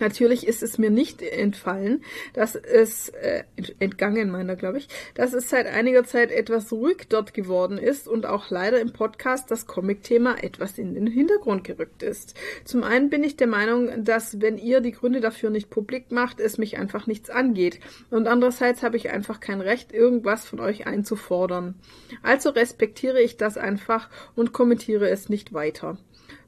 Natürlich 0.01 0.47
ist 0.47 0.63
es 0.63 0.79
mir 0.79 0.91
nicht 0.91 1.23
entfallen, 1.23 2.03
dass 2.33 2.57
es, 2.57 3.11
äh, 3.11 3.45
entgangen 3.79 4.31
meiner, 4.31 4.57
glaube 4.57 4.79
ich, 4.79 4.89
dass 5.15 5.35
es 5.35 5.51
seit 5.51 5.67
einiger 5.67 6.05
Zeit 6.05 6.33
etwas 6.33 6.73
ruhig 6.73 7.07
dort 7.09 7.35
geworden 7.35 7.79
ist 7.79 8.09
und 8.09 8.27
auch 8.27 8.51
leider 8.51 8.81
im 8.81 8.93
Podcast 8.93 9.51
das 9.51 9.67
Comic-Thema 9.67 10.43
etwas 10.43 10.79
in 10.79 10.95
den 10.95 11.07
Hintergrund 11.07 11.65
gerückt 11.65 12.03
ist. 12.03 12.35
Zum 12.65 12.83
einen 12.83 13.11
bin 13.11 13.23
ich 13.23 13.37
der 13.37 13.47
Meinung, 13.47 14.05
dass 14.05 14.41
wenn 14.41 14.59
ihr 14.59 14.81
die 14.81 14.93
Gründe 14.93 15.21
dafür 15.21 15.51
nicht 15.51 15.71
publik 15.71 16.11
macht, 16.11 16.41
es 16.41 16.59
mich 16.59 16.79
einfach 16.79 17.07
nichts 17.07 17.31
angeht. 17.31 17.79
Und 18.11 18.27
andererseits 18.27 18.83
habe 18.83 18.97
ich 18.97 19.11
einfach 19.11 19.41
kein 19.41 19.61
Recht, 19.61 19.93
irgendwas 19.93 20.47
von 20.47 20.61
euch 20.61 20.87
einzufordern. 20.87 21.75
Also 22.23 22.51
respektiere 22.51 23.21
ich 23.21 23.37
das 23.37 23.59
einfach 23.59 24.09
und 24.35 24.53
kommentiere 24.53 25.09
es 25.11 25.29
nicht 25.29 25.53
weiter. 25.53 25.99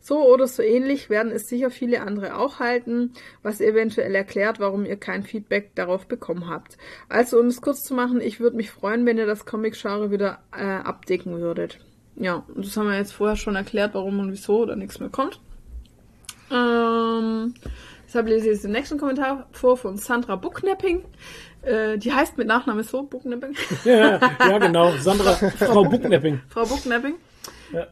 So 0.04 0.28
oder 0.28 0.48
so 0.48 0.62
ähnlich 0.64 1.10
werden 1.10 1.30
es 1.30 1.48
sicher 1.48 1.70
viele 1.70 2.02
andere 2.02 2.36
auch 2.36 2.58
halten, 2.58 3.12
was 3.44 3.60
eventuell 3.60 4.14
erklärt, 4.16 4.58
warum 4.58 4.84
ihr 4.84 4.96
kein 4.96 5.22
Feedback 5.22 5.76
darauf 5.76 6.06
bekommen 6.06 6.48
habt. 6.50 6.76
Also 7.08 7.38
um 7.38 7.46
es 7.46 7.62
kurz 7.62 7.84
zu 7.84 7.94
machen, 7.94 8.20
ich 8.20 8.40
würde 8.40 8.56
mich 8.56 8.72
freuen, 8.72 9.06
wenn 9.06 9.16
ihr 9.16 9.26
das 9.26 9.46
Comic-Genre 9.46 10.10
wieder 10.10 10.40
äh, 10.56 10.64
abdecken 10.64 11.40
würdet. 11.40 11.78
Ja, 12.16 12.44
und 12.52 12.66
das 12.66 12.76
haben 12.76 12.88
wir 12.88 12.96
jetzt 12.96 13.12
vorher 13.12 13.36
schon 13.36 13.54
erklärt, 13.54 13.94
warum 13.94 14.18
und 14.18 14.32
wieso 14.32 14.58
oder 14.58 14.74
nichts 14.74 14.98
mehr 14.98 15.08
kommt. 15.08 15.40
Ähm, 16.50 17.54
deshalb 18.04 18.26
lese 18.26 18.46
ich 18.46 18.52
jetzt 18.54 18.64
den 18.64 18.72
nächsten 18.72 18.98
Kommentar 18.98 19.46
vor 19.52 19.76
von 19.76 19.96
Sandra 19.98 20.34
Bucknapping. 20.34 21.04
Äh, 21.62 21.96
die 21.98 22.12
heißt 22.12 22.36
mit 22.38 22.48
Nachname 22.48 22.82
so, 22.82 23.04
Bucknapping. 23.04 23.54
Ja, 23.84 24.18
ja 24.18 24.58
genau. 24.58 24.90
Sandra, 24.98 25.34
Frau 25.34 25.84
Bucknapping. 25.84 26.40
Frau 26.48 26.66
Bucknapping. 26.66 27.14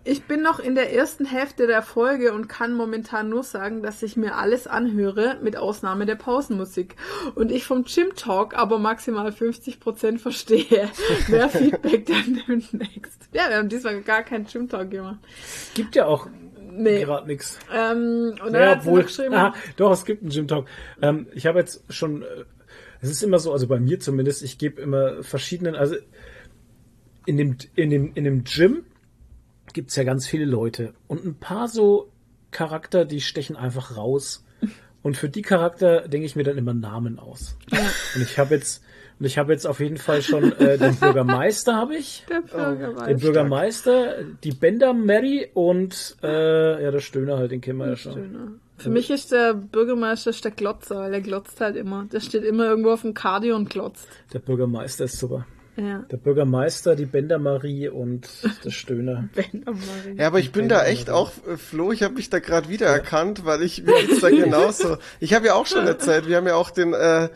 Ich 0.05 0.25
bin 0.25 0.43
noch 0.43 0.59
in 0.59 0.75
der 0.75 0.93
ersten 0.95 1.25
Hälfte 1.25 1.67
der 1.67 1.83
Folge 1.83 2.33
und 2.33 2.49
kann 2.49 2.73
momentan 2.75 3.29
nur 3.29 3.43
sagen, 3.43 3.83
dass 3.83 4.03
ich 4.03 4.17
mir 4.17 4.37
alles 4.37 4.67
anhöre, 4.67 5.39
mit 5.43 5.57
Ausnahme 5.57 6.07
der 6.07 6.17
Pausenmusik. 6.17 6.97
Und 7.35 7.51
ich 7.51 7.65
vom 7.65 7.85
Gym 7.85 8.15
Talk 8.15 8.55
aber 8.55 8.79
maximal 8.79 9.31
50% 9.31 10.19
verstehe. 10.19 10.89
Mehr 11.29 11.49
Feedback 11.49 12.07
dann 12.07 12.41
demnächst. 12.47 13.29
Ja, 13.33 13.49
wir 13.49 13.57
haben 13.57 13.69
diesmal 13.69 14.01
gar 14.03 14.23
keinen 14.23 14.47
Gym 14.47 14.69
Talk 14.69 14.91
gemacht. 14.91 15.19
Gibt 15.75 15.95
ja 15.97 16.07
auch 16.07 16.29
Nee. 16.73 17.05
gerade 17.05 17.27
nichts. 17.27 17.59
Ähm, 17.73 18.35
und 18.45 18.53
dann 18.53 18.63
Ja, 18.63 18.73
obwohl, 18.79 19.03
geschrieben, 19.03 19.35
ah, 19.35 19.55
doch, 19.77 19.91
es 19.93 20.05
gibt 20.05 20.23
einen 20.23 20.31
Gym 20.31 20.47
Talk. 20.47 20.67
Ähm, 21.03 21.27
ich 21.33 21.47
habe 21.47 21.59
jetzt 21.59 21.83
schon, 21.93 22.23
äh, 22.23 22.27
es 23.01 23.11
ist 23.11 23.23
immer 23.23 23.39
so, 23.39 23.53
also 23.53 23.67
bei 23.67 23.81
mir 23.81 23.99
zumindest, 23.99 24.43
ich 24.43 24.57
gebe 24.57 24.81
immer 24.81 25.23
verschiedenen, 25.23 25.75
also 25.75 25.97
in 27.27 27.37
dem, 27.37 27.57
in 27.75 27.91
dem, 27.91 28.13
in 28.15 28.25
dem 28.25 28.45
Gym 28.45 28.85
gibt's 29.73 29.97
ja 29.97 30.05
ganz 30.05 30.27
viele 30.27 30.45
Leute 30.45 30.95
und 31.09 31.25
ein 31.25 31.35
paar 31.35 31.69
so 31.69 32.11
Charakter, 32.51 33.05
die 33.05 33.21
stechen 33.21 33.57
einfach 33.57 33.97
raus. 33.97 34.45
Und 35.03 35.17
für 35.17 35.31
die 35.31 35.41
Charakter 35.41 36.07
denke 36.09 36.27
ich 36.27 36.37
mir 36.37 36.43
dann 36.45 36.59
immer 36.59 36.75
Namen 36.75 37.19
aus. 37.19 37.57
Und 38.15 38.21
ich 38.21 38.39
habe 38.39 38.55
jetzt, 38.55 38.85
und 39.19 39.25
ich 39.25 39.39
habe 39.39 39.51
jetzt 39.51 39.67
auf 39.67 39.81
jeden 39.81 39.97
Fall 39.97 40.21
schon 40.21 40.53
äh, 40.53 40.77
den 40.77 40.95
Bürgermeister 40.97 41.75
habe 41.75 41.97
ich, 41.97 42.27
der 42.29 42.43
Bürgermeister. 42.43 43.07
den 43.07 43.19
Bürgermeister, 43.19 44.15
die 44.45 44.53
Bender 44.53 44.93
Mary 44.93 45.49
und 45.55 46.19
äh, 46.23 46.85
ja 46.85 46.91
der 46.91 47.01
Stöhner 47.01 47.39
halt, 47.39 47.51
den 47.51 47.63
kennen 47.63 47.79
wir 47.79 47.89
ja 47.89 47.97
schon. 47.97 48.61
Für 48.77 48.91
mich 48.91 49.09
ist 49.09 49.33
der 49.33 49.55
Bürgermeister 49.55 50.29
ist 50.29 50.45
der 50.45 50.53
Glotzer, 50.53 50.97
weil 50.97 51.11
der 51.13 51.23
glotzt 51.23 51.63
halt 51.63 51.77
immer. 51.77 52.07
Der 52.13 52.21
steht 52.21 52.45
immer 52.45 52.67
irgendwo 52.67 52.91
auf 52.91 53.01
dem 53.01 53.15
Cardio 53.15 53.57
und 53.57 53.71
glotzt. 53.71 54.07
Der 54.35 54.41
Bürgermeister 54.41 55.05
ist 55.05 55.19
super. 55.19 55.47
Ja. 55.81 56.05
Der 56.11 56.17
Bürgermeister, 56.19 56.95
die 56.95 57.07
Bender 57.07 57.39
Marie 57.39 57.89
und 57.89 58.29
der 58.65 58.71
Stöhner. 58.71 59.29
Ben 59.35 59.63
Amari. 59.67 60.17
Ja, 60.17 60.27
aber 60.27 60.39
ich 60.39 60.53
bin 60.53 60.69
da 60.69 60.85
echt 60.85 61.09
auch, 61.09 61.33
äh, 61.49 61.57
Flo, 61.57 61.93
ich 61.93 62.03
habe 62.03 62.15
mich 62.15 62.29
da 62.29 62.39
gerade 62.39 62.69
wiedererkannt, 62.69 63.45
weil 63.47 63.63
ich 63.63 63.83
mir 63.85 63.95
geht's 64.05 64.21
da 64.21 64.29
genauso. 64.31 64.99
Ich 65.21 65.33
habe 65.33 65.47
ja 65.47 65.55
auch 65.55 65.67
schon 65.67 65.87
erzählt, 65.87 66.29
wir 66.29 66.37
haben 66.37 66.47
ja 66.47 66.55
auch 66.55 66.71
den, 66.71 66.93
äh, 66.93 67.29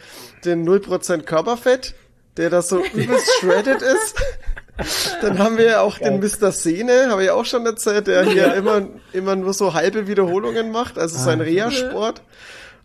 den 0.45 0.69
0% 0.69 1.23
Körperfett, 1.23 1.95
der 2.37 2.51
da 2.51 2.61
so 2.61 2.83
übelst 2.95 3.31
shredded 3.41 3.81
ist. 3.81 4.17
Dann 5.23 5.39
haben 5.39 5.57
wir 5.57 5.67
ja 5.67 5.81
auch 5.81 5.99
den 5.99 6.19
Mr. 6.19 6.51
Sehne, 6.51 7.07
habe 7.09 7.23
ich 7.25 7.31
auch 7.31 7.45
schon 7.45 7.65
erzählt, 7.65 8.09
der 8.09 8.25
hier 8.25 8.55
immer, 8.55 8.89
immer 9.13 9.37
nur 9.37 9.55
so 9.55 9.73
halbe 9.73 10.09
Wiederholungen 10.09 10.73
macht, 10.73 10.99
also 10.99 11.17
sein 11.17 11.41
Reha-Sport. 11.41 12.23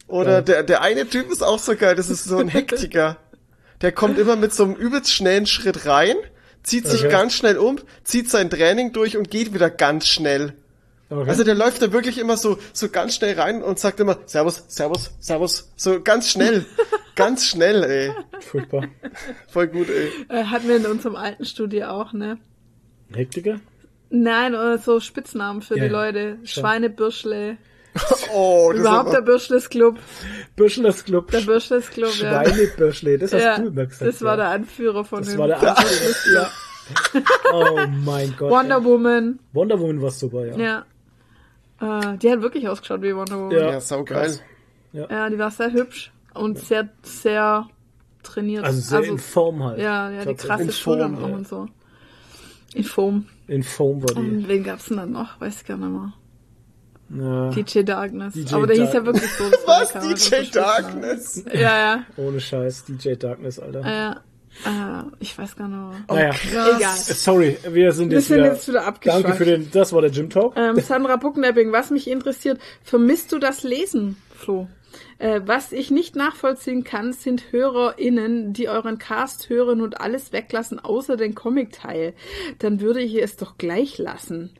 Oder 0.07 0.41
der, 0.41 0.63
der 0.63 0.81
eine 0.81 1.07
Typ 1.07 1.31
ist 1.31 1.43
auch 1.43 1.59
so 1.59 1.75
geil, 1.75 1.95
das 1.95 2.09
ist 2.09 2.25
so 2.25 2.37
ein 2.37 2.47
Hektiker. 2.47 3.17
Der 3.81 3.91
kommt 3.91 4.17
immer 4.19 4.35
mit 4.35 4.53
so 4.53 4.63
einem 4.63 4.75
übelst 4.75 5.11
schnellen 5.11 5.45
Schritt 5.45 5.85
rein, 5.85 6.15
zieht 6.63 6.85
sich 6.87 7.01
Okay. 7.01 7.11
ganz 7.11 7.33
schnell 7.33 7.57
um, 7.57 7.79
zieht 8.03 8.29
sein 8.29 8.49
Training 8.49 8.91
durch 8.91 9.15
und 9.17 9.31
geht 9.31 9.53
wieder 9.53 9.69
ganz 9.69 10.07
schnell. 10.07 10.53
Okay. 11.09 11.29
Also 11.29 11.43
der 11.43 11.55
läuft 11.55 11.81
da 11.81 11.91
wirklich 11.91 12.17
immer 12.19 12.37
so, 12.37 12.59
so 12.73 12.89
ganz 12.89 13.15
schnell 13.15 13.39
rein 13.39 13.63
und 13.63 13.79
sagt 13.79 13.99
immer 13.99 14.19
Servus, 14.25 14.63
Servus, 14.67 15.11
Servus. 15.19 15.71
So 15.75 16.01
ganz 16.01 16.29
schnell. 16.29 16.65
ganz 17.15 17.45
schnell, 17.47 17.83
ey. 17.83 18.11
Furchtbar. 18.41 18.83
Voll 19.47 19.67
gut, 19.69 19.87
ey. 19.89 20.09
Äh, 20.29 20.43
hatten 20.45 20.67
wir 20.67 20.75
in 20.75 20.85
unserem 20.85 21.15
alten 21.15 21.45
Studio 21.45 21.87
auch, 21.87 22.13
ne? 22.13 22.37
Hektiker? 23.13 23.59
Nein, 24.11 24.53
oder 24.53 24.77
so 24.77 24.99
Spitznamen 24.99 25.61
für 25.63 25.77
Ja, 25.77 25.85
die 25.85 25.91
ja. 25.91 25.99
Leute. 25.99 26.37
Schweinebürschle. 26.43 27.57
Oh, 28.33 28.71
das 28.71 28.81
Überhaupt 28.81 29.13
der 29.13 29.21
Bürschles 29.21 29.69
Club. 29.69 29.97
Bürschlers 30.55 31.03
Club. 31.03 31.31
Der 31.31 31.41
Bürschles 31.41 31.89
Club, 31.89 32.13
ja. 32.19 32.43
Schweinebürschle, 32.43 33.17
das 33.17 33.33
hast 33.33 33.41
ja. 33.41 33.57
du 33.57 33.67
immer 33.67 33.85
gesagt. 33.85 34.09
Das 34.09 34.21
war 34.21 34.31
ja. 34.31 34.37
der 34.37 34.49
Anführer 34.49 35.03
von 35.03 35.19
Das 35.19 35.29
dem 35.29 35.39
war 35.39 35.47
der 35.47 35.77
Anführer. 35.77 36.15
ja. 36.33 36.49
Oh 37.53 37.79
mein 38.03 38.35
Gott. 38.37 38.51
Wonder 38.51 38.77
ey. 38.77 38.83
Woman. 38.83 39.39
Wonder 39.53 39.79
Woman 39.79 40.01
war 40.01 40.11
super, 40.11 40.45
ja. 40.45 40.85
Ja. 41.79 42.11
Äh, 42.11 42.17
die 42.17 42.31
hat 42.31 42.41
wirklich 42.41 42.67
ausgeschaut 42.67 43.01
wie 43.01 43.15
Wonder 43.15 43.37
Woman. 43.37 43.51
Ja. 43.51 43.71
ja, 43.71 43.81
saugeil. 43.81 44.39
Ja, 44.91 45.29
die 45.29 45.37
war 45.37 45.51
sehr 45.51 45.71
hübsch 45.71 46.11
und 46.33 46.57
sehr, 46.57 46.89
sehr 47.03 47.67
trainiert. 48.23 48.63
Also 48.63 48.81
sehr 48.81 49.03
in 49.03 49.19
Form 49.19 49.63
halt. 49.63 49.79
Ja, 49.79 50.09
ja, 50.09 50.25
die 50.25 50.35
krasse 50.35 50.71
Schultern 50.71 51.17
Form, 51.17 51.29
ja. 51.29 51.37
und 51.37 51.47
so. 51.47 51.67
In 52.73 52.83
Foam. 52.83 53.25
In 53.47 53.63
Form 53.63 54.01
war 54.01 54.13
die. 54.13 54.19
Und 54.19 54.47
wen 54.47 54.63
gab's 54.63 54.85
denn 54.85 54.97
dann 54.97 55.11
noch? 55.11 55.39
Weiß 55.41 55.61
ich 55.61 55.67
gar 55.67 55.77
nicht 55.77 55.89
mehr. 55.89 56.13
Ja, 57.09 57.49
DJ 57.49 57.81
Darkness. 57.83 58.33
DJ 58.33 58.53
Aber 58.53 58.67
der 58.67 58.75
hieß 58.75 58.93
ja 58.93 58.99
Dark- 59.01 59.05
wirklich 59.05 59.31
so. 59.31 59.43
Was? 59.65 59.93
DJ. 59.93 60.51
Darkness? 60.51 61.43
Ja, 61.53 61.59
ja. 61.79 62.03
ohne 62.17 62.39
Scheiß. 62.39 62.85
DJ 62.85 63.13
Darkness, 63.15 63.59
Alter. 63.59 63.81
Ja. 63.81 64.11
Äh, 64.65 65.03
ich 65.19 65.37
weiß 65.37 65.55
gar 65.55 65.67
nicht 65.67 65.77
mehr. 65.77 66.31
naja. 66.31 66.75
Egal. 66.77 66.95
Sorry, 66.97 67.57
wir 67.71 67.91
sind 67.93 68.09
Wir 68.09 68.17
jetzt 68.17 68.27
sind 68.27 68.37
wieder. 68.37 68.47
jetzt 68.53 68.67
wieder 68.67 68.85
abgeschweift. 68.85 69.23
Danke 69.25 69.37
für 69.37 69.45
den. 69.45 69.71
Das 69.71 69.93
war 69.93 70.01
der 70.01 70.11
Gym 70.11 70.29
Talk. 70.29 70.53
Ähm, 70.57 70.79
Sandra 70.81 71.15
Bucknapping, 71.15 71.71
was 71.71 71.91
mich 71.91 72.09
interessiert, 72.09 72.59
vermisst 72.83 73.31
du 73.31 73.39
das 73.39 73.63
Lesen, 73.63 74.17
Flo? 74.35 74.67
Äh, 75.17 75.41
was 75.45 75.71
ich 75.71 75.91
nicht 75.91 76.15
nachvollziehen 76.15 76.83
kann, 76.83 77.13
sind 77.13 77.51
HörerInnen, 77.51 78.53
die 78.53 78.69
euren 78.69 78.97
Cast 78.97 79.49
hören 79.49 79.81
und 79.81 80.01
alles 80.01 80.31
weglassen, 80.33 80.79
außer 80.79 81.15
den 81.17 81.35
Comic-Teil. 81.35 82.13
Dann 82.59 82.81
würde 82.81 83.01
ich 83.01 83.15
es 83.21 83.35
doch 83.37 83.57
gleich 83.57 83.97
lassen. 83.97 84.51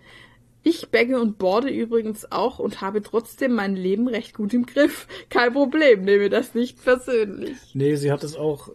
Ich 0.64 0.90
bagge 0.90 1.20
und 1.22 1.38
borde 1.38 1.70
übrigens 1.70 2.32
auch 2.32 2.60
und 2.60 2.82
habe 2.82 3.02
trotzdem 3.02 3.54
mein 3.56 3.76
Leben 3.76 4.08
recht 4.08 4.34
gut 4.34 4.54
im 4.54 4.66
Griff. 4.66 5.08
Kein 5.30 5.54
Problem, 5.54 6.04
nehme 6.04 6.30
das 6.30 6.54
nicht 6.54 6.84
persönlich. 6.84 7.56
Nee, 7.74 7.96
sie 7.96 8.12
hat 8.12 8.24
es 8.24 8.36
auch. 8.36 8.70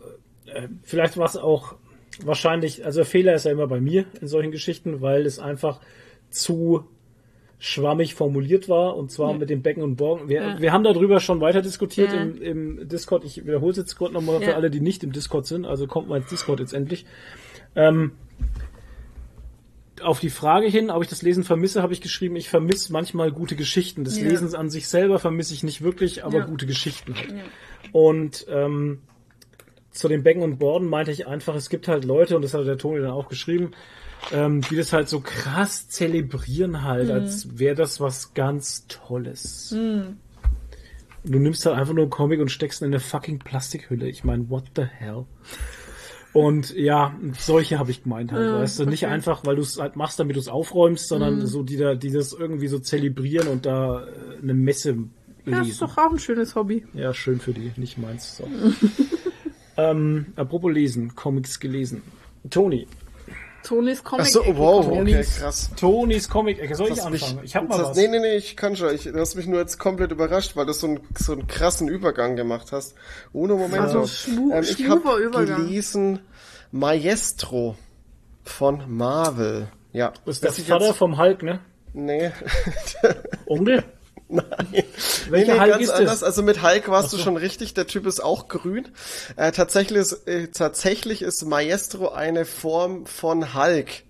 Äh, 0.47 0.69
vielleicht 0.83 1.17
war 1.19 1.27
es 1.27 1.37
auch 1.37 1.75
wahrscheinlich. 2.25 2.85
Also 2.87 3.01
der 3.01 3.07
Fehler 3.07 3.35
ist 3.35 3.45
ja 3.45 3.53
immer 3.53 3.67
bei 3.67 3.81
mir 3.81 4.07
in 4.21 4.29
solchen 4.29 4.51
Geschichten, 4.51 5.03
weil 5.03 5.27
es 5.27 5.39
einfach 5.39 5.81
zu 6.31 6.85
schwammig 7.59 8.15
formuliert 8.15 8.69
war 8.69 8.97
und 8.97 9.11
zwar 9.11 9.33
mit 9.35 9.49
dem 9.49 9.63
Becken 9.63 9.83
und 9.83 9.97
Borgen. 9.97 10.29
Wir, 10.29 10.43
Ja. 10.43 10.61
wir 10.61 10.73
haben 10.73 10.85
darüber 10.85 11.21
schon 11.21 11.41
weiter 11.41 11.63
diskutiert 11.63 12.13
Ja. 12.13 12.21
im, 12.23 12.43
im 12.43 12.89
Discord. 12.89 13.25
Ich 13.25 13.45
wiederhole 13.47 13.71
es 13.73 13.77
jetzt 13.79 13.97
kurz 13.97 14.13
nochmal 14.13 14.41
für 14.41 14.51
Ja. 14.51 14.57
alle, 14.57 14.71
die 14.71 14.81
nicht 14.81 15.03
im 15.05 15.13
Discord 15.13 15.47
sind. 15.47 15.65
Also 15.65 15.87
kommt 15.87 16.09
mal 16.09 16.17
ins 16.19 16.29
Discord 16.29 16.61
jetzt 16.61 16.75
endlich. 16.75 17.07
Ähm, 17.75 18.13
auf 20.05 20.21
die 20.21 20.31
Frage 20.31 20.67
hin, 20.69 20.91
ob 20.91 21.03
ich 21.03 21.09
das 21.09 21.23
Lesen 21.23 21.45
vermisse, 21.45 21.83
habe 21.83 21.93
ich 21.93 22.01
geschrieben, 22.01 22.37
ich 22.37 22.49
vermisse 22.49 22.93
manchmal 22.93 23.33
gute 23.33 23.57
Geschichten. 23.57 24.05
Des 24.05 24.19
Ja. 24.21 24.29
Lesens 24.29 24.55
an 24.55 24.71
sich 24.71 24.89
selber 24.89 25.19
vermisse 25.19 25.55
ich 25.55 25.63
nicht 25.63 25.83
wirklich, 25.83 26.25
aber 26.25 26.39
Ja. 26.39 26.45
gute 26.45 26.67
Geschichten 26.67 27.15
halt. 27.15 27.35
Und 27.93 28.47
ähm, 28.49 29.01
zu 29.91 30.09
den 30.09 30.23
Becken 30.23 30.43
und 30.43 30.59
Borden 30.59 30.89
meinte 30.89 31.13
ich 31.13 31.27
einfach, 31.27 31.55
es 31.55 31.69
gibt 31.71 31.87
halt 31.89 32.05
Leute, 32.05 32.37
und 32.37 32.43
das 32.43 32.55
hat 32.55 32.67
der 32.67 32.79
Toni 32.79 33.01
dann 33.01 33.11
auch 33.13 33.29
geschrieben, 33.29 33.71
ähm, 34.33 34.61
die 34.63 34.77
das 34.77 34.93
halt 34.93 35.09
so 35.09 35.21
krass 35.21 35.89
zelebrieren 35.89 36.83
halt, 36.83 37.11
als 37.11 37.59
wäre 37.59 37.75
das 37.77 38.01
was 38.01 38.35
ganz 38.35 38.87
Tolles. 38.89 39.69
Du 41.27 41.39
nimmst 41.39 41.65
halt 41.65 41.77
einfach 41.77 41.95
nur 41.95 42.05
einen 42.05 42.11
Comic 42.11 42.41
und 42.41 42.51
steckst 42.51 42.81
ihn 42.83 42.87
in 42.87 42.93
eine 42.93 43.01
fucking 43.01 43.39
Plastikhülle. 43.39 44.09
Ich 44.09 44.25
meine, 44.25 44.51
what 44.51 44.65
the 44.77 44.83
hell? 44.85 45.25
Und 46.35 46.75
ja, 46.75 47.15
solche 47.39 47.79
habe 47.79 47.91
ich 47.93 48.03
gemeint 48.03 48.33
halt, 48.33 48.45
Ja, 48.45 48.59
weißt 48.61 48.81
du, 48.81 48.87
nicht 48.87 49.05
okay. 49.05 49.13
einfach, 49.15 49.47
weil 49.47 49.55
du 49.57 49.63
es 49.63 49.79
halt 49.79 49.95
machst, 49.97 50.19
damit 50.19 50.35
du 50.37 50.41
es 50.41 50.49
aufräumst, 50.49 51.07
sondern 51.09 51.47
so 51.47 51.63
die 51.63 51.77
da, 51.77 51.95
die 51.95 52.11
das 52.11 52.33
irgendwie 52.33 52.67
so 52.67 52.79
zelebrieren 52.81 53.47
und 53.49 53.65
da 53.67 54.01
äh, 54.05 54.43
eine 54.43 54.53
Messe 54.53 54.97
Ja, 55.47 55.61
ist 55.61 55.67
lesen. 55.67 55.79
doch 55.81 55.97
auch 55.97 56.11
ein 56.11 56.19
schönes 56.19 56.57
Hobby. 56.57 56.85
Ja, 56.93 57.15
schön 57.15 57.39
für 57.39 57.53
die, 57.53 57.71
nicht 57.77 57.99
meins. 57.99 58.37
So. 58.37 58.49
ähm, 59.77 60.27
apropos 60.37 60.73
lesen, 60.73 61.15
Comics 61.15 61.61
gelesen. 61.61 62.03
Toni. 62.51 62.87
Tonys 63.65 64.05
Comic. 64.05 64.27
Ach 64.27 64.31
so, 64.31 64.41
wow, 64.57 64.87
okay, 64.87 64.97
Tonys, 64.99 65.37
krass. 65.39 65.71
Tonys 65.77 66.29
Comic-Ecke. 66.29 66.75
Soll 66.77 66.91
ich 66.91 66.97
Das 66.97 67.11
mich- 67.11 67.23
anfangen? 67.25 67.45
Ich 67.45 67.57
hab 67.57 67.69
mal 67.69 67.79
das, 67.79 67.89
was. 67.89 67.97
Nee, 67.97 68.07
nee, 68.09 68.19
nee, 68.21 68.35
ich 68.37 68.57
kann 68.57 68.77
schon. 68.77 68.95
Ich, 68.95 69.05
du 69.05 69.19
hast 69.19 69.35
mich 69.35 69.47
nur 69.47 69.59
jetzt 69.59 69.79
komplett 69.79 70.13
überrascht, 70.13 70.55
weil 70.55 70.67
du 70.67 70.73
so, 70.73 70.87
einen 70.87 71.01
so 71.19 71.33
einen 71.33 71.47
krassen 71.47 71.89
Übergang 71.89 72.37
gemacht 72.37 72.71
hast. 72.73 72.95
Ohne 73.33 73.55
Moment. 73.55 73.83
Also 73.83 74.03
schmu- 74.03 74.61
ich 74.63 74.89
habe 74.89 75.19
Übergang. 75.21 75.57
gelesen 75.67 76.21
Maestro 76.71 77.77
von 78.45 78.83
Marvel. 78.87 79.69
Ja. 79.93 80.13
Das 80.25 80.37
ist 80.37 80.43
der 80.45 80.51
Was 80.51 80.59
ich 80.59 80.67
Vater 80.69 80.87
jetzt- 80.87 80.97
vom 80.99 81.19
Hulk, 81.19 81.43
ne? 81.43 81.61
Nee. 81.95 82.31
Onkel? 83.47 83.85
Nein. 84.29 84.47
Welcher 85.29 85.55
nee, 85.55 85.61
Hulk 85.61 85.71
ganz 85.73 85.83
ist 85.85 85.91
anders. 85.91 86.11
das? 86.21 86.23
Also 86.23 86.43
mit 86.43 86.63
Hulk 86.63 86.89
warst 86.89 87.11
so. 87.11 87.17
du 87.17 87.23
schon 87.23 87.37
richtig. 87.37 87.75
Der 87.75 87.87
Typ 87.87 88.07
ist 88.07 88.21
auch 88.21 88.49
grün. 88.49 88.89
Äh, 89.37 89.53
tatsächlich, 89.53 89.99
ist, 89.99 90.27
äh, 90.27 90.49
tatsächlich 90.49 91.23
ist 91.23 91.45
Maestro 91.45 92.09
eine 92.11 92.45
Form 92.45 93.07
von 93.07 93.55
Hulk. 93.55 94.03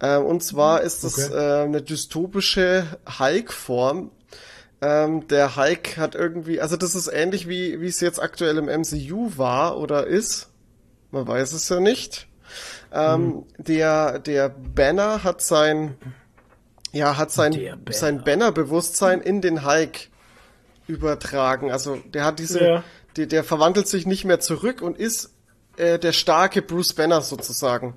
Äh, 0.00 0.16
und 0.16 0.42
zwar 0.42 0.82
ist 0.82 1.04
es 1.04 1.30
Okay. 1.30 1.34
äh, 1.34 1.64
eine 1.64 1.82
dystopische 1.82 2.86
Hulk-Form. 3.18 4.10
Ähm, 4.82 5.26
der 5.28 5.56
Hulk 5.56 5.96
hat 5.96 6.14
irgendwie, 6.14 6.60
also 6.60 6.76
das 6.76 6.94
ist 6.94 7.08
ähnlich 7.08 7.48
wie 7.48 7.80
wie 7.80 7.86
es 7.88 8.00
jetzt 8.00 8.20
aktuell 8.20 8.58
im 8.58 8.66
MCU 8.66 9.32
war 9.36 9.78
oder 9.78 10.06
ist. 10.06 10.48
Man 11.10 11.26
weiß 11.26 11.52
es 11.52 11.68
ja 11.70 11.80
nicht. 11.80 12.28
Ähm, 12.92 13.44
Der 13.58 14.18
der 14.18 14.50
Banner 14.50 15.24
hat 15.24 15.40
sein 15.40 15.96
ja 16.92 17.16
hat 17.16 17.30
sein 17.32 17.52
sein 17.90 18.24
Banner-Bewusstsein 18.24 19.20
in 19.20 19.40
den 19.40 19.66
Hulk 19.66 20.08
übertragen. 20.86 21.70
Also 21.72 21.96
der 21.96 22.24
hat 22.24 22.38
diese, 22.38 22.60
Ja. 22.64 22.84
der, 23.16 23.26
der 23.26 23.44
verwandelt 23.44 23.88
sich 23.88 24.06
nicht 24.06 24.24
mehr 24.24 24.40
zurück 24.40 24.82
und 24.82 24.98
ist 24.98 25.30
äh, 25.76 25.98
der 25.98 26.12
starke 26.12 26.62
Bruce 26.62 26.94
Banner 26.94 27.20
sozusagen. 27.22 27.94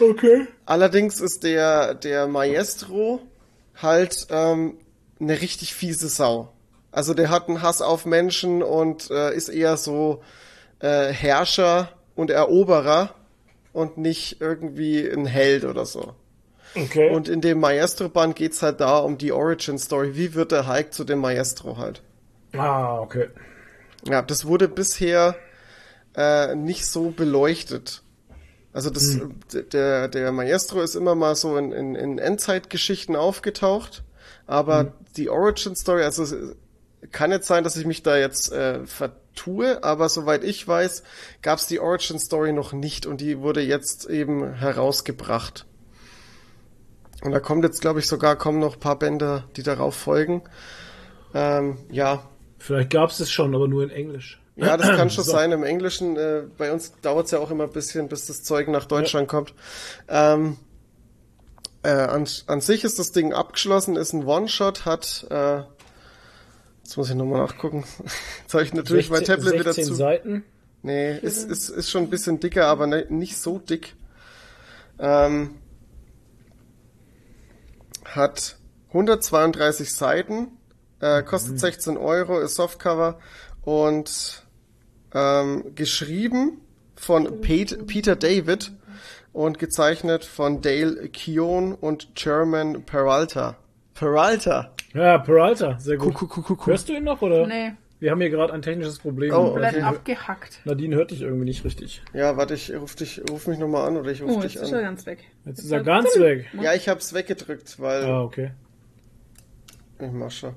Okay. 0.00 0.46
Allerdings 0.64 1.20
ist 1.20 1.42
der, 1.44 1.94
der 1.94 2.26
Maestro 2.26 3.20
halt 3.76 4.26
ähm, 4.30 4.78
eine 5.20 5.40
richtig 5.40 5.74
fiese 5.74 6.08
Sau. 6.08 6.52
Also 6.92 7.14
der 7.14 7.30
hat 7.30 7.48
einen 7.48 7.62
Hass 7.62 7.82
auf 7.82 8.06
Menschen 8.06 8.62
und 8.62 9.10
äh, 9.10 9.34
ist 9.34 9.48
eher 9.48 9.76
so 9.76 10.22
äh, 10.80 11.08
Herrscher 11.12 11.90
und 12.16 12.30
Eroberer 12.30 13.14
und 13.72 13.98
nicht 13.98 14.40
irgendwie 14.40 15.06
ein 15.06 15.26
Held 15.26 15.64
oder 15.64 15.84
so. 15.84 16.14
Okay. 16.74 17.10
Und 17.10 17.28
in 17.28 17.40
dem 17.40 17.60
Maestro-Band 17.60 18.36
geht's 18.36 18.62
halt 18.62 18.80
da 18.80 18.98
um 18.98 19.18
die 19.18 19.32
Origin-Story. 19.32 20.14
Wie 20.16 20.34
wird 20.34 20.52
der 20.52 20.68
Hulk 20.68 20.92
zu 20.94 21.04
dem 21.04 21.18
Maestro 21.18 21.76
halt? 21.78 22.02
ah, 22.52 22.98
okay. 23.00 23.28
Ja, 24.04 24.22
das 24.22 24.46
wurde 24.46 24.68
bisher 24.68 25.36
äh, 26.16 26.54
nicht 26.54 26.86
so 26.86 27.10
beleuchtet. 27.10 28.02
Also 28.72 28.88
das, 28.90 29.18
d- 29.52 29.62
der, 29.64 30.08
der 30.08 30.32
Maestro 30.32 30.80
ist 30.80 30.94
immer 30.94 31.14
mal 31.14 31.34
so 31.34 31.56
in, 31.56 31.72
in, 31.72 31.94
in 31.96 32.18
Endzeitgeschichten 32.18 33.16
aufgetaucht, 33.16 34.02
aber 34.46 34.92
die 35.16 35.28
Origin 35.28 35.74
Story, 35.76 36.02
also 36.04 36.22
es 36.22 36.34
kann 37.12 37.30
jetzt 37.32 37.46
sein, 37.48 37.64
dass 37.64 37.76
ich 37.76 37.84
mich 37.84 38.02
da 38.02 38.16
jetzt 38.16 38.52
äh, 38.52 38.86
vertue, 38.86 39.82
aber 39.82 40.08
soweit 40.08 40.44
ich 40.44 40.66
weiß, 40.66 41.02
gab 41.42 41.58
es 41.58 41.66
die 41.66 41.80
Origin 41.80 42.18
Story 42.18 42.52
noch 42.52 42.72
nicht 42.72 43.06
und 43.06 43.20
die 43.20 43.40
wurde 43.40 43.60
jetzt 43.60 44.08
eben 44.08 44.54
herausgebracht. 44.54 45.66
Und 47.22 47.32
da 47.32 47.40
kommt 47.40 47.64
jetzt, 47.64 47.80
glaube 47.80 48.00
ich, 48.00 48.06
sogar 48.06 48.36
kommen 48.36 48.58
noch 48.60 48.74
ein 48.74 48.80
paar 48.80 48.98
Bände, 48.98 49.44
die 49.56 49.62
darauf 49.62 49.94
folgen. 49.94 50.42
Ähm, 51.34 51.78
ja, 51.90 52.22
Vielleicht 52.58 52.90
gab's 52.90 53.20
es 53.20 53.30
schon, 53.30 53.54
aber 53.54 53.68
nur 53.68 53.82
in 53.82 53.90
Englisch. 53.90 54.40
ja, 54.56 54.76
das 54.76 54.88
kann 54.88 55.10
schon 55.10 55.24
So. 55.24 55.32
sein. 55.32 55.52
Im 55.52 55.62
Englischen, 55.64 56.16
äh, 56.16 56.42
bei 56.58 56.72
uns 56.72 56.92
dauert 57.00 57.26
es 57.26 57.30
ja 57.32 57.38
auch 57.38 57.50
immer 57.50 57.64
ein 57.64 57.72
bisschen, 57.72 58.08
bis 58.08 58.26
das 58.26 58.42
Zeug 58.42 58.68
nach 58.68 58.84
Deutschland 58.84 59.28
kommt. 59.28 59.54
Ähm, 60.08 60.56
äh, 61.82 61.88
an, 61.90 62.26
an 62.46 62.60
sich 62.60 62.84
ist 62.84 62.98
das 62.98 63.12
Ding 63.12 63.32
abgeschlossen, 63.32 63.96
ist 63.96 64.12
ein 64.12 64.24
One-Shot, 64.26 64.84
hat, 64.84 65.26
äh, 65.30 65.62
jetzt 66.82 66.96
muss 66.98 67.08
ich 67.08 67.14
nochmal 67.16 67.40
nachgucken. 67.40 67.84
Jetzt 68.42 68.52
habe 68.54 68.64
ich 68.64 68.74
natürlich 68.74 69.08
mein 69.10 69.24
16 69.24 69.36
Tablet 69.36 69.60
wieder 69.60 69.72
16 69.72 69.84
zu. 69.86 69.94
Seiten. 69.94 70.44
Nee, 70.82 71.16
ist, 71.18 71.48
ist, 71.48 71.68
ist 71.68 71.90
schon 71.90 72.02
ein 72.04 72.10
bisschen 72.10 72.40
dicker, 72.40 72.66
aber 72.66 72.86
ne, 72.86 73.06
nicht 73.08 73.38
so 73.38 73.58
dick. 73.58 73.94
Ähm, 74.98 75.54
hat 78.14 78.56
132 78.88 79.94
Seiten, 79.94 80.48
äh, 81.00 81.22
kostet 81.22 81.58
16 81.58 81.96
Euro, 81.96 82.40
ist 82.40 82.56
Softcover 82.56 83.18
und 83.62 84.44
ähm, 85.14 85.74
geschrieben 85.74 86.60
von 86.96 87.40
Pete, 87.40 87.78
Peter 87.84 88.16
David 88.16 88.72
und 89.32 89.58
gezeichnet 89.58 90.24
von 90.24 90.60
Dale 90.60 91.08
Keown 91.08 91.74
und 91.74 92.14
German 92.14 92.84
Peralta. 92.84 93.56
Peralta. 93.94 94.72
Ja, 94.92 95.18
Peralta, 95.18 95.78
sehr 95.78 95.96
gut. 95.96 96.14
Kuh, 96.14 96.26
kuh, 96.26 96.42
kuh, 96.42 96.56
kuh. 96.56 96.66
Hörst 96.66 96.88
du 96.88 96.94
ihn 96.94 97.04
noch, 97.04 97.22
oder? 97.22 97.46
Nee, 97.46 97.72
Wir 98.00 98.10
haben 98.10 98.20
hier 98.20 98.30
gerade 98.30 98.52
ein 98.54 98.62
technisches 98.62 98.98
Problem. 98.98 99.32
Oh, 99.34 99.50
komplett 99.50 99.74
okay. 99.74 99.82
abgehackt. 99.82 100.60
Nadine 100.64 100.96
hört 100.96 101.10
dich 101.10 101.20
irgendwie 101.20 101.44
nicht 101.44 101.64
richtig. 101.64 102.02
Ja, 102.14 102.36
warte, 102.38 102.54
ich 102.54 102.74
ruf 102.74 102.96
dich, 102.96 103.20
ruf 103.30 103.46
mich 103.46 103.58
nochmal 103.58 103.86
an 103.86 103.98
oder 103.98 104.10
ich 104.10 104.22
ruf 104.22 104.32
Oh, 104.36 104.40
dich 104.40 104.54
jetzt 104.54 104.62
ist 104.64 104.72
er 104.72 104.78
an. 104.78 104.84
ganz 104.84 105.04
weg. 105.06 105.24
Jetzt 105.44 105.58
ist 105.58 105.70
er 105.70 105.82
ganz 105.82 106.18
weg. 106.18 106.46
Ja, 106.60 106.74
ich 106.74 106.88
hab's 106.88 107.12
weggedrückt, 107.12 107.78
weil 107.78 108.04
Ah, 108.04 108.22
okay. 108.22 108.52
Ich 110.00 110.10
mach 110.10 110.30
schon. 110.30 110.54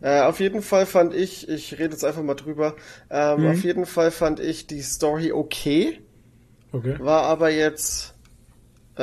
Äh, 0.00 0.22
auf 0.22 0.40
jeden 0.40 0.60
Fall 0.60 0.86
fand 0.86 1.14
ich, 1.14 1.48
ich 1.48 1.74
rede 1.74 1.92
jetzt 1.92 2.04
einfach 2.04 2.22
mal 2.22 2.34
drüber, 2.34 2.74
ähm, 3.10 3.46
auf 3.46 3.62
jeden 3.64 3.86
Fall 3.86 4.10
fand 4.10 4.40
ich 4.40 4.66
die 4.66 4.82
Story 4.82 5.32
okay, 5.32 6.00
Okay. 6.72 6.96
war 6.98 7.22
aber 7.22 7.48
jetzt, 7.50 8.12
äh, 8.96 9.00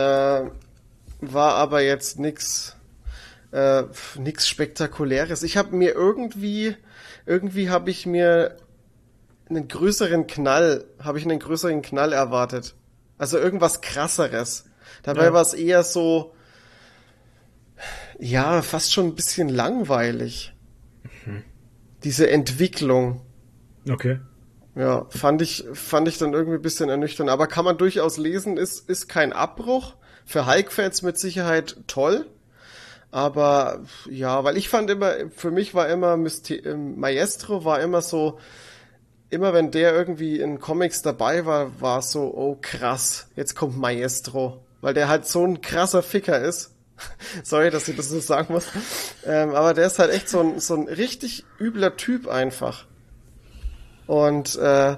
war 1.21 1.53
aber 1.55 1.81
jetzt 1.81 2.19
nix, 2.19 2.75
äh, 3.51 3.83
nix 4.19 4.47
spektakuläres. 4.47 5.41
Ich 5.43 5.57
habe 5.57 5.75
mir 5.75 5.93
irgendwie, 5.93 6.75
irgendwie 7.25 7.69
habe 7.69 7.89
ich 7.89 8.05
mir 8.05 8.57
einen 9.49 9.67
größeren 9.67 10.27
Knall, 10.27 10.85
habe 10.99 11.19
ich 11.19 11.25
einen 11.25 11.39
größeren 11.39 11.81
Knall 11.81 12.13
erwartet. 12.13 12.75
Also 13.17 13.37
irgendwas 13.37 13.81
krasseres. 13.81 14.65
Dabei 15.03 15.25
Ja. 15.25 15.33
war 15.33 15.41
es 15.41 15.53
eher 15.53 15.83
so, 15.83 16.33
ja, 18.19 18.61
fast 18.61 18.93
schon 18.93 19.07
ein 19.07 19.15
bisschen 19.15 19.49
langweilig. 19.49 20.53
Diese 22.03 22.29
Entwicklung. 22.29 23.21
Okay. 23.89 24.19
Ja, 24.75 25.05
fand 25.09 25.41
ich, 25.41 25.65
fand 25.73 26.07
ich 26.07 26.17
dann 26.17 26.33
irgendwie 26.33 26.57
ein 26.57 26.61
bisschen 26.61 26.89
ernüchternd. 26.89 27.29
Aber 27.29 27.47
kann 27.47 27.63
man 27.65 27.77
durchaus 27.77 28.17
lesen, 28.17 28.57
ist, 28.57 28.89
ist 28.89 29.07
kein 29.07 29.31
Abbruch. 29.33 29.95
Für 30.25 30.47
Hulk-Fans 30.47 31.01
mit 31.01 31.17
Sicherheit 31.17 31.77
toll. 31.87 32.25
Aber 33.13 33.83
ja, 34.09 34.43
weil 34.43 34.57
ich 34.57 34.69
fand 34.69 34.89
immer, 34.89 35.13
für 35.29 35.51
mich 35.51 35.75
war 35.75 35.87
immer 35.87 36.17
Myste 36.17 36.55
äh, 36.55 36.75
Maestro 36.75 37.63
war 37.63 37.79
immer 37.79 38.01
so, 38.01 38.39
immer 39.29 39.53
wenn 39.53 39.69
der 39.69 39.93
irgendwie 39.93 40.39
in 40.39 40.59
Comics 40.59 41.03
dabei 41.03 41.45
war, 41.45 41.79
war 41.79 42.01
so, 42.01 42.33
oh 42.35 42.57
krass, 42.59 43.27
jetzt 43.35 43.53
kommt 43.55 43.77
Maestro. 43.77 44.65
Weil 44.81 44.95
der 44.95 45.09
halt 45.09 45.27
so 45.27 45.45
ein 45.45 45.61
krasser 45.61 46.01
Ficker 46.01 46.41
ist. 46.41 46.73
Sorry, 47.43 47.69
dass 47.69 47.87
ich 47.87 47.95
das 47.95 48.09
so 48.09 48.19
sagen 48.19 48.51
muss. 48.51 48.65
Ähm, 49.27 49.53
aber 49.53 49.75
der 49.75 49.85
ist 49.85 49.99
halt 49.99 50.11
echt 50.11 50.27
so 50.27 50.39
ein, 50.39 50.59
so 50.59 50.73
ein 50.73 50.87
richtig 50.87 51.45
übler 51.59 51.95
Typ 51.95 52.27
einfach. 52.27 52.87
Und 54.07 54.55
äh, 54.55 54.97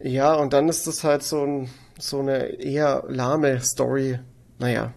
ja, 0.00 0.32
und 0.32 0.54
dann 0.54 0.70
ist 0.70 0.86
das 0.86 1.04
halt 1.04 1.22
so, 1.22 1.44
ein, 1.44 1.70
so 1.98 2.20
eine 2.20 2.46
eher 2.58 3.04
lahme 3.06 3.60
Story. 3.60 4.18
Naja, 4.58 4.94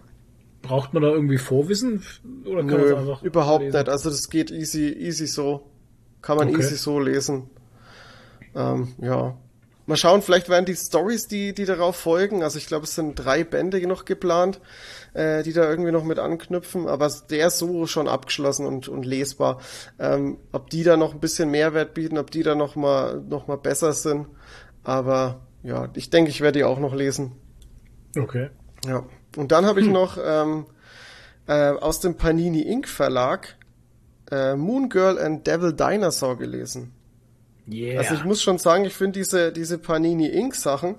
Braucht 0.62 0.94
man 0.94 1.02
da 1.02 1.08
irgendwie 1.10 1.38
Vorwissen? 1.38 2.02
Oder 2.44 2.64
kann 2.64 2.80
nö, 2.80 2.96
einfach 2.96 3.22
überhaupt 3.22 3.64
lesen? 3.64 3.76
nicht. 3.76 3.88
Also 3.88 4.10
das 4.10 4.30
geht 4.30 4.50
easy, 4.50 4.88
easy 4.88 5.26
so. 5.26 5.70
Kann 6.22 6.36
man 6.36 6.48
Okay. 6.48 6.58
easy 6.58 6.76
so 6.76 7.00
lesen. 7.00 7.50
Ähm, 8.54 8.94
ja. 9.00 9.36
Mal 9.86 9.96
schauen, 9.96 10.22
vielleicht 10.22 10.48
werden 10.48 10.64
die 10.64 10.76
Stories, 10.76 11.26
die, 11.26 11.52
die 11.54 11.64
darauf 11.64 11.96
folgen, 11.96 12.44
also 12.44 12.56
ich 12.56 12.66
glaube, 12.66 12.84
es 12.84 12.94
sind 12.94 13.16
drei 13.16 13.42
Bände 13.42 13.84
noch 13.88 14.04
geplant, 14.04 14.60
äh, 15.12 15.42
die 15.42 15.52
da 15.52 15.68
irgendwie 15.68 15.90
noch 15.90 16.04
mit 16.04 16.20
anknüpfen, 16.20 16.86
aber 16.86 17.10
der 17.30 17.48
ist 17.48 17.58
so 17.58 17.86
schon 17.88 18.06
abgeschlossen 18.06 18.64
und, 18.64 18.86
und 18.86 19.04
lesbar. 19.04 19.60
Ähm, 19.98 20.38
ob 20.52 20.70
die 20.70 20.84
da 20.84 20.96
noch 20.96 21.14
ein 21.14 21.20
bisschen 21.20 21.50
Mehrwert 21.50 21.94
bieten, 21.94 22.16
ob 22.16 22.30
die 22.30 22.44
da 22.44 22.54
noch 22.54 22.76
mal, 22.76 23.20
noch 23.28 23.48
mal 23.48 23.58
besser 23.58 23.92
sind, 23.92 24.28
aber 24.84 25.40
ja, 25.64 25.88
ich 25.94 26.10
denke, 26.10 26.30
ich 26.30 26.40
werde 26.40 26.60
die 26.60 26.64
auch 26.64 26.78
noch 26.78 26.94
lesen. 26.94 27.32
Okay. 28.16 28.50
Ja. 28.86 29.04
Und 29.36 29.52
dann 29.52 29.66
habe 29.66 29.80
ich 29.80 29.88
noch 29.88 30.18
ähm, 30.22 30.66
äh, 31.46 31.70
aus 31.70 32.00
dem 32.00 32.16
Panini 32.16 32.62
Inc. 32.62 32.88
Verlag 32.88 33.56
äh, 34.30 34.56
Moon 34.56 34.88
Girl 34.88 35.18
and 35.18 35.46
Devil 35.46 35.72
Dinosaur 35.72 36.38
gelesen. 36.38 36.92
Yeah. 37.70 38.00
Also 38.00 38.14
ich 38.14 38.24
muss 38.24 38.42
schon 38.42 38.58
sagen, 38.58 38.84
ich 38.84 38.94
finde 38.94 39.20
diese, 39.20 39.52
diese 39.52 39.78
Panini 39.78 40.26
Inc. 40.26 40.54
Sachen 40.54 40.96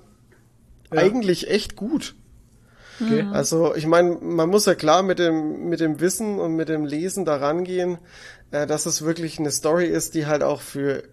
eigentlich 0.91 1.49
echt 1.49 1.76
gut. 1.76 2.15
okay. 3.01 3.26
Also 3.31 3.76
ich 3.76 3.88
meine, 3.88 4.18
man 4.22 4.49
muss 4.49 4.65
ja 4.65 4.76
klar 4.76 5.03
mit 5.03 5.19
dem, 5.19 5.68
mit 5.69 5.80
dem 5.80 5.99
Wissen 5.99 6.39
und 6.39 6.55
mit 6.55 6.69
dem 6.69 6.85
Lesen 6.85 7.26
da 7.26 7.38
rangehen, 7.38 7.97
äh, 8.51 8.68
dass 8.68 8.85
es 8.85 9.03
wirklich 9.03 9.39
eine 9.39 9.51
Story 9.51 9.88
ist, 9.88 10.14
die 10.14 10.26
halt 10.26 10.43
auch 10.43 10.61
für 10.61 11.03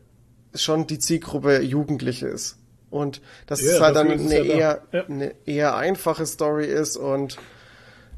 schon 0.55 0.87
die 0.87 0.99
Zielgruppe 0.99 1.63
Jugendliche 1.63 2.29
ist. 2.29 2.59
Und 2.91 3.21
dass 3.47 3.61
Ja, 3.61 3.73
es 3.73 3.81
halt 3.81 3.97
dann 3.97 4.11
eine 4.11 4.29
da. 4.29 4.35
eher, 4.43 4.83
Ja. 4.93 5.05
eine 5.07 5.35
eher 5.47 5.77
einfache 5.77 6.27
Story 6.27 6.67
ist 6.67 6.97
und 6.97 7.39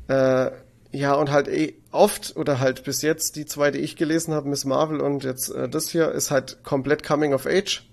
äh, 0.08 0.50
ja, 0.94 1.14
und 1.14 1.30
halt 1.30 1.48
eh 1.48 1.74
oft 1.90 2.36
oder 2.36 2.58
halt 2.60 2.84
bis 2.84 3.02
jetzt 3.02 3.36
die 3.36 3.46
zwei, 3.46 3.70
die 3.70 3.78
ich 3.78 3.96
gelesen 3.96 4.34
habe, 4.34 4.48
Miss 4.48 4.64
Marvel 4.64 5.00
und 5.00 5.24
jetzt 5.24 5.50
äh, 5.50 5.68
das 5.68 5.88
hier, 5.90 6.10
ist 6.12 6.30
halt 6.30 6.58
komplett 6.64 7.02
Coming 7.02 7.32
of 7.34 7.46
Age. 7.46 7.86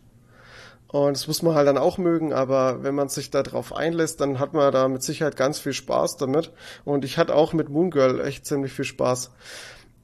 Und 0.88 1.16
das 1.16 1.28
muss 1.28 1.44
man 1.44 1.54
halt 1.54 1.68
dann 1.68 1.78
auch 1.78 2.00
mögen, 2.00 2.34
aber 2.34 2.82
wenn 2.82 2.96
man 2.96 3.10
sich 3.10 3.30
da 3.30 3.44
drauf 3.44 3.76
einlässt, 3.76 4.20
dann 4.22 4.40
hat 4.40 4.54
man 4.54 4.74
da 4.74 4.88
mit 4.88 5.04
Sicherheit 5.04 5.38
ganz 5.38 5.60
viel 5.60 5.74
Spaß 5.74 6.18
damit. 6.18 6.52
Und 6.84 7.06
ich 7.06 7.18
hatte 7.20 7.36
auch 7.36 7.54
mit 7.54 7.70
Moon 7.70 7.92
Girl 7.92 8.20
echt 8.22 8.46
ziemlich 8.48 8.74
viel 8.74 8.86
Spaß. 8.86 9.30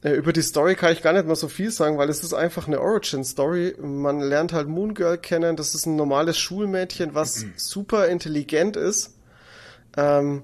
Äh, 0.02 0.12
Über 0.12 0.34
die 0.34 0.42
Story 0.42 0.76
kann 0.76 0.94
ich 0.94 1.02
gar 1.02 1.14
nicht 1.14 1.28
mal 1.28 1.36
so 1.36 1.48
viel 1.48 1.72
sagen, 1.72 1.98
weil 1.98 2.10
es 2.10 2.24
ist 2.24 2.34
einfach 2.34 2.68
eine 2.68 2.80
Origin-Story. 2.80 3.76
Man 3.82 4.22
lernt 4.22 4.54
halt 4.54 4.68
Moon 4.68 4.94
Girl 4.94 5.18
kennen. 5.18 5.56
Das 5.56 5.76
ist 5.76 5.86
ein 5.86 5.96
normales 5.96 6.38
Schulmädchen, 6.38 7.14
was 7.14 7.46
super 7.56 8.08
intelligent 8.08 8.78
ist. 8.78 9.16
Ähm, 9.98 10.44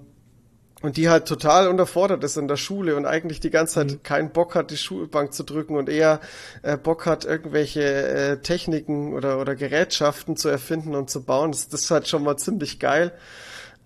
und 0.82 0.98
die 0.98 1.10
halt 1.10 1.28
total 1.28 1.68
unterfordert 1.68 2.23
ist 2.23 2.38
in 2.38 2.48
der 2.48 2.57
Schule 2.57 2.95
und 2.95 3.06
eigentlich 3.06 3.40
die 3.40 3.52
ganze 3.52 3.76
Zeit 3.76 4.03
keinen 4.03 4.32
Bock 4.32 4.56
hat, 4.56 4.72
die 4.72 4.78
Schulbank 4.78 5.34
zu 5.34 5.44
drücken 5.44 5.76
und 5.76 5.90
eher 5.90 6.19
äh, 6.64 6.76
Bock 6.78 7.06
hat, 7.06 7.23
irgendwelche 7.23 7.84
äh, 7.84 8.38
Techniken 8.38 9.14
oder, 9.14 9.40
oder 9.40 9.56
Gerätschaften 9.56 10.38
zu 10.38 10.49
erfinden 10.49 10.95
und 10.95 11.10
zu 11.10 11.23
bauen. 11.23 11.52
Das, 11.52 11.69
das 11.69 11.82
ist 11.82 11.91
halt 11.91 12.07
schon 12.07 12.23
mal 12.23 12.38
ziemlich 12.38 12.80
geil. 12.80 13.11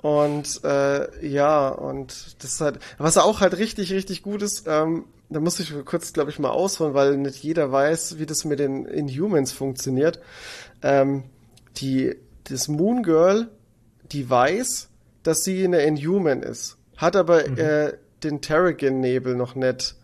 Und 0.02 0.64
äh, 0.64 1.28
ja, 1.28 1.68
und 1.68 2.36
das 2.40 2.54
ist 2.54 2.62
halt, 2.62 2.80
was 2.98 3.18
auch 3.18 3.42
halt 3.42 3.58
richtig, 3.58 3.92
richtig 3.92 4.22
gut 4.22 4.42
ist, 4.42 4.66
ähm, 4.68 5.06
da 5.36 5.42
muss 5.42 5.60
ich 5.60 5.74
kurz, 5.84 6.14
glaube 6.14 6.30
ich, 6.32 6.40
mal 6.40 6.52
ausholen, 6.52 6.94
weil 6.94 7.18
nicht 7.18 7.44
jeder 7.44 7.70
weiß, 7.70 8.20
wie 8.20 8.26
das 8.26 8.46
mit 8.46 8.60
den 8.60 8.86
Inhumans 8.86 9.52
funktioniert. 9.52 10.22
Ähm, 10.82 11.24
die, 11.76 12.16
das 12.46 12.70
Moon 12.70 13.04
Girl, 13.04 13.50
die 14.14 14.30
weiß, 14.30 14.88
dass 15.24 15.44
sie 15.44 15.66
eine 15.66 15.82
Inhuman 15.82 16.42
ist, 16.42 16.78
hat 16.96 17.18
aber 17.18 17.46
äh, 17.58 17.98
den 18.24 18.40
Terrigen-Nebel 18.40 19.36
noch 19.36 19.56
nicht 19.56 19.96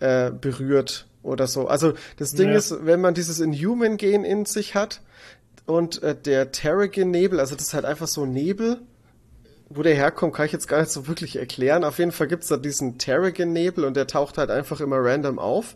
äh, 0.00 0.30
berührt 0.30 1.06
oder 1.22 1.46
so. 1.46 1.68
Also 1.68 1.94
das 2.18 2.34
Ding 2.34 2.50
Ja. 2.50 2.56
ist, 2.58 2.84
wenn 2.84 3.00
man 3.00 3.14
dieses 3.14 3.40
Inhuman-Gen 3.40 4.24
in 4.24 4.44
sich 4.44 4.74
hat 4.74 5.00
und 5.64 6.02
äh, 6.02 6.14
der 6.14 6.52
Terrigen-Nebel, 6.52 7.40
also 7.40 7.54
das 7.54 7.68
ist 7.68 7.74
halt 7.74 7.86
einfach 7.86 8.08
so 8.08 8.26
Nebel, 8.26 8.82
wo 9.68 9.82
der 9.82 9.94
herkommt, 9.94 10.34
kann 10.34 10.46
ich 10.46 10.52
jetzt 10.52 10.68
gar 10.68 10.80
nicht 10.80 10.92
so 10.92 11.08
wirklich 11.08 11.36
erklären. 11.36 11.82
Auf 11.82 11.98
jeden 11.98 12.12
Fall 12.12 12.28
gibt's 12.28 12.46
da 12.46 12.56
diesen 12.56 12.98
Terrigen-Nebel 12.98 13.84
und 13.84 13.96
der 13.96 14.06
taucht 14.06 14.38
halt 14.38 14.50
einfach 14.50 14.80
immer 14.80 14.98
random 14.98 15.38
auf. 15.38 15.74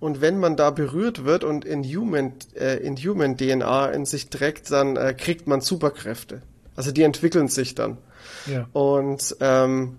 Und 0.00 0.20
wenn 0.20 0.38
man 0.38 0.56
da 0.56 0.70
berührt 0.70 1.24
wird 1.24 1.42
und 1.42 1.64
Inhuman, 1.64 2.34
äh, 2.54 2.76
Inhuman 2.76 3.36
DNA 3.38 3.86
in 3.90 4.04
sich 4.04 4.28
trägt, 4.28 4.70
dann 4.70 4.96
äh, 4.96 5.14
kriegt 5.14 5.46
man 5.46 5.62
Superkräfte. 5.62 6.42
Also 6.76 6.92
die 6.92 7.02
entwickeln 7.02 7.48
sich 7.48 7.74
dann. 7.74 7.98
ja. 8.46 8.66
Und, 8.72 9.36
ähm, 9.40 9.96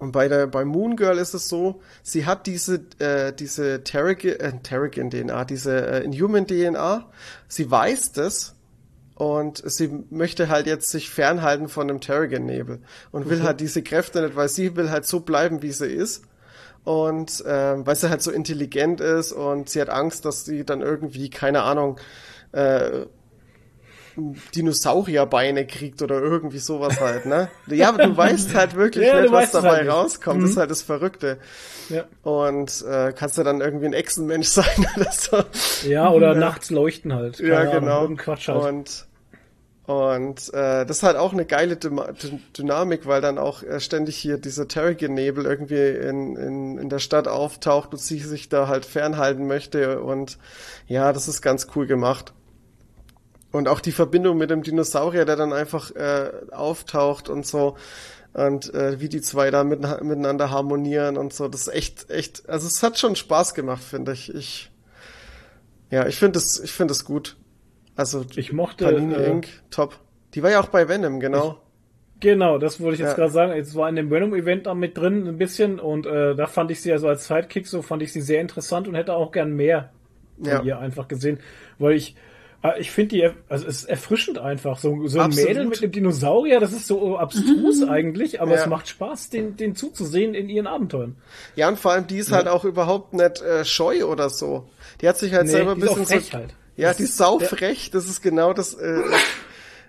und 0.00 0.12
bei 0.12 0.28
der 0.28 0.46
bei 0.46 0.64
Moon 0.64 0.96
Girl 0.96 1.18
ist 1.18 1.34
es 1.34 1.48
so, 1.48 1.80
sie 2.02 2.24
hat 2.24 2.46
diese 2.46 2.80
äh, 3.00 3.32
diese 3.32 3.82
Terrigen, 3.82 4.38
äh, 4.38 4.52
Terrigen 4.62 5.10
DNA, 5.10 5.44
diese 5.44 5.86
äh, 5.86 6.04
Inhuman 6.04 6.46
DNA. 6.46 7.06
Sie 7.48 7.68
weiß 7.68 8.12
das 8.12 8.54
und 9.18 9.60
sie 9.68 10.04
möchte 10.10 10.48
halt 10.48 10.68
jetzt 10.68 10.90
sich 10.90 11.10
fernhalten 11.10 11.68
von 11.68 11.88
dem 11.88 12.00
Terrigen 12.00 12.46
Nebel 12.46 12.78
und 13.10 13.28
will 13.28 13.42
halt 13.42 13.58
diese 13.58 13.82
Kräfte 13.82 14.22
nicht, 14.22 14.36
weil 14.36 14.48
sie 14.48 14.76
will 14.76 14.90
halt 14.90 15.06
so 15.06 15.20
bleiben, 15.20 15.60
wie 15.60 15.72
sie 15.72 15.88
ist. 15.88 16.22
Und 16.84 17.42
ähm, 17.44 17.84
weil 17.84 17.96
sie 17.96 18.08
halt 18.08 18.22
so 18.22 18.30
intelligent 18.30 19.00
ist 19.00 19.32
und 19.32 19.68
sie 19.68 19.80
hat 19.80 19.90
Angst, 19.90 20.24
dass 20.24 20.44
sie 20.44 20.64
dann 20.64 20.82
irgendwie, 20.82 21.28
keine 21.30 21.64
Ahnung, 21.64 21.98
äh, 22.52 23.06
Dinosaurierbeine 24.54 25.66
kriegt 25.66 26.02
oder 26.02 26.20
irgendwie 26.20 26.58
sowas 26.58 27.00
halt, 27.00 27.26
ne? 27.26 27.48
Ja, 27.66 27.88
aber 27.90 28.04
du 28.04 28.16
weißt 28.16 28.54
halt 28.54 28.74
wirklich 28.74 29.06
Ja, 29.06 29.20
nicht, 29.20 29.32
was 29.32 29.52
dabei 29.52 29.78
halt 29.78 29.88
rauskommt. 29.90 30.42
Das 30.42 30.50
ist 30.50 30.56
halt 30.56 30.70
das 30.70 30.82
Verrückte. 30.82 31.38
Ja. 31.88 32.04
Und 32.22 32.84
äh, 32.88 33.12
kannst 33.16 33.38
du 33.38 33.42
dann 33.42 33.60
irgendwie 33.60 33.86
ein 33.86 33.92
Echsenmensch 33.94 34.48
sein 34.48 34.86
oder 34.96 35.10
so. 35.12 35.38
ja, 35.88 36.10
oder 36.10 36.34
nachts 36.34 36.70
leuchten 36.70 37.14
halt. 37.14 37.38
Ja, 37.38 37.56
Keine 37.64 37.70
Ahnung, 37.70 37.80
genau. 37.80 38.00
irgendein 38.02 38.24
Quatsch 38.24 38.48
halt. 38.48 38.62
Und 38.64 39.04
und 39.86 40.52
äh, 40.52 40.84
das 40.84 40.98
ist 40.98 41.02
halt 41.02 41.16
auch 41.16 41.32
eine 41.32 41.46
geile 41.46 41.76
Dyma- 41.76 42.12
Dy- 42.12 42.40
Dynamik, 42.58 43.06
weil 43.06 43.22
dann 43.22 43.38
auch 43.38 43.62
äh, 43.62 43.80
ständig 43.80 44.18
hier 44.18 44.36
dieser 44.36 44.68
Terrigen-Nebel 44.68 45.46
irgendwie 45.46 45.76
in, 45.80 46.36
in, 46.36 46.76
in 46.76 46.88
der 46.90 46.98
Stadt 46.98 47.26
auftaucht 47.26 47.92
und 47.92 47.98
sie 47.98 48.18
sich 48.18 48.50
da 48.50 48.68
halt 48.68 48.84
fernhalten 48.84 49.46
möchte. 49.46 50.02
Und 50.02 50.36
ja, 50.88 51.14
das 51.14 51.26
ist 51.26 51.40
ganz 51.40 51.68
cool 51.74 51.86
gemacht. 51.86 52.34
Und 53.50 53.66
auch 53.68 53.80
die 53.80 53.92
Verbindung 53.92 54.36
mit 54.36 54.50
dem 54.50 54.62
Dinosaurier, 54.62 55.24
der 55.24 55.36
dann 55.36 55.52
einfach 55.52 55.90
äh, 55.94 56.30
auftaucht 56.50 57.28
und 57.28 57.46
so. 57.46 57.76
Und 58.34 58.72
äh, 58.74 59.00
wie 59.00 59.08
die 59.08 59.22
zwei 59.22 59.50
da 59.50 59.64
mit, 59.64 59.80
miteinander 59.80 60.50
harmonieren 60.50 61.16
und 61.16 61.32
so. 61.32 61.48
Das 61.48 61.62
ist 61.62 61.74
echt, 61.74 62.10
echt, 62.10 62.48
also 62.48 62.66
es 62.66 62.82
hat 62.82 62.98
schon 62.98 63.16
Spaß 63.16 63.54
gemacht, 63.54 63.82
finde 63.82 64.12
ich. 64.12 64.34
Ich 64.34 64.70
ja, 65.90 66.06
ich 66.06 66.16
finde 66.18 66.38
es, 66.38 66.60
ich 66.62 66.72
finde 66.72 66.92
es 66.92 67.04
gut. 67.06 67.36
Also 67.96 68.24
Ich 68.36 68.52
mochte, 68.52 68.84
Panini 68.84 69.14
äh, 69.14 69.30
Inc. 69.30 69.48
Top. 69.70 69.98
Die 70.34 70.42
war 70.42 70.50
ja 70.50 70.60
auch 70.60 70.68
bei 70.68 70.86
Venom, 70.88 71.18
genau. 71.18 71.58
Genau, 72.20 72.58
das 72.58 72.80
wollte 72.80 72.94
ich 72.94 73.00
jetzt 73.00 73.10
Ja. 73.10 73.14
gerade 73.16 73.32
sagen. 73.32 73.52
Es 73.52 73.74
war 73.74 73.88
in 73.88 73.96
dem 73.96 74.10
Venom-Event 74.10 74.66
da 74.66 74.74
mit 74.74 74.98
drin 74.98 75.26
ein 75.26 75.38
bisschen 75.38 75.80
und 75.80 76.04
äh, 76.04 76.34
da 76.34 76.46
fand 76.46 76.70
ich 76.70 76.82
sie 76.82 76.92
also 76.92 77.08
als 77.08 77.26
Sidekick 77.26 77.66
so, 77.66 77.80
fand 77.80 78.02
ich 78.02 78.12
sie 78.12 78.20
sehr 78.20 78.40
interessant 78.40 78.86
und 78.88 78.94
hätte 78.94 79.14
auch 79.14 79.32
gern 79.32 79.52
mehr 79.52 79.90
von 80.36 80.46
Ja. 80.46 80.62
ihr 80.62 80.78
einfach 80.78 81.08
gesehen, 81.08 81.40
weil 81.78 81.94
ich 81.94 82.14
ich 82.78 82.90
finde 82.90 83.16
die, 83.16 83.30
also 83.48 83.66
es 83.66 83.82
ist 83.82 83.84
erfrischend 83.84 84.38
einfach. 84.38 84.78
So, 84.78 85.06
so 85.06 85.18
ein 85.20 85.26
Absolut. 85.26 85.48
Mädel 85.48 85.64
mit 85.66 85.80
dem 85.80 85.92
Dinosaurier, 85.92 86.58
das 86.60 86.72
ist 86.72 86.86
so 86.88 87.16
abstrus 87.16 87.82
eigentlich, 87.88 88.40
aber 88.40 88.54
Ja. 88.56 88.62
es 88.62 88.66
macht 88.66 88.88
Spaß, 88.88 89.30
den, 89.30 89.56
den 89.56 89.76
zuzusehen 89.76 90.34
in 90.34 90.48
ihren 90.48 90.66
Abenteuern. 90.66 91.16
Ja, 91.54 91.68
und 91.68 91.78
vor 91.78 91.92
allem, 91.92 92.06
die 92.08 92.18
ist 92.18 92.32
halt 92.32 92.48
auch 92.48 92.64
überhaupt 92.64 93.14
nicht 93.14 93.40
äh, 93.42 93.64
scheu 93.64 94.04
oder 94.06 94.28
so. 94.28 94.68
Die 95.00 95.08
hat 95.08 95.18
sich 95.18 95.32
halt 95.34 95.46
Nee, 95.46 95.52
selber 95.52 95.72
ein 95.72 95.76
die 95.78 95.82
ist 95.84 95.90
auch 95.90 95.98
bisschen 95.98 96.06
frech 96.20 96.30
so. 96.32 96.38
halt. 96.38 96.54
Ja, 96.76 96.94
die 96.94 97.02
ist 97.04 97.16
saufrech, 97.16 97.90
das 97.90 98.06
ist 98.06 98.22
genau 98.22 98.52
das. 98.52 98.74
Äh, 98.74 99.02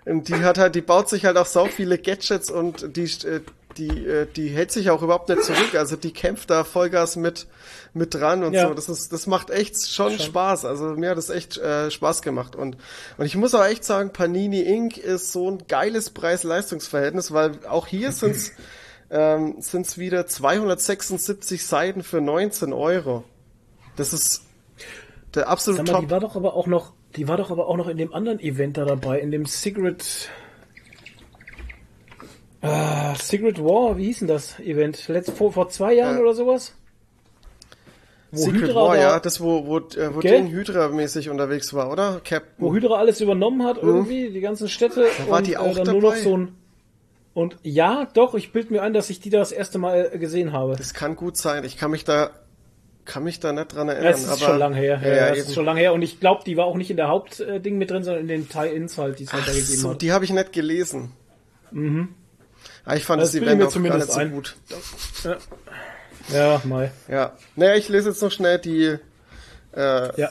die 0.05 0.35
hat 0.35 0.57
halt, 0.57 0.75
die 0.75 0.81
baut 0.81 1.09
sich 1.09 1.25
halt 1.25 1.37
auch 1.37 1.45
sau 1.45 1.65
viele 1.65 1.97
Gadgets 1.97 2.49
und 2.49 2.95
die, 2.95 3.03
äh, 3.03 3.41
die, 3.79 4.05
äh, 4.05 4.27
die 4.35 4.49
hält 4.49 4.71
sich 4.71 4.89
auch 4.89 5.01
überhaupt 5.01 5.29
nicht 5.29 5.43
zurück. 5.43 5.73
Also 5.75 5.95
die 5.95 6.11
kämpft 6.11 6.49
da 6.49 6.63
Vollgas 6.63 7.15
mit, 7.15 7.47
mit 7.93 8.13
dran 8.13 8.43
und 8.43 8.53
Ja. 8.53 8.67
so. 8.67 8.73
Das 8.73 8.89
ist, 8.89 9.11
das 9.13 9.25
macht 9.25 9.49
echt 9.49 9.89
schon, 9.89 10.19
Spaß. 10.19 10.65
Also 10.65 10.85
mir 10.95 11.11
hat 11.11 11.17
das 11.17 11.29
echt 11.29 11.57
äh, 11.57 11.89
Spaß 11.89 12.21
gemacht. 12.21 12.55
Und, 12.55 12.77
und 13.17 13.25
ich 13.25 13.35
muss 13.35 13.55
auch 13.55 13.65
echt 13.65 13.83
sagen, 13.83 14.11
Panini 14.11 14.61
Inc. 14.61 14.97
ist 14.97 15.31
so 15.31 15.49
ein 15.49 15.63
geiles 15.67 16.09
Preis-Leistungs-Verhältnis, 16.11 17.31
weil 17.31 17.53
auch 17.67 17.87
hier 17.87 18.11
sind's 18.11 18.51
ähm, 19.09 19.55
sind's 19.59 19.97
wieder 19.97 20.27
276 20.27 21.65
Seiten 21.65 22.03
für 22.03 22.21
19 22.21 22.73
Euro. 22.73 23.23
Das 23.95 24.13
ist 24.13 24.43
der 25.35 25.47
absolute 25.47 25.85
Sag 25.85 25.93
mal, 25.93 25.99
die 26.01 26.05
Top. 26.07 26.11
war 26.11 26.19
doch 26.19 26.35
aber 26.35 26.53
auch 26.53 26.67
noch, 26.67 26.93
die 27.15 27.27
war 27.27 27.37
doch 27.37 27.49
aber 27.51 27.67
auch 27.67 27.77
noch 27.77 27.87
in 27.87 27.97
dem 27.97 28.13
anderen 28.13 28.39
Event 28.39 28.77
da 28.77 28.85
dabei, 28.85 29.19
in 29.19 29.31
dem 29.31 29.45
Secret, 29.45 30.29
ah, 32.61 33.15
Secret 33.15 33.59
War, 33.63 33.97
wie 33.97 34.05
hieß 34.05 34.19
denn 34.19 34.27
das 34.27 34.59
Event? 34.59 35.07
Letzt, 35.07 35.31
vor, 35.31 35.51
vor 35.53 35.69
zwei 35.69 35.93
Jahren 35.93 36.17
Äh, 36.17 36.21
oder 36.21 36.33
sowas? 36.33 36.73
Wo 38.31 38.37
Secret 38.41 38.61
Hydra 38.69 38.75
War, 38.83 38.95
da- 38.95 39.01
ja, 39.01 39.19
das 39.19 39.41
wo, 39.41 39.65
wo, 39.65 39.77
äh, 39.79 40.13
wo 40.15 40.19
Gell? 40.19 40.43
Ding 40.43 40.51
Hydra-mäßig 40.51 41.29
unterwegs 41.29 41.73
war, 41.73 41.91
oder? 41.91 42.21
Captain. 42.23 42.53
Wo 42.59 42.73
Hydra 42.73 42.97
alles 42.97 43.21
übernommen 43.21 43.63
hat, 43.65 43.77
irgendwie, 43.81 44.29
die 44.29 44.41
ganzen 44.41 44.69
Städte. 44.69 45.07
Da 45.17 45.29
war 45.31 45.37
und, 45.39 45.47
die 45.47 45.57
auch 45.57 45.75
äh, 45.77 45.83
dann 45.83 45.93
nur 45.93 46.01
noch 46.01 46.09
dabei? 46.11 46.21
so 46.23 46.37
ein, 46.37 46.55
und 47.33 47.57
ja, 47.63 48.07
doch, 48.13 48.35
ich 48.35 48.51
bild 48.51 48.69
mir 48.69 48.83
ein, 48.83 48.93
dass 48.93 49.09
ich 49.09 49.19
die 49.19 49.29
da 49.31 49.39
das 49.39 49.51
erste 49.51 49.79
Mal 49.79 50.11
äh, 50.13 50.17
gesehen 50.19 50.51
habe. 50.53 50.75
Das 50.75 50.93
kann 50.93 51.15
gut 51.15 51.37
sein. 51.37 51.63
Ich 51.63 51.77
kann 51.77 51.89
mich 51.89 52.03
da, 52.03 52.29
kann 53.05 53.23
mich 53.23 53.39
da 53.39 53.51
nicht 53.51 53.73
dran 53.73 53.87
Ja, 53.87 53.93
erinnern. 53.93 54.13
es 54.13 54.21
ist 54.21 54.29
aber, 54.29 54.39
schon 54.51 54.59
lang 54.59 54.73
her. 54.75 54.99
Ja, 55.01 55.07
Ja, 55.09 55.15
ja, 55.15 55.33
ist 55.33 55.53
schon 55.55 55.65
lange 55.65 55.79
her. 55.79 55.93
Und 55.93 56.03
ich 56.03 56.19
glaube, 56.19 56.43
die 56.45 56.55
war 56.57 56.65
auch 56.65 56.75
nicht 56.75 56.91
in 56.91 56.97
der 56.97 57.07
Hauptding 57.07 57.79
mit 57.79 57.89
drin, 57.89 58.03
sondern 58.03 58.21
in 58.23 58.27
den 58.27 58.47
Tie-Ins 58.49 58.97
halt, 58.99 59.17
die 59.17 59.23
es 59.23 59.33
halt 59.33 59.47
da 59.47 59.51
gegeben 59.53 59.65
so, 59.77 59.89
hat. 59.91 60.01
die 60.03 60.11
habe 60.11 60.25
ich 60.25 60.33
nicht 60.33 60.53
gelesen. 60.53 61.13
Mhm. 61.71 62.09
Ah, 62.89 62.95
ich 62.95 63.05
fand 63.05 63.21
Das 63.21 63.31
das, 63.31 63.41
Event 63.41 63.57
mir 63.59 63.63
auch 63.65 63.67
gar 63.67 63.73
zumindest 63.73 64.07
nicht 64.07 64.13
so 64.13 64.19
ein. 64.19 64.31
gut. 64.31 64.55
Ja, 66.33 66.61
mal. 66.63 66.91
Ja. 67.07 67.33
Naja, 67.55 67.75
ich 67.75 67.89
lese 67.89 68.09
jetzt 68.09 68.21
noch 68.21 68.31
schnell 68.31 68.59
die 68.59 68.97
äh, 69.75 70.21
Ja. 70.21 70.29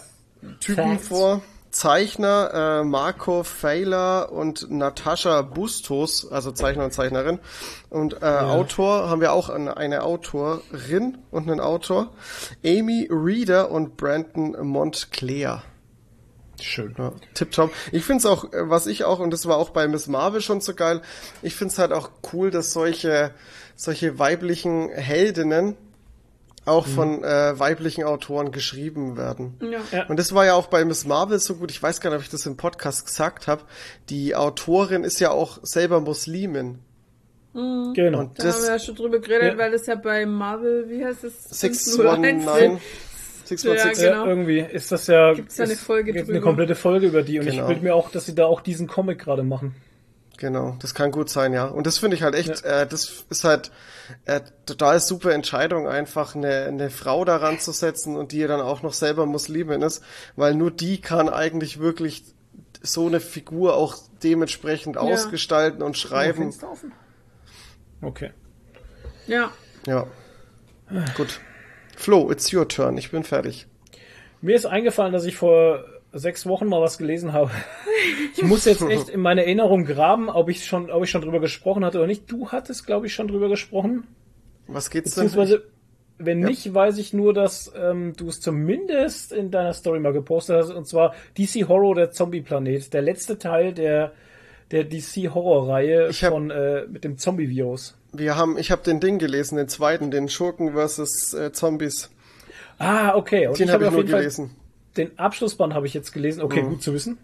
Typen 0.60 0.92
Facts. 0.98 1.08
vor. 1.08 1.42
Zeichner 1.70 2.80
äh, 2.80 2.84
Marco 2.84 3.42
Feiler 3.44 4.32
und 4.32 4.70
Natascha 4.70 5.42
Bustos, 5.42 6.26
also 6.32 6.50
Zeichner 6.50 6.84
und 6.84 6.92
Zeichnerin. 6.92 7.38
Und 7.90 8.22
äh, 8.22 8.24
Autor 8.24 9.10
haben 9.10 9.20
wir 9.20 9.32
auch 9.32 9.50
eine, 9.50 9.76
eine 9.76 10.02
Autorin 10.02 11.18
und 11.30 11.48
einen 11.50 11.60
Autor. 11.60 12.10
Amy 12.64 13.06
Reeder 13.10 13.70
und 13.70 13.96
Brandon 13.98 14.56
Montclair. 14.66 15.62
Schön. 16.60 16.94
Ja, 16.98 17.12
tipptopp. 17.34 17.70
Ich 17.92 18.04
find's 18.04 18.26
auch, 18.26 18.52
äh, 18.52 18.68
was 18.68 18.86
ich 18.86 19.04
auch, 19.04 19.20
und 19.20 19.30
das 19.32 19.46
war 19.46 19.56
auch 19.56 19.70
bei 19.70 19.86
Miss 19.88 20.06
Marvel 20.08 20.40
schon 20.40 20.60
so 20.60 20.74
geil, 20.74 21.02
ich 21.42 21.54
find's 21.54 21.78
halt 21.78 21.92
auch 21.92 22.10
cool, 22.32 22.50
dass 22.50 22.72
solche, 22.72 23.30
solche 23.76 24.18
weiblichen 24.18 24.88
Heldinnen 24.90 25.76
auch 26.64 26.86
von 26.86 27.24
äh, 27.24 27.58
weiblichen 27.58 28.04
Autoren 28.04 28.52
geschrieben 28.52 29.16
werden. 29.16 29.58
Ja. 29.62 29.80
Ja. 29.90 30.06
Und 30.08 30.18
das 30.18 30.34
war 30.34 30.44
ja 30.44 30.52
auch 30.54 30.66
bei 30.66 30.84
Miss 30.84 31.06
Marvel 31.06 31.38
so 31.38 31.54
gut, 31.54 31.70
ich 31.70 31.82
weiß 31.82 32.00
gar 32.02 32.10
nicht, 32.10 32.18
ob 32.18 32.22
ich 32.24 32.30
das 32.30 32.44
im 32.44 32.58
Podcast 32.58 33.06
gesagt 33.06 33.46
habe. 33.46 33.62
Die 34.10 34.34
Autorin 34.36 35.02
ist 35.04 35.18
ja 35.20 35.30
auch 35.30 35.60
selber 35.62 36.00
Muslimin. 36.00 36.80
Genau. 37.54 38.18
Und 38.20 38.38
Da 38.38 38.44
haben 38.52 38.60
wir 38.60 38.66
ja 38.66 38.72
das 38.74 38.84
schon 38.84 38.94
drüber 38.94 39.18
geredet, 39.18 39.52
Ja. 39.54 39.58
weil 39.58 39.72
das 39.72 39.86
ja 39.86 39.94
bei 39.94 40.26
Marvel, 40.26 40.88
wie 40.90 41.02
heißt 41.04 41.24
es? 41.24 41.44
619, 41.58 42.78
616. 43.48 44.04
Ja, 44.04 44.10
genau. 44.12 44.24
Ja, 44.24 44.30
irgendwie 44.30 44.60
ist 44.60 44.92
das 44.92 45.06
ja, 45.06 45.32
Gibt's 45.34 45.56
da 45.56 45.64
eine 45.64 45.76
Folge 45.76 46.12
gibt 46.12 46.28
eine 46.28 46.40
komplette 46.40 46.74
Folge 46.74 47.06
über 47.06 47.22
die 47.22 47.38
und 47.40 47.46
ich 47.46 47.54
Genau. 47.54 47.66
bild 47.66 47.82
mir 47.82 47.94
auch, 47.94 48.10
dass 48.10 48.26
sie 48.26 48.34
da 48.34 48.46
auch 48.46 48.60
diesen 48.60 48.86
Comic 48.86 49.18
gerade 49.18 49.42
machen. 49.42 49.74
Genau, 50.38 50.76
das 50.80 50.94
kann 50.94 51.10
gut 51.10 51.28
sein, 51.30 51.52
ja. 51.52 51.64
Und 51.66 51.88
das 51.88 51.98
finde 51.98 52.16
ich 52.16 52.22
halt 52.22 52.36
echt, 52.36 52.64
äh, 52.64 52.86
das 52.86 53.24
ist 53.28 53.42
halt 53.42 53.72
äh, 54.24 54.40
total 54.66 55.00
super 55.00 55.32
Entscheidung, 55.32 55.88
einfach 55.88 56.36
eine, 56.36 56.66
eine 56.66 56.90
Frau 56.90 57.24
daran 57.24 57.58
zu 57.58 57.72
setzen 57.72 58.16
und 58.16 58.30
die 58.30 58.46
dann 58.46 58.60
auch 58.60 58.82
noch 58.82 58.92
selber 58.92 59.26
Muslimin 59.26 59.82
ist, 59.82 60.00
weil 60.36 60.54
nur 60.54 60.70
die 60.70 61.00
kann 61.00 61.28
eigentlich 61.28 61.80
wirklich 61.80 62.22
so 62.80 63.08
eine 63.08 63.18
Figur 63.18 63.74
auch 63.74 63.96
dementsprechend 64.22 64.96
ausgestalten 64.96 65.82
und 65.82 65.98
schreiben. 65.98 66.54
Okay. 68.00 68.30
Ja. 69.26 69.50
Ja. 69.86 70.06
Gut. 71.16 71.40
Flo, 71.98 72.30
it's 72.30 72.52
your 72.54 72.68
turn. 72.68 72.96
Ich 72.96 73.10
bin 73.10 73.24
fertig. 73.24 73.66
Mir 74.40 74.54
ist 74.54 74.66
eingefallen, 74.66 75.12
dass 75.12 75.24
ich 75.24 75.36
vor 75.36 75.84
sechs 76.12 76.46
Wochen 76.46 76.66
mal 76.68 76.80
was 76.80 76.96
gelesen 76.98 77.32
habe. 77.32 77.50
Ich 78.36 78.44
muss 78.44 78.64
jetzt 78.66 78.82
echt 78.82 79.08
in 79.08 79.18
meine 79.20 79.42
Erinnerung 79.44 79.84
graben, 79.84 80.28
ob 80.28 80.48
ich 80.48 80.64
schon, 80.64 80.88
ob 80.92 81.02
ich 81.02 81.10
schon 81.10 81.22
drüber 81.22 81.40
gesprochen 81.40 81.84
hatte 81.84 81.98
oder 81.98 82.06
nicht. 82.06 82.30
Du 82.30 82.50
hattest, 82.50 82.86
glaube 82.86 83.06
ich, 83.06 83.12
schon 83.14 83.26
drüber 83.26 83.48
gesprochen. 83.48 84.04
Was 84.68 84.90
geht's 84.90 85.14
denn? 85.16 85.24
Beziehungsweise, 85.24 85.64
wenn 86.18 86.38
nicht, 86.38 86.72
weiß 86.72 86.98
ich 86.98 87.12
nur, 87.12 87.34
dass 87.34 87.72
ähm, 87.76 88.12
du 88.16 88.28
es 88.28 88.40
zumindest 88.40 89.32
in 89.32 89.50
deiner 89.50 89.72
Story 89.74 89.98
mal 89.98 90.12
gepostet 90.12 90.56
hast. 90.56 90.70
Und 90.70 90.86
zwar 90.86 91.16
DC 91.36 91.66
Horror, 91.68 91.96
der 91.96 92.12
Zombie-Planet. 92.12 92.92
Der 92.94 93.02
letzte 93.02 93.38
Teil 93.38 93.72
der, 93.72 94.12
der 94.70 94.84
DC 94.84 95.34
Horror-Reihe 95.34 96.08
Ich 96.10 96.22
hab- 96.22 96.30
von 96.30 96.52
äh, 96.52 96.86
mit 96.86 97.02
dem 97.02 97.18
Zombie-Virus. 97.18 97.97
Wir 98.12 98.36
haben, 98.36 98.56
ich 98.58 98.70
habe 98.70 98.82
den 98.82 99.00
Ding 99.00 99.18
gelesen, 99.18 99.56
den 99.56 99.68
zweiten, 99.68 100.10
den 100.10 100.28
Schurken 100.28 100.72
versus 100.72 101.34
äh, 101.34 101.52
Zombies. 101.52 102.10
Ah, 102.78 103.14
okay. 103.14 103.46
Und 103.46 103.58
Den 103.58 103.68
ich 103.68 103.74
habe 103.74 103.84
ich 103.84 103.88
auf 103.88 103.92
nur 103.94 104.02
jeden 104.02 104.10
Fall 104.12 104.20
gelesen. 104.20 104.50
den 104.96 105.18
Abschlussband 105.18 105.74
habe 105.74 105.86
ich 105.86 105.94
jetzt 105.94 106.12
gelesen. 106.12 106.42
Okay, 106.42 106.62
gut 106.62 106.82
zu 106.82 106.94
wissen. 106.94 107.18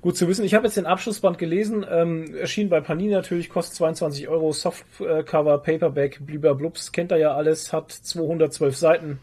Gut 0.00 0.16
zu 0.16 0.28
wissen. 0.28 0.44
Ich 0.44 0.54
habe 0.54 0.66
jetzt 0.66 0.76
den 0.76 0.86
Abschlussband 0.86 1.38
gelesen. 1.38 1.84
Ähm, 1.88 2.34
erschien 2.36 2.68
bei 2.68 2.80
Panini 2.80 3.12
natürlich, 3.12 3.48
kostet 3.48 3.76
22 3.76 4.28
Euro. 4.28 4.52
Softcover, 4.52 5.58
Paperback, 5.58 6.24
bliblablubs. 6.24 6.92
Kennt 6.92 7.10
er 7.10 7.18
ja 7.18 7.34
alles. 7.34 7.72
Hat 7.72 7.90
212 7.92 8.76
Seiten. 8.76 9.18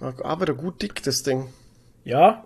Aber 0.00 0.46
da 0.46 0.52
gut 0.52 0.80
dick, 0.82 1.02
das 1.02 1.22
Ding. 1.22 1.48
Ja. 2.04 2.44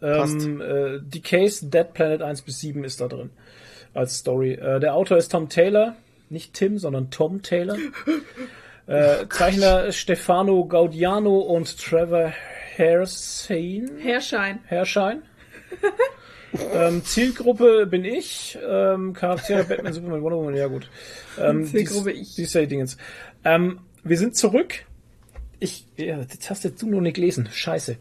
Ähm, 0.00 0.60
äh, 0.60 1.00
Decays 1.00 1.68
Dead 1.70 1.92
Planet 1.92 2.22
1 2.22 2.42
bis 2.42 2.60
7 2.60 2.84
ist 2.84 3.00
da 3.00 3.08
drin. 3.08 3.30
Als 3.94 4.18
Story. 4.18 4.52
Äh, 4.52 4.78
der 4.78 4.94
Autor 4.94 5.16
ist 5.16 5.32
Tom 5.32 5.48
Taylor. 5.48 5.96
Nicht 6.30 6.54
Tim, 6.54 6.78
sondern 6.78 7.10
Tom 7.10 7.42
Taylor. 7.42 7.76
äh, 8.86 9.26
Zeichner 9.28 9.92
Stefano 9.92 10.64
Gaudiano 10.66 11.38
und 11.38 11.78
Trevor 11.78 12.32
Hairsane. 12.76 13.90
Herrschein. 13.98 14.60
Herrschein. 14.66 15.22
ähm, 16.72 17.04
Zielgruppe 17.04 17.86
bin 17.86 18.04
ich. 18.04 18.58
Ähm, 18.66 19.12
Charaktere 19.12 19.64
Batman, 19.68 19.92
Superman, 19.92 20.22
Wonder 20.22 20.38
Woman, 20.38 20.56
ja 20.56 20.66
gut. 20.66 20.88
Ähm, 21.38 21.64
Zielgruppe 21.66 22.12
dies, 22.12 22.28
ich. 22.30 22.34
Dies 22.36 22.52
sei 22.52 22.66
Dingens. 22.66 22.96
Ähm, 23.44 23.80
wir 24.04 24.18
sind 24.18 24.36
zurück. 24.36 24.84
Ich, 25.60 25.86
ja, 25.96 26.18
das 26.18 26.50
hast 26.50 26.64
jetzt 26.64 26.80
du 26.80 26.88
noch 26.88 27.00
nicht 27.00 27.14
gelesen. 27.14 27.48
Scheiße. 27.52 27.96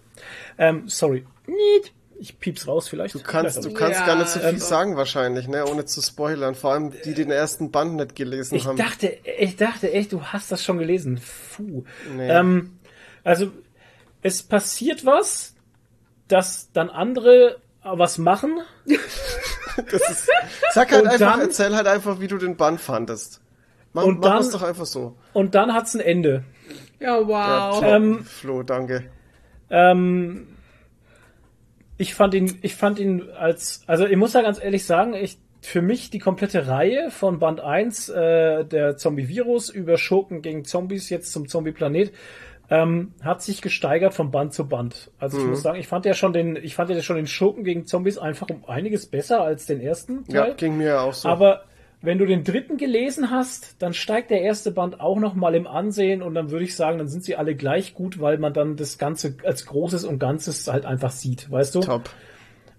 Ähm, 0.58 0.88
sorry. 0.88 1.26
Niet. 1.48 1.92
Ich 2.20 2.40
pieps 2.40 2.68
raus 2.68 2.88
vielleicht. 2.90 3.14
Du 3.16 3.20
kannst, 3.20 3.58
du 3.58 3.62
Vielleicht 3.64 3.78
kannst 3.78 4.00
Ja, 4.00 4.06
gar 4.08 4.16
nicht 4.18 4.30
so 4.30 4.40
viel 4.40 4.50
ähm, 4.50 4.58
sagen 4.60 4.96
wahrscheinlich, 4.98 5.48
ne, 5.48 5.66
ohne 5.66 5.86
zu 5.86 6.02
spoilern. 6.02 6.56
Vor 6.56 6.72
allem 6.74 6.92
die, 6.92 7.02
die 7.04 7.14
den 7.14 7.32
ersten 7.32 7.70
Band 7.72 7.96
nicht 7.96 8.16
gelesen 8.16 8.56
Ich 8.56 8.66
haben. 8.66 8.78
dachte, 8.78 9.18
ich 9.40 9.56
dachte 9.56 9.92
echt, 9.92 10.12
du 10.14 10.22
hast 10.24 10.52
das 10.52 10.64
schon 10.64 10.80
gelesen. 10.80 11.22
Puh. 11.56 11.84
Nee. 12.16 12.30
Ähm, 12.30 12.80
also, 13.24 13.52
es 14.24 14.42
passiert 14.44 15.06
was, 15.06 15.54
dass 16.28 16.72
dann 16.74 16.90
andere 16.90 17.58
was 17.84 18.18
machen. 18.18 18.60
Das 19.92 20.02
ist, 20.10 20.30
sag 20.74 20.92
halt 20.92 21.04
Und 21.04 21.10
einfach, 21.10 21.34
dann- 21.34 21.42
erzähl 21.42 21.76
halt 21.76 21.86
einfach, 21.86 22.20
wie 22.20 22.28
du 22.28 22.40
den 22.40 22.58
Band 22.58 22.82
fandest. 22.82 23.42
Mach, 23.94 24.04
Und 24.06 24.20
mach 24.22 24.30
dann- 24.30 24.42
es 24.42 24.50
doch 24.50 24.64
einfach 24.64 24.88
so. 24.88 25.16
Und 25.34 25.54
dann 25.54 25.72
hat's 25.72 25.94
ein 25.94 26.00
Ende. 26.02 26.44
Ja, 27.00 27.20
wow. 27.20 27.80
Ja. 27.84 27.96
Ähm, 27.96 28.26
Flo, 28.26 28.64
danke. 28.64 29.04
Ähm, 29.70 30.48
ich 31.98 32.14
fand 32.16 32.34
ihn, 32.34 32.60
ich 32.62 32.76
fand 32.76 33.00
ihn 33.00 33.24
als, 33.38 33.82
also 33.88 34.06
ich 34.06 34.18
muss 34.18 34.34
ja 34.34 34.42
ganz 34.42 34.64
ehrlich 34.64 34.86
sagen, 34.86 35.14
ich, 35.14 35.38
für 35.62 35.82
mich 35.82 36.10
die 36.12 36.20
komplette 36.20 36.68
Reihe 36.68 37.10
von 37.10 37.40
Band 37.40 37.60
1, 37.60 38.10
äh, 38.10 38.64
der 38.66 38.98
Zombie-Virus 38.98 39.70
über 39.70 39.98
Schurken 39.98 40.42
gegen 40.42 40.64
Zombies, 40.66 41.10
jetzt 41.10 41.32
zum 41.32 41.48
Zombie-Planet, 41.48 42.14
ähm, 42.70 43.14
hat 43.24 43.42
sich 43.42 43.62
gesteigert 43.62 44.14
von 44.14 44.30
Band 44.30 44.54
zu 44.54 44.68
Band. 44.68 45.10
Also 45.20 45.38
ich 45.40 45.46
muss 45.46 45.62
sagen, 45.64 45.80
ich 45.80 45.88
fand 45.88 46.06
ja 46.06 46.14
schon 46.14 46.34
den, 46.34 46.58
ich 46.58 46.76
fand 46.76 46.90
ja 46.90 47.02
schon 47.02 47.16
den 47.16 47.28
Schurken 47.28 47.64
gegen 47.64 47.86
Zombies 47.86 48.18
einfach 48.18 48.48
um 48.50 48.66
einiges 48.68 49.06
besser 49.08 49.42
als 49.42 49.66
den 49.66 49.80
ersten 49.80 50.26
Ja, 50.28 50.44
Teil. 50.46 50.56
ging 50.56 50.78
mir 50.78 50.88
ja 50.88 51.00
auch 51.02 51.14
so. 51.14 51.30
Aber 51.30 51.64
wenn 52.02 52.20
du 52.20 52.26
den 52.26 52.44
dritten 52.44 52.78
gelesen 52.78 53.32
hast, 53.32 53.82
dann 53.82 53.94
steigt 53.94 54.30
der 54.30 54.42
erste 54.42 54.72
Band 54.72 55.00
auch 55.00 55.18
noch 55.18 55.34
mal 55.34 55.56
im 55.56 55.66
Ansehen 55.66 56.22
und 56.22 56.36
dann 56.36 56.52
würde 56.52 56.66
ich 56.66 56.76
sagen, 56.76 57.00
dann 57.00 57.08
sind 57.08 57.24
sie 57.24 57.36
alle 57.36 57.56
gleich 57.56 57.96
gut, 57.96 58.20
weil 58.20 58.38
man 58.38 58.54
dann 58.54 58.76
das 58.76 58.98
Ganze 58.98 59.36
als 59.44 59.66
Großes 59.66 60.06
und 60.06 60.20
Ganzes 60.20 60.68
halt 60.68 60.86
einfach 60.86 61.12
sieht, 61.12 61.50
weißt 61.50 61.76
du? 61.76 61.80
Top. 61.82 62.10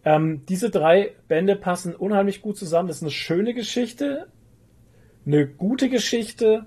Ähm, 0.04 0.46
diese 0.48 0.70
drei 0.70 1.14
Bände 1.26 1.56
passen 1.56 1.94
unheimlich 1.94 2.40
gut 2.42 2.56
zusammen. 2.56 2.88
Das 2.88 2.98
ist 2.98 3.02
eine 3.02 3.10
schöne 3.10 3.54
Geschichte, 3.54 4.28
eine 5.26 5.46
gute 5.46 5.88
Geschichte, 5.88 6.66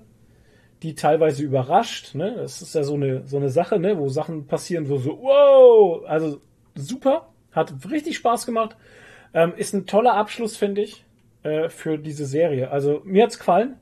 die 0.82 0.94
teilweise 0.94 1.42
überrascht. 1.42 2.14
Ne? 2.14 2.34
Das 2.36 2.60
ist 2.60 2.74
ja 2.74 2.82
so 2.82 2.94
eine, 2.94 3.26
so 3.26 3.38
eine 3.38 3.48
Sache, 3.48 3.78
ne? 3.78 3.98
wo 3.98 4.08
Sachen 4.08 4.46
passieren, 4.46 4.88
wo 4.90 4.98
so, 4.98 5.18
wow, 5.22 6.04
also 6.06 6.40
super, 6.74 7.28
hat 7.50 7.72
richtig 7.90 8.16
Spaß 8.16 8.44
gemacht. 8.44 8.76
Ähm, 9.32 9.54
ist 9.56 9.72
ein 9.72 9.86
toller 9.86 10.14
Abschluss, 10.14 10.56
finde 10.58 10.82
ich, 10.82 11.04
äh, 11.42 11.68
für 11.68 11.98
diese 11.98 12.26
Serie. 12.26 12.70
Also 12.70 13.02
mir 13.04 13.24
hat's 13.24 13.38
gefallen. 13.38 13.76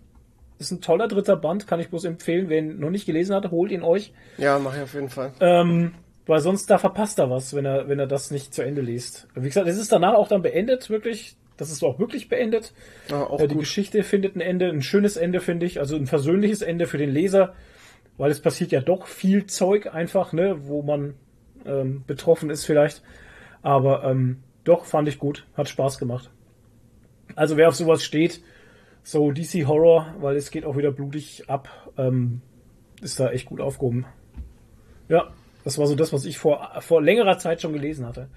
Ist 0.58 0.72
ein 0.72 0.82
toller 0.82 1.08
dritter 1.08 1.36
Band, 1.36 1.66
kann 1.66 1.80
ich 1.80 1.88
bloß 1.88 2.04
empfehlen. 2.04 2.48
Wer 2.50 2.58
ihn 2.58 2.78
noch 2.80 2.90
nicht 2.90 3.06
gelesen 3.06 3.34
hat, 3.34 3.50
holt 3.50 3.72
ihn 3.72 3.82
euch. 3.82 4.12
Ja, 4.36 4.58
mach 4.58 4.76
ich 4.76 4.82
auf 4.82 4.92
jeden 4.92 5.08
Fall. 5.08 5.32
Ähm, 5.40 5.92
weil 6.26 6.40
sonst 6.40 6.66
da 6.68 6.76
verpasst 6.76 7.18
er 7.18 7.30
was, 7.30 7.54
wenn 7.54 7.64
er, 7.64 7.88
wenn 7.88 7.98
er 7.98 8.06
das 8.06 8.30
nicht 8.30 8.52
zu 8.52 8.62
Ende 8.62 8.82
liest. 8.82 9.26
Wie 9.34 9.46
gesagt, 9.48 9.66
es 9.68 9.78
ist 9.78 9.90
danach 9.90 10.14
auch 10.14 10.28
dann 10.28 10.42
beendet, 10.42 10.90
wirklich. 10.90 11.36
Das 11.56 11.70
ist 11.70 11.82
auch 11.82 11.98
wirklich 11.98 12.28
beendet. 12.28 12.72
Ja, 13.10 13.22
auch 13.24 13.40
Äh, 13.40 13.48
die 13.48 13.54
gut. 13.54 13.62
Geschichte 13.64 14.02
findet 14.02 14.36
ein 14.36 14.40
Ende, 14.40 14.68
ein 14.68 14.82
schönes 14.82 15.16
Ende, 15.16 15.40
finde 15.40 15.64
ich. 15.66 15.78
Also 15.80 15.96
ein 15.96 16.06
versöhnliches 16.06 16.60
Ende 16.62 16.86
für 16.86 16.98
den 16.98 17.10
Leser, 17.10 17.54
weil 18.18 18.30
es 18.30 18.40
passiert 18.40 18.70
ja 18.72 18.80
doch 18.82 19.06
viel 19.06 19.46
Zeug 19.46 19.94
einfach, 19.94 20.32
ne, 20.34 20.56
wo 20.66 20.82
man 20.82 21.14
ähm, 21.66 22.04
betroffen 22.06 22.50
ist 22.50 22.64
vielleicht. 22.66 23.02
Aber 23.62 24.04
ähm, 24.04 24.42
doch, 24.64 24.84
fand 24.84 25.08
ich 25.08 25.18
gut. 25.18 25.46
Hat 25.54 25.68
Spaß 25.70 25.98
gemacht. 25.98 26.30
Also 27.36 27.56
wer 27.56 27.68
auf 27.68 27.74
sowas 27.74 28.04
steht, 28.04 28.40
so 29.02 29.30
DC 29.30 29.66
Horror, 29.66 30.14
weil 30.20 30.36
es 30.36 30.50
geht 30.50 30.64
auch 30.64 30.76
wieder 30.76 30.92
blutig 30.92 31.44
ab, 31.48 31.68
ähm, 31.96 32.40
ist 33.02 33.18
da 33.18 33.30
echt 33.30 33.46
gut 33.46 33.60
aufgehoben. 33.60 34.06
Ja, 35.08 35.30
das 35.64 35.78
war 35.78 35.86
so 35.86 35.94
das, 35.94 36.12
was 36.12 36.24
ich 36.24 36.38
vor, 36.38 36.70
vor 36.80 37.02
längerer 37.02 37.38
Zeit 37.38 37.60
schon 37.60 37.72
gelesen 37.72 38.06
hatte. 38.06 38.28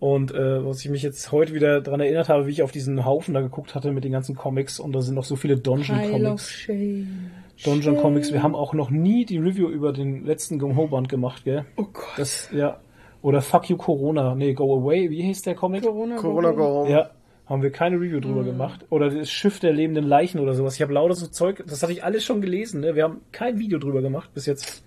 Und 0.00 0.34
äh, 0.34 0.66
was 0.66 0.84
ich 0.84 0.90
mich 0.90 1.02
jetzt 1.02 1.30
heute 1.30 1.54
wieder 1.54 1.80
dran 1.80 2.00
erinnert 2.00 2.28
habe, 2.28 2.48
wie 2.48 2.50
ich 2.50 2.64
auf 2.64 2.72
diesen 2.72 3.04
Haufen 3.04 3.34
da 3.34 3.40
geguckt 3.40 3.76
hatte 3.76 3.92
mit 3.92 4.02
den 4.02 4.10
ganzen 4.10 4.34
Comics 4.34 4.80
und 4.80 4.92
da 4.92 5.00
sind 5.00 5.14
noch 5.14 5.22
so 5.22 5.36
viele 5.36 5.56
Dungeon 5.56 5.96
Pile 5.96 6.12
of 6.12 6.22
Comics. 6.22 6.50
Shame. 6.50 7.30
Dungeon 7.62 7.96
Comics. 7.98 8.32
Wir 8.32 8.42
haben 8.42 8.56
auch 8.56 8.74
noch 8.74 8.90
nie 8.90 9.24
die 9.24 9.38
Review 9.38 9.68
über 9.68 9.92
den 9.92 10.24
letzten 10.24 10.58
Go 10.58 10.74
Ho 10.74 10.88
Band 10.88 11.08
gemacht, 11.08 11.44
gell? 11.44 11.66
Oh 11.76 11.84
Gott. 11.84 12.04
Das, 12.16 12.50
ja. 12.52 12.80
Oder 13.22 13.42
Fuck 13.42 13.70
You 13.70 13.76
Corona. 13.76 14.34
Nee, 14.34 14.54
Go 14.54 14.76
Away. 14.76 15.08
Wie 15.08 15.22
hieß 15.22 15.42
der 15.42 15.54
Comic? 15.54 15.84
Corona, 15.84 16.16
Corona 16.16 16.50
Go 16.50 16.64
Home. 16.64 16.90
Ja, 16.90 17.10
haben 17.52 17.62
wir 17.62 17.70
keine 17.70 17.96
Review 17.96 18.20
drüber 18.20 18.44
gemacht. 18.44 18.84
Oder 18.90 19.10
das 19.10 19.30
Schiff 19.30 19.60
der 19.60 19.72
lebenden 19.72 20.06
Leichen 20.06 20.40
oder 20.40 20.54
sowas. 20.54 20.74
Ich 20.74 20.82
habe 20.82 20.92
lauter 20.92 21.14
so 21.14 21.26
Zeug, 21.26 21.62
das 21.66 21.82
hatte 21.82 21.92
ich 21.92 22.02
alles 22.02 22.24
schon 22.24 22.40
gelesen. 22.40 22.80
Ne? 22.80 22.94
Wir 22.94 23.04
haben 23.04 23.20
kein 23.30 23.58
Video 23.58 23.78
drüber 23.78 24.02
gemacht 24.02 24.30
bis 24.34 24.46
jetzt. 24.46 24.82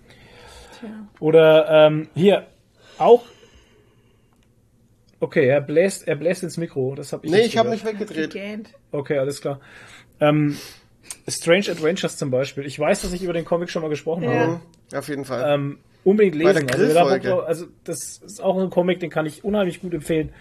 Tja. 0.80 0.90
Oder 1.20 1.88
ähm, 1.88 2.10
hier 2.16 2.48
auch 2.98 3.24
Okay, 5.20 5.48
er 5.48 5.62
bläst, 5.62 6.08
er 6.08 6.16
bläst 6.16 6.44
ins 6.44 6.58
Mikro. 6.58 6.94
Das 6.94 7.14
habe 7.14 7.26
ich 7.26 7.32
Nee, 7.32 7.42
ich 7.42 7.58
habe 7.58 7.70
mich 7.70 7.86
weggedreht. 7.86 8.36
Okay, 8.92 9.18
alles 9.18 9.42
klar. 9.42 9.60
Ähm, 10.20 10.58
Strange 11.28 11.72
Adventures 11.72 12.18
zum 12.18 12.32
Beispiel. 12.32 12.66
Ich 12.66 12.78
weiß, 12.78 13.02
dass 13.02 13.14
ich 13.14 13.24
über 13.24 13.34
den 13.34 13.46
Comic 13.46 13.70
schon 13.70 13.82
mal 13.82 13.88
gesprochen 13.88 14.24
Ja. 14.24 14.30
habe. 14.32 14.52
Mhm, 14.92 14.98
Auf 14.98 15.08
jeden 15.08 15.26
Fall. 15.26 15.54
Ähm, 15.54 15.78
unbedingt 16.04 16.44
Bei 16.44 16.54
der 16.54 16.62
lesen. 16.62 16.98
Also, 16.98 17.42
also 17.42 17.66
das 17.86 18.18
ist 18.18 18.44
auch 18.44 18.58
ein 18.62 18.70
Comic, 18.70 19.00
den 19.00 19.10
kann 19.10 19.26
ich 19.26 19.44
unheimlich 19.44 19.82
gut 19.82 19.94
empfehlen. 19.94 20.34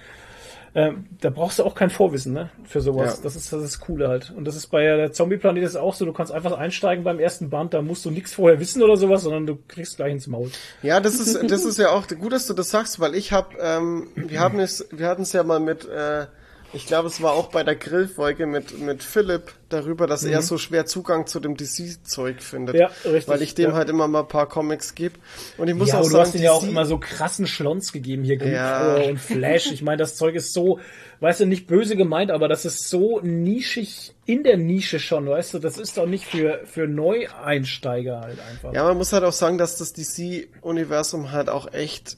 Ähm, 0.77 1.07
da 1.21 1.31
brauchst 1.31 1.61
du 1.61 1.65
auch 1.65 1.77
kein 1.77 1.91
Vorwissen, 1.91 2.33
ne? 2.33 2.51
Für 2.65 2.81
sowas. 2.81 3.19
Ja. 3.19 3.23
Das 3.23 3.37
ist 3.37 3.53
das 3.53 3.63
ist 3.63 3.79
Coole 3.79 4.09
halt. 4.09 4.33
Und 4.37 4.45
das 4.45 4.57
ist 4.57 4.67
bei 4.69 4.83
der 4.83 5.13
Zombie-Planet 5.13 5.63
ist 5.63 5.77
auch 5.77 5.95
so, 5.95 6.05
du 6.05 6.13
kannst 6.13 6.33
einfach 6.33 6.59
einsteigen 6.59 7.05
beim 7.05 7.21
ersten 7.21 7.49
Band, 7.49 7.75
da 7.75 7.83
musst 7.83 8.05
du 8.05 8.11
nichts 8.11 8.35
vorher 8.35 8.59
wissen 8.59 8.83
oder 8.83 8.97
sowas, 8.97 9.23
sondern 9.23 9.47
du 9.47 9.57
kriegst 9.69 9.97
gleich 9.97 10.13
ins 10.13 10.27
Maul. 10.27 10.51
Ja, 10.83 10.99
das 10.99 11.21
ist, 11.21 11.49
das 11.49 11.65
ist 11.65 11.79
ja 11.79 11.91
auch 11.91 12.09
gut, 12.09 12.33
dass 12.33 12.49
du 12.49 12.55
das 12.55 12.71
sagst, 12.71 12.99
weil 12.99 13.15
ich 13.15 13.31
habe, 13.31 13.57
ähm, 13.61 14.09
wir 14.17 14.41
haben 14.41 14.59
es, 14.59 14.89
wir 14.91 15.07
hatten 15.07 15.23
es 15.23 15.33
ja 15.33 15.45
mal 15.45 15.61
mit, 15.61 15.89
äh, 15.89 16.27
ich 16.75 16.87
glaube, 16.87 17.09
es 17.09 17.23
war 17.23 17.33
auch 17.33 17.49
bei 17.49 17.63
der 17.63 17.77
Grillfolge 17.77 18.47
mit 18.47 18.79
mit 18.79 19.03
Philipp 19.03 19.53
darüber, 19.69 20.07
dass 20.07 20.25
er 20.25 20.43
so 20.43 20.59
schwer 20.59 20.87
Zugang 20.87 21.27
zu 21.27 21.41
dem 21.41 21.57
DC-Zeug 21.57 22.43
findet, 22.43 22.75
Mhm. 22.75 22.81
Ja, 22.81 22.91
richtig, 23.05 23.29
weil 23.29 23.43
ich 23.43 23.55
dem 23.55 23.71
ja. 23.71 23.77
halt 23.77 23.89
immer 23.89 24.09
mal 24.09 24.21
ein 24.21 24.29
paar 24.29 24.49
Comics 24.49 24.95
gebe 24.95 25.15
und 25.57 25.69
ich 25.69 25.75
muss 25.75 25.89
ja, 25.89 25.99
auch 25.99 26.05
du 26.05 26.11
sagen, 26.11 26.25
hast 26.27 26.35
ihnen 26.35 26.45
ja 26.45 26.53
auch 26.53 26.65
immer 26.65 26.87
so 26.87 26.99
krassen 26.99 27.47
Schlons 27.47 27.93
gegeben 27.93 28.25
hier, 28.25 28.37
Ja. 28.45 28.97
Und 28.97 29.19
Flash. 29.19 29.71
Ich 29.73 29.83
meine, 29.83 29.99
das 29.99 30.17
Zeug 30.17 30.35
ist 30.35 30.53
so, 30.53 30.79
weißt 31.21 31.41
du, 31.41 31.47
nicht 31.47 31.67
böse 31.67 31.97
gemeint, 31.97 32.31
aber 32.31 32.49
das 32.49 32.65
ist 32.65 32.89
so 32.89 33.21
nischig 33.21 34.15
in 34.27 34.43
der 34.43 34.57
Nische 34.57 34.99
schon, 34.99 35.27
weißt 35.27 35.55
du, 35.55 35.59
das 35.59 35.79
ist 35.79 35.97
doch 35.97 36.07
nicht 36.07 36.27
für, 36.27 36.61
für 36.65 36.87
Neueinsteiger 36.87 38.21
halt 38.21 38.39
einfach. 38.51 38.73
Ja, 38.73 38.85
man 38.85 38.97
muss 38.97 39.13
halt 39.13 39.25
auch 39.25 39.33
sagen, 39.33 39.59
dass 39.59 39.77
das 39.77 39.93
DC-Universum 39.93 41.33
halt 41.33 41.49
auch 41.49 41.73
echt 41.73 42.17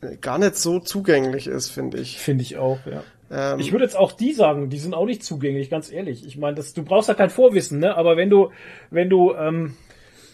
äh, 0.00 0.16
gar 0.16 0.38
nicht 0.38 0.56
so 0.56 0.80
zugänglich 0.80 1.46
ist, 1.46 1.70
finde 1.70 1.98
ich. 1.98 2.18
Finde 2.18 2.42
ich 2.42 2.56
auch, 2.56 2.78
ja. 2.86 3.02
Ähm, 3.32 3.58
Ich 3.58 3.72
würde 3.72 3.84
jetzt 3.84 3.96
auch 3.96 4.12
die 4.12 4.32
sagen, 4.34 4.68
die 4.68 4.78
sind 4.78 4.94
auch 4.94 5.06
nicht 5.06 5.24
zugänglich, 5.24 5.70
ganz 5.70 5.90
ehrlich. 5.90 6.26
Ich 6.26 6.36
meine, 6.36 6.54
das, 6.56 6.74
du 6.74 6.82
brauchst 6.84 7.08
ja 7.08 7.14
kein 7.14 7.30
Vorwissen, 7.30 7.78
ne? 7.80 7.96
Aber 7.96 8.16
wenn 8.16 8.28
du, 8.30 8.50
wenn 8.90 9.08
du, 9.08 9.32
ähm, 9.34 9.74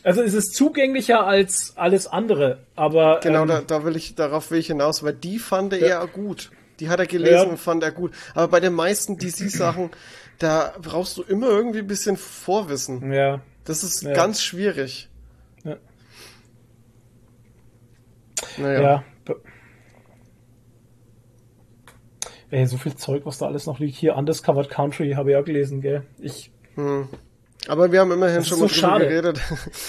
also 0.03 0.23
es 0.23 0.35
ist 0.35 0.55
zugänglicher 0.55 1.25
als 1.27 1.75
alles 1.77 2.07
andere, 2.09 2.59
aber 2.75 3.21
Genau, 3.23 3.43
ähm, 3.43 3.49
da, 3.49 3.61
da 3.61 3.85
will 3.85 3.95
ich, 3.97 4.15
darauf 4.17 4.51
will 4.51 4.59
ich 4.59 4.67
hinaus, 4.67 5.03
weil 5.05 5.13
die 5.15 5.39
fand 5.39 5.73
er 5.73 5.79
eher 5.81 6.07
gut. 6.07 6.51
Die 6.81 6.89
hat 6.89 6.99
er 7.01 7.07
gelesen 7.07 7.33
Ja. 7.35 7.43
und 7.45 7.59
fand 7.59 7.83
er 7.83 7.93
gut. 7.93 8.13
Aber 8.35 8.49
bei 8.49 8.61
den 8.61 8.73
meisten 8.73 9.17
DC-Sachen, 9.17 9.91
da 10.39 10.75
brauchst 10.83 11.17
du 11.19 11.23
immer 11.23 11.49
irgendwie 11.49 11.81
ein 11.81 11.87
bisschen 11.87 12.17
Vorwissen. 12.17 13.13
ja, 13.13 13.41
Das 13.65 13.83
ist 13.85 14.03
Ja. 14.03 14.13
ganz 14.13 14.43
schwierig. 14.43 15.09
Ja. 15.65 15.77
Naja. 18.57 18.81
ja. 18.81 19.05
Be- 19.25 19.41
Ey, 22.51 22.67
so 22.67 22.77
viel 22.79 22.95
Zeug, 22.95 23.23
was 23.27 23.39
da 23.39 23.47
alles 23.47 23.67
noch 23.67 23.79
liegt. 23.79 23.97
Hier, 23.97 24.17
Undiscovered 24.17 24.71
Country, 24.71 25.13
habe 25.13 25.31
ich 25.33 25.37
auch 25.37 25.45
gelesen, 25.45 25.81
gell? 25.83 26.03
Ich, 26.19 26.51
Aber 27.67 27.93
wir 27.93 28.01
haben 28.01 28.13
immerhin 28.13 28.37
Das 28.37 28.45
ist 28.45 28.49
schon 28.49 28.59
so 28.59 28.65
mal 28.65 28.69
drüber 28.71 28.81
schade. 28.81 29.09
geredet. 29.09 29.41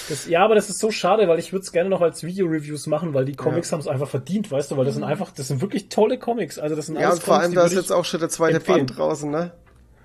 das, 0.09 0.27
ja, 0.27 0.43
aber 0.43 0.55
das 0.55 0.69
ist 0.69 0.79
so 0.79 0.91
schade, 0.91 1.27
weil 1.29 1.39
ich 1.39 1.53
würde 1.53 1.63
es 1.63 1.71
gerne 1.71 1.89
noch 1.89 2.01
als 2.01 2.23
Video-Reviews 2.23 2.87
machen, 2.87 3.13
weil 3.13 3.23
die 3.25 3.35
Comics 3.35 3.71
haben 3.71 3.79
es 3.79 3.87
einfach 3.87 4.09
verdient, 4.09 4.51
weißt 4.51 4.71
du, 4.71 4.77
weil 4.77 4.85
das 4.85 4.95
sind 4.95 5.03
einfach, 5.05 5.31
das 5.31 5.47
sind 5.47 5.61
wirklich 5.61 5.87
tolle 5.89 6.17
Comics. 6.17 6.59
Also 6.59 6.75
das 6.75 6.87
sind 6.87 6.95
ja, 6.99 7.07
alles 7.07 7.19
und 7.19 7.23
vor 7.23 7.35
Comics, 7.35 7.45
allem, 7.45 7.55
da 7.55 7.63
ist 7.65 7.73
jetzt 7.73 7.91
auch 7.91 8.03
schon 8.05 8.19
der 8.19 8.29
zweite 8.29 8.57
empfehlen. 8.57 8.85
Band 8.87 8.97
draußen, 8.97 9.31
ne? 9.31 9.53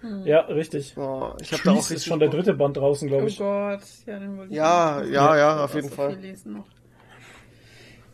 ich, 0.02 0.26
Ja, 0.26 0.40
richtig. 0.42 0.94
Boah, 0.94 1.36
ich 1.40 1.50
habe 1.52 1.62
da 1.64 1.72
auch 1.72 1.90
ist 1.90 2.04
schon 2.04 2.20
der 2.20 2.28
dritte 2.28 2.54
Band 2.54 2.76
draußen, 2.76 3.08
glaube 3.08 3.24
Oh 3.24 3.26
ich. 3.26 3.38
Gott, 3.38 3.80
ja, 4.06 4.18
den 4.18 4.36
wollte 4.36 4.50
ich 4.52 4.56
Ja, 4.56 5.02
ja, 5.02 5.36
ja, 5.36 5.56
Ich 5.56 5.60
auf 5.62 5.74
jeden 5.74 5.90
Fall. 5.90 6.16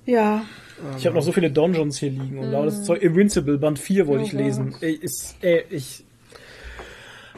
Ja, 0.07 0.43
Ich 0.99 1.07
habe 1.07 1.17
noch 1.17 1.23
so 1.23 1.33
viele 1.33 1.51
Dungeons 1.51 1.99
hier 1.99 2.11
liegen 2.11 2.39
und 2.39 2.51
lauter 2.51 2.67
das 2.67 2.85
Zeug. 2.85 3.03
Invincible 3.03 3.59
Band 3.59 3.79
4 3.79 4.07
wollte 4.07 4.25
Oh 4.25 4.27
ich 4.27 4.33
lesen. 4.33 4.75
Ey, 4.81 4.93
ist, 4.95 5.37
ey, 5.43 5.65
ich. 5.71 6.05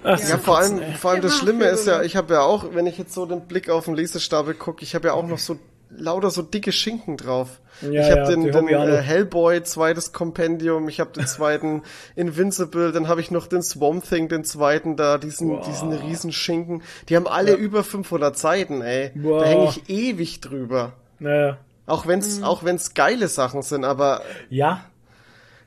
Ach, 0.04 0.18
Ja, 0.28 0.38
vor 0.38 0.58
allem, 0.58 0.80
vor 0.94 1.12
allem 1.12 1.22
das 1.22 1.34
Ja, 1.34 1.38
Schlimme 1.40 1.64
ist 1.66 1.86
ja, 1.86 2.02
ich 2.02 2.16
habe 2.16 2.34
ja 2.34 2.42
auch, 2.42 2.74
wenn 2.74 2.86
ich 2.86 2.98
jetzt 2.98 3.14
so 3.14 3.26
den 3.26 3.42
Blick 3.42 3.68
auf 3.68 3.84
den 3.84 3.94
Lesestapel 3.94 4.54
gucke, 4.54 4.82
ich 4.82 4.94
habe 4.94 5.08
ja 5.08 5.14
auch 5.14 5.26
noch 5.26 5.38
so 5.38 5.58
lauter 5.96 6.30
so 6.30 6.42
dicke 6.42 6.72
Schinken 6.72 7.16
drauf. 7.16 7.60
Ja, 7.82 7.90
ich 8.02 8.10
habe 8.10 8.20
ja, 8.22 8.30
den, 8.30 8.44
den 8.50 8.68
äh, 8.68 9.02
Hellboy, 9.02 9.62
zweites 9.62 10.12
Kompendium, 10.12 10.88
ich 10.88 11.00
habe 11.00 11.12
den 11.12 11.26
zweiten 11.26 11.82
Invincible, 12.16 12.92
dann 12.92 13.08
habe 13.08 13.20
ich 13.20 13.30
noch 13.30 13.46
den 13.46 13.62
Swamp 13.62 14.08
Thing, 14.08 14.28
den 14.28 14.44
zweiten 14.44 14.96
da, 14.96 15.18
diesen, 15.18 15.48
Boah. 15.48 15.62
diesen 15.66 15.92
riesen 15.92 16.32
Schinken. 16.32 16.82
Die 17.08 17.16
haben 17.16 17.26
alle 17.26 17.54
über 17.54 17.84
500 17.84 18.38
Seiten, 18.38 18.82
ey. 18.82 19.10
Boah. 19.14 19.40
Da 19.40 19.46
hänge 19.46 19.68
ich 19.68 19.88
ewig 19.88 20.40
drüber. 20.40 20.94
Naja. 21.18 21.58
Auch 21.86 22.06
wenn's, 22.06 22.38
Mhm. 22.38 22.44
auch 22.44 22.64
wenn's 22.64 22.94
geile 22.94 23.28
Sachen 23.28 23.62
sind, 23.62 23.84
aber 23.84 24.22
Ja, 24.50 24.84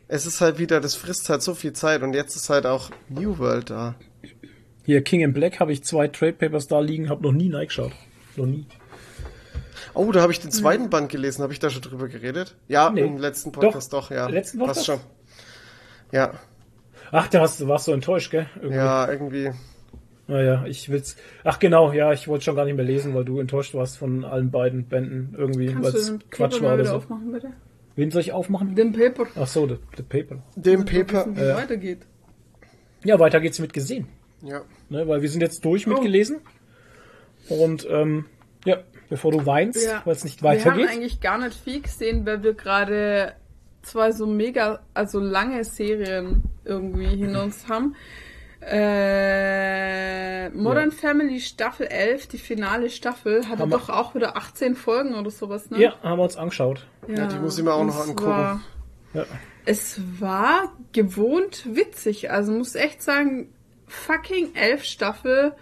es 0.08 0.26
ist 0.26 0.40
halt 0.42 0.60
wieder, 0.60 0.80
das 0.82 0.96
frisst 0.96 1.30
halt 1.30 1.42
so 1.42 1.54
viel 1.56 1.74
Zeit 1.74 2.02
und 2.04 2.14
jetzt 2.14 2.36
ist 2.36 2.50
halt 2.50 2.66
auch 2.66 2.90
New 3.10 3.38
World 3.38 3.70
da. 3.70 3.96
hier 4.86 5.04
King 5.04 5.22
in 5.22 5.34
Black 5.34 5.60
habe 5.60 5.72
ich 5.74 5.84
zwei 5.84 6.08
Trade 6.08 6.34
Papers 6.34 6.68
da 6.68 6.80
liegen, 6.80 7.10
habe 7.10 7.24
noch 7.24 7.32
nie 7.32 7.52
reingeschaut. 7.52 7.92
Noch 8.36 8.46
nie. 8.46 8.66
Oh, 9.94 10.12
da 10.12 10.22
habe 10.22 10.32
ich 10.32 10.40
den 10.42 10.52
zweiten 10.52 10.90
Band 10.90 11.10
gelesen. 11.10 11.42
Habe 11.42 11.54
ich 11.54 11.60
da 11.60 11.70
schon 11.70 11.82
drüber 11.82 12.08
geredet? 12.08 12.56
Ja, 12.68 12.90
Nee. 12.90 13.02
im 13.02 13.18
letzten 13.18 13.52
Podcast 13.52 13.94
doch, 13.94 14.12
ja. 14.12 14.28
Letzten 14.28 14.60
Passt 14.60 14.86
Podcast? 14.86 14.86
schon. 14.86 15.00
Ja, 16.12 16.34
Ach, 17.12 17.28
da 17.28 17.40
warst 17.42 17.88
du 17.88 17.92
enttäuscht, 17.92 18.30
gell? 18.32 18.48
Irgendwie. 18.56 18.76
ja, 18.76 19.08
irgendwie. 19.10 19.52
Naja, 20.28 20.66
ich 20.66 20.90
will's. 20.90 21.18
Ach 21.44 21.60
genau, 21.60 21.92
ja, 21.92 22.12
ich 22.12 22.28
wollte 22.28 22.44
schon 22.46 22.56
gar 22.56 22.66
nicht 22.66 22.76
mehr 22.76 22.86
lesen, 22.86 23.14
weil 23.14 23.26
du 23.26 23.40
enttäuscht 23.40 23.74
warst 23.76 23.98
von 23.98 24.26
allen 24.26 24.50
beiden 24.50 24.86
Bänden 24.86 25.36
irgendwie, 25.38 25.68
weil 25.68 25.74
kannst 25.76 25.94
du 25.94 25.98
es 26.00 26.06
den 26.08 26.30
Quatsch 26.32 26.52
Paper 26.54 26.62
war 26.64 26.70
mal 26.70 26.74
oder 26.74 26.80
wieder 26.84 26.90
so. 26.92 26.96
aufmachen, 26.98 27.32
bitte? 27.32 27.52
Wen 27.96 28.12
soll 28.12 28.22
ich 28.22 28.32
aufmachen? 28.34 28.76
Den 28.76 28.92
Paper. 28.92 29.28
Ach 29.36 29.48
so, 29.48 29.68
the, 29.68 29.78
the 29.96 30.04
Paper. 30.04 30.42
Dem 30.56 30.74
Damit 30.80 30.92
wir 30.92 31.04
Paper. 31.06 31.20
wissen, 31.20 31.38
Wie 31.38 31.42
es 31.42 31.56
weitergeht. 31.56 32.00
Ja, 33.04 33.20
weiter 33.20 33.40
geht's 33.40 33.60
mit 33.60 33.72
gesehen. 33.74 34.08
Ja. 34.42 34.62
Ne, 34.90 35.08
weil 35.08 35.22
wir 35.22 35.30
sind 35.30 35.42
jetzt 35.42 35.60
Oh. 35.66 35.70
durch 35.70 35.86
mit 35.88 36.02
gelesen. 36.02 36.38
Und 37.48 37.88
ähm, 37.90 38.26
ja, 38.66 38.78
bevor 39.10 39.32
du 39.32 39.46
weinst, 39.46 39.86
Ja. 39.86 40.02
weil 40.06 40.14
es 40.16 40.24
nicht 40.24 40.42
Wir 40.42 40.50
haben 40.50 40.58
weitergeht. 40.58 40.90
eigentlich 40.90 41.22
gar 41.22 41.38
nicht 41.38 41.56
viel 41.56 41.82
gesehen, 41.82 42.26
weil 42.26 42.42
wir 42.44 42.54
gerade 42.56 43.34
zwei 43.84 44.12
so 44.12 44.26
mega, 44.26 44.80
also 44.96 45.20
lange 45.20 45.64
Serien 45.64 46.44
irgendwie 46.64 47.06
hinter 47.16 47.44
uns 47.44 47.68
haben. 47.70 47.96
Äh, 48.68 50.50
Modern 50.50 50.92
Family 50.92 51.40
Staffel 51.40 51.88
11, 51.88 52.28
die 52.28 52.38
finale 52.38 52.90
Staffel, 52.90 53.48
hatte 53.48 53.60
Haben 53.64 53.72
doch 53.72 53.90
auch 53.90 54.16
wieder 54.16 54.38
18 54.38 54.76
Folgen 54.76 55.16
oder 55.16 55.30
sowas, 55.30 55.70
ne? 55.70 55.80
Ja, 55.82 55.94
haben 56.04 56.20
wir 56.20 56.24
uns 56.24 56.38
angeschaut. 56.38 56.88
Ja, 57.08 57.28
die 57.28 57.38
muss 57.40 57.58
ich 57.58 57.64
mir 57.64 57.74
auch 57.74 57.84
noch 57.84 58.00
angucken. 58.00 58.26
War, 58.30 58.62
Ja. 59.14 59.26
es 59.66 60.00
war 60.20 60.72
gewohnt 60.94 61.66
witzig. 61.76 62.32
Also 62.32 62.52
muss 62.52 62.76
echt 62.76 63.02
sagen, 63.02 63.50
fucking 63.88 64.56
elf 64.56 64.84
Staffel 64.84 65.54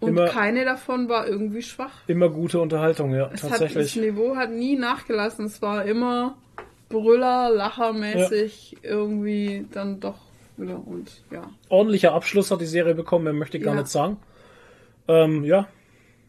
und 0.00 0.10
Immer- 0.10 0.28
keine 0.28 0.64
davon 0.64 1.08
war 1.08 1.26
irgendwie 1.26 1.62
schwach. 1.62 2.02
Immer 2.06 2.28
gute 2.28 2.60
Unterhaltung, 2.60 3.14
ja, 3.14 3.30
Es 3.32 3.42
hat, 3.42 3.52
das 3.52 3.58
tatsächlich. 3.60 3.96
Niveau 3.96 4.36
hat 4.36 4.50
nie 4.50 4.76
nachgelassen. 4.76 5.46
Es 5.46 5.62
war 5.62 5.84
immer 5.84 6.36
Brüller, 6.90 7.50
Lachermäßig, 7.50 8.76
irgendwie 8.82 9.66
dann 9.72 10.00
doch 10.00 10.18
wieder 10.56 10.86
und 10.86 11.10
ja. 11.30 11.50
Ordentlicher 11.68 12.12
Abschluss 12.12 12.50
hat 12.50 12.60
die 12.60 12.66
Serie 12.66 12.94
bekommen, 12.94 13.24
mehr 13.24 13.32
möchte 13.32 13.56
ich 13.58 13.64
gar 13.64 13.74
Ja. 13.74 13.80
nicht 13.80 13.90
sagen. 13.90 14.18
Ähm, 15.08 15.44
ja. 15.44 15.68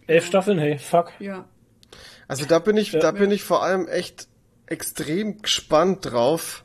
Elf 0.08 0.26
Staffeln, 0.26 0.60
hey, 0.60 0.78
fuck. 0.78 1.12
Ja. 1.20 1.46
Also 2.28 2.46
da 2.46 2.60
bin 2.60 2.78
ich, 2.78 2.92
da 2.92 3.12
bin 3.12 3.32
ich 3.32 3.44
vor 3.44 3.64
allem 3.64 3.88
echt 3.88 4.28
extrem 4.68 5.42
gespannt 5.42 6.00
drauf, 6.12 6.64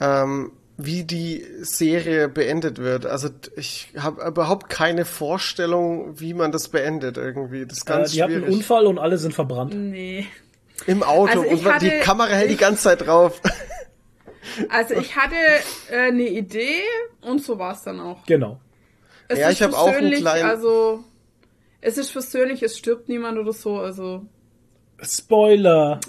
ähm, 0.00 0.52
wie 0.78 1.04
die 1.04 1.44
Serie 1.60 2.28
beendet 2.28 2.78
wird. 2.78 3.06
Also 3.06 3.28
ich 3.56 3.88
habe 3.98 4.22
überhaupt 4.26 4.68
keine 4.68 5.04
Vorstellung, 5.06 6.20
wie 6.20 6.34
man 6.34 6.52
das 6.52 6.68
beendet 6.68 7.16
irgendwie. 7.16 7.64
Das 7.66 7.78
ist 7.78 7.84
Äh, 7.88 7.92
ganz 7.92 8.12
die 8.12 8.22
hatten 8.22 8.32
schwierig. 8.32 8.46
einen 8.48 8.54
Unfall 8.56 8.86
und 8.86 8.98
alle 8.98 9.16
sind 9.18 9.32
verbrannt. 9.32 9.74
Nee. 9.74 10.26
Im 10.86 11.02
Auto 11.02 11.40
Also 11.40 11.50
und 11.50 11.60
die 11.62 11.64
hatte- 11.66 12.00
Kamera 12.00 12.28
hält 12.28 12.50
die 12.50 12.54
ich- 12.54 12.60
ganze 12.60 12.82
Zeit 12.82 13.06
drauf. 13.06 13.40
Also 14.68 14.94
ich 14.94 15.16
hatte 15.16 15.34
äh, 15.90 16.08
eine 16.08 16.28
Idee 16.28 16.80
und 17.22 17.42
so 17.42 17.58
war 17.58 17.72
es 17.74 17.82
dann 17.82 18.00
auch. 18.00 18.24
Genau. 18.26 18.60
Es 19.28 19.38
Ja, 19.38 19.48
ist 19.48 19.54
ich 19.56 19.62
hab 19.62 19.72
auch 19.74 19.86
einen 19.86 19.92
persönlich, 19.94 20.20
kleinen- 20.20 20.48
Also 20.48 21.04
es 21.80 21.98
ist 21.98 22.12
persönlich, 22.12 22.62
es 22.62 22.78
stirbt 22.78 23.08
niemand 23.08 23.38
oder 23.38 23.52
so, 23.52 23.78
also 23.78 24.24
Spoiler. 25.02 26.00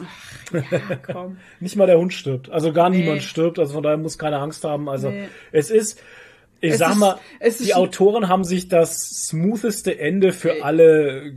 komm. 1.06 1.38
Nicht 1.59 1.75
mal 1.75 1.88
der 1.88 1.98
Hund 1.98 2.14
stirbt. 2.14 2.49
Also 2.49 2.72
gar 2.74 2.90
Nee. 2.90 2.99
niemand 2.99 3.24
stirbt. 3.24 3.59
Also 3.59 3.74
von 3.74 3.83
daher 3.83 3.98
muss 3.98 4.17
keine 4.17 4.38
Angst 4.38 4.64
haben. 4.64 4.88
Also 4.90 5.09
Nee. 5.09 5.27
es 5.51 5.69
ist, 5.69 5.99
ich 6.61 6.72
Es 6.74 6.77
sag 6.80 6.91
ist- 6.91 6.98
mal, 6.98 7.19
die 7.59 7.74
Autoren 7.74 8.27
haben 8.30 8.43
sich 8.43 8.67
das 8.69 9.25
smootheste 9.27 9.99
Ende 9.99 10.32
für 10.32 10.64
alle 10.64 11.33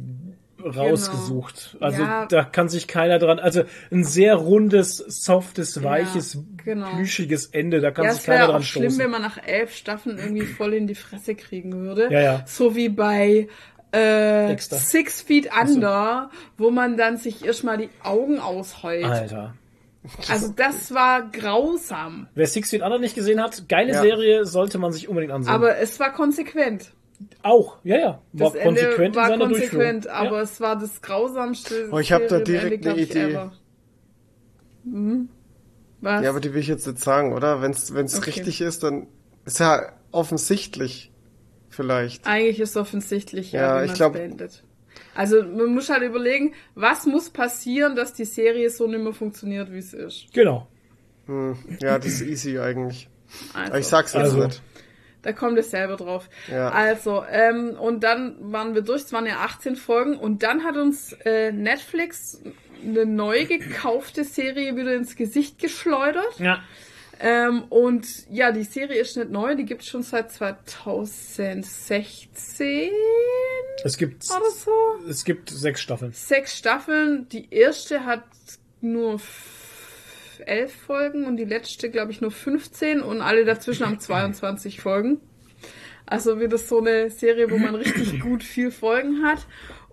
rausgesucht. 0.65 1.77
Also 1.81 1.99
Genau. 1.99 2.09
Ja. 2.11 2.27
da 2.27 2.45
kann 2.45 2.69
sich 2.69 2.87
keiner 2.89 3.19
dran. 3.19 3.39
Also 3.39 3.63
ein 3.91 4.05
sehr 4.05 4.35
rundes, 4.37 4.97
softes, 4.99 5.83
weiches, 5.83 6.39
genau. 6.65 6.91
plüschiges 6.95 7.47
Ende. 7.47 7.81
Da 7.81 7.91
kann 7.91 8.05
Ja, 8.05 8.11
sich 8.13 8.21
es 8.21 8.27
keiner 8.27 8.39
wäre 8.41 8.49
dran 8.53 8.61
auch 8.61 8.65
schlimm, 8.65 8.85
stoßen. 8.85 8.99
wenn 9.05 9.11
man 9.11 9.23
nach 9.23 9.39
elf 9.47 9.75
Staffeln 9.75 10.19
irgendwie 10.19 10.47
voll 10.47 10.75
in 10.75 10.87
die 10.87 10.95
Fresse 10.95 11.35
kriegen 11.35 11.73
würde. 11.75 12.09
Ja, 12.11 12.21
ja. 12.21 12.45
So 12.47 12.75
wie 12.77 12.89
bei 12.89 13.49
äh, 13.93 14.49
Dexter. 14.49 14.77
Six 14.77 15.21
Feet 15.23 15.49
Under, 15.61 16.31
wo 16.59 16.71
man 16.71 16.97
dann 16.97 17.17
sich 17.17 17.45
erstmal 17.45 17.79
die 17.79 17.91
Augen 18.05 18.39
ausheult. 18.39 19.05
Alter. 19.05 19.55
Also 20.29 20.49
das 20.55 20.95
war 20.95 21.29
grausam. 21.31 22.29
Wer 22.35 22.47
Six 22.47 22.71
Feet 22.71 22.83
Under 22.83 22.99
nicht 22.99 23.15
gesehen 23.15 23.43
hat, 23.43 23.69
geile 23.69 23.93
Ja. 23.93 24.01
Serie, 24.01 24.47
sollte 24.47 24.79
man 24.79 24.93
sich 24.93 25.09
unbedingt 25.09 25.33
ansehen. 25.33 25.53
Aber 25.53 25.77
es 25.79 26.01
war 26.01 26.13
konsequent. 26.13 26.93
Auch, 27.43 27.79
ja, 27.85 27.97
ja. 27.99 28.23
War 28.33 28.53
Das 28.53 28.55
Ende 28.55 28.81
konsequent 28.83 29.17
war 29.17 29.25
in 29.25 29.31
seiner 29.31 29.45
konsequent, 29.47 30.05
Durchführung. 30.07 30.27
aber 30.27 30.37
ja. 30.37 30.43
es 30.43 30.61
war 30.61 30.79
das 30.79 31.03
grausamste. 31.03 31.89
Oh, 31.93 31.99
ich 31.99 32.13
hab 32.13 32.27
da 32.29 32.41
direkt 32.41 32.83
glaub 32.83 32.95
eine 32.97 33.03
Idee. 33.05 33.31
ever. 33.33 33.53
Mhm. 34.85 35.29
Was? 36.01 36.23
Ja, 36.25 36.31
aber 36.31 36.41
die 36.41 36.55
will 36.55 36.61
ich 36.61 36.69
jetzt 36.69 36.87
nicht 36.87 36.99
sagen, 36.99 37.33
oder? 37.35 37.61
Wenn 37.61 37.73
es 37.73 37.91
Okay. 37.93 38.31
richtig 38.31 38.61
ist, 38.63 38.83
dann 38.83 39.07
ist 39.45 39.61
ja 39.61 39.93
offensichtlich. 40.13 41.13
Vielleicht. 41.69 42.27
Eigentlich 42.27 42.59
ist 42.59 42.77
offensichtlich, 42.77 43.53
ja, 43.53 43.61
Ja, 43.77 43.83
ich 43.83 43.89
man's 43.89 43.99
glaub- 43.99 44.13
beendet. 44.15 44.65
Also 45.15 45.43
man 45.45 45.73
muss 45.75 45.89
halt 45.89 46.03
überlegen, 46.03 46.53
was 46.75 47.07
muss 47.07 47.31
passieren, 47.31 47.95
dass 47.95 48.13
die 48.13 48.25
Serie 48.25 48.71
so 48.71 48.87
nicht 48.89 49.01
mehr 49.03 49.13
funktioniert, 49.13 49.71
wie 49.71 49.79
es 49.79 49.95
ist. 49.95 50.27
Genau. 50.33 50.67
Hm. 51.27 51.57
Ja, 51.81 51.99
das 51.99 52.07
ist 52.07 52.23
easy 52.23 52.59
eigentlich. 52.59 53.09
Also, 53.55 53.71
Aber 53.71 53.79
ich 53.79 53.87
sag's 53.87 54.13
jetzt 54.15 54.23
Also. 54.23 54.45
nicht. 54.47 54.63
Da 55.23 55.33
kommt 55.33 55.59
es 55.59 55.71
selber 55.71 55.97
drauf. 55.97 56.29
Ja. 56.51 56.71
Also, 56.71 57.25
ähm, 57.31 57.77
und 57.79 58.03
dann 58.05 58.37
waren 58.41 58.75
wir 58.75 58.83
durch, 58.83 59.03
es 59.03 59.13
waren 59.13 59.27
ja 59.27 59.41
18 59.41 59.77
Folgen 59.77 60.17
und 60.17 60.43
dann 60.43 60.65
hat 60.65 60.77
uns 60.77 61.13
äh, 61.25 61.53
Netflix 61.53 62.41
eine 62.83 63.05
neu 63.05 63.45
gekaufte 63.45 64.25
Serie 64.25 64.77
wieder 64.77 64.95
ins 64.95 65.17
Gesicht 65.17 65.59
geschleudert. 65.59 66.39
Ja. 66.39 66.63
Ähm, 67.23 67.65
und 67.69 68.07
ja, 68.31 68.51
die 68.51 68.65
Serie 68.65 68.99
ist 68.99 69.19
nicht 69.19 69.31
neu, 69.31 69.55
die 69.55 69.67
gibt 69.67 69.83
es 69.83 69.89
schon 69.89 70.03
seit 70.03 70.33
2016 70.33 72.91
Es 73.85 73.99
gibt, 73.99 74.25
oder 74.31 74.51
so. 74.51 74.71
es 75.07 75.27
gibt 75.27 75.51
sechs 75.51 75.83
Staffeln. 75.83 76.13
Sechs 76.15 76.57
Staffeln. 76.57 77.29
Die 77.29 77.53
erste 77.53 78.07
hat 78.07 78.25
nur 78.81 79.21
elf 80.47 80.73
Folgen 80.73 81.27
und 81.27 81.37
die 81.37 81.45
letzte, 81.45 81.91
glaube 81.91 82.13
ich, 82.13 82.21
nur 82.21 82.31
15 82.31 83.01
und 83.01 83.21
alle 83.21 83.45
dazwischen 83.45 83.87
haben 83.87 84.01
22 84.01 84.81
Folgen. 84.81 85.21
Also 86.07 86.41
wieder 86.41 86.59
so 86.59 86.81
eine 86.81 87.11
Serie, 87.11 87.51
wo 87.51 87.59
man 87.59 87.75
richtig 87.75 88.21
gut 88.21 88.43
viel 88.43 88.71
Folgen 88.71 89.23
hat. 89.25 89.47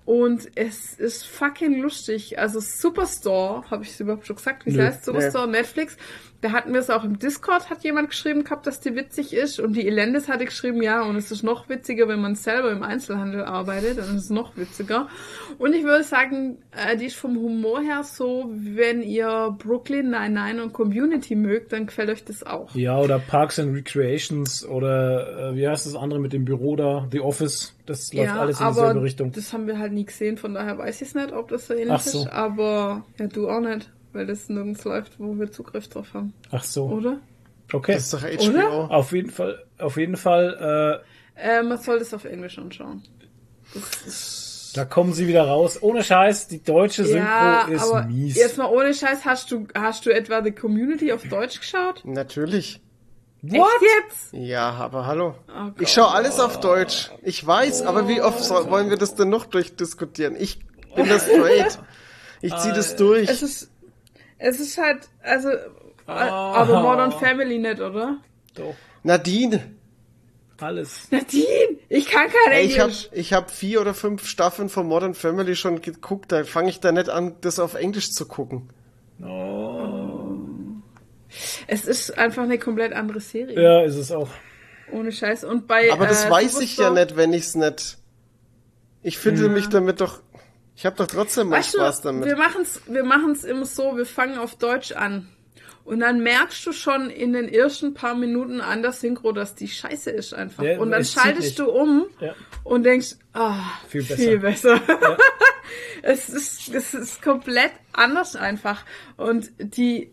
Und 0.06 0.50
es 0.56 0.94
ist 0.94 1.26
fucking 1.26 1.82
lustig. 1.82 2.40
Also 2.40 2.62
Superstore, 2.62 3.70
habe 3.70 3.84
ich 3.84 3.90
es 3.90 4.00
überhaupt 4.00 4.26
schon 4.26 4.38
gesagt, 4.38 4.66
wie 4.66 4.72
es 4.72 4.80
heißt? 4.80 5.06
Superstore, 5.06 5.50
Netflix. 5.50 5.98
Da 6.42 6.52
hatten 6.52 6.72
wir 6.72 6.80
es 6.80 6.90
auch 6.90 7.04
im 7.04 7.18
Discord, 7.18 7.70
hat 7.70 7.84
jemand 7.84 8.10
geschrieben 8.10 8.44
gehabt, 8.44 8.68
dass 8.68 8.80
die 8.80 8.96
witzig 8.96 9.34
ist. 9.34 9.60
Und 9.60 9.74
die 9.74 9.88
Elendes 9.88 10.28
hatte 10.28 10.46
geschrieben, 10.46 10.84
ja, 10.84 11.02
und 11.02 11.16
es 11.16 11.32
ist 11.32 11.44
noch 11.44 11.68
witziger, 11.68 12.08
wenn 12.08 12.22
man 12.22 12.36
selber 12.36 12.72
im 12.72 12.84
Einzelhandel 12.84 13.44
arbeitet, 13.44 13.98
dann 13.98 14.16
ist 14.16 14.26
es 14.26 14.30
noch 14.30 14.56
witziger. 14.56 15.08
Und 15.58 15.74
ich 15.74 15.84
würde 15.84 16.04
sagen, 16.04 16.60
äh, 16.72 16.96
die 16.96 17.06
ist 17.06 17.16
vom 17.16 17.36
Humor 17.38 17.82
her 17.82 18.04
so, 18.04 18.52
wenn 18.52 19.02
ihr 19.02 19.56
Brooklyn 19.58 20.12
Nine-Nine 20.12 20.62
und 20.62 20.74
Community 20.74 21.36
mögt, 21.36 21.74
dann 21.74 21.88
gefällt 21.88 22.10
euch 22.10 22.24
das 22.24 22.44
auch. 22.44 22.76
Ja, 22.76 23.00
oder 23.00 23.18
Parks 23.18 23.58
and 23.60 23.76
Recreations 23.76 24.64
oder 24.66 25.52
äh, 25.52 25.56
wie 25.56 25.68
heißt 25.68 25.88
das 25.88 25.96
andere 25.96 26.20
mit 26.20 26.34
dem 26.34 26.46
Büro 26.46 26.76
da? 26.76 27.08
The 27.12 27.20
Office. 27.22 27.74
Das 27.88 28.14
läuft 28.14 28.32
alles 28.32 28.60
in 28.60 28.68
dieselbe 28.68 29.02
Richtung. 29.02 29.32
das 29.32 29.54
haben 29.54 29.66
wir 29.66 29.80
halt 29.80 29.94
nie 29.94 30.06
gesehen, 30.06 30.38
von 30.38 30.54
daher 30.54 30.78
weiß 30.78 31.02
ich 31.02 31.08
es 31.08 31.16
nicht, 31.16 31.32
ob 31.32 31.48
das 31.48 31.68
so 31.68 31.74
ähnlich 31.74 31.92
Ach 31.92 32.02
so. 32.02 32.22
ist. 32.24 32.28
Aber 32.28 33.06
ja, 33.18 33.28
du 33.28 33.50
auch 33.50 33.62
nicht, 33.62 33.90
weil 34.14 34.26
das 34.26 34.50
nirgends 34.50 34.84
läuft, 34.84 35.20
wo 35.20 35.38
wir 35.38 35.52
Zugriff 35.52 35.88
drauf 35.88 36.14
haben, 36.14 36.34
Ach 36.52 36.64
so. 36.64 36.86
oder? 36.88 37.20
Okay. 37.74 37.94
Das 37.96 38.04
ist 38.04 38.14
doch 38.14 38.24
Oder? 38.24 38.62
HBO. 38.70 38.84
Auf 38.94 39.12
jeden 39.12 39.30
Fall, 39.30 39.64
auf 39.78 39.98
jeden 39.98 40.16
Fall, 40.18 41.04
Äh, 41.36 41.64
man 41.64 41.78
soll 41.78 42.00
das 42.00 42.14
auf 42.14 42.26
Englisch 42.26 42.58
anschauen. 42.58 43.04
äh, 43.76 43.80
da 44.74 44.86
kommen 44.86 45.14
sie 45.14 45.28
wieder 45.28 45.44
raus. 45.48 45.80
Ohne 45.82 46.04
Scheiß, 46.04 46.48
die 46.48 46.64
deutsche 46.64 47.04
Synchro 47.06 47.26
ja, 47.26 47.62
ist 47.68 47.82
aber 47.84 48.04
mies. 48.04 48.36
jetzt 48.36 48.58
mal 48.58 48.68
ohne 48.68 48.94
Scheiß, 48.94 49.26
hast 49.26 49.52
du, 49.52 49.68
hast 49.76 50.06
du 50.06 50.12
etwa 50.12 50.44
The 50.44 50.52
Community 50.52 51.12
auf 51.12 51.24
Deutsch 51.28 51.60
geschaut? 51.60 52.02
Natürlich. 52.06 52.82
Echt 53.44 53.54
jetzt? 53.56 54.34
Ja, 54.34 54.72
aber 54.72 55.06
hallo. 55.06 55.36
Oh 55.48 55.70
ich 55.80 55.90
schaue 55.90 56.10
alles 56.12 56.40
auf 56.40 56.60
Deutsch. 56.60 57.12
Ich 57.22 57.46
weiß, 57.46 57.84
aber 57.84 58.08
wie 58.08 58.22
oft 58.22 58.44
soll, 58.44 58.70
wollen 58.70 58.90
wir 58.90 58.98
das 58.98 59.16
denn 59.16 59.30
noch 59.30 59.46
durchdiskutieren? 59.46 60.36
Ich 60.40 60.60
bin 60.96 61.08
das 61.08 61.24
straight. 61.30 61.80
Ich 62.42 62.56
zieh 62.58 62.72
das 62.72 62.96
durch. 62.96 63.30
Es 63.30 63.42
ist, 63.44 63.72
es 64.38 64.60
ist 64.60 64.78
halt, 64.78 65.10
also, 65.22 65.50
aber 66.06 66.82
Modern 66.82 67.12
Family 67.12 67.58
nicht, 67.58 67.82
oder? 67.82 68.18
Doch, 68.56 68.76
Nadine, 69.04 69.62
alles. 70.62 71.12
Nadine, 71.12 71.78
ich 71.90 72.08
kann 72.08 72.28
kein 72.28 72.54
ey, 72.54 72.66
ich 72.66 72.80
hab, 72.80 72.88
Englisch. 72.88 73.10
ich 73.12 73.34
hab 73.34 73.52
vier 73.52 73.82
oder 73.82 73.94
fünf 73.94 74.28
Staffeln 74.28 74.70
von 74.70 74.88
Modern 74.88 75.14
Family 75.14 75.56
schon 75.56 75.82
geguckt. 75.82 76.32
Da 76.32 76.44
fange 76.44 76.70
ich 76.70 76.80
da 76.80 76.92
nicht 76.92 77.10
an, 77.10 77.36
das 77.42 77.60
auf 77.60 77.76
Englisch 77.76 78.12
zu 78.12 78.28
gucken. 78.28 78.70
Es 81.68 81.86
ist 81.86 82.18
einfach 82.18 82.44
eine 82.44 82.58
komplett 82.58 82.94
andere 82.94 83.20
Serie. 83.20 83.62
Ja, 83.62 83.84
ist 83.84 83.96
es 83.96 84.12
auch. 84.12 84.30
Ohne 84.92 85.12
Scheiß. 85.12 85.44
Und 85.44 85.68
bei, 85.68 85.92
Aber 85.92 86.08
das 86.08 86.26
äh, 86.26 86.30
weiß 86.30 86.62
ich 86.62 86.78
ja 86.78 86.90
nicht, 86.90 87.16
wenn 87.18 87.34
ich's 87.34 87.56
nicht. 87.56 87.98
Ich 89.04 89.18
finde 89.18 89.50
mich 89.50 89.68
damit 89.70 90.02
doch. 90.02 90.22
Ich 90.78 90.86
habe 90.86 90.96
doch 90.96 91.08
trotzdem 91.08 91.50
mal 91.50 91.58
Weißt 91.58 91.74
du, 91.74 91.80
Spaß 91.80 92.02
damit. 92.02 92.26
wir 92.26 92.38
machen's, 92.38 92.82
wir 92.86 93.04
machen's 93.04 93.44
immer 93.44 93.66
so, 93.66 93.98
wir 93.98 94.06
fangen 94.06 94.38
auf 94.38 94.56
Deutsch 94.56 94.92
an. 94.92 95.28
Und 95.84 96.02
dann 96.02 96.22
merkst 96.22 96.64
du 96.68 96.72
schon 96.72 97.10
in 97.10 97.34
den 97.34 97.48
ersten 97.50 97.96
paar 97.96 98.14
Minuten 98.14 98.62
an 98.62 98.84
der 98.84 98.92
Synchro, 98.92 99.32
dass 99.32 99.56
die 99.56 99.70
scheiße 99.70 100.12
ist 100.12 100.34
einfach. 100.36 100.64
Ja, 100.64 100.78
und 100.80 100.92
dann 100.92 101.02
es 101.02 101.14
schaltest 101.14 101.58
du 101.58 101.72
um 101.72 102.06
Ja. 102.20 102.36
und 102.64 102.84
denkst, 102.84 103.16
ah, 103.34 103.60
Viel 103.88 104.04
viel 104.04 104.38
besser. 104.38 104.80
besser. 104.80 105.18
es, 106.04 106.30
ist, 106.30 106.70
es 106.76 106.94
ist 106.94 107.22
komplett 107.24 107.72
anders 107.94 108.36
einfach. 108.36 108.84
Und 109.16 109.50
die, 109.60 110.12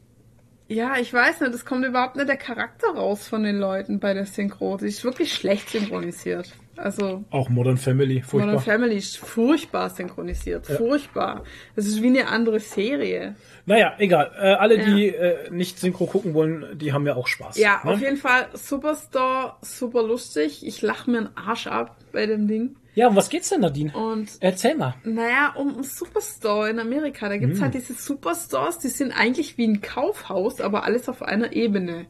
ja, 0.69 0.97
ich 0.97 1.13
weiß 1.13 1.41
nicht, 1.41 1.53
es 1.55 1.67
kommt 1.67 1.85
überhaupt 1.85 2.17
nicht 2.17 2.29
der 2.29 2.37
Charakter 2.39 2.89
raus 2.89 3.29
von 3.29 3.43
den 3.43 3.59
Leuten 3.59 4.01
bei 4.01 4.15
der 4.15 4.25
Synchro. 4.27 4.79
Die 4.79 4.87
ist 4.87 5.05
wirklich 5.05 5.35
schlecht 5.35 5.69
synchronisiert. 5.69 6.55
Also 6.77 7.25
Auch 7.31 7.49
Modern 7.49 7.77
Family, 7.77 8.21
furchtbar. 8.21 8.55
Modern 8.55 8.65
Family 8.65 8.97
ist 8.97 9.19
furchtbar 9.19 9.91
synchronisiert. 9.91 10.67
Furchtbar. 10.67 11.45
Das 11.77 11.87
ist 11.87 12.03
wie 12.03 12.09
eine 12.09 12.29
andere 12.29 12.61
Serie. 12.61 13.37
Naja, 13.67 13.95
egal. 13.99 14.33
Äh, 14.37 14.55
alle, 14.55 14.79
die 14.79 15.09
äh, 15.09 15.51
nicht 15.51 15.79
Synchro 15.79 16.07
gucken 16.07 16.35
wollen, 16.35 16.79
die 16.79 16.93
haben 16.93 17.07
ja 17.07 17.15
auch 17.17 17.29
Spaß. 17.29 17.57
Ja, 17.59 17.81
ne? 17.85 17.93
auf 17.93 18.01
jeden 18.01 18.17
Fall 18.17 18.49
Superstore, 18.55 19.55
super 19.63 20.03
lustig. 20.03 20.67
Ich 20.67 20.83
lache 20.83 21.11
mir 21.11 21.19
einen 21.19 21.37
Arsch 21.37 21.67
ab 21.67 21.97
bei 22.13 22.27
dem 22.27 22.49
Ding. 22.49 22.77
Ja, 22.95 23.09
um 23.09 23.17
was 23.17 23.29
geht's 23.29 23.49
denn, 23.49 23.61
Nadine? 23.61 23.93
Und 23.93 24.31
Erzähl 24.41 24.77
mal. 24.77 24.95
naja, 25.03 25.53
um 25.57 25.75
einen 25.75 25.83
Superstore 25.83 26.71
in 26.71 26.79
Amerika. 26.79 27.29
Da 27.29 27.37
gibt's 27.39 27.61
halt 27.61 27.75
diese 27.75 27.93
Superstores, 27.95 28.79
die 28.79 28.89
sind 28.89 29.11
eigentlich 29.13 29.59
wie 29.59 29.67
ein 29.67 29.81
Kaufhaus, 29.81 30.61
aber 30.61 30.85
alles 30.85 31.09
auf 31.09 31.23
einer 31.23 31.53
Ebene. 31.53 32.07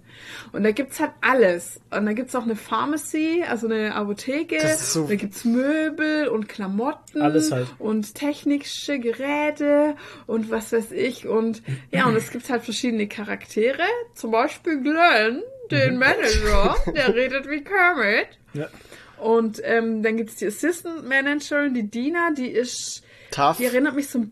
Und 0.53 0.63
da 0.63 0.73
gibt's 0.73 1.01
halt 1.01 1.13
alles. 1.23 1.81
Und 1.91 2.05
da 2.07 2.13
gibt's 2.13 2.35
auch 2.35 2.43
eine 2.43 2.57
Pharmacy, 2.57 3.45
also 3.49 3.67
eine 3.67 3.95
Apotheke. 3.95 4.57
Das 4.61 4.81
ist 4.83 4.93
so- 4.93 5.07
Da 5.07 5.15
gibt's 5.15 5.45
Möbel 5.45 6.29
und 6.29 6.49
Klamotten. 6.49 7.23
Alles 7.23 7.51
halt. 7.51 7.69
Und 7.79 8.15
technische 8.15 8.99
Geräte 8.99 9.97
und 10.27 10.51
was 10.51 10.73
weiß 10.73 10.93
ich. 10.93 11.27
Und 11.27 11.63
ja, 11.91 12.07
und 12.07 12.17
es 12.17 12.31
gibt 12.31 12.51
halt 12.51 12.63
verschiedene 12.63 13.09
Charaktere. 13.09 13.83
Zum 14.15 14.31
Beispiel 14.33 14.81
Glenn, 14.83 15.43
den 15.71 15.97
Manager, 15.99 16.77
der 16.95 17.15
redet 17.15 17.49
wie 17.49 17.63
Kermit. 17.65 18.29
Ja. 18.53 18.69
Und 19.19 19.61
ähm, 19.65 20.03
dann 20.03 20.17
gibt's 20.17 20.37
die 20.37 20.47
Assistant 20.47 21.09
Managerin, 21.09 21.75
die 21.75 21.89
Dina, 21.91 22.31
die 22.37 22.49
ist, 22.49 23.03
Tough. 23.31 23.57
die 23.59 23.65
erinnert 23.65 23.95
mich 23.95 24.09
so 24.09 24.27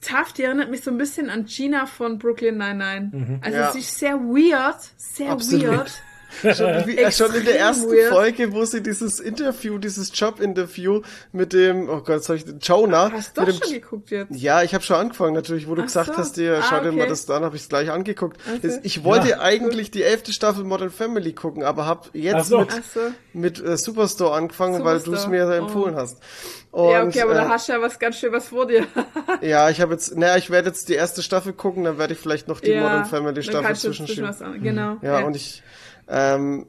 Taft, 0.00 0.38
die 0.38 0.44
erinnert 0.44 0.70
mich 0.70 0.80
so 0.82 0.90
ein 0.90 0.96
bisschen 0.96 1.28
an 1.28 1.44
Gina 1.44 1.84
von 1.84 2.18
Brooklyn 2.18 2.56
Nine-Nine. 2.56 3.40
Also 3.42 3.58
Ja. 3.58 3.72
sie 3.72 3.80
ist 3.80 3.98
sehr 3.98 4.18
weird, 4.18 4.78
sehr 4.96 5.30
Absolut. 5.30 5.66
weird. 5.66 6.02
Schon, 6.54 6.86
wie, 6.86 6.96
äh, 6.98 7.10
schon 7.12 7.34
in 7.34 7.44
der 7.44 7.58
ersten 7.58 7.90
weird. 7.90 8.12
Folge, 8.12 8.52
wo 8.52 8.64
sie 8.64 8.82
dieses 8.82 9.20
Interview, 9.20 9.78
dieses 9.78 10.10
Job-Interview 10.18 11.02
mit 11.32 11.52
dem, 11.52 11.88
oh 11.88 12.00
Gott, 12.02 12.24
soll 12.24 12.36
ich 12.36 12.44
den 12.44 12.58
Jonah? 12.60 13.10
Hast 13.12 13.36
du 13.36 13.46
schon 13.52 13.72
geguckt 13.72 14.10
jetzt? 14.10 14.34
ja, 14.40 14.62
ich 14.62 14.72
habe 14.74 14.84
schon 14.84 14.96
angefangen, 14.96 15.34
natürlich, 15.34 15.68
wo 15.68 15.74
du 15.74 15.82
Ach 15.82 15.86
gesagt 15.86 16.08
so. 16.12 16.16
hast, 16.16 16.36
dir, 16.36 16.58
Ah, 16.58 16.66
schau 16.68 16.80
dir 16.80 16.92
mal 16.92 17.00
okay. 17.02 17.08
das 17.10 17.26
da 17.26 17.36
an, 17.38 17.44
habe 17.44 17.56
ich 17.56 17.62
es 17.62 17.68
gleich 17.68 17.90
angeguckt. 17.90 18.40
Das- 18.62 18.78
Ich 18.82 19.04
wollte 19.04 19.28
Ja. 19.30 19.40
eigentlich 19.40 19.90
die 19.90 20.02
elfte 20.02 20.32
Staffel 20.32 20.64
Modern 20.64 20.90
Family 20.90 21.32
gucken, 21.32 21.62
aber 21.64 21.86
habe 21.86 22.08
jetzt 22.12 22.48
so. 22.48 22.60
mit, 22.60 22.70
so. 22.72 23.00
mit 23.32 23.64
äh, 23.64 23.76
Superstore 23.76 24.34
angefangen, 24.34 24.84
weil 24.84 25.00
du 25.00 25.12
es 25.12 25.22
Superstore. 25.22 25.30
mir 25.30 25.46
Oh. 25.60 25.64
empfohlen 25.64 25.96
hast. 25.96 26.18
Und, 26.72 26.90
ja, 26.92 27.02
okay, 27.04 27.22
aber 27.22 27.32
äh, 27.32 27.34
da 27.34 27.48
hast 27.48 27.68
du 27.68 27.72
ja 27.72 27.80
was 27.80 27.98
ganz 27.98 28.16
schön 28.18 28.32
was 28.32 28.48
vor 28.48 28.66
dir. 28.66 28.86
ja, 29.40 29.68
ich 29.70 29.80
habe 29.80 29.92
jetzt, 29.94 30.16
naja, 30.16 30.36
ich 30.36 30.50
werde 30.50 30.68
jetzt 30.68 30.88
die 30.88 30.94
erste 30.94 31.22
Staffel 31.22 31.52
gucken, 31.52 31.82
dann 31.84 31.98
werde 31.98 32.12
ich 32.14 32.20
vielleicht 32.20 32.46
noch 32.46 32.60
die 32.60 32.70
ja, 32.70 32.82
Modern 32.82 33.04
Family 33.06 33.42
Staffel 33.42 33.74
zwischenschieben. 33.74 34.28
was 34.28 34.40
an. 34.40 34.62
Genau. 34.62 34.96
Ja, 35.02 35.20
und 35.24 35.34
ich, 35.34 35.62
ähm, 36.10 36.66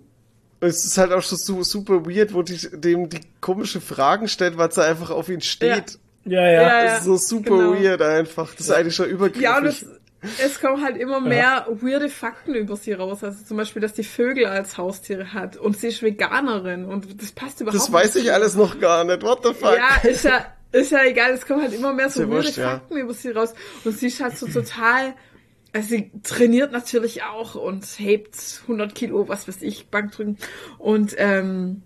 es 0.61 0.85
ist 0.85 0.97
halt 0.97 1.11
auch 1.11 1.23
schon 1.23 1.37
su 1.37 1.63
super 1.63 2.05
weird, 2.05 2.33
wo 2.33 2.43
die, 2.43 2.57
dem 2.71 3.09
die 3.09 3.21
komische 3.41 3.81
Fragen 3.81 4.27
stellt, 4.27 4.57
weil 4.57 4.71
sie 4.71 4.83
einfach 4.85 5.09
auf 5.09 5.27
ihn 5.27 5.41
steht. 5.41 5.97
Ja, 6.23 6.41
ja. 6.45 6.61
Ja, 6.61 6.83
Das 6.83 6.99
ist 6.99 7.05
so 7.05 7.17
super 7.17 7.57
genau. 7.57 7.73
weird 7.73 8.01
einfach. 8.01 8.53
Das 8.53 8.67
ist 8.67 8.71
eigentlich 8.71 8.95
schon 8.95 9.09
übergriffig. 9.09 9.41
Ja, 9.41 9.57
und 9.57 9.65
es, 9.65 9.85
es 10.43 10.61
kommen 10.61 10.83
halt 10.83 10.97
immer 10.97 11.19
mehr 11.19 11.65
weirde 11.81 12.09
Fakten 12.09 12.53
über 12.53 12.75
sie 12.75 12.93
raus. 12.93 13.23
Also 13.23 13.43
zum 13.43 13.57
Beispiel, 13.57 13.81
dass 13.81 13.93
die 13.93 14.03
Vögel 14.03 14.45
als 14.45 14.77
Haustiere 14.77 15.33
hat 15.33 15.57
und 15.57 15.79
sie 15.79 15.87
ist 15.87 16.03
Veganerin 16.03 16.85
und 16.85 17.19
das 17.19 17.31
passt 17.31 17.59
überhaupt 17.61 17.81
das 17.81 17.91
weiß 17.91 18.15
nicht. 18.15 18.25
ich 18.25 18.33
alles 18.33 18.53
noch 18.55 18.79
gar 18.79 19.03
nicht. 19.03 19.23
What 19.23 19.39
the 19.43 19.53
fuck? 19.55 19.75
Ja, 19.75 20.07
ist 20.07 20.23
ja, 20.25 20.45
ist 20.71 20.91
ja 20.91 21.03
egal, 21.05 21.31
es 21.31 21.47
kommen 21.47 21.63
halt 21.63 21.73
immer 21.73 21.91
mehr 21.91 22.11
so 22.11 22.21
ja 22.21 22.29
weirde 22.29 22.45
wurscht, 22.45 22.57
ja. 22.57 22.69
Fakten 22.69 22.97
über 22.97 23.13
sie 23.15 23.31
raus. 23.31 23.55
Und 23.83 23.97
sie 23.97 24.07
ist 24.07 24.21
halt 24.21 24.37
so 24.37 24.45
total 24.47 25.15
also 25.73 25.87
sie 25.89 26.11
trainiert 26.23 26.71
natürlich 26.71 27.23
auch 27.23 27.55
und 27.55 27.85
hebt 27.97 28.35
100 28.63 28.93
Kilo, 28.95 29.27
was 29.27 29.47
weiß 29.47 29.61
ich, 29.61 29.87
Bankdrücken. 29.87 30.37
Und 30.77 31.15
ähm, 31.17 31.83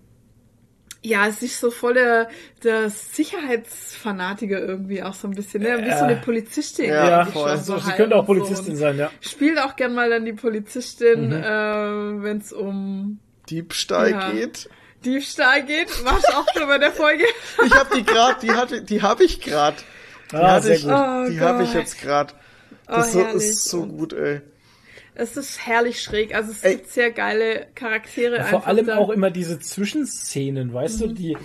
ja, 1.01 1.27
es 1.27 1.43
ist 1.43 1.59
so 1.59 1.69
voll 1.69 1.93
der, 1.93 2.29
der 2.63 2.89
Sicherheitsfanatiker 2.89 4.59
irgendwie 4.59 5.03
auch 5.03 5.13
so 5.13 5.27
ein 5.27 5.35
bisschen, 5.35 5.61
ne? 5.63 5.77
Wie 5.85 5.91
so 5.91 6.03
eine 6.05 6.15
Polizistin. 6.15 6.89
Ja, 6.89 7.25
voll. 7.25 7.49
Also, 7.49 7.77
sie 7.77 7.85
halb 7.85 7.97
könnte 7.97 8.15
auch 8.15 8.21
so. 8.23 8.33
Polizistin 8.33 8.71
Und 8.73 8.77
sein, 8.77 8.97
ja. 8.97 9.11
Spielt 9.21 9.59
auch 9.59 9.75
gern 9.75 9.93
mal 9.93 10.09
dann 10.09 10.25
die 10.25 10.33
Polizistin, 10.33 11.27
Mhm. 11.27 11.33
äh, 11.33 12.23
wenn 12.23 12.37
es 12.37 12.51
um 12.53 13.19
Diebstahl 13.49 14.11
Ja. 14.11 14.31
geht. 14.31 14.69
Diebstahl 15.03 15.63
geht. 15.63 16.03
Warst 16.03 16.27
auch 16.35 16.47
schon 16.57 16.67
bei 16.67 16.79
der 16.79 16.91
Folge? 16.91 17.25
Ich 17.63 17.73
habe 17.75 17.95
die 17.95 18.03
grad, 18.03 18.41
die 18.41 18.51
hatte, 18.51 18.81
die 18.81 19.03
habe 19.03 19.23
ich 19.23 19.41
grad. 19.41 19.75
Die 20.31 20.37
Ah, 20.37 20.53
hatte 20.53 20.73
ich, 20.73 20.81
gut. 20.81 20.91
Oh 20.91 21.29
die 21.29 21.39
habe 21.39 21.61
ich 21.63 21.73
jetzt 21.75 22.01
grad. 22.01 22.33
Oh, 22.87 22.93
Das 22.97 23.15
herrlich. 23.15 23.35
ist 23.43 23.65
so 23.65 23.85
gut, 23.85 24.13
ey. 24.13 24.41
Es 25.17 25.37
ist 25.37 25.65
herrlich 25.65 26.01
schräg. 26.01 26.35
Also 26.35 26.51
es 26.51 26.61
Ey. 26.63 26.75
gibt 26.75 26.91
sehr 26.91 27.09
geile 27.11 27.67
Charaktere. 27.73 28.43
Vor 28.43 28.67
allem 28.67 28.85
da. 28.87 28.97
auch 28.97 29.09
immer 29.09 29.31
diese 29.31 29.59
Zwischenszenen, 29.59 30.73
weißt 30.73 30.99
du, 31.01 31.07
die, 31.07 31.37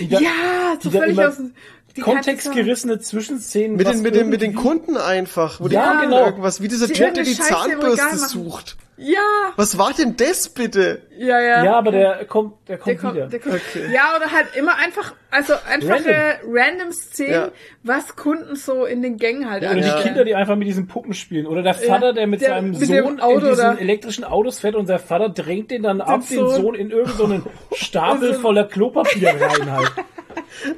die 0.00 0.08
da, 0.08 0.18
Mhm. 0.18 0.24
Ja, 0.24 0.78
so 0.80 0.90
die 0.90 0.98
völlig 0.98 1.16
immer 1.16 1.28
aus 1.28 1.36
dem 1.36 1.54
die 1.96 2.00
kontextgerissene 2.02 2.98
Zwischenszenen. 3.00 3.76
Mit 3.76 3.86
was 3.86 3.94
den, 3.96 4.02
mit 4.02 4.14
den, 4.14 4.28
mit 4.28 4.42
den 4.42 4.54
Kunden 4.54 4.96
einfach, 4.96 5.60
wo 5.60 5.68
die 5.68 5.74
Ja, 5.74 5.88
Kunden 5.88 6.10
genau. 6.10 6.24
irgendwas, 6.26 6.60
wie 6.60 6.68
dieser 6.68 6.86
Die 6.86 6.92
Typ, 6.92 7.14
der 7.14 7.24
die 7.24 7.34
Zahnbürste 7.34 8.16
sucht. 8.16 8.76
Ja, 8.98 9.18
Was 9.56 9.76
war 9.76 9.92
denn 9.92 10.16
das 10.16 10.48
bitte? 10.48 11.02
ja, 11.18 11.38
ja. 11.38 11.64
Ja, 11.64 11.74
aber 11.76 11.90
der 11.92 12.24
kommt, 12.24 12.54
der 12.66 12.78
kommt 12.78 12.86
Der 12.86 12.96
kommt, 12.96 13.14
wieder. 13.14 13.26
der 13.26 13.40
kommt. 13.40 13.54
Okay. 13.56 13.92
Ja, 13.92 14.16
oder 14.16 14.32
halt 14.32 14.46
immer 14.56 14.74
einfach, 14.76 15.12
also 15.30 15.52
einfache 15.68 16.38
random, 16.50 16.92
Szenen, 16.92 17.30
Ja. 17.30 17.48
was 17.82 18.16
Kunden 18.16 18.56
so 18.56 18.86
in 18.86 19.02
den 19.02 19.18
Gängen 19.18 19.50
halt 19.50 19.64
Oder 19.64 19.74
die. 19.74 20.02
Kinder, 20.02 20.24
die 20.24 20.34
einfach 20.34 20.56
mit 20.56 20.66
diesen 20.66 20.86
Puppen 20.86 21.12
spielen. 21.12 21.46
Oder 21.46 21.62
der 21.62 21.74
Vater, 21.74 22.14
der 22.14 22.26
mit 22.26 22.40
der- 22.40 22.48
seinem 22.48 22.70
mit 22.70 22.86
Sohn 22.86 23.20
Auto 23.20 23.38
in 23.40 23.50
diesen 23.50 23.64
da. 23.64 23.74
elektrischen 23.74 24.24
Autos 24.24 24.60
fährt 24.60 24.74
und 24.76 24.88
der 24.88 24.98
Vater 24.98 25.28
drängt 25.28 25.70
den 25.72 25.82
dann 25.82 26.00
ab, 26.00 26.22
den 26.30 26.38
Sohn. 26.38 26.54
Sohn 26.54 26.74
in 26.74 26.90
irgendeinen 26.90 27.44
Stapel 27.74 28.32
voller 28.32 28.64
Klopapier 28.64 29.28
rein 29.38 29.70
halt. 29.72 29.92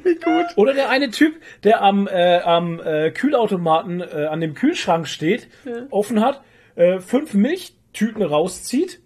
Wie 0.03 0.15
gut. 0.15 0.45
Oder 0.55 0.73
der 0.73 0.89
eine 0.89 1.09
Typ, 1.11 1.35
der 1.63 1.81
am, 1.81 2.07
äh, 2.07 2.39
am 2.39 2.79
äh, 2.79 3.11
Kühlautomaten 3.11 4.01
äh, 4.01 4.25
an 4.29 4.41
dem 4.41 4.53
Kühlschrank 4.53 5.07
steht, 5.07 5.47
offen 5.89 6.21
hat, 6.21 6.41
äh, 6.75 6.99
fünf 6.99 7.33
Milchtüten 7.33 8.21
rauszieht, 8.23 8.99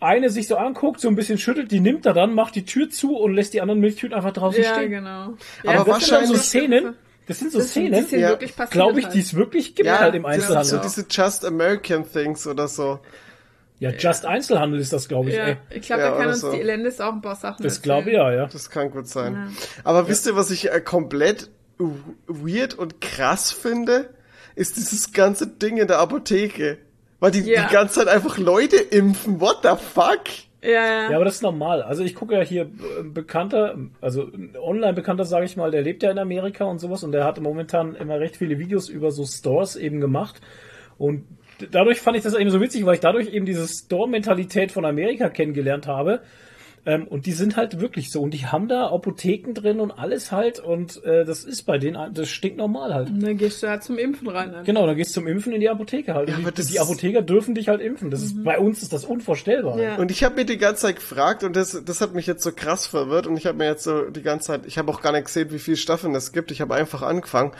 eine 0.00 0.28
sich 0.30 0.48
so 0.48 0.56
anguckt, 0.56 1.00
so 1.00 1.08
ein 1.08 1.16
bisschen 1.16 1.38
schüttelt, 1.38 1.70
die 1.70 1.80
nimmt 1.80 2.04
er 2.04 2.12
dann, 2.12 2.34
macht 2.34 2.54
die 2.56 2.64
Tür 2.66 2.90
zu 2.90 3.16
und 3.16 3.34
lässt 3.34 3.54
die 3.54 3.60
anderen 3.62 3.80
Milchtüten 3.80 4.14
einfach 4.14 4.32
draußen 4.32 4.62
Ja, 4.62 4.74
stehen. 4.74 4.90
genau. 4.90 5.34
Aber 5.64 5.78
ja, 5.78 5.84
Das 5.84 6.08
sind 6.08 6.26
so 6.26 6.34
Szenen, 6.36 6.94
das 7.26 7.38
sind 7.38 7.52
so 7.52 7.58
das 7.58 7.70
Szenen, 7.70 8.04
Ja. 8.10 8.34
glaube 8.70 8.98
ich, 9.00 9.04
halt. 9.06 9.14
die 9.14 9.20
es 9.20 9.34
wirklich 9.34 9.74
gibt 9.74 9.86
Ja, 9.86 10.00
halt 10.00 10.14
im 10.14 10.24
das 10.24 10.32
sind 10.46 10.56
Einzelhandel. 10.56 10.90
so 10.90 11.02
diese 11.02 11.06
Just 11.10 11.44
American 11.46 12.04
Things 12.10 12.46
oder 12.46 12.68
so. 12.68 12.98
Ja, 13.80 13.90
Just 13.90 14.24
Einzelhandel 14.24 14.80
ist 14.80 14.92
das, 14.92 15.08
glaube 15.08 15.30
ich. 15.30 15.36
Ja, 15.36 15.46
Ey. 15.48 15.56
ich 15.70 15.82
glaube, 15.82 16.02
Ja, 16.02 16.10
da 16.12 16.16
kann 16.16 16.28
uns 16.28 16.40
so. 16.40 16.52
die 16.52 16.60
Elendes 16.60 17.00
auch 17.00 17.12
ein 17.12 17.20
paar 17.22 17.34
Sachen 17.36 17.62
Das 17.62 17.82
glaube 17.82 18.10
ich 18.10 18.16
ja, 18.16 18.32
ja. 18.32 18.46
Das 18.46 18.70
kann 18.70 18.90
gut 18.90 19.08
sein. 19.08 19.54
Aber 19.82 20.08
wisst 20.08 20.26
ihr, 20.26 20.36
was 20.36 20.50
ich 20.50 20.70
äh, 20.72 20.80
komplett 20.80 21.50
weird 22.26 22.74
und 22.74 23.00
krass 23.00 23.50
finde? 23.52 24.10
Ist 24.54 24.76
dieses 24.76 25.12
ganze 25.12 25.48
Ding 25.48 25.78
in 25.78 25.88
der 25.88 25.98
Apotheke. 25.98 26.78
Weil 27.18 27.32
die 27.32 27.40
Ja. 27.40 27.66
die 27.66 27.72
ganze 27.72 27.96
Zeit 27.96 28.08
einfach 28.08 28.38
Leute 28.38 28.76
impfen. 28.76 29.40
What 29.40 29.58
the 29.62 29.70
fuck? 29.92 30.20
Ja, 30.62 30.70
ja. 30.70 31.10
Ja, 31.10 31.16
aber 31.16 31.24
das 31.24 31.36
ist 31.36 31.42
normal. 31.42 31.82
Also 31.82 32.04
ich 32.04 32.14
gucke 32.14 32.34
ja 32.36 32.40
hier 32.42 32.62
äh, 32.62 33.02
bekannter, 33.02 33.76
also 34.00 34.22
ein 34.22 34.56
online-bekannter, 34.58 35.24
sage 35.24 35.44
ich 35.46 35.56
mal, 35.56 35.70
der 35.70 35.82
lebt 35.82 36.02
ja 36.02 36.10
in 36.10 36.18
Amerika 36.18 36.64
und 36.64 36.78
sowas 36.78 37.02
und 37.02 37.12
der 37.12 37.24
hat 37.24 37.38
momentan 37.40 37.94
immer 37.96 38.18
recht 38.20 38.36
viele 38.36 38.58
Videos 38.58 38.88
über 38.88 39.10
so 39.10 39.26
Stores 39.26 39.76
eben 39.76 40.00
gemacht 40.00 40.40
und 40.96 41.24
dadurch 41.70 42.00
fand 42.00 42.16
ich 42.16 42.22
das 42.22 42.34
eben 42.34 42.50
so 42.50 42.60
witzig, 42.60 42.84
weil 42.86 42.94
ich 42.94 43.00
dadurch 43.00 43.32
eben 43.32 43.46
diese 43.46 43.66
Store-Mentalität 43.66 44.72
von 44.72 44.84
Amerika 44.84 45.28
kennengelernt 45.28 45.86
habe. 45.86 46.20
Ähm, 46.86 47.06
und 47.08 47.24
die 47.24 47.32
sind 47.32 47.56
halt 47.56 47.80
wirklich 47.80 48.10
so. 48.10 48.20
Und 48.20 48.32
die 48.32 48.46
haben 48.46 48.68
da 48.68 48.88
Apotheken 48.88 49.54
drin 49.54 49.80
und 49.80 49.90
alles 49.90 50.32
halt. 50.32 50.60
Und 50.60 51.02
äh, 51.04 51.24
das 51.24 51.44
ist 51.44 51.62
bei 51.62 51.78
denen, 51.78 52.12
das 52.12 52.28
stinkt 52.28 52.58
normal 52.58 52.92
halt. 52.92 53.08
Und 53.08 53.22
dann 53.22 53.38
gehst 53.38 53.62
du 53.62 53.68
halt 53.68 53.82
zum 53.82 53.98
Impfen 53.98 54.28
rein. 54.28 54.52
Dann. 54.52 54.64
Genau, 54.64 54.86
dann 54.86 54.96
gehst 54.96 55.10
du 55.10 55.20
zum 55.20 55.26
Impfen 55.26 55.52
in 55.52 55.60
die 55.60 55.68
Apotheke 55.70 56.14
halt. 56.14 56.28
Ja, 56.28 56.36
die, 56.36 56.62
die 56.66 56.80
Apotheker 56.80 57.22
dürfen 57.22 57.54
dich 57.54 57.68
halt 57.68 57.80
impfen. 57.80 58.10
Das 58.10 58.22
ist, 58.22 58.44
bei 58.44 58.58
uns 58.58 58.82
ist 58.82 58.92
das 58.92 59.04
unvorstellbar. 59.04 59.76
Mhm. 59.76 59.82
Ja. 59.82 59.96
Und 59.96 60.10
ich 60.10 60.24
habe 60.24 60.34
mir 60.34 60.44
die 60.44 60.58
ganze 60.58 60.82
Zeit 60.82 60.96
gefragt 60.96 61.42
und 61.42 61.56
das, 61.56 61.82
das 61.84 62.00
hat 62.00 62.14
mich 62.14 62.26
jetzt 62.26 62.42
so 62.42 62.52
krass 62.52 62.86
verwirrt 62.86 63.26
und 63.26 63.36
ich 63.36 63.46
habe 63.46 63.56
mir 63.56 63.66
jetzt 63.66 63.84
so 63.84 64.10
die 64.10 64.22
ganze 64.22 64.48
Zeit, 64.48 64.66
ich 64.66 64.76
habe 64.76 64.92
auch 64.92 65.00
gar 65.00 65.12
nicht 65.12 65.24
gesehen, 65.26 65.50
wie 65.52 65.58
viele 65.58 65.78
Staffeln 65.78 66.14
es 66.14 66.32
gibt. 66.32 66.50
Ich 66.50 66.60
habe 66.60 66.74
einfach 66.74 67.02
angefangen 67.02 67.52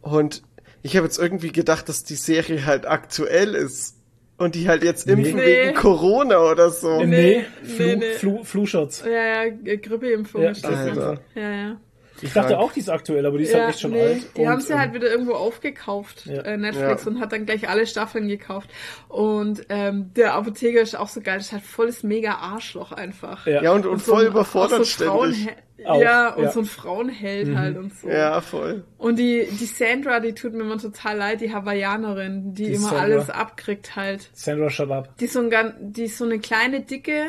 und 0.00 0.42
ich 0.84 0.96
habe 0.96 1.06
jetzt 1.06 1.18
irgendwie 1.18 1.50
gedacht, 1.50 1.88
dass 1.88 2.04
die 2.04 2.14
Serie 2.14 2.64
halt 2.66 2.86
aktuell 2.86 3.54
ist 3.56 3.96
und 4.38 4.54
die 4.54 4.68
halt 4.68 4.84
jetzt 4.84 5.08
impfen 5.08 5.36
Nee. 5.36 5.44
wegen 5.66 5.74
Corona 5.74 6.38
oder 6.38 6.70
so. 6.70 7.02
Nee, 7.04 7.06
Nee, 7.06 7.44
Flu, 7.74 7.84
nee, 7.86 7.96
nee. 7.96 8.12
Flu, 8.18 8.44
Flu-Shots. 8.44 9.02
Ja, 9.06 9.44
ja, 9.44 9.48
G- 9.50 9.76
Grippeimpfung 9.78 10.42
Ja. 10.42 10.48
Alter. 10.62 11.18
Ja, 11.34 11.50
ja. 11.50 11.76
Ich 12.22 12.32
dachte 12.32 12.58
auch, 12.58 12.70
die 12.72 12.78
ist 12.80 12.88
aktuell, 12.90 13.26
aber 13.26 13.38
die 13.38 13.44
ist 13.44 13.52
ja, 13.52 13.60
halt 13.60 13.70
echt 13.70 13.80
schon 13.80 13.90
nee, 13.90 14.00
alt. 14.00 14.26
Die 14.36 14.42
Und, 14.42 14.48
haben 14.48 14.60
sie 14.60 14.72
ähm, 14.72 14.78
halt 14.78 14.94
wieder 14.94 15.10
irgendwo 15.10 15.32
aufgekauft, 15.32 16.26
Ja. 16.26 16.42
äh, 16.42 16.56
Netflix, 16.56 17.04
Ja. 17.04 17.10
und 17.10 17.20
hat 17.20 17.32
dann 17.32 17.44
gleich 17.44 17.68
alle 17.68 17.86
Staffeln 17.86 18.28
gekauft. 18.28 18.70
Und 19.08 19.66
ähm, 19.68 20.10
der 20.14 20.34
Apotheker 20.34 20.80
ist 20.80 20.96
auch 20.96 21.08
so 21.08 21.20
geil, 21.20 21.38
das 21.38 21.46
ist 21.46 21.52
halt 21.52 21.64
volles 21.64 22.02
mega 22.04 22.34
Arschloch 22.36 22.92
einfach. 22.92 23.46
Ja. 23.46 23.62
Ja, 23.62 23.72
und, 23.72 23.84
und 23.84 24.02
so 24.02 24.12
voll 24.12 24.24
ein- 24.26 24.30
überfordert 24.30 24.78
so 24.78 24.84
ständig. 24.84 25.48
Auch, 25.84 26.00
ja, 26.00 26.28
und 26.34 26.44
ja. 26.44 26.50
so 26.52 26.60
ein 26.60 26.66
Frauenheld 26.66 27.56
halt 27.56 27.76
und 27.76 27.92
so. 27.94 28.08
Ja, 28.08 28.40
voll. 28.40 28.84
Und 28.96 29.18
die, 29.18 29.46
die 29.50 29.64
Sandra, 29.66 30.20
die 30.20 30.32
tut 30.32 30.52
mir 30.54 30.60
immer 30.62 30.78
total 30.78 31.16
leid, 31.16 31.40
die 31.40 31.52
Hawaiianerin, 31.52 32.54
die, 32.54 32.66
Die 32.66 32.72
immer 32.74 32.88
Sandra. 32.90 33.02
alles 33.02 33.30
abkriegt 33.30 33.96
halt. 33.96 34.30
Sandra, 34.34 34.70
shut 34.70 34.90
up. 34.90 35.16
Die 35.18 35.24
ist 35.24 35.32
so, 35.32 35.40
ein, 35.40 35.74
die 35.80 36.04
ist 36.04 36.16
so 36.18 36.24
eine 36.24 36.38
kleine, 36.38 36.82
dicke 36.82 37.24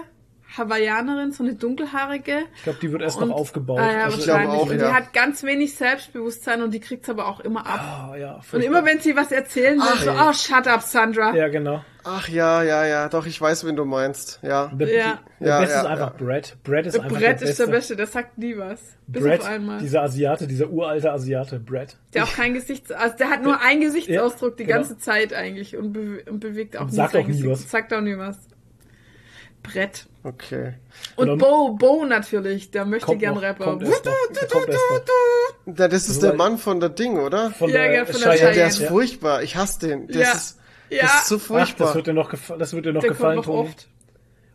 Hawaiianerin, 0.58 1.32
so 1.32 1.44
eine 1.44 1.56
dunkelhaarige. 1.56 2.44
Ich 2.56 2.64
glaube, 2.64 2.80
die 2.82 2.92
wird 2.92 3.02
erst 3.02 3.18
Und- 3.20 3.30
noch 3.30 3.36
aufgebaut. 3.36 3.80
Ah, 3.80 3.92
ja, 3.92 4.04
Also, 4.06 4.20
ich 4.20 4.24
glaube 4.26 4.40
wahrscheinlich. 4.46 4.62
auch, 4.62 4.70
und 4.72 4.80
ja. 4.80 4.88
die 4.90 4.94
hat 4.94 5.14
ganz 5.14 5.44
wenig 5.44 5.76
Selbstbewusstsein 5.76 6.62
und 6.62 6.74
die 6.74 6.80
kriegt's 6.80 7.10
aber 7.10 7.28
auch 7.28 7.40
immer 7.42 7.66
ab. 7.66 8.12
ah, 8.14 8.16
ja, 8.16 8.40
Und 8.52 8.62
immer 8.64 8.86
wenn 8.86 9.00
sie 9.00 9.16
was 9.16 9.32
erzählen 9.32 9.78
will, 9.78 9.84
Ach, 9.86 10.02
so, 10.02 10.10
ey. 10.12 10.18
oh, 10.22 10.34
shut 10.34 10.68
up, 10.68 10.82
Sandra. 10.82 11.36
Ja, 11.36 11.48
genau. 11.50 11.84
Ach 12.08 12.30
ja, 12.30 12.62
ja, 12.62 12.86
ja, 12.86 13.10
doch, 13.10 13.26
ich 13.26 13.42
weiß, 13.42 13.66
wen 13.66 13.76
du 13.76 13.84
meinst. 13.84 14.40
Ja. 14.44 14.68
Der, 14.68 14.88
Ja. 14.94 15.20
der 15.40 15.48
Ja, 15.48 15.60
Beste 15.60 15.74
ja, 15.76 15.82
ist 15.82 15.88
einfach 15.88 16.16
Brad. 16.18 16.56
Brad 16.64 16.86
ist 16.86 17.00
einfach 17.00 17.10
Brett 17.18 17.24
der 17.24 17.34
ist 17.34 17.40
Beste. 17.58 17.66
der 17.66 17.72
Beste, 17.72 17.96
der 17.96 18.08
sagt 18.08 18.38
nie 18.38 18.56
was. 18.58 18.80
Bis 19.08 19.24
Brad, 19.24 19.40
auf 19.40 19.46
einmal. 19.48 19.80
dieser 19.80 20.04
Asiate, 20.04 20.46
dieser 20.48 20.70
uralte 20.70 21.12
Asiate, 21.12 21.60
Brad. 21.60 21.98
Der 22.14 22.24
auch 22.26 22.32
kein 22.34 22.54
Gesichts... 22.54 22.92
Also 22.92 23.18
der 23.18 23.30
hat 23.32 23.42
nur 23.42 23.60
einen 23.60 23.82
Gesichtsausdruck 23.82 24.56
die 24.58 24.66
genau. 24.66 24.78
ganze 24.78 25.00
Zeit 25.00 25.34
eigentlich 25.34 25.76
und, 25.78 25.94
be 25.94 26.24
und 26.30 26.40
bewegt 26.42 26.78
auch 26.78 26.82
Und 26.82 26.94
sagt 26.94 27.16
auch 27.16 27.22
nie 27.22 27.28
Gesicht. 27.28 27.50
was. 27.50 27.70
Sagt 27.72 27.92
auch 27.92 28.02
nie 28.02 28.18
was. 28.18 28.38
Brett. 29.64 30.06
Okay. 30.24 30.74
Und 31.16 31.40
Bo, 31.40 31.72
Bo 31.74 32.06
natürlich, 32.06 32.70
der 32.70 32.86
möchte 32.86 33.08
Kommt 33.08 33.20
gern 33.20 33.34
noch, 33.36 33.42
Rapper. 33.42 33.64
kommt 33.64 33.82
erst 33.84 34.06
noch, 34.06 34.12
kommt 34.52 34.70
erst 34.70 34.82
noch. 35.66 35.76
Ja, 35.80 35.88
das 35.88 36.08
ist 36.08 36.22
Nur 36.22 36.30
der 36.32 36.38
Mann 36.38 36.58
von 36.60 36.80
der 36.80 36.90
Ding, 36.90 37.18
oder? 37.18 37.50
Von 37.52 37.70
Ja, 37.72 37.78
der 37.78 37.92
ja, 37.94 38.06
von 38.06 38.22
der 38.22 38.32
Cheyenne. 38.34 38.48
Ja, 38.50 38.54
der 38.54 38.68
ist 38.68 38.80
Ja. 38.80 38.88
furchtbar. 38.90 39.42
Ich 39.42 39.56
hasse 39.56 39.80
den. 39.88 40.08
Das 40.08 40.16
Ja. 40.18 40.32
ist, 40.34 40.60
Ja. 40.96 41.04
das 41.04 41.22
ist 41.24 41.28
so 41.30 41.36
Ach, 41.36 41.42
furchtbar. 41.42 41.86
das 41.88 41.96
wird 41.96 42.08
dir 42.08 42.14
noch, 42.14 42.32
gefa- 42.32 42.58
das 42.58 42.74
wird 42.74 42.86
dir 42.86 42.94
noch 42.94 43.02
Der 43.02 43.10
gefallen, 43.12 43.36
kommt 43.38 43.48
noch 43.48 43.56
Toni. 43.56 43.70
oft. 43.70 43.88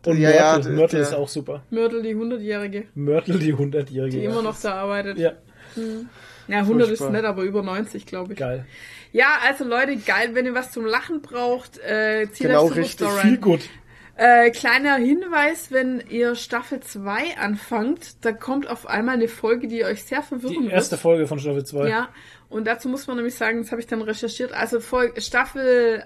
Und 0.05 0.17
Ja, 0.19 0.29
ja, 0.31 0.41
Mörtel, 0.53 0.63
der- 0.63 0.71
Mörtel 0.73 0.99
der- 0.99 1.07
ist 1.09 1.13
auch 1.13 1.27
super. 1.29 1.63
Mörtel, 1.69 2.01
die 2.01 2.15
100-Jährige, 2.15 2.85
Mörtel, 2.95 3.37
die 3.39 3.53
100-Jährige. 3.53 4.17
die 4.17 4.23
ja. 4.23 4.31
immer 4.31 4.41
noch 4.41 4.59
da 4.59 4.73
arbeitet. 4.73 5.17
Ja, 5.19 5.33
Ja, 6.47 6.59
100 6.61 6.87
Furchtbar. 6.87 7.07
ist 7.07 7.13
nicht, 7.13 7.23
aber 7.25 7.43
über 7.43 7.61
90, 7.61 8.05
glaube 8.05 8.33
ich. 8.33 8.39
geil. 8.39 8.65
Ja, 9.13 9.37
also 9.47 9.63
Leute, 9.63 9.95
geil, 9.97 10.31
wenn 10.33 10.45
ihr 10.45 10.53
was 10.55 10.71
zum 10.71 10.85
Lachen 10.85 11.21
braucht, 11.21 11.77
äh, 11.79 12.27
zieht 12.31 12.47
Genau 12.47 12.65
euch 12.65 12.75
richtig. 12.75 13.07
Viel 13.07 13.31
rein. 13.31 13.41
gut. 13.41 13.61
Äh, 14.17 14.51
kleiner 14.51 14.95
Hinweis, 14.97 15.71
wenn 15.71 16.03
ihr 16.09 16.35
Staffel 16.35 16.79
2 16.81 17.37
anfangt, 17.39 18.23
da 18.25 18.31
kommt 18.33 18.69
auf 18.69 18.87
einmal 18.87 19.15
eine 19.15 19.27
Folge, 19.27 19.67
die 19.67 19.83
euch 19.85 20.03
sehr 20.03 20.21
verwirren 20.21 20.63
Die 20.63 20.69
erste 20.69 20.91
wird. 20.91 21.01
Folge 21.01 21.27
von 21.27 21.39
Staffel 21.39 21.63
2. 21.65 21.87
Ja, 21.89 22.09
und 22.49 22.65
dazu 22.67 22.89
muss 22.89 23.07
man 23.07 23.15
nämlich 23.17 23.35
sagen, 23.35 23.61
das 23.61 23.71
habe 23.71 23.79
ich 23.81 23.87
dann 23.87 24.01
recherchiert, 24.01 24.51
also 24.51 24.79
Fol 24.79 25.11
Staffel 25.19 26.03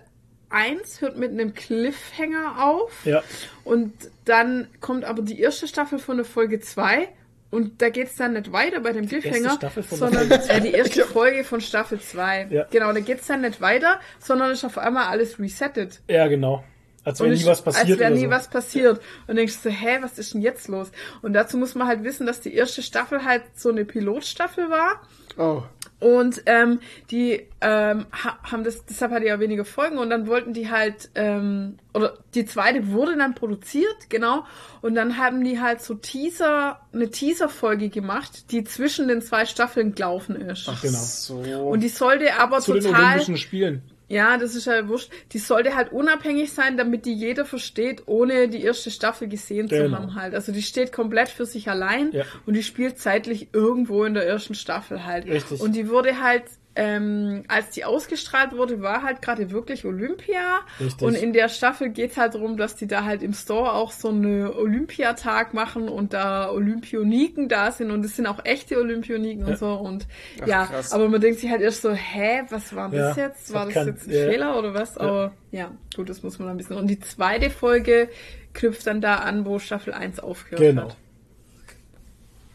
1 0.56 1.02
hört 1.02 1.18
mit 1.18 1.32
einem 1.32 1.54
Cliffhanger 1.54 2.64
auf 2.64 3.06
Ja. 3.06 3.22
und 3.64 3.94
dann 4.24 4.68
kommt 4.80 5.04
aber 5.06 5.22
die 5.22 5.40
erste 5.40 5.68
Staffel 5.68 6.00
von 6.00 6.18
der 6.18 6.26
Folge 6.26 6.60
2 6.60 7.10
und 7.52 7.82
da 7.82 7.90
geht's 7.90 8.16
dann 8.16 8.34
nicht 8.34 8.52
weiter 8.52 8.80
bei 8.80 8.92
dem 8.92 9.08
Cliffhanger, 9.08 9.60
sondern 9.90 10.32
äh, 10.32 10.62
die 10.62 10.72
erste 10.72 11.04
Folge 11.06 11.44
von 11.44 11.62
Staffel 11.62 12.00
2. 12.00 12.48
Ja. 12.50 12.66
Genau, 12.72 12.92
da 12.92 13.00
geht's 13.00 13.28
dann 13.28 13.42
nicht 13.42 13.62
weiter, 13.62 14.00
sondern 14.20 14.52
ist 14.52 14.66
auf 14.66 14.78
einmal 14.78 15.08
alles 15.08 15.40
resettet. 15.40 16.02
Ja, 16.10 16.28
genau. 16.28 16.64
Als 17.06 17.20
wäre 17.20 17.32
nie 17.32 17.46
was 17.46 17.62
passiert. 17.62 17.88
Als 17.92 18.00
wäre 18.00 18.12
nie 18.12 18.24
so. 18.26 18.30
was 18.32 18.50
passiert. 18.50 19.00
Und 19.28 19.36
denkst 19.36 19.60
du, 19.62 19.70
hä, 19.70 20.00
was 20.02 20.18
ist 20.18 20.34
denn 20.34 20.42
jetzt 20.42 20.68
los? 20.68 20.92
Und 21.22 21.34
dazu 21.34 21.56
muss 21.56 21.76
man 21.76 21.88
halt 21.88 22.04
wissen, 22.04 22.26
dass 22.26 22.42
die 22.42 22.56
erste 22.56 22.82
Staffel 22.82 23.24
halt 23.24 23.44
so 23.56 23.70
eine 23.70 23.86
Pilotstaffel 23.86 24.72
war. 24.72 25.02
Oh. 25.38 25.62
Und 26.00 26.44
ähm, 26.46 26.82
die 27.10 27.48
ähm, 27.62 28.06
ha 28.12 28.38
haben 28.44 28.64
das, 28.64 28.86
deshalb 28.86 29.12
hat 29.12 29.24
die 29.24 29.28
ja 29.28 29.40
weniger 29.40 29.64
Folgen 29.64 29.98
und 29.98 30.10
dann 30.10 30.28
wollten 30.28 30.54
die 30.54 30.70
halt, 30.70 31.10
ähm, 31.16 31.78
oder 31.94 32.18
die 32.34 32.46
zweite 32.46 32.90
wurde 32.90 33.18
dann 33.18 33.34
produziert, 33.34 34.10
genau, 34.10 34.46
und 34.82 34.96
dann 34.96 35.18
haben 35.18 35.44
die 35.44 35.62
halt 35.62 35.82
so 35.82 35.94
Teaser, 35.96 36.82
eine 36.94 37.10
Teaser-Folge 37.10 37.90
gemacht, 37.90 38.52
die 38.52 38.66
zwischen 38.66 39.08
den 39.08 39.22
zwei 39.22 39.46
Staffeln 39.46 39.96
gelaufen 39.96 40.36
ist. 40.36 40.68
Ach 40.70 40.82
Genau. 40.82 41.00
so. 41.00 41.36
Und 41.36 41.80
die 41.80 41.90
sollte 41.90 42.38
aber 42.38 42.60
Zu 42.60 42.74
den 42.74 42.84
total, 42.84 43.06
Olympischen 43.06 43.38
Spielen. 43.38 43.82
Ja, 44.08 44.38
das 44.38 44.54
ist 44.56 44.68
halt 44.68 44.88
wurscht. 44.88 45.10
Die 45.32 45.40
sollte 45.40 45.76
halt 45.76 45.92
unabhängig 45.92 46.54
sein, 46.54 46.78
damit 46.78 47.06
die 47.06 47.14
jeder 47.14 47.44
versteht, 47.46 48.04
ohne 48.06 48.48
die 48.48 48.62
erste 48.64 48.92
Staffel 48.92 49.28
gesehen 49.28 49.68
zu 49.68 49.76
Genau. 49.76 49.98
haben 49.98 50.16
halt. 50.16 50.36
Also 50.36 50.52
die 50.52 50.62
steht 50.62 50.92
komplett 50.92 51.30
für 51.30 51.46
sich 51.46 51.70
allein 51.70 52.12
Ja. 52.12 52.24
und 52.46 52.54
die 52.56 52.64
spielt 52.64 53.00
zeitlich 53.00 53.50
irgendwo 53.54 54.04
in 54.04 54.14
der 54.14 54.28
ersten 54.28 54.54
Staffel 54.54 55.06
halt. 55.06 55.26
Richtig. 55.28 55.60
Und 55.60 55.76
die 55.76 55.90
wurde 55.90 56.22
halt, 56.22 56.44
ähm, 56.78 57.44
als 57.48 57.70
die 57.70 57.86
ausgestrahlt 57.86 58.52
wurde, 58.52 58.82
war 58.82 59.02
halt 59.02 59.22
gerade 59.22 59.50
wirklich 59.52 59.86
Olympia. 59.86 60.60
Richtig. 60.80 61.08
Und 61.08 61.16
in 61.16 61.32
der 61.32 61.48
Staffel 61.48 61.90
geht's 61.90 62.18
halt 62.18 62.36
darum, 62.36 62.58
dass 62.58 62.76
die 62.76 62.86
da 62.88 63.06
halt 63.06 63.24
im 63.24 63.34
Store 63.34 63.72
auch 63.74 63.92
so 63.94 64.10
eine 64.10 64.54
Olympiatag 64.56 65.54
machen 65.54 65.88
und 65.88 66.12
da 66.14 66.50
Olympioniken 66.52 67.48
da 67.48 67.72
sind 67.72 67.92
und 67.92 68.04
es 68.04 68.16
sind 68.18 68.28
auch 68.28 68.44
echte 68.44 68.78
Olympioniken 68.78 69.46
Ja. 69.46 69.52
und 69.54 69.58
so 69.58 69.74
und 69.74 70.06
ja, 70.46 70.66
krass. 70.66 70.92
aber 70.92 71.08
man 71.08 71.22
denkt 71.22 71.40
sich 71.40 71.50
halt 71.50 71.62
erst 71.62 71.82
so, 71.82 71.92
hä, 71.94 72.42
was 72.50 72.76
war 72.76 72.90
das 72.90 73.16
Ja, 73.16 73.24
jetzt? 73.28 73.54
War 73.54 73.66
das 73.66 73.74
kein- 73.74 73.88
jetzt 73.88 74.08
ein 74.08 74.14
ja. 74.14 74.26
Fehler 74.26 74.60
oder 74.60 74.74
was? 74.74 74.98
Aber 74.98 75.32
ja, 75.52 75.72
gut, 75.96 76.10
das 76.10 76.24
muss 76.24 76.40
man 76.40 76.50
ein 76.50 76.58
bisschen. 76.58 76.76
Und 76.76 76.88
die 76.88 77.00
zweite 77.00 77.50
Folge 77.50 78.10
knüpft 78.54 78.86
dann 78.86 79.00
da 79.00 79.16
an, 79.20 79.46
wo 79.46 79.60
Staffel 79.60 79.94
1 79.94 80.20
aufgehört 80.20 80.60
Genau. 80.62 80.90
hat. 80.90 80.96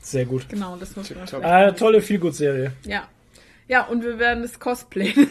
Sehr 0.00 0.24
gut. 0.24 0.48
Genau, 0.48 0.76
das 0.76 0.96
muss 0.96 1.10
man. 1.14 1.42
Äh, 1.42 1.72
tolle 1.74 2.00
Feelgood-Serie. 2.02 2.72
Ja. 2.84 3.08
Ja, 3.70 3.84
und 3.86 4.02
wir 4.02 4.18
werden 4.18 4.42
das 4.42 4.58
Cosplay. 4.58 5.14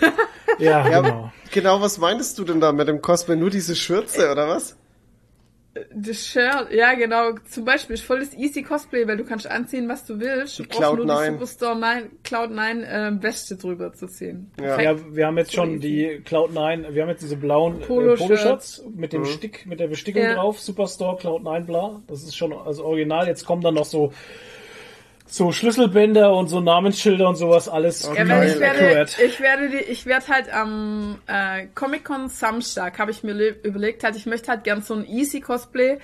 Ja, 0.57 0.89
Ja, 0.89 1.01
genau. 1.01 1.31
genau, 1.51 1.79
was 1.81 1.99
meintest 1.99 2.37
du 2.39 2.43
denn 2.43 2.59
da 2.59 2.71
mit 2.71 2.87
dem 2.87 3.01
Cosplay? 3.01 3.35
Nur 3.35 3.49
diese 3.49 3.75
Schürze, 3.75 4.31
oder 4.31 4.47
was? 4.47 4.75
das 5.95 6.25
Shirt, 6.25 6.71
ja 6.71 6.93
genau, 6.95 7.33
zum 7.49 7.63
Beispiel 7.63 7.93
ist 7.93 8.03
voll 8.03 8.19
das 8.19 8.33
easy 8.33 8.63
Cosplay, 8.63 9.07
weil 9.07 9.17
du 9.17 9.23
kannst 9.23 9.47
anziehen, 9.47 9.87
was 9.87 10.05
du 10.05 10.19
willst. 10.19 10.57
Du 10.59 10.63
brauchst 10.63 10.81
nur 10.81 11.05
Cloud9. 11.05 11.25
die 11.27 11.31
Superstar 11.33 11.75
9, 11.75 12.09
Cloud 12.23 12.51
9 12.51 12.83
äh, 12.83 13.11
Weste 13.21 13.55
drüber 13.55 13.93
zu 13.93 14.07
ziehen. 14.07 14.51
Ja. 14.59 14.81
Ja, 14.81 14.95
wir 15.15 15.27
haben 15.27 15.37
jetzt 15.37 15.53
schon 15.53 15.75
Easy. 15.75 15.79
die 15.79 16.23
Cloud9, 16.27 16.93
wir 16.93 17.01
haben 17.03 17.09
jetzt 17.09 17.21
diese 17.21 17.37
blauen 17.37 17.79
Polo-Shirts. 17.81 18.17
Polo 18.19 18.27
Polo-Shirts 18.27 18.83
mit 18.95 19.13
dem 19.13 19.25
Stick, 19.25 19.65
mit 19.67 19.79
der 19.79 19.87
Bestickung 19.87 20.23
Ja. 20.23 20.33
drauf, 20.33 20.59
Superstore 20.59 21.17
Cloud9 21.21 21.65
bla. 21.65 22.01
Das 22.07 22.23
ist 22.23 22.35
schon 22.35 22.51
also 22.51 22.83
original. 22.85 23.27
Jetzt 23.27 23.45
kommen 23.45 23.61
dann 23.61 23.75
noch 23.75 23.85
so 23.85 24.11
so 25.31 25.51
Schlüsselbänder 25.51 26.33
und 26.33 26.47
so 26.47 26.59
Namensschilder 26.59 27.29
und 27.29 27.35
sowas 27.35 27.69
alles. 27.69 28.07
Okay. 28.07 28.27
Ja, 28.27 28.43
ich 28.43 28.59
werde, 28.59 29.07
ich 29.25 29.39
werde, 29.39 29.69
die, 29.69 29.77
ich 29.77 30.05
werde 30.05 30.27
halt 30.27 30.51
am 30.53 31.19
äh, 31.27 31.67
Comic 31.75 32.03
Con 32.03 32.29
Samstag 32.29 32.97
habe 32.99 33.11
ich 33.11 33.23
mir 33.23 33.33
le- 33.33 33.55
überlegt, 33.63 34.03
halt, 34.03 34.15
ich 34.15 34.25
möchte 34.25 34.49
halt 34.49 34.63
gern 34.63 34.81
so 34.81 34.95
ein 34.95 35.05
Easy 35.07 35.39
Cosplay, 35.39 35.99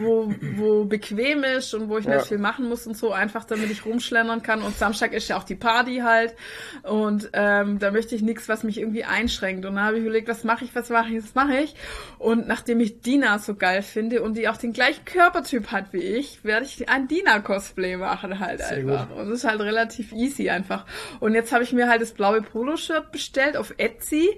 wo, 0.00 0.34
wo 0.56 0.84
bequem 0.84 1.44
ist 1.44 1.74
und 1.74 1.88
wo 1.88 1.98
ich 1.98 2.04
Ja. 2.06 2.16
nicht 2.16 2.26
viel 2.28 2.38
machen 2.38 2.68
muss 2.68 2.86
und 2.86 2.96
so, 2.96 3.12
einfach 3.12 3.44
damit 3.44 3.70
ich 3.70 3.84
rumschlendern 3.84 4.42
kann. 4.42 4.62
Und 4.62 4.76
Samstag 4.76 5.12
ist 5.12 5.28
ja 5.28 5.36
auch 5.36 5.44
die 5.44 5.54
Party 5.54 5.98
halt. 5.98 6.34
Und 6.82 7.30
ähm, 7.32 7.78
da 7.78 7.90
möchte 7.90 8.14
ich 8.14 8.22
nichts, 8.22 8.48
was 8.48 8.62
mich 8.64 8.78
irgendwie 8.78 9.04
einschränkt. 9.04 9.64
Und 9.66 9.76
dann 9.76 9.84
habe 9.84 9.96
ich 9.98 10.02
überlegt, 10.04 10.28
was 10.28 10.44
mache 10.44 10.64
ich, 10.64 10.74
was 10.74 10.88
mache 10.90 11.10
ich, 11.12 11.22
was 11.22 11.34
mache 11.34 11.56
ich. 11.58 11.74
Und 12.18 12.48
nachdem 12.48 12.80
ich 12.80 13.00
Dina 13.00 13.38
so 13.38 13.54
geil 13.54 13.82
finde 13.82 14.22
und 14.22 14.36
die 14.36 14.48
auch 14.48 14.56
den 14.56 14.72
gleichen 14.72 15.04
Körpertyp 15.04 15.70
hat 15.72 15.92
wie 15.92 15.98
ich, 16.02 16.44
werde 16.44 16.66
ich 16.66 16.88
ein 16.88 17.08
Dina-Cosplay 17.08 17.96
machen 17.96 18.38
halt 18.40 18.60
Sehr 18.60 18.78
einfach. 18.78 19.08
gut. 19.08 19.18
Und 19.18 19.30
das 19.30 19.38
ist 19.40 19.44
halt 19.44 19.60
relativ 19.60 20.12
easy 20.12 20.50
einfach. 20.50 20.86
Und 21.20 21.34
jetzt 21.34 21.52
habe 21.52 21.64
ich 21.64 21.72
mir 21.72 21.88
halt 21.88 22.02
das 22.02 22.12
blaue 22.12 22.42
Poloshirt 22.42 23.12
bestellt 23.12 23.56
auf 23.56 23.74
Etsy. 23.76 24.28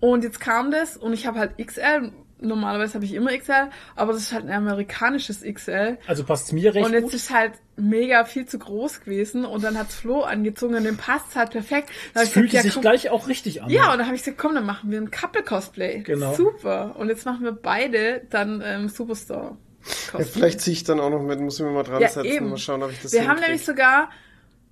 Und 0.00 0.22
jetzt 0.22 0.38
kam 0.40 0.70
das 0.70 0.96
und 0.96 1.12
ich 1.12 1.26
habe 1.26 1.38
halt 1.40 1.52
XL. 1.58 2.12
Normalerweise 2.40 2.94
habe 2.94 3.04
ich 3.04 3.14
immer 3.14 3.36
XL, 3.36 3.68
aber 3.96 4.12
das 4.12 4.22
ist 4.22 4.32
halt 4.32 4.44
ein 4.46 4.52
amerikanisches 4.52 5.42
XL. 5.42 5.98
Also 6.06 6.24
passt 6.24 6.52
mir 6.52 6.74
recht 6.74 6.86
Und 6.86 6.92
jetzt 6.92 7.02
gut. 7.04 7.14
ist 7.14 7.30
halt 7.34 7.52
mega 7.76 8.24
viel 8.24 8.46
zu 8.46 8.58
groß 8.58 9.00
gewesen 9.00 9.44
und 9.44 9.64
dann 9.64 9.76
hat 9.78 9.88
Flo 9.88 10.22
angezogen 10.22 10.74
und 10.76 10.84
dem 10.84 10.96
passt 10.96 11.34
halt 11.36 11.50
perfekt. 11.50 11.90
Dann 12.14 12.20
hab 12.20 12.22
Es 12.22 12.28
ich 12.28 12.34
fühlt 12.34 12.46
gesagt, 12.50 12.54
ja, 12.54 12.62
sich 12.62 12.74
komm, 12.74 12.82
gleich 12.82 13.10
auch 13.10 13.26
richtig 13.28 13.62
an. 13.62 13.70
ja, 13.70 13.90
und 13.92 13.98
dann 13.98 14.06
habe 14.06 14.14
ich 14.16 14.22
gesagt, 14.22 14.38
komm, 14.38 14.54
dann 14.54 14.66
machen 14.66 14.90
wir 14.90 15.00
ein 15.00 15.10
Couple-Cosplay. 15.10 16.00
Genau. 16.04 16.34
Super. 16.34 16.94
Und 16.96 17.08
jetzt 17.08 17.26
machen 17.26 17.42
wir 17.44 17.52
beide 17.52 18.22
dann 18.30 18.62
ähm, 18.64 18.88
Superstar. 18.88 19.56
Ja, 20.12 20.24
vielleicht 20.24 20.60
ziehe 20.60 20.74
ich 20.74 20.84
dann 20.84 21.00
auch 21.00 21.10
noch 21.10 21.22
mit, 21.22 21.40
muss 21.40 21.58
ich 21.58 21.64
mir 21.64 21.70
mal 21.72 21.82
dran 21.82 22.00
Ja, 22.02 22.08
setzen, 22.08 22.26
eben. 22.26 22.50
mal 22.50 22.58
schauen, 22.58 22.82
ob 22.82 22.90
ich 22.92 23.00
das 23.00 23.12
Wir 23.12 23.26
haben 23.26 23.40
nämlich 23.40 23.64
sogar, 23.64 24.10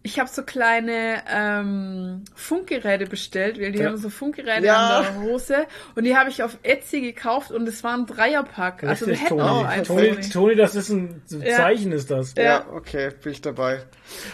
ich 0.07 0.21
habe 0.21 0.31
so 0.31 0.43
kleine 0.45 1.23
ähm, 1.29 2.25
Funkgeräte 2.35 3.07
bestellt, 3.07 3.61
weil 3.61 3.73
die 3.73 3.81
Ja. 3.81 3.87
haben 3.87 3.97
so 3.97 4.09
Funkgeräte 4.09 4.65
Ja. 4.65 4.77
an 4.77 5.03
der 5.03 5.21
Hose 5.21 5.67
und 5.97 6.05
die 6.05 6.17
habe 6.17 6.31
ich 6.31 6.43
auf 6.45 6.57
Etsy 6.63 7.01
gekauft 7.01 7.51
und 7.51 7.67
es 7.69 7.83
war 7.83 7.95
ein 7.97 8.07
Dreierpack. 8.07 8.85
Also 8.85 9.07
wir 9.07 9.15
Richtig, 9.15 9.31
hätten 9.31 9.39
Toni. 9.41 9.65
auch. 9.67 9.83
Toni, 9.85 10.09
Toni. 10.15 10.29
Toni, 10.31 10.55
das 10.55 10.75
ist 10.77 10.91
ein 10.91 11.23
Ja. 11.29 11.57
Zeichen, 11.57 11.91
ist 11.91 12.11
das. 12.11 12.35
Ja, 12.39 12.67
okay, 12.73 13.11
bin 13.23 13.33
ich 13.33 13.41
dabei. 13.41 13.83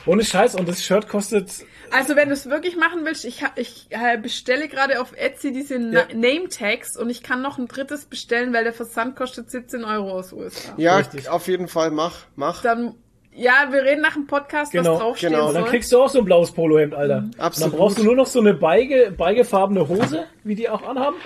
Ohne 0.05 0.25
Scheiß, 0.25 0.55
und 0.57 0.69
das 0.69 0.85
Shirt 0.85 1.09
kostet 1.09 1.51
Also 1.91 2.17
wenn 2.17 2.29
du 2.29 2.35
es 2.35 2.49
wirklich 2.51 2.77
machen 2.77 3.05
willst, 3.05 3.25
ich, 3.25 3.43
ich 3.57 3.87
äh, 3.91 4.19
bestelle 4.19 4.69
gerade 4.69 5.01
auf 5.01 5.15
Etsy 5.17 5.53
diese 5.53 5.77
Ja. 5.77 5.81
Na 5.81 6.05
Name 6.15 6.49
Tags 6.51 6.97
und 6.99 7.09
ich 7.09 7.23
kann 7.23 7.41
noch 7.41 7.57
ein 7.59 7.67
drittes 7.67 8.05
bestellen, 8.05 8.53
weil 8.53 8.65
der 8.65 8.73
Versand 8.75 9.17
kostet 9.17 9.51
17 9.51 9.85
Euro 9.85 10.11
aus 10.13 10.33
USA. 10.35 10.75
Ja, 10.77 10.97
Richtig. 10.97 11.29
auf 11.31 11.49
jeden 11.49 11.69
Fall, 11.69 11.91
mach, 11.91 12.17
mach. 12.37 12.61
Dann, 12.63 12.95
ja, 13.35 13.69
wir 13.71 13.83
reden 13.83 14.01
nach 14.03 14.15
dem 14.15 14.27
Podcast, 14.27 14.73
Genau, 14.73 14.95
was 14.95 15.01
draufstehen 15.01 15.33
genau. 15.33 15.49
Und 15.49 15.55
dann 15.55 15.63
soll. 15.65 15.71
kriegst 15.71 15.93
du 15.93 16.03
auch 16.03 16.09
so 16.09 16.19
ein 16.19 16.25
blaues 16.25 16.51
Polohemd, 16.53 16.95
Alter. 16.95 17.25
Absolut. 17.39 17.67
Und 17.67 17.73
dann 17.73 17.79
brauchst 17.79 17.99
du 17.99 18.05
nur 18.05 18.17
noch 18.17 18.27
so 18.27 18.41
eine 18.41 18.55
beige, 18.55 19.13
beigefarbene 19.17 19.89
Hose, 19.89 20.25
wie 20.45 20.55
die 20.55 20.69
auch 20.69 20.83
anhaben. 20.83 21.17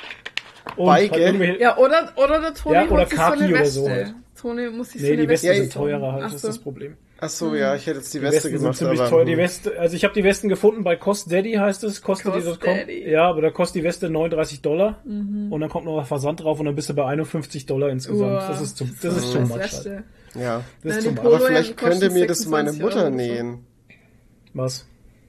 Und 0.77 0.87
Beige? 0.87 1.15
halt 1.15 1.61
Ja, 1.61 1.77
oder, 1.79 2.13
oder 2.17 2.41
der 2.41 2.55
Toni 2.55 2.75
Ja, 2.75 2.89
oder 2.89 3.07
sich 3.07 3.17
so 3.19 3.25
eine 3.25 3.47
oder 3.49 3.59
Weste. 3.61 3.81
so 3.81 3.89
halt. 3.89 4.15
Toni 4.41 4.69
muss 4.71 4.91
sich 4.91 5.01
so 5.01 5.07
Nee, 5.07 5.13
eine 5.15 5.23
die 5.23 5.29
Westen 5.29 5.47
Ja, 5.47 5.55
sind 5.55 5.67
ich- 5.67 5.73
teurer 5.75 6.13
halt, 6.13 6.23
Ach 6.25 6.27
das 6.27 6.35
ist 6.35 6.43
so. 6.43 6.49
das 6.49 6.59
Problem. 6.59 6.97
Ach 7.19 7.31
so, 7.31 7.55
ja, 7.55 7.75
ich 7.75 7.87
hätte 7.87 7.99
jetzt 8.01 8.13
die 8.13 8.19
Die 8.19 8.25
Weste 8.25 8.37
Westen 8.37 8.51
sind 8.51 8.59
gemacht, 8.61 8.77
ziemlich 8.77 9.01
aber... 9.01 9.09
teuer. 9.09 9.25
Die 9.25 9.33
hm. 9.33 9.39
Weste, 9.39 9.79
also 9.81 9.97
ich 9.97 10.05
habe 10.05 10.13
die 10.13 10.23
Westen 10.25 10.49
gefunden 10.51 10.85
bei 10.85 10.97
Cost 10.97 11.33
Daddy 11.33 11.53
heißt 11.55 11.83
es, 11.85 12.03
kostet.com. 12.03 12.59
Daddy. 12.63 13.09
Ja, 13.11 13.23
aber 13.31 13.41
da 13.41 13.51
kostet 13.51 13.81
die 13.81 13.85
Weste 13.85 14.11
39 14.11 14.61
Dollar 14.61 14.99
Mhm. 15.05 15.51
und 15.51 15.61
dann 15.63 15.71
kommt 15.71 15.87
noch 15.87 16.05
Versand 16.05 16.43
drauf 16.43 16.59
und 16.61 16.67
dann 16.67 16.75
bist 16.75 16.91
du 16.91 16.95
bei 16.95 17.07
51 17.07 17.65
Dollar 17.65 17.89
insgesamt. 17.89 18.33
Uah. 18.33 18.49
Das 18.49 18.61
ist 18.61 18.77
zu, 18.77 18.85
das 18.85 19.17
ist 19.17 19.33
too 19.33 19.39
Das 19.39 19.49
much. 19.49 19.59
Weste. 19.61 19.91
Halt. 19.95 20.05
Ja. 20.39 20.63
Das. 20.83 21.05
Polo- 21.05 21.37
Aber 21.37 21.47
vielleicht 21.47 21.77
könnte 21.77 22.11
mir 22.11 22.27
das 22.27 22.47
meine 22.47 22.71
26 22.71 22.83
Mutter 22.83 22.97
Euro 22.97 23.15
oder 23.15 23.25
so. 23.27 23.33
nähen. 23.33 23.67
Was? 24.55 24.87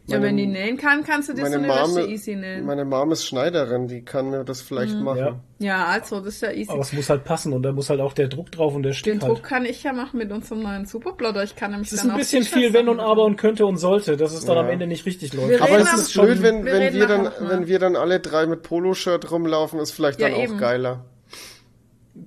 Ja, 0.10 0.20
Meine- 0.20 0.28
wenn 0.30 0.38
die 0.38 0.48
nähen 0.48 0.78
kann, 0.78 1.04
kannst 1.04 1.28
du 1.28 1.34
dir 1.34 1.46
so 1.46 1.54
eine 1.58 1.68
Mama, 1.68 1.96
Wäsche 1.98 2.08
easy 2.08 2.34
nähen. 2.38 2.66
meine 2.66 2.86
Mom 2.86 3.12
ist 3.12 3.26
Schneiderin, 3.26 3.90
die 3.90 4.06
kann 4.06 4.30
mir 4.30 4.46
das 4.46 4.62
vielleicht 4.62 4.96
Mhm. 4.96 5.04
machen. 5.04 5.18
Ja. 5.20 5.40
Ja, 5.60 5.86
also, 5.88 6.20
das 6.22 6.36
ist 6.36 6.42
ja 6.44 6.52
easy. 6.54 6.72
Aber 6.72 6.80
es 6.80 6.94
muss 6.94 7.10
halt 7.10 7.26
passen 7.26 7.52
und 7.52 7.62
da 7.64 7.74
muss 7.74 7.90
halt 7.90 8.00
auch 8.00 8.14
der 8.14 8.30
Druck 8.30 8.50
drauf 8.50 8.74
und 8.74 8.84
der 8.84 8.94
Den 8.94 8.96
Stick 8.96 9.20
Druck 9.20 9.30
halt. 9.40 9.44
kann 9.44 9.66
ich 9.66 9.84
ja 9.84 9.92
machen 9.92 10.18
mit 10.20 10.32
unserem 10.32 10.64
neuen 10.64 10.86
Superblotter. 10.86 11.44
Ich 11.44 11.58
kann 11.58 11.72
nämlich 11.72 11.90
Das 11.90 11.98
ist 12.00 12.04
dann 12.06 12.12
ein 12.12 12.16
auch 12.16 12.20
bisschen 12.20 12.44
viel 12.44 12.72
wenn 12.72 12.88
und 12.88 13.02
aber 13.02 13.26
und 13.26 13.36
könnte 13.36 13.66
und 13.66 13.76
sollte, 13.80 14.16
dass 14.16 14.32
es 14.34 14.46
dann 14.46 14.56
Ja. 14.56 14.62
am 14.62 14.70
Ende 14.70 14.88
nicht 14.88 15.06
richtig 15.06 15.34
läuft. 15.34 15.50
Wir 15.50 15.62
Aber 15.62 15.78
es 15.78 15.92
ist 15.94 16.14
blöd, 16.14 16.42
wenn, 16.42 16.64
wir 16.64 16.72
wenn 16.72 16.94
wir 16.94 17.08
dann, 17.08 17.30
wenn 17.42 17.68
wir 17.68 17.80
dann 17.80 17.98
alle 17.98 18.22
drei 18.22 18.46
mit 18.46 18.64
Poloshirt 18.64 19.30
rumlaufen, 19.30 19.78
ist 19.82 19.92
vielleicht 19.92 20.22
Ja, 20.22 20.30
dann 20.30 20.38
auch 20.38 20.44
eben. 20.44 20.58
geiler. 20.58 21.04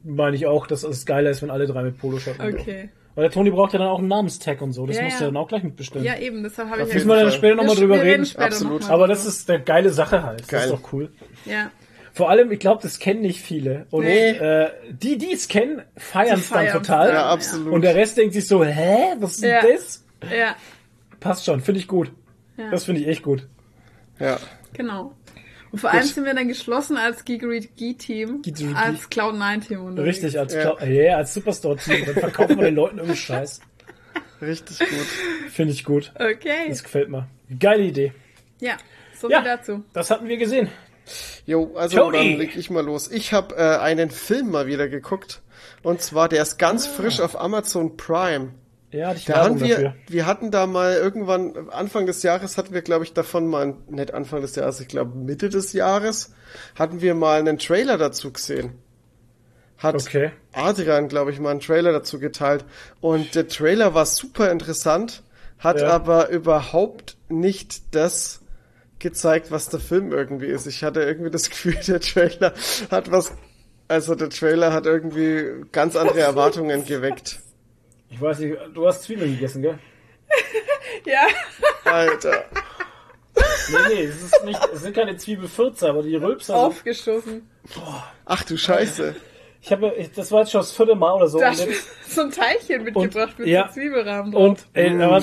Meine 0.05 0.36
ich 0.36 0.47
auch, 0.47 0.67
dass 0.67 0.83
es 0.83 1.07
geiler 1.07 1.31
ist, 1.31 1.43
wenn 1.43 1.51
alle 1.51 1.67
drei 1.67 1.83
mit 1.83 1.99
Poloshirt. 1.99 2.39
Okay. 2.41 2.91
Weil 3.17 3.25
der 3.25 3.31
Toni 3.33 3.51
braucht 3.51 3.73
ja 3.73 3.78
dann 3.81 3.89
auch 3.89 3.99
einen 3.99 4.09
Namenstag 4.09 4.62
und 4.62 4.73
so. 4.73 4.86
Das 4.86 4.97
Ja, 4.97 5.02
musst 5.02 5.15
ja. 5.20 5.27
du 5.27 5.33
dann 5.33 5.36
auch 5.43 5.49
gleich 5.49 5.62
mitbestellen. 5.65 6.05
Ja, 6.07 6.17
eben, 6.19 6.43
deshalb 6.43 6.69
habe 6.70 6.83
ich 6.83 6.86
jeden 6.89 6.97
Müssen 6.99 7.09
wir 7.09 7.17
dann 7.25 7.33
später 7.33 7.57
nochmal 7.57 7.77
drüber 7.77 8.02
reden. 8.02 8.25
später 8.25 8.44
Absolut. 8.47 8.81
noch 8.83 8.89
mal 8.89 8.94
Aber 8.94 9.09
das 9.09 9.27
ist 9.27 9.51
eine 9.51 9.62
geile 9.62 9.91
Sache 9.91 10.23
halt. 10.23 10.41
Das 10.43 10.49
Geil. 10.49 10.65
ist 10.67 10.70
doch 10.73 10.93
cool. 10.93 11.10
Ja. 11.44 11.70
Vor 12.12 12.31
allem, 12.31 12.51
ich 12.52 12.59
glaube, 12.60 12.81
das 12.83 12.99
kennen 12.99 13.20
nicht 13.23 13.41
viele. 13.41 13.86
Und 13.91 14.05
Nee. 14.05 14.31
äh, 14.31 14.70
die, 14.91 15.19
die 15.19 15.33
es 15.33 15.49
kennen, 15.49 15.83
feiern 15.97 16.39
es 16.41 16.51
dann 16.51 16.69
total. 16.69 17.09
Ja, 17.10 17.27
absolut. 17.31 17.73
Und 17.73 17.83
der 17.83 17.94
Rest 17.94 18.17
denkt 18.17 18.35
sich 18.35 18.47
so, 18.47 18.65
hä, 18.65 19.15
was 19.19 19.35
ist 19.36 19.44
Ja. 19.44 19.60
das? 19.62 20.05
Ja, 20.31 20.55
Passt 21.19 21.44
schon, 21.44 21.60
finde 21.60 21.81
ich 21.81 21.89
gut. 21.89 22.12
Ja. 22.57 22.70
Das 22.70 22.85
finde 22.85 23.01
ich 23.02 23.09
echt 23.09 23.23
gut. 23.23 23.47
ja. 24.19 24.39
genau. 24.73 25.12
Und 25.73 25.78
vor 25.78 25.90
allem 25.90 26.02
sind 26.05 26.24
wir 26.24 26.34
dann 26.34 26.49
geschlossen 26.49 26.97
als 26.97 27.24
Geekery-Gee. 27.24 28.26
als 28.74 29.08
Cloud9-Team 29.10 29.84
unterwegs. 29.84 30.16
Richtig, 30.16 30.39
als, 30.39 30.52
Ja. 30.55 30.73
Cla- 30.74 30.84
ja, 30.86 31.16
als 31.16 31.34
Superstore-Team. 31.34 32.07
Dann 32.07 32.15
verkaufen 32.16 32.57
wir 32.57 32.65
den 32.65 32.74
Leuten 32.74 32.99
irgendwie 32.99 33.16
Scheiß. 33.16 33.60
Richtig 34.42 34.78
gut. 34.78 35.07
Finde 35.50 35.73
ich 35.73 35.84
gut. 35.84 36.12
Okay, 36.15 36.68
Das 36.68 36.82
gefällt 36.82 37.08
mir. 37.10 37.28
Geile 37.58 37.82
Idee. 37.84 38.12
ja, 38.60 38.76
so 39.20 39.31
Ja, 39.31 39.42
viel 39.42 39.50
dazu. 39.50 39.84
das 39.92 40.10
hatten 40.10 40.26
wir 40.28 40.36
gesehen. 40.39 40.68
Jo, 41.47 41.73
also 41.76 41.99
Tony! 41.99 42.16
dann 42.31 42.39
leg 42.39 42.57
ich 42.57 42.70
mal 42.70 42.84
los. 42.84 43.10
Ich 43.10 43.32
habe 43.32 43.57
äh, 43.57 43.78
einen 43.78 44.10
Film 44.10 44.50
mal 44.50 44.66
wieder 44.66 44.89
geguckt. 44.89 45.40
Und 45.82 46.00
zwar, 46.02 46.28
der 46.28 46.42
ist 46.42 46.58
ganz 46.58 46.86
frisch 46.86 47.20
auf 47.20 47.39
Amazon 47.40 47.97
Prime. 47.97 48.50
Ja, 48.93 49.12
ich 49.12 49.25
Da 49.25 49.44
haben 49.44 49.60
wir, 49.60 49.69
dafür. 49.77 49.94
wir 50.09 50.27
hatten 50.27 50.51
da 50.51 50.67
mal 50.67 50.94
irgendwann, 50.94 51.69
Anfang 51.70 52.07
des 52.07 52.23
Jahres 52.25 52.59
hatten 52.59 52.75
wir, 52.75 52.83
glaube 52.83 53.05
ich, 53.05 53.12
davon 53.12 53.47
mal, 53.47 53.75
nicht 53.89 54.12
Anfang 54.12 54.41
des 54.41 54.57
Jahres, 54.57 54.81
ich 54.81 54.89
glaube 54.89 55.17
Mitte 55.17 55.49
des 55.49 55.73
Jahres, 55.73 56.33
hatten 56.75 57.01
wir 57.01 57.15
mal 57.15 57.39
einen 57.39 57.59
Trailer 57.59 57.99
dazu 57.99 58.33
gesehen. 58.33 58.73
Hat 59.78 59.94
Okay. 59.94 60.33
Adrian, 60.52 61.09
glaube 61.09 61.31
ich, 61.31 61.39
mal 61.41 61.51
einen 61.52 61.60
Trailer 61.60 61.93
dazu 61.93 62.19
geteilt. 62.19 62.65
Und 63.01 63.35
der 63.35 63.49
Trailer 63.49 63.94
war 63.94 64.05
super 64.07 64.51
interessant, 64.51 65.23
hat 65.59 65.81
Ja. 65.81 65.89
aber 65.91 66.28
überhaupt 66.31 67.17
nicht 67.28 67.94
das 67.94 68.41
gezeigt, 68.99 69.51
was 69.51 69.69
der 69.69 69.81
Film 69.81 70.12
irgendwie 70.12 70.47
ist. 70.47 70.67
Ich 70.67 70.83
hatte 70.85 71.01
irgendwie 71.02 71.31
das 71.31 71.49
Gefühl, 71.51 71.77
der 71.86 72.01
Trailer 72.01 72.52
hat 72.91 73.10
was, 73.10 73.33
also 73.89 74.15
der 74.17 74.31
Trailer 74.31 74.73
hat 74.73 74.85
irgendwie 74.85 75.65
ganz 75.73 75.97
andere 75.97 76.20
Erwartungen 76.20 76.85
geweckt. 76.85 77.39
Ich 78.10 78.20
weiß 78.20 78.40
nicht, 78.40 78.58
du 78.74 78.86
hast 78.86 79.02
Zwiebeln 79.05 79.32
gegessen, 79.32 79.62
gell? 79.62 79.78
Ja, 81.06 81.26
Alter. 81.84 82.44
Nee, 83.34 83.94
nee, 83.94 84.02
es, 84.02 84.22
ist 84.22 84.44
nicht, 84.44 84.60
es 84.74 84.82
sind 84.82 84.94
keine 84.94 85.16
Zwiebelfürze, 85.16 85.89
aber 85.89 86.02
die 86.02 86.16
Rülpser 86.16 86.55
sind 86.55 86.64
Aufgeschossen. 86.64 87.50
Ach 88.26 88.42
du 88.42 88.56
Scheiße. 88.56 89.14
Ich 89.62 89.70
habe, 89.70 89.92
das 90.14 90.32
war 90.32 90.40
jetzt 90.40 90.50
schon 90.50 90.60
das 90.60 90.72
vierte 90.72 90.94
Mal 90.94 91.12
oder 91.12 91.28
so. 91.28 91.39
Da 91.39 91.50
Und, 91.50 91.58
jetzt, 91.58 92.10
so 92.12 92.22
ein 92.22 92.30
Teilchen 92.30 92.84
mitgebracht 92.84 93.39
mit 93.39 93.48
ja. 93.48 93.68
so 93.68 93.74
Zwiebelrahmen 93.74 94.32
drauf. 94.32 94.42
und, 94.42 94.66
ey, 94.72 95.00
aber, 95.00 95.22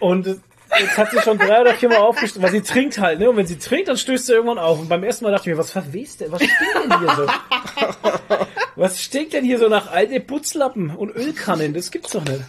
und 0.00 0.26
jetzt 0.26 0.98
hat 0.98 1.10
sie 1.10 1.20
schon 1.20 1.38
drei 1.38 1.60
oder 1.62 1.74
vier 1.74 1.88
Mal 1.88 1.98
aufgestoßen, 1.98 2.42
weil 2.42 2.50
sie 2.50 2.62
trinkt 2.62 2.98
halt, 2.98 3.18
ne? 3.18 3.30
Und 3.30 3.36
wenn 3.36 3.46
sie 3.46 3.58
trinkt, 3.58 3.88
dann 3.88 3.96
stößt 3.96 4.26
sie 4.26 4.34
irgendwann 4.34 4.58
auf. 4.58 4.78
Und 4.78 4.88
beim 4.88 5.02
ersten 5.02 5.24
Mal 5.24 5.30
dachte 5.30 5.48
ich 5.48 5.54
mir, 5.54 5.58
was 5.58 5.70
verwest 5.70 6.20
denn? 6.20 6.30
Was 6.32 6.42
stinkt 6.42 6.74
denn 6.84 6.98
hier 6.98 7.14
so? 7.16 7.26
Was 8.76 9.00
stinkt 9.00 9.32
denn 9.32 9.44
hier 9.44 9.58
so 9.58 9.68
nach 9.68 9.90
alte 9.90 10.20
Putzlappen 10.20 10.94
und 10.94 11.14
Ölkannen? 11.14 11.74
Das 11.74 11.90
gibt's 11.90 12.12
doch 12.12 12.24
nicht. 12.24 12.42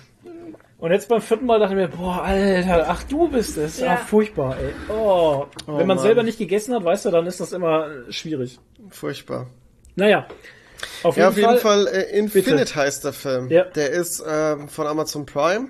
Und 0.80 0.92
jetzt 0.92 1.10
beim 1.10 1.22
vierten 1.22 1.46
Mal 1.48 1.60
dachte 1.60 1.74
ich 1.74 1.80
mir, 1.80 1.88
boah, 1.88 2.22
Alter, 2.22 2.86
ach 2.88 3.02
du 3.04 3.28
bist 3.30 3.58
es. 3.58 3.80
Ja. 3.80 3.94
Ah, 3.94 3.98
furchtbar, 3.98 4.58
ey. 4.60 4.74
Oh. 4.90 5.46
Wenn 5.66 5.76
man 5.76 5.88
Mann. 5.88 6.00
selber 6.00 6.22
nicht 6.22 6.38
gegessen 6.38 6.76
hat, 6.76 6.84
weißt 6.84 7.06
du, 7.06 7.10
dann 7.10 7.26
ist 7.26 7.40
das 7.40 7.52
immer 7.52 7.88
äh, 7.88 8.12
schwierig. 8.12 8.60
Furchtbar. 8.90 9.48
Naja. 9.96 10.28
Auf 11.02 11.16
jeden, 11.16 11.24
Ja, 11.24 11.30
auf 11.30 11.38
jeden 11.38 11.58
Fall. 11.58 11.86
Fall, 11.86 11.88
äh, 11.88 12.18
Infinite 12.18 12.76
heißt 12.76 13.04
der 13.06 13.14
Film. 13.14 13.50
Ja. 13.50 13.64
Der 13.64 13.90
ist 13.90 14.24
ähm, 14.28 14.70
von 14.70 14.86
Amazon 14.86 15.26
Prime, 15.26 15.70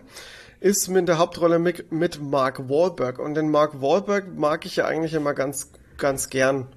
ist 0.59 0.89
mit 0.89 1.07
der 1.07 1.19
Hauptrolle 1.19 1.59
mit, 1.59 1.89
mit 1.91 2.21
Mark 2.21 2.67
Wahlberg. 2.67 3.19
Und 3.19 3.35
den 3.35 3.49
Mark 3.49 3.81
Wahlberg 3.81 4.35
mag 4.35 4.65
ich 4.65 4.75
ja 4.75 4.85
eigentlich 4.85 5.13
immer 5.13 5.33
ganz, 5.33 5.71
ganz 5.97 6.29
gern. 6.29 6.67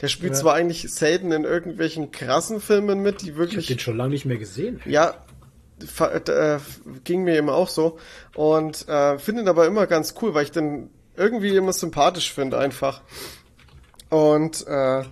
Der 0.00 0.08
spielt 0.08 0.32
Ja. 0.34 0.38
zwar 0.40 0.54
eigentlich 0.54 0.90
selten 0.92 1.32
in 1.32 1.44
irgendwelchen 1.44 2.10
krassen 2.10 2.60
Filmen 2.60 3.00
mit, 3.02 3.22
die 3.22 3.26
Ich 3.26 3.32
hab 3.32 3.38
wirklich 3.38 3.66
den 3.66 3.78
schon 3.78 3.96
lange 3.96 4.10
nicht 4.10 4.24
mehr 4.24 4.38
gesehen. 4.38 4.80
ja, 4.86 5.14
äh, 6.00 6.58
ging 7.04 7.22
mir 7.24 7.36
immer 7.38 7.54
auch 7.54 7.68
so. 7.68 7.98
Und 8.34 8.88
äh, 8.88 9.18
finde 9.18 9.42
ihn 9.42 9.48
aber 9.48 9.66
immer 9.66 9.86
ganz 9.86 10.14
cool, 10.22 10.34
weil 10.34 10.44
ich 10.44 10.50
den 10.52 10.90
irgendwie 11.16 11.54
immer 11.56 11.72
sympathisch 11.72 12.32
finde 12.32 12.58
einfach. 12.58 13.02
Und 14.10 14.66
äh, 14.66 15.02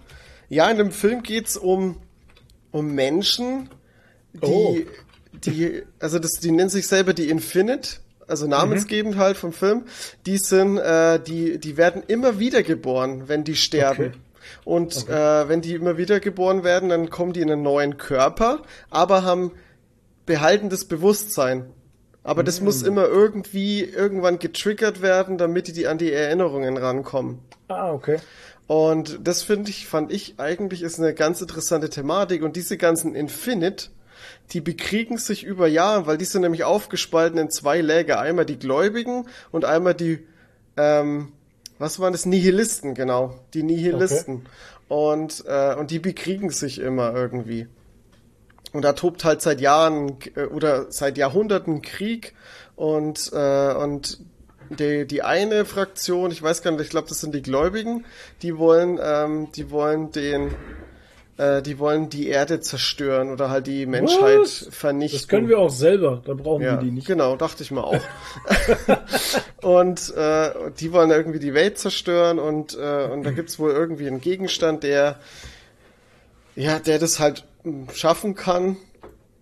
ja, 0.48 0.70
in 0.70 0.78
dem 0.78 0.90
Film 0.92 1.22
geht's 1.22 1.56
um, 1.56 1.96
um 2.70 2.94
Menschen, 2.94 3.68
die, 4.32 4.40
Oh. 4.44 4.76
die, 5.44 5.82
also 5.98 6.18
das, 6.18 6.32
die 6.40 6.50
nennen 6.50 6.70
sich 6.70 6.86
selber 6.86 7.12
die 7.14 7.28
Infinite, 7.28 7.98
also 8.28 8.46
namensgebend 8.46 9.16
halt 9.16 9.36
vom 9.36 9.52
Film. 9.52 9.84
Die 10.26 10.38
sind, 10.38 10.78
äh, 10.78 11.20
die, 11.20 11.58
die 11.58 11.76
werden 11.76 12.02
immer 12.06 12.38
wieder 12.38 12.62
geboren, 12.62 13.24
wenn 13.28 13.44
die 13.44 13.56
sterben. 13.56 14.06
Okay. 14.06 14.12
Und 14.64 15.08
äh, 15.08 15.48
wenn 15.48 15.60
die 15.60 15.74
immer 15.74 15.96
wieder 15.96 16.20
geboren 16.20 16.64
werden, 16.64 16.88
dann 16.88 17.10
kommen 17.10 17.32
die 17.32 17.40
in 17.40 17.50
einen 17.50 17.62
neuen 17.62 17.96
Körper, 17.98 18.62
aber 18.90 19.22
haben 19.22 19.52
behaltendes 20.26 20.86
Bewusstsein. 20.86 21.66
Aber 22.24 22.42
das 22.42 22.60
muss 22.60 22.82
Mm. 22.82 22.86
immer 22.86 23.06
irgendwie 23.06 23.84
irgendwann 23.84 24.40
getriggert 24.40 25.00
werden, 25.00 25.38
damit 25.38 25.68
die, 25.68 25.72
die 25.72 25.86
an 25.86 25.98
die 25.98 26.12
Erinnerungen 26.12 26.76
rankommen. 26.76 27.38
Ah, 27.68 27.92
okay. 27.92 28.18
Und 28.66 29.20
das 29.22 29.42
finde 29.42 29.70
ich, 29.70 29.86
fand 29.86 30.10
ich 30.12 30.34
eigentlich 30.38 30.82
ist 30.82 30.98
eine 30.98 31.14
ganz 31.14 31.40
interessante 31.40 31.88
Thematik. 31.88 32.42
Und 32.42 32.56
diese 32.56 32.76
ganzen 32.76 33.14
Infinite, 33.14 33.90
die 34.52 34.60
bekriegen 34.60 35.18
sich 35.18 35.44
über 35.44 35.68
Jahre, 35.68 36.06
weil 36.06 36.18
die 36.18 36.24
sind 36.24 36.42
nämlich 36.42 36.64
aufgespalten 36.64 37.38
in 37.38 37.50
zwei 37.50 37.80
Läger. 37.80 38.18
Einmal 38.18 38.44
die 38.44 38.58
Gläubigen 38.58 39.28
und 39.52 39.64
einmal 39.64 39.94
die, 39.94 40.26
ähm, 40.76 41.32
was 41.78 42.00
waren 42.00 42.12
das? 42.12 42.26
Nihilisten, 42.26 42.94
genau. 42.94 43.34
Die 43.54 43.62
Nihilisten. 43.62 44.46
Und, 44.88 45.44
äh, 45.46 45.74
und 45.74 45.90
die 45.90 45.98
bekriegen 45.98 46.50
sich 46.50 46.78
immer 46.78 47.14
irgendwie. 47.14 47.66
Und 48.72 48.82
da 48.82 48.92
tobt 48.92 49.24
halt 49.24 49.42
seit 49.42 49.60
Jahren 49.60 50.18
äh, 50.34 50.44
oder 50.44 50.90
seit 50.90 51.18
Jahrhunderten 51.18 51.82
Krieg 51.82 52.34
und, 52.76 53.30
äh, 53.32 53.72
und 53.74 54.20
die, 54.70 55.06
die 55.06 55.22
eine 55.22 55.64
Fraktion, 55.64 56.30
ich 56.30 56.42
weiß 56.42 56.62
gar 56.62 56.72
nicht, 56.72 56.80
ich 56.80 56.90
glaube, 56.90 57.08
das 57.08 57.20
sind 57.20 57.34
die 57.34 57.42
Gläubigen, 57.42 58.04
die 58.42 58.58
wollen, 58.58 58.98
ähm, 59.02 59.48
die 59.52 59.70
wollen 59.70 60.10
den, 60.10 60.54
äh, 61.38 61.62
die 61.62 61.78
wollen 61.78 62.08
die 62.08 62.28
Erde 62.28 62.60
zerstören 62.60 63.30
oder 63.30 63.50
halt 63.50 63.66
die 63.66 63.86
Menschheit 63.86 64.40
Was? 64.40 64.68
vernichten. 64.70 65.18
Das 65.20 65.28
können 65.28 65.48
wir 65.48 65.58
auch 65.58 65.70
selber. 65.70 66.22
Da 66.24 66.34
brauchen 66.34 66.62
Ja, 66.62 66.72
wir 66.72 66.78
die 66.78 66.90
nicht. 66.90 67.06
genau, 67.06 67.36
dachte 67.36 67.62
ich 67.62 67.70
mal 67.70 67.82
auch. 67.82 68.00
und 69.62 70.14
äh, 70.16 70.50
die 70.78 70.92
wollen 70.92 71.10
irgendwie 71.10 71.38
die 71.38 71.54
Welt 71.54 71.78
zerstören 71.78 72.38
und, 72.38 72.76
äh, 72.78 73.08
und 73.12 73.22
da 73.24 73.30
gibt's 73.32 73.58
wohl 73.58 73.70
irgendwie 73.72 74.06
einen 74.06 74.20
Gegenstand, 74.20 74.82
der 74.82 75.16
ja, 76.54 76.78
der 76.78 76.98
das 76.98 77.20
halt 77.20 77.44
mm, 77.64 77.90
schaffen 77.94 78.34
kann. 78.34 78.78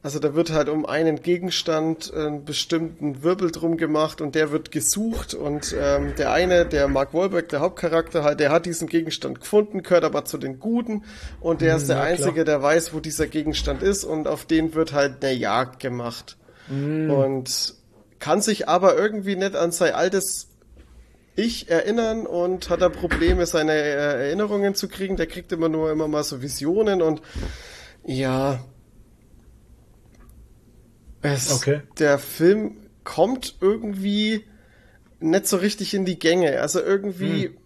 Also 0.05 0.19
da 0.19 0.35
wird 0.35 0.53
halt 0.53 0.69
um 0.69 0.85
einen 0.85 1.23
Gegenstand 1.23 2.13
äh, 2.15 2.27
einen 2.27 2.45
bestimmten 2.45 3.23
Wirbel 3.23 3.51
drum 3.51 3.79
gemacht 3.79 4.21
und 4.21 4.35
der 4.35 4.53
wird 4.53 4.71
gesucht 4.71 5.33
und 5.33 5.75
ähm, 5.81 6.13
der 6.19 6.31
eine, 6.31 6.67
der 6.67 6.89
Mark 6.89 7.15
Wahlberg, 7.15 7.49
der 7.49 7.61
Hauptcharakter 7.61 8.23
halt, 8.23 8.39
der 8.39 8.53
hat 8.53 8.67
diesen 8.67 8.87
Gegenstand 8.87 9.41
gefunden, 9.41 9.83
gehört 9.83 10.05
aber 10.05 10.27
zu 10.27 10.37
den 10.37 10.61
Guten 10.61 11.05
und 11.41 11.63
der 11.63 11.77
ist 11.77 11.89
der 11.89 11.97
ja, 11.97 12.03
klar. 12.03 12.13
Einzige, 12.13 12.45
der 12.45 12.61
weiß, 12.61 12.93
wo 12.93 13.01
dieser 13.01 13.29
Gegenstand 13.29 13.83
ist 13.83 14.05
und 14.05 14.29
auf 14.29 14.45
den 14.45 14.75
wird 14.75 14.93
halt 14.93 15.25
eine 15.25 15.33
Jagd 15.33 15.81
gemacht. 15.81 16.37
Und 16.69 17.75
kann 18.19 18.43
sich 18.43 18.69
aber 18.69 18.99
irgendwie 18.99 19.37
nicht 19.37 19.57
an 19.57 19.73
sein 19.73 19.95
altes 19.95 20.49
Ich 21.35 21.71
erinnern 21.71 22.27
und 22.27 22.69
hat 22.69 22.83
da 22.83 22.91
Probleme, 22.91 23.47
seine 23.47 23.73
äh, 23.73 24.27
Erinnerungen 24.27 24.75
zu 24.75 24.87
kriegen. 24.89 25.17
Der 25.17 25.27
kriegt 25.27 25.51
immer 25.51 25.71
nur 25.71 25.91
immer 25.91 26.09
mal 26.09 26.25
so 26.25 26.43
Visionen 26.43 27.01
und 27.01 27.23
ja. 28.05 28.61
Es, 31.25 31.51
Okay. 31.51 31.81
Der 31.99 32.19
Film 32.19 32.77
kommt 33.03 33.57
irgendwie 33.61 34.45
nicht 35.21 35.49
so 35.49 35.57
richtig 35.57 35.95
in 35.95 36.05
die 36.05 36.19
Gänge. 36.19 36.61
Also 36.61 36.81
irgendwie, 36.81 37.57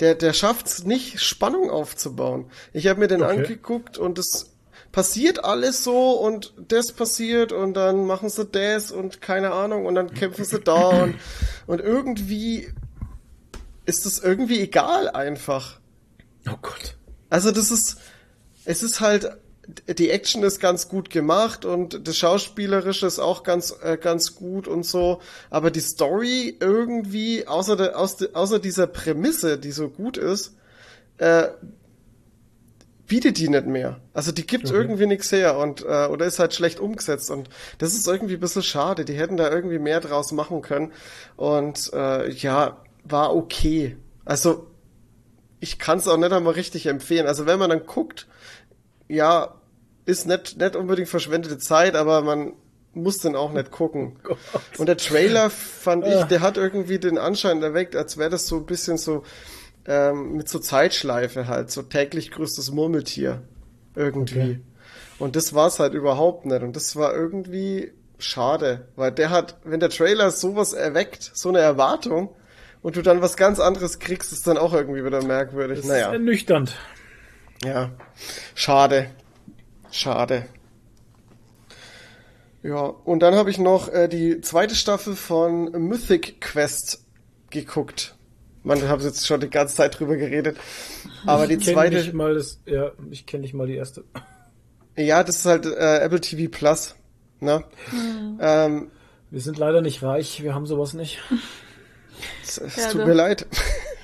der, 0.00 0.14
der 0.14 0.32
schafft 0.34 0.66
es 0.66 0.84
nicht, 0.84 1.20
Spannung 1.20 1.70
aufzubauen. 1.70 2.50
Ich 2.72 2.86
habe 2.86 3.00
mir 3.00 3.08
den 3.08 3.22
Okay. 3.22 3.38
angeguckt 3.38 3.96
und 3.96 4.18
es 4.18 4.50
passiert 4.92 5.44
alles 5.44 5.82
so 5.82 6.12
und 6.12 6.52
das 6.68 6.92
passiert 6.92 7.52
und 7.52 7.74
dann 7.74 8.04
machen 8.06 8.28
sie 8.28 8.44
das 8.44 8.90
und 8.90 9.20
keine 9.20 9.52
Ahnung 9.52 9.86
und 9.86 9.94
dann 9.94 10.12
kämpfen 10.12 10.44
sie 10.44 10.60
da 10.60 10.88
und, 11.02 11.16
und 11.66 11.80
irgendwie 11.80 12.68
ist 13.86 14.04
das 14.04 14.18
irgendwie 14.18 14.60
egal 14.60 15.08
einfach. 15.08 15.80
Oh 16.48 16.56
Gott. 16.60 16.96
Also 17.30 17.50
das 17.50 17.70
ist, 17.70 17.96
es 18.64 18.82
ist 18.82 19.00
halt, 19.00 19.30
die 19.68 20.10
Action 20.10 20.42
ist 20.42 20.60
ganz 20.60 20.88
gut 20.88 21.10
gemacht 21.10 21.64
und 21.64 22.06
das 22.08 22.16
Schauspielerische 22.16 23.06
ist 23.06 23.18
auch 23.18 23.42
ganz, 23.42 23.74
äh, 23.82 23.98
ganz 23.98 24.34
gut 24.34 24.66
und 24.66 24.84
so, 24.84 25.20
aber 25.50 25.70
die 25.70 25.80
Story 25.80 26.56
irgendwie, 26.58 27.46
außer, 27.46 27.76
der, 27.76 27.98
aus, 27.98 28.16
de, 28.16 28.32
außer 28.32 28.58
dieser 28.58 28.86
Prämisse, 28.86 29.58
die 29.58 29.72
so 29.72 29.88
gut 29.88 30.16
ist, 30.16 30.56
äh, 31.18 31.48
bietet 33.06 33.38
die 33.38 33.48
nicht 33.48 33.66
mehr. 33.66 34.00
Also 34.12 34.32
die 34.32 34.46
gibt 34.46 34.70
irgendwie 34.70 35.06
nichts 35.06 35.32
her 35.32 35.58
und 35.58 35.82
äh, 35.82 36.06
oder 36.06 36.26
ist 36.26 36.38
halt 36.38 36.54
schlecht 36.54 36.78
umgesetzt 36.78 37.30
und 37.30 37.48
das 37.78 37.94
ist 37.94 38.06
irgendwie 38.06 38.34
ein 38.34 38.40
bisschen 38.40 38.62
schade. 38.62 39.04
Die 39.04 39.14
hätten 39.14 39.36
da 39.36 39.50
irgendwie 39.50 39.78
mehr 39.78 40.00
draus 40.00 40.32
machen 40.32 40.62
können 40.62 40.92
und 41.36 41.90
äh, 41.92 42.30
ja, 42.30 42.82
war 43.04 43.34
okay. 43.34 43.96
Also 44.24 44.66
ich 45.60 45.78
kann 45.78 45.98
es 45.98 46.06
auch 46.06 46.18
nicht 46.18 46.32
einmal 46.32 46.52
richtig 46.54 46.86
empfehlen. 46.86 47.26
Also 47.26 47.46
wenn 47.46 47.58
man 47.58 47.70
dann 47.70 47.86
guckt, 47.86 48.26
ja, 49.08 49.57
ist 50.08 50.26
nicht, 50.26 50.58
nicht 50.58 50.76
unbedingt 50.76 51.08
verschwendete 51.08 51.58
Zeit, 51.58 51.94
aber 51.94 52.22
man 52.22 52.54
muss 52.94 53.18
den 53.18 53.36
auch 53.36 53.52
nicht 53.52 53.70
gucken. 53.70 54.18
Und 54.78 54.86
der 54.86 54.96
Trailer 54.96 55.50
fand 55.50 56.06
ich, 56.06 56.24
der 56.24 56.40
hat 56.40 56.56
irgendwie 56.56 56.98
den 56.98 57.18
Anschein 57.18 57.62
erweckt, 57.62 57.94
als 57.94 58.16
wäre 58.16 58.30
das 58.30 58.46
so 58.46 58.56
ein 58.56 58.66
bisschen 58.66 58.96
so 58.96 59.22
ähm, 59.86 60.32
mit 60.32 60.48
so 60.48 60.58
Zeitschleife 60.58 61.46
halt, 61.46 61.70
so 61.70 61.82
täglich 61.82 62.30
größtes 62.30 62.72
Murmeltier 62.72 63.42
irgendwie. 63.94 64.40
Okay. 64.40 64.60
Und 65.18 65.36
das 65.36 65.54
war's 65.54 65.78
halt 65.78 65.94
überhaupt 65.94 66.46
nicht. 66.46 66.62
Und 66.62 66.74
das 66.74 66.96
war 66.96 67.14
irgendwie 67.14 67.92
schade, 68.18 68.88
weil 68.96 69.12
der 69.12 69.30
hat, 69.30 69.58
wenn 69.64 69.80
der 69.80 69.90
Trailer 69.90 70.30
sowas 70.30 70.72
erweckt, 70.72 71.30
so 71.34 71.50
eine 71.50 71.60
Erwartung, 71.60 72.34
und 72.82 72.96
du 72.96 73.02
dann 73.02 73.20
was 73.20 73.36
ganz 73.36 73.58
anderes 73.58 73.98
kriegst, 73.98 74.32
ist 74.32 74.46
dann 74.46 74.56
auch 74.56 74.72
irgendwie 74.72 75.04
wieder 75.04 75.22
merkwürdig. 75.22 75.78
Das 75.78 75.88
naja. 75.88 76.06
ist 76.06 76.12
ernüchternd. 76.12 76.76
Ja, 77.64 77.90
schade. 78.54 79.10
Schade. 79.90 80.46
Ja, 82.62 82.80
und 82.80 83.20
dann 83.20 83.34
habe 83.34 83.50
ich 83.50 83.58
noch 83.58 83.88
äh, 83.88 84.08
die 84.08 84.40
zweite 84.40 84.74
Staffel 84.74 85.14
von 85.16 85.70
Mythic 85.72 86.40
Quest 86.40 87.04
geguckt. 87.50 88.14
Man, 88.64 88.78
ich 88.78 88.84
habe 88.84 89.02
jetzt 89.04 89.26
schon 89.26 89.40
die 89.40 89.48
ganze 89.48 89.76
Zeit 89.76 89.98
drüber 89.98 90.16
geredet. 90.16 90.58
Aber 91.24 91.46
die 91.46 91.54
Ich 91.54 91.64
kenn 91.64 91.74
zweite, 91.74 91.96
nicht 91.96 92.12
mal 92.12 92.34
das, 92.34 92.60
ja, 92.66 92.90
ich 93.10 93.26
kenne 93.26 93.42
nicht 93.42 93.54
mal 93.54 93.66
die 93.66 93.76
erste. 93.76 94.04
ja, 94.96 95.22
das 95.22 95.36
ist 95.36 95.46
halt 95.46 95.66
äh, 95.66 95.98
Apple 96.00 96.20
TV 96.20 96.50
Plus. 96.50 96.96
Ne? 97.40 97.62
Ähm, 98.40 98.90
Wir 99.30 99.40
sind 99.40 99.56
leider 99.56 99.80
nicht 99.80 100.02
reich, 100.02 100.42
wir 100.42 100.54
haben 100.54 100.66
sowas 100.66 100.92
nicht. 100.92 101.20
es, 102.42 102.58
es 102.58 102.76
Ja, 102.76 102.90
tut 102.90 103.06
mir 103.06 103.14
leid. 103.14 103.46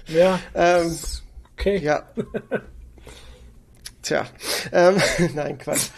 Ja, 0.06 0.38
ähm, 0.54 0.96
okay. 1.54 1.78
Ja. 1.78 2.08
Tja. 4.04 4.24
Ähm, 4.70 4.96
nein, 5.34 5.58
Quatsch. 5.58 5.88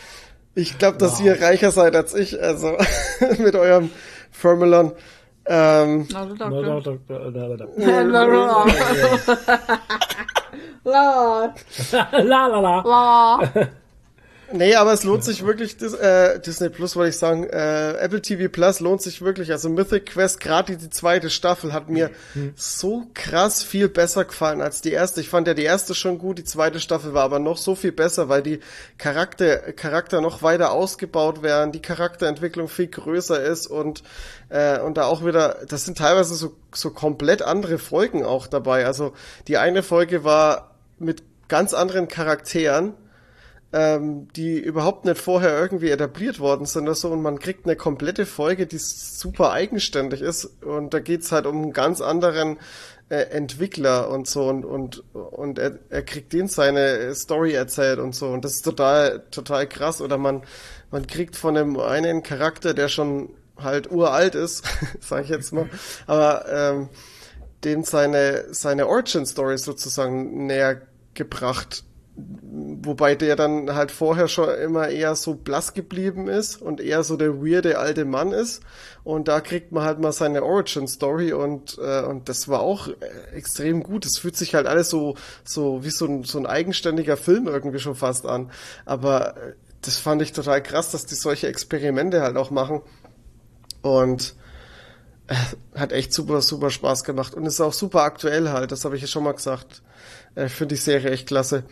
Ich 0.54 0.78
glaube, 0.78 0.96
dass 0.96 1.20
ihr 1.20 1.42
reicher 1.42 1.70
seid 1.70 1.94
als 1.94 2.14
ich, 2.14 2.42
also 2.42 2.78
mit 3.38 3.54
eurem 3.54 3.90
Firmelon. 4.30 4.92
Ähm. 5.44 6.08
La, 10.84 11.52
La 12.12 12.46
la 12.46 12.60
la. 12.60 12.82
la. 12.82 13.40
Nee, 14.52 14.74
aber 14.74 14.92
es 14.92 15.04
lohnt 15.04 15.24
sich 15.24 15.44
wirklich, 15.44 15.76
äh, 15.80 16.38
Disney 16.40 16.68
Plus 16.68 16.96
wollte 16.96 17.10
ich 17.10 17.18
sagen, 17.18 17.44
äh, 17.44 17.92
Apple 17.98 18.22
TV 18.22 18.48
Plus 18.48 18.80
lohnt 18.80 19.02
sich 19.02 19.22
wirklich. 19.22 19.52
Also 19.52 19.68
Mythic 19.68 20.06
Quest, 20.06 20.40
gerade 20.40 20.76
die, 20.76 20.90
zweite 20.90 21.30
Staffel, 21.30 21.72
hat 21.72 21.88
mir 21.88 22.10
so 22.54 23.06
krass 23.14 23.62
viel 23.62 23.88
besser 23.88 24.24
gefallen 24.24 24.60
als 24.60 24.80
die 24.80 24.92
erste. 24.92 25.20
Ich 25.20 25.28
fand 25.28 25.48
ja 25.48 25.54
die 25.54 25.64
erste 25.64 25.94
schon 25.94 26.18
gut, 26.18 26.38
die 26.38 26.44
zweite 26.44 26.80
Staffel 26.80 27.14
war 27.14 27.24
aber 27.24 27.38
noch 27.38 27.58
so 27.58 27.74
viel 27.74 27.92
besser, 27.92 28.28
weil 28.28 28.42
die 28.42 28.60
Charakter, 28.98 29.72
Charakter 29.72 30.20
noch 30.20 30.42
weiter 30.42 30.72
ausgebaut 30.72 31.42
werden, 31.42 31.72
die 31.72 31.82
Charakterentwicklung 31.82 32.68
viel 32.68 32.88
größer 32.88 33.42
ist 33.42 33.66
und 33.66 34.02
äh, 34.48 34.80
und 34.80 34.96
da 34.96 35.06
auch 35.06 35.24
wieder, 35.24 35.58
das 35.68 35.84
sind 35.84 35.98
teilweise 35.98 36.34
so, 36.34 36.54
so 36.72 36.90
komplett 36.90 37.42
andere 37.42 37.78
Folgen 37.78 38.24
auch 38.24 38.46
dabei. 38.46 38.86
Also 38.86 39.12
die 39.48 39.56
eine 39.58 39.82
Folge 39.82 40.24
war 40.24 40.76
mit 40.98 41.22
ganz 41.48 41.74
anderen 41.74 42.08
Charakteren, 42.08 42.94
ähm, 43.72 44.28
die 44.34 44.58
überhaupt 44.58 45.04
nicht 45.04 45.18
vorher 45.18 45.58
irgendwie 45.58 45.90
etabliert 45.90 46.38
worden 46.38 46.66
sind 46.66 46.84
oder 46.84 46.94
so 46.94 47.10
und 47.10 47.22
man 47.22 47.38
kriegt 47.38 47.66
eine 47.66 47.76
komplette 47.76 48.24
Folge, 48.24 48.66
die 48.66 48.78
super 48.78 49.52
eigenständig 49.52 50.22
ist 50.22 50.44
und 50.62 50.94
da 50.94 51.00
geht's 51.00 51.32
halt 51.32 51.46
um 51.46 51.56
einen 51.62 51.72
ganz 51.72 52.00
anderen 52.00 52.58
äh, 53.08 53.22
Entwickler 53.30 54.08
und 54.08 54.28
so 54.28 54.48
und 54.48 54.64
und 54.64 55.02
und 55.12 55.58
er, 55.58 55.78
er 55.90 56.02
kriegt 56.02 56.32
den 56.32 56.48
seine 56.48 57.14
Story 57.14 57.54
erzählt 57.54 57.98
und 57.98 58.14
so 58.14 58.28
und 58.28 58.44
das 58.44 58.54
ist 58.54 58.64
total 58.64 59.24
total 59.30 59.68
krass 59.68 60.00
oder 60.00 60.16
man 60.16 60.42
man 60.90 61.06
kriegt 61.06 61.34
von 61.36 61.56
einem 61.56 61.78
einen 61.78 62.22
Charakter, 62.22 62.72
der 62.72 62.88
schon 62.88 63.30
halt 63.56 63.90
uralt 63.90 64.34
ist, 64.36 64.64
sage 65.00 65.24
ich 65.24 65.28
jetzt 65.30 65.52
mal, 65.52 65.68
aber 66.06 66.46
ähm, 66.50 66.88
dem 67.64 67.82
seine 67.82 68.54
seine 68.54 68.86
Origin 68.86 69.26
Story 69.26 69.58
sozusagen 69.58 70.46
näher 70.46 70.82
gebracht 71.14 71.84
wobei 72.16 73.14
der 73.14 73.36
dann 73.36 73.74
halt 73.74 73.90
vorher 73.90 74.28
schon 74.28 74.48
immer 74.54 74.88
eher 74.88 75.14
so 75.16 75.34
blass 75.34 75.74
geblieben 75.74 76.28
ist 76.28 76.60
und 76.62 76.80
eher 76.80 77.02
so 77.02 77.16
der 77.16 77.42
weirde 77.42 77.78
alte 77.78 78.06
Mann 78.06 78.32
ist 78.32 78.62
und 79.04 79.28
da 79.28 79.40
kriegt 79.40 79.72
man 79.72 79.84
halt 79.84 80.00
mal 80.00 80.12
seine 80.12 80.42
Origin 80.42 80.88
Story 80.88 81.32
und 81.32 81.78
äh, 81.78 82.02
und 82.02 82.28
das 82.28 82.48
war 82.48 82.60
auch 82.60 82.88
äh, 82.88 82.94
extrem 83.34 83.82
gut. 83.82 84.06
Es 84.06 84.18
fühlt 84.18 84.36
sich 84.36 84.54
halt 84.54 84.66
alles 84.66 84.88
so 84.88 85.16
so 85.44 85.84
wie 85.84 85.90
so 85.90 86.06
ein 86.06 86.24
so 86.24 86.38
ein 86.38 86.46
eigenständiger 86.46 87.18
Film 87.18 87.46
irgendwie 87.46 87.78
schon 87.78 87.94
fast 87.94 88.24
an, 88.24 88.50
aber 88.86 89.36
äh, 89.36 89.52
das 89.82 89.98
fand 89.98 90.22
ich 90.22 90.32
total 90.32 90.62
krass, 90.62 90.90
dass 90.92 91.04
die 91.06 91.14
solche 91.14 91.48
Experimente 91.48 92.22
halt 92.22 92.36
auch 92.36 92.50
machen 92.50 92.80
und 93.82 94.34
äh, 95.26 95.34
hat 95.78 95.92
echt 95.92 96.12
super, 96.12 96.40
super 96.40 96.70
Spaß 96.70 97.04
gemacht 97.04 97.34
und 97.34 97.44
ist 97.44 97.60
auch 97.60 97.72
super 97.72 98.02
aktuell 98.02 98.48
halt, 98.48 98.72
das 98.72 98.84
habe 98.84 98.96
ich 98.96 99.02
ja 99.02 99.08
schon 99.08 99.24
mal 99.24 99.34
gesagt. 99.34 99.82
Äh, 100.34 100.48
Finde 100.48 100.74
die 100.74 100.80
Serie 100.80 101.10
echt 101.10 101.28
klasse. 101.28 101.64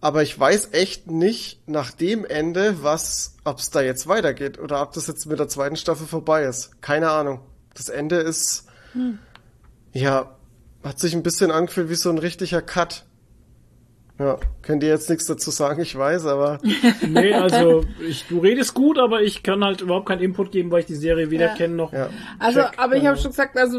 Aber 0.00 0.22
ich 0.22 0.38
weiß 0.38 0.70
echt 0.72 1.10
nicht 1.10 1.68
nach 1.68 1.90
dem 1.90 2.24
Ende, 2.24 2.82
was, 2.82 3.34
ob 3.44 3.58
es 3.58 3.70
da 3.70 3.82
jetzt 3.82 4.06
weitergeht 4.06 4.58
oder 4.58 4.80
ob 4.80 4.92
das 4.92 5.06
jetzt 5.06 5.26
mit 5.26 5.38
der 5.38 5.48
zweiten 5.48 5.76
Staffel 5.76 6.06
vorbei 6.06 6.44
ist. 6.44 6.80
Keine 6.80 7.10
Ahnung. 7.10 7.40
Das 7.74 7.88
Ende 7.90 8.16
ist, 8.16 8.66
ja, 9.92 10.36
hat 10.82 10.98
sich 10.98 11.14
ein 11.14 11.22
bisschen 11.22 11.50
angefühlt 11.50 11.90
wie 11.90 11.94
so 11.94 12.08
ein 12.10 12.18
richtiger 12.18 12.62
Cut. 12.62 13.04
Ja, 14.20 14.38
könnt 14.60 14.82
ihr 14.82 14.90
jetzt 14.90 15.08
nichts 15.08 15.24
dazu 15.26 15.50
sagen, 15.50 15.80
ich 15.80 15.96
weiß, 15.96 16.26
aber 16.26 16.58
Nee, 17.08 17.32
also 17.32 17.84
ich, 18.06 18.26
du 18.28 18.38
redest 18.40 18.74
gut, 18.74 18.98
aber 18.98 19.22
ich 19.22 19.42
kann 19.42 19.64
halt 19.64 19.80
überhaupt 19.80 20.06
keinen 20.06 20.20
Input 20.20 20.52
geben, 20.52 20.70
weil 20.70 20.80
ich 20.80 20.86
die 20.86 20.94
Serie 20.94 21.30
weder 21.30 21.46
Ja. 21.46 21.54
kenne 21.54 21.74
noch. 21.74 21.94
ja. 21.94 22.10
Also, 22.38 22.60
Check. 22.60 22.72
aber 22.76 22.96
ich 22.96 23.06
habe 23.06 23.16
schon 23.16 23.30
gesagt, 23.30 23.56
also 23.56 23.78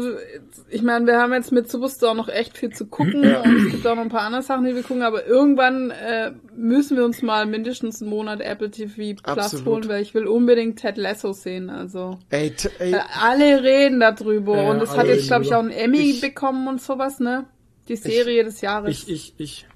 ich 0.68 0.82
meine, 0.82 1.06
wir 1.06 1.18
haben 1.20 1.32
jetzt 1.32 1.52
mit 1.52 1.70
Superstar 1.70 2.14
noch 2.14 2.28
echt 2.28 2.58
viel 2.58 2.70
zu 2.70 2.86
gucken 2.86 3.20
und 3.36 3.56
es 3.66 3.70
gibt 3.70 3.86
auch 3.86 3.94
noch 3.94 4.02
ein 4.02 4.08
paar 4.08 4.22
andere 4.22 4.42
Sachen, 4.42 4.64
die 4.64 4.74
wir 4.74 4.82
gucken, 4.82 5.02
aber 5.04 5.24
irgendwann 5.26 5.90
äh, 5.92 6.32
müssen 6.56 6.96
wir 6.96 7.04
uns 7.04 7.22
mal 7.22 7.46
mindestens 7.46 8.02
einen 8.02 8.10
Monat 8.10 8.40
Apple 8.40 8.70
TV 8.72 9.14
Plus 9.22 9.38
Absolut. 9.38 9.66
holen, 9.66 9.88
weil 9.88 10.02
ich 10.02 10.12
will 10.14 10.26
unbedingt 10.26 10.80
Ted 10.80 10.96
Lasso 10.96 11.32
sehen, 11.32 11.70
also 11.70 12.18
Ey, 12.30 12.52
ey, 12.80 12.92
äh, 12.94 12.98
alle 13.22 13.62
reden 13.62 14.00
darüber 14.00 14.56
Ja, 14.60 14.70
und 14.70 14.82
es 14.82 14.96
hat 14.96 15.06
jetzt 15.06 15.28
glaube 15.28 15.44
ich 15.44 15.54
auch 15.54 15.60
einen. 15.60 15.70
Emmy 15.70 15.98
Ich- 16.00 16.20
bekommen 16.20 16.66
und 16.66 16.82
sowas, 16.82 17.20
ne? 17.20 17.44
Die 17.88 17.96
Serie 17.96 18.42
des 18.42 18.60
Jahres. 18.60 18.90
Ich, 18.90 19.08
ich, 19.08 19.34
ich. 19.38 19.66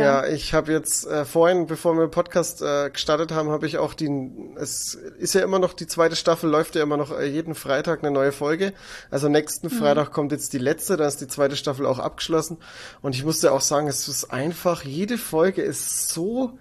Ja, 0.00 0.26
ich 0.26 0.54
habe 0.54 0.72
jetzt 0.72 1.06
äh, 1.06 1.26
vorhin, 1.26 1.66
bevor 1.66 1.94
wir 1.94 2.06
den 2.06 2.10
Podcast 2.10 2.62
äh, 2.62 2.88
gestartet 2.88 3.30
haben, 3.30 3.50
habe 3.50 3.66
ich 3.66 3.76
auch 3.76 3.92
die, 3.92 4.08
es 4.56 4.94
ist 4.94 5.34
ja 5.34 5.42
immer 5.42 5.58
noch, 5.58 5.74
die 5.74 5.86
zweite 5.86 6.16
Staffel 6.16 6.48
läuft 6.48 6.76
ja 6.76 6.82
immer 6.82 6.96
noch 6.96 7.10
äh, 7.10 7.26
jeden 7.26 7.54
Freitag 7.54 8.02
eine 8.02 8.10
neue 8.10 8.32
Folge. 8.32 8.72
Also 9.10 9.28
nächsten 9.28 9.68
Freitag 9.68 10.10
kommt 10.10 10.32
jetzt 10.32 10.54
die 10.54 10.58
letzte, 10.58 10.96
dann 10.96 11.08
ist 11.08 11.20
die 11.20 11.28
zweite 11.28 11.56
Staffel 11.56 11.84
auch 11.84 11.98
abgeschlossen. 11.98 12.56
Und 13.02 13.14
ich 13.14 13.22
musste 13.22 13.52
auch 13.52 13.60
sagen, 13.60 13.86
es 13.86 14.08
ist 14.08 14.32
einfach, 14.32 14.82
jede 14.82 15.18
Folge 15.18 15.60
ist 15.60 16.08
so 16.08 16.58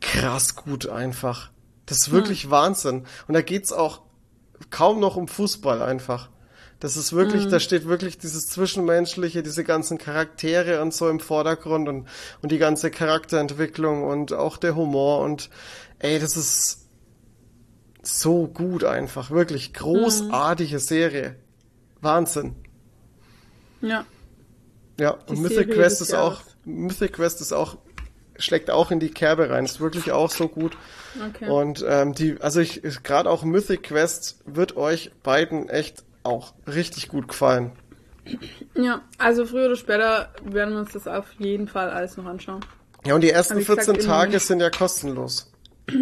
krass 0.00 0.56
gut 0.56 0.88
einfach. 0.88 1.52
Das 1.86 1.98
ist 1.98 2.10
wirklich 2.10 2.50
Wahnsinn. 2.50 3.06
Und 3.28 3.34
da 3.34 3.42
geht's 3.42 3.72
auch 3.72 4.02
kaum 4.70 4.98
noch 4.98 5.14
um 5.14 5.28
Fußball 5.28 5.82
einfach. 5.82 6.30
Das 6.80 6.96
ist 6.96 7.12
wirklich, 7.12 7.46
da 7.48 7.60
steht 7.60 7.86
wirklich 7.86 8.16
dieses 8.16 8.48
Zwischenmenschliche, 8.48 9.42
diese 9.42 9.64
ganzen 9.64 9.98
Charaktere 9.98 10.80
und 10.80 10.94
so 10.94 11.10
im 11.10 11.20
Vordergrund 11.20 11.88
und, 11.88 12.08
und 12.40 12.50
die 12.50 12.58
ganze 12.58 12.90
Charakterentwicklung 12.90 14.02
und 14.04 14.32
auch 14.32 14.56
der 14.56 14.74
Humor 14.74 15.20
und 15.20 15.50
ey, 15.98 16.18
das 16.18 16.38
ist 16.38 16.88
so 18.02 18.46
gut 18.46 18.84
einfach. 18.84 19.30
Wirklich 19.30 19.74
großartige 19.74 20.78
Serie. 20.78 21.36
Wahnsinn. 22.00 22.56
ja. 23.80 24.04
Ja, 24.98 25.12
und 25.12 25.36
Die 25.36 25.40
Mythic 25.40 25.58
Serie 25.58 25.74
Quest 25.74 26.02
ist 26.02 26.14
auch. 26.14 26.42
Mythic 26.66 27.14
Quest 27.14 27.40
ist 27.40 27.54
auch, 27.54 27.78
schlägt 28.36 28.70
auch 28.70 28.90
in 28.90 29.00
die 29.00 29.10
Kerbe 29.10 29.48
rein. 29.48 29.64
Ist 29.64 29.80
wirklich 29.80 30.12
auch 30.12 30.30
so 30.30 30.46
gut. 30.46 30.76
Okay. 31.30 31.48
Und 31.48 31.82
ähm, 31.88 32.12
die, 32.12 32.38
also 32.40 32.60
ich, 32.60 32.82
gerade 33.02 33.30
auch 33.30 33.42
Mythic 33.42 33.84
Quest 33.84 34.42
wird 34.44 34.76
euch 34.76 35.10
beiden 35.22 35.70
echt 35.70 36.04
auch 36.22 36.54
richtig 36.66 37.08
gut 37.08 37.28
gefallen. 37.28 37.72
Ja, 38.74 39.02
also 39.18 39.46
früher 39.46 39.66
oder 39.66 39.76
später 39.76 40.28
werden 40.44 40.74
wir 40.74 40.80
uns 40.80 40.92
das 40.92 41.08
auf 41.08 41.32
jeden 41.38 41.68
Fall 41.68 41.90
alles 41.90 42.16
noch 42.16 42.26
anschauen. 42.26 42.60
Ja, 43.04 43.14
und 43.14 43.22
die 43.22 43.30
ersten 43.30 43.54
Aber 43.54 43.60
wie 43.62 43.64
gesagt, 43.66 43.84
14 43.86 44.02
im 44.02 44.06
Tage 44.06 44.38
sind 44.38 44.60
ja 44.60 44.70
kostenlos. 44.70 45.50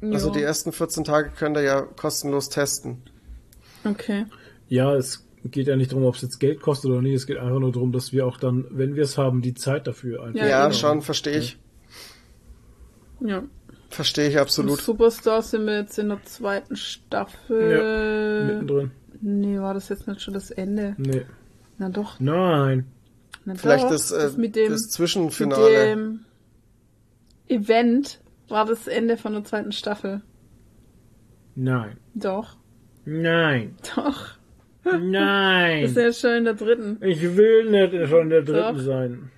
Also 0.00 0.30
die 0.30 0.42
ersten 0.42 0.70
14 0.70 1.02
Tage 1.02 1.30
könnt 1.36 1.56
ihr 1.56 1.64
ja 1.64 1.82
kostenlos 1.82 2.48
testen. 2.50 3.02
Okay. 3.82 4.26
Ja, 4.68 4.94
es 4.94 5.26
geht 5.44 5.66
ja 5.66 5.74
nicht 5.74 5.90
darum, 5.90 6.04
ob 6.04 6.14
es 6.14 6.22
jetzt 6.22 6.38
Geld 6.38 6.60
kostet 6.60 6.90
oder 6.92 7.02
nicht. 7.02 7.14
Es 7.14 7.26
geht 7.26 7.36
einfach 7.38 7.58
nur 7.58 7.72
darum, 7.72 7.90
dass 7.90 8.12
wir 8.12 8.24
auch 8.24 8.36
dann, 8.38 8.64
wenn 8.70 8.94
wir 8.94 9.02
es 9.02 9.18
haben, 9.18 9.42
die 9.42 9.54
Zeit 9.54 9.88
dafür 9.88 10.22
einfach. 10.22 10.38
Ja, 10.40 10.46
Ja, 10.46 10.64
eben. 10.66 10.74
schon, 10.74 11.02
verstehe 11.02 11.38
ich. 11.38 11.58
Ja. 13.20 13.42
Verstehe 13.90 14.28
ich 14.28 14.34
Und 14.36 14.40
absolut. 14.42 14.80
Superstar 14.80 15.42
sind 15.42 15.66
wir 15.66 15.78
jetzt 15.80 15.98
in 15.98 16.10
der 16.10 16.22
zweiten 16.24 16.76
Staffel. 16.76 18.46
Mittendrin. 18.46 18.90
Nee, 19.20 19.58
war 19.60 19.74
das 19.74 19.88
jetzt 19.88 20.06
nicht 20.06 20.20
schon 20.22 20.34
das 20.34 20.50
Ende? 20.50 20.94
Nee. 20.98 21.26
Na 21.78 21.88
doch. 21.88 22.18
Nein. 22.20 22.86
Na 23.44 23.54
Vielleicht 23.54 23.84
doch. 23.84 23.90
das, 23.90 24.10
äh, 24.10 24.30
mit 24.36 24.56
dem, 24.56 24.70
das 24.70 24.82
mit 24.82 24.90
Zwischenfinale. 24.92 25.70
dem 25.90 26.20
Event 27.48 28.20
war 28.48 28.64
das 28.64 28.86
Ende 28.86 29.16
von 29.16 29.32
der 29.32 29.44
zweiten 29.44 29.72
Staffel. 29.72 30.22
Nein. 31.54 31.96
Doch. 32.14 32.56
Nein. 33.04 33.76
Doch. 33.96 34.28
Nein. 34.84 35.88
sind 35.88 36.02
jetzt 36.02 36.20
schon 36.20 36.30
in 36.32 36.44
der 36.44 36.54
dritten. 36.54 36.98
Ich 37.02 37.20
will 37.36 37.70
nicht 37.70 38.08
schon 38.08 38.30
der 38.30 38.42
dritten 38.42 38.76
Doch. 38.76 38.82
sein. 38.84 39.30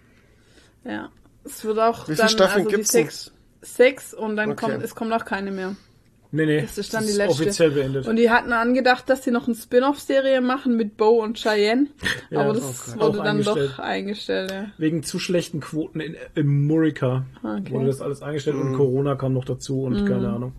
Ja. 0.85 1.11
Es 1.45 1.65
wird 1.65 1.79
auch 1.79 2.03
Wie 2.03 2.13
viele 2.13 2.19
dann, 2.19 2.29
Staffeln 2.29 2.67
also 2.67 2.77
gibt's 2.77 2.93
sechs, 2.93 3.33
sechs 3.63 4.13
und 4.15 4.37
dann 4.37 4.53
Okay. 4.53 4.67
kommt, 4.73 4.83
es 4.85 4.95
kommt 4.95 5.13
auch 5.13 5.25
keine 5.25 5.51
mehr. 5.51 5.75
Nee, 6.33 6.47
nee. 6.47 6.61
Das 6.63 6.79
ist 6.79 6.95
dann 6.95 7.05
die 7.07 7.13
letzte. 7.13 7.43
offiziell 7.43 7.71
beendet. 7.73 8.07
Und 8.07 8.15
die 8.17 8.31
hatten 8.31 8.53
angedacht, 8.53 9.09
dass 9.11 9.25
sie 9.25 9.33
noch 9.33 9.47
eine 9.49 9.57
Spin-off-Serie 9.57 10.41
machen 10.41 10.77
mit 10.77 10.97
Bo 10.97 11.23
und 11.23 11.39
Cheyenne. 11.39 11.89
Ja, 12.31 12.43
aber 12.43 12.53
das 12.53 12.97
wurde 12.99 13.19
dann 13.19 13.27
eingestellt. 13.27 13.71
doch 13.73 13.79
eingestellt, 13.81 14.51
ja. 14.53 14.67
Wegen 14.79 15.03
zu 15.03 15.19
schlechten 15.19 15.59
Quoten 15.61 15.99
in, 16.01 16.17
in 16.37 16.67
Murica 16.67 17.25
Okay. 17.43 17.73
wurde 17.73 17.87
das 17.87 18.01
alles 18.01 18.23
eingestellt 18.23 18.57
Mhm. 18.57 18.63
und 18.73 18.77
Corona 18.77 19.17
kam 19.17 19.33
noch 19.33 19.45
dazu 19.45 19.83
und 19.83 20.07
keine 20.07 20.29
Ahnung. 20.29 20.53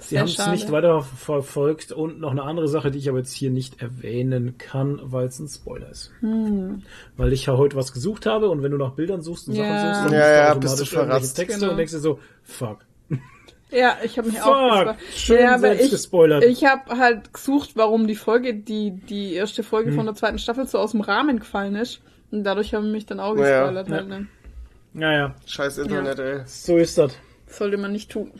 Sie 0.00 0.18
haben 0.18 0.26
es 0.26 0.44
nicht 0.48 0.72
weiter 0.72 1.02
verfolgt 1.02 1.92
und 1.92 2.20
noch 2.20 2.30
eine 2.32 2.42
andere 2.42 2.66
Sache, 2.68 2.90
die 2.90 2.98
ich 2.98 3.08
aber 3.10 3.18
jetzt 3.18 3.32
hier 3.32 3.50
nicht 3.50 3.80
erwähnen 3.82 4.56
kann, 4.58 4.98
weil 5.04 5.26
es 5.26 5.38
ein 5.38 5.46
Spoiler 5.46 5.90
ist. 5.90 6.10
Hm. 6.20 6.82
Weil 7.16 7.32
ich 7.34 7.46
ja 7.46 7.56
heute 7.56 7.76
was 7.76 7.92
gesucht 7.92 8.24
habe 8.26 8.48
und 8.48 8.62
wenn 8.62 8.72
du 8.72 8.78
nach 8.78 8.92
Bildern 8.92 9.20
suchst 9.22 9.48
und 9.48 9.54
Ja. 9.54 9.64
Sachen 9.64 9.94
suchst, 9.94 10.04
dann 10.06 10.12
Ja, 10.14 10.18
ja, 10.32 10.50
automatisch 10.52 10.60
bist 10.60 10.78
du 10.80 10.96
irgendwelche 10.96 11.06
verratzt. 11.06 11.36
Texte 11.36 11.58
Genau. 11.60 11.70
und 11.72 11.76
denkst 11.76 11.92
dir 11.92 11.98
so, 12.00 12.18
fuck. 12.42 12.78
Ja, 13.72 13.96
ich 14.02 14.18
habe 14.18 14.28
mich 14.28 14.38
Fuck, 14.38 14.46
auch 14.52 14.72
gespo- 14.82 14.94
schön 15.16 15.40
ja, 15.40 15.58
selbst 15.58 15.84
ich, 15.84 15.90
gespoilert. 15.90 16.44
ich 16.44 16.64
habe 16.64 16.98
halt 16.98 17.32
gesucht, 17.32 17.70
warum 17.74 18.06
die 18.06 18.16
Folge, 18.16 18.54
die 18.54 18.90
die 18.90 19.34
erste 19.34 19.62
Hm. 19.62 19.68
Folge 19.68 19.92
von 19.92 20.06
der 20.06 20.14
zweiten 20.14 20.38
Staffel 20.38 20.66
so 20.66 20.78
aus 20.78 20.90
dem 20.92 21.00
Rahmen 21.02 21.38
gefallen 21.38 21.76
ist. 21.76 22.00
Und 22.32 22.44
dadurch 22.44 22.74
haben 22.74 22.90
mich 22.92 23.06
dann 23.06 23.20
auch 23.20 23.34
gespoilert 23.34 23.88
halt, 23.88 24.08
ne? 24.08 24.26
Naja, 24.92 25.34
Scheiß 25.46 25.78
Internet, 25.78 26.18
Ja. 26.18 26.24
ey. 26.24 26.40
so 26.46 26.76
ist 26.76 26.98
das. 26.98 27.12
Sollte 27.46 27.76
man 27.76 27.92
nicht 27.92 28.10
tun. 28.10 28.30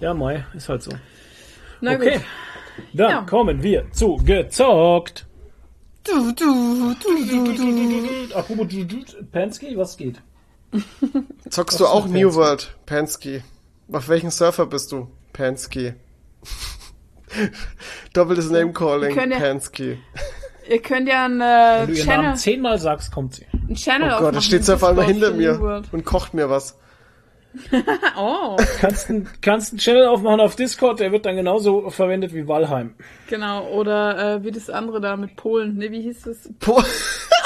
Ja, 0.00 0.14
Mai, 0.14 0.44
ist 0.54 0.68
halt 0.68 0.82
so. 0.82 0.92
Na 1.80 1.94
okay. 1.94 2.14
gut. 2.14 2.22
Dann 2.92 3.10
Ja. 3.10 3.22
kommen 3.22 3.62
wir 3.62 3.90
zu 3.92 4.16
gezockt. 4.16 5.26
Du, 6.04 6.32
du, 6.32 6.94
du, 7.02 7.16
du, 7.56 7.56
du. 7.56 8.34
Apropos 8.34 8.68
du- 8.68 8.84
du- 8.84 9.04
Pansky, 9.32 9.76
was 9.76 9.96
geht? 9.96 10.20
Zockst 11.50 11.74
Was 11.74 11.76
du 11.78 11.86
auch 11.86 12.06
ist 12.06 12.12
New 12.12 12.20
Pansky? 12.28 12.36
World, 12.36 12.76
Pansky? 12.86 13.42
Auf 13.92 14.08
welchem 14.08 14.30
Surfer 14.30 14.66
bist 14.66 14.90
du, 14.92 15.08
Pansky? 15.32 15.94
Doppeltes 18.12 18.50
Name 18.50 18.72
Calling, 18.72 19.14
Pansky. 19.30 19.98
Ihr 20.68 20.82
könnt 20.82 21.08
ja 21.08 21.26
einen, 21.26 21.38
Wenn 21.40 21.84
äh, 21.84 21.86
du 21.86 21.92
ihren 21.92 22.06
Channel, 22.06 22.24
Namen 22.24 22.36
zehnmal 22.36 22.78
sagst, 22.78 23.12
kommt 23.12 23.34
sie. 23.34 23.46
einen 23.52 23.76
Channel 23.76 24.12
Oh 24.16 24.20
Gott, 24.20 24.34
da 24.34 24.40
steht 24.40 24.64
sie 24.64 24.74
auf 24.74 24.82
einmal 24.82 25.04
hinter 25.06 25.30
mir 25.32 25.60
World. 25.60 25.88
und 25.92 26.04
kocht 26.04 26.34
mir 26.34 26.50
was. 26.50 26.78
Oh, 28.18 28.56
Kannst 28.80 29.08
einen 29.08 29.28
kannst 29.40 29.70
einen 29.72 29.78
Channel 29.78 30.08
aufmachen 30.08 30.40
auf 30.40 30.56
Discord, 30.56 31.00
der 31.00 31.10
wird 31.12 31.24
dann 31.24 31.36
genauso 31.36 31.88
verwendet 31.88 32.34
wie 32.34 32.46
Valheim. 32.46 32.94
genau. 33.28 33.66
Oder 33.68 34.34
äh, 34.36 34.44
wie 34.44 34.50
das 34.50 34.68
andere 34.68 35.00
da 35.00 35.16
mit 35.16 35.36
Polen. 35.36 35.76
Ne, 35.78 35.90
wie 35.90 36.02
hieß 36.02 36.22
das? 36.22 36.50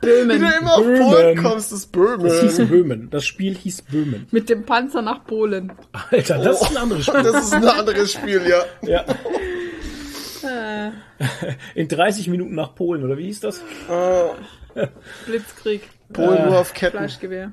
Po 0.00 0.06
Wie 0.06 0.10
Böhmen. 0.10 0.40
du 0.40 0.46
immer 0.58 0.74
auf 0.76 0.82
Böhmen. 0.84 1.02
Polen 1.10 1.36
kommst, 1.42 1.72
das 1.72 1.86
Böhmen. 1.86 2.24
Das 2.26 2.40
hieß 2.40 2.68
Böhmen. 2.68 3.10
Das 3.10 3.24
Spiel 3.26 3.54
hieß 3.54 3.82
Böhmen. 3.82 4.26
Mit 4.30 4.48
dem 4.48 4.64
Panzer 4.64 5.02
nach 5.02 5.24
Polen. 5.26 5.72
Alter, 6.10 6.38
das 6.38 6.62
ist 6.62 6.70
ein 6.70 6.76
anderes 6.78 7.04
Spiel. 7.04 7.22
Das 7.22 7.44
ist 7.44 7.52
ein 7.52 7.64
anderes 7.68 8.12
Spiel, 8.12 8.42
ja. 8.48 8.64
Ja. 8.88 9.04
Äh, 10.42 10.92
In 11.74 11.88
30 11.88 12.28
Minuten 12.28 12.54
nach 12.54 12.74
Polen, 12.74 13.04
oder 13.04 13.18
wie 13.18 13.26
hieß 13.26 13.40
das? 13.40 13.62
Blitzkrieg. 15.26 15.82
Polen 16.12 16.46
nur 16.46 16.58
auf 16.58 16.72
Ketten. 16.72 16.96
Fleischgewehr. 16.98 17.52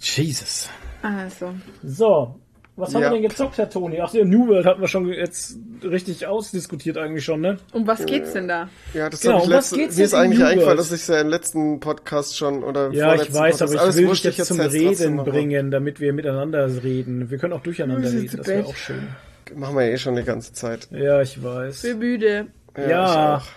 Jesus. 0.00 0.70
Also. 1.02 1.54
So. 1.82 2.40
Was 2.78 2.94
haben 2.94 3.02
Ja. 3.02 3.10
wir 3.10 3.18
denn 3.20 3.28
gezockt, 3.28 3.58
Herr 3.58 3.68
Toni? 3.68 4.00
Ach, 4.00 4.12
der 4.12 4.24
New 4.24 4.46
World 4.46 4.64
hatten 4.64 4.80
wir 4.80 4.86
schon 4.86 5.08
jetzt 5.08 5.56
richtig 5.82 6.26
ausdiskutiert 6.28 6.96
eigentlich 6.96 7.24
schon, 7.24 7.40
ne? 7.40 7.58
Um 7.72 7.86
was 7.88 8.06
geht's 8.06 8.32
denn 8.34 8.46
da? 8.46 8.68
Ja, 8.94 9.10
das 9.10 9.20
Genau, 9.20 9.38
ich 9.38 9.44
um 9.44 9.50
was 9.50 9.70
letzte, 9.72 9.76
geht's 9.76 9.96
mir 9.96 10.04
ist 10.04 10.14
eigentlich 10.14 10.38
New 10.38 10.46
eingefallen, 10.46 10.76
dass 10.76 10.92
ich 10.92 11.08
ja 11.08 11.20
im 11.20 11.28
letzten 11.28 11.80
Podcast 11.80 12.36
schon 12.36 12.62
oder 12.62 12.92
Ja, 12.92 13.14
ich 13.16 13.34
weiß, 13.34 13.58
Podcast, 13.58 13.62
aber 13.62 13.90
ich 13.90 13.96
will 13.96 14.06
dich 14.08 14.22
jetzt 14.22 14.46
zum 14.46 14.60
Reden 14.60 15.16
bringen, 15.24 15.70
damit 15.72 15.98
wir 15.98 16.12
miteinander 16.12 16.66
reden. 16.84 17.30
Wir 17.30 17.38
können 17.38 17.52
auch 17.52 17.62
durcheinander 17.62 18.12
Wir 18.12 18.20
reden, 18.22 18.36
das 18.36 18.46
wäre 18.46 18.64
auch 18.66 18.76
schön. 18.76 19.08
Machen 19.56 19.76
wir 19.76 19.84
eh 19.86 19.98
schon 19.98 20.14
die 20.14 20.22
ganze 20.24 20.52
Zeit. 20.52 20.88
Ja, 20.92 21.20
ich 21.20 21.42
weiß. 21.42 21.80
Für 21.80 21.94
müde. 21.94 22.46
Ja. 22.76 23.38
ich 23.40 23.44
auch. 23.44 23.48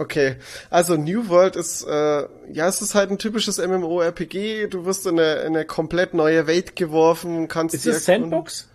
Okay, 0.00 0.36
also 0.70 0.96
New 0.96 1.28
World 1.28 1.56
ist, 1.56 1.82
äh, 1.82 1.90
ja, 2.50 2.66
es 2.66 2.80
ist 2.80 2.94
halt 2.94 3.10
ein 3.10 3.18
typisches 3.18 3.58
MMORPG. 3.58 4.68
Du 4.68 4.86
wirst 4.86 5.06
in 5.06 5.20
eine, 5.20 5.34
in 5.42 5.54
eine 5.54 5.66
komplett 5.66 6.14
neue 6.14 6.46
Welt 6.46 6.74
geworfen 6.74 7.48
kannst 7.48 7.74
Ist 7.74 7.84
erkunden. 7.84 8.30
Sandbox? 8.30 8.68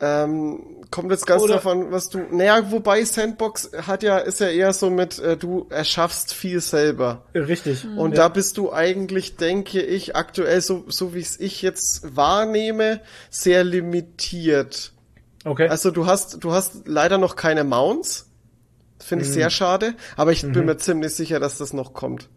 Ähm, 0.00 0.60
kommt 0.92 1.10
jetzt 1.10 1.26
ganz 1.26 1.42
Oder- 1.42 1.54
davon, 1.54 1.90
was 1.90 2.08
du. 2.08 2.20
Naja, 2.30 2.70
wobei 2.70 3.02
Sandbox 3.04 3.72
hat 3.84 4.04
ja, 4.04 4.18
ist 4.18 4.38
ja 4.38 4.46
eher 4.48 4.72
so 4.72 4.90
mit, 4.90 5.18
äh, 5.18 5.36
du 5.36 5.66
erschaffst 5.70 6.32
viel 6.32 6.60
selber. 6.60 7.22
Richtig. 7.34 7.84
Und 7.96 8.16
da 8.16 8.28
bist 8.28 8.58
du 8.58 8.72
eigentlich, 8.72 9.34
denke 9.38 9.82
ich, 9.82 10.14
aktuell, 10.14 10.60
so, 10.60 10.84
so 10.86 11.14
wie 11.14 11.20
es 11.20 11.40
ich 11.40 11.62
jetzt 11.62 12.14
wahrnehme, 12.14 13.00
sehr 13.28 13.64
limitiert. 13.64 14.92
Okay. 15.44 15.66
Also 15.66 15.90
du 15.90 16.06
hast, 16.06 16.44
du 16.44 16.52
hast 16.52 16.86
leider 16.86 17.18
noch 17.18 17.34
keine 17.34 17.64
Mounts. 17.64 18.27
Finde 19.00 19.24
Mhm. 19.24 19.28
ich 19.30 19.34
sehr 19.34 19.50
schade, 19.50 19.94
aber 20.16 20.32
ich 20.32 20.42
bin 20.42 20.64
mir 20.66 20.76
ziemlich 20.76 21.14
sicher, 21.14 21.38
dass 21.40 21.58
das 21.58 21.72
noch 21.72 21.92
kommt. 21.94 22.28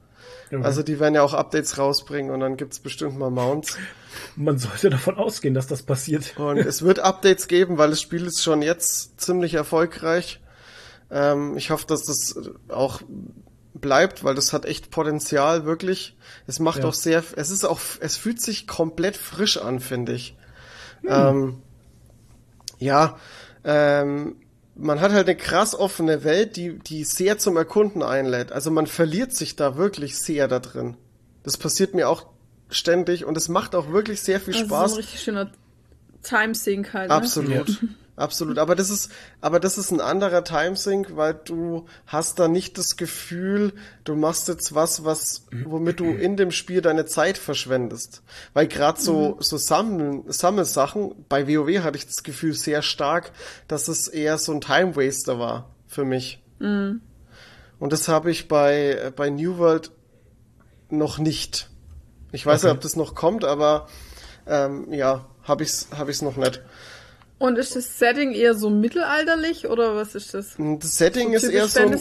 Okay. 0.48 0.62
Also 0.64 0.84
die 0.84 1.00
werden 1.00 1.16
ja 1.16 1.24
auch 1.24 1.34
Updates 1.34 1.78
rausbringen 1.78 2.30
und 2.32 2.42
dann 2.42 2.58
gibt's 2.58 2.80
bestimmt 2.80 3.18
mal 3.18 3.30
Mounts. 3.32 3.78
Man 4.36 4.58
sollte 4.60 4.90
davon 4.90 5.16
ausgehen, 5.16 5.54
dass 5.54 5.66
das 5.68 5.82
passiert. 5.84 6.38
Und 6.38 6.58
es 6.58 6.82
wird 6.82 7.00
Updates 7.00 7.48
geben, 7.48 7.78
weil 7.78 7.90
das 7.90 8.02
Spiel 8.02 8.26
ist 8.26 8.44
schon 8.44 8.62
jetzt 8.62 9.20
ziemlich 9.22 9.54
erfolgreich. 9.54 10.42
Ähm, 11.10 11.56
ich 11.58 11.72
hoffe, 11.72 11.88
dass 11.88 12.04
das 12.06 12.36
auch 12.68 13.02
bleibt, 13.74 14.24
weil 14.26 14.36
das 14.36 14.52
hat 14.52 14.66
echt 14.66 14.92
Potenzial, 14.92 15.66
wirklich. 15.66 16.18
Es 16.48 16.60
macht 16.60 16.80
Ja. 16.80 16.90
auch 16.90 16.94
sehr, 16.94 17.24
es 17.38 17.50
ist 17.50 17.64
auch, 17.66 17.80
es 18.02 18.18
fühlt 18.18 18.42
sich 18.42 18.68
komplett 18.68 19.16
frisch 19.16 19.58
an, 19.58 19.80
finde 19.80 20.12
ich. 20.14 20.36
Ähm, 21.08 21.58
ja, 22.78 23.18
ähm, 23.64 24.36
man 24.82 25.00
hat 25.00 25.12
halt 25.12 25.28
eine 25.28 25.38
krass 25.38 25.76
offene 25.76 26.24
Welt, 26.24 26.56
die, 26.56 26.80
die 26.80 27.04
sehr 27.04 27.38
zum 27.38 27.58
Erkunden 27.58 28.04
einlädt. 28.04 28.52
Also 28.52 28.72
man 28.72 28.88
verliert 28.88 29.34
sich 29.34 29.56
da 29.56 29.78
wirklich 29.78 30.18
sehr 30.18 30.48
da 30.48 30.60
drin. 30.60 30.98
Das 31.44 31.58
passiert 31.58 31.94
mir 31.94 32.10
auch 32.10 32.26
ständig 32.70 33.26
und 33.26 33.38
es 33.38 33.50
macht 33.50 33.76
auch 33.76 33.92
wirklich 33.92 34.22
sehr 34.22 34.40
viel 34.40 34.54
Also 34.54 34.66
Spaß. 34.66 34.92
so 34.92 34.98
ein 34.98 35.02
richtig 35.02 35.22
schöner 35.22 35.52
Timesync 36.24 36.94
halt. 36.94 37.10
Ne? 37.10 37.16
Absolut. 37.16 37.80
Absolut. 38.22 38.60
Aber 38.60 38.76
das 38.76 38.92
ist, 38.92 39.12
aber 39.42 39.60
das 39.60 39.80
ist 39.80 39.90
ein 39.90 40.00
anderer 40.00 40.44
Timesync, 40.44 41.16
weil 41.16 41.34
du 41.34 41.88
hast 42.06 42.38
da 42.38 42.48
nicht 42.48 42.78
das 42.78 42.96
Gefühl, 42.96 43.74
du 44.04 44.16
machst 44.16 44.48
jetzt 44.48 44.76
was, 44.76 45.04
was, 45.04 45.48
womit 45.66 46.00
du 46.00 46.06
in 46.06 46.38
dem 46.38 46.52
Spiel 46.52 46.82
deine 46.82 47.06
Zeit 47.06 47.40
verschwendest. 47.40 48.22
Weil 48.54 48.68
gerade 48.68 49.02
so, 49.02 49.38
so 49.40 49.58
Sammeln, 49.58 50.24
Sammelsachen, 50.28 51.26
bei 51.30 51.48
WoW 51.48 51.84
hatte 51.84 51.98
ich 51.98 52.06
das 52.06 52.22
Gefühl 52.22 52.54
sehr 52.54 52.84
stark, 52.84 53.32
dass 53.68 53.88
es 53.88 54.08
eher 54.08 54.38
so 54.38 54.52
ein 54.52 54.62
Time 54.62 54.96
Waster 54.96 55.40
war 55.40 55.72
für 55.88 56.06
mich. 56.06 56.44
Und 57.80 57.92
das 57.92 58.08
habe 58.08 58.30
ich 58.30 58.48
bei, 58.48 59.12
bei 59.16 59.32
New 59.32 59.58
World 59.58 59.92
noch 60.90 61.18
nicht. 61.18 61.72
Ich 62.32 62.46
weiß 62.46 62.62
nicht, 62.64 62.72
ob 62.72 62.82
das 62.82 62.96
noch 62.96 63.16
kommt, 63.16 63.44
aber 63.44 63.88
ähm, 64.46 64.94
ja, 64.94 65.26
habe 65.44 65.64
ich's, 65.64 65.88
hab 65.98 66.08
ich's 66.08 66.22
noch 66.22 66.38
nicht. 66.38 66.62
Und 67.42 67.58
ist 67.58 67.76
das 67.76 67.98
Setting 67.98 68.34
eher 68.34 68.54
so 68.54 68.70
mittelalterlich 68.70 69.68
oder 69.68 69.96
was 69.96 70.14
ist 70.14 70.36
das? 70.36 70.56
Das 70.58 70.98
Setting 70.98 71.30
So 71.30 71.48
ist 71.48 71.50
eher 71.50 71.68
so 71.68 71.80
ein, 71.80 72.00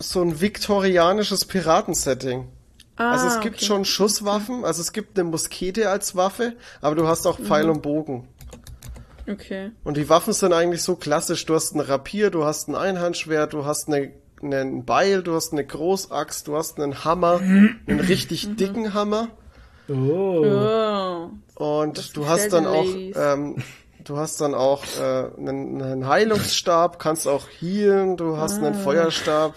so 0.00 0.20
ein 0.20 0.40
viktorianisches 0.40 1.44
Piratensetting. 1.44 2.48
Ah, 2.96 3.12
also 3.12 3.28
es 3.28 3.40
gibt 3.40 3.56
okay. 3.56 3.64
schon 3.66 3.84
Schusswaffen, 3.84 4.64
also 4.64 4.80
es 4.80 4.92
gibt 4.92 5.16
eine 5.16 5.28
Muskete 5.30 5.90
als 5.90 6.16
Waffe, 6.16 6.54
aber 6.80 6.96
du 6.96 7.06
hast 7.06 7.24
auch 7.26 7.38
Mhm. 7.38 7.44
Pfeil 7.44 7.70
und 7.70 7.82
Bogen. 7.82 8.26
Okay. 9.30 9.70
Und 9.84 9.96
die 9.96 10.08
Waffen 10.08 10.32
sind 10.32 10.52
eigentlich 10.52 10.82
so 10.82 10.96
klassisch. 10.96 11.46
Du 11.46 11.54
hast 11.54 11.74
ein 11.76 11.80
Rapier, 11.80 12.30
du 12.30 12.44
hast 12.44 12.68
ein 12.68 12.74
Einhandschwert, 12.74 13.52
du 13.52 13.64
hast 13.64 13.86
eine, 13.88 14.10
einen 14.42 14.84
Beil, 14.84 15.22
du 15.22 15.34
hast 15.34 15.52
eine 15.52 15.64
Großaxt, 15.64 16.48
du 16.48 16.56
hast 16.56 16.80
einen 16.80 17.04
Hammer, 17.04 17.38
einen 17.38 18.00
richtig 18.08 18.48
Mhm. 18.48 18.56
dicken 18.56 18.92
Hammer. 18.92 19.28
Oh. 19.88 20.44
Oh. 20.44 21.30
Und 21.54 22.16
du 22.16 22.26
hast 22.26 22.52
dann 22.52 22.66
auch, 22.66 22.84
ähm, 22.84 23.62
du 24.04 24.16
hast 24.16 24.40
dann 24.40 24.54
auch 24.54 24.84
äh, 25.00 25.28
einen, 25.38 25.82
einen 25.82 26.06
Heilungsstab, 26.08 26.98
kannst 26.98 27.26
auch 27.28 27.46
healen, 27.60 28.16
du 28.16 28.36
hast 28.36 28.62
Ah. 28.62 28.66
einen 28.66 28.74
Feuerstab. 28.74 29.54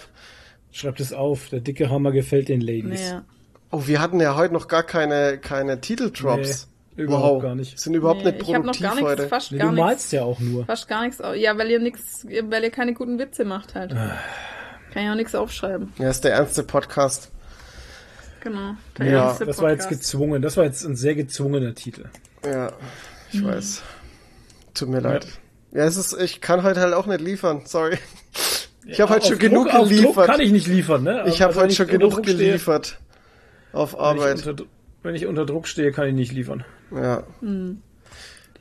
Schreibt 0.72 1.00
es 1.00 1.12
auf. 1.14 1.50
Der 1.50 1.60
dicke 1.62 1.90
Hammer 1.90 2.12
gefällt 2.12 2.50
den 2.50 2.62
Ladies. 2.62 3.02
Naja. 3.02 3.24
Oh, 3.72 3.84
wir 3.88 4.00
hatten 4.00 4.20
ja 4.20 4.36
heute 4.36 4.54
noch 4.54 4.68
gar 4.68 4.84
keine, 4.84 5.38
keine 5.40 5.82
Titeldrops. 5.82 6.68
Nee, 6.96 7.04
überhaupt 7.04 7.42
gar 7.44 7.56
nicht. 7.56 7.80
Sind 7.80 7.94
überhaupt 7.96 8.24
Nee, 8.24 8.32
nicht 8.32 8.42
ich 8.44 8.54
habe 8.54 8.66
noch 8.66 8.74
produktiv 8.74 8.82
gar 8.84 8.96
nichts, 8.96 9.10
heute. 9.10 9.28
fast 9.28 9.52
Nee, 9.52 9.58
gar 9.58 9.68
du 9.70 9.74
nichts. 9.74 9.86
malst 9.88 10.12
ja 10.14 10.24
auch 10.24 10.40
nur. 10.40 10.66
Fast 10.66 10.88
gar 10.88 11.04
nichts. 11.04 11.20
au- 11.22 11.34
Ja, 11.34 11.58
weil 11.58 11.70
ihr 11.72 11.80
nix, 11.80 12.26
weil 12.50 12.64
ihr 12.64 12.72
keine 12.72 12.94
guten 12.94 13.18
Witze 13.20 13.44
macht 13.46 13.76
halt. 13.76 13.94
Ah. 13.94 14.18
Kann 14.94 15.04
ja 15.04 15.12
auch 15.12 15.16
nichts 15.16 15.36
aufschreiben. 15.36 15.94
Ja, 15.98 16.10
ist 16.10 16.24
der 16.24 16.34
ernste 16.34 16.64
Podcast. 16.64 17.32
Genau. 18.42 18.76
Der 19.00 19.06
Ja, 19.06 19.26
ernste 19.28 19.46
Das 19.46 19.62
war 19.62 19.72
jetzt 19.72 19.84
Podcast. 19.86 20.02
gezwungen. 20.04 20.42
Das 20.42 20.58
war 20.58 20.64
jetzt 20.64 20.84
ein 20.86 20.96
sehr 20.96 21.16
gezwungener 21.16 21.74
Titel. 21.76 22.06
Ja, 22.46 22.72
ich 23.32 23.40
Hm. 23.40 23.48
weiß. 23.48 23.82
Tut 24.78 24.90
mir 24.90 25.00
leid. 25.00 25.28
Ja, 25.72 25.86
es 25.86 25.98
ist, 25.98 26.14
ich 26.20 26.42
kann 26.42 26.64
heute 26.64 26.80
halt 26.82 26.94
auch 26.94 27.06
nicht 27.08 27.22
liefern, 27.22 27.62
sorry. 27.66 27.98
Ich 28.86 29.02
habe 29.02 29.12
heute 29.14 29.24
Auf 29.24 29.28
schon 29.30 29.40
genug 29.40 29.66
Druck, 29.70 29.80
Druck 29.80 29.90
geliefert. 29.90 30.28
kann 30.28 30.40
ich 30.40 30.52
nicht 30.52 30.68
liefern, 30.68 31.04
ne? 31.04 31.24
Ich 31.28 31.42
habe 31.42 31.50
Also, 31.50 31.60
wenn 31.60 31.66
heute 31.66 31.76
schon 31.76 31.88
genug 31.88 32.14
Druck 32.14 32.26
stehe- 32.26 32.38
geliefert. 32.38 33.00
Auf 33.74 33.94
Wenn 33.94 34.00
Arbeit. 34.00 34.40
ich, 34.40 34.48
unter, 34.48 34.64
wenn 35.04 35.16
ich 35.16 35.26
unter 35.26 35.46
Druck 35.46 35.68
stehe, 35.68 35.92
kann 35.92 36.08
ich 36.08 36.14
nicht 36.14 36.32
liefern. 36.32 36.64
Ja. 36.92 37.24
Hm. 37.42 37.82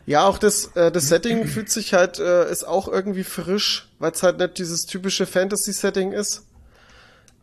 Ja, 0.07 0.27
auch 0.27 0.39
das, 0.39 0.73
äh, 0.77 0.91
das 0.93 1.09
Setting 1.09 1.47
fühlt 1.47 1.69
sich 1.70 1.93
halt, 1.95 2.19
äh, 2.20 2.51
ist 2.51 2.65
auch 2.65 2.86
irgendwie 2.89 3.25
frisch, 3.25 3.89
weil 3.99 4.12
es 4.12 4.23
halt 4.23 4.39
nicht 4.39 4.59
dieses 4.59 4.86
typische 4.86 5.27
Fantasy-Setting 5.27 6.12
ist. 6.12 6.45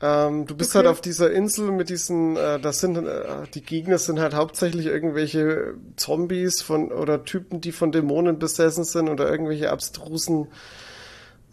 Ähm, 0.05 0.45
du 0.47 0.55
bist 0.57 0.71
Okay. 0.71 0.79
halt 0.79 0.87
auf 0.87 0.99
dieser 0.99 1.31
Insel 1.31 1.71
mit 1.71 1.87
diesen, 1.89 2.35
äh, 2.35 2.59
das 2.59 2.79
sind, 2.81 2.97
äh, 2.97 3.47
die 3.53 3.63
Gegner 3.63 3.97
sind 3.97 4.19
halt 4.19 4.33
hauptsächlich 4.33 4.85
irgendwelche 4.87 5.75
Zombies 5.95 6.61
von, 6.61 6.91
oder 6.91 7.23
Typen, 7.23 7.61
die 7.61 7.71
von 7.71 7.93
Dämonen 7.93 8.37
besessen 8.37 8.83
sind 8.83 9.07
oder 9.07 9.31
irgendwelche 9.31 9.71
abstrusen 9.71 10.47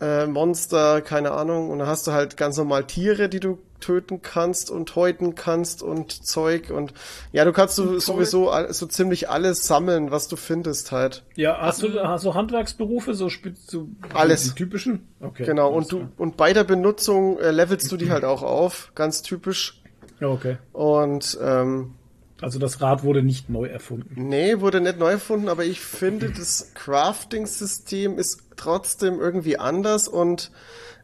äh, 0.01 0.27
Monster, 0.27 1.01
keine 1.01 1.33
Ahnung. 1.33 1.71
Und 1.71 1.79
dann 1.79 1.89
hast 1.89 2.07
du 2.09 2.13
halt 2.13 2.37
ganz 2.37 2.57
normal 2.57 2.87
Tiere, 2.87 3.29
die 3.29 3.41
du 3.41 3.59
töten 3.81 4.23
kannst 4.23 4.71
und 4.71 4.95
häuten 4.97 5.35
kannst 5.35 5.83
und 5.83 6.13
Zeug 6.27 6.71
und 6.71 6.93
ja, 7.33 7.45
du 7.45 7.53
kannst 7.53 7.77
du 7.79 7.99
sowieso 7.99 8.51
all- 8.51 8.73
so 8.73 8.87
ziemlich 8.87 9.29
alles 9.29 9.67
sammeln, 9.67 10.11
was 10.11 10.29
du 10.29 10.37
findest 10.37 10.93
halt. 10.93 11.25
Ja, 11.37 11.59
hast 11.61 11.83
du 11.83 11.99
hast 12.03 12.25
du 12.25 12.35
Handwerksberufe, 12.35 13.15
so, 13.15 13.29
so 13.67 13.89
Alles. 14.15 14.43
die 14.45 14.55
typischen? 14.55 15.09
Okay. 15.21 15.45
Genau, 15.47 15.71
und 15.73 15.91
du 15.91 16.09
und 16.17 16.37
bei 16.37 16.53
der 16.53 16.65
Benutzung 16.65 17.39
äh, 17.39 17.51
levelst 17.51 17.91
du 17.91 17.97
die 17.97 18.11
halt 18.11 18.25
auch 18.25 18.43
auf, 18.43 18.93
ganz 18.95 19.23
typisch. 19.23 19.83
Ja, 20.21 20.29
okay. 20.29 20.59
Und 20.73 21.39
ähm, 21.43 21.95
Also 22.43 22.59
das 22.59 22.81
Rad 22.81 23.05
wurde 23.05 23.23
nicht 23.23 23.49
neu 23.51 23.67
erfunden. 23.67 24.29
nee, 24.29 24.61
wurde 24.61 24.81
nicht 24.81 24.99
neu 24.99 25.13
erfunden, 25.13 25.49
aber 25.49 25.65
ich 25.65 25.81
finde, 25.81 26.31
das 26.31 26.73
Crafting-System 26.75 28.19
ist 28.19 28.43
trotzdem 28.57 29.19
irgendwie 29.21 29.59
anders 29.59 30.09
und 30.09 30.51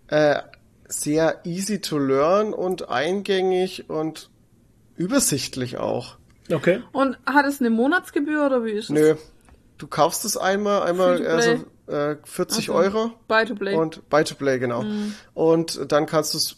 äh, 0.08 0.36
sehr 0.88 1.40
easy 1.44 1.80
to 1.80 1.98
learn 1.98 2.52
und 2.52 2.88
eingängig 2.88 3.88
und 3.90 4.30
übersichtlich 4.96 5.78
auch. 5.78 6.16
Okay. 6.52 6.82
Und 6.92 7.18
hat 7.26 7.46
es 7.46 7.60
eine 7.60 7.70
Monatsgebühr 7.70 8.46
oder 8.46 8.64
wie 8.64 8.70
ist 8.72 8.84
es? 8.84 8.90
Nö, 8.90 9.14
du 9.78 9.86
kaufst 9.86 10.24
es 10.24 10.36
einmal, 10.36 10.82
einmal 10.82 11.26
also 11.26 11.50
äh, 11.88 12.16
40 12.24 12.58
Ach 12.58 12.64
so. 12.66 12.72
Euro 12.74 13.10
Buy 13.28 13.44
to 13.46 13.54
play. 13.54 13.74
und 13.74 14.08
Buy 14.08 14.24
to 14.24 14.34
Play, 14.36 14.58
genau. 14.58 14.84
Und 15.34 15.90
dann 15.92 16.06
kannst 16.06 16.34
du 16.34 16.38
es, 16.38 16.56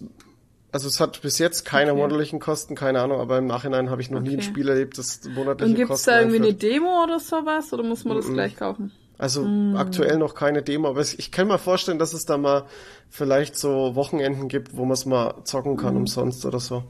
also 0.73 0.89
es 0.89 1.01
hat 1.01 1.23
bis 1.23 1.39
jetzt 1.39 1.65
keine 1.65 1.93
Okay. 1.93 2.01
monatlichen 2.03 2.39
Kosten, 2.39 2.75
keine 2.75 3.01
Ahnung, 3.01 3.21
aber 3.21 3.39
im 3.39 3.47
Nachhinein 3.47 3.89
habe 3.91 4.03
ich 4.03 4.11
noch 4.11 4.21
nie 4.21 4.31
ein 4.31 4.35
Okay. 4.41 4.43
Spiel 4.43 4.69
erlebt, 4.69 4.99
das 4.99 5.23
monatliche 5.25 5.71
Und 5.71 5.77
gibt's 5.77 5.89
Kosten 5.91 6.11
da 6.11 6.19
irgendwie 6.19 6.37
eine 6.37 6.47
einführt. 6.49 6.63
Demo 6.75 7.03
oder 7.05 7.19
sowas? 7.19 7.73
Oder 7.73 7.83
muss 7.83 8.05
man 8.05 8.17
das 8.19 8.27
gleich 8.31 8.57
kaufen? 8.57 8.93
Also 9.19 9.45
aktuell 9.75 10.17
noch 10.17 10.37
keine 10.37 10.63
Demo, 10.63 10.89
aber 10.89 11.01
ich 11.01 11.33
kann 11.33 11.49
mir 11.49 11.59
vorstellen, 11.59 11.99
dass 11.99 12.13
es 12.13 12.25
da 12.25 12.39
mal 12.39 12.67
vielleicht 13.11 13.57
so 13.59 13.97
Wochenenden 13.97 14.47
gibt, 14.47 14.77
wo 14.77 14.85
man 14.85 14.93
es 14.93 15.07
mal 15.07 15.35
zocken 15.43 15.77
kann 15.77 15.97
umsonst 15.97 16.47
oder 16.47 16.61
so. 16.61 16.85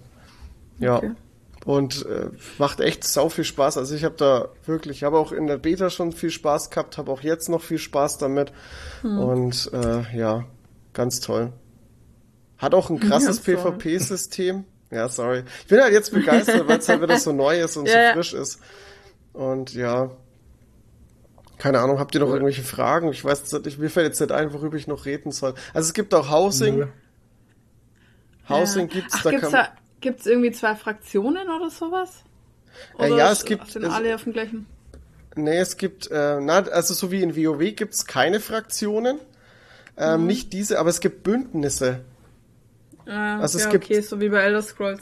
Ja. 0.79 0.99
Okay. 0.99 1.13
Und 1.65 2.05
äh, 2.07 2.29
macht 2.59 2.81
echt 2.81 3.05
sau 3.05 3.31
viel 3.31 3.45
Spaß. 3.45 3.79
Also 3.79 3.95
ich 3.95 4.05
habe 4.05 4.15
da 4.17 4.49
wirklich, 4.67 4.99
ich 4.99 5.05
habe 5.05 5.19
auch 5.19 5.33
in 5.33 5.47
der 5.47 5.57
Beta 5.57 5.89
schon 5.91 6.13
viel 6.13 6.31
Spaß 6.31 6.71
gehabt, 6.71 6.99
habe 6.99 7.11
auch 7.11 7.23
jetzt 7.23 7.49
noch 7.49 7.63
viel 7.63 7.79
Spaß 7.79 8.19
damit. 8.19 8.53
Und 9.03 9.71
äh, 9.73 10.17
ja, 10.17 10.45
ganz 10.93 11.21
toll. 11.21 11.53
Hat 12.59 12.75
auch 12.75 12.91
ein 12.91 13.01
krasses 13.09 13.43
toll. 13.43 13.57
PvP-System. 13.57 14.65
Ja, 14.91 15.09
sorry. 15.09 15.45
Ich 15.63 15.67
bin 15.67 15.81
halt 15.81 15.93
jetzt 15.93 16.13
begeistert, 16.13 16.69
weil 16.69 16.79
es 16.79 16.89
halt 16.89 17.03
wieder 17.03 17.19
so 17.19 17.33
neu 17.35 17.61
ist 17.61 17.77
und 17.77 17.87
Ja, 17.87 17.93
so 17.93 17.99
ja. 17.99 18.13
frisch 18.13 18.35
ist. 18.35 18.61
Und 19.33 19.75
ja, 19.75 20.11
keine 21.59 21.81
Ahnung, 21.81 21.99
habt 21.99 22.15
ihr 22.15 22.21
noch 22.21 22.29
irgendwelche 22.31 22.63
Fragen? 22.63 23.11
Ich 23.13 23.25
weiß, 23.25 23.53
nicht, 23.65 23.79
mir 23.79 23.91
fällt 23.91 24.07
jetzt 24.07 24.21
nicht 24.21 24.33
ein, 24.33 24.53
worüber 24.53 24.77
ich 24.77 24.87
noch 24.87 25.05
reden 25.07 25.33
soll. 25.33 25.55
Also 25.75 25.89
es 25.89 25.93
gibt 25.95 26.15
auch 26.15 26.31
Housing. 26.31 26.79
Nö. 26.79 26.87
Housing 28.49 28.89
Ja. 28.89 28.95
gibt's, 28.95 29.15
Ach, 29.19 29.23
da 29.25 29.31
gibt's 29.31 29.43
kann 29.45 29.53
da, 29.53 29.69
gibt's 30.01 30.27
irgendwie 30.27 30.53
zwei 30.53 30.75
Fraktionen 30.75 31.49
oder 31.49 31.71
sowas? 31.71 32.25
Äh, 32.99 33.07
Oder 33.07 33.17
ja, 33.17 33.33
es 33.33 33.45
gibt- 33.45 33.71
Sind 33.71 33.85
es- 33.85 33.93
alle 33.93 34.15
auf 34.15 34.25
dem 34.25 34.33
gleichen? 34.33 34.67
Nee, 35.37 35.59
es 35.59 35.77
gibt, 35.77 36.11
äh, 36.11 36.41
na, 36.41 36.59
also 36.69 36.95
so 36.95 37.11
wie 37.11 37.23
in 37.23 37.37
WoW 37.37 37.73
gibt's 37.75 38.07
keine 38.07 38.41
Fraktionen. 38.41 39.19
Ähm, 39.97 40.27
Nicht 40.27 40.53
diese, 40.53 40.79
aber 40.79 40.91
es 40.91 41.01
gibt 41.01 41.25
Bündnisse. 41.25 42.05
Ah, 43.07 43.41
Also 43.41 43.59
es 43.59 43.65
ja, 43.65 43.71
gibt- 43.71 43.85
okay, 43.87 44.01
so 44.01 44.21
wie 44.21 44.29
bei 44.29 44.39
Elder 44.43 44.63
Scrolls. 44.63 45.01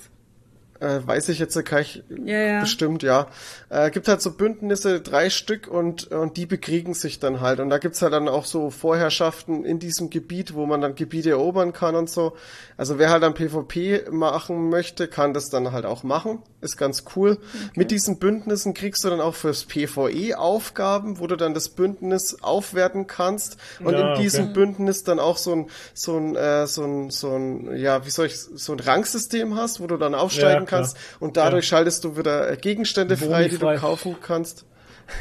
Äh, 0.81 1.01
weiß 1.07 1.29
ich 1.31 1.39
jetzt 1.39 1.57
kann 1.65 1.83
ich 1.83 2.03
Ja, 2.25 2.39
ja. 2.39 2.61
bestimmt, 2.61 3.03
ja. 3.03 3.29
Äh, 3.69 3.91
gibt 3.91 4.09
halt 4.09 4.21
so 4.21 4.33
Bündnisse, 4.33 5.01
drei 5.01 5.31
Stück 5.31 5.69
und, 5.69 6.11
und 6.13 6.37
die 6.37 6.47
bekriegen 6.47 6.95
sich 6.95 7.19
dann 7.19 7.41
halt. 7.41 7.61
Und 7.61 7.71
da 7.71 7.79
gibt's 7.79 8.03
halt 8.03 8.13
dann 8.13 8.29
auch 8.29 8.45
so 8.45 8.71
Vorherrschaften 8.71 9.65
in 9.65 9.79
diesem 9.79 10.11
Gebiet, 10.11 10.55
wo 10.55 10.67
man 10.67 10.81
dann 10.81 10.95
Gebiete 10.95 11.31
erobern 11.31 11.73
kann 11.73 11.95
und 11.97 12.11
so. 12.11 12.35
Also 12.77 12.99
wer 12.99 13.11
halt 13.11 13.23
dann 13.23 13.35
PvP 13.35 14.11
machen 14.11 14.69
möchte, 14.69 15.09
kann 15.09 15.33
das 15.33 15.49
dann 15.49 15.73
halt 15.73 15.87
auch 15.87 16.03
machen. 16.03 16.43
Ist 16.61 16.77
ganz 16.77 17.05
cool. 17.15 17.39
Mit 17.75 17.91
diesen 17.91 18.19
Bündnissen 18.19 18.75
kriegst 18.75 19.05
du 19.05 19.11
dann 19.11 19.21
auch 19.21 19.35
fürs 19.35 19.65
PvE 19.65 20.39
Aufgaben, 20.39 21.19
wo 21.21 21.27
du 21.27 21.37
dann 21.37 21.55
das 21.55 21.69
Bündnis 21.71 22.43
aufwerten 22.43 23.07
kannst. 23.07 23.57
Und 23.81 23.95
Ja, 23.95 24.15
in 24.15 24.21
diesem 24.21 24.47
okay. 24.47 24.55
Bündnis 24.55 25.05
dann 25.05 25.19
auch 25.21 25.39
so 25.39 25.53
ein, 25.53 25.71
so 25.95 26.17
ein, 26.17 26.37
äh, 26.37 26.67
so 26.67 26.85
ein, 26.85 27.11
so 27.11 27.35
ein, 27.35 27.77
ja, 27.77 28.05
wie 28.05 28.11
soll 28.11 28.27
ich, 28.27 28.39
so 28.39 28.73
ein 28.73 28.81
Rangsystem 28.81 29.55
hast, 29.57 29.81
wo 29.81 29.87
du 29.87 29.97
dann 29.97 30.15
aufsteigen 30.15 30.66
Ja, 30.67 30.69
klar. 30.69 30.81
kannst 30.83 30.97
und 31.21 31.37
dadurch 31.37 31.67
schaltest 31.67 32.05
du 32.05 32.17
wieder 32.17 32.51
äh, 32.51 32.57
Gegenstände 32.57 33.17
Boni 33.17 33.31
frei, 33.31 33.49
die 33.49 33.57
frei. 33.57 33.75
du 33.75 33.81
kaufen 33.81 34.17
kannst, 34.23 34.65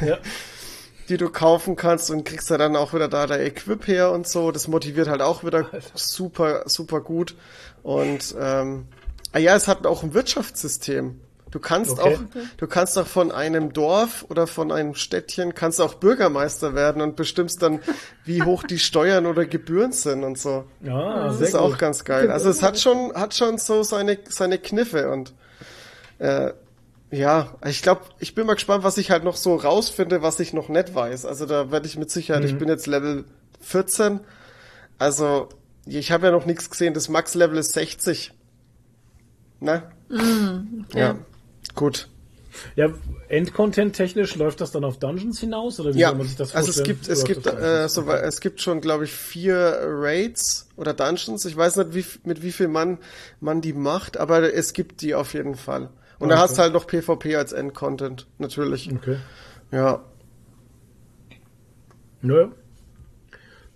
Ja. 0.04 0.18
die 1.08 1.16
du 1.16 1.30
kaufen 1.30 1.76
kannst 1.76 2.10
und 2.10 2.24
kriegst 2.24 2.50
ja 2.50 2.58
dann 2.58 2.74
auch 2.76 2.92
wieder 2.92 3.08
da 3.08 3.26
der 3.26 3.40
Equip 3.46 3.86
her 3.86 4.10
und 4.10 4.26
so. 4.26 4.50
Das 4.50 4.66
motiviert 4.68 5.06
halt 5.08 5.22
auch 5.22 5.44
wieder 5.44 5.68
super, 5.94 6.62
super 6.66 7.00
gut. 7.00 7.36
Und 7.84 8.34
ähm, 8.40 8.86
ah 9.32 9.38
ja, 9.38 9.54
es 9.54 9.68
hat 9.68 9.86
auch 9.86 10.02
ein 10.02 10.14
Wirtschaftssystem. 10.14 11.20
Du 11.52 11.60
kannst 11.60 11.92
Okay. 11.92 12.16
auch, 12.16 12.40
du 12.56 12.66
kannst 12.66 12.98
auch 12.98 13.06
von 13.06 13.30
einem 13.30 13.72
Dorf 13.72 14.26
oder 14.28 14.46
von 14.48 14.72
einem 14.72 14.94
Städtchen 14.96 15.54
kannst 15.54 15.80
auch 15.80 15.94
Bürgermeister 15.94 16.74
werden 16.74 17.00
und 17.00 17.14
bestimmst 17.16 17.62
dann, 17.62 17.80
wie 18.24 18.42
hoch 18.42 18.64
die 18.64 18.80
Steuern 18.80 19.26
oder 19.26 19.46
Gebühren 19.46 19.92
sind 19.92 20.24
und 20.24 20.36
so. 20.38 20.64
Ja, 20.82 21.26
Das 21.28 21.38
sehr 21.38 21.48
ist 21.48 21.54
auch 21.54 21.70
gut. 21.70 21.78
ganz 21.78 22.04
geil. 22.04 22.30
Also 22.32 22.50
es 22.50 22.62
hat 22.62 22.78
schon, 22.80 23.12
hat 23.14 23.34
schon 23.34 23.58
so 23.58 23.82
seine, 23.84 24.18
seine 24.28 24.58
Kniffe 24.58 25.10
und 25.10 25.34
äh, 26.18 26.52
ja, 27.12 27.54
ich 27.64 27.80
glaube, 27.82 28.00
ich 28.18 28.34
bin 28.34 28.46
mal 28.46 28.54
gespannt, 28.54 28.82
was 28.82 28.98
ich 28.98 29.12
halt 29.12 29.22
noch 29.22 29.36
so 29.36 29.54
rausfinde, 29.54 30.22
was 30.22 30.40
ich 30.40 30.52
noch 30.52 30.68
nicht 30.68 30.94
weiß. 30.96 31.24
Also 31.26 31.46
da 31.46 31.70
werde 31.70 31.86
ich 31.86 31.96
mit 31.96 32.10
Sicherheit, 32.10 32.42
Mhm. 32.42 32.48
ich 32.48 32.58
bin 32.58 32.68
jetzt 32.68 32.88
Level 32.88 33.24
14, 33.60 34.18
also 34.98 35.48
ich 35.86 36.10
habe 36.10 36.26
ja 36.26 36.32
noch 36.32 36.44
nichts 36.46 36.68
gesehen, 36.68 36.92
das 36.92 37.08
Max-Level 37.08 37.56
ist 37.58 37.72
60. 37.72 38.32
Ne? 39.60 39.84
Ja, 40.94 41.16
gut. 41.76 42.08
Ja, 42.74 42.88
Endcontent 43.28 43.94
technisch 43.94 44.34
läuft 44.36 44.60
das 44.60 44.70
dann 44.70 44.84
auf 44.84 44.98
Dungeons 44.98 45.40
hinaus 45.40 45.78
oder 45.78 45.94
wie 45.94 45.98
Ja, 45.98 46.08
soll 46.08 46.18
man 46.18 46.26
sich 46.26 46.36
das 46.36 46.54
also 46.54 46.70
es 46.70 46.76
vorstellen? 46.76 46.98
gibt, 46.98 47.08
es 47.08 47.24
gibt, 47.24 47.46
äh, 47.46 47.88
so, 47.88 48.10
es 48.10 48.40
gibt 48.40 48.60
schon, 48.62 48.80
glaube 48.80 49.04
ich, 49.04 49.12
vier 49.12 49.78
Raids 49.82 50.68
oder 50.76 50.94
Dungeons. 50.94 51.44
Ich 51.44 51.56
weiß 51.56 51.76
nicht, 51.76 51.94
wie, 51.94 52.04
mit 52.24 52.42
wie 52.42 52.52
viel 52.52 52.68
Mann 52.68 52.98
man 53.40 53.60
die 53.60 53.72
macht, 53.72 54.16
aber 54.16 54.54
es 54.54 54.72
gibt 54.72 55.02
die 55.02 55.14
auf 55.14 55.34
jeden 55.34 55.54
Fall. 55.56 55.90
Und 56.18 56.30
da 56.30 56.36
Okay. 56.36 56.42
hast 56.44 56.56
du 56.56 56.62
halt 56.62 56.72
noch 56.72 56.86
PvP 56.86 57.36
als 57.36 57.52
Endcontent, 57.52 58.26
natürlich. 58.38 58.90
Okay. 58.90 59.18
Ja. 59.70 60.02
Nö. 62.22 62.48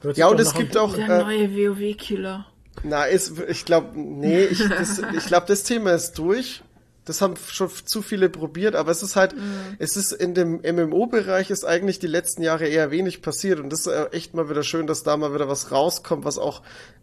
Hört 0.01 0.15
sich 0.17 0.21
Ja, 0.21 0.29
und 0.29 0.41
es 0.41 0.55
gibt 0.55 0.77
auch, 0.77 0.95
Der 0.97 1.07
äh, 1.07 1.19
neue 1.23 1.55
WoW-Killer. 1.55 2.47
na, 2.83 3.05
ist, 3.05 3.39
ich 3.49 3.65
glaube, 3.67 3.99
nee, 4.01 4.45
ich, 4.45 4.67
das, 4.69 5.03
ich 5.13 5.27
glaube, 5.27 5.47
das 5.49 5.65
Thema 5.65 5.93
ist 5.93 6.13
durch. 6.13 6.63
Das 7.05 7.23
haben 7.23 7.35
schon 7.37 7.71
zu 7.85 8.03
viele 8.03 8.29
probiert, 8.29 8.75
aber 8.75 8.91
es 8.91 9.03
ist 9.03 9.17
halt, 9.17 9.35
es 9.79 9.97
ist 9.97 10.13
in 10.13 10.35
dem 10.35 10.61
MMO-Bereich 10.63 11.51
ist 11.51 11.65
eigentlich 11.65 11.99
die 11.99 12.07
letzten 12.07 12.43
Jahre 12.43 12.67
eher 12.67 12.91
wenig 12.91 13.23
passiert 13.23 13.59
und 13.59 13.71
das 13.71 13.81
ist 13.81 13.87
äh, 13.87 14.07
echt 14.13 14.35
mal 14.35 14.51
wieder 14.51 14.63
schön, 14.63 14.87
dass 14.87 15.03
da 15.03 15.17
mal 15.17 15.35
wieder 15.35 15.49
was 15.49 15.73
rauskommt, 15.73 16.25
was 16.25 16.39
auch 16.39 16.63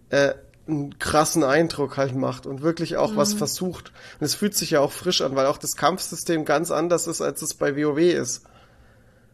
äh, 0.09 0.33
einen 0.67 0.99
krassen 0.99 1.43
Eindruck 1.43 1.97
halt 1.97 2.15
macht 2.15 2.45
und 2.45 2.61
wirklich 2.61 2.97
auch 2.97 3.15
was 3.15 3.33
versucht. 3.33 3.91
Und 4.19 4.25
es 4.25 4.35
fühlt 4.35 4.55
sich 4.55 4.71
ja 4.71 4.81
auch 4.81 4.91
frisch 4.91 5.21
an, 5.21 5.35
weil 5.35 5.45
auch 5.45 5.57
das 5.57 5.75
Kampfsystem 5.75 6.45
ganz 6.45 6.71
anders 6.71 7.07
ist, 7.07 7.21
als 7.21 7.41
es 7.41 7.53
bei 7.53 7.75
WoW 7.75 7.99
ist. 7.99 8.43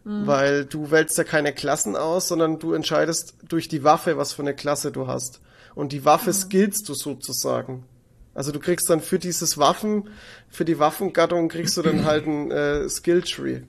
Weil 0.06 0.66
du 0.66 0.92
wählst 0.92 1.18
ja 1.18 1.24
keine 1.24 1.54
Klassen 1.54 1.96
aus, 1.96 2.28
sondern 2.28 2.60
du 2.60 2.74
entscheidest 2.74 3.36
durch 3.48 3.68
die 3.68 3.84
Waffe, 3.84 4.18
was 4.18 4.34
für 4.34 4.42
eine 4.42 4.54
Klasse 4.54 4.92
du 4.92 5.08
hast. 5.08 5.40
Und 5.76 5.92
die 5.92 6.06
Waffe 6.06 6.34
skillst 6.34 6.88
du 6.90 6.94
sozusagen. 6.94 7.86
Also 8.34 8.52
du 8.52 8.60
kriegst 8.60 8.90
dann 8.90 9.00
für 9.00 9.20
dieses 9.20 9.58
Waffen, 9.58 10.10
für 10.50 10.66
die 10.66 10.80
Waffengattung 10.80 11.50
kriegst 11.50 11.78
du 11.78 11.82
dann 11.82 12.06
halt 12.06 12.26
einen 12.26 12.52
äh, 12.52 12.90
Skilltree. 12.90 13.62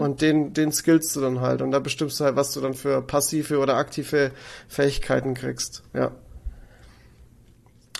Und 0.00 0.20
den, 0.20 0.52
den 0.52 0.72
skillst 0.72 1.14
du 1.14 1.20
dann 1.20 1.40
halt. 1.40 1.62
Und 1.62 1.70
da 1.70 1.78
bestimmst 1.78 2.18
du 2.18 2.24
halt, 2.24 2.34
was 2.34 2.52
du 2.52 2.60
dann 2.60 2.74
für 2.74 3.02
passive 3.02 3.58
oder 3.58 3.76
aktive 3.76 4.32
Fähigkeiten 4.68 5.34
kriegst. 5.34 5.82
Ja. 5.94 6.12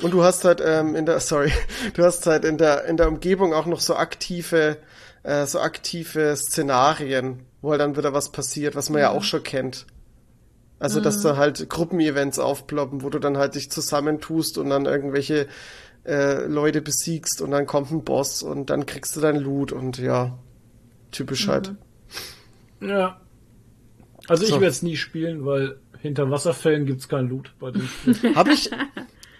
Und 0.02 0.12
du 0.12 0.24
hast 0.24 0.44
halt 0.44 0.62
ähm, 0.64 0.96
in 0.96 1.06
der, 1.06 1.20
sorry, 1.20 1.52
du 1.94 2.04
hast 2.04 2.26
halt 2.26 2.44
in 2.44 2.58
der 2.58 2.86
in 2.86 2.96
der 2.96 3.08
Umgebung 3.08 3.52
auch 3.52 3.66
noch 3.66 3.80
so 3.80 3.94
aktive, 3.94 4.78
äh, 5.22 5.46
so 5.46 5.60
aktive 5.60 6.34
Szenarien, 6.34 7.44
wo 7.60 7.70
halt 7.70 7.80
dann 7.80 7.96
wieder 7.96 8.14
was 8.14 8.32
passiert, 8.32 8.74
was 8.74 8.90
man 8.90 9.02
ja 9.02 9.10
auch 9.10 9.22
schon 9.22 9.42
kennt. 9.42 9.86
Also 10.80 11.00
dass 11.00 11.20
da 11.20 11.36
halt 11.36 11.68
Gruppenevents 11.68 12.38
aufploppen, 12.38 13.02
wo 13.02 13.10
du 13.10 13.18
dann 13.18 13.36
halt 13.36 13.54
dich 13.54 13.70
zusammentust 13.70 14.58
und 14.58 14.70
dann 14.70 14.86
irgendwelche 14.86 15.46
äh, 16.06 16.46
Leute 16.46 16.80
besiegst 16.80 17.42
und 17.42 17.50
dann 17.50 17.66
kommt 17.66 17.90
ein 17.92 18.02
Boss 18.02 18.42
und 18.42 18.70
dann 18.70 18.86
kriegst 18.86 19.14
du 19.14 19.20
dein 19.20 19.36
Loot 19.36 19.72
und 19.72 19.98
ja, 19.98 20.38
typisch 21.12 21.48
halt. 21.48 21.74
Ja. 22.80 23.20
Also 24.26 24.44
ich 24.44 24.48
So. 24.48 24.54
werde 24.56 24.68
es 24.68 24.82
nie 24.82 24.96
spielen, 24.96 25.44
weil 25.44 25.76
hinter 26.00 26.30
Wasserfällen 26.30 26.86
gibt's 26.86 27.08
kein 27.08 27.28
Loot 27.28 27.52
bei 27.60 27.70
dem 27.72 27.86
Spiel. 27.86 28.34
Habe 28.34 28.52
ich. 28.52 28.70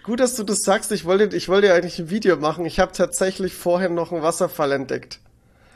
Gut, 0.03 0.19
dass 0.19 0.35
du 0.35 0.43
das 0.43 0.59
sagst. 0.59 0.91
Ich 0.91 1.05
wollte, 1.05 1.35
ich 1.35 1.49
wollte 1.49 1.67
ja 1.67 1.73
eigentlich 1.73 1.99
ein 1.99 2.09
Video 2.09 2.37
machen. 2.37 2.65
Ich 2.65 2.79
habe 2.79 2.91
tatsächlich 2.91 3.53
vorher 3.53 3.89
noch 3.89 4.11
einen 4.11 4.23
Wasserfall 4.23 4.71
entdeckt. 4.71 5.19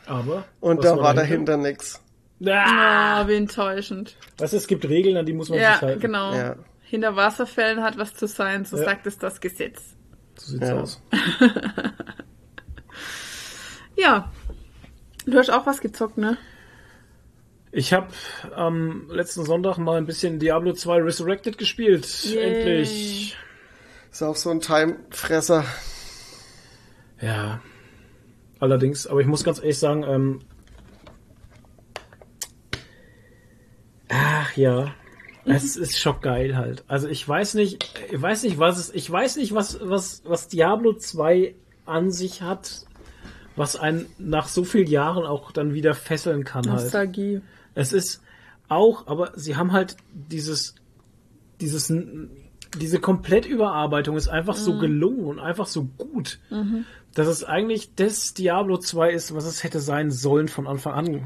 Aber. 0.06 0.46
Und 0.60 0.84
da 0.84 0.98
war 0.98 1.14
dahinter 1.14 1.58
nix. 1.58 2.02
Ah, 2.46 3.22
Ah, 3.22 3.28
wie 3.28 3.36
enttäuschend. 3.36 4.16
was, 4.38 4.54
es 4.54 4.68
gibt 4.68 4.88
Regeln, 4.88 5.16
an 5.18 5.26
die 5.26 5.34
muss 5.34 5.50
man 5.50 5.60
Ja, 5.60 5.74
sich 5.74 5.82
halten. 5.84 6.00
genau. 6.02 6.34
Ja. 6.34 6.56
Hinter 6.82 7.16
Wasserfällen 7.16 7.82
hat 7.82 7.98
was 7.98 8.14
zu 8.14 8.28
sein, 8.28 8.66
so 8.66 8.78
Ja. 8.78 8.84
sagt 8.84 9.08
es 9.08 9.18
das 9.18 9.40
Gesetz. 9.42 9.96
So 10.38 10.52
sieht's 10.54 10.68
Ja. 10.68 10.80
aus. 10.80 11.02
Ja. 13.98 14.32
Du 15.26 15.38
hast 15.38 15.50
auch 15.50 15.66
was 15.66 15.82
gezockt, 15.82 16.18
ne? 16.18 16.38
Ich 17.72 17.94
habe 17.94 18.08
am 18.56 19.10
letzten 19.10 19.44
Sonntag 19.46 19.78
mal 19.78 19.98
ein 19.98 20.06
bisschen 20.06 20.40
Diablo 20.40 20.74
2 20.74 21.02
Resurrected 21.02 21.58
gespielt. 21.58 22.06
Yay. 22.24 22.44
Endlich. 22.44 23.38
Ist 24.12 24.22
auch 24.22 24.36
so 24.36 24.50
ein 24.50 24.62
Timefresser. 24.62 25.66
Ja. 27.22 27.62
Allerdings, 28.60 29.08
aber 29.08 29.20
ich 29.20 29.28
muss 29.28 29.44
ganz 29.44 29.60
ehrlich 29.60 29.80
sagen, 29.80 30.04
ähm, 30.04 30.42
ach 34.16 34.56
ja, 34.56 34.94
Es 35.46 35.76
ist 35.78 36.00
schon 36.00 36.20
geil 36.22 36.58
halt. 36.58 36.84
Also 36.88 37.08
ich 37.08 37.28
weiß 37.28 37.54
nicht, 37.54 37.88
ich 38.12 38.22
weiß 38.22 38.44
nicht, 38.44 38.58
was 38.58 38.80
es, 38.80 38.94
ich 38.94 39.10
weiß 39.10 39.38
nicht, 39.38 39.54
was, 39.54 39.80
was, 39.82 40.24
was 40.26 40.48
Diablo 40.48 40.94
2 40.94 41.54
an 41.86 42.12
sich 42.12 42.42
hat, 42.42 42.86
was 43.56 43.76
einen 43.76 44.08
nach 44.18 44.48
so 44.48 44.64
vielen 44.64 44.88
Jahren 44.88 45.26
auch 45.26 45.52
dann 45.52 45.74
wieder 45.74 45.94
fesseln 45.94 46.44
kann 46.44 46.68
halt. 46.68 46.82
Nostalgie. 46.82 47.42
Es 47.76 47.94
ist 47.94 48.22
auch, 48.70 49.06
aber 49.08 49.34
sie 49.36 49.56
haben 49.56 49.72
halt 49.72 49.98
dieses, 50.14 50.76
dieses, 51.62 51.94
diese 52.80 53.00
Komplettüberarbeitung 53.00 54.18
ist 54.18 54.28
einfach 54.28 54.56
so 54.56 54.80
gelungen 54.80 55.26
und 55.26 55.40
einfach 55.40 55.68
so 55.68 55.84
gut, 55.84 56.40
dass 57.14 57.28
es 57.28 57.44
eigentlich 57.44 57.94
das 57.96 58.34
Diablo 58.34 58.78
2 58.78 59.12
ist, 59.12 59.36
was 59.36 59.46
es 59.46 59.64
hätte 59.64 59.80
sein 59.80 60.10
sollen 60.10 60.48
von 60.48 60.66
Anfang 60.66 60.94
an. 60.94 61.22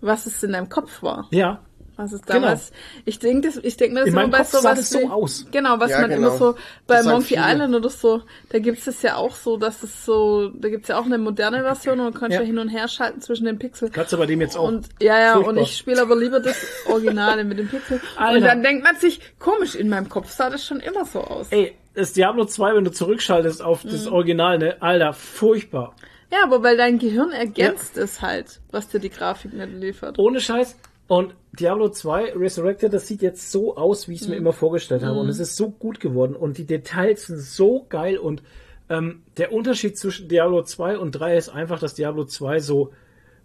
Was 0.00 0.24
es 0.24 0.42
in 0.42 0.52
deinem 0.52 0.70
Kopf 0.70 1.02
war. 1.02 1.28
Ja, 1.30 1.60
Was 2.00 2.22
Genau. 2.22 2.40
damals, 2.40 2.72
ich 3.04 3.18
denke, 3.18 3.48
das, 3.48 3.56
ich 3.62 3.76
denke 3.76 3.94
mir 3.94 4.00
das 4.00 4.08
In 4.08 4.14
immer 4.14 4.28
bei 4.28 4.38
Kopf 4.38 4.48
sowas 4.50 4.62
sah 4.62 4.74
das 4.74 4.90
so 4.90 5.00
wie- 5.00 5.06
aus. 5.08 5.46
Genau, 5.50 5.78
was 5.78 5.90
Ja, 5.90 6.00
man 6.00 6.10
genau. 6.10 6.28
immer 6.28 6.36
so 6.38 6.54
bei 6.86 6.96
Das 6.96 7.06
Monkey 7.06 7.34
viele. 7.34 7.42
Island 7.52 7.74
oder 7.74 7.88
so, 7.90 8.22
da 8.50 8.58
gibt's 8.58 8.86
es 8.86 9.02
ja 9.02 9.16
auch 9.16 9.34
so, 9.34 9.56
dass 9.56 9.82
es 9.82 10.04
so, 10.04 10.48
da 10.48 10.68
gibt's 10.68 10.88
ja 10.88 10.98
auch 10.98 11.04
eine 11.04 11.18
moderne 11.18 11.62
Version 11.62 12.00
und 12.00 12.12
man 12.12 12.14
kann 12.14 12.30
Ja. 12.30 12.40
ja 12.40 12.46
hin 12.46 12.58
und 12.58 12.68
her 12.68 12.88
schalten 12.88 13.20
zwischen 13.20 13.44
den 13.44 13.58
Pixeln. 13.58 13.92
kannst 13.92 14.12
du 14.12 14.16
bei 14.18 14.26
dem 14.26 14.40
jetzt 14.40 14.56
auch. 14.56 14.68
Und 14.68 14.88
ja, 15.00 15.18
ja, 15.20 15.32
Furchtbar. 15.34 15.52
und 15.54 15.58
ich 15.60 15.76
spiele 15.76 16.00
aber 16.02 16.16
lieber 16.16 16.40
das 16.40 16.56
Originale 16.86 17.44
mit 17.44 17.58
dem 17.58 17.68
Pixel. 17.68 18.00
Alter. 18.16 18.36
Und 18.36 18.44
dann 18.44 18.62
denkt 18.62 18.84
man 18.84 18.96
sich, 18.96 19.20
komisch, 19.38 19.74
in 19.74 19.88
meinem 19.88 20.08
Kopf 20.08 20.30
sah 20.30 20.48
das 20.50 20.64
schon 20.64 20.80
immer 20.80 21.04
so 21.04 21.20
aus. 21.20 21.48
Ey, 21.50 21.74
das 21.94 22.12
Diablo 22.12 22.44
2, 22.44 22.74
wenn 22.76 22.84
du 22.84 22.92
zurückschaltest 22.92 23.62
auf 23.62 23.82
das 23.82 24.06
Mhm. 24.06 24.12
Original, 24.12 24.58
ne? 24.58 24.76
Alter, 24.80 25.12
furchtbar. 25.12 25.94
Ja, 26.32 26.44
aber 26.44 26.62
weil 26.62 26.76
dein 26.76 26.98
Gehirn 27.00 27.32
ergänzt 27.32 27.96
es 27.98 28.22
halt, 28.22 28.60
was 28.70 28.88
dir 28.88 29.00
die 29.00 29.10
Grafik 29.10 29.52
nicht 29.52 29.72
liefert. 29.72 30.16
Ohne 30.18 30.40
Scheiß. 30.40 30.76
Und 31.08 31.34
Diablo 31.60 31.90
2 31.90 32.32
Resurrected, 32.34 32.92
das 32.92 33.06
sieht 33.06 33.22
jetzt 33.22 33.52
so 33.52 33.76
aus, 33.76 34.08
wie 34.08 34.14
ich 34.14 34.22
es 34.22 34.26
Mhm. 34.26 34.32
mir 34.32 34.38
immer 34.38 34.52
vorgestellt 34.52 35.02
habe. 35.02 35.20
Und 35.20 35.28
es 35.28 35.38
ist 35.38 35.56
so 35.56 35.70
gut 35.70 36.00
geworden. 36.00 36.34
Und 36.34 36.58
die 36.58 36.64
Details 36.66 37.26
sind 37.26 37.38
so 37.40 37.86
geil. 37.88 38.18
Und 38.18 38.42
ähm, 38.88 39.22
der 39.36 39.52
Unterschied 39.52 39.96
zwischen 39.98 40.28
Diablo 40.28 40.62
2 40.64 40.98
und 40.98 41.12
3 41.12 41.36
ist 41.36 41.48
einfach, 41.50 41.78
dass 41.78 41.94
Diablo 41.94 42.24
2 42.24 42.60
so 42.60 42.92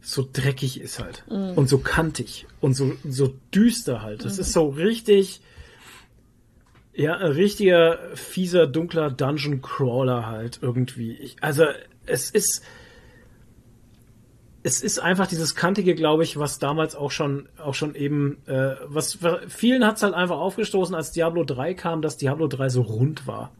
so 0.01 0.27
dreckig 0.31 0.79
ist 0.79 0.99
halt. 0.99 1.23
Mhm. 1.29 1.53
Und 1.57 1.67
so 1.67 1.79
kantig. 1.79 2.45
Und 2.61 2.75
so, 2.75 2.93
so 3.07 3.33
düster 3.53 4.01
halt. 4.03 4.23
Das 4.23 4.37
ist 4.37 4.53
so 4.53 4.69
richtig... 4.69 5.41
Ja, 6.93 7.17
ein 7.17 7.31
richtiger 7.31 7.99
fieser, 8.13 8.67
dunkler 8.67 9.11
Dungeon 9.11 9.61
Crawler 9.61 10.27
halt 10.27 10.59
irgendwie. 10.61 11.11
Ich, 11.17 11.35
also 11.41 11.65
es 12.05 12.29
ist 12.29 12.63
es 14.65 14.81
ist 14.81 14.97
einfach 14.97 15.27
dieses 15.27 15.53
kantige, 15.53 15.93
glaube 15.93 16.23
ich, 16.23 16.39
was 16.39 16.57
damals 16.57 16.95
auch 16.95 17.11
schon 17.11 17.47
auch 17.63 17.75
schon 17.75 17.93
eben 17.93 18.37
äh, 18.47 18.75
was 18.87 19.19
vielen 19.47 19.85
hat's 19.85 20.01
halt 20.01 20.15
einfach 20.15 20.37
aufgestoßen, 20.39 20.95
als 20.95 21.11
Diablo 21.11 21.43
3 21.43 21.75
kam, 21.75 22.01
dass 22.01 22.17
Diablo 22.17 22.47
3 22.47 22.69
so 22.69 22.81
rund 22.81 23.27
war. 23.27 23.51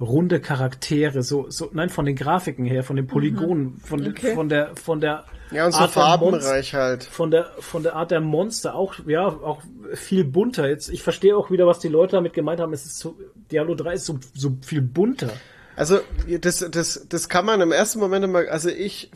Runde 0.00 0.40
Charaktere, 0.40 1.22
so 1.22 1.46
so 1.48 1.70
nein 1.72 1.88
von 1.88 2.04
den 2.04 2.16
Grafiken 2.16 2.64
her, 2.64 2.82
von 2.82 2.96
den 2.96 3.06
Polygonen, 3.06 3.78
von 3.84 4.00
Mhm. 4.00 4.06
Okay. 4.08 4.34
von 4.34 4.48
der 4.48 4.74
von 4.74 5.00
der 5.00 5.24
Ja, 5.52 5.64
und 5.66 5.72
so 5.72 5.78
Art 5.78 5.92
farbenreich 5.92 6.74
halt. 6.74 7.04
von 7.04 7.30
der 7.30 7.44
von 7.60 7.84
der 7.84 7.94
Art 7.94 8.10
der 8.10 8.20
Monster 8.20 8.74
auch 8.74 8.94
ja 9.06 9.26
auch 9.28 9.62
viel 9.94 10.24
bunter 10.24 10.68
jetzt 10.68 10.88
ich 10.90 11.04
verstehe 11.04 11.36
auch 11.36 11.52
wieder 11.52 11.68
was 11.68 11.78
die 11.78 11.88
Leute 11.88 12.12
damit 12.16 12.32
gemeint 12.32 12.58
haben 12.60 12.72
es 12.72 12.84
ist 12.84 12.98
so 12.98 13.14
Diablo 13.52 13.76
3 13.76 13.92
ist 13.94 14.06
so 14.06 14.18
so 14.34 14.56
viel 14.62 14.82
bunter 14.82 15.30
Also 15.76 16.00
das, 16.40 16.66
das, 16.70 17.06
das 17.08 17.28
kann 17.28 17.46
man 17.46 17.60
im 17.60 17.70
ersten 17.70 17.98
Moment 18.00 18.24
immer, 18.24 18.40
also 18.50 18.68
ich, 18.70 19.10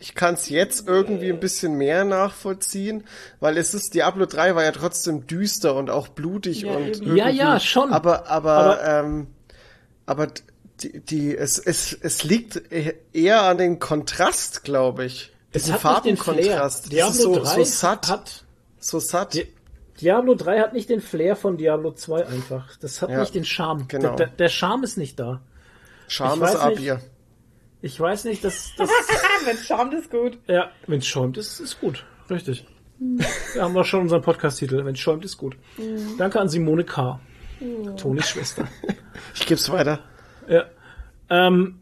ich 0.00 0.14
kann 0.14 0.34
es 0.34 0.48
jetzt 0.48 0.88
irgendwie 0.88 1.30
ein 1.30 1.38
bisschen 1.40 1.74
mehr 1.74 2.04
nachvollziehen, 2.04 3.04
weil 3.38 3.56
es 3.58 3.74
ist, 3.74 3.94
Diablo 3.94 4.26
3 4.26 4.54
war 4.56 4.64
ja 4.64 4.72
trotzdem 4.72 5.26
düster 5.26 5.74
und 5.76 5.90
auch 5.90 6.08
blutig 6.08 6.62
Ja, 6.62 6.72
und 6.72 7.00
Ja, 7.16 7.28
ja, 7.28 7.60
schon. 7.60 7.92
Aber, 7.92 8.26
aber, 8.28 8.52
Aber- 8.52 8.84
ähm, 8.84 9.26
aber 10.06 10.28
die, 10.80 11.00
die 11.00 11.36
es, 11.36 11.58
es, 11.58 11.92
es 11.92 12.24
liegt 12.24 12.62
eher 13.12 13.42
an 13.42 13.58
den 13.58 13.78
Kontrast, 13.78 14.64
glaube 14.64 15.04
ich. 15.04 15.30
es 15.52 15.64
Diesen 15.64 15.82
hat 15.84 16.04
nicht 16.04 16.06
den 16.06 16.16
Flair 16.16 16.34
Farbenkontrast. 16.56 16.84
Das 16.84 16.90
Diablo 16.90 17.12
ist 17.12 17.22
so, 17.22 17.34
3 17.34 17.54
so 17.56 17.64
satt, 17.64 18.08
hat 18.08 18.44
so 18.78 18.98
satt. 18.98 19.34
Di- 19.34 19.46
Diablo 20.00 20.34
3 20.34 20.60
hat 20.60 20.72
nicht 20.72 20.88
den 20.88 21.02
Flair 21.02 21.36
von 21.36 21.58
Diablo 21.58 21.92
2 21.92 22.26
einfach 22.26 22.74
das 22.78 23.02
hat 23.02 23.10
Ja, 23.10 23.20
nicht 23.20 23.34
den 23.34 23.44
Charme 23.44 23.86
genau. 23.86 24.16
der, 24.16 24.28
der 24.28 24.48
Charme 24.48 24.84
ist 24.84 24.96
nicht 24.96 25.20
da 25.20 25.42
Charme 26.08 26.42
ist 26.44 26.56
ab 26.56 26.70
nicht. 26.70 26.80
ihr. 26.80 27.00
Ich 27.82 27.98
weiß 27.98 28.24
nicht 28.24 28.44
dass 28.44 28.72
das 28.78 28.88
Wenn 29.44 29.56
schaumt 29.56 29.94
ist 29.94 30.10
gut. 30.10 30.38
ja 30.46 30.70
wenn 30.86 30.98
es 30.98 31.06
schäumt 31.06 31.36
ist 31.38 31.60
ist 31.60 31.80
gut 31.80 32.04
richtig 32.30 32.66
da 33.54 33.62
haben 33.64 33.74
wir 33.74 33.84
schon 33.84 34.00
unseren 34.02 34.22
Podcast-Titel 34.22 34.84
wenn 34.84 34.94
es 34.94 35.00
schäumt 35.00 35.24
ist 35.24 35.36
gut 35.38 35.56
danke 36.18 36.40
an 36.40 36.48
Simone 36.48 36.84
K 36.84 37.20
Tonis 37.96 38.28
Schwester 38.30 38.66
Ich 39.34 39.46
geb's 39.46 39.70
weiter. 39.70 40.00
Ja. 40.48 40.64
Ähm, 41.28 41.80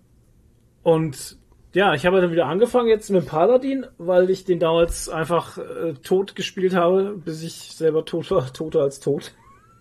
und 0.82 1.36
ja, 1.72 1.94
ich 1.94 2.04
habe 2.06 2.20
dann 2.20 2.32
wieder 2.32 2.46
angefangen 2.46 2.88
jetzt 2.88 3.10
mit 3.10 3.26
Paladin, 3.26 3.86
weil 3.98 4.30
ich 4.30 4.44
den 4.44 4.58
damals 4.58 5.08
einfach 5.08 5.58
äh, 5.58 5.92
tot 6.02 6.34
gespielt 6.34 6.74
habe, 6.74 7.14
bis 7.24 7.42
ich 7.42 7.54
selber 7.76 8.04
tot 8.04 8.30
war, 8.30 8.52
toter 8.52 8.80
als 8.80 9.00
tot. 9.00 9.32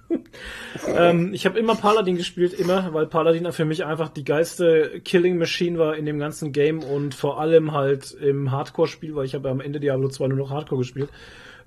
ähm, 0.95 1.33
ich 1.33 1.45
habe 1.45 1.59
immer 1.59 1.75
Paladin 1.75 2.15
gespielt, 2.15 2.53
immer, 2.53 2.93
weil 2.93 3.07
Paladin 3.07 3.51
für 3.51 3.65
mich 3.65 3.85
einfach 3.85 4.09
die 4.09 4.23
geilste 4.23 5.01
Killing 5.03 5.37
Machine 5.37 5.77
war 5.77 5.95
in 5.95 6.05
dem 6.05 6.19
ganzen 6.19 6.51
Game 6.51 6.83
und 6.83 7.13
vor 7.13 7.39
allem 7.39 7.73
halt 7.73 8.11
im 8.13 8.51
Hardcore-Spiel, 8.51 9.15
weil 9.15 9.25
ich 9.25 9.35
habe 9.35 9.49
am 9.49 9.59
Ende 9.59 9.79
Diablo 9.79 10.09
2 10.09 10.27
nur 10.27 10.37
noch 10.37 10.49
Hardcore 10.49 10.79
gespielt. 10.79 11.09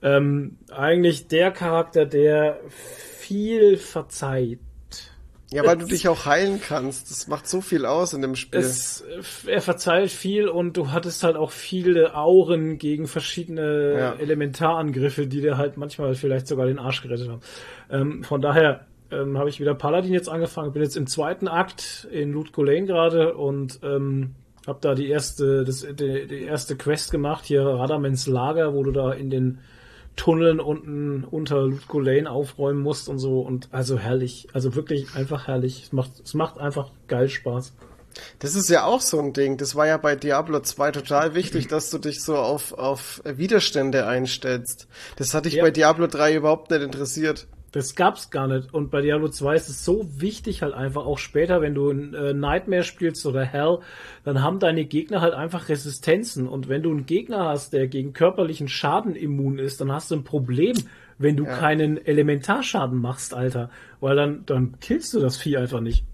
Ähm, 0.03 0.59
eigentlich 0.71 1.29
der 1.29 1.51
Charakter, 1.51 2.07
der 2.07 2.61
viel 2.71 3.77
verzeiht. 3.77 4.61
Ja, 5.53 5.65
weil 5.65 5.77
du 5.79 5.87
dich 5.87 6.07
auch 6.09 6.27
heilen 6.27 6.61
kannst. 6.61 7.11
Das 7.11 7.27
macht 7.27 7.49
so 7.49 7.61
viel 7.61 7.85
aus 7.85 8.13
in 8.13 8.23
dem 8.23 8.37
Spiel. 8.37 8.61
Es, 8.61 9.05
er 9.47 9.61
verzeiht 9.61 10.11
viel 10.11 10.49
und 10.49 10.77
du 10.77 10.93
hattest 10.93 11.25
halt 11.25 11.37
auch 11.37 11.51
viele 11.51 12.15
Auren 12.15 12.79
gegen 12.79 13.09
verschiedene 13.09 13.95
Ja. 13.99 14.13
Elementarangriffe, 14.15 15.27
die 15.27 15.41
dir 15.41 15.59
halt 15.59 15.77
manchmal 15.77 16.15
vielleicht 16.15 16.47
sogar 16.47 16.67
den 16.67 16.79
Arsch 16.79 17.03
gerettet 17.03 17.29
haben. 17.29 17.41
Ähm, 17.91 18.23
von 18.23 18.41
daher 18.41 18.87
ähm, 19.11 19.39
habe 19.39 19.49
ich 19.49 19.59
wieder 19.59 19.75
Paladin 19.75 20.13
jetzt 20.13 20.29
angefangen, 20.29 20.73
bin 20.73 20.83
jetzt 20.83 20.97
im 20.97 21.09
zweiten 21.09 21.49
Akt 21.49 22.07
in 22.13 22.33
Ludko 22.33 22.63
Lane 22.63 22.87
gerade 22.87 23.35
und 23.35 23.81
ähm, 23.83 24.37
habe 24.69 24.79
da 24.81 24.95
die 24.95 25.09
erste, 25.09 25.65
das, 25.65 25.81
die, 25.81 26.29
die 26.29 26.43
erste 26.43 26.77
Quest 26.77 27.11
gemacht, 27.11 27.45
hier 27.45 27.63
Radamens 27.63 28.29
Lager, 28.29 28.73
wo 28.75 28.85
du 28.85 28.93
da 28.93 29.13
in 29.13 29.31
den 29.31 29.59
Tunneln 30.21 30.61
unten 30.61 31.25
unter 31.25 31.63
Ludko 31.63 31.99
Lane 31.99 32.31
aufräumen 32.31 32.83
musst 32.83 33.09
und 33.09 33.19
so 33.19 33.41
und 33.41 33.69
also 33.73 33.99
herrlich, 33.99 34.49
also 34.53 34.75
wirklich 34.75 35.15
einfach 35.15 35.47
herrlich. 35.47 35.85
Es 35.85 35.93
macht, 35.93 36.11
es 36.23 36.35
macht 36.35 36.59
einfach 36.59 36.91
geil 37.09 37.31
Spaß. 37.31 37.73
Das 38.39 38.55
ist 38.55 38.69
ja 38.69 38.85
auch 38.85 39.01
so 39.01 39.19
ein 39.19 39.33
Ding. 39.33 39.57
Das 39.57 39.77
war 39.77 39.87
ja 39.87 39.97
bei 39.97 40.17
Diablo 40.17 40.61
2 40.61 40.91
total 40.91 41.35
wichtig, 41.35 41.69
dass 41.69 41.89
du 41.89 41.97
dich 41.97 42.23
so 42.23 42.37
auf, 42.37 42.75
auf 42.75 43.23
Widerstände 43.25 44.07
einstellst. 44.07 44.89
Das 45.17 45.33
hat 45.33 45.47
dich 45.47 45.55
Ja. 45.55 45.63
bei 45.63 45.71
Diablo 45.71 46.07
3 46.07 46.35
überhaupt 46.35 46.71
nicht 46.71 46.83
interessiert. 46.83 47.47
Das 47.73 47.95
gab's 47.95 48.31
gar 48.31 48.49
nicht. 48.49 48.75
Und 48.75 48.91
bei 48.91 49.01
Diablo 49.01 49.29
2 49.29 49.55
ist 49.55 49.69
es 49.69 49.85
so 49.85 50.09
wichtig 50.17 50.63
halt 50.63 50.75
einfach, 50.75 51.07
auch 51.07 51.19
später, 51.19 51.61
wenn 51.61 51.75
du 51.75 51.91
ein 51.91 52.15
äh, 52.15 52.33
Nightmare 52.33 52.83
spielst 52.83 53.25
oder 53.27 53.45
Hell, 53.45 53.79
dann 54.25 54.43
haben 54.43 54.59
deine 54.59 54.85
Gegner 54.85 55.21
halt 55.21 55.35
einfach 55.35 55.69
Resistenzen. 55.69 56.49
Und 56.49 56.69
wenn 56.69 56.83
du 56.83 56.91
einen 56.91 57.07
Gegner 57.07 57.45
hast, 57.45 57.73
der 57.73 57.87
gegen 57.87 58.13
körperlichen 58.13 58.69
Schaden 58.69 59.15
immun 59.15 59.59
ist, 59.59 59.81
dann 59.81 59.93
hast 59.93 60.11
du 60.11 60.17
ein 60.17 60.25
Problem, 60.25 60.77
wenn 61.19 61.37
du 61.37 61.45
keinen 61.45 62.05
Elementarschaden 62.05 62.99
machst, 62.99 63.35
Alter. 63.35 63.71
Weil 64.01 64.17
dann, 64.17 64.47
dann 64.47 64.81
killst 64.81 65.15
du 65.15 65.21
das 65.21 65.37
Vieh 65.37 65.59
einfach 65.59 65.81
nicht. 65.81 66.05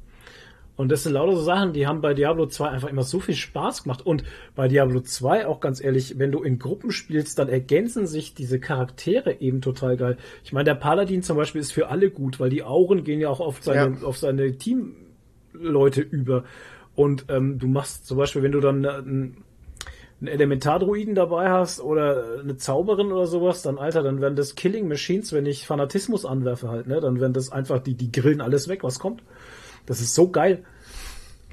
Und 0.76 0.90
das 0.92 1.04
sind 1.04 1.12
lauter 1.14 1.34
so 1.36 1.42
Sachen, 1.42 1.72
die 1.72 1.86
haben 1.86 2.02
bei 2.02 2.12
Diablo 2.12 2.46
2 2.46 2.68
einfach 2.68 2.88
immer 2.88 3.02
so 3.02 3.18
viel 3.18 3.34
Spaß 3.34 3.84
gemacht. 3.84 4.04
Und 4.04 4.24
bei 4.54 4.68
Diablo 4.68 5.00
2 5.00 5.46
auch 5.46 5.60
ganz 5.60 5.82
ehrlich, 5.82 6.18
wenn 6.18 6.32
du 6.32 6.42
in 6.42 6.58
Gruppen 6.58 6.90
spielst, 6.92 7.38
dann 7.38 7.48
ergänzen 7.48 8.06
sich 8.06 8.34
diese 8.34 8.60
Charaktere 8.60 9.40
eben 9.40 9.62
total 9.62 9.96
geil. 9.96 10.18
Ich 10.44 10.52
meine, 10.52 10.64
der 10.64 10.74
Paladin 10.74 11.22
zum 11.22 11.38
Beispiel 11.38 11.62
ist 11.62 11.72
für 11.72 11.88
alle 11.88 12.10
gut, 12.10 12.38
weil 12.40 12.50
die 12.50 12.62
Auren 12.62 13.04
gehen 13.04 13.20
ja 13.20 13.30
auch 13.30 13.40
auf 13.40 13.60
seine, 13.62 13.96
Ja. 13.96 14.06
auf 14.06 14.18
seine 14.18 14.58
Teamleute 14.58 16.02
über. 16.02 16.44
Und 16.94 17.26
ähm, 17.28 17.58
du 17.58 17.68
machst 17.68 18.06
zum 18.06 18.18
Beispiel, 18.18 18.42
wenn 18.42 18.52
du 18.52 18.60
dann 18.60 18.84
einen, 18.84 19.36
einen 20.20 20.28
Elementardruiden 20.28 21.14
dabei 21.14 21.50
hast 21.50 21.80
oder 21.80 22.40
eine 22.40 22.56
Zauberin 22.56 23.12
oder 23.12 23.26
sowas, 23.26 23.62
dann 23.62 23.78
Alter, 23.78 24.02
dann 24.02 24.20
werden 24.20 24.36
das 24.36 24.54
Killing 24.54 24.88
Machines, 24.88 25.32
wenn 25.32 25.46
ich 25.46 25.66
Fanatismus 25.66 26.24
anwerfe 26.24 26.68
halt, 26.68 26.86
ne, 26.86 27.00
dann 27.00 27.20
werden 27.20 27.34
das 27.34 27.52
einfach, 27.52 27.80
die, 27.80 27.94
die 27.94 28.12
grillen 28.12 28.40
alles 28.40 28.68
weg, 28.68 28.82
was 28.82 28.98
kommt. 28.98 29.22
Das 29.86 30.00
ist 30.00 30.14
so 30.14 30.30
geil. 30.30 30.64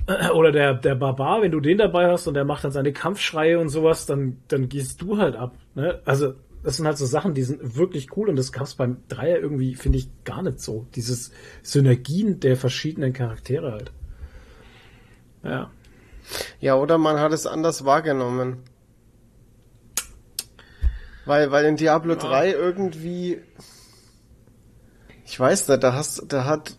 Oder 0.34 0.52
der, 0.52 0.74
der 0.74 0.96
Barbar, 0.96 1.42
wenn 1.42 1.52
du 1.52 1.60
den 1.60 1.78
dabei 1.78 2.12
hast 2.12 2.28
und 2.28 2.34
der 2.34 2.46
macht 2.46 2.64
dann 2.64 2.72
seine 2.72 2.92
Kampfschreie 2.92 3.60
und 3.60 3.70
sowas, 3.70 4.06
dann, 4.06 4.38
dann 4.48 4.70
gehst 4.70 5.02
du 5.02 5.18
halt 5.18 5.36
ab. 5.36 5.56
Ne? 5.76 6.02
Also, 6.06 6.34
das 6.64 6.78
sind 6.78 6.86
halt 6.86 6.98
so 6.98 7.06
Sachen, 7.06 7.34
die 7.34 7.44
sind 7.44 7.76
wirklich 7.76 8.16
cool 8.16 8.30
und 8.30 8.38
das 8.38 8.52
gab's 8.52 8.76
beim 8.76 8.98
Dreier 9.10 9.40
irgendwie, 9.40 9.76
finde 9.76 9.98
ich, 9.98 10.10
gar 10.24 10.42
nicht 10.42 10.62
so. 10.62 10.88
Dieses 10.96 11.32
Synergien 11.62 12.40
der 12.40 12.56
verschiedenen 12.56 13.14
Charaktere 13.14 13.72
halt. 13.72 13.92
Ja. 15.44 15.72
Ja, 16.62 16.76
oder 16.76 16.98
man 16.98 17.20
hat 17.20 17.34
es 17.34 17.46
anders 17.46 17.84
wahrgenommen. 17.84 18.64
Weil, 21.26 21.52
weil 21.52 21.66
in 21.66 21.78
Diablo 21.78 22.16
3 22.16 22.52
irgendwie 22.52 23.42
Ich 25.26 25.40
weiß 25.40 25.68
nicht, 25.70 25.84
da 25.84 25.94
hast, 25.94 26.26
da 26.28 26.46
hat, 26.46 26.78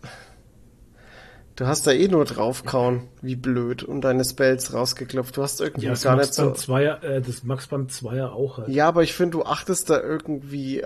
du 1.55 1.67
hast 1.67 1.87
da 1.87 1.91
eh 1.91 2.07
nur 2.07 2.25
draufkauen, 2.25 3.07
wie 3.21 3.35
blöd, 3.35 3.83
und 3.83 4.01
deine 4.01 4.23
Spells 4.23 4.73
rausgeklopft. 4.73 5.37
Du 5.37 5.43
hast 5.43 5.61
irgendwie 5.61 5.85
Ja, 5.85 5.91
das 5.91 6.03
gar 6.03 6.15
Max 6.15 6.27
nicht 6.29 6.35
so. 6.35 6.51
Zweier, 6.51 7.03
äh, 7.03 7.21
das 7.21 7.43
Max 7.43 7.67
beim 7.67 7.89
Zweier 7.89 8.33
auch 8.33 8.57
halt. 8.57 8.69
Ja, 8.69 8.87
aber 8.87 9.03
ich 9.03 9.13
finde, 9.13 9.37
du 9.37 9.45
achtest 9.45 9.89
da 9.89 9.99
irgendwie, 9.99 10.83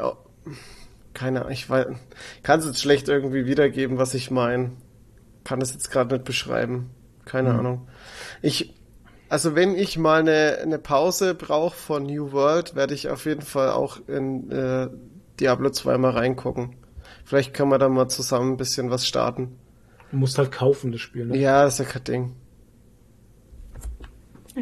keine 1.13 1.41
Ahnung, 1.41 1.51
ich 1.51 1.69
weiß, 1.69 1.87
kann 2.43 2.59
es 2.59 2.65
jetzt 2.65 2.81
schlecht 2.81 3.09
irgendwie 3.09 3.45
wiedergeben, 3.45 3.97
was 3.97 4.13
ich 4.13 4.31
meine. 4.31 4.71
Kann 5.43 5.61
es 5.61 5.73
jetzt 5.73 5.89
gerade 5.89 6.13
nicht 6.13 6.25
beschreiben. 6.25 6.91
Keine 7.25 7.53
Ahnung. 7.53 7.87
Ich, 8.41 8.73
also 9.29 9.55
wenn 9.55 9.75
ich 9.75 9.97
mal 9.97 10.19
eine, 10.19 10.57
eine 10.61 10.79
Pause 10.79 11.35
brauche 11.35 11.75
von 11.75 12.03
New 12.03 12.31
World, 12.31 12.75
werde 12.75 12.93
ich 12.93 13.09
auf 13.09 13.25
jeden 13.25 13.41
Fall 13.41 13.71
auch 13.71 13.99
in 14.07 14.51
äh, 14.51 14.89
Diablo 15.39 15.69
2 15.69 15.97
mal 15.97 16.11
reingucken. 16.11 16.75
Vielleicht 17.23 17.53
können 17.53 17.69
wir 17.69 17.77
da 17.77 17.87
mal 17.87 18.09
zusammen 18.09 18.53
ein 18.53 18.57
bisschen 18.57 18.89
was 18.89 19.07
starten. 19.07 19.59
Du 20.11 20.17
musst 20.17 20.37
halt 20.37 20.51
kaufen, 20.51 20.91
das 20.91 21.01
Spiel. 21.01 21.25
Ne? 21.25 21.37
Ja, 21.37 21.63
das 21.63 21.79
ist 21.79 21.79
ja 21.79 21.85
kein 21.85 22.03
Ding. 22.03 22.35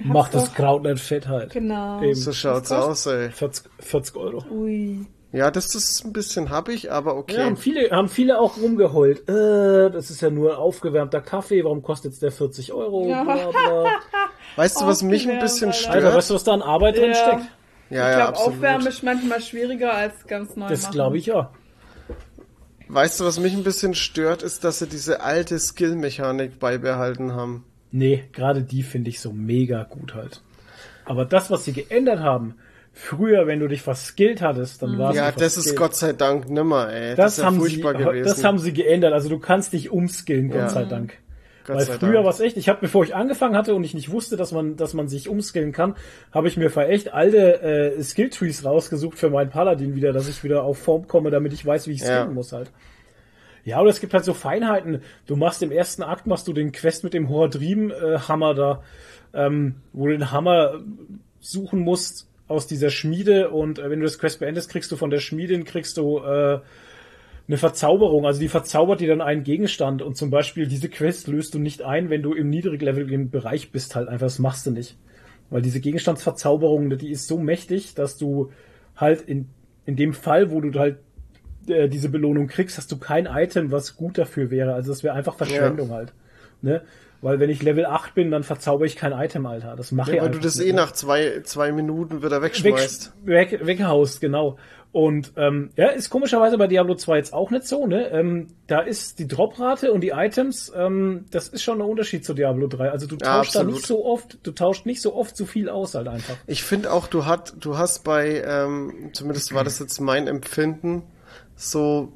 Macht 0.03 0.33
das 0.33 0.53
Kraut 0.53 0.83
nicht 0.83 0.99
fett 0.99 1.27
halt. 1.27 1.51
Genau. 1.53 2.01
Eben. 2.01 2.15
So 2.15 2.31
schaut's 2.33 2.71
aus, 2.71 3.05
ey. 3.05 3.29
40, 3.29 3.69
40 3.79 4.15
Euro. 4.15 4.43
Ui. 4.51 5.05
Ja, 5.31 5.51
das 5.51 5.75
ist 5.75 6.05
ein 6.05 6.13
bisschen 6.13 6.49
happig, 6.49 6.91
aber 6.91 7.15
okay. 7.17 7.35
Ja, 7.35 7.45
haben 7.45 7.57
viele, 7.57 7.89
haben 7.91 8.07
viele 8.07 8.39
auch 8.39 8.57
rumgeheult. 8.57 9.27
Äh, 9.27 9.89
das 9.91 10.09
ist 10.09 10.21
ja 10.21 10.29
nur 10.29 10.57
aufgewärmter 10.57 11.19
Kaffee, 11.21 11.63
warum 11.63 11.81
kostet 11.81 12.11
jetzt 12.11 12.21
der 12.21 12.31
40 12.31 12.71
Euro? 12.73 13.07
Ja. 13.07 13.23
Bla, 13.23 13.35
bla. 13.51 13.85
weißt 14.55 14.81
du, 14.81 14.85
was 14.87 15.03
mich 15.03 15.29
ein 15.29 15.39
bisschen 15.39 15.73
stört? 15.73 15.95
Alter, 15.95 16.15
weißt 16.15 16.29
du, 16.29 16.35
was 16.35 16.43
da 16.43 16.53
an 16.53 16.61
Arbeit 16.61 16.95
drin 16.97 17.11
Ja. 17.11 17.15
steckt? 17.15 17.41
ja, 17.89 18.11
ich 18.11 18.17
ja, 18.17 18.31
glaube. 18.31 18.37
Aufwärmen 18.37 18.87
ist 18.87 19.03
manchmal 19.03 19.41
schwieriger 19.41 19.93
als 19.93 20.25
ganz 20.27 20.55
neu 20.55 20.69
Das 20.69 20.91
glaube 20.91 21.17
ich 21.17 21.25
ja. 21.25 21.51
Weißt 22.89 23.19
du, 23.19 23.25
was 23.25 23.39
mich 23.39 23.53
ein 23.53 23.63
bisschen 23.63 23.93
stört, 23.95 24.43
ist, 24.43 24.63
dass 24.63 24.79
sie 24.79 24.87
diese 24.87 25.21
alte 25.21 25.59
Skill-Mechanik 25.59 26.59
beibehalten 26.59 27.33
haben. 27.33 27.65
Nee, 27.91 28.23
gerade 28.33 28.61
die 28.61 28.83
finde 28.83 29.09
ich 29.09 29.19
so 29.19 29.31
mega 29.31 29.83
gut 29.83 30.13
halt. 30.13 30.41
Aber 31.05 31.25
das, 31.25 31.49
was 31.49 31.65
sie 31.65 31.73
geändert 31.73 32.19
haben, 32.19 32.55
früher, 32.93 33.47
wenn 33.47 33.59
du 33.59 33.67
dich 33.67 33.81
verskillt 33.81 34.41
hattest, 34.41 34.81
dann 34.81 34.97
war 34.97 35.11
es 35.11 35.15
Ja, 35.15 35.31
das 35.31 35.57
ist 35.57 35.75
Gott 35.75 35.95
sei 35.95 36.13
Dank 36.13 36.49
nimmer, 36.49 36.91
ey. 36.91 37.15
Das, 37.15 37.17
das, 37.17 37.31
ist 37.33 37.37
ja 37.39 37.45
haben 37.45 37.57
furchtbar 37.57 37.93
sie, 37.97 38.03
gewesen. 38.03 38.23
das 38.25 38.43
haben 38.43 38.59
sie 38.59 38.73
geändert. 38.73 39.13
Also 39.13 39.29
du 39.29 39.39
kannst 39.39 39.73
dich 39.73 39.89
umskillen, 39.89 40.49
Gott 40.49 40.57
Ja. 40.59 40.69
sei 40.69 40.85
Dank. 40.85 41.13
Gott 41.67 41.75
Weil 41.75 41.85
früher 41.85 42.23
war 42.23 42.31
es 42.31 42.39
echt, 42.39 42.55
ich 42.55 42.69
habe, 42.69 42.79
bevor 42.79 43.03
ich 43.03 43.13
angefangen 43.13 43.55
hatte 43.55 43.75
und 43.75 43.83
ich 43.83 43.93
nicht 43.93 44.09
wusste, 44.09 44.37
dass 44.37 44.53
man, 44.53 44.77
dass 44.77 44.93
man 44.93 45.09
sich 45.09 45.27
umskillen 45.27 45.73
kann, 45.73 45.95
habe 46.31 46.47
ich 46.47 46.55
mir 46.55 46.69
für 46.69 46.87
echt 46.87 47.13
alte 47.13 47.61
äh, 47.61 48.01
Skilltrees 48.01 48.63
rausgesucht 48.63 49.19
für 49.19 49.29
meinen 49.29 49.49
Paladin 49.49 49.93
wieder, 49.93 50.13
dass 50.13 50.29
ich 50.29 50.45
wieder 50.45 50.63
auf 50.63 50.77
Form 50.77 51.09
komme, 51.09 51.29
damit 51.29 51.51
ich 51.51 51.65
weiß, 51.65 51.87
wie 51.87 51.91
ich 51.91 52.01
skillen 52.01 52.29
Ja. 52.29 52.33
muss 52.33 52.53
halt. 52.53 52.71
Ja, 53.65 53.81
oder 53.81 53.89
es 53.89 53.99
gibt 53.99 54.13
halt 54.13 54.23
so 54.23 54.33
Feinheiten. 54.33 55.01
Du 55.25 55.35
machst 55.35 55.61
im 55.61 55.73
ersten 55.73 56.03
Akt 56.03 56.25
machst 56.25 56.47
du 56.47 56.53
den 56.53 56.71
Quest 56.71 57.03
mit 57.03 57.13
dem 57.13 57.27
Horadrim 57.27 57.91
äh, 57.91 58.17
Hammer 58.17 58.53
da, 58.55 58.81
ähm, 59.33 59.75
wo 59.91 60.05
du 60.05 60.13
den 60.13 60.31
Hammer 60.31 60.79
suchen 61.41 61.81
musst 61.81 62.29
aus 62.47 62.67
dieser 62.67 62.91
Schmiede 62.91 63.49
und 63.49 63.77
äh, 63.77 63.89
wenn 63.89 63.99
du 63.99 64.05
das 64.05 64.19
Quest 64.19 64.39
beendest, 64.39 64.69
kriegst 64.69 64.89
du 64.93 64.95
von 64.95 65.09
der 65.09 65.19
Schmiedin 65.19 65.65
kriegst 65.65 65.97
du 65.97 66.19
äh, 66.19 66.59
eine 67.47 67.57
Verzauberung, 67.57 68.25
also 68.25 68.39
die 68.39 68.49
verzaubert 68.49 68.99
dir 68.99 69.07
dann 69.07 69.21
einen 69.21 69.43
Gegenstand 69.43 70.01
und 70.01 70.17
zum 70.17 70.29
Beispiel 70.29 70.67
diese 70.67 70.89
Quest 70.89 71.27
löst 71.27 71.53
du 71.53 71.59
nicht 71.59 71.81
ein, 71.81 72.09
wenn 72.09 72.21
du 72.21 72.33
im 72.33 72.49
niedrigleveligen 72.49 73.29
Bereich 73.29 73.71
bist 73.71 73.95
halt 73.95 74.09
einfach, 74.09 74.25
das 74.25 74.39
machst 74.39 74.65
du 74.65 74.71
nicht. 74.71 74.97
Weil 75.49 75.61
diese 75.61 75.79
Gegenstandsverzauberung, 75.79 76.97
die 76.97 77.09
ist 77.09 77.27
so 77.27 77.37
mächtig, 77.37 77.95
dass 77.95 78.17
du 78.17 78.51
halt 78.97 79.21
in, 79.21 79.47
in 79.85 79.95
dem 79.95 80.13
Fall, 80.13 80.51
wo 80.51 80.59
du 80.59 80.77
halt 80.77 80.97
äh, 81.67 81.87
diese 81.87 82.09
Belohnung 82.09 82.47
kriegst, 82.47 82.77
hast 82.77 82.91
du 82.91 82.97
kein 82.97 83.27
Item, 83.27 83.71
was 83.71 83.95
gut 83.95 84.17
dafür 84.17 84.51
wäre. 84.51 84.73
Also 84.73 84.91
das 84.91 85.03
wäre 85.03 85.15
einfach 85.15 85.35
Verschwendung 85.35 85.91
halt. 85.91 86.13
Ne? 86.61 86.81
Weil 87.21 87.39
wenn 87.39 87.49
ich 87.49 87.63
Level 87.63 87.85
8 87.85 88.13
bin, 88.13 88.29
dann 88.29 88.43
verzauber 88.43 88.85
ich 88.85 88.95
kein 88.95 89.11
Item, 89.11 89.45
Alter. 89.45 89.75
Das 89.75 89.91
mache 89.91 90.11
ich 90.11 90.17
Ja, 90.17 90.23
weil 90.23 90.31
du 90.31 90.39
das 90.39 90.59
eh 90.59 90.67
ne? 90.67 90.73
nach 90.73 90.91
zwei, 90.91 91.41
zwei 91.43 91.71
Minuten 91.71 92.21
wieder 92.21 92.41
weg, 92.41 92.51
wegschmeißt. 92.51 93.13
weg, 93.23 93.59
weghaust, 93.63 94.21
genau. 94.21 94.57
Und 94.97 95.33
ähm, 95.35 95.69
ja, 95.75 95.89
ist 95.89 96.09
komischerweise 96.09 96.57
bei 96.57 96.65
Diablo 96.65 96.95
2 96.95 97.17
jetzt 97.17 97.31
auch 97.31 97.51
nicht 97.51 97.67
so, 97.67 97.85
ne? 97.85 98.09
Ähm, 98.09 98.47
da 98.65 98.79
ist 98.79 99.19
die 99.19 99.27
Droprate 99.27 99.93
und 99.93 100.01
die 100.01 100.09
Items, 100.09 100.71
ähm, 100.75 101.25
das 101.29 101.49
ist 101.49 101.61
schon 101.61 101.79
ein 101.79 101.87
Unterschied 101.87 102.25
zu 102.25 102.33
Diablo 102.33 102.65
3. 102.65 102.89
Also 102.89 103.05
du 103.05 103.15
Ja, 103.21 103.35
tauschst 103.37 103.53
da 103.53 103.59
absolut. 103.59 103.75
nicht 103.75 103.85
so 103.85 104.03
oft, 104.03 104.39
du 104.41 104.51
tauscht 104.53 104.87
nicht 104.87 104.99
so 105.03 105.13
oft 105.13 105.37
so 105.37 105.45
viel 105.45 105.69
aus 105.69 105.93
halt 105.93 106.07
einfach. 106.07 106.35
Ich 106.47 106.63
finde 106.63 106.91
auch, 106.91 107.05
du 107.05 107.27
hat, 107.27 107.53
du 107.59 107.77
hast 107.77 108.05
bei, 108.05 108.41
ähm, 108.43 109.11
zumindest 109.13 109.53
war 109.53 109.63
das 109.63 109.77
jetzt 109.77 110.01
mein 110.01 110.25
Empfinden, 110.25 111.03
so 111.55 112.11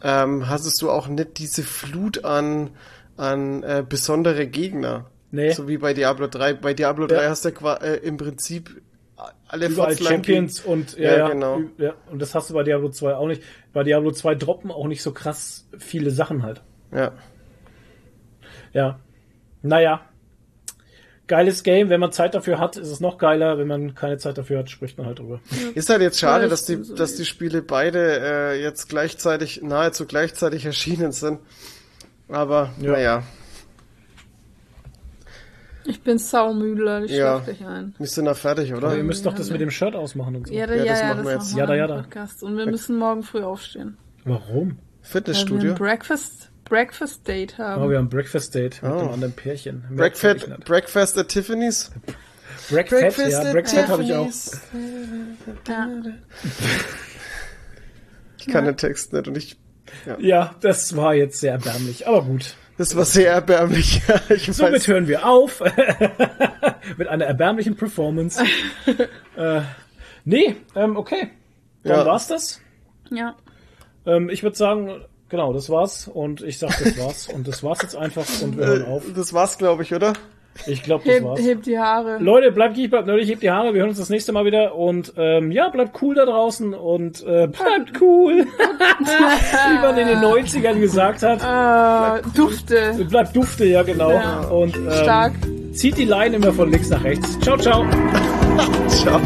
ähm, 0.00 0.48
hattest 0.48 0.80
du 0.82 0.90
auch 0.92 1.08
nicht 1.08 1.38
diese 1.38 1.64
Flut 1.64 2.24
an, 2.24 2.70
an 3.16 3.64
äh, 3.64 3.84
besondere 3.84 4.46
Gegner. 4.46 5.06
Nee. 5.32 5.50
So 5.54 5.66
wie 5.66 5.78
bei 5.78 5.92
Diablo 5.92 6.28
3. 6.28 6.52
Bei 6.54 6.72
Diablo 6.72 7.08
3 7.08 7.16
Ja. 7.24 7.30
hast 7.30 7.44
du 7.44 7.48
äh, 7.48 7.96
im 7.96 8.16
Prinzip 8.16 8.80
alle 9.50 9.66
Überall 9.66 9.96
Champions 9.98 10.62
gegen- 10.62 10.72
und 10.72 10.96
ja, 10.96 11.10
Ja, 11.10 11.18
ja, 11.18 11.28
genau. 11.28 11.60
ja, 11.78 11.94
und 12.10 12.20
das 12.22 12.34
hast 12.34 12.50
du 12.50 12.54
bei 12.54 12.62
Diablo 12.62 12.88
2 12.90 13.14
auch 13.14 13.26
nicht. 13.26 13.42
Bei 13.72 13.82
Diablo 13.82 14.12
2 14.12 14.34
droppen 14.36 14.70
auch 14.70 14.86
nicht 14.86 15.02
so 15.02 15.12
krass 15.12 15.66
viele 15.78 16.10
Sachen 16.10 16.42
halt. 16.42 16.62
Ja. 16.92 17.12
Ja. 18.72 19.00
Naja. 19.62 20.02
Geiles 21.26 21.62
Game, 21.62 21.90
wenn 21.90 22.00
man 22.00 22.10
Zeit 22.10 22.34
dafür 22.34 22.58
hat, 22.58 22.76
ist 22.76 22.88
es 22.88 22.98
noch 23.00 23.16
geiler. 23.18 23.56
Wenn 23.58 23.68
man 23.68 23.94
keine 23.94 24.18
Zeit 24.18 24.36
dafür 24.38 24.58
hat, 24.60 24.70
spricht 24.70 24.98
man 24.98 25.06
halt 25.06 25.20
drüber. 25.20 25.40
Ist 25.74 25.88
halt 25.88 26.02
jetzt 26.02 26.18
schade, 26.18 26.48
dass 26.48 26.64
die, 26.66 26.82
dass 26.96 27.14
die 27.14 27.24
Spiele 27.24 27.62
beide 27.62 28.20
äh, 28.20 28.60
jetzt 28.62 28.88
gleichzeitig, 28.88 29.62
nahezu 29.62 30.06
gleichzeitig 30.06 30.64
erschienen 30.64 31.12
sind. 31.12 31.38
Aber, 32.28 32.70
Ja. 32.80 32.92
naja, 32.92 33.22
Ich 35.86 36.02
bin 36.02 36.18
saumüde, 36.18 37.04
ich 37.06 37.12
Ja. 37.12 37.40
dich 37.40 37.64
ein. 37.64 37.94
wir 37.98 38.06
sind 38.06 38.26
da 38.26 38.34
fertig, 38.34 38.72
oder? 38.74 38.88
Aber 38.88 38.96
ihr 38.96 39.02
müsst 39.04 39.24
doch 39.26 39.34
das 39.34 39.50
mit 39.50 39.60
dem 39.60 39.70
Shirt 39.70 39.94
ausmachen 39.96 40.36
und 40.36 40.46
so. 40.48 40.52
Ja, 40.54 40.66
da, 40.66 40.74
Ja, 40.74 40.84
ja, 40.84 40.90
das 40.92 41.00
ja, 41.00 41.06
machen 41.14 41.16
das 41.18 41.26
wir 41.26 41.32
machen 41.34 41.40
jetzt. 41.46 41.54
wir 41.54 41.60
Jada, 41.60 41.72
im 41.74 41.78
jada. 41.80 41.96
Podcast. 42.02 42.42
Und 42.42 42.56
wir 42.58 42.66
müssen 42.66 42.98
morgen 42.98 43.22
früh 43.22 43.42
aufstehen. 43.42 43.96
Warum? 44.24 44.68
Weil 44.68 44.76
wir 44.76 44.76
Fitnessstudio. 45.02 45.70
ein 45.72 45.78
Breakfast, 45.78 46.50
Breakfast 46.64 47.26
Date 47.26 47.56
haben. 47.58 47.82
Oh, 47.82 47.88
wir 47.90 47.96
haben 47.98 48.08
Breakfast 48.10 48.54
Date 48.54 48.82
mit 48.82 48.92
Oh. 48.92 48.98
einem 48.98 49.08
anderen 49.10 49.32
Pärchen. 49.32 49.84
Breakfast. 49.90 50.48
Breakfast 50.66 51.16
at 51.18 51.28
Tiffany's? 51.28 51.90
Breakfast, 52.70 53.18
ja, 53.18 53.50
Breakfast 53.52 53.88
habe 53.88 54.02
ich 54.02 54.12
auch. 54.12 54.28
ja. 55.66 55.94
Ich 58.38 58.46
kann 58.46 58.64
den 58.64 58.76
Text 58.76 59.12
nicht 59.12 59.28
und 59.28 59.36
ich, 59.36 59.58
Ja, 60.18 60.54
das 60.60 60.94
war 60.96 61.14
jetzt 61.14 61.40
sehr 61.40 61.52
erbärmlich, 61.52 62.06
aber 62.06 62.22
gut. 62.22 62.54
Das 62.80 62.96
war 62.96 63.04
sehr 63.04 63.30
erbärmlich. 63.32 64.00
ich 64.30 64.46
Somit 64.46 64.72
weiß, 64.72 64.88
hören 64.88 65.06
wir 65.06 65.26
auf 65.26 65.62
mit 66.96 67.08
einer 67.08 67.26
erbärmlichen 67.26 67.76
Performance. 67.76 68.42
äh, 69.36 69.60
nee, 70.24 70.56
ähm, 70.74 70.96
okay. 70.96 71.30
Dann 71.82 71.98
Ja. 71.98 72.06
war's 72.06 72.26
das. 72.28 72.58
ja. 73.10 73.36
Ähm, 74.06 74.30
ich 74.30 74.42
würde 74.42 74.56
sagen, 74.56 75.04
genau, 75.28 75.52
das 75.52 75.68
war's. 75.68 76.08
Und 76.08 76.40
ich 76.40 76.58
sag, 76.58 76.70
das 76.82 76.96
war's. 76.96 77.28
und 77.28 77.46
das 77.46 77.62
war's 77.62 77.82
jetzt 77.82 77.96
einfach. 77.96 78.24
Und 78.40 78.56
wir 78.56 78.64
hören 78.64 78.86
auf. 78.86 79.06
äh, 79.06 79.12
das 79.12 79.34
war's, 79.34 79.58
glaube 79.58 79.82
ich, 79.82 79.92
oder? 79.92 80.14
Ich 80.66 80.82
glaube, 80.82 81.04
das 81.04 81.14
Heb, 81.14 81.24
war's. 81.24 81.40
heb 81.40 81.62
die 81.62 81.78
Haare. 81.78 82.18
Leute, 82.18 82.52
bleibt 82.52 82.74
geek, 82.74 82.90
bleibt 82.90 83.06
nerdig, 83.06 83.28
hebt 83.28 83.42
die 83.42 83.50
Haare. 83.50 83.72
Wir 83.72 83.80
hören 83.80 83.90
uns 83.90 83.98
das 83.98 84.10
nächste 84.10 84.32
Mal 84.32 84.44
wieder. 84.44 84.74
Und 84.74 85.12
ähm, 85.16 85.50
ja, 85.50 85.68
bleibt 85.68 86.00
cool 86.02 86.14
da 86.14 86.26
draußen. 86.26 86.74
Und 86.74 87.22
äh, 87.22 87.46
bleibt 87.46 88.00
cool. 88.00 88.44
Wie 89.00 89.78
man 89.80 89.96
in 89.96 90.08
den 90.08 90.18
90ern 90.18 90.78
gesagt 90.80 91.22
hat. 91.22 91.40
Äh, 91.42 92.22
Dufte. 92.36 93.06
Bleibt 93.08 93.34
dufte, 93.34 93.64
ja 93.64 93.82
genau. 93.82 94.10
Ja. 94.10 94.40
Und 94.40 94.76
ähm, 94.76 94.90
Stark. 94.90 95.32
zieht 95.72 95.96
die 95.96 96.04
Line 96.04 96.36
immer 96.36 96.52
von 96.52 96.70
links 96.70 96.90
nach 96.90 97.02
rechts. 97.04 97.38
Ciao, 97.40 97.56
ciao. 97.56 97.86
Ciao. 98.88 99.20